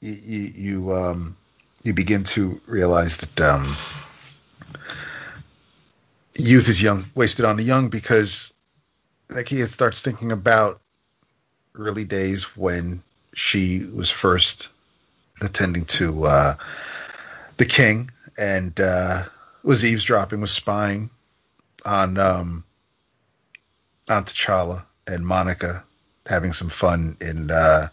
you 0.00 0.50
you, 0.54 0.94
um, 0.94 1.36
you 1.82 1.92
begin 1.92 2.24
to 2.24 2.60
realize 2.66 3.18
that 3.18 3.40
um, 3.40 3.76
youth 6.38 6.68
is 6.68 6.82
young, 6.82 7.04
wasted 7.14 7.44
on 7.44 7.56
the 7.56 7.62
young, 7.62 7.88
because 7.88 8.52
like 9.30 9.48
he 9.48 9.60
starts 9.62 10.02
thinking 10.02 10.32
about 10.32 10.80
early 11.74 12.04
days 12.04 12.56
when 12.56 13.02
she 13.34 13.86
was 13.94 14.10
first 14.10 14.68
attending 15.40 15.84
to 15.84 16.24
uh, 16.24 16.54
the 17.56 17.64
king 17.64 18.10
and 18.38 18.78
uh, 18.80 19.22
was 19.62 19.84
eavesdropping, 19.84 20.40
was 20.40 20.52
spying 20.52 21.10
on 21.86 22.18
um, 22.18 22.64
on 24.08 24.24
T'Challa 24.24 24.84
and 25.06 25.26
Monica 25.26 25.84
having 26.26 26.52
some 26.52 26.68
fun 26.68 27.16
in 27.20 27.50
uh, 27.50 27.88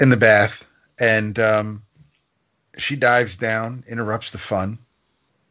in 0.00 0.10
the 0.10 0.16
bath, 0.16 0.66
and 1.00 1.38
um, 1.38 1.82
she 2.76 2.96
dives 2.96 3.36
down, 3.36 3.84
interrupts 3.88 4.30
the 4.30 4.38
fun, 4.38 4.78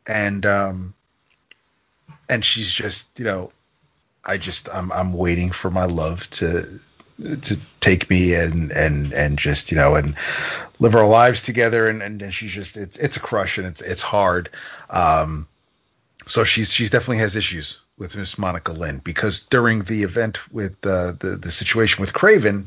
and 0.07 0.45
um, 0.45 0.93
and 2.29 2.43
she's 2.43 2.71
just 2.71 3.17
you 3.19 3.25
know, 3.25 3.51
I 4.23 4.37
just 4.37 4.69
I'm 4.73 4.91
I'm 4.91 5.13
waiting 5.13 5.51
for 5.51 5.71
my 5.71 5.85
love 5.85 6.29
to 6.31 6.79
to 7.41 7.57
take 7.79 8.09
me 8.09 8.33
and 8.33 8.71
and 8.71 9.13
and 9.13 9.37
just 9.37 9.71
you 9.71 9.77
know 9.77 9.95
and 9.95 10.15
live 10.79 10.95
our 10.95 11.07
lives 11.07 11.41
together. 11.41 11.87
And 11.87 12.01
and, 12.01 12.21
and 12.21 12.33
she's 12.33 12.51
just 12.51 12.77
it's 12.77 12.97
it's 12.97 13.17
a 13.17 13.21
crush 13.21 13.57
and 13.57 13.67
it's 13.67 13.81
it's 13.81 14.01
hard. 14.01 14.49
Um 14.89 15.47
so 16.25 16.43
she's 16.43 16.73
she's 16.73 16.89
definitely 16.89 17.19
has 17.19 17.35
issues 17.35 17.79
with 17.97 18.15
Miss 18.15 18.37
Monica 18.37 18.71
Lynn 18.71 18.99
because 18.99 19.43
during 19.43 19.83
the 19.83 20.03
event 20.03 20.51
with 20.53 20.73
uh, 20.85 21.13
the 21.19 21.37
the 21.39 21.51
situation 21.51 22.01
with 22.01 22.13
Kraven, 22.13 22.65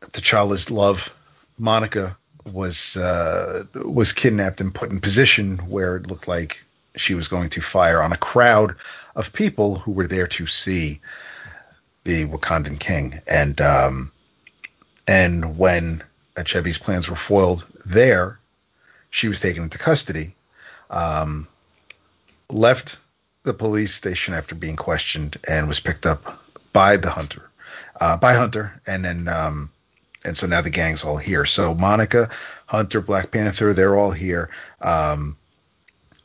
T'Challa's 0.00 0.70
love, 0.70 1.14
Monica 1.58 2.16
was 2.52 2.96
uh, 2.96 3.64
was 3.74 4.12
kidnapped 4.12 4.60
and 4.60 4.74
put 4.74 4.90
in 4.90 5.00
position 5.00 5.58
where 5.58 5.96
it 5.96 6.06
looked 6.08 6.28
like 6.28 6.62
she 6.96 7.14
was 7.14 7.28
going 7.28 7.48
to 7.50 7.60
fire 7.60 8.02
on 8.02 8.12
a 8.12 8.18
crowd 8.18 8.74
of 9.16 9.32
people 9.32 9.76
who 9.76 9.92
were 9.92 10.06
there 10.06 10.26
to 10.26 10.46
see 10.46 11.00
the 12.04 12.26
Wakandan 12.26 12.80
king, 12.80 13.20
and 13.28 13.60
um, 13.60 14.10
and 15.06 15.56
when 15.56 16.02
Achebe's 16.36 16.78
plans 16.78 17.08
were 17.08 17.16
foiled 17.16 17.66
there, 17.86 18.38
she 19.10 19.28
was 19.28 19.40
taken 19.40 19.62
into 19.62 19.78
custody. 19.78 20.34
Um, 20.90 21.46
left 22.52 22.98
the 23.42 23.54
police 23.54 23.94
station 23.94 24.34
after 24.34 24.54
being 24.54 24.76
questioned 24.76 25.38
and 25.48 25.66
was 25.66 25.80
picked 25.80 26.06
up 26.06 26.38
by 26.72 26.96
the 26.96 27.10
hunter, 27.10 27.50
uh, 28.00 28.16
by 28.16 28.34
Hunter, 28.34 28.80
and 28.86 29.04
then 29.04 29.26
um, 29.28 29.70
and 30.24 30.36
so 30.36 30.46
now 30.46 30.60
the 30.60 30.70
gang's 30.70 31.02
all 31.02 31.16
here. 31.16 31.44
So 31.44 31.74
Monica, 31.74 32.28
Hunter, 32.66 33.00
Black 33.00 33.30
Panther, 33.30 33.72
they're 33.72 33.98
all 33.98 34.12
here, 34.12 34.50
um, 34.80 35.36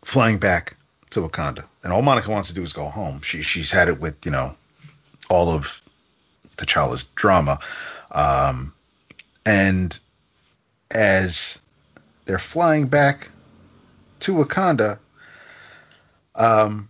flying 0.04 0.38
back 0.38 0.76
to 1.10 1.22
Wakanda, 1.22 1.64
and 1.84 1.92
all 1.92 2.02
Monica 2.02 2.30
wants 2.30 2.50
to 2.50 2.56
do 2.56 2.64
is 2.64 2.74
go 2.74 2.86
home. 2.86 3.22
She 3.22 3.42
she's 3.42 3.72
had 3.72 3.88
it 3.88 4.00
with 4.00 4.16
you 4.26 4.32
know 4.32 4.56
all 5.30 5.50
of 5.50 5.82
T'Challa's 6.58 7.06
drama, 7.16 7.60
um, 8.12 8.74
and 9.46 9.98
as 10.92 11.60
they're 12.26 12.40
flying 12.40 12.88
back 12.88 13.30
to 14.20 14.34
Wakanda, 14.34 15.00
um, 16.38 16.90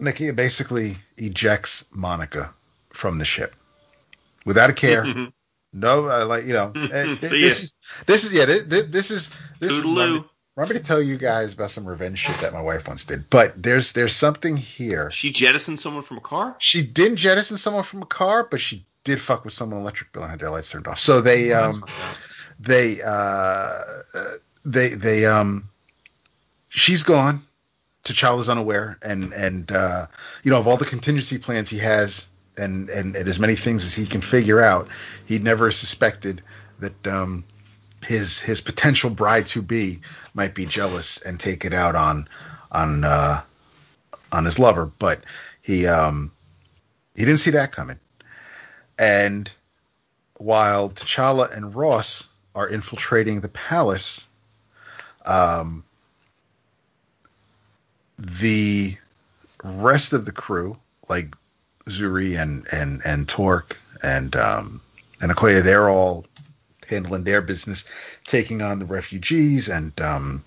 Nakia 0.00 0.34
basically 0.34 0.96
ejects 1.16 1.84
Monica 1.92 2.52
from 2.90 3.18
the 3.18 3.24
ship 3.24 3.54
without 4.44 4.70
a 4.70 4.72
care. 4.72 5.04
no, 5.72 6.08
uh, 6.08 6.26
like 6.26 6.44
you 6.44 6.52
know, 6.52 6.72
uh, 6.74 7.16
this 7.20 7.32
is 7.32 7.74
this 8.06 8.24
is 8.24 8.34
yeah, 8.34 8.44
this, 8.44 8.64
this 8.64 9.10
is 9.10 9.30
this 9.60 9.72
Toodaloo. 9.72 10.18
is 10.18 10.24
Want 10.56 10.70
me 10.70 10.76
to 10.76 10.82
tell 10.84 11.02
you 11.02 11.18
guys 11.18 11.54
about 11.54 11.72
some 11.72 11.84
revenge 11.84 12.20
shit 12.20 12.36
that 12.40 12.52
my 12.52 12.60
wife 12.60 12.86
once 12.86 13.04
did? 13.04 13.28
But 13.28 13.60
there's 13.60 13.90
there's 13.92 14.14
something 14.14 14.56
here. 14.56 15.10
She 15.10 15.32
jettisoned 15.32 15.80
someone 15.80 16.04
from 16.04 16.18
a 16.18 16.20
car. 16.20 16.54
She 16.58 16.80
didn't 16.80 17.16
jettison 17.16 17.56
someone 17.56 17.82
from 17.82 18.02
a 18.02 18.06
car, 18.06 18.46
but 18.48 18.60
she 18.60 18.86
did 19.02 19.20
fuck 19.20 19.44
with 19.44 19.52
someone 19.52 19.80
electric 19.80 20.12
bill 20.12 20.22
and 20.22 20.30
had 20.30 20.38
their 20.38 20.50
lights 20.50 20.70
turned 20.70 20.86
off. 20.86 21.00
So 21.00 21.20
they 21.20 21.52
um 21.52 21.84
they 22.60 23.00
uh, 23.04 23.80
they 24.64 24.90
they 24.90 25.26
um 25.26 25.70
she's 26.74 27.02
gone. 27.02 27.40
T'Challa's 28.04 28.50
unaware, 28.50 28.98
and 29.02 29.32
and 29.32 29.72
uh, 29.72 30.06
you 30.42 30.50
know 30.50 30.58
of 30.58 30.66
all 30.66 30.76
the 30.76 30.84
contingency 30.84 31.38
plans 31.38 31.70
he 31.70 31.78
has, 31.78 32.28
and, 32.58 32.90
and 32.90 33.16
and 33.16 33.28
as 33.28 33.40
many 33.40 33.54
things 33.54 33.86
as 33.86 33.94
he 33.94 34.04
can 34.04 34.20
figure 34.20 34.60
out, 34.60 34.88
he 35.24 35.38
never 35.38 35.70
suspected 35.70 36.42
that 36.80 37.06
um, 37.06 37.44
his 38.02 38.40
his 38.40 38.60
potential 38.60 39.08
bride 39.08 39.46
to 39.46 39.62
be 39.62 40.00
might 40.34 40.54
be 40.54 40.66
jealous 40.66 41.22
and 41.22 41.40
take 41.40 41.64
it 41.64 41.72
out 41.72 41.94
on 41.94 42.28
on 42.72 43.04
uh, 43.04 43.40
on 44.32 44.44
his 44.44 44.58
lover. 44.58 44.84
But 44.98 45.24
he 45.62 45.86
um, 45.86 46.30
he 47.16 47.24
didn't 47.24 47.40
see 47.40 47.52
that 47.52 47.72
coming, 47.72 47.98
and 48.98 49.50
while 50.36 50.90
T'Challa 50.90 51.56
and 51.56 51.74
Ross 51.74 52.28
are 52.54 52.68
infiltrating 52.68 53.40
the 53.40 53.48
palace, 53.48 54.28
um, 55.24 55.84
the 58.18 58.96
rest 59.62 60.12
of 60.12 60.24
the 60.24 60.32
crew, 60.32 60.76
like 61.08 61.34
Zuri 61.86 62.40
and 62.40 62.66
and 62.72 63.02
and 63.04 63.28
Tork 63.28 63.78
and 64.02 64.34
um, 64.36 64.80
and 65.20 65.32
Okoye, 65.32 65.62
they're 65.62 65.88
all 65.88 66.26
handling 66.88 67.24
their 67.24 67.42
business, 67.42 67.84
taking 68.26 68.62
on 68.62 68.78
the 68.78 68.84
refugees 68.84 69.68
and 69.68 69.98
um, 70.00 70.44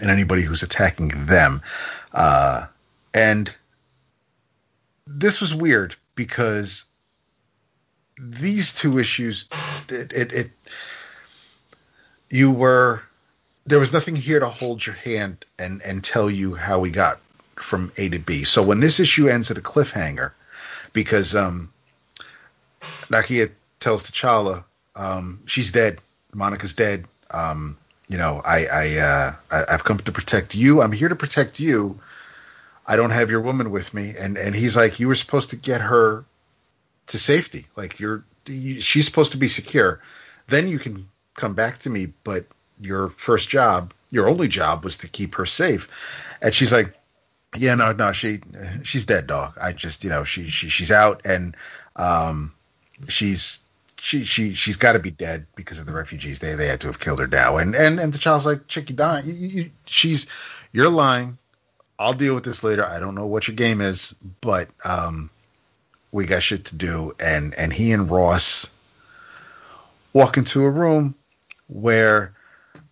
and 0.00 0.10
anybody 0.10 0.42
who's 0.42 0.62
attacking 0.62 1.08
them. 1.26 1.62
Uh, 2.12 2.66
and 3.14 3.54
this 5.06 5.40
was 5.40 5.54
weird 5.54 5.96
because 6.14 6.84
these 8.20 8.72
two 8.72 8.98
issues, 8.98 9.48
it, 9.88 10.12
it, 10.12 10.32
it 10.32 10.50
you 12.28 12.50
were 12.50 13.02
there 13.70 13.80
was 13.80 13.92
nothing 13.92 14.16
here 14.16 14.40
to 14.40 14.48
hold 14.48 14.84
your 14.84 14.96
hand 14.96 15.44
and 15.58 15.80
and 15.82 16.04
tell 16.04 16.30
you 16.30 16.54
how 16.54 16.80
we 16.80 16.90
got 16.90 17.20
from 17.56 17.92
A 17.96 18.08
to 18.08 18.18
B. 18.18 18.44
So 18.44 18.62
when 18.62 18.80
this 18.80 19.00
issue 19.00 19.28
ends 19.28 19.50
at 19.50 19.58
a 19.58 19.62
cliffhanger, 19.62 20.32
because 20.92 21.36
um, 21.36 21.72
Nakia 23.08 23.50
tells 23.78 24.10
T'Challa 24.10 24.64
um, 24.96 25.40
she's 25.46 25.72
dead, 25.72 25.98
Monica's 26.34 26.74
dead. 26.74 27.06
Um, 27.30 27.78
you 28.08 28.18
know, 28.18 28.42
I 28.44 28.66
I, 28.66 28.98
uh, 28.98 29.34
I 29.50 29.74
I've 29.74 29.84
come 29.84 29.98
to 29.98 30.12
protect 30.12 30.54
you. 30.54 30.82
I'm 30.82 30.92
here 30.92 31.08
to 31.08 31.16
protect 31.16 31.60
you. 31.60 32.00
I 32.86 32.96
don't 32.96 33.10
have 33.10 33.30
your 33.30 33.40
woman 33.40 33.70
with 33.70 33.94
me, 33.94 34.14
and 34.20 34.36
and 34.36 34.54
he's 34.54 34.76
like, 34.76 34.98
you 34.98 35.06
were 35.08 35.14
supposed 35.14 35.50
to 35.50 35.56
get 35.56 35.80
her 35.80 36.24
to 37.06 37.18
safety. 37.18 37.66
Like 37.76 38.00
you're, 38.00 38.24
you, 38.46 38.80
she's 38.80 39.06
supposed 39.06 39.32
to 39.32 39.38
be 39.38 39.48
secure. 39.48 40.00
Then 40.48 40.66
you 40.66 40.80
can 40.80 41.08
come 41.36 41.54
back 41.54 41.78
to 41.80 41.90
me. 41.90 42.12
But 42.24 42.46
your 42.80 43.10
first 43.10 43.48
job, 43.48 43.92
your 44.10 44.28
only 44.28 44.48
job, 44.48 44.84
was 44.84 44.98
to 44.98 45.08
keep 45.08 45.34
her 45.34 45.46
safe. 45.46 45.88
And 46.42 46.54
she's 46.54 46.72
like, 46.72 46.94
yeah, 47.56 47.74
no, 47.74 47.92
no, 47.92 48.12
she 48.12 48.40
she's 48.82 49.04
dead, 49.04 49.26
dog. 49.26 49.54
I 49.60 49.72
just, 49.72 50.04
you 50.04 50.10
know, 50.10 50.24
she 50.24 50.44
she 50.44 50.68
she's 50.68 50.90
out, 50.92 51.20
and 51.24 51.56
um, 51.96 52.54
she's 53.08 53.60
she 53.98 54.24
she 54.24 54.54
she's 54.54 54.76
got 54.76 54.92
to 54.92 54.98
be 54.98 55.10
dead 55.10 55.46
because 55.56 55.78
of 55.78 55.86
the 55.86 55.92
refugees. 55.92 56.38
They 56.38 56.54
they 56.54 56.66
had 56.66 56.80
to 56.82 56.86
have 56.86 57.00
killed 57.00 57.18
her 57.18 57.26
now. 57.26 57.56
And 57.56 57.74
and 57.74 57.98
and 57.98 58.12
T'Challa's 58.12 58.46
like, 58.46 58.66
chick, 58.68 58.88
you 58.88 58.96
dying? 58.96 59.24
You, 59.26 59.34
you, 59.34 59.70
she's 59.86 60.26
you're 60.72 60.90
lying. 60.90 61.38
I'll 61.98 62.14
deal 62.14 62.34
with 62.34 62.44
this 62.44 62.64
later. 62.64 62.86
I 62.86 62.98
don't 62.98 63.14
know 63.14 63.26
what 63.26 63.46
your 63.46 63.56
game 63.56 63.80
is, 63.80 64.14
but 64.40 64.68
um, 64.84 65.28
we 66.12 66.24
got 66.24 66.42
shit 66.42 66.64
to 66.66 66.76
do. 66.76 67.12
And 67.20 67.54
and 67.56 67.72
he 67.72 67.92
and 67.92 68.10
Ross 68.10 68.70
walk 70.12 70.36
into 70.36 70.64
a 70.64 70.70
room 70.70 71.14
where 71.68 72.32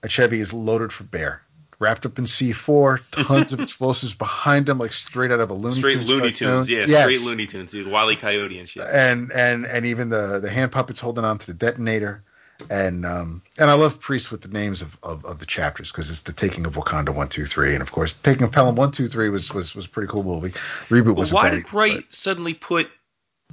Achebe 0.02 0.34
is 0.34 0.52
loaded 0.52 0.92
for 0.92 1.04
bear, 1.04 1.42
wrapped 1.78 2.06
up 2.06 2.18
in 2.18 2.24
C4, 2.24 3.00
tons 3.10 3.52
of 3.52 3.60
explosives 3.68 4.14
behind 4.14 4.68
him, 4.68 4.78
like 4.78 4.92
straight 4.92 5.30
out 5.30 5.40
of 5.40 5.50
a 5.50 5.54
Looney 5.54 5.76
Straight 5.76 5.94
Tunes 5.94 6.08
Looney 6.08 6.30
cartoon. 6.30 6.48
Tunes, 6.54 6.70
yeah, 6.70 6.84
Yes. 6.86 7.02
straight 7.02 7.28
Looney 7.30 7.46
Tunes, 7.46 7.70
dude. 7.72 7.88
Wile 7.90 8.10
E. 8.10 8.16
Coyote 8.16 8.58
and 8.58 8.68
shit. 8.68 8.82
And 8.92 9.30
and 9.32 9.66
and 9.66 9.84
even 9.86 10.08
the 10.10 10.40
the 10.40 10.50
hand 10.50 10.72
puppets 10.72 11.00
holding 11.00 11.24
on 11.24 11.38
to 11.38 11.46
the 11.46 11.54
detonator. 11.54 12.22
And 12.70 13.06
um 13.06 13.42
and 13.58 13.70
I 13.70 13.74
love 13.74 14.00
Priest 14.00 14.32
with 14.32 14.40
the 14.42 14.48
names 14.48 14.82
of, 14.82 14.98
of, 15.04 15.24
of 15.24 15.38
the 15.38 15.46
chapters 15.46 15.92
because 15.92 16.10
it's 16.10 16.22
the 16.22 16.32
taking 16.32 16.66
of 16.66 16.74
Wakanda 16.74 17.10
one 17.14 17.28
two 17.28 17.44
three 17.46 17.72
and 17.72 17.82
of 17.82 17.92
course 17.92 18.14
taking 18.14 18.42
of 18.42 18.50
Pelham 18.52 18.74
one 18.74 18.90
two 18.90 19.06
three 19.06 19.28
was 19.30 19.52
was 19.54 19.76
was 19.76 19.84
a 19.86 19.88
pretty 19.88 20.08
cool 20.10 20.24
movie. 20.24 20.50
Reboot 20.88 21.04
But 21.06 21.14
was 21.16 21.30
a 21.32 21.34
why 21.36 21.50
did 21.50 21.66
Bright 21.66 21.94
but- 22.06 22.12
suddenly 22.12 22.54
put 22.54 22.90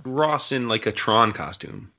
Ross 0.04 0.52
in 0.52 0.68
like 0.68 0.86
a 0.88 0.92
Tron 0.92 1.34
costume? 1.34 1.92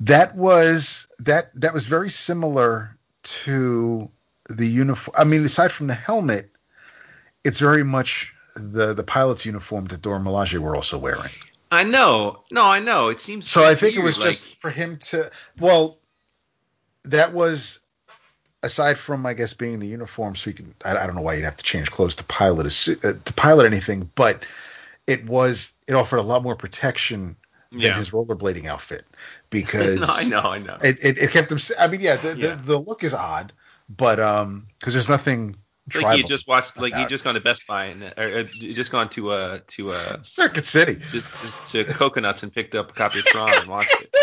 that 0.00 0.36
was 0.36 1.08
that 1.18 1.50
that 1.58 1.72
was 1.74 1.86
very 1.86 2.10
similar 2.10 2.96
to 3.28 4.10
the 4.48 4.66
uniform. 4.66 5.14
I 5.18 5.24
mean, 5.24 5.44
aside 5.44 5.72
from 5.72 5.86
the 5.86 5.94
helmet, 5.94 6.50
it's 7.44 7.60
very 7.60 7.84
much 7.84 8.32
the 8.56 8.94
the 8.94 9.04
pilot's 9.04 9.46
uniform 9.46 9.86
that 9.86 10.02
Dora 10.02 10.18
Milaje 10.18 10.58
were 10.58 10.74
also 10.74 10.98
wearing. 10.98 11.30
I 11.70 11.84
know, 11.84 12.44
no, 12.50 12.64
I 12.64 12.80
know. 12.80 13.08
It 13.08 13.20
seems 13.20 13.48
So 13.48 13.62
I 13.62 13.74
think 13.74 13.94
it 13.94 14.02
was 14.02 14.18
like- 14.18 14.30
just 14.30 14.58
for 14.58 14.70
him 14.70 14.96
to. 15.10 15.30
Well, 15.58 15.98
that 17.04 17.34
was 17.34 17.80
aside 18.62 18.98
from 18.98 19.26
I 19.26 19.34
guess 19.34 19.52
being 19.52 19.78
the 19.78 19.86
uniform, 19.86 20.34
so 20.34 20.50
you 20.50 20.54
can. 20.54 20.74
I, 20.84 20.96
I 20.96 21.06
don't 21.06 21.14
know 21.14 21.22
why 21.22 21.34
you'd 21.34 21.44
have 21.44 21.58
to 21.58 21.64
change 21.64 21.90
clothes 21.90 22.16
to 22.16 22.24
pilot 22.24 22.66
a 22.66 22.70
suit, 22.70 23.04
uh, 23.04 23.14
to 23.24 23.32
pilot 23.34 23.66
anything, 23.66 24.10
but 24.14 24.44
it 25.06 25.26
was 25.26 25.72
it 25.86 25.94
offered 25.94 26.18
a 26.18 26.22
lot 26.22 26.42
more 26.42 26.56
protection 26.56 27.36
than 27.70 27.80
yeah. 27.80 27.96
his 27.98 28.10
rollerblading 28.10 28.64
outfit 28.66 29.04
because 29.50 30.00
no, 30.00 30.06
I 30.08 30.24
know, 30.24 30.50
I 30.50 30.58
know. 30.58 30.76
it, 30.82 30.98
it, 31.02 31.18
it 31.18 31.30
kept 31.30 31.50
him. 31.50 31.58
I 31.78 31.86
mean, 31.88 32.00
yeah, 32.00 32.16
the, 32.16 32.36
Yeah. 32.36 32.54
The, 32.54 32.62
the 32.62 32.78
look 32.78 33.04
is 33.04 33.14
odd, 33.14 33.52
but 33.88 34.20
um, 34.20 34.66
because 34.78 34.94
there's 34.94 35.08
nothing. 35.08 35.56
Like 36.02 36.18
you 36.18 36.24
just 36.24 36.46
watched, 36.46 36.76
like 36.76 36.94
you 36.94 37.06
just 37.06 37.24
gone 37.24 37.34
to 37.34 37.40
Best 37.40 37.66
Buy 37.66 37.86
and 37.86 38.02
or, 38.18 38.40
or 38.40 38.42
just 38.42 38.92
gone 38.92 39.08
to 39.10 39.30
uh 39.30 39.60
to 39.68 39.92
uh 39.92 40.20
Circuit 40.20 40.66
City. 40.66 40.96
to, 40.96 41.22
to, 41.22 41.84
to 41.84 41.84
Coconuts 41.84 42.42
and 42.42 42.52
picked 42.52 42.74
up 42.74 42.90
a 42.90 42.92
copy 42.92 43.20
of 43.20 43.24
Tron 43.26 43.48
and 43.54 43.68
watched 43.68 43.96
it. 44.02 44.14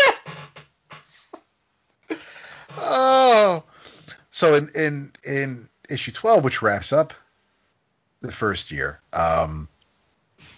Oh, 2.78 3.64
so 4.30 4.54
in 4.54 4.70
in 4.76 5.12
in 5.24 5.68
issue 5.90 6.12
twelve, 6.12 6.44
which 6.44 6.62
wraps 6.62 6.92
up 6.92 7.12
the 8.20 8.30
first 8.30 8.70
year, 8.70 9.00
um, 9.12 9.68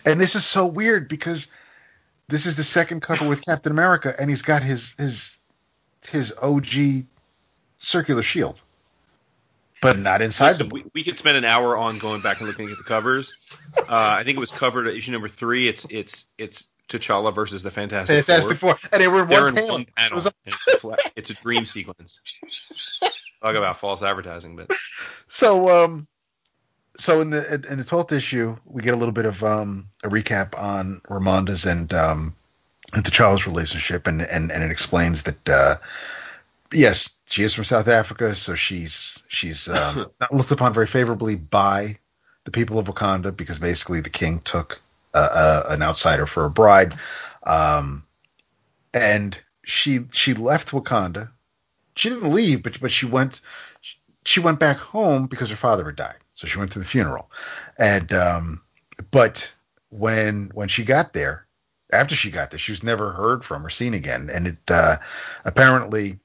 and 0.05 0.21
this 0.21 0.35
is 0.35 0.45
so 0.45 0.67
weird 0.67 1.09
because 1.09 1.47
this 2.29 2.47
is 2.47 2.57
the 2.57 2.63
second 2.63 3.01
cover 3.03 3.29
with 3.29 3.45
Captain 3.45 3.73
America, 3.73 4.15
and 4.21 4.29
he's 4.31 4.43
got 4.43 4.63
his 4.63 4.93
his 4.99 5.39
his 6.09 6.33
OG 6.43 7.05
circular 7.79 8.23
shield, 8.23 8.61
but 9.83 9.99
not 9.99 10.23
inside 10.23 10.49
Listen, 10.49 10.69
the. 10.69 10.75
we, 10.75 10.85
we 10.95 11.03
could 11.03 11.17
spend 11.17 11.37
an 11.37 11.45
hour 11.45 11.77
on 11.77 11.99
going 11.99 12.21
back 12.21 12.39
and 12.41 12.49
looking 12.49 12.69
at 12.71 12.77
the 12.77 12.85
covers. 12.85 13.33
Uh, 13.91 14.17
I 14.19 14.25
think 14.25 14.37
it 14.37 14.41
was 14.41 14.51
covered 14.51 14.87
at 14.87 14.95
issue 14.95 15.13
number 15.13 15.29
three. 15.29 15.69
It's 15.69 15.87
it's 15.91 16.27
it's 16.37 16.65
T'Challa 16.89 17.35
versus 17.35 17.63
the 17.63 17.71
Fantastic, 17.71 18.25
Fantastic 18.25 18.59
Four. 18.59 18.75
Four, 18.77 18.89
and 18.93 19.01
they 19.03 19.09
were 19.09 19.23
in 19.23 19.29
They're 19.29 19.41
one 19.43 19.49
in 19.51 19.55
panel. 19.55 19.71
one 19.77 19.87
panel. 19.97 20.17
was 20.17 20.27
a- 20.27 20.33
It's 20.47 20.67
a 20.67 20.79
fla- 20.79 20.97
it's 21.17 21.31
a 21.31 21.35
dream 21.35 21.65
sequence. 21.65 22.21
Talk 23.43 23.55
about 23.55 23.79
false 23.79 24.03
advertising, 24.03 24.57
but 24.57 24.71
So, 25.29 25.85
um, 25.85 26.07
so 26.99 27.21
in 27.21 27.31
the 27.31 27.65
in 27.71 27.79
the 27.79 27.85
twelfth 27.85 28.13
issue, 28.13 28.57
we 28.67 28.83
get 28.83 28.95
a 28.95 28.97
little 28.97 29.13
bit 29.13 29.27
of 29.27 29.43
um 29.43 29.89
a 30.05 30.09
recap 30.09 30.61
on 30.61 31.01
Ramonda's 31.09 31.65
and 31.65 31.93
um 31.95 32.35
and 32.93 33.05
T'Challa's 33.05 33.47
relationship, 33.47 34.07
and 34.07 34.23
and 34.23 34.51
and 34.51 34.65
it 34.65 34.71
explains 34.71 35.23
that 35.25 35.49
uh, 35.49 35.77
yes, 36.73 37.17
she 37.27 37.43
is 37.43 37.55
from 37.55 37.65
South 37.65 37.89
Africa, 37.89 38.35
so 38.35 38.55
she's 38.55 39.23
she's 39.29 39.69
um, 39.69 40.07
not 40.21 40.35
looked 40.35 40.51
upon 40.51 40.73
very 40.73 40.87
favorably 40.87 41.37
by 41.37 41.99
the 42.45 42.51
people 42.51 42.79
of 42.79 42.87
Wakanda 42.87 43.37
because 43.37 43.59
basically 43.59 44.01
the 44.01 44.11
king 44.11 44.39
took 44.41 44.81
uh, 45.15 45.29
uh, 45.33 45.63
an 45.69 45.83
outsider 45.83 46.27
for 46.27 46.45
a 46.45 46.51
bride, 46.51 46.97
um, 47.45 48.05
and 48.93 49.39
she 49.65 50.01
she 50.13 50.35
left 50.35 50.71
Wakanda. 50.71 51.31
She 51.95 52.09
didn't 52.11 52.33
leave, 52.33 52.63
but 52.63 52.81
but 52.81 52.91
she 52.91 53.07
went 53.07 53.41
she 54.25 54.41
went 54.41 54.59
back 54.59 54.79
home 54.79 55.27
because 55.27 55.51
her 55.51 55.57
father 55.57 55.85
had 55.85 55.97
died. 55.97 56.17
So 56.39 56.47
she 56.47 56.61
went 56.61 56.71
to 56.73 56.79
the 56.79 56.85
funeral. 56.85 57.33
And 57.81 58.13
um 58.13 58.63
but 59.11 59.53
when 59.91 60.53
when 60.55 60.69
she 60.69 60.85
got 60.85 61.13
there, 61.13 61.47
after 61.93 62.15
she 62.15 62.31
got 62.31 62.53
there, 62.53 62.61
she 62.61 62.71
was 62.71 62.85
never 62.85 63.11
heard 63.11 63.45
from 63.45 63.67
or 63.67 63.71
seen 63.71 63.93
again. 63.93 64.31
And 64.33 64.47
it 64.47 64.59
uh 64.69 64.99
apparently 65.45 66.21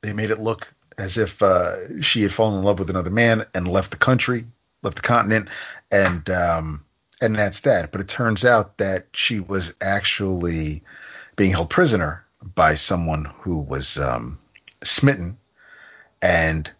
they 0.00 0.14
made 0.14 0.30
it 0.30 0.40
look 0.40 0.72
as 0.96 1.18
if 1.18 1.42
uh 1.42 2.00
she 2.00 2.22
had 2.22 2.32
fallen 2.32 2.58
in 2.58 2.64
love 2.64 2.78
with 2.78 2.88
another 2.88 3.10
man 3.10 3.44
and 3.54 3.68
left 3.68 3.90
the 3.90 3.98
country, 3.98 4.46
left 4.82 4.96
the 4.96 5.02
continent, 5.02 5.50
and 5.92 6.30
um 6.30 6.82
and 7.20 7.36
that's 7.36 7.60
that. 7.60 7.92
But 7.92 8.00
it 8.00 8.08
turns 8.08 8.46
out 8.46 8.78
that 8.78 9.08
she 9.12 9.40
was 9.40 9.74
actually 9.82 10.82
being 11.36 11.50
held 11.50 11.68
prisoner 11.68 12.24
by 12.54 12.76
someone 12.76 13.26
who 13.40 13.60
was 13.60 13.98
um 13.98 14.38
smitten 14.82 15.36
and 16.22 16.70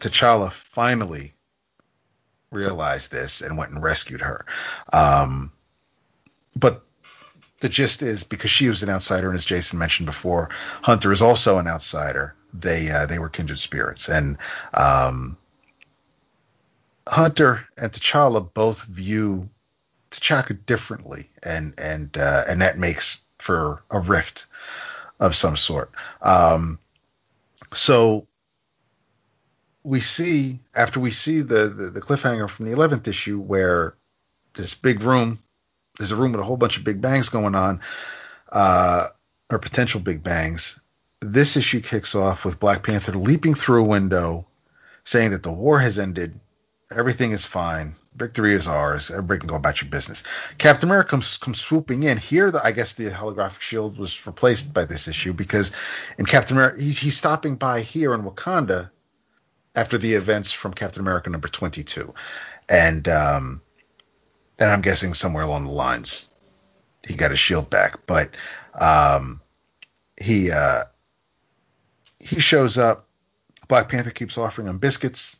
T'Challa 0.00 0.50
finally 0.50 1.34
realized 2.50 3.12
this 3.12 3.40
and 3.40 3.56
went 3.56 3.72
and 3.72 3.82
rescued 3.82 4.20
her. 4.20 4.44
Um, 4.92 5.52
but 6.56 6.84
the 7.60 7.68
gist 7.68 8.02
is 8.02 8.24
because 8.24 8.50
she 8.50 8.68
was 8.68 8.82
an 8.82 8.88
outsider, 8.88 9.28
and 9.28 9.36
as 9.36 9.44
Jason 9.44 9.78
mentioned 9.78 10.06
before, 10.06 10.48
Hunter 10.82 11.12
is 11.12 11.22
also 11.22 11.58
an 11.58 11.68
outsider. 11.68 12.34
They 12.52 12.90
uh, 12.90 13.06
they 13.06 13.18
were 13.18 13.28
kindred 13.28 13.58
spirits, 13.58 14.08
and 14.08 14.38
um, 14.74 15.36
Hunter 17.06 17.66
and 17.76 17.92
T'Challa 17.92 18.52
both 18.54 18.84
view 18.84 19.48
T'Chaka 20.10 20.58
differently, 20.66 21.30
and 21.42 21.74
and 21.78 22.16
uh, 22.16 22.44
and 22.48 22.60
that 22.62 22.78
makes 22.78 23.20
for 23.38 23.82
a 23.90 24.00
rift 24.00 24.46
of 25.20 25.36
some 25.36 25.56
sort. 25.56 25.92
Um, 26.22 26.78
so 27.72 28.26
we 29.82 30.00
see 30.00 30.60
after 30.74 31.00
we 31.00 31.10
see 31.10 31.40
the, 31.40 31.68
the, 31.68 31.90
the 31.90 32.00
cliffhanger 32.00 32.48
from 32.48 32.66
the 32.66 32.72
eleventh 32.72 33.08
issue 33.08 33.40
where 33.40 33.94
this 34.54 34.74
big 34.74 35.02
room, 35.02 35.38
there's 35.98 36.12
a 36.12 36.16
room 36.16 36.32
with 36.32 36.40
a 36.40 36.44
whole 36.44 36.56
bunch 36.56 36.76
of 36.76 36.84
big 36.84 37.00
bangs 37.00 37.28
going 37.28 37.54
on, 37.54 37.80
uh, 38.52 39.06
or 39.50 39.58
potential 39.58 40.00
big 40.00 40.22
bangs. 40.22 40.80
This 41.20 41.56
issue 41.56 41.80
kicks 41.80 42.14
off 42.14 42.44
with 42.44 42.60
Black 42.60 42.82
Panther 42.82 43.12
leaping 43.12 43.54
through 43.54 43.84
a 43.84 43.88
window, 43.88 44.46
saying 45.04 45.30
that 45.30 45.42
the 45.42 45.52
war 45.52 45.78
has 45.78 45.98
ended, 45.98 46.38
everything 46.90 47.32
is 47.32 47.46
fine, 47.46 47.94
victory 48.16 48.54
is 48.54 48.66
ours, 48.66 49.10
everybody 49.10 49.40
can 49.40 49.48
go 49.48 49.54
about 49.54 49.80
your 49.80 49.90
business. 49.90 50.24
Captain 50.58 50.88
America 50.88 51.10
comes, 51.10 51.36
comes 51.38 51.60
swooping 51.60 52.02
in. 52.02 52.16
Here, 52.18 52.50
the, 52.50 52.64
I 52.64 52.72
guess 52.72 52.94
the 52.94 53.10
holographic 53.10 53.60
shield 53.60 53.98
was 53.98 54.26
replaced 54.26 54.72
by 54.72 54.84
this 54.84 55.08
issue 55.08 55.32
because 55.32 55.72
in 56.18 56.26
Captain 56.26 56.56
America, 56.56 56.82
he's, 56.82 56.98
he's 56.98 57.16
stopping 57.16 57.54
by 57.56 57.82
here 57.82 58.14
in 58.14 58.22
Wakanda 58.22 58.90
after 59.74 59.98
the 59.98 60.14
events 60.14 60.52
from 60.52 60.74
Captain 60.74 61.00
America 61.00 61.30
number 61.30 61.48
22. 61.48 62.12
And 62.68 63.08
um, 63.08 63.62
then 64.56 64.70
I'm 64.70 64.80
guessing 64.80 65.14
somewhere 65.14 65.44
along 65.44 65.66
the 65.66 65.72
lines 65.72 66.30
he 67.06 67.16
got 67.16 67.30
his 67.30 67.40
shield 67.40 67.70
back. 67.70 68.06
But 68.06 68.30
um, 68.80 69.40
he 70.20 70.50
uh, 70.50 70.84
he 72.18 72.40
shows 72.40 72.78
up. 72.78 73.06
Black 73.68 73.88
Panther 73.88 74.10
keeps 74.10 74.36
offering 74.36 74.68
him 74.68 74.78
biscuits. 74.78 75.36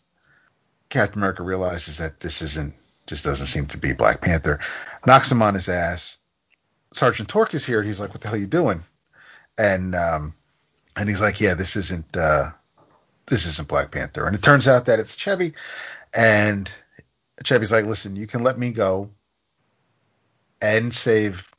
Captain 0.88 1.18
America 1.18 1.42
realizes 1.42 1.98
that 1.98 2.20
this 2.20 2.42
isn't 2.42 2.74
just 3.06 3.24
doesn't 3.24 3.46
seem 3.46 3.66
to 3.66 3.78
be 3.78 3.92
Black 3.92 4.20
Panther. 4.20 4.60
Knocks 5.06 5.30
him 5.30 5.42
on 5.42 5.54
his 5.54 5.68
ass. 5.68 6.16
Sergeant 6.92 7.28
Tork 7.28 7.54
is 7.54 7.64
here. 7.64 7.80
And 7.80 7.88
he's 7.88 8.00
like, 8.00 8.10
"What 8.10 8.20
the 8.20 8.28
hell 8.28 8.36
are 8.36 8.40
you 8.40 8.46
doing?" 8.46 8.82
And 9.58 9.94
um, 9.94 10.34
and 10.96 11.08
he's 11.08 11.20
like, 11.20 11.40
"Yeah, 11.40 11.54
this 11.54 11.76
isn't 11.76 12.16
uh, 12.16 12.50
this 13.30 13.46
isn't 13.46 13.68
Black 13.68 13.92
Panther. 13.92 14.26
And 14.26 14.34
it 14.34 14.42
turns 14.42 14.68
out 14.68 14.84
that 14.86 14.98
it's 14.98 15.14
Chevy. 15.14 15.54
And 16.12 16.70
Chevy's 17.44 17.72
like, 17.72 17.86
listen, 17.86 18.16
you 18.16 18.26
can 18.26 18.42
let 18.42 18.58
me 18.58 18.72
go 18.72 19.08
and 20.60 20.92
save 20.92 21.50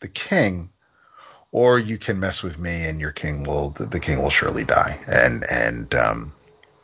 the 0.00 0.08
king, 0.08 0.70
or 1.50 1.78
you 1.78 1.98
can 1.98 2.20
mess 2.20 2.42
with 2.42 2.58
me 2.58 2.84
and 2.84 3.00
your 3.00 3.10
king 3.10 3.42
will, 3.42 3.70
the, 3.70 3.86
the 3.86 3.98
king 3.98 4.22
will 4.22 4.30
surely 4.30 4.62
die. 4.62 5.00
And, 5.08 5.44
and, 5.50 5.92
um, 5.94 6.32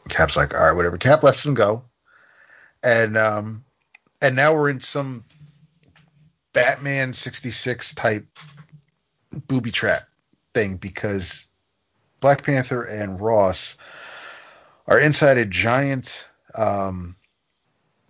Cap's 0.08 0.36
like, 0.36 0.54
all 0.54 0.64
right, 0.64 0.72
whatever. 0.74 0.96
Cap 0.96 1.22
lets 1.22 1.46
him 1.46 1.54
go. 1.54 1.84
And, 2.82 3.16
um, 3.16 3.64
and 4.20 4.34
now 4.34 4.54
we're 4.54 4.70
in 4.70 4.80
some 4.80 5.24
Batman 6.52 7.12
66 7.12 7.94
type 7.94 8.26
booby 9.46 9.70
trap 9.70 10.08
thing 10.54 10.76
because 10.76 11.46
Black 12.20 12.42
Panther 12.44 12.82
and 12.82 13.20
Ross 13.20 13.76
are 14.86 14.98
inside 14.98 15.38
a 15.38 15.44
giant 15.44 16.24
um, 16.54 17.16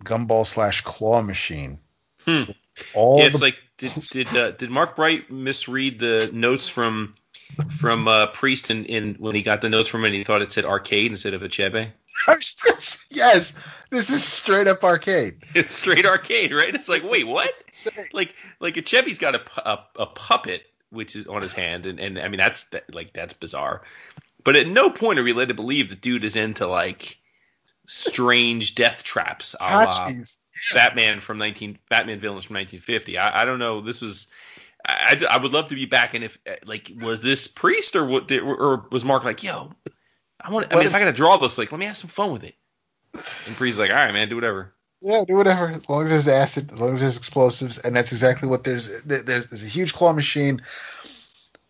gumball 0.05 0.47
slash 0.47 0.81
claw 0.82 1.23
machine. 1.23 1.78
Hmm. 2.24 2.44
All 2.94 3.19
yeah, 3.19 3.27
it's 3.27 3.39
the... 3.39 3.44
like 3.47 3.59
did 3.78 3.93
did 4.11 4.36
uh, 4.36 4.51
did 4.53 4.70
Mark 4.70 4.97
Bright 4.97 5.31
misread 5.31 5.99
the 5.99 6.31
notes 6.32 6.69
from 6.69 7.15
from 7.78 8.09
uh, 8.09 8.27
Priest 8.28 8.70
in, 8.70 8.85
in 8.86 9.15
when 9.15 9.35
he 9.35 9.43
got 9.43 9.61
the 9.61 9.69
notes 9.69 9.89
from 9.89 10.05
it 10.05 10.09
and 10.09 10.16
he 10.16 10.24
thought 10.24 10.43
it 10.43 10.53
said 10.53 10.65
arcade 10.65 11.11
instead 11.11 11.35
of 11.35 11.43
Achebe? 11.43 11.90
yes, 13.11 13.55
this 13.90 14.11
is 14.11 14.23
straight 14.23 14.66
up 14.66 14.85
arcade. 14.85 15.39
It's 15.55 15.74
straight 15.74 16.07
arcade, 16.07 16.53
right? 16.53 16.74
It's 16.74 16.89
like, 16.89 17.03
wait, 17.03 17.27
what? 17.27 17.51
like, 18.12 18.35
like 18.61 18.74
Achebe's 18.74 19.19
got 19.19 19.35
a, 19.35 19.43
a, 19.69 19.85
a 19.97 20.07
puppet 20.07 20.65
which 20.90 21.16
is 21.16 21.27
on 21.27 21.40
his 21.40 21.55
hand, 21.55 21.86
and, 21.86 21.99
and 21.99 22.19
I 22.19 22.28
mean 22.28 22.39
that's 22.39 22.65
that, 22.66 22.94
like 22.94 23.12
that's 23.15 23.32
bizarre. 23.32 23.82
But 24.44 24.56
at 24.56 24.69
no 24.69 24.90
point 24.90 25.19
are 25.19 25.23
we 25.23 25.32
led 25.32 25.48
to 25.48 25.55
believe 25.55 25.89
the 25.89 25.97
dude 25.97 26.24
is 26.24 26.36
into 26.36 26.66
like 26.66 27.19
strange 27.86 28.74
death 28.74 29.02
traps, 29.02 29.55
a 29.60 29.64
la 29.64 30.09
Batman 30.74 31.20
from 31.20 31.39
nineteen 31.39 31.78
Batman 31.89 32.20
villains 32.20 32.44
from 32.44 32.55
nineteen 32.55 32.81
fifty. 32.81 33.19
I, 33.19 33.43
I, 33.43 33.44
don't 33.44 33.59
know. 33.59 33.81
This 33.81 34.01
was. 34.01 34.28
I, 34.86 35.20
I 35.31 35.39
would 35.39 35.52
love 35.52 35.69
to 35.69 35.74
be 35.74 35.86
back, 35.86 36.14
and 36.14 36.24
if 36.24 36.39
eh, 36.47 36.56
like 36.64 36.90
was 37.02 37.23
this 37.23 37.47
priest 37.47 37.94
or 37.94 38.05
what? 38.05 38.31
Or 38.32 38.86
was 38.90 39.05
Mark 39.05 39.24
like, 39.24 39.43
yo, 39.43 39.73
I 40.40 40.51
want. 40.51 40.66
I 40.70 40.77
mean, 40.77 40.82
if, 40.82 40.89
if 40.89 40.94
I 40.94 40.98
gotta 40.98 41.12
draw 41.12 41.36
this, 41.36 41.56
like, 41.59 41.73
let 41.73 41.78
me 41.78 41.86
have 41.86 41.97
some 41.97 42.10
fun 42.10 42.32
with 42.32 42.44
it. 42.44 42.55
And 43.14 43.56
priest's 43.56 43.78
like, 43.78 43.90
all 43.90 43.97
right, 43.97 44.12
man, 44.12 44.28
do 44.28 44.35
whatever. 44.35 44.74
Yeah, 45.01 45.24
do 45.27 45.36
whatever. 45.36 45.69
As 45.69 45.89
long 45.89 46.05
as 46.05 46.10
there's 46.10 46.28
acid, 46.28 46.73
as 46.73 46.81
long 46.81 46.93
as 46.93 47.01
there's 47.01 47.16
explosives, 47.16 47.78
and 47.78 47.94
that's 47.94 48.12
exactly 48.12 48.48
what 48.48 48.64
there's. 48.64 49.02
There's, 49.02 49.24
there's 49.24 49.64
a 49.64 49.69
huge 49.69 49.94
claw 49.94 50.12
machine. 50.12 50.60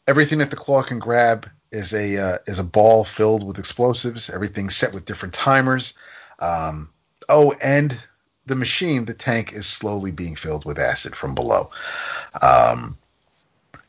Everything 0.08 0.38
that 0.38 0.50
the 0.50 0.56
claw 0.56 0.82
can 0.82 0.98
grab 0.98 1.48
is 1.72 1.92
a 1.94 2.18
uh, 2.18 2.38
is 2.46 2.58
a 2.58 2.64
ball 2.64 3.04
filled 3.04 3.46
with 3.46 3.58
explosives. 3.58 4.30
Everything's 4.30 4.76
set 4.76 4.92
with 4.92 5.06
different 5.06 5.34
timers. 5.34 5.94
Um, 6.38 6.90
oh, 7.28 7.54
and 7.62 7.98
the 8.46 8.56
machine, 8.56 9.06
the 9.06 9.14
tank, 9.14 9.52
is 9.52 9.66
slowly 9.66 10.10
being 10.10 10.36
filled 10.36 10.64
with 10.64 10.78
acid 10.78 11.16
from 11.16 11.34
below. 11.34 11.70
Um, 12.40 12.98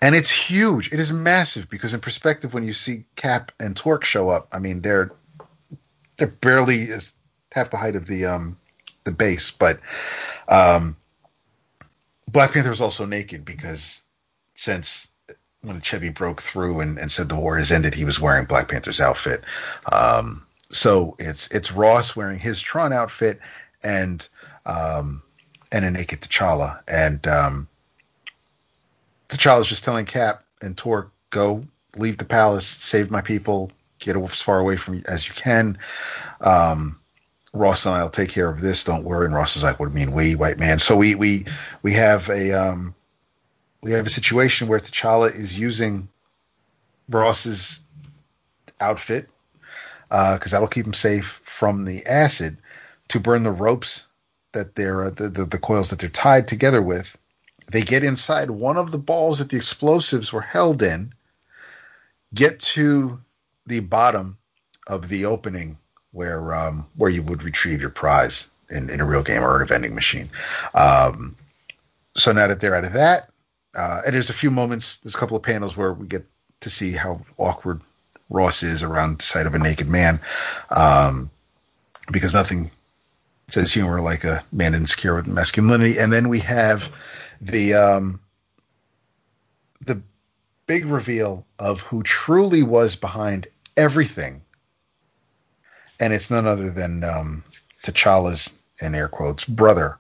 and 0.02 0.16
it's 0.16 0.32
huge. 0.32 0.92
It 0.92 1.00
is 1.00 1.14
massive 1.14 1.70
because, 1.70 1.94
in 1.94 2.00
perspective, 2.00 2.54
when 2.54 2.64
you 2.64 2.74
see 2.74 3.06
Cap 3.16 3.52
and 3.60 3.76
Tork 3.76 4.04
show 4.04 4.30
up, 4.30 4.48
I 4.52 4.60
mean 4.60 4.82
they're 4.82 5.12
they're 6.18 6.28
barely 6.28 6.88
half 7.52 7.70
the 7.70 7.78
height 7.78 7.96
of 7.96 8.08
the 8.08 8.26
um, 8.26 8.58
the 9.04 9.12
base. 9.12 9.52
But 9.52 9.80
um, 10.48 10.96
Black 12.32 12.54
Panther 12.54 12.72
is 12.72 12.82
also 12.82 13.06
naked 13.06 13.46
because 13.46 14.02
since 14.56 15.08
when 15.64 15.82
Chevy 15.82 16.10
broke 16.10 16.42
through 16.42 16.82
and, 16.82 17.00
and 17.00 17.12
said 17.12 17.30
the 17.30 17.36
war 17.36 17.58
has 17.58 17.72
ended, 17.72 17.96
he 17.96 18.06
was 18.06 18.20
wearing 18.20 18.46
Black 18.46 18.68
Panther's 18.68 19.02
outfit. 19.02 19.44
Um, 19.92 20.46
so 20.70 21.16
it's 21.20 21.50
it's 21.52 21.72
Ross 21.72 22.16
wearing 22.16 22.38
his 22.38 22.62
Tron 22.62 22.94
outfit 22.94 23.40
and 23.84 24.28
um, 24.66 25.24
and 25.72 25.86
a 25.86 25.92
naked 25.92 26.22
T'Challa, 26.22 26.80
and 26.88 27.26
um, 27.28 27.68
T'Challa's 29.30 29.68
just 29.68 29.84
telling 29.84 30.06
Cap 30.06 30.44
and 30.62 30.78
Tork, 30.78 31.12
"Go, 31.30 31.64
leave 31.96 32.18
the 32.18 32.26
palace, 32.26 32.68
save 32.68 33.10
my 33.10 33.22
people, 33.22 33.72
get 34.00 34.16
as 34.16 34.42
far 34.42 34.60
away 34.60 34.76
from 34.76 35.02
as 35.08 35.28
you 35.28 35.34
can." 35.34 35.78
Um, 36.42 37.00
Ross 37.54 37.86
and 37.86 37.96
I'll 37.96 38.10
take 38.10 38.30
care 38.30 38.50
of 38.50 38.62
this. 38.62 38.84
Don't 38.84 39.04
worry. 39.04 39.26
And 39.26 39.36
Ross 39.36 39.56
is 39.56 39.64
like, 39.64 39.80
"What 39.80 39.94
do 39.94 40.00
you 40.00 40.06
mean, 40.06 40.16
we, 40.16 40.36
white 40.36 40.60
man?" 40.60 40.80
So 40.80 40.96
we 40.98 41.16
we 41.16 41.46
we 41.84 41.94
have 41.94 42.30
a 42.30 42.52
um, 42.52 42.96
we 43.84 43.92
have 43.92 44.08
a 44.08 44.10
situation 44.10 44.68
where 44.68 44.80
T'Challa 44.80 45.34
is 45.36 45.60
using 45.60 46.08
Ross's 47.10 47.82
outfit 48.80 49.30
because 50.10 50.54
uh, 50.54 50.56
that'll 50.56 50.68
keep 50.68 50.86
him 50.86 50.94
safe 50.94 51.42
from 51.44 51.86
the 51.86 52.06
acid 52.06 52.58
to 53.10 53.20
burn 53.20 53.44
the 53.44 53.52
ropes 53.52 54.08
that 54.54 54.76
they're 54.76 55.04
uh, 55.04 55.10
the, 55.10 55.28
the, 55.28 55.46
the 55.46 55.58
coils 55.58 55.90
that 55.90 56.00
they're 56.00 56.10
tied 56.10 56.48
together 56.48 56.82
with. 56.82 57.18
They 57.72 57.82
get 57.82 58.04
inside 58.04 58.52
one 58.52 58.78
of 58.78 58.92
the 58.92 58.98
balls 58.98 59.40
that 59.40 59.50
the 59.50 59.58
explosives 59.58 60.32
were 60.32 60.42
held 60.42 60.82
in, 60.82 61.14
get 62.34 62.60
to 62.60 63.20
the 63.66 63.82
bottom 63.82 64.38
of 64.88 65.10
the 65.10 65.26
opening 65.26 65.78
where 66.12 66.54
um, 66.54 66.88
where 66.96 67.10
you 67.10 67.24
would 67.24 67.44
retrieve 67.44 67.82
your 67.82 67.90
prize 67.90 68.50
in, 68.70 68.90
in 68.90 69.02
a 69.02 69.06
real 69.06 69.24
game 69.24 69.44
or 69.44 69.62
a 69.62 69.66
vending 69.66 69.96
machine. 69.96 70.30
Um, 70.74 71.36
so 72.16 72.32
now 72.32 72.48
that 72.48 72.60
they're 72.60 72.76
out 72.76 72.86
of 72.86 72.94
that, 72.94 73.33
uh, 73.76 74.02
and 74.06 74.14
there's 74.14 74.30
a 74.30 74.34
few 74.34 74.52
moments, 74.52 74.98
there's 74.98 75.16
a 75.16 75.18
couple 75.18 75.38
of 75.38 75.44
panels 75.44 75.76
where 75.76 75.94
we 75.94 76.08
get 76.08 76.26
to 76.62 76.70
see 76.70 76.92
how 76.92 77.22
awkward 77.38 77.82
Ross 78.30 78.64
is 78.64 78.84
around 78.84 79.20
the 79.20 79.24
sight 79.24 79.46
of 79.46 79.54
a 79.54 79.60
naked 79.60 79.88
man, 79.88 80.20
um, 80.76 81.30
because 82.12 82.34
nothing 82.34 82.72
says 83.48 83.72
humor 83.72 84.02
like 84.02 84.24
a 84.24 84.44
man 84.52 84.74
insecure 84.74 85.16
with 85.16 85.28
masculinity. 85.28 85.98
And 85.98 86.12
then 86.12 86.30
we 86.30 86.40
have 86.40 86.92
the 87.42 87.74
um, 87.74 88.20
the 89.86 90.02
big 90.66 90.86
reveal 90.86 91.46
of 91.60 91.82
who 91.82 92.04
truly 92.04 92.64
was 92.64 92.96
behind 92.96 93.48
everything, 93.76 94.42
and 96.00 96.14
it's 96.14 96.32
none 96.32 96.48
other 96.48 96.70
than 96.70 97.04
um, 97.04 97.44
T'Challa's 97.84 98.58
in 98.82 98.96
air 98.96 99.08
quotes 99.10 99.46
brother, 99.46 100.00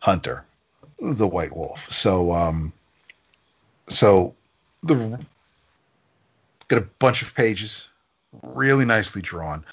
Hunter, 0.00 0.44
the 1.00 1.26
White 1.26 1.56
Wolf. 1.56 1.90
So 1.90 2.32
um, 2.32 2.72
so 3.90 4.34
the 4.82 5.18
got 6.68 6.78
a 6.78 6.86
bunch 7.00 7.20
of 7.20 7.34
pages, 7.34 7.88
really 8.42 8.84
nicely 8.84 9.20
drawn. 9.20 9.64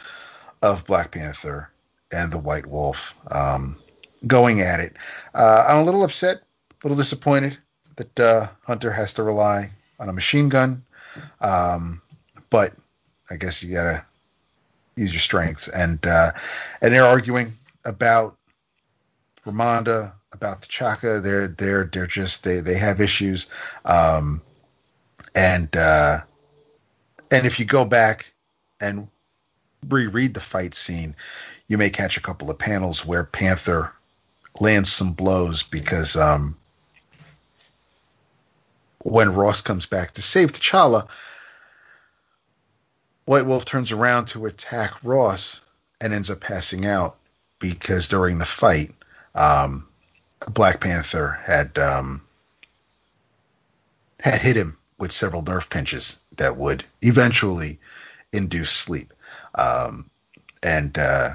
of 0.63 0.83
Black 0.85 1.11
Panther 1.11 1.69
and 2.11 2.31
the 2.31 2.37
White 2.37 2.65
Wolf 2.65 3.13
um, 3.31 3.77
going 4.25 4.61
at 4.61 4.79
it. 4.79 4.95
Uh, 5.35 5.65
I'm 5.67 5.77
a 5.77 5.83
little 5.83 6.03
upset, 6.03 6.37
a 6.37 6.75
little 6.83 6.97
disappointed 6.97 7.57
that 7.97 8.19
uh, 8.19 8.47
Hunter 8.63 8.91
has 8.91 9.13
to 9.13 9.23
rely 9.23 9.69
on 9.99 10.09
a 10.09 10.13
machine 10.13 10.49
gun. 10.49 10.83
Um, 11.41 12.01
but 12.49 12.73
I 13.29 13.35
guess 13.35 13.63
you 13.63 13.73
gotta 13.73 14.03
use 14.95 15.13
your 15.13 15.19
strengths, 15.19 15.67
and 15.67 16.05
uh, 16.05 16.31
and 16.81 16.93
they're 16.93 17.05
arguing 17.05 17.51
about 17.85 18.37
Ramonda, 19.45 20.13
about 20.31 20.61
T'Chaka. 20.61 21.21
They're 21.21 21.47
they're 21.47 21.85
they're 21.85 22.07
just 22.07 22.43
they 22.43 22.59
they 22.59 22.77
have 22.77 23.01
issues, 23.01 23.47
um, 23.85 24.41
and 25.35 25.75
uh, 25.75 26.19
and 27.31 27.45
if 27.45 27.59
you 27.59 27.65
go 27.65 27.85
back 27.85 28.33
and 28.79 29.07
reread 29.87 30.33
the 30.33 30.39
fight 30.39 30.73
scene, 30.73 31.15
you 31.67 31.77
may 31.77 31.89
catch 31.89 32.17
a 32.17 32.21
couple 32.21 32.49
of 32.49 32.57
panels 32.57 33.05
where 33.05 33.23
Panther 33.23 33.93
lands 34.59 34.91
some 34.91 35.13
blows 35.13 35.63
because 35.63 36.15
um, 36.15 36.57
when 39.03 39.33
Ross 39.33 39.61
comes 39.61 39.85
back 39.85 40.11
to 40.13 40.21
save 40.21 40.51
T'Challa, 40.51 41.07
White 43.25 43.45
Wolf 43.45 43.65
turns 43.65 43.91
around 43.91 44.25
to 44.27 44.45
attack 44.45 44.93
Ross 45.03 45.61
and 46.01 46.13
ends 46.13 46.31
up 46.31 46.39
passing 46.39 46.85
out 46.85 47.17
because 47.59 48.07
during 48.07 48.37
the 48.37 48.45
fight, 48.45 48.93
um, 49.35 49.87
Black 50.51 50.79
Panther 50.79 51.39
had 51.43 51.77
um, 51.77 52.21
had 54.19 54.41
hit 54.41 54.55
him 54.55 54.77
with 54.97 55.11
several 55.11 55.41
nerve 55.41 55.69
pinches 55.69 56.17
that 56.37 56.57
would 56.57 56.83
eventually 57.01 57.79
induce 58.33 58.71
sleep. 58.71 59.13
Um, 59.55 60.09
and 60.63 60.97
uh, 60.97 61.31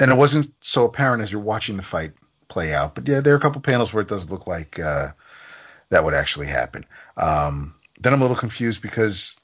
and 0.00 0.10
it 0.10 0.16
wasn't 0.16 0.52
so 0.60 0.84
apparent 0.86 1.22
as 1.22 1.30
you're 1.30 1.40
watching 1.40 1.76
the 1.76 1.82
fight 1.82 2.12
play 2.48 2.74
out. 2.74 2.94
But 2.94 3.08
yeah, 3.08 3.20
there 3.20 3.34
are 3.34 3.38
a 3.38 3.40
couple 3.40 3.60
panels 3.60 3.92
where 3.92 4.02
it 4.02 4.08
does 4.08 4.30
look 4.30 4.46
like 4.46 4.78
uh, 4.78 5.08
that 5.90 6.04
would 6.04 6.14
actually 6.14 6.46
happen. 6.46 6.84
Um, 7.16 7.74
then 8.00 8.12
I'm 8.12 8.20
a 8.20 8.24
little 8.24 8.36
confused 8.36 8.82
because 8.82 9.38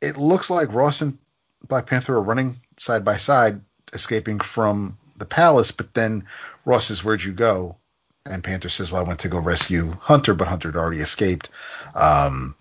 it 0.00 0.16
looks 0.16 0.50
like 0.50 0.74
Ross 0.74 1.00
and 1.00 1.18
Black 1.66 1.86
Panther 1.86 2.16
are 2.16 2.22
running 2.22 2.56
side 2.76 3.04
by 3.04 3.16
side, 3.16 3.60
escaping 3.92 4.40
from 4.40 4.98
the 5.16 5.24
palace. 5.24 5.70
But 5.70 5.94
then 5.94 6.24
Ross 6.64 6.86
says, 6.86 7.02
"Where'd 7.02 7.24
you 7.24 7.32
go?" 7.32 7.76
And 8.26 8.44
Panther 8.44 8.68
says, 8.68 8.92
"Well, 8.92 9.04
I 9.04 9.08
went 9.08 9.20
to 9.20 9.28
go 9.28 9.38
rescue 9.38 9.96
Hunter, 10.00 10.34
but 10.34 10.48
Hunter 10.48 10.68
had 10.68 10.76
already 10.76 11.00
escaped. 11.00 11.50
Um, 11.94 12.54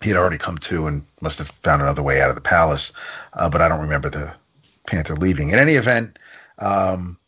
he 0.00 0.10
had 0.10 0.18
already 0.18 0.38
come 0.38 0.58
to 0.58 0.86
and 0.86 1.04
must 1.20 1.38
have 1.38 1.48
found 1.62 1.82
another 1.82 2.02
way 2.02 2.20
out 2.20 2.28
of 2.28 2.34
the 2.34 2.40
palace. 2.40 2.92
Uh, 3.32 3.48
but 3.48 3.62
I 3.62 3.68
don't 3.68 3.80
remember 3.80 4.10
the 4.10 4.34
Panther 4.86 5.16
leaving. 5.16 5.50
In 5.50 5.58
any 5.58 5.74
event, 5.74 6.18
um, 6.58 7.18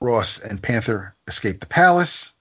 Ross 0.00 0.40
and 0.40 0.62
Panther 0.62 1.14
escape 1.28 1.60
the 1.60 1.66
palace, 1.66 2.32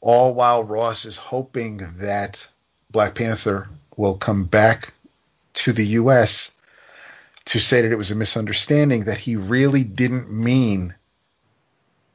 all 0.00 0.34
while 0.34 0.64
Ross 0.64 1.04
is 1.04 1.16
hoping 1.16 1.78
that 1.98 2.46
Black 2.90 3.14
Panther 3.14 3.68
will 3.96 4.16
come 4.16 4.44
back 4.44 4.92
to 5.54 5.72
the 5.72 5.86
U.S. 5.86 6.52
to 7.44 7.58
say 7.58 7.82
that 7.82 7.92
it 7.92 7.98
was 7.98 8.10
a 8.10 8.16
misunderstanding, 8.16 9.04
that 9.04 9.18
he 9.18 9.36
really 9.36 9.84
didn't 9.84 10.30
mean 10.30 10.94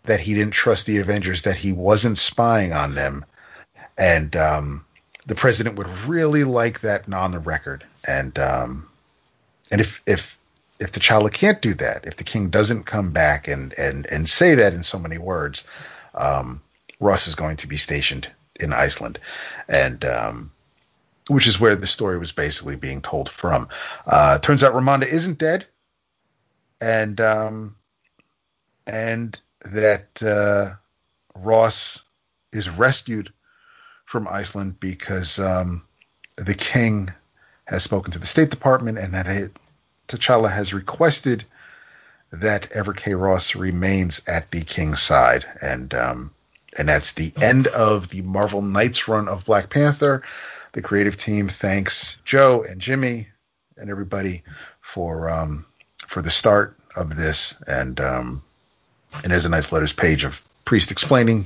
that 0.04 0.20
he 0.20 0.34
didn't 0.34 0.54
trust 0.54 0.86
the 0.86 1.00
Avengers, 1.00 1.44
that 1.44 1.56
he 1.56 1.72
wasn't 1.72 2.18
spying 2.18 2.74
on 2.74 2.96
them. 2.96 3.26
And 3.98 4.36
um, 4.36 4.86
the 5.26 5.36
president 5.36 5.78
would 5.78 5.90
really 6.08 6.44
like 6.44 6.82
that 6.82 7.12
on 7.14 7.32
the 7.32 7.40
record. 7.40 7.86
And 8.08 8.38
um, 8.40 8.88
and 9.72 9.82
if 9.82 10.02
if 10.06 10.38
if 10.80 10.92
the 10.94 11.00
T'Challa 11.00 11.32
can't 11.32 11.62
do 11.62 11.74
that, 11.76 12.06
if 12.06 12.16
the 12.16 12.24
king 12.24 12.50
doesn't 12.50 12.86
come 12.86 13.12
back 13.12 13.48
and 13.48 13.74
and 13.74 14.06
and 14.08 14.28
say 14.28 14.56
that 14.56 14.74
in 14.74 14.84
so 14.84 14.98
many 14.98 15.18
words, 15.18 15.64
um, 16.16 16.62
Ross 17.00 17.28
is 17.28 17.36
going 17.36 17.58
to 17.58 17.68
be 17.68 17.78
stationed 17.78 18.28
in 18.60 18.74
Iceland, 18.74 19.20
and 19.68 20.04
um, 20.06 20.52
which 21.28 21.48
is 21.48 21.60
where 21.60 21.76
the 21.76 21.88
story 21.88 22.18
was 22.18 22.32
basically 22.32 22.76
being 22.76 23.02
told 23.02 23.30
from. 23.30 23.68
Uh, 24.08 24.40
turns 24.40 24.64
out 24.64 24.74
Ramonda 24.74 25.06
isn't 25.06 25.38
dead, 25.38 25.66
and 26.82 27.20
um, 27.20 27.76
and 28.88 29.40
that 29.66 30.24
uh, 30.24 30.76
Ross 31.36 32.06
is 32.52 32.70
rescued 32.70 33.32
from 34.06 34.28
Iceland 34.28 34.80
because 34.80 35.40
um, 35.40 35.84
the 36.38 36.56
king 36.56 37.14
has 37.66 37.84
spoken 37.84 38.12
to 38.12 38.20
the 38.20 38.26
State 38.26 38.50
Department 38.50 38.98
and 38.98 39.14
that 39.14 39.28
it, 39.28 39.52
T'Challa 40.08 40.52
has 40.52 40.74
requested 40.74 41.46
that 42.32 42.72
Everett 42.72 42.98
K. 42.98 43.14
Ross 43.16 43.56
remains 43.56 44.22
at 44.28 44.52
the 44.52 44.62
king's 44.62 45.02
side, 45.02 45.46
and 45.62 45.94
um, 45.94 46.32
and 46.78 46.88
that's 46.88 47.14
the 47.14 47.34
end 47.42 47.68
of 47.68 48.10
the 48.10 48.22
Marvel 48.22 48.62
Knights 48.62 49.08
run 49.08 49.28
of 49.28 49.46
Black 49.46 49.70
Panther. 49.70 50.22
The 50.74 50.82
creative 50.82 51.18
team 51.18 51.50
thanks 51.50 52.20
Joe 52.26 52.64
and 52.68 52.80
Jimmy 52.80 53.28
and 53.78 53.90
everybody 53.90 54.44
for 54.82 55.30
um, 55.30 55.66
for 56.08 56.22
the 56.22 56.30
start 56.30 56.78
of 56.96 57.16
this, 57.16 57.56
and 57.68 58.00
um, 58.00 58.44
and 59.16 59.32
there's 59.32 59.46
a 59.46 59.50
nice 59.50 59.72
letters 59.72 59.94
page 59.94 60.24
of 60.24 60.42
Priest 60.66 60.92
explaining 60.92 61.46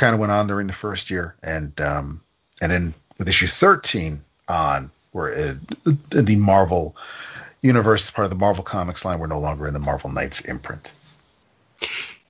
kind 0.00 0.14
of 0.14 0.20
went 0.20 0.32
on 0.32 0.46
during 0.46 0.66
the 0.66 0.72
first 0.72 1.10
year, 1.10 1.36
and 1.42 1.78
um, 1.80 2.20
and 2.60 2.72
then 2.72 2.94
with 3.18 3.28
issue 3.28 3.46
13 3.46 4.22
on, 4.48 4.90
where 5.12 5.28
it, 5.28 5.58
the 6.10 6.36
Marvel 6.36 6.96
universe, 7.62 8.10
part 8.10 8.24
of 8.24 8.30
the 8.30 8.36
Marvel 8.36 8.64
Comics 8.64 9.04
line, 9.04 9.18
we're 9.18 9.26
no 9.26 9.38
longer 9.38 9.66
in 9.66 9.74
the 9.74 9.80
Marvel 9.80 10.10
Knights 10.10 10.40
imprint. 10.42 10.92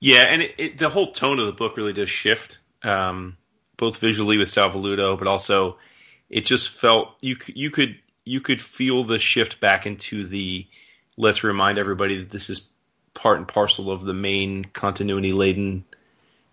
Yeah, 0.01 0.23
and 0.23 0.41
it, 0.41 0.55
it, 0.57 0.77
the 0.77 0.89
whole 0.89 1.11
tone 1.11 1.39
of 1.39 1.45
the 1.45 1.53
book 1.53 1.77
really 1.77 1.93
does 1.93 2.09
shift, 2.09 2.59
um, 2.83 3.37
both 3.77 3.99
visually 3.99 4.37
with 4.37 4.49
Sal 4.49 4.69
Velluto, 4.69 5.17
but 5.17 5.27
also 5.27 5.77
it 6.29 6.45
just 6.45 6.69
felt 6.69 7.15
you 7.21 7.37
you 7.47 7.71
could 7.71 7.97
you 8.25 8.41
could 8.41 8.61
feel 8.61 9.03
the 9.03 9.19
shift 9.19 9.59
back 9.61 9.85
into 9.85 10.25
the 10.25 10.67
let's 11.17 11.43
remind 11.43 11.77
everybody 11.77 12.17
that 12.17 12.31
this 12.31 12.49
is 12.49 12.70
part 13.13 13.37
and 13.37 13.47
parcel 13.47 13.91
of 13.91 14.01
the 14.01 14.13
main 14.13 14.65
continuity 14.65 15.33
laden 15.33 15.83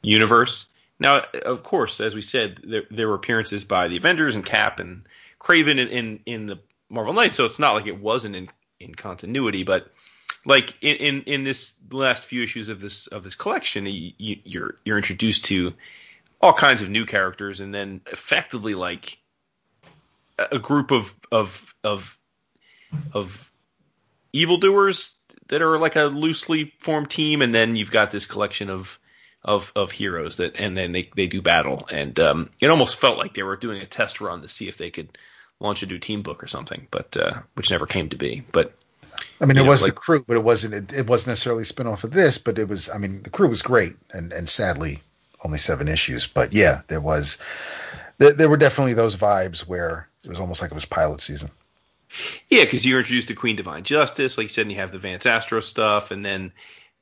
universe. 0.03 0.71
Now, 1.01 1.25
of 1.45 1.63
course, 1.63 2.01
as 2.01 2.15
we 2.15 2.21
said, 2.21 2.61
there, 2.65 2.85
there 2.91 3.09
were 3.09 3.15
appearances 3.15 3.65
by 3.65 3.89
the 3.89 3.97
Avengers 3.97 4.35
and 4.35 4.45
Cap 4.45 4.81
and 4.81 5.07
Kraven 5.41 5.79
in, 5.79 5.89
in, 5.89 6.21
in 6.27 6.47
the 6.47 6.59
Marvel 6.91 7.13
Knights, 7.13 7.37
so 7.37 7.45
it's 7.45 7.59
not 7.59 7.75
like 7.75 7.87
it 7.87 8.01
wasn't 8.01 8.35
in, 8.35 8.49
in 8.81 8.95
continuity. 8.95 9.63
But 9.63 9.93
like 10.45 10.77
in, 10.81 10.97
in, 10.97 11.23
in 11.23 11.45
this 11.45 11.77
last 11.93 12.25
few 12.25 12.43
issues 12.43 12.69
of 12.69 12.81
this 12.81 13.07
of 13.09 13.23
this 13.23 13.35
collection, 13.35 13.87
you, 13.87 14.13
you're 14.19 14.77
you're 14.85 14.97
introduced 14.97 15.45
to 15.47 15.73
all 16.41 16.53
kinds 16.53 16.83
of 16.83 16.89
new 16.89 17.05
characters, 17.05 17.61
and 17.61 17.73
then 17.75 18.01
effectively 18.11 18.75
like 18.75 19.19
a 20.39 20.59
group 20.59 20.91
of 20.91 21.15
of 21.31 21.75
of 21.85 22.19
of 23.13 23.53
evildoers 24.33 25.18
that 25.49 25.63
are 25.63 25.79
like 25.79 25.97
a 25.97 26.05
loosely 26.05 26.73
formed 26.79 27.11
team, 27.11 27.43
and 27.43 27.55
then 27.55 27.77
you've 27.77 27.91
got 27.91 28.11
this 28.11 28.27
collection 28.27 28.71
of 28.71 28.99
of 29.45 29.73
of 29.77 29.93
heroes 29.93 30.37
that 30.39 30.59
and 30.59 30.77
then 30.77 30.93
they 30.93 31.09
they 31.15 31.27
do 31.27 31.41
battle 31.41 31.87
and 31.93 32.19
um, 32.19 32.51
it 32.61 32.71
almost 32.71 32.97
felt 32.97 33.19
like 33.19 33.35
they 33.35 33.43
were 33.43 33.57
doing 33.57 33.81
a 33.81 33.87
test 33.87 34.21
run 34.21 34.43
to 34.43 34.49
see 34.49 34.69
if 34.69 34.77
they 34.77 34.91
could 34.91 35.17
launch 35.61 35.83
a 35.83 35.87
new 35.87 35.99
team 35.99 36.23
book 36.23 36.43
or 36.43 36.49
something 36.49 36.87
but 36.91 37.17
uh, 37.17 37.41
which 37.55 37.71
never 37.71 37.87
came 37.87 38.09
to 38.09 38.17
be 38.17 38.43
but 38.53 38.75
I 39.41 39.47
mean, 39.47 39.57
it 39.57 39.65
know, 39.65 39.69
was 39.69 39.83
like, 39.83 39.95
the 39.95 40.01
crew, 40.01 40.25
but 40.27 40.37
it 40.37 40.45
wasn't. 40.45 40.75
It, 40.75 40.93
it 40.93 41.07
wasn't 41.09 41.29
necessarily 41.29 41.63
a 41.63 41.67
spinoff 41.67 42.05
of 42.05 42.13
this, 42.13 42.39
but 42.39 42.59
it 42.59 42.69
was. 42.69 42.89
I 42.89 42.99
mean, 42.99 43.23
the 43.23 43.31
crew 43.31 43.49
was 43.49 43.63
great, 43.63 43.95
and 44.13 44.33
and 44.33 44.49
sadly, 44.49 45.01
only 45.45 45.59
seven 45.59 45.89
issues. 45.89 46.27
But 46.27 46.55
yeah, 46.55 46.83
there 46.87 47.01
was. 47.01 47.39
There, 48.19 48.33
there 48.33 48.49
were 48.49 48.57
definitely 48.57 48.95
those 48.95 49.17
vibes 49.17 49.61
where 49.61 50.09
it 50.23 50.29
was 50.29 50.39
almost 50.39 50.63
like 50.63 50.71
it 50.71 50.75
was 50.75 50.85
pilot 50.85 51.21
season. 51.21 51.51
Yeah, 52.49 52.65
because 52.65 52.87
you're 52.87 52.99
introduced 52.99 53.29
to 53.29 53.35
Queen 53.35 53.57
Divine 53.57 53.83
Justice, 53.83 54.39
like 54.39 54.45
you 54.45 54.49
said, 54.49 54.63
and 54.63 54.73
you 54.73 54.79
have 54.79 54.93
the 54.93 54.99
Vance 54.99 55.27
Astro 55.27 55.61
stuff, 55.61 56.11
and 56.11 56.25
then 56.25 56.53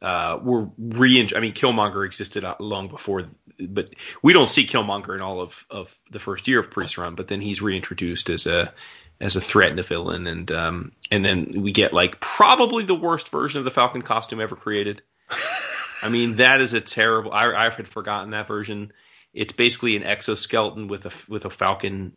uh, 0.02 0.38
were 0.42 0.68
re. 0.78 1.28
I 1.34 1.40
mean, 1.40 1.54
Killmonger 1.54 2.04
existed 2.04 2.44
long 2.58 2.88
before, 2.88 3.24
but 3.68 3.90
we 4.22 4.32
don't 4.32 4.50
see 4.50 4.66
Killmonger 4.66 5.14
in 5.14 5.22
all 5.22 5.40
of, 5.40 5.64
of 5.70 5.98
the 6.10 6.18
first 6.18 6.48
year 6.48 6.60
of 6.60 6.70
Priest 6.70 6.98
Run. 6.98 7.14
But 7.14 7.28
then 7.28 7.40
he's 7.40 7.62
reintroduced 7.62 8.30
as 8.30 8.46
a 8.46 8.72
as 9.20 9.36
a 9.36 9.40
threat 9.40 9.70
and 9.70 9.80
a 9.80 9.84
villain, 9.84 10.26
and 10.26 10.50
um, 10.52 10.92
and 11.10 11.24
then 11.24 11.62
we 11.62 11.72
get 11.72 11.94
like 11.94 12.20
probably 12.20 12.84
the 12.84 12.94
worst 12.94 13.30
version 13.30 13.58
of 13.58 13.64
the 13.64 13.70
Falcon 13.70 14.02
costume 14.02 14.40
ever 14.40 14.56
created. 14.56 15.02
I 16.02 16.10
mean, 16.10 16.36
that 16.36 16.60
is 16.60 16.74
a 16.74 16.80
terrible. 16.80 17.32
I 17.32 17.52
I 17.52 17.70
had 17.70 17.88
forgotten 17.88 18.30
that 18.30 18.46
version. 18.46 18.92
It's 19.32 19.52
basically 19.52 19.96
an 19.96 20.02
exoskeleton 20.02 20.88
with 20.88 21.06
a 21.06 21.12
with 21.30 21.44
a 21.44 21.50
Falcon 21.50 22.12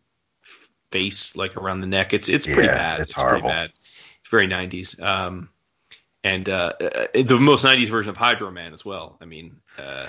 face 0.92 1.36
like 1.36 1.58
around 1.58 1.82
the 1.82 1.88
neck. 1.88 2.14
It's 2.14 2.30
it's 2.30 2.46
pretty 2.46 2.64
yeah, 2.64 2.76
bad. 2.76 3.00
It's, 3.00 3.12
it's 3.12 3.22
horrible. 3.22 3.50
bad. 3.50 3.72
It's 4.20 4.30
very 4.30 4.48
nineties. 4.48 5.00
Um, 5.00 5.50
and 6.24 6.50
uh, 6.50 6.74
uh, 6.82 7.06
the 7.14 7.40
most 7.40 7.64
'90s 7.64 7.88
version 7.88 8.10
of 8.10 8.18
Hydro 8.18 8.52
Man 8.52 8.74
as 8.74 8.84
well. 8.84 9.18
I 9.22 9.26
mean, 9.26 9.58
uh, 9.78 10.08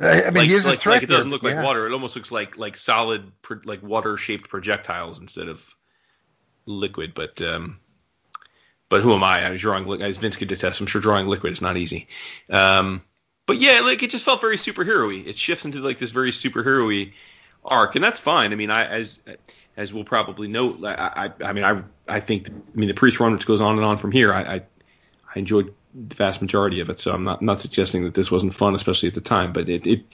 I 0.00 0.24
mean, 0.26 0.34
like, 0.34 0.48
he's 0.48 0.66
like, 0.66 0.74
a 0.74 0.78
threat. 0.78 0.94
Like 0.96 1.02
it 1.04 1.06
doesn't 1.06 1.30
look 1.30 1.42
yeah. 1.42 1.54
like 1.54 1.64
water. 1.64 1.86
It 1.86 1.92
almost 1.92 2.16
looks 2.16 2.30
like 2.30 2.58
like 2.58 2.76
solid, 2.76 3.32
like 3.64 3.82
water 3.82 4.16
shaped 4.16 4.48
projectiles 4.48 5.20
instead 5.20 5.48
of 5.48 5.74
liquid. 6.66 7.14
But 7.14 7.40
um, 7.40 7.80
but 8.88 9.00
who 9.00 9.14
am 9.14 9.24
I? 9.24 9.46
I 9.46 9.50
was 9.50 9.60
drawing 9.60 10.02
as 10.02 10.18
Vince 10.18 10.36
could 10.36 10.48
detest. 10.48 10.80
I'm 10.80 10.86
sure 10.86 11.00
drawing 11.00 11.26
liquid 11.26 11.52
is 11.52 11.62
not 11.62 11.76
easy. 11.76 12.08
Um, 12.50 13.02
but 13.46 13.58
yeah, 13.58 13.80
like 13.80 14.02
it 14.02 14.10
just 14.10 14.24
felt 14.24 14.40
very 14.40 14.56
superhero-y. 14.56 15.24
It 15.26 15.38
shifts 15.38 15.64
into 15.64 15.78
like 15.78 15.98
this 15.98 16.10
very 16.10 16.30
superhero-y 16.30 17.14
arc, 17.64 17.94
and 17.94 18.04
that's 18.04 18.20
fine. 18.20 18.52
I 18.52 18.56
mean, 18.56 18.70
I 18.70 18.86
as 18.86 19.22
as 19.76 19.92
we'll 19.92 20.04
probably 20.04 20.48
note, 20.48 20.82
I 20.84 21.32
I, 21.40 21.44
I 21.48 21.52
mean, 21.52 21.64
I 21.64 21.82
I 22.08 22.20
think 22.20 22.48
I 22.50 22.78
mean 22.78 22.88
the 22.88 22.94
priest 22.94 23.20
run, 23.20 23.32
which 23.32 23.46
goes 23.46 23.60
on 23.60 23.76
and 23.76 23.84
on 23.84 23.98
from 23.98 24.12
here. 24.12 24.32
I 24.32 24.42
I, 24.42 24.54
I 25.34 25.38
enjoyed 25.38 25.72
the 25.94 26.14
vast 26.14 26.42
majority 26.42 26.80
of 26.80 26.90
it, 26.90 26.98
so 26.98 27.12
I'm 27.12 27.24
not 27.24 27.42
not 27.42 27.60
suggesting 27.60 28.04
that 28.04 28.14
this 28.14 28.30
wasn't 28.30 28.54
fun, 28.54 28.74
especially 28.74 29.08
at 29.08 29.14
the 29.14 29.20
time. 29.20 29.52
But 29.52 29.68
it, 29.68 29.86
it 29.86 30.04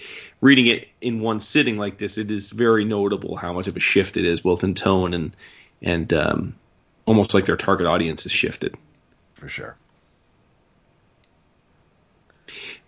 reading 0.40 0.66
it 0.66 0.88
in 1.00 1.20
one 1.20 1.40
sitting 1.40 1.78
like 1.78 1.98
this, 1.98 2.18
it 2.18 2.30
is 2.30 2.50
very 2.50 2.84
notable 2.84 3.36
how 3.36 3.52
much 3.52 3.66
of 3.66 3.76
a 3.76 3.80
shift 3.80 4.16
it 4.16 4.24
is, 4.24 4.40
both 4.40 4.64
in 4.64 4.74
tone 4.74 5.14
and 5.14 5.36
and 5.82 6.12
um, 6.12 6.54
almost 7.06 7.34
like 7.34 7.46
their 7.46 7.56
target 7.56 7.86
audience 7.86 8.22
has 8.24 8.32
shifted. 8.32 8.76
For 9.34 9.48
sure. 9.48 9.76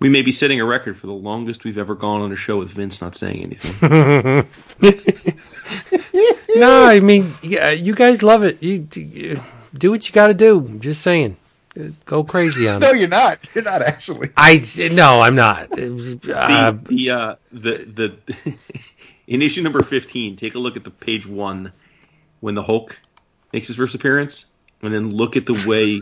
We 0.01 0.09
may 0.09 0.23
be 0.23 0.33
setting 0.33 0.61
a 0.61 0.65
record 0.65 0.97
for 0.99 1.07
the 1.07 1.13
longest 1.13 1.65
we've 1.65 1.79
ever 1.79 1.95
gone 1.95 2.21
on 2.21 2.33
a 2.33 2.37
show 2.37 2.59
with 2.59 2.71
Vince 2.71 3.01
not 3.01 3.15
saying 3.15 3.43
anything. 3.43 3.75
no, 6.57 6.85
I 6.85 7.01
mean, 7.01 7.33
yeah, 7.43 7.71
you 7.71 7.95
guys 7.95 8.23
love 8.23 8.43
it. 8.43 8.63
You, 8.63 8.87
you 8.95 9.41
do 9.73 9.91
what 9.91 10.07
you 10.09 10.13
got 10.13 10.27
to 10.29 10.35
do. 10.35 10.77
Just 10.81 11.01
saying, 11.03 11.37
go 12.05 12.25
crazy 12.25 12.69
on 12.69 12.81
No, 12.81 12.91
it. 12.91 12.99
you're 12.99 13.09
not. 13.09 13.49
You're 13.55 13.65
not 13.65 13.83
actually. 13.83 14.31
I 14.37 14.63
no, 14.93 15.21
I'm 15.21 15.35
not. 15.35 15.77
It 15.79 15.91
was, 15.91 16.15
uh, 16.15 16.73
the 16.73 16.81
the 16.89 17.11
uh, 17.11 17.35
the 17.53 18.17
the 18.43 18.59
in 19.27 19.43
issue 19.43 19.63
number 19.63 19.83
fifteen, 19.83 20.37
take 20.37 20.55
a 20.55 20.59
look 20.59 20.77
at 20.77 20.85
the 20.85 20.91
page 20.91 21.27
one 21.27 21.73
when 22.41 22.55
the 22.55 22.63
Hulk 22.63 22.99
makes 23.53 23.69
his 23.69 23.77
first 23.77 23.95
appearance, 23.95 24.47
and 24.83 24.93
then 24.93 25.11
look 25.13 25.37
at 25.37 25.47
the 25.47 25.65
way 25.67 26.01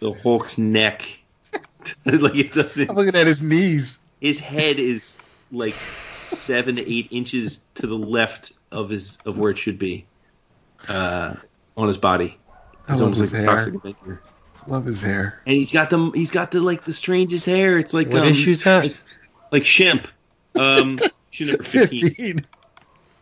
the 0.00 0.12
Hulk's 0.12 0.58
neck, 0.58 1.02
like 2.04 2.36
it 2.36 2.52
doesn't. 2.52 2.90
I'm 2.90 2.96
looking 2.96 3.14
at 3.16 3.26
his 3.26 3.42
knees. 3.42 3.98
His 4.20 4.38
head 4.38 4.78
is 4.78 5.18
like 5.52 5.74
seven 6.08 6.76
to 6.76 6.92
eight 6.92 7.08
inches 7.10 7.64
to 7.74 7.86
the 7.86 7.94
left 7.96 8.52
of 8.72 8.90
his 8.90 9.18
of 9.24 9.38
where 9.38 9.50
it 9.50 9.58
should 9.58 9.78
be, 9.78 10.06
uh, 10.88 11.34
on 11.76 11.88
his 11.88 11.96
body. 11.96 12.38
I 12.88 12.92
It's 12.92 13.00
love 13.00 13.02
almost 13.02 13.20
his 13.20 13.32
like 13.32 13.40
a 13.40 13.44
hair. 13.44 13.54
toxic 13.56 13.74
Avenger. 13.74 14.22
Love 14.66 14.84
his 14.86 15.02
hair. 15.02 15.40
And 15.46 15.56
he's 15.56 15.72
got 15.72 15.90
the 15.90 16.10
he's 16.14 16.30
got 16.30 16.50
the 16.50 16.60
like 16.60 16.84
the 16.84 16.92
strangest 16.92 17.46
hair. 17.46 17.78
It's 17.78 17.92
like 17.94 18.08
what 18.08 18.22
um, 18.22 18.28
issue's 18.28 18.64
that? 18.64 18.82
like, 18.84 18.94
like 19.52 19.62
Shemp. 19.62 20.06
Um, 20.58 20.98
issue 21.32 21.46
number 21.46 21.62
fifteen. 21.62 22.00
Fifteen. 22.08 22.46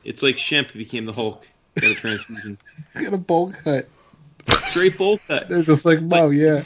It's 0.05 0.23
like 0.23 0.37
Shemp 0.37 0.73
became 0.73 1.05
the 1.05 1.13
Hulk. 1.13 1.47
Got 1.81 1.91
a 1.91 1.95
transfusion. 1.95 2.59
Got 2.95 3.13
a 3.15 3.19
bowl 3.19 3.53
cut. 3.53 3.89
Straight 4.51 4.97
bowl 4.99 5.19
cut. 5.29 5.47
It's 5.51 5.67
just 5.67 5.85
like, 5.85 5.99
wow, 6.03 6.31
yeah. 6.31 6.63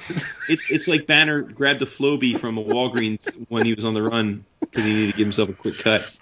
It, 0.48 0.60
it's 0.70 0.88
like 0.88 1.06
Banner 1.06 1.42
grabbed 1.42 1.82
a 1.82 1.86
Flowbee 1.86 2.38
from 2.38 2.56
a 2.56 2.64
Walgreens 2.64 3.28
when 3.48 3.64
he 3.64 3.74
was 3.74 3.84
on 3.84 3.94
the 3.94 4.02
run 4.02 4.44
because 4.60 4.84
he 4.84 4.92
needed 4.92 5.12
to 5.12 5.16
give 5.16 5.26
himself 5.26 5.48
a 5.48 5.52
quick 5.52 5.78
cut. 5.78 6.16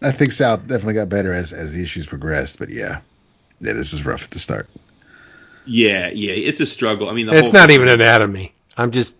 I 0.00 0.10
think 0.10 0.32
Sal 0.32 0.56
definitely 0.56 0.94
got 0.94 1.08
better 1.08 1.32
as 1.32 1.52
as 1.52 1.74
the 1.74 1.82
issues 1.82 2.06
progressed, 2.06 2.58
but 2.58 2.70
yeah, 2.70 3.00
yeah, 3.60 3.72
this 3.72 3.92
is 3.92 4.04
rough 4.04 4.24
at 4.24 4.30
the 4.30 4.38
start. 4.38 4.68
Yeah, 5.64 6.08
yeah, 6.08 6.32
it's 6.32 6.60
a 6.60 6.66
struggle. 6.66 7.08
I 7.08 7.12
mean, 7.12 7.26
the 7.26 7.32
it's 7.34 7.42
whole 7.42 7.52
not 7.52 7.70
even 7.70 7.88
anatomy. 7.88 8.52
I'm 8.76 8.90
just. 8.90 9.14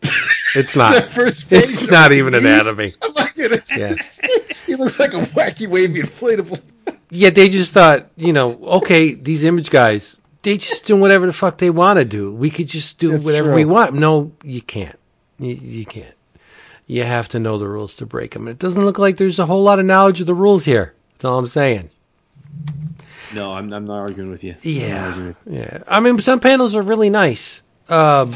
It's 0.55 0.77
not. 0.77 1.05
First 1.11 1.47
It's 1.51 1.83
not 1.83 2.13
even 2.13 2.33
these, 2.33 2.43
anatomy. 2.43 2.93
Oh 3.03 3.09
I'm 3.09 3.15
like, 3.15 3.37
Yeah. 3.77 3.95
he 4.67 4.75
looks 4.75 4.99
like 4.99 5.15
a 5.15 5.21
wacky 5.21 5.67
wavy 5.67 6.01
inflatable. 6.01 6.61
Yeah, 7.15 7.29
they 7.29 7.51
just 7.51 7.75
thought, 7.75 8.09
you 8.17 8.33
know, 8.33 8.59
okay, 8.81 9.13
these 9.13 9.45
image 9.45 9.69
guys, 9.69 10.17
they 10.41 10.57
just 10.57 10.87
do 10.87 10.97
whatever 10.97 11.27
the 11.27 11.35
fuck 11.35 11.59
they 11.59 11.69
want 11.69 11.99
to 11.99 12.07
do. 12.07 12.33
We 12.33 12.49
could 12.49 12.69
just 12.69 12.99
do 12.99 13.11
That's 13.11 13.25
whatever 13.25 13.49
true. 13.51 13.57
we 13.57 13.65
want. 13.67 13.95
No, 13.95 14.33
you 14.43 14.63
can't. 14.63 14.99
You, 15.39 15.55
you 15.55 15.85
can't. 15.85 16.15
You 16.87 17.03
have 17.05 17.29
to 17.29 17.39
know 17.39 17.59
the 17.59 17.69
rules 17.69 17.97
to 17.97 18.07
break 18.07 18.33
them. 18.33 18.49
It 18.49 18.59
doesn't 18.59 18.83
look 18.83 18.99
like 18.99 19.19
there's 19.19 19.39
a 19.39 19.45
whole 19.45 19.63
lot 19.63 19.79
of 19.79 19.85
knowledge 19.85 20.21
of 20.23 20.27
the 20.27 20.35
rules 20.35 20.65
here. 20.65 20.95
That's 21.13 21.27
all 21.27 21.39
I'm 21.39 21.47
saying. 21.47 21.91
No, 23.35 23.53
I'm, 23.53 23.71
I'm 23.73 23.85
not 23.87 23.99
arguing 24.01 24.31
with 24.31 24.43
you. 24.43 24.53
I'm 24.53 24.59
Yeah, 24.63 25.07
arguing 25.07 25.27
with 25.29 25.41
you. 25.47 25.53
yeah. 25.59 25.83
I 25.87 26.01
mean, 26.01 26.19
some 26.19 26.41
panels 26.41 26.75
are 26.75 26.83
really 26.83 27.11
nice. 27.11 27.61
Um, 27.91 28.35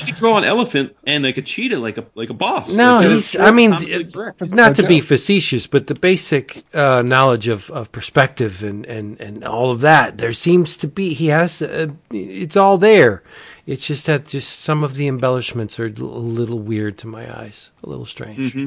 You 0.00 0.06
could 0.06 0.14
draw 0.16 0.38
an 0.38 0.44
elephant 0.44 0.96
and 1.06 1.22
like 1.24 1.36
a 1.36 1.42
cheetah, 1.42 1.78
like 1.78 1.98
a 1.98 2.04
like 2.14 2.30
a 2.30 2.34
boss. 2.34 2.74
No, 2.74 2.96
Like, 2.96 3.08
he's. 3.08 3.36
I 3.36 3.50
mean, 3.50 3.70
comically 3.72 3.92
it- 3.94 4.52
not 4.52 4.74
to 4.76 4.86
be 4.86 5.00
facetious, 5.00 5.66
but 5.66 5.86
the 5.86 5.94
basic 5.94 6.64
uh, 6.74 7.02
knowledge 7.02 7.48
of, 7.48 7.70
of 7.70 7.92
perspective 7.92 8.62
and, 8.62 8.86
and, 8.86 9.20
and 9.20 9.44
all 9.44 9.70
of 9.70 9.80
that. 9.82 10.18
There 10.18 10.32
seems 10.32 10.76
to 10.78 10.88
be. 10.88 11.12
He 11.14 11.26
has. 11.28 11.60
Uh, 11.62 11.88
it's 12.10 12.56
all 12.56 12.78
there. 12.78 13.22
It's 13.66 13.86
just 13.86 14.06
that 14.06 14.26
just 14.26 14.60
some 14.60 14.82
of 14.82 14.96
the 14.96 15.06
embellishments 15.06 15.78
are 15.78 15.86
a 15.86 15.90
little 15.90 16.58
weird 16.58 16.96
to 16.98 17.06
my 17.06 17.24
eyes. 17.40 17.70
A 17.84 17.88
little 17.88 18.06
strange. 18.06 18.54
Mm-hmm. 18.54 18.66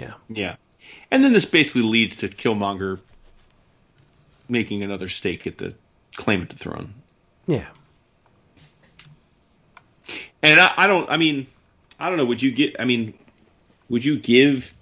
Yeah. 0.00 0.14
Yeah, 0.28 0.56
and 1.10 1.24
then 1.24 1.32
this 1.32 1.44
basically 1.44 1.82
leads 1.82 2.16
to 2.16 2.28
Killmonger 2.28 3.00
making 4.48 4.82
another 4.82 5.08
stake 5.08 5.46
at 5.46 5.58
the 5.58 5.74
claim 6.16 6.40
at 6.40 6.50
the 6.50 6.56
throne. 6.56 6.94
Yeah. 7.46 7.66
And 10.42 10.60
I, 10.60 10.72
I 10.76 10.86
don't. 10.86 11.08
I 11.10 11.16
mean, 11.16 11.46
I 11.98 12.08
don't 12.08 12.18
know. 12.18 12.24
Would 12.24 12.42
you 12.42 12.52
get? 12.52 12.76
I 12.78 12.84
mean, 12.84 13.14
would 13.88 14.04
you 14.04 14.18
give, 14.18 14.74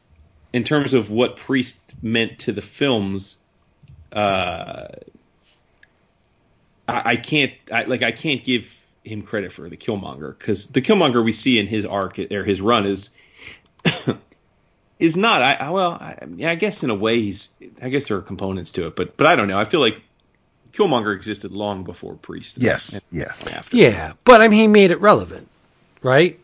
in 0.53 0.65
terms 0.65 0.95
of 0.95 1.11
what 1.11 1.37
Priest 1.37 1.95
meant 2.03 2.39
to 2.41 2.53
the 2.53 2.63
films? 2.63 3.39
Uh, 4.13 4.89
I, 6.89 7.03
I 7.05 7.17
can't. 7.17 7.53
I, 7.73 7.85
like, 7.85 8.03
I 8.03 8.13
can't 8.13 8.45
give 8.45 8.81
him 9.05 9.23
credit 9.23 9.53
for 9.53 9.69
the 9.69 9.77
Killmonger 9.77 10.37
because 10.39 10.69
the 10.69 10.83
Killmonger 10.83 11.25
we 11.25 11.33
see 11.33 11.59
in 11.59 11.67
his 11.67 11.87
arc 11.87 12.19
or 12.19 12.45
his 12.45 12.61
run 12.61 12.87
is 12.87 13.11
is 14.99 15.17
not. 15.17 15.43
I, 15.43 15.55
I 15.55 15.71
well, 15.71 15.93
I, 15.93 16.19
I 16.45 16.55
guess 16.55 16.85
in 16.85 16.91
a 16.91 16.95
way 16.95 17.21
he's. 17.21 17.55
I 17.81 17.89
guess 17.89 18.09
there 18.09 18.17
are 18.19 18.23
components 18.23 18.71
to 18.73 18.87
it, 18.89 18.97
but 18.97 19.17
but 19.17 19.27
I 19.27 19.37
don't 19.37 19.49
know. 19.49 19.59
I 19.59 19.65
feel 19.65 19.81
like 19.81 20.03
Killmonger 20.77 21.15
existed 21.15 21.53
long 21.53 21.85
before 21.85 22.15
Priest. 22.15 22.59
Yes, 22.61 23.01
yeah. 23.11 23.33
After. 23.51 23.77
Yeah, 23.77 24.13
but 24.25 24.41
I 24.43 24.49
mean, 24.49 24.61
he 24.61 24.67
made 24.69 24.91
it 24.91 25.01
relevant, 25.01 25.49
right? 26.03 26.39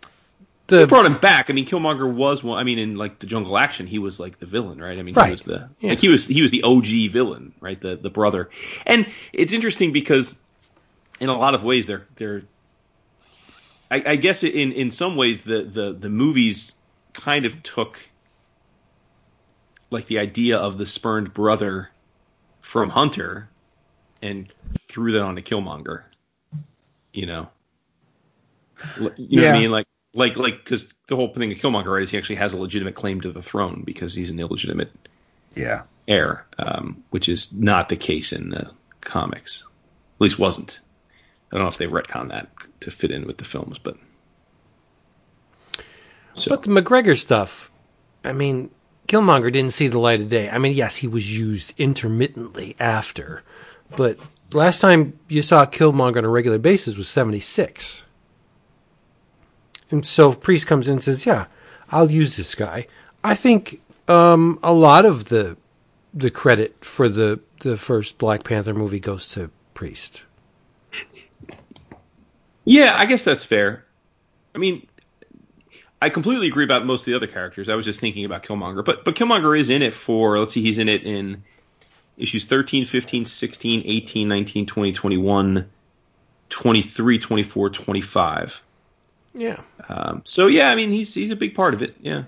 They 0.68 0.78
The 0.78 0.86
brought 0.86 1.04
him 1.04 1.18
back. 1.18 1.50
I 1.50 1.52
mean, 1.52 1.66
Killmonger 1.66 2.10
was 2.10 2.42
one. 2.42 2.58
I 2.58 2.64
mean, 2.64 2.78
in 2.78 2.96
like 2.96 3.18
the 3.18 3.26
Jungle 3.26 3.58
Action, 3.58 3.86
he 3.86 3.98
was 3.98 4.18
like 4.18 4.38
the 4.38 4.46
villain, 4.46 4.80
right? 4.80 4.98
I 4.98 5.02
mean, 5.02 5.14
Right. 5.14 5.26
he 5.26 5.32
was 5.32 5.42
the 5.42 5.68
Yeah. 5.80 5.90
like 5.90 6.00
he 6.00 6.08
was 6.08 6.26
he 6.26 6.40
was 6.40 6.50
the 6.50 6.62
OG 6.62 7.08
villain, 7.08 7.52
right? 7.60 7.78
The 7.80 7.96
the 7.96 8.10
brother. 8.10 8.48
And 8.86 9.06
it's 9.32 9.52
interesting 9.52 9.92
because 9.92 10.34
in 11.20 11.28
a 11.28 11.36
lot 11.36 11.54
of 11.54 11.62
ways, 11.62 11.86
they're 11.86 12.06
they're. 12.16 12.42
I, 13.90 14.02
I 14.06 14.16
guess 14.16 14.42
in 14.44 14.72
in 14.72 14.90
some 14.90 15.16
ways 15.16 15.42
the 15.42 15.62
the 15.62 15.92
the 15.92 16.08
movies 16.08 16.74
kind 17.12 17.44
of 17.44 17.62
took 17.62 17.98
like 19.90 20.06
the 20.06 20.18
idea 20.18 20.56
of 20.56 20.78
the 20.78 20.86
spurned 20.86 21.34
brother 21.34 21.90
from 22.62 22.88
Hunter 22.88 23.48
and 24.22 24.52
threw 24.78 25.12
that 25.12 25.22
onto 25.22 25.42
Killmonger. 25.42 26.04
You 27.12 27.26
know. 27.26 27.48
You 28.96 29.02
know 29.02 29.08
what 29.08 29.18
Yeah. 29.18 29.50
I 29.50 29.52
mean? 29.58 29.70
Like, 29.70 29.86
like, 30.14 30.36
like, 30.36 30.64
because 30.64 30.92
the 31.08 31.16
whole 31.16 31.32
thing 31.32 31.52
of 31.52 31.58
Killmonger, 31.58 31.86
right, 31.92 32.02
is 32.02 32.10
he 32.10 32.18
actually 32.18 32.36
has 32.36 32.52
a 32.52 32.58
legitimate 32.58 32.94
claim 32.94 33.20
to 33.22 33.32
the 33.32 33.42
throne 33.42 33.82
because 33.84 34.14
he's 34.14 34.30
an 34.30 34.38
illegitimate 34.40 34.90
Yeah. 35.54 35.82
heir, 36.08 36.46
um, 36.58 37.02
which 37.10 37.28
is 37.28 37.52
not 37.52 37.88
the 37.88 37.96
case 37.96 38.32
in 38.32 38.50
the 38.50 38.70
comics. 39.00 39.66
At 40.16 40.20
least 40.20 40.38
wasn't. 40.38 40.80
I 41.50 41.56
don't 41.56 41.64
know 41.64 41.68
if 41.68 41.76
they 41.78 41.86
retcon 41.86 42.28
that 42.30 42.48
to 42.80 42.90
fit 42.90 43.10
in 43.10 43.26
with 43.26 43.38
the 43.38 43.44
films, 43.44 43.78
but 43.78 43.96
so 46.34 46.48
But 46.48 46.62
the 46.62 46.70
McGregor 46.70 47.18
stuff, 47.18 47.70
I 48.24 48.32
mean, 48.32 48.70
Killmonger 49.06 49.52
didn't 49.52 49.72
see 49.74 49.88
the 49.88 49.98
light 49.98 50.20
of 50.20 50.28
day. 50.28 50.48
I 50.48 50.58
mean, 50.58 50.72
yes, 50.72 50.96
he 50.96 51.06
was 51.06 51.36
used 51.36 51.74
intermittently 51.78 52.74
after, 52.80 53.42
but 53.96 54.18
last 54.52 54.80
time 54.80 55.18
you 55.28 55.42
saw 55.42 55.66
Killmonger 55.66 56.18
on 56.18 56.24
a 56.24 56.28
regular 56.28 56.58
basis 56.58 56.96
was 56.96 57.08
76. 57.08 58.04
And 59.90 60.06
so 60.06 60.32
Priest 60.32 60.66
comes 60.66 60.88
in 60.88 60.94
and 60.94 61.04
says, 61.04 61.26
yeah, 61.26 61.46
I'll 61.90 62.10
use 62.10 62.36
this 62.36 62.54
guy. 62.54 62.86
I 63.22 63.34
think 63.34 63.80
um, 64.08 64.58
a 64.62 64.72
lot 64.72 65.04
of 65.04 65.26
the 65.26 65.56
the 66.14 66.30
credit 66.30 66.84
for 66.84 67.08
the, 67.08 67.40
the 67.60 67.76
first 67.76 68.18
Black 68.18 68.44
Panther 68.44 68.74
movie 68.74 69.00
goes 69.00 69.30
to 69.30 69.50
Priest. 69.72 70.24
Yeah, 72.64 72.94
I 72.96 73.06
guess 73.06 73.24
that's 73.24 73.44
fair. 73.44 73.84
I 74.54 74.58
mean, 74.58 74.86
I 76.02 76.10
completely 76.10 76.48
agree 76.48 76.64
about 76.64 76.84
most 76.84 77.02
of 77.02 77.06
the 77.06 77.14
other 77.14 77.26
characters. 77.26 77.68
I 77.68 77.74
was 77.74 77.86
just 77.86 78.00
thinking 78.00 78.24
about 78.24 78.42
Killmonger, 78.42 78.84
but 78.84 79.04
but 79.04 79.14
Killmonger 79.14 79.58
is 79.58 79.70
in 79.70 79.82
it 79.82 79.94
for 79.94 80.38
let's 80.38 80.52
see, 80.52 80.62
he's 80.62 80.78
in 80.78 80.88
it 80.88 81.04
in 81.04 81.42
issues 82.22 82.46
13, 82.46 82.84
15, 82.84 83.24
16, 83.24 83.82
18, 83.84 84.28
19, 84.28 84.66
20, 84.66 84.92
21, 84.92 85.70
23, 86.48 87.18
24, 87.18 87.70
25. 87.70 88.62
Yeah. 89.34 89.60
Um, 89.88 90.22
so 90.24 90.46
yeah, 90.46 90.70
I 90.70 90.74
mean, 90.76 90.90
he's 90.90 91.14
he's 91.14 91.30
a 91.30 91.36
big 91.36 91.54
part 91.54 91.74
of 91.74 91.82
it. 91.82 91.96
Yeah. 92.00 92.24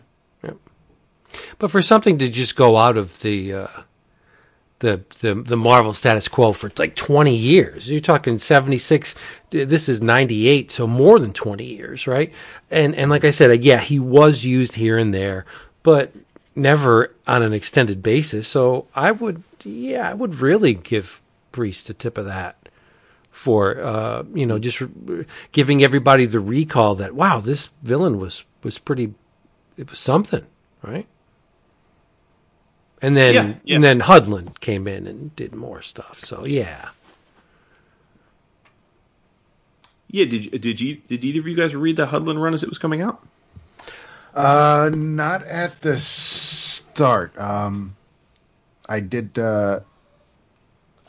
But 1.58 1.70
for 1.70 1.82
something 1.82 2.18
to 2.18 2.28
just 2.28 2.56
go 2.56 2.76
out 2.76 2.96
of 2.96 3.20
the 3.20 3.52
uh, 3.52 3.82
the, 4.80 5.02
the 5.20 5.34
the 5.34 5.56
Marvel 5.56 5.94
status 5.94 6.28
quo 6.28 6.52
for 6.52 6.70
like 6.78 6.94
20 6.96 7.34
years. 7.34 7.90
You're 7.90 8.00
talking 8.00 8.38
76. 8.38 9.14
This 9.50 9.88
is 9.88 10.02
98, 10.02 10.70
so 10.70 10.86
more 10.86 11.18
than 11.18 11.32
20 11.32 11.64
years, 11.64 12.06
right? 12.06 12.32
And 12.70 12.94
and 12.94 13.10
like 13.10 13.24
I 13.24 13.30
said, 13.30 13.64
yeah, 13.64 13.80
he 13.80 13.98
was 13.98 14.44
used 14.44 14.74
here 14.74 14.98
and 14.98 15.14
there, 15.14 15.44
but 15.82 16.12
never 16.56 17.14
on 17.26 17.42
an 17.42 17.52
extended 17.52 18.02
basis. 18.02 18.46
So 18.48 18.86
I 18.94 19.10
would, 19.10 19.42
yeah, 19.64 20.08
I 20.10 20.14
would 20.14 20.36
really 20.36 20.74
give 20.74 21.20
Priest 21.52 21.88
a 21.90 21.94
tip 21.94 22.18
of 22.18 22.24
that 22.26 22.56
for 23.30 23.80
uh, 23.80 24.22
you 24.32 24.46
know 24.46 24.58
just 24.58 24.82
giving 25.52 25.82
everybody 25.82 26.26
the 26.26 26.40
recall 26.40 26.94
that 26.96 27.14
wow, 27.14 27.40
this 27.40 27.70
villain 27.82 28.18
was 28.18 28.44
was 28.62 28.78
pretty, 28.78 29.14
it 29.76 29.90
was 29.90 29.98
something, 29.98 30.44
right? 30.82 31.06
And 33.02 33.16
then 33.16 33.34
Yeah, 33.34 33.54
yeah. 33.64 33.74
and 33.76 33.84
then 33.84 34.00
Hudlin 34.00 34.58
came 34.60 34.88
in 34.88 35.06
and 35.06 35.34
did 35.36 35.54
more 35.54 35.82
stuff. 35.82 36.20
So 36.24 36.44
yeah. 36.44 36.90
Yeah, 40.08 40.24
did 40.26 40.44
you- 40.44 40.58
did 40.58 40.80
you 40.80 40.94
did 40.96 41.24
either 41.24 41.40
of 41.40 41.46
you 41.48 41.54
guys 41.56 41.74
read 41.74 41.96
the 41.96 42.06
Hudlin 42.06 42.38
run 42.40 42.54
as 42.54 42.62
it 42.62 42.68
was 42.68 42.78
coming 42.78 43.02
out? 43.02 43.26
Uh, 44.34 44.90
not 44.92 45.44
at 45.44 45.80
the 45.80 45.96
start. 45.96 47.36
Um, 47.38 47.96
I 48.88 49.00
did. 49.00 49.38
Uh, 49.38 49.80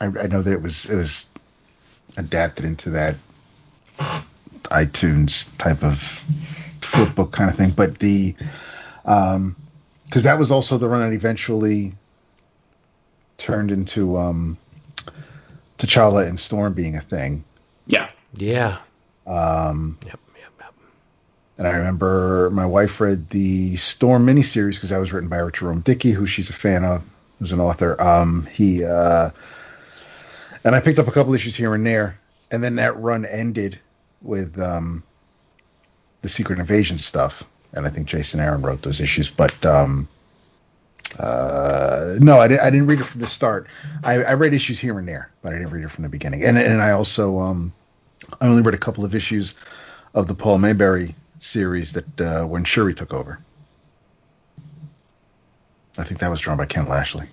I, 0.00 0.06
I 0.06 0.26
know 0.28 0.42
that 0.42 0.52
it 0.52 0.62
was 0.62 0.84
it 0.86 0.96
was 0.96 1.26
adapted 2.16 2.64
into 2.64 2.90
that 2.90 3.16
iTunes 4.64 5.48
type 5.58 5.82
of 5.82 5.98
flip 6.80 7.14
book 7.14 7.32
kind 7.32 7.50
of 7.50 7.56
thing, 7.56 7.70
but 7.70 7.98
the 7.98 8.34
um, 9.04 9.56
because 10.04 10.22
that 10.22 10.38
was 10.38 10.50
also 10.50 10.78
the 10.78 10.88
run 10.88 11.00
that 11.00 11.12
eventually 11.12 11.92
turned 13.38 13.70
into 13.70 14.16
um, 14.16 14.56
T'Challa 15.78 16.26
and 16.28 16.38
Storm 16.38 16.72
being 16.72 16.96
a 16.96 17.00
thing. 17.00 17.44
Yeah. 17.86 18.10
Yeah. 18.34 18.78
Um, 19.26 19.98
Yep. 20.06 20.20
And 21.58 21.66
I 21.66 21.76
remember 21.76 22.50
my 22.50 22.66
wife 22.66 23.00
read 23.00 23.30
the 23.30 23.76
Storm 23.76 24.26
miniseries 24.26 24.74
because 24.74 24.90
that 24.90 24.98
was 24.98 25.12
written 25.12 25.28
by 25.28 25.36
Eric 25.36 25.54
Jerome 25.54 25.80
Dickey, 25.80 26.10
who 26.10 26.26
she's 26.26 26.50
a 26.50 26.52
fan 26.52 26.84
of, 26.84 27.02
who's 27.38 27.52
an 27.52 27.60
author. 27.60 28.00
Um, 28.00 28.46
he 28.52 28.84
uh, 28.84 29.30
and 30.64 30.74
I 30.74 30.80
picked 30.80 30.98
up 30.98 31.08
a 31.08 31.12
couple 31.12 31.32
issues 31.32 31.56
here 31.56 31.74
and 31.74 31.86
there, 31.86 32.18
and 32.50 32.62
then 32.62 32.74
that 32.76 32.96
run 32.98 33.24
ended 33.24 33.78
with 34.20 34.60
um, 34.60 35.02
the 36.22 36.28
Secret 36.28 36.58
Invasion 36.58 36.98
stuff, 36.98 37.42
and 37.72 37.86
I 37.86 37.90
think 37.90 38.06
Jason 38.06 38.40
Aaron 38.40 38.60
wrote 38.60 38.82
those 38.82 39.00
issues. 39.00 39.30
But 39.30 39.64
um, 39.64 40.08
uh, 41.18 42.16
no, 42.18 42.38
I, 42.38 42.48
di- 42.48 42.58
I 42.58 42.68
didn't 42.68 42.88
read 42.88 43.00
it 43.00 43.04
from 43.04 43.20
the 43.22 43.26
start. 43.26 43.66
I, 44.04 44.24
I 44.24 44.34
read 44.34 44.52
issues 44.52 44.78
here 44.78 44.98
and 44.98 45.08
there, 45.08 45.30
but 45.40 45.54
I 45.54 45.58
didn't 45.58 45.70
read 45.70 45.84
it 45.84 45.90
from 45.90 46.02
the 46.02 46.10
beginning. 46.10 46.44
And 46.44 46.58
and 46.58 46.82
I 46.82 46.90
also 46.90 47.38
um, 47.38 47.72
I 48.42 48.46
only 48.46 48.60
read 48.60 48.74
a 48.74 48.78
couple 48.78 49.06
of 49.06 49.14
issues 49.14 49.54
of 50.14 50.26
the 50.26 50.34
Paul 50.34 50.58
Maberry 50.58 51.14
series 51.46 51.92
that 51.92 52.20
uh, 52.20 52.44
when 52.44 52.64
Shuri 52.64 52.94
took 52.94 53.14
over. 53.14 53.38
I 55.98 56.04
think 56.04 56.20
that 56.20 56.30
was 56.30 56.40
drawn 56.40 56.56
by 56.58 56.66
Ken 56.66 56.86
Lashley. 56.88 57.26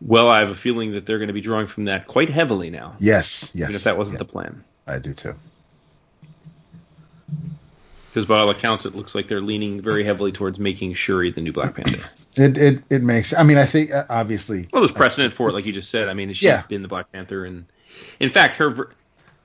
Well, 0.00 0.28
I 0.28 0.40
have 0.40 0.50
a 0.50 0.54
feeling 0.54 0.92
that 0.92 1.06
they're 1.06 1.18
going 1.18 1.28
to 1.28 1.32
be 1.34 1.40
drawing 1.40 1.68
from 1.68 1.84
that 1.84 2.08
quite 2.08 2.28
heavily 2.28 2.70
now. 2.70 2.96
Yes, 2.98 3.48
yes. 3.54 3.66
Even 3.68 3.76
if 3.76 3.84
that 3.84 3.96
wasn't 3.96 4.18
the 4.18 4.24
plan. 4.24 4.64
I 4.86 4.98
do 4.98 5.14
too. 5.14 5.34
Because 8.10 8.26
by 8.26 8.40
all 8.40 8.50
accounts, 8.50 8.84
it 8.84 8.94
looks 8.96 9.14
like 9.14 9.28
they're 9.28 9.40
leaning 9.40 9.80
very 9.80 10.02
heavily 10.04 10.32
towards 10.32 10.58
making 10.58 10.94
Shuri 10.94 11.30
the 11.30 11.40
new 11.40 11.52
Black 11.52 11.74
Panther. 11.76 11.98
It 12.34 12.56
it 12.56 12.82
it 12.88 13.02
makes. 13.02 13.34
I 13.34 13.42
mean, 13.42 13.58
I 13.58 13.66
think 13.66 13.92
uh, 13.92 14.04
obviously. 14.08 14.66
Well, 14.72 14.80
there's 14.80 14.90
precedent 14.96 15.34
for 15.34 15.50
it, 15.50 15.52
like 15.52 15.66
you 15.66 15.72
just 15.74 15.90
said. 15.90 16.08
I 16.08 16.14
mean, 16.14 16.30
she's 16.32 16.44
Yeah. 16.44 16.62
been 16.62 16.80
the 16.80 16.88
Black 16.88 17.12
Panther, 17.12 17.44
and 17.44 17.66
in 18.20 18.30
fact, 18.30 18.54
her 18.54 18.88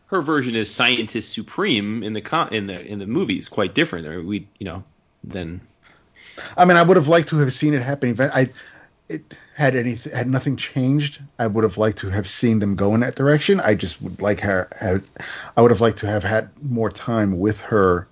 her 0.07 0.21
version 0.21 0.55
is 0.55 0.73
scientist 0.73 1.33
supreme 1.33 2.01
in 2.03 2.13
the 2.13 2.21
con- 2.21 2.53
in 2.53 2.67
the 2.67 2.85
in 2.85 2.99
the 2.99 3.05
movies. 3.07 3.47
Quite 3.49 3.73
different. 3.73 4.07
I 4.07 4.09
mean, 4.17 4.27
we 4.27 4.47
you 4.59 4.65
know 4.65 4.83
than 5.23 5.61
I 6.55 6.65
mean, 6.65 6.77
I 6.77 6.83
would 6.83 6.97
have 6.97 7.07
liked 7.07 7.29
to 7.29 7.37
have 7.37 7.53
seen 7.53 7.73
it 7.73 7.81
happen. 7.81 8.09
Event. 8.09 8.31
I 8.35 8.49
it 9.09 9.23
had 9.55 9.75
anything 9.75 10.13
had 10.13 10.29
nothing 10.29 10.55
changed. 10.55 11.19
I 11.39 11.47
would 11.47 11.63
have 11.63 11.77
liked 11.77 11.97
to 11.99 12.09
have 12.09 12.27
seen 12.27 12.59
them 12.59 12.75
go 12.75 12.93
in 12.93 13.01
that 13.01 13.15
direction. 13.15 13.59
I 13.61 13.73
just 13.75 14.01
would 14.01 14.21
like 14.21 14.39
her. 14.41 14.67
Have, 14.79 15.09
I 15.55 15.61
would 15.61 15.71
have 15.71 15.81
liked 15.81 15.99
to 15.99 16.07
have 16.07 16.23
had 16.23 16.49
more 16.63 16.91
time 16.91 17.39
with 17.39 17.59
her 17.61 18.07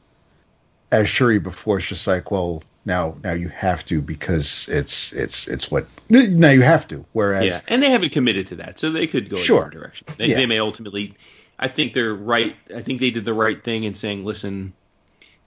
as 0.91 1.09
Shuri 1.09 1.39
before 1.39 1.77
it's 1.77 1.87
just 1.87 2.07
like, 2.07 2.31
well, 2.31 2.63
now 2.85 3.15
now 3.23 3.33
you 3.33 3.49
have 3.49 3.85
to 3.85 4.01
because 4.01 4.67
it's 4.69 5.11
it's 5.13 5.47
it's 5.47 5.69
what 5.69 5.85
now 6.09 6.49
you 6.49 6.61
have 6.61 6.87
to. 6.89 7.05
Whereas 7.13 7.45
yeah, 7.45 7.61
and 7.67 7.81
they 7.83 7.89
haven't 7.89 8.11
committed 8.11 8.47
to 8.47 8.55
that, 8.55 8.79
so 8.79 8.89
they 8.89 9.07
could 9.07 9.29
go 9.29 9.37
Sure. 9.37 9.65
in 9.65 9.71
direction. 9.71 10.07
They, 10.17 10.27
Yeah. 10.27 10.37
they 10.37 10.45
may 10.45 10.59
ultimately. 10.59 11.13
I 11.59 11.67
think 11.67 11.93
they're 11.93 12.13
right. 12.13 12.55
I 12.75 12.81
think 12.81 12.99
they 12.99 13.11
did 13.11 13.25
the 13.25 13.33
right 13.33 13.63
thing 13.63 13.83
in 13.85 13.93
saying, 13.93 14.25
"Listen, 14.25 14.73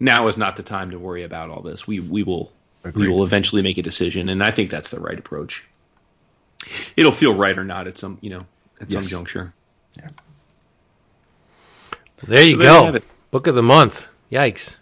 now 0.00 0.28
is 0.28 0.38
not 0.38 0.56
the 0.56 0.62
time 0.62 0.90
to 0.92 0.98
worry 0.98 1.22
about 1.24 1.50
all 1.50 1.62
this. 1.62 1.86
We 1.86 2.00
we 2.00 2.22
will 2.22 2.52
Agreed. 2.84 3.02
we 3.02 3.08
will 3.08 3.24
eventually 3.24 3.62
make 3.62 3.78
a 3.78 3.82
decision." 3.82 4.28
And 4.28 4.42
I 4.42 4.50
think 4.50 4.70
that's 4.70 4.90
the 4.90 5.00
right 5.00 5.18
approach. 5.18 5.64
It'll 6.96 7.12
feel 7.12 7.34
right 7.34 7.56
or 7.58 7.64
not 7.64 7.86
at 7.88 7.98
some 7.98 8.18
you 8.20 8.30
know 8.30 8.42
at 8.80 8.90
some 8.90 9.02
Yes. 9.02 9.10
juncture. 9.10 9.52
There 9.96 10.06
you 10.06 10.14
So 12.20 12.26
there 12.26 12.44
you 12.44 12.56
go. 12.58 12.98
Book 13.30 13.46
of 13.46 13.54
the 13.54 13.62
month. 13.62 14.08
Yikes. 14.32 14.78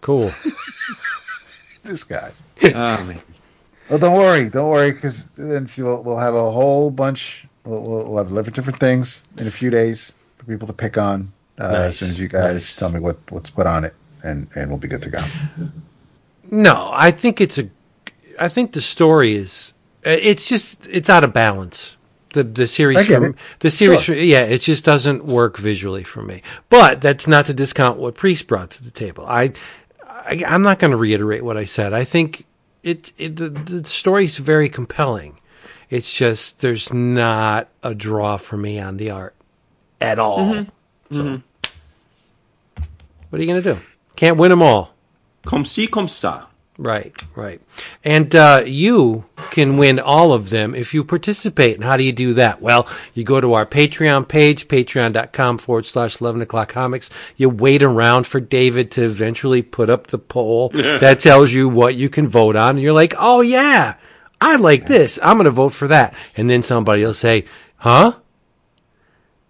Cool. 0.00 0.30
this 1.82 2.04
guy. 2.04 2.30
oh 2.64 3.04
man. 3.04 3.20
Well, 3.88 3.98
don't 3.98 4.16
worry, 4.16 4.48
don't 4.48 4.70
worry, 4.70 4.92
because 4.92 5.26
then 5.36 5.68
we'll, 5.78 6.02
we'll 6.02 6.18
have 6.18 6.34
a 6.34 6.50
whole 6.50 6.90
bunch. 6.90 7.46
We'll, 7.64 7.82
we'll, 7.82 8.04
we'll 8.08 8.18
have 8.18 8.30
eleven 8.30 8.52
different 8.52 8.80
things 8.80 9.22
in 9.36 9.46
a 9.46 9.50
few 9.50 9.70
days 9.70 10.12
for 10.44 10.50
people 10.52 10.66
to 10.66 10.72
pick 10.74 10.98
on. 10.98 11.32
Uh, 11.58 11.68
Nice, 11.68 11.78
As 11.88 11.98
soon 11.98 12.08
as 12.08 12.18
you 12.20 12.28
guys 12.28 12.52
nice. 12.54 12.76
tell 12.76 12.90
me 12.90 12.98
what 13.00 13.18
what's 13.30 13.50
put 13.50 13.66
on 13.66 13.84
it, 13.84 13.94
and 14.24 14.48
and 14.54 14.68
we'll 14.70 14.78
be 14.78 14.88
good 14.88 15.02
to 15.02 15.10
go. 15.10 15.22
No, 16.50 16.90
I 16.92 17.10
think 17.10 17.40
it's 17.40 17.58
a. 17.58 17.68
I 18.40 18.48
think 18.48 18.72
the 18.72 18.80
story 18.80 19.34
is. 19.34 19.74
It's 20.02 20.48
just 20.48 20.86
it's 20.88 21.08
out 21.08 21.24
of 21.24 21.32
balance. 21.32 21.96
The 22.32 22.42
the 22.42 22.66
series 22.66 23.06
from 23.06 23.36
the 23.60 23.70
series, 23.70 24.02
Sure. 24.02 24.16
yeah, 24.16 24.40
it 24.40 24.62
just 24.62 24.84
doesn't 24.84 25.26
work 25.26 25.58
visually 25.58 26.02
for 26.02 26.22
me. 26.22 26.42
But 26.70 27.00
that's 27.02 27.28
not 27.28 27.46
to 27.46 27.54
discount 27.54 27.98
what 27.98 28.14
Priest 28.14 28.46
brought 28.48 28.70
to 28.70 28.82
the 28.82 28.90
table. 28.90 29.26
I, 29.28 29.52
I 30.08 30.42
I'm 30.46 30.62
not 30.62 30.78
going 30.78 30.90
to 30.92 30.96
reiterate 30.96 31.44
what 31.44 31.58
I 31.58 31.64
said. 31.64 31.92
I 31.92 32.04
think 32.04 32.46
it, 32.82 33.12
it 33.18 33.36
the 33.36 33.50
the 33.50 33.84
story's 33.86 34.38
very 34.38 34.70
compelling. 34.70 35.38
It's 35.90 36.16
just 36.16 36.60
there's 36.62 36.90
not 36.90 37.68
a 37.82 37.94
draw 37.94 38.38
for 38.38 38.56
me 38.56 38.80
on 38.80 38.96
the 38.96 39.10
art 39.10 39.34
at 40.02 40.18
all. 40.18 40.38
Mm-hmm. 40.38 41.14
So, 41.14 41.42
what 43.30 43.38
are 43.40 43.42
you 43.42 43.50
going 43.50 43.62
to 43.62 43.74
do? 43.74 43.80
Can't 44.16 44.36
win 44.36 44.50
them 44.50 44.62
all. 44.62 44.94
Comme 45.46 45.64
ci, 45.64 45.86
comme 45.86 46.06
ça. 46.06 46.46
Right, 46.78 47.14
right. 47.36 47.60
And 48.02 48.34
uh, 48.34 48.62
you 48.64 49.26
can 49.50 49.76
win 49.76 50.00
all 50.00 50.32
of 50.32 50.50
them 50.50 50.74
if 50.74 50.94
you 50.94 51.04
participate. 51.04 51.76
And 51.76 51.84
how 51.84 51.96
do 51.96 52.02
you 52.02 52.12
do 52.12 52.34
that? 52.34 52.62
Well, 52.62 52.88
you 53.14 53.24
go 53.24 53.40
to 53.40 53.52
our 53.52 53.66
Patreon 53.66 54.26
page, 54.26 54.68
patreon.com 54.68 55.58
forward 55.58 55.86
slash 55.86 56.20
11 56.20 56.40
o'clock 56.40 56.70
comics. 56.70 57.10
You 57.36 57.50
wait 57.50 57.82
around 57.82 58.26
for 58.26 58.40
David 58.40 58.90
to 58.92 59.04
eventually 59.04 59.62
put 59.62 59.90
up 59.90 60.08
the 60.08 60.18
poll 60.18 60.70
that 60.70 61.20
tells 61.20 61.52
you 61.52 61.68
what 61.68 61.94
you 61.94 62.08
can 62.08 62.26
vote 62.26 62.56
on. 62.56 62.70
And 62.70 62.80
you're 62.80 62.92
like, 62.94 63.14
oh, 63.18 63.42
yeah, 63.42 63.96
I 64.40 64.56
like 64.56 64.86
this. 64.86 65.18
I'm 65.22 65.36
going 65.36 65.44
to 65.44 65.50
vote 65.50 65.74
for 65.74 65.88
that. 65.88 66.14
And 66.36 66.48
then 66.48 66.62
somebody 66.62 67.04
will 67.04 67.14
say, 67.14 67.44
huh? 67.76 68.14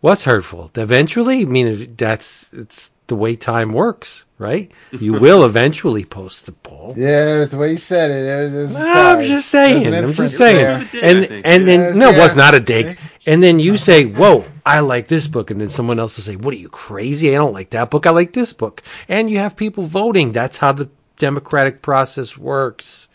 What's 0.03 0.25
hurtful? 0.25 0.73
Eventually? 0.75 1.43
I 1.43 1.45
mean, 1.45 1.95
that's, 1.97 2.53
it's 2.53 2.91
the 3.07 3.15
way 3.15 3.37
time 3.37 3.73
works, 3.73 4.25
right? 4.37 4.69
You 4.91 5.13
will 5.13 5.45
eventually 5.53 6.05
post 6.05 6.47
the 6.47 6.51
poll. 6.51 6.95
Yeah, 6.97 7.45
the 7.45 7.57
way 7.57 7.71
you 7.71 7.77
said 7.79 8.11
it, 8.11 8.25
it 8.27 8.45
was, 8.45 8.55
it 8.55 8.63
was 8.63 8.75
a 8.75 8.81
I'm 8.81 9.23
just 9.23 9.49
saying. 9.49 9.95
I'm 9.95 10.13
just 10.13 10.37
saying. 10.37 10.57
there? 10.57 10.83
It 10.83 10.91
did, 10.91 11.05
I 11.05 11.07
And 11.07 11.47
and 11.47 11.69
then 11.69 11.81
Yes, 11.81 11.95
no, 11.95 12.11
it 12.11 12.19
was 12.19 12.35
not 12.35 12.53
a 12.55 12.59
dig. 12.59 12.99
And 13.29 13.41
then 13.41 13.61
you 13.61 13.77
say, 13.77 14.07
"Whoa, 14.07 14.45
I 14.67 14.81
like 14.81 15.07
this 15.07 15.29
book," 15.29 15.53
and 15.53 15.61
then 15.61 15.69
someone 15.69 16.01
else 16.01 16.17
will 16.17 16.25
say, 16.25 16.35
"What 16.35 16.53
are 16.53 16.59
you 16.59 16.69
crazy? 16.69 17.31
I 17.31 17.39
don't 17.39 17.53
like 17.53 17.71
that 17.71 17.89
book. 17.89 18.05
I 18.05 18.11
like 18.11 18.33
this 18.33 18.53
book." 18.53 18.83
And 19.09 19.31
you 19.31 19.39
have 19.39 19.57
people 19.57 19.85
voting. 19.85 20.33
That's 20.33 20.59
how 20.59 20.73
the 20.73 20.91
democratic 21.19 21.81
process 21.83 22.37
works, 22.37 23.07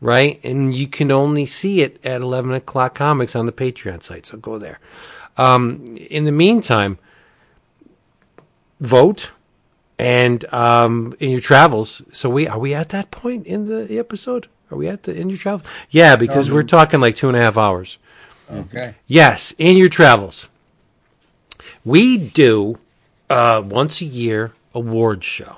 right? 0.00 0.40
And 0.42 0.74
you 0.74 0.88
can 0.88 1.10
only 1.10 1.44
see 1.44 1.82
it 1.82 2.02
at 2.02 2.22
eleven 2.22 2.54
o'clock 2.54 2.94
comics 2.94 3.36
on 3.36 3.44
the 3.44 3.52
Patreon 3.52 4.02
site. 4.02 4.24
So 4.24 4.38
go 4.38 4.56
there. 4.56 4.80
Um, 5.36 5.96
in 5.96 6.24
the 6.24 6.32
meantime, 6.32 6.98
vote 8.80 9.32
and 9.98 10.44
um, 10.52 11.14
in 11.20 11.30
your 11.30 11.40
travels. 11.40 12.02
So 12.12 12.28
we 12.28 12.46
are 12.46 12.58
we 12.58 12.74
at 12.74 12.90
that 12.90 13.10
point 13.10 13.46
in 13.46 13.66
the 13.68 13.98
episode? 13.98 14.48
Are 14.70 14.76
we 14.76 14.88
at 14.88 15.04
the 15.04 15.14
in 15.14 15.28
your 15.30 15.38
travels? 15.38 15.68
Yeah, 15.90 16.16
because 16.16 16.50
we're 16.50 16.62
talking 16.62 17.00
like 17.00 17.16
two 17.16 17.28
and 17.28 17.36
a 17.36 17.40
half 17.40 17.56
hours. 17.56 17.98
Okay. 18.50 18.94
Yes, 19.06 19.54
in 19.58 19.76
your 19.76 19.88
travels. 19.88 20.48
We 21.84 22.18
do 22.18 22.78
uh, 23.30 23.62
once 23.64 24.00
a 24.00 24.04
year 24.04 24.52
award 24.74 25.24
show, 25.24 25.56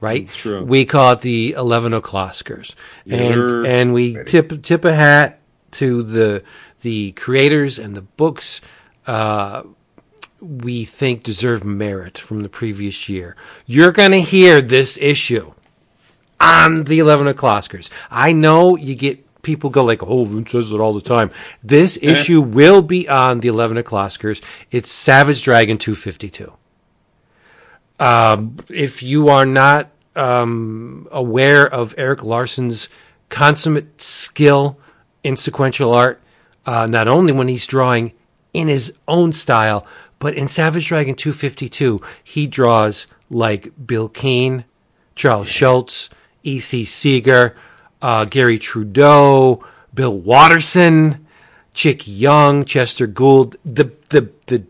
right? 0.00 0.24
It's 0.24 0.36
true. 0.36 0.64
We 0.64 0.84
call 0.84 1.12
it 1.12 1.20
the 1.20 1.52
eleven 1.52 1.92
o'clockers, 1.92 2.74
and 3.08 3.66
and 3.66 3.94
we 3.94 4.22
tip 4.24 4.62
tip 4.62 4.84
a 4.84 4.94
hat 4.94 5.40
to 5.72 6.02
the 6.02 6.42
the 6.82 7.12
creators 7.12 7.78
and 7.78 7.96
the 7.96 8.02
books 8.02 8.60
uh, 9.06 9.62
we 10.40 10.84
think 10.84 11.22
deserve 11.22 11.64
merit 11.64 12.18
from 12.18 12.40
the 12.40 12.48
previous 12.48 13.08
year. 13.08 13.36
You're 13.66 13.92
going 13.92 14.10
to 14.12 14.20
hear 14.20 14.60
this 14.60 14.98
issue 15.00 15.52
on 16.40 16.84
the 16.84 16.98
11 16.98 17.28
o'clockers. 17.28 17.90
I 18.10 18.32
know 18.32 18.76
you 18.76 18.94
get 18.94 19.42
people 19.42 19.70
go 19.70 19.84
like, 19.84 20.02
oh, 20.02 20.24
Vince 20.24 20.50
says 20.50 20.72
it 20.72 20.80
all 20.80 20.92
the 20.92 21.00
time. 21.00 21.30
This 21.62 21.98
issue 22.00 22.40
will 22.40 22.82
be 22.82 23.08
on 23.08 23.40
the 23.40 23.48
11 23.48 23.76
o'clockers. 23.76 24.42
It's 24.70 24.90
Savage 24.90 25.42
Dragon 25.42 25.78
252. 25.78 26.52
Um, 28.00 28.56
if 28.68 29.02
you 29.02 29.28
are 29.28 29.46
not 29.46 29.90
um, 30.16 31.06
aware 31.12 31.66
of 31.66 31.94
Erik 31.96 32.24
Larsen's 32.24 32.88
consummate 33.28 34.00
skill 34.00 34.78
in 35.22 35.36
sequential 35.36 35.94
art, 35.94 36.20
uh, 36.66 36.86
not 36.88 37.06
only 37.06 37.32
when 37.32 37.48
he's 37.48 37.66
drawing 37.66 38.12
in 38.52 38.68
his 38.68 38.92
own 39.08 39.32
style, 39.32 39.86
but 40.18 40.34
in 40.34 40.48
Savage 40.48 40.88
Dragon 40.88 41.14
252, 41.14 42.00
he 42.22 42.46
draws 42.46 43.06
like 43.30 43.72
Bil 43.86 44.08
Keane, 44.08 44.64
Charles 45.14 45.48
Schulz, 45.48 46.10
E.C. 46.42 46.84
Segar, 46.84 47.56
uh, 48.00 48.24
Garry 48.26 48.58
Trudeau, 48.58 49.64
Bill 49.94 50.16
Watterson, 50.16 51.26
Chic 51.74 52.02
Young, 52.06 52.64
Chester 52.64 53.06
Gould. 53.06 53.56
The, 53.64 53.92
the, 54.10 54.30
the, 54.46 54.64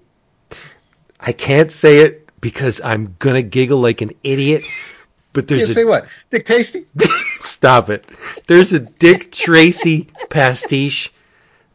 I 1.20 1.32
can't 1.32 1.70
say 1.70 1.98
it 1.98 2.28
because 2.40 2.80
I'm 2.82 3.16
going 3.18 3.36
to 3.36 3.42
giggle 3.42 3.80
like 3.80 4.00
an 4.00 4.12
idiot, 4.22 4.64
but 5.32 5.50
You 5.50 5.56
there's 5.56 5.70
a 5.70 5.74
say 5.74 5.84
what? 5.84 6.06
Dick 6.30 6.44
Tasty? 6.44 6.86
Stop 7.38 7.90
it. 7.90 8.04
There's 8.46 8.72
a 8.72 8.80
Dick 8.80 9.32
Tracy 9.32 10.08
pastiche 10.30 11.12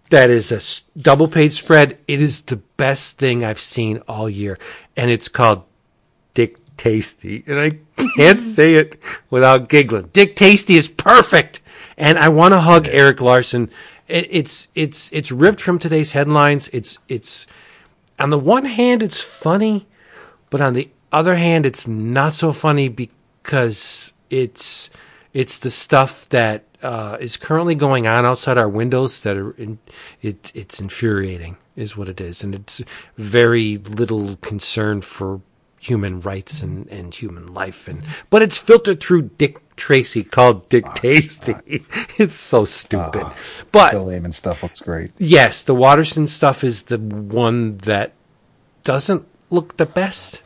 that 0.09 0.29
is 0.29 0.51
a 0.51 0.99
double 0.99 1.27
page 1.27 1.53
spread. 1.53 1.97
It 2.07 2.21
is 2.21 2.41
the 2.43 2.57
best 2.57 3.17
thing 3.17 3.43
I've 3.43 3.59
seen 3.59 4.01
all 4.07 4.29
year. 4.29 4.57
And 4.95 5.09
it's 5.09 5.27
called 5.27 5.63
Dick 6.34 6.57
Tasty. 6.77 7.43
And 7.47 7.59
I 7.59 7.69
can't 8.15 8.39
mm-hmm. 8.39 8.39
say 8.39 8.75
it 8.75 9.01
without 9.29 9.69
giggling. 9.69 10.09
Dick 10.13 10.35
Tasty 10.35 10.75
is 10.75 10.88
perfect. 10.88 11.61
And 11.97 12.17
I 12.17 12.29
want 12.29 12.53
to 12.53 12.59
hug 12.59 12.88
Erik 12.88 13.21
Larsen. 13.21 13.69
It's, 14.07 14.69
it's, 14.73 15.11
it's 15.11 15.31
ripped 15.31 15.59
from 15.59 15.79
today's 15.79 16.11
headlines. 16.11 16.69
It's, 16.69 16.97
it's, 17.09 17.45
on 18.19 18.29
the 18.29 18.39
one 18.39 18.65
hand, 18.65 19.03
it's 19.03 19.21
funny, 19.21 19.88
but 20.49 20.61
on 20.61 20.73
the 20.73 20.89
other 21.11 21.35
hand, 21.35 21.65
it's 21.65 21.88
not 21.88 22.34
so 22.34 22.53
funny 22.53 22.88
because 22.88 24.13
it's 24.29 24.89
it's 25.34 25.60
the 25.60 25.72
stuff 25.72 26.28
that 26.30 26.64
uh, 26.82 27.18
is 27.20 27.38
currently 27.38 27.76
going 27.76 28.08
on 28.08 28.26
outside 28.26 28.58
our 28.58 28.70
windows 28.70 29.22
that 29.22 29.38
are 29.38 29.52
in, 29.52 29.80
it 30.22 30.52
it's 30.54 30.80
infuriating 30.80 31.58
is 31.76 31.95
what 31.95 32.10
it 32.10 32.20
is, 32.20 32.44
and 32.44 32.56
it's 32.56 32.82
very 33.18 33.78
little 33.78 34.36
concern 34.38 35.02
for 35.02 35.41
human 35.80 36.20
rights 36.20 36.62
and, 36.62 36.88
and 36.88 37.14
human 37.14 37.54
life, 37.54 37.88
and 37.88 38.04
but 38.30 38.41
it's 38.41 38.58
filtered 38.58 39.02
through 39.02 39.24
Dick 39.38 39.62
Tracy 39.76 40.24
called 40.24 40.68
Dick 40.70 40.86
Tasty. 40.94 41.56
it's 42.18 42.36
so 42.36 42.66
stupid, 42.66 43.28
but 43.72 43.91
Bill 43.91 44.06
Layman 44.06 44.32
stuff 44.32 44.64
looks 44.64 44.82
great. 44.82 45.12
yes, 45.18 45.64
the 45.64 45.76
Watterson 45.76 46.28
stuff 46.28 46.64
is 46.64 46.84
the 46.84 46.98
one 46.98 47.78
that 47.78 48.14
doesn't 48.84 49.28
look 49.49 49.78
the 49.78 49.86
best. 49.86 50.41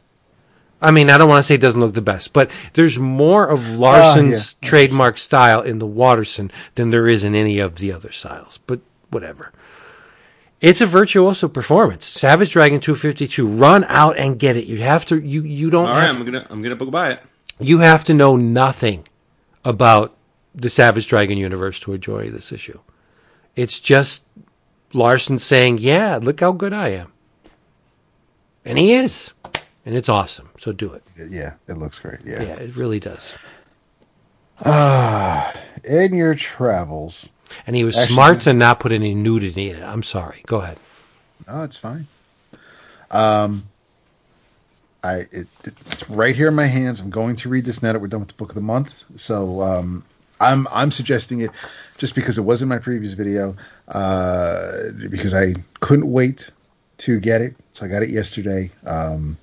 I 0.82 0.92
mean, 0.92 1.10
I 1.10 1.18
don't 1.18 1.30
want 1.30 1.40
to 1.40 1.44
say 1.44 1.56
it 1.56 1.62
doesn't 1.62 1.80
look 1.80 1.94
the 1.94 2.02
best, 2.02 2.34
but 2.34 2.50
there's 2.74 2.98
more 2.98 3.48
of 3.48 3.76
oh, 3.76 3.78
Larsen's 3.78 4.56
yeah. 4.62 4.68
trademark 4.68 5.18
style 5.18 5.62
in 5.62 5.80
the 5.80 5.86
Watterson 5.86 6.52
than 6.76 6.90
there 6.90 7.08
is 7.08 7.24
in 7.24 7.36
any 7.36 7.60
of 7.60 7.76
the 7.76 7.92
other 7.92 8.12
styles. 8.12 8.58
But 8.66 8.82
whatever. 9.12 9.52
It's 10.60 10.82
a 10.82 10.86
virtuoso 10.86 11.48
performance. 11.48 12.06
Savage 12.06 12.52
Dragon 12.52 12.80
252. 12.80 13.48
Run 13.48 13.84
out 13.86 14.18
and 14.18 14.38
get 14.38 14.56
it. 14.56 14.66
You 14.66 14.78
have 14.78 15.06
to. 15.08 15.20
You 15.20 15.42
you 15.44 15.70
don't 15.70 15.88
All 15.88 15.96
right, 15.96 16.06
have 16.06 16.18
I'm 16.18 16.26
gonna 16.26 16.46
I'm 16.50 16.62
gonna 16.62 16.76
book 16.76 16.92
buy 16.92 17.12
it. 17.12 17.22
you 17.60 17.80
have 17.80 18.04
to 18.06 18.14
know 18.14 18.36
nothing 18.36 19.08
about 19.66 20.16
the 20.54 20.70
Savage 20.70 21.08
Dragon 21.08 21.38
universe 21.38 21.80
to 21.82 21.94
enjoy 21.94 22.30
this 22.30 22.52
issue. 22.52 22.80
It's 23.56 23.80
just 23.80 24.24
Larsen 24.94 25.40
saying, 25.40 25.80
"Yeah, 25.80 26.20
look 26.22 26.42
how 26.42 26.52
good 26.52 26.74
I 26.74 26.90
am," 26.90 27.12
and 28.64 28.78
he 28.78 28.94
is, 28.94 29.34
and 29.86 29.96
it's 29.96 30.10
awesome. 30.10 30.50
So 30.60 30.72
do 30.72 30.94
it. 30.94 31.04
Yeah, 31.30 31.54
it 31.68 31.78
looks 31.78 32.00
great. 32.00 32.20
Yeah. 32.26 32.42
Yeah, 32.42 32.54
it 32.60 32.76
really 32.76 33.00
does. 33.00 33.36
Ah, 34.64 35.54
in 35.84 36.14
your 36.14 36.36
travels. 36.36 37.28
And 37.68 37.76
he 37.76 37.84
was 37.84 37.98
Actually, 37.98 38.14
smart 38.14 38.40
to 38.42 38.54
not 38.54 38.80
put 38.80 38.92
any 38.92 39.14
nudity 39.14 39.70
in 39.70 39.78
it. 39.78 39.84
I'm 39.84 40.04
sorry. 40.04 40.42
Go 40.46 40.58
ahead. 40.62 40.78
No, 41.48 41.64
it's 41.64 41.78
fine. 41.78 42.08
Um, 43.10 43.64
I 45.04 45.26
it, 45.32 45.48
it's 45.64 46.10
right 46.10 46.36
here 46.36 46.48
in 46.48 46.56
my 46.56 46.66
hands. 46.66 47.02
I'm 47.02 47.10
going 47.10 47.36
to 47.38 47.50
read 47.50 47.66
this 47.66 47.82
now 47.82 47.92
that 47.92 48.00
we're 48.00 48.08
done 48.08 48.22
with 48.22 48.30
the 48.30 48.36
book 48.36 48.50
of 48.50 48.56
the 48.56 48.62
month. 48.62 49.04
So 49.18 49.62
um, 49.62 50.06
I'm 50.40 50.68
I'm 50.72 50.92
suggesting 50.92 51.42
it 51.42 51.52
just 51.98 52.16
because 52.16 52.38
it 52.38 52.42
was 52.42 52.62
in 52.62 52.70
my 52.70 52.78
previous 52.78 53.14
video 53.14 53.56
uh, 53.90 54.72
because 55.10 55.34
I 55.34 55.56
couldn't 55.80 56.10
wait 56.10 56.52
to 57.00 57.20
get 57.20 57.42
it. 57.42 57.56
So 57.74 57.86
I 57.86 57.90
got 57.90 58.04
it 58.04 58.10
yesterday. 58.10 58.70
Um, 58.86 59.38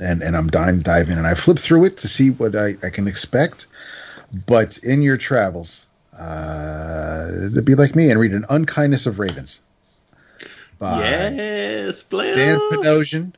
and 0.00 0.22
and 0.22 0.36
I'm 0.36 0.48
dying 0.48 0.78
to 0.78 0.82
dive 0.82 1.08
in. 1.08 1.18
And 1.18 1.26
I 1.26 1.34
flip 1.34 1.58
through 1.58 1.84
it 1.84 1.96
to 1.98 2.08
see 2.08 2.30
what 2.30 2.56
I, 2.56 2.76
I 2.82 2.90
can 2.90 3.06
expect. 3.06 3.66
But 4.46 4.78
in 4.78 5.02
your 5.02 5.16
travels, 5.16 5.86
uh, 6.18 7.48
be 7.64 7.74
like 7.74 7.94
me 7.94 8.10
and 8.10 8.18
read 8.18 8.32
an 8.32 8.46
unkindness 8.48 9.06
of 9.06 9.18
ravens. 9.18 9.60
By 10.78 10.98
yes, 10.98 12.02
Blair. 12.02 12.34
Dan 12.34 12.58
Panosian, 12.70 13.34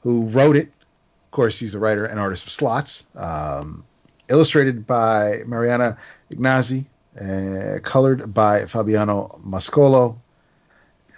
who 0.00 0.26
wrote 0.28 0.56
it. 0.56 0.68
Of 0.68 1.30
course, 1.32 1.58
he's 1.58 1.72
the 1.72 1.78
writer 1.78 2.06
and 2.06 2.18
artist 2.18 2.46
of 2.46 2.52
Slots. 2.52 3.04
Um, 3.14 3.84
illustrated 4.28 4.86
by 4.86 5.42
Mariana 5.46 5.96
Ignazi, 6.30 6.86
uh, 7.20 7.80
colored 7.80 8.32
by 8.32 8.66
Fabiano 8.66 9.40
Mascolo, 9.46 10.16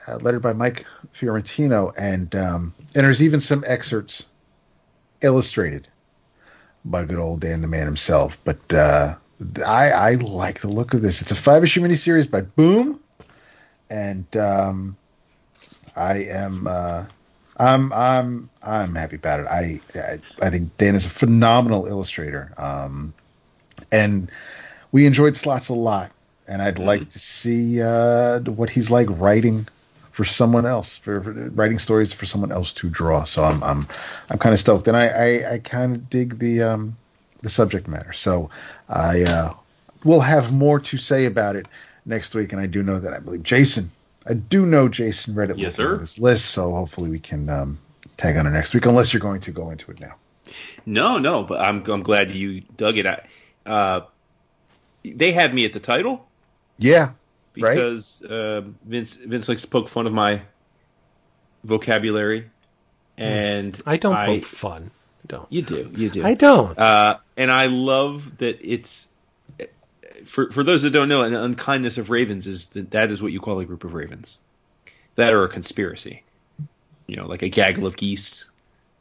uh, 0.07 0.17
lettered 0.17 0.43
by 0.43 0.53
Mike 0.53 0.85
Fiorentino, 1.13 1.93
and 1.99 2.35
um, 2.35 2.75
and 2.95 3.05
there's 3.05 3.23
even 3.23 3.41
some 3.41 3.65
excerpts 3.67 4.25
illustrated 5.23 5.89
by 6.85 7.05
good 7.05 7.19
old 7.19 7.41
Dan 7.41 7.61
the 7.61 7.69
Man 7.69 7.87
himself. 7.87 8.39
But 8.45 8.73
uh, 8.73 9.17
I, 9.67 9.91
I 9.91 10.15
like 10.15 10.61
the 10.61 10.69
look 10.69 10.95
of 10.95 11.03
this. 11.03 11.21
It's 11.21 11.31
a 11.31 11.37
five 11.37 11.65
issue 11.65 11.81
miniseries 11.81 12.31
by 12.31 12.43
Boom, 12.43 13.01
and 13.91 14.25
um, 14.37 14.97
I 15.97 16.25
am 16.25 16.67
uh, 16.67 17.07
I'm 17.59 17.93
I'm 17.93 18.51
I'm 18.63 18.95
happy 18.95 19.17
about 19.17 19.41
it. 19.41 19.47
I 19.47 19.81
I, 19.95 20.47
I 20.47 20.51
think 20.51 20.77
Dan 20.79 20.95
is 20.95 21.07
a 21.07 21.11
phenomenal 21.11 21.87
illustrator, 21.87 22.53
um, 22.57 23.13
and 23.93 24.31
we 24.93 25.07
enjoyed 25.07 25.37
Slots 25.37 25.69
a 25.69 25.75
lot. 25.75 26.13
And 26.49 26.63
I'd 26.63 26.81
like 26.81 27.11
to 27.11 27.19
see 27.21 27.81
uh, 27.81 28.41
what 28.41 28.71
he's 28.71 28.91
like 28.91 29.07
writing 29.09 29.69
for 30.21 30.27
someone 30.27 30.67
else, 30.67 30.99
for, 30.99 31.23
for 31.23 31.33
writing 31.33 31.79
stories 31.79 32.13
for 32.13 32.27
someone 32.27 32.53
else 32.53 32.75
to 32.75 32.91
draw. 32.91 33.25
So 33.25 33.43
I'm 33.43 33.63
I'm 33.63 33.89
I'm 34.29 34.39
kind 34.39 34.53
of 34.53 34.61
stoked, 34.61 34.87
and 34.87 34.95
I 34.95 35.07
I, 35.07 35.53
I 35.55 35.59
kind 35.61 35.97
of 35.97 36.11
dig 36.11 36.39
the 36.39 36.61
um, 36.63 36.95
the 37.41 37.49
subject 37.49 37.89
matter. 37.89 38.13
So 38.13 38.51
I 38.91 39.23
uh, 39.23 39.55
will 40.05 40.21
have 40.21 40.53
more 40.53 40.79
to 40.79 40.99
say 40.99 41.25
about 41.25 41.57
it 41.57 41.69
next 42.05 42.35
week, 42.35 42.53
and 42.53 42.61
I 42.61 42.67
do 42.67 42.83
know 42.83 43.01
that 43.01 43.15
I 43.15 43.19
believe 43.19 43.43
Jason. 43.45 43.91
I 44.29 44.35
do 44.35 44.67
know 44.67 44.91
Jason 44.91 45.35
read 45.35 45.49
it 45.49 45.57
Yes, 45.57 45.77
sir. 45.77 45.99
his 45.99 46.19
list, 46.19 46.51
so 46.51 46.71
hopefully 46.75 47.09
we 47.09 47.19
can 47.19 47.49
um, 47.49 47.79
tag 48.19 48.37
on 48.37 48.47
it 48.47 48.51
next 48.51 48.75
week. 48.75 48.85
Unless 48.85 49.15
you're 49.15 49.21
going 49.21 49.41
to 49.41 49.51
go 49.51 49.71
into 49.71 49.91
it 49.91 50.01
now. 50.01 50.17
No, 50.85 51.17
no, 51.17 51.45
but 51.45 51.63
I'm 51.63 51.83
I'm 51.87 52.03
glad 52.03 52.31
you 52.31 52.61
dug 52.77 52.99
it. 52.99 53.07
I, 53.07 53.23
uh, 53.65 54.05
they 55.03 55.33
had 55.33 55.55
me 55.55 55.65
at 55.65 55.73
the 55.73 55.81
title 55.81 56.29
Yeah, 56.77 57.13
Right. 57.61 57.75
because 57.75 58.23
uh, 58.23 58.63
Vince 58.85 59.15
Vince 59.15 59.49
likes 59.49 59.63
to 59.63 59.69
poke 59.69 59.89
fun 59.89 60.07
of 60.07 60.13
my 60.13 60.43
vocabulary, 61.65 62.51
and 63.17 63.81
I 63.87 63.97
don't 63.97 64.17
I, 64.17 64.27
poke 64.27 64.45
fun. 64.45 64.91
I 65.25 65.27
don't. 65.27 65.47
You 65.51 65.63
do, 65.63 65.91
you 65.95 66.11
do. 66.11 66.25
I 66.25 66.35
don't. 66.35 66.79
Uh, 66.79 67.19
and 67.37 67.51
I 67.51 67.67
love 67.67 68.39
that 68.39 68.59
it's 68.63 69.07
for 70.25 70.51
for 70.51 70.63
those 70.63 70.83
that 70.83 70.91
don't 70.91 71.09
know, 71.09 71.23
an 71.23 71.35
unkindness 71.35 71.99
of 71.99 72.11
ravens 72.11 72.47
is 72.47 72.67
that 72.69 72.91
that 72.93 73.11
is 73.11 73.23
what 73.23 73.33
you 73.33 73.41
call 73.41 73.61
a 73.61 73.65
group 73.65 73.85
of 73.85 73.95
ravens 73.95 74.39
that 75.17 75.33
are 75.33 75.45
a 75.45 75.49
conspiracy. 75.49 76.23
You 77.07 77.17
know, 77.17 77.27
like 77.27 77.43
a 77.43 77.49
gaggle 77.49 77.87
of 77.87 77.97
geese. 77.97 78.51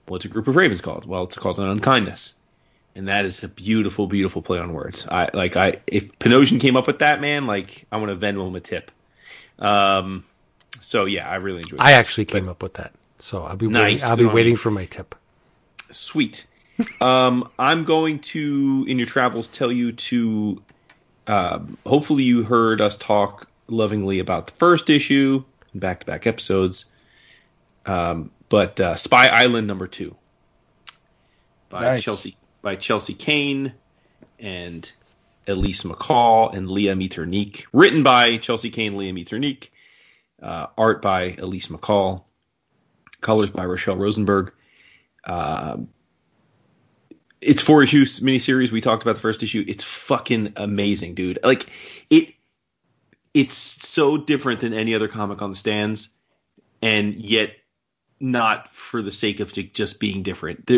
What's 0.08 0.26
a 0.26 0.30
group 0.30 0.48
of 0.48 0.56
ravens 0.56 0.82
called? 0.82 1.06
Well, 1.06 1.24
it's 1.24 1.38
called 1.38 1.60
an 1.60 1.68
unkindness, 1.68 2.34
and 2.96 3.08
that 3.08 3.26
is 3.26 3.44
a 3.44 3.48
beautiful, 3.48 4.08
beautiful 4.08 4.42
play 4.42 4.60
on 4.60 4.74
words. 4.74 5.08
I 5.10 5.30
like 5.34 5.56
I 5.56 5.78
if 5.88 6.18
Panosian 6.20 6.60
came 6.60 6.76
up 6.76 6.88
with 6.88 7.00
that 7.00 7.22
man, 7.22 7.48
like 7.48 7.86
I 7.92 7.98
want 7.98 8.10
to 8.10 8.16
Venmo 8.26 8.48
him 8.48 8.56
a 8.56 8.60
tip. 8.60 8.92
Um, 9.60 10.26
so 10.82 11.06
yeah, 11.06 11.30
I 11.30 11.36
really 11.36 11.60
enjoyed. 11.60 11.80
I 11.80 11.92
it. 11.92 11.96
actually 11.96 12.26
came 12.26 12.50
up 12.50 12.64
with 12.64 12.76
that. 12.76 12.94
So 13.20 13.44
I'll 13.44 13.56
be 13.56 13.68
Nice. 13.68 14.02
waiting, 14.02 14.10
I'll 14.10 14.18
be 14.18 14.26
on 14.26 14.34
waiting 14.34 14.52
you. 14.54 14.58
for 14.58 14.72
my 14.72 14.86
tip. 14.86 15.16
Sweet. 15.92 16.46
um, 17.02 17.50
I'm 17.60 17.84
going 17.84 18.20
to, 18.20 18.86
in 18.88 18.98
your 18.98 19.08
travels, 19.08 19.48
tell 19.48 19.72
you 19.72 19.92
to. 19.92 20.62
Um, 21.28 21.78
hopefully, 21.86 22.24
you 22.24 22.44
heard 22.44 22.82
us 22.82 22.98
talk 22.98 23.48
lovingly 23.68 24.20
about 24.20 24.48
the 24.48 24.54
first 24.54 24.90
issue, 24.90 25.44
back 25.76 26.00
to 26.00 26.06
back 26.06 26.26
episodes. 26.26 26.86
Um, 27.86 28.32
but 28.50 28.80
uh, 28.80 28.96
Spy 28.96 29.28
Island 29.28 29.68
number 29.68 29.86
two 29.88 30.16
by 31.70 31.82
Nice. 31.82 32.04
Chelsea 32.04 32.36
by 32.62 32.76
Chelsea 32.76 33.14
Cain 33.14 33.74
and 34.40 34.92
Elise 35.48 35.84
McCall 35.84 36.54
and 36.56 36.70
Lia 36.70 36.96
Miternique. 36.96 37.66
Written 37.74 38.04
by 38.04 38.38
Chelsea 38.38 38.70
Cain, 38.70 38.98
Lia 38.98 39.14
Miternique. 39.14 39.70
Uh, 40.42 40.68
art 40.78 41.02
by 41.02 41.36
Elise 41.38 41.68
McCall. 41.68 42.24
Colors 43.22 43.50
by 43.50 43.66
Rachelle 43.66 43.98
Rosenberg. 43.98 44.54
Uh, 45.26 45.78
it's 47.42 47.62
four 47.62 47.84
issues 47.84 48.20
miniseries. 48.20 48.72
We 48.72 48.82
talked 48.82 49.04
about 49.04 49.16
the 49.16 49.22
first 49.22 49.44
issue. 49.44 49.64
It's 49.68 49.84
fucking 49.84 50.54
amazing, 50.56 51.16
dude. 51.16 51.40
Like 51.44 51.68
it 52.10 52.34
it's 53.34 53.54
so 53.54 54.18
different 54.18 54.60
than 54.62 54.74
any 54.74 54.96
other 54.96 55.08
comic 55.08 55.42
on 55.42 55.52
the 55.52 55.56
stands, 55.56 56.10
and 56.82 57.16
yet 57.16 57.52
not 58.20 58.74
for 58.74 59.02
the 59.02 59.12
sake 59.12 59.40
of 59.40 59.54
just 59.54 60.00
being 60.00 60.24
different. 60.24 60.70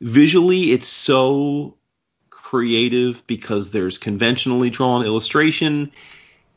Visually, 0.00 0.72
it's 0.72 0.88
so 0.88 1.76
creative 2.30 3.26
because 3.26 3.70
there's 3.70 3.98
conventionally 3.98 4.70
drawn 4.70 5.04
illustration, 5.04 5.90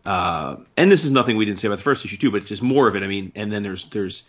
uh, 0.06 0.58
and 0.78 0.92
this 0.92 1.04
is 1.04 1.12
nothing 1.12 1.38
we 1.38 1.46
didn't 1.46 1.60
say 1.60 1.68
about 1.68 1.78
the 1.78 1.84
first 1.84 2.06
issue 2.06 2.18
too, 2.18 2.32
but 2.32 2.38
it's 2.38 2.50
just 2.50 2.64
more 2.64 2.88
of 2.88 2.96
it. 2.96 3.04
I 3.04 3.08
mean, 3.08 3.32
and 3.36 3.52
then 3.52 3.64
there's 3.64 3.90
there's 3.90 4.28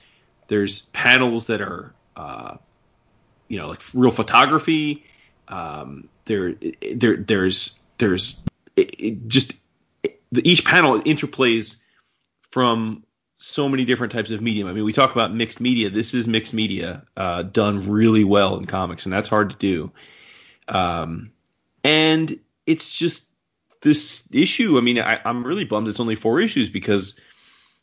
there's 0.48 0.82
panels 0.86 1.46
that 1.46 1.60
are 1.60 1.92
uh, 2.16 2.56
you 3.48 3.58
know 3.58 3.68
like 3.68 3.80
real 3.94 4.10
photography. 4.10 5.04
Um, 5.48 6.08
there 6.24 6.54
there 6.94 7.16
there's 7.16 7.78
there's 7.98 8.42
it, 8.76 8.94
it 8.98 9.28
just 9.28 9.52
the, 10.02 10.48
each 10.48 10.64
panel 10.64 11.00
interplays 11.00 11.82
from 12.50 13.04
so 13.42 13.68
many 13.68 13.84
different 13.84 14.12
types 14.12 14.30
of 14.30 14.40
medium. 14.40 14.68
I 14.68 14.72
mean, 14.72 14.84
we 14.84 14.92
talk 14.92 15.12
about 15.12 15.34
mixed 15.34 15.60
media. 15.60 15.90
This 15.90 16.14
is 16.14 16.28
mixed 16.28 16.54
media 16.54 17.02
uh, 17.16 17.42
done 17.42 17.90
really 17.90 18.24
well 18.24 18.56
in 18.56 18.66
comics, 18.66 19.04
and 19.04 19.12
that's 19.12 19.28
hard 19.28 19.50
to 19.50 19.56
do. 19.56 19.90
Um, 20.68 21.30
and 21.82 22.38
it's 22.66 22.96
just 22.96 23.28
this 23.80 24.28
issue. 24.32 24.78
I 24.78 24.80
mean, 24.80 25.00
I, 25.00 25.20
I'm 25.24 25.44
really 25.44 25.64
bummed 25.64 25.88
it's 25.88 25.98
only 25.98 26.14
four 26.14 26.40
issues 26.40 26.70
because 26.70 27.20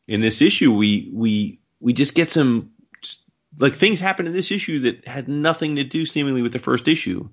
in 0.07 0.21
this 0.21 0.41
issue 0.41 0.73
we 0.73 1.09
we 1.13 1.59
we 1.81 1.91
just 1.91 2.15
get 2.15 2.31
some 2.31 2.71
just, 3.01 3.25
like 3.59 3.75
things 3.75 3.99
happen 3.99 4.27
in 4.27 4.33
this 4.33 4.51
issue 4.51 4.79
that 4.79 5.05
had 5.05 5.27
nothing 5.27 5.75
to 5.75 5.83
do 5.83 6.05
seemingly 6.05 6.41
with 6.41 6.53
the 6.53 6.59
first 6.59 6.88
issue. 6.88 7.27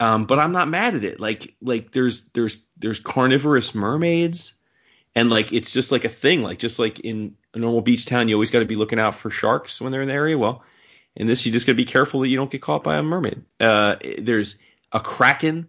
Um, 0.00 0.24
but 0.24 0.40
I'm 0.40 0.50
not 0.50 0.68
mad 0.68 0.96
at 0.96 1.04
it. 1.04 1.20
Like 1.20 1.54
like 1.62 1.92
there's 1.92 2.24
there's 2.32 2.60
there's 2.76 2.98
carnivorous 2.98 3.72
mermaids, 3.72 4.54
and 5.14 5.30
like 5.30 5.52
it's 5.52 5.72
just 5.72 5.92
like 5.92 6.04
a 6.04 6.08
thing. 6.08 6.42
Like 6.42 6.58
just 6.58 6.78
like 6.78 7.00
in 7.00 7.34
a 7.54 7.58
normal 7.58 7.80
beach 7.80 8.06
town, 8.06 8.28
you 8.28 8.34
always 8.34 8.50
got 8.50 8.60
to 8.60 8.64
be 8.64 8.74
looking 8.74 8.98
out 8.98 9.14
for 9.14 9.30
sharks 9.30 9.80
when 9.80 9.92
they're 9.92 10.02
in 10.02 10.08
the 10.08 10.14
area. 10.14 10.38
Well, 10.38 10.62
in 11.16 11.26
this, 11.26 11.44
you 11.44 11.52
just 11.52 11.66
got 11.66 11.72
to 11.72 11.76
be 11.76 11.84
careful 11.84 12.20
that 12.20 12.28
you 12.28 12.36
don't 12.36 12.50
get 12.50 12.62
caught 12.62 12.84
by 12.84 12.96
a 12.96 13.02
mermaid. 13.02 13.42
Uh, 13.60 13.96
there's 14.18 14.56
a 14.92 15.00
kraken. 15.00 15.68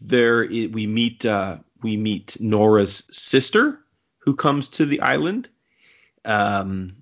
There 0.00 0.46
we 0.46 0.86
meet 0.86 1.24
uh, 1.24 1.58
we 1.82 1.96
meet 1.96 2.36
Nora's 2.40 3.06
sister 3.10 3.80
who 4.18 4.34
comes 4.34 4.68
to 4.70 4.86
the 4.86 5.00
island. 5.00 5.48
Um, 6.24 6.96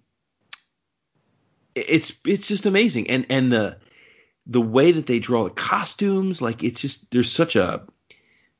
it's 1.74 2.12
it's 2.26 2.48
just 2.48 2.66
amazing, 2.66 3.08
and 3.10 3.26
and 3.28 3.52
the 3.52 3.78
the 4.46 4.60
way 4.60 4.92
that 4.92 5.06
they 5.06 5.18
draw 5.18 5.44
the 5.44 5.50
costumes, 5.50 6.42
like 6.42 6.62
it's 6.62 6.80
just 6.80 7.10
there's 7.10 7.30
such 7.30 7.56
a 7.56 7.82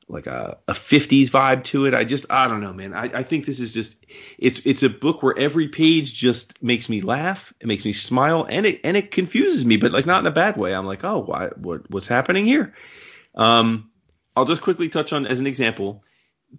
like 0.08 0.26
a, 0.26 0.58
a 0.68 0.72
50s 0.72 1.28
vibe 1.28 1.64
to 1.64 1.86
it. 1.86 1.94
I 1.94 2.04
just 2.04 2.26
I 2.30 2.46
don't 2.46 2.60
know, 2.60 2.72
man. 2.72 2.94
I, 2.94 3.04
I 3.04 3.22
think 3.22 3.46
this 3.46 3.60
is 3.60 3.72
just 3.72 4.04
it's 4.38 4.60
it's 4.64 4.82
a 4.82 4.88
book 4.88 5.22
where 5.22 5.38
every 5.38 5.68
page 5.68 6.14
just 6.14 6.62
makes 6.62 6.88
me 6.88 7.00
laugh, 7.00 7.52
it 7.60 7.66
makes 7.66 7.84
me 7.84 7.92
smile, 7.92 8.46
and 8.48 8.66
it 8.66 8.80
and 8.84 8.96
it 8.96 9.10
confuses 9.10 9.64
me, 9.64 9.76
but 9.76 9.92
like 9.92 10.06
not 10.06 10.20
in 10.20 10.26
a 10.26 10.32
bad 10.32 10.56
way. 10.56 10.74
I'm 10.74 10.86
like, 10.86 11.04
oh, 11.04 11.20
why 11.20 11.48
what 11.56 11.90
what's 11.90 12.06
happening 12.06 12.44
here? 12.44 12.74
Um, 13.34 13.90
I'll 14.36 14.44
just 14.44 14.62
quickly 14.62 14.88
touch 14.88 15.12
on 15.12 15.26
as 15.26 15.40
an 15.40 15.46
example. 15.46 16.04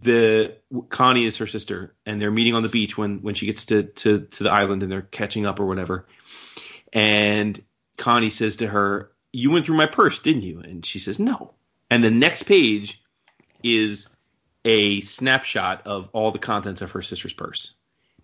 The 0.01 0.57
Connie 0.89 1.25
is 1.25 1.37
her 1.37 1.47
sister, 1.47 1.95
and 2.05 2.21
they're 2.21 2.31
meeting 2.31 2.55
on 2.55 2.63
the 2.63 2.69
beach 2.69 2.97
when 2.97 3.21
when 3.21 3.35
she 3.35 3.45
gets 3.45 3.65
to 3.67 3.83
to 3.83 4.21
to 4.21 4.43
the 4.43 4.51
island, 4.51 4.83
and 4.83 4.91
they're 4.91 5.01
catching 5.01 5.45
up 5.45 5.59
or 5.59 5.65
whatever. 5.65 6.07
And 6.91 7.61
Connie 7.97 8.31
says 8.31 8.57
to 8.57 8.67
her, 8.67 9.11
"You 9.31 9.51
went 9.51 9.65
through 9.65 9.77
my 9.77 9.85
purse, 9.85 10.19
didn't 10.19 10.43
you?" 10.43 10.59
And 10.59 10.85
she 10.85 10.99
says, 10.99 11.19
"No." 11.19 11.53
And 11.91 12.03
the 12.03 12.09
next 12.09 12.43
page 12.43 13.02
is 13.63 14.09
a 14.65 15.01
snapshot 15.01 15.85
of 15.85 16.09
all 16.13 16.31
the 16.31 16.39
contents 16.39 16.81
of 16.81 16.91
her 16.91 17.01
sister's 17.01 17.33
purse. 17.33 17.73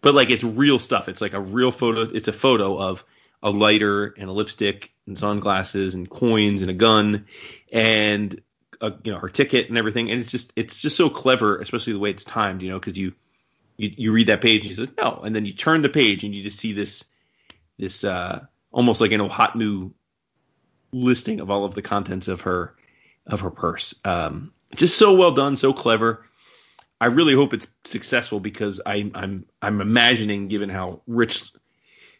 But 0.01 0.15
like 0.15 0.29
it's 0.29 0.43
real 0.43 0.79
stuff. 0.79 1.09
It's 1.09 1.21
like 1.21 1.33
a 1.33 1.41
real 1.41 1.71
photo. 1.71 2.01
It's 2.03 2.27
a 2.27 2.33
photo 2.33 2.77
of 2.77 3.03
a 3.41 3.49
lighter 3.49 4.13
and 4.17 4.29
a 4.29 4.33
lipstick 4.33 4.91
and 5.07 5.17
sunglasses 5.17 5.95
and 5.95 6.09
coins 6.09 6.61
and 6.61 6.71
a 6.71 6.73
gun 6.73 7.25
and 7.71 8.41
a, 8.81 8.93
you 9.03 9.11
know 9.11 9.19
her 9.19 9.29
ticket 9.29 9.69
and 9.69 9.77
everything. 9.77 10.09
And 10.09 10.21
it's 10.21 10.31
just 10.31 10.53
it's 10.55 10.81
just 10.81 10.95
so 10.95 11.09
clever, 11.09 11.57
especially 11.59 11.93
the 11.93 11.99
way 11.99 12.11
it's 12.11 12.23
timed. 12.23 12.61
You 12.61 12.69
know, 12.69 12.79
because 12.79 12.97
you, 12.97 13.13
you 13.77 13.93
you 13.97 14.11
read 14.13 14.27
that 14.27 14.41
page 14.41 14.61
and 14.61 14.69
she 14.69 14.75
says 14.75 14.89
no, 14.97 15.21
and 15.23 15.35
then 15.35 15.45
you 15.45 15.53
turn 15.53 15.81
the 15.81 15.89
page 15.89 16.23
and 16.23 16.33
you 16.33 16.43
just 16.43 16.59
see 16.59 16.73
this 16.73 17.03
this 17.77 18.03
uh 18.03 18.45
almost 18.71 19.01
like 19.01 19.11
an 19.11 19.29
new 19.55 19.91
listing 20.91 21.39
of 21.39 21.49
all 21.49 21.65
of 21.65 21.75
the 21.75 21.81
contents 21.81 22.27
of 22.27 22.41
her 22.41 22.75
of 23.27 23.41
her 23.41 23.51
purse. 23.51 23.99
Um, 24.05 24.53
just 24.75 24.97
so 24.97 25.13
well 25.15 25.31
done, 25.31 25.55
so 25.55 25.73
clever. 25.73 26.25
I 27.01 27.07
really 27.07 27.33
hope 27.33 27.53
it's 27.53 27.67
successful 27.85 28.39
because 28.39 28.81
I, 28.85 29.09
I'm 29.15 29.45
I'm 29.61 29.81
imagining, 29.81 30.47
given 30.47 30.69
how 30.69 31.01
rich 31.07 31.51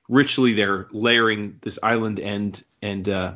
richly 0.08 0.54
they're 0.54 0.88
layering 0.92 1.60
this 1.62 1.78
island 1.84 2.20
and 2.20 2.62
and 2.82 3.08
uh, 3.10 3.34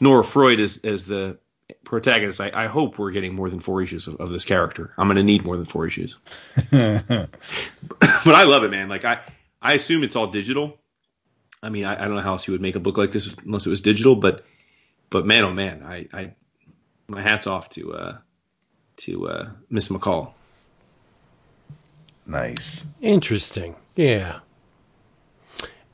Nora 0.00 0.24
Freud 0.24 0.60
as 0.60 0.78
as 0.84 1.04
the 1.04 1.38
protagonist. 1.84 2.40
I, 2.40 2.50
I 2.54 2.66
hope 2.66 2.98
we're 2.98 3.10
getting 3.10 3.34
more 3.34 3.50
than 3.50 3.60
four 3.60 3.82
issues 3.82 4.08
of, 4.08 4.16
of 4.16 4.30
this 4.30 4.44
character. 4.44 4.92
I'm 4.98 5.06
going 5.06 5.16
to 5.16 5.22
need 5.22 5.44
more 5.44 5.56
than 5.56 5.64
four 5.64 5.86
issues. 5.86 6.16
but 6.70 7.28
I 8.26 8.42
love 8.44 8.64
it, 8.64 8.70
man. 8.70 8.88
Like 8.88 9.04
I 9.04 9.20
I 9.60 9.74
assume 9.74 10.02
it's 10.02 10.16
all 10.16 10.26
digital. 10.26 10.78
I 11.62 11.70
mean, 11.70 11.84
I, 11.84 11.94
I 11.94 12.06
don't 12.06 12.16
know 12.16 12.22
how 12.22 12.32
else 12.32 12.48
you 12.48 12.52
would 12.52 12.60
make 12.60 12.74
a 12.74 12.80
book 12.80 12.98
like 12.98 13.12
this 13.12 13.34
unless 13.44 13.66
it 13.66 13.70
was 13.70 13.80
digital, 13.80 14.16
but 14.16 14.44
but 15.10 15.26
man, 15.26 15.44
oh 15.44 15.52
man, 15.52 15.82
I, 15.84 16.08
I 16.12 16.34
my 17.06 17.22
hats 17.22 17.46
off 17.46 17.68
to 17.70 17.92
uh, 17.94 18.18
to 18.98 19.28
uh, 19.28 19.50
Miss 19.70 19.88
McCall. 19.88 20.32
nice. 22.26 22.82
Interesting. 23.00 23.76
Yeah. 23.96 24.40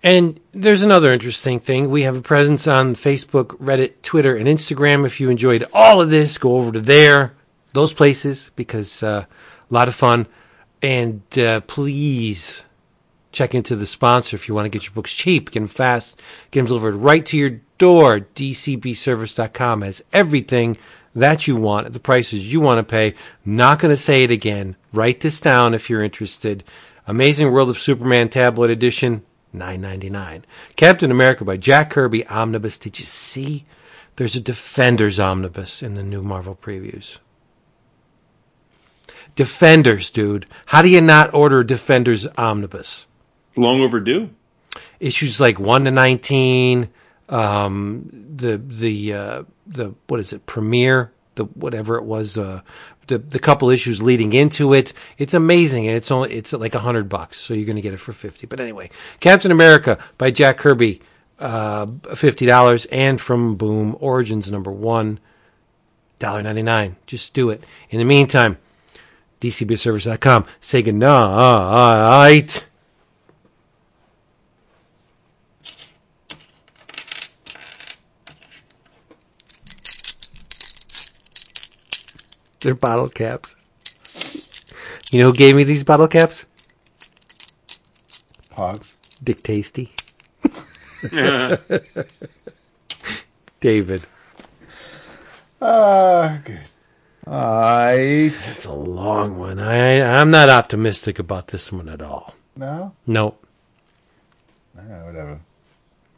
And 0.02 0.38
there's 0.52 0.82
another 0.82 1.12
interesting 1.12 1.58
thing. 1.58 1.90
We 1.90 2.02
have 2.02 2.16
a 2.16 2.22
presence 2.22 2.66
on 2.68 2.94
Facebook, 2.94 3.58
Reddit, 3.58 3.94
Twitter, 4.02 4.36
and 4.36 4.46
Instagram. 4.46 5.04
If 5.04 5.20
you 5.20 5.28
enjoyed 5.28 5.64
all 5.72 6.00
of 6.00 6.10
this, 6.10 6.38
go 6.38 6.56
over 6.56 6.70
to 6.70 6.80
there, 6.80 7.34
those 7.72 7.92
places, 7.92 8.50
because 8.54 9.02
uh, 9.02 9.24
a 9.70 9.74
lot 9.74 9.88
of 9.88 9.94
fun. 9.94 10.26
And 10.82 11.22
uh, 11.36 11.60
please 11.62 12.62
check 13.32 13.54
into 13.54 13.74
the 13.74 13.86
sponsor 13.86 14.36
if 14.36 14.48
you 14.48 14.54
want 14.54 14.66
to 14.66 14.70
get 14.70 14.84
your 14.84 14.92
books 14.92 15.12
cheap, 15.12 15.50
get 15.50 15.60
them 15.60 15.68
fast, 15.68 16.20
get 16.50 16.60
them 16.60 16.66
delivered 16.66 16.94
right 16.94 17.26
to 17.26 17.36
your 17.36 17.60
door. 17.78 18.20
DCBService.com 18.20 19.82
has 19.82 20.04
everything 20.12 20.78
that 21.18 21.46
you 21.46 21.56
want 21.56 21.86
at 21.86 21.92
the 21.92 22.00
prices 22.00 22.52
you 22.52 22.60
want 22.60 22.78
to 22.78 22.90
pay. 22.90 23.14
Not 23.44 23.78
going 23.78 23.92
to 23.92 24.00
say 24.00 24.24
it 24.24 24.30
again. 24.30 24.76
Write 24.92 25.20
this 25.20 25.40
down 25.40 25.74
if 25.74 25.88
you're 25.90 26.02
interested. 26.02 26.64
Amazing 27.06 27.52
World 27.52 27.70
of 27.70 27.78
Superman 27.78 28.28
Tablet 28.28 28.70
Edition, 28.70 29.22
nine 29.52 29.80
ninety 29.80 30.10
nine. 30.10 30.44
Captain 30.76 31.10
America 31.10 31.44
by 31.44 31.56
Jack 31.56 31.90
Kirby 31.90 32.26
Omnibus. 32.26 32.78
Did 32.78 32.98
you 32.98 33.04
see? 33.04 33.64
There's 34.16 34.36
a 34.36 34.40
Defenders 34.40 35.20
Omnibus 35.20 35.82
in 35.82 35.94
the 35.94 36.02
new 36.02 36.22
Marvel 36.22 36.56
previews. 36.56 37.18
Defenders, 39.36 40.10
dude. 40.10 40.46
How 40.66 40.82
do 40.82 40.88
you 40.88 41.00
not 41.00 41.32
order 41.32 41.62
Defenders 41.62 42.26
Omnibus? 42.36 43.06
Long 43.56 43.80
overdue. 43.80 44.30
issues 45.00 45.40
like 45.40 45.58
one 45.58 45.84
to 45.84 45.90
nineteen, 45.90 46.88
um, 47.28 48.08
the 48.36 48.58
the 48.58 49.12
uh, 49.12 49.42
the 49.66 49.94
what 50.06 50.20
is 50.20 50.32
it 50.32 50.46
premiere, 50.46 51.12
the 51.34 51.44
whatever 51.44 51.96
it 51.96 52.04
was, 52.04 52.38
uh, 52.38 52.62
the 53.06 53.18
the 53.18 53.38
couple 53.38 53.70
issues 53.70 54.02
leading 54.02 54.32
into 54.32 54.72
it. 54.72 54.92
It's 55.18 55.34
amazing, 55.34 55.86
and 55.86 55.96
it's 55.96 56.10
only 56.10 56.32
it's 56.32 56.52
like 56.52 56.74
a 56.74 56.80
hundred 56.80 57.08
bucks, 57.08 57.38
so 57.38 57.54
you're 57.54 57.66
going 57.66 57.76
to 57.76 57.82
get 57.82 57.94
it 57.94 58.00
for 58.00 58.12
fifty. 58.12 58.46
But 58.46 58.60
anyway, 58.60 58.90
Captain 59.20 59.50
America 59.50 59.98
by 60.16 60.30
Jack 60.30 60.58
Kirby, 60.58 61.00
uh, 61.38 61.86
fifty 62.14 62.46
dollars, 62.46 62.86
and 62.86 63.20
from 63.20 63.56
Boom 63.56 63.96
Origins 64.00 64.50
number 64.50 64.70
one, 64.70 65.20
dollar 66.18 66.42
ninety 66.42 66.62
nine. 66.62 66.96
Just 67.06 67.34
do 67.34 67.50
it. 67.50 67.62
In 67.90 67.98
the 67.98 68.04
meantime. 68.04 68.58
DCBService.com. 69.40 70.46
Say 70.60 70.82
goodnight. 70.82 72.67
They're 82.60 82.74
bottle 82.74 83.08
caps. 83.08 83.54
You 85.10 85.20
know 85.20 85.30
who 85.30 85.34
gave 85.34 85.54
me 85.54 85.64
these 85.64 85.84
bottle 85.84 86.08
caps? 86.08 86.44
Pogs. 88.52 88.92
Dick 89.22 89.42
Tasty. 89.42 89.92
David. 93.60 94.02
Ah, 95.60 96.38
good. 96.44 96.60
Alright. 97.26 98.32
It's 98.32 98.64
a 98.64 98.72
long 98.72 99.38
one. 99.38 99.58
I 99.58 100.20
I'm 100.20 100.30
not 100.30 100.48
optimistic 100.48 101.18
about 101.18 101.48
this 101.48 101.72
one 101.72 101.88
at 101.88 102.00
all. 102.00 102.34
No? 102.56 102.94
Nope. 103.06 103.44
Ah, 104.76 105.04
whatever. 105.04 105.40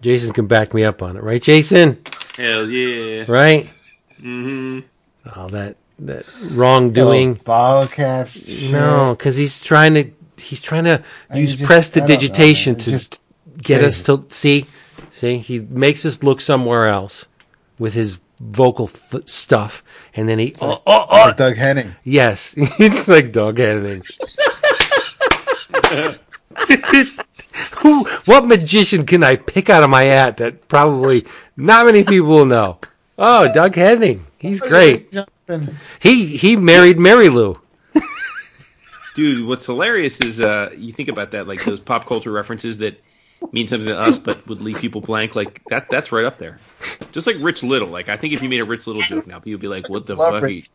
Jason 0.00 0.32
can 0.32 0.46
back 0.46 0.72
me 0.72 0.84
up 0.84 1.02
on 1.02 1.16
it, 1.16 1.22
right, 1.22 1.42
Jason? 1.42 2.00
Hell 2.36 2.70
yeah. 2.70 3.24
Right? 3.28 3.70
Mm-hmm. 4.20 4.80
Oh, 5.34 5.48
that 5.48 5.76
that 6.06 6.24
wrongdoing. 6.42 7.36
Oh, 7.40 7.44
bottle 7.44 7.88
caps. 7.88 8.32
shit. 8.32 8.70
No, 8.70 9.14
because 9.16 9.36
he's 9.36 9.60
trying 9.60 9.94
to 9.94 10.10
he's 10.36 10.60
trying 10.62 10.84
to 10.84 11.02
I 11.30 11.38
use 11.38 11.56
just- 11.56 11.66
prestidigitation 11.66 12.74
I 12.74 12.78
to 12.78 12.90
know, 12.90 12.92
man. 12.94 12.98
Just- 13.00 13.20
get 13.62 13.84
us 13.84 14.02
to 14.02 14.24
see. 14.28 14.66
See, 15.10 15.38
he 15.38 15.58
makes 15.68 16.06
us 16.06 16.22
look 16.22 16.40
somewhere 16.40 16.86
else 16.86 17.26
with 17.78 17.94
his 17.94 18.18
vocal 18.40 18.86
th- 18.86 19.28
stuff, 19.28 19.82
and 20.14 20.28
then 20.28 20.38
he 20.38 20.54
oh 20.62 20.80
oh 20.86 21.06
oh 21.10 21.24
Like 21.26 21.36
Doug 21.36 21.56
Henning. 21.56 21.94
yes, 22.04 22.54
it's 22.56 23.08
like 23.08 23.32
Doug 23.32 23.58
Henning. 23.58 24.02
Who? 27.82 28.04
What 28.26 28.46
magician 28.46 29.06
can 29.06 29.22
I 29.24 29.36
pick 29.36 29.68
out 29.70 29.82
of 29.82 29.90
my 29.90 30.02
hat 30.04 30.36
that 30.38 30.68
probably 30.68 31.26
not 31.56 31.86
many 31.86 32.04
people 32.04 32.28
will 32.28 32.44
know? 32.46 32.78
Oh, 33.18 33.52
Doug 33.52 33.74
Henning. 33.74 34.26
He's 34.38 34.62
oh, 34.62 34.68
great. 34.68 35.12
Jumping. 35.50 35.76
He 36.00 36.36
he 36.36 36.56
married 36.56 36.98
Mary 36.98 37.28
Lou. 37.28 37.60
Dude, 39.14 39.46
what's 39.46 39.66
hilarious 39.66 40.20
is 40.20 40.40
uh, 40.40 40.70
you 40.76 40.92
think 40.92 41.08
about 41.08 41.32
that, 41.32 41.46
like 41.46 41.64
those 41.64 41.80
pop 41.80 42.06
culture 42.06 42.30
references 42.30 42.78
that 42.78 43.02
mean 43.52 43.66
something 43.66 43.88
to 43.88 43.98
us 43.98 44.18
but 44.18 44.46
would 44.46 44.60
leave 44.60 44.78
people 44.78 45.00
blank. 45.00 45.34
Like 45.34 45.62
that, 45.70 45.88
that's 45.88 46.12
right 46.12 46.24
up 46.24 46.38
there. 46.38 46.58
Just 47.12 47.26
like 47.26 47.36
Rich 47.40 47.62
Little. 47.62 47.88
Like 47.88 48.08
I 48.08 48.16
think 48.16 48.32
if 48.32 48.42
you 48.42 48.48
made 48.48 48.60
a 48.60 48.64
Rich 48.64 48.86
Little 48.86 49.02
joke 49.02 49.26
now, 49.26 49.38
people 49.38 49.52
would 49.52 49.60
be 49.60 49.68
like, 49.68 49.88
"What 49.88 50.06
the 50.06 50.14
Love 50.14 50.34
fuck?" 50.34 50.42
Rich 50.42 50.70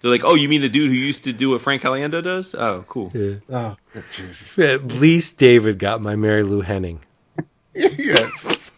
They're 0.00 0.10
like, 0.10 0.24
"Oh, 0.24 0.34
you 0.34 0.48
mean 0.48 0.60
the 0.60 0.68
dude 0.68 0.90
who 0.90 0.96
used 0.96 1.24
to 1.24 1.32
do 1.32 1.50
what 1.50 1.60
Frank 1.60 1.82
Caliendo 1.82 2.22
does?" 2.22 2.54
Oh, 2.54 2.84
cool. 2.88 3.12
Oh, 3.50 3.76
Jesus. 4.12 4.58
At 4.58 4.86
least 4.86 5.38
David 5.38 5.78
got 5.78 6.00
my 6.00 6.16
Mary 6.16 6.42
Lou 6.42 6.60
Henning. 6.60 7.00
yes. 7.74 8.72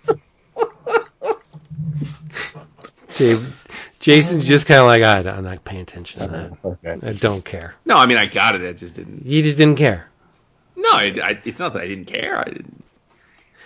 Dave, 3.16 3.67
Jason's 4.08 4.46
oh. 4.46 4.48
just 4.48 4.66
kind 4.66 4.80
of 4.80 4.86
like, 4.86 5.02
I, 5.02 5.30
I'm 5.30 5.44
not 5.44 5.64
paying 5.64 5.82
attention 5.82 6.22
to 6.22 6.28
that. 6.28 6.52
Okay. 6.64 7.06
I 7.06 7.12
don't 7.12 7.44
care. 7.44 7.74
No, 7.84 7.96
I 7.96 8.06
mean 8.06 8.16
I 8.16 8.26
got 8.26 8.54
it. 8.54 8.66
I 8.66 8.72
just 8.72 8.94
didn't. 8.94 9.26
You 9.26 9.42
just 9.42 9.58
didn't 9.58 9.76
care. 9.76 10.08
No, 10.76 10.88
I, 10.90 11.12
I, 11.22 11.38
it's 11.44 11.58
not 11.58 11.74
that 11.74 11.82
I 11.82 11.88
didn't 11.88 12.06
care. 12.06 12.38
I 12.38 12.44
didn't. 12.44 12.84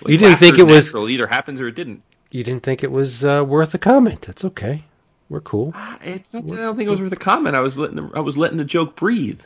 You 0.06 0.18
didn't 0.18 0.38
think 0.38 0.58
it 0.58 0.64
was- 0.64 0.86
natural. 0.86 1.06
It 1.06 1.12
either 1.12 1.28
happens 1.28 1.60
or 1.60 1.68
it 1.68 1.76
didn't. 1.76 2.02
You 2.32 2.42
didn't 2.42 2.62
think 2.62 2.82
it 2.82 2.90
was 2.90 3.24
uh, 3.24 3.44
worth 3.46 3.74
a 3.74 3.78
comment. 3.78 4.22
That's 4.22 4.44
okay. 4.44 4.84
We're 5.28 5.42
cool. 5.42 5.72
Ah, 5.76 5.98
it's 6.02 6.34
not 6.34 6.46
that 6.48 6.58
I 6.58 6.62
don't 6.62 6.76
think 6.76 6.88
it 6.88 6.90
was 6.90 7.00
worth 7.00 7.12
a 7.12 7.16
comment. 7.16 7.54
I 7.54 7.60
was 7.60 7.78
letting 7.78 7.96
the, 7.96 8.10
I 8.14 8.20
was 8.20 8.36
letting 8.36 8.58
the 8.58 8.64
joke 8.64 8.96
breathe. 8.96 9.42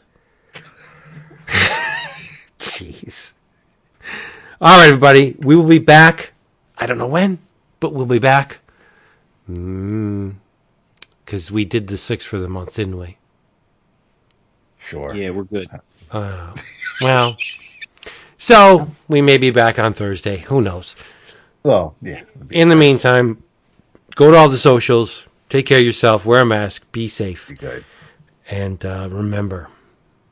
Jeez. 2.59 3.35
All 4.61 4.79
right, 4.79 4.87
everybody. 4.87 5.37
We 5.41 5.57
will 5.57 5.67
be 5.67 5.79
back. 5.79 6.33
I 6.79 6.87
don't 6.87 6.99
know 6.99 7.07
when, 7.07 7.39
but 7.81 7.93
we'll 7.93 8.07
be 8.07 8.19
back. 8.19 8.61
Mm. 9.51 10.37
Because 11.27 11.51
we 11.51 11.65
did 11.65 11.89
the 11.89 11.99
six 11.99 12.25
for 12.25 12.39
the 12.39 12.49
month, 12.49 12.77
didn't 12.77 12.99
we? 12.99 13.19
Sure. 14.79 15.13
Yeah, 15.13 15.31
we're 15.31 15.43
good. 15.43 15.69
Uh, 16.13 16.55
well, 17.03 17.37
so 18.39 18.89
we 19.09 19.21
may 19.21 19.37
be 19.37 19.51
back 19.51 19.81
on 19.81 19.93
Thursday. 19.93 20.39
Who 20.39 20.63
knows? 20.63 20.95
Well, 21.65 21.97
yeah. 22.01 22.23
In 22.53 22.69
the 22.69 22.77
meantime, 22.77 23.43
go 24.15 24.31
to 24.31 24.37
all 24.37 24.49
the 24.49 24.57
socials. 24.57 25.27
Take 25.49 25.67
care 25.67 25.79
of 25.79 25.85
yourself. 25.85 26.25
Wear 26.25 26.43
a 26.43 26.47
mask. 26.47 26.91
Be 26.93 27.09
safe. 27.09 27.49
Be 27.49 27.57
good. 27.57 27.85
And 28.49 28.85
uh, 28.85 29.09
remember, 29.11 29.69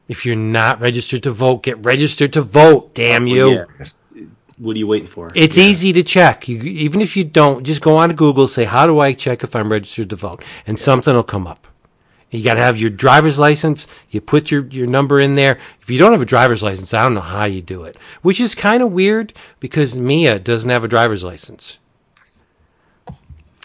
if 0.07 0.25
you're 0.25 0.37
not 0.37 0.81
registered 0.81 1.25
to 1.25 1.33
vote, 1.33 1.65
get 1.65 1.85
registered 1.85 2.33
to 2.35 2.43
vote. 2.43 2.95
Damn 2.95 3.27
you! 3.27 3.51
Yeah. 3.51 3.65
What 4.59 4.77
are 4.77 4.79
you 4.79 4.87
waiting 4.87 5.09
for? 5.09 5.33
It's 5.35 5.59
easy 5.59 5.93
to 5.95 6.03
check. 6.03 6.47
You, 6.49 6.59
even 6.61 7.01
if 7.01 7.17
you 7.17 7.25
don't, 7.25 7.65
just 7.65 7.83
go 7.83 7.97
on 7.97 8.11
to 8.11 8.15
Google, 8.15 8.47
say, 8.47 8.65
"How 8.65 8.87
do 8.87 9.01
I 9.01 9.13
check 9.13 9.43
if 9.43 9.57
I'm 9.57 9.71
registered 9.73 10.11
to 10.11 10.17
vote?" 10.17 10.45
and 10.67 10.79
something 10.79 11.15
will 11.15 11.23
come 11.25 11.47
up. 11.47 11.67
You 12.31 12.43
got 12.43 12.55
to 12.55 12.61
have 12.61 12.77
your 12.79 12.91
driver's 12.91 13.39
license. 13.39 13.87
You 14.11 14.21
put 14.21 14.51
your, 14.51 14.67
your 14.67 14.89
number 14.89 15.21
in 15.21 15.37
there. 15.37 15.57
If 15.81 15.89
you 15.89 15.99
don't 16.01 16.11
have 16.13 16.23
a 16.23 16.25
driver's 16.27 16.65
license, 16.65 16.93
I 16.93 17.03
don't 17.05 17.15
know 17.15 17.21
how 17.21 17.45
you 17.45 17.63
do 17.63 17.85
it, 17.85 17.97
which 18.23 18.41
is 18.41 18.57
kind 18.57 18.83
of 18.83 18.91
weird 18.91 19.33
because 19.61 19.97
Mia 19.97 20.41
doesn't 20.41 20.69
have 20.71 20.83
a 20.83 20.89
driver's 20.89 21.23
license. 21.23 21.79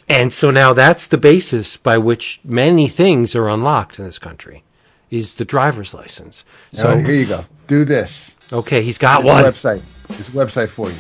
And 0.08 0.34
so 0.34 0.50
now 0.52 0.74
that's 0.74 1.08
the 1.08 1.18
basis 1.18 1.78
by 1.78 1.98
which 1.98 2.40
many 2.44 2.88
things 2.88 3.36
are 3.36 3.48
unlocked 3.48 4.00
in 4.00 4.06
this 4.06 4.20
country 4.20 4.64
is 5.12 5.36
the 5.36 5.46
driver's 5.46 5.94
license. 5.94 6.46
So 6.74 6.82
So, 6.84 6.98
here 7.00 7.12
you 7.12 7.26
go. 7.26 7.46
Do 7.68 7.86
this. 7.86 8.36
okay, 8.52 8.82
he's 8.82 8.98
got 8.98 9.24
Here's 9.24 9.34
one. 9.34 9.44
website. 9.46 9.82
This 10.10 10.30
website 10.32 10.70
for 10.70 10.90
you. 10.90 10.98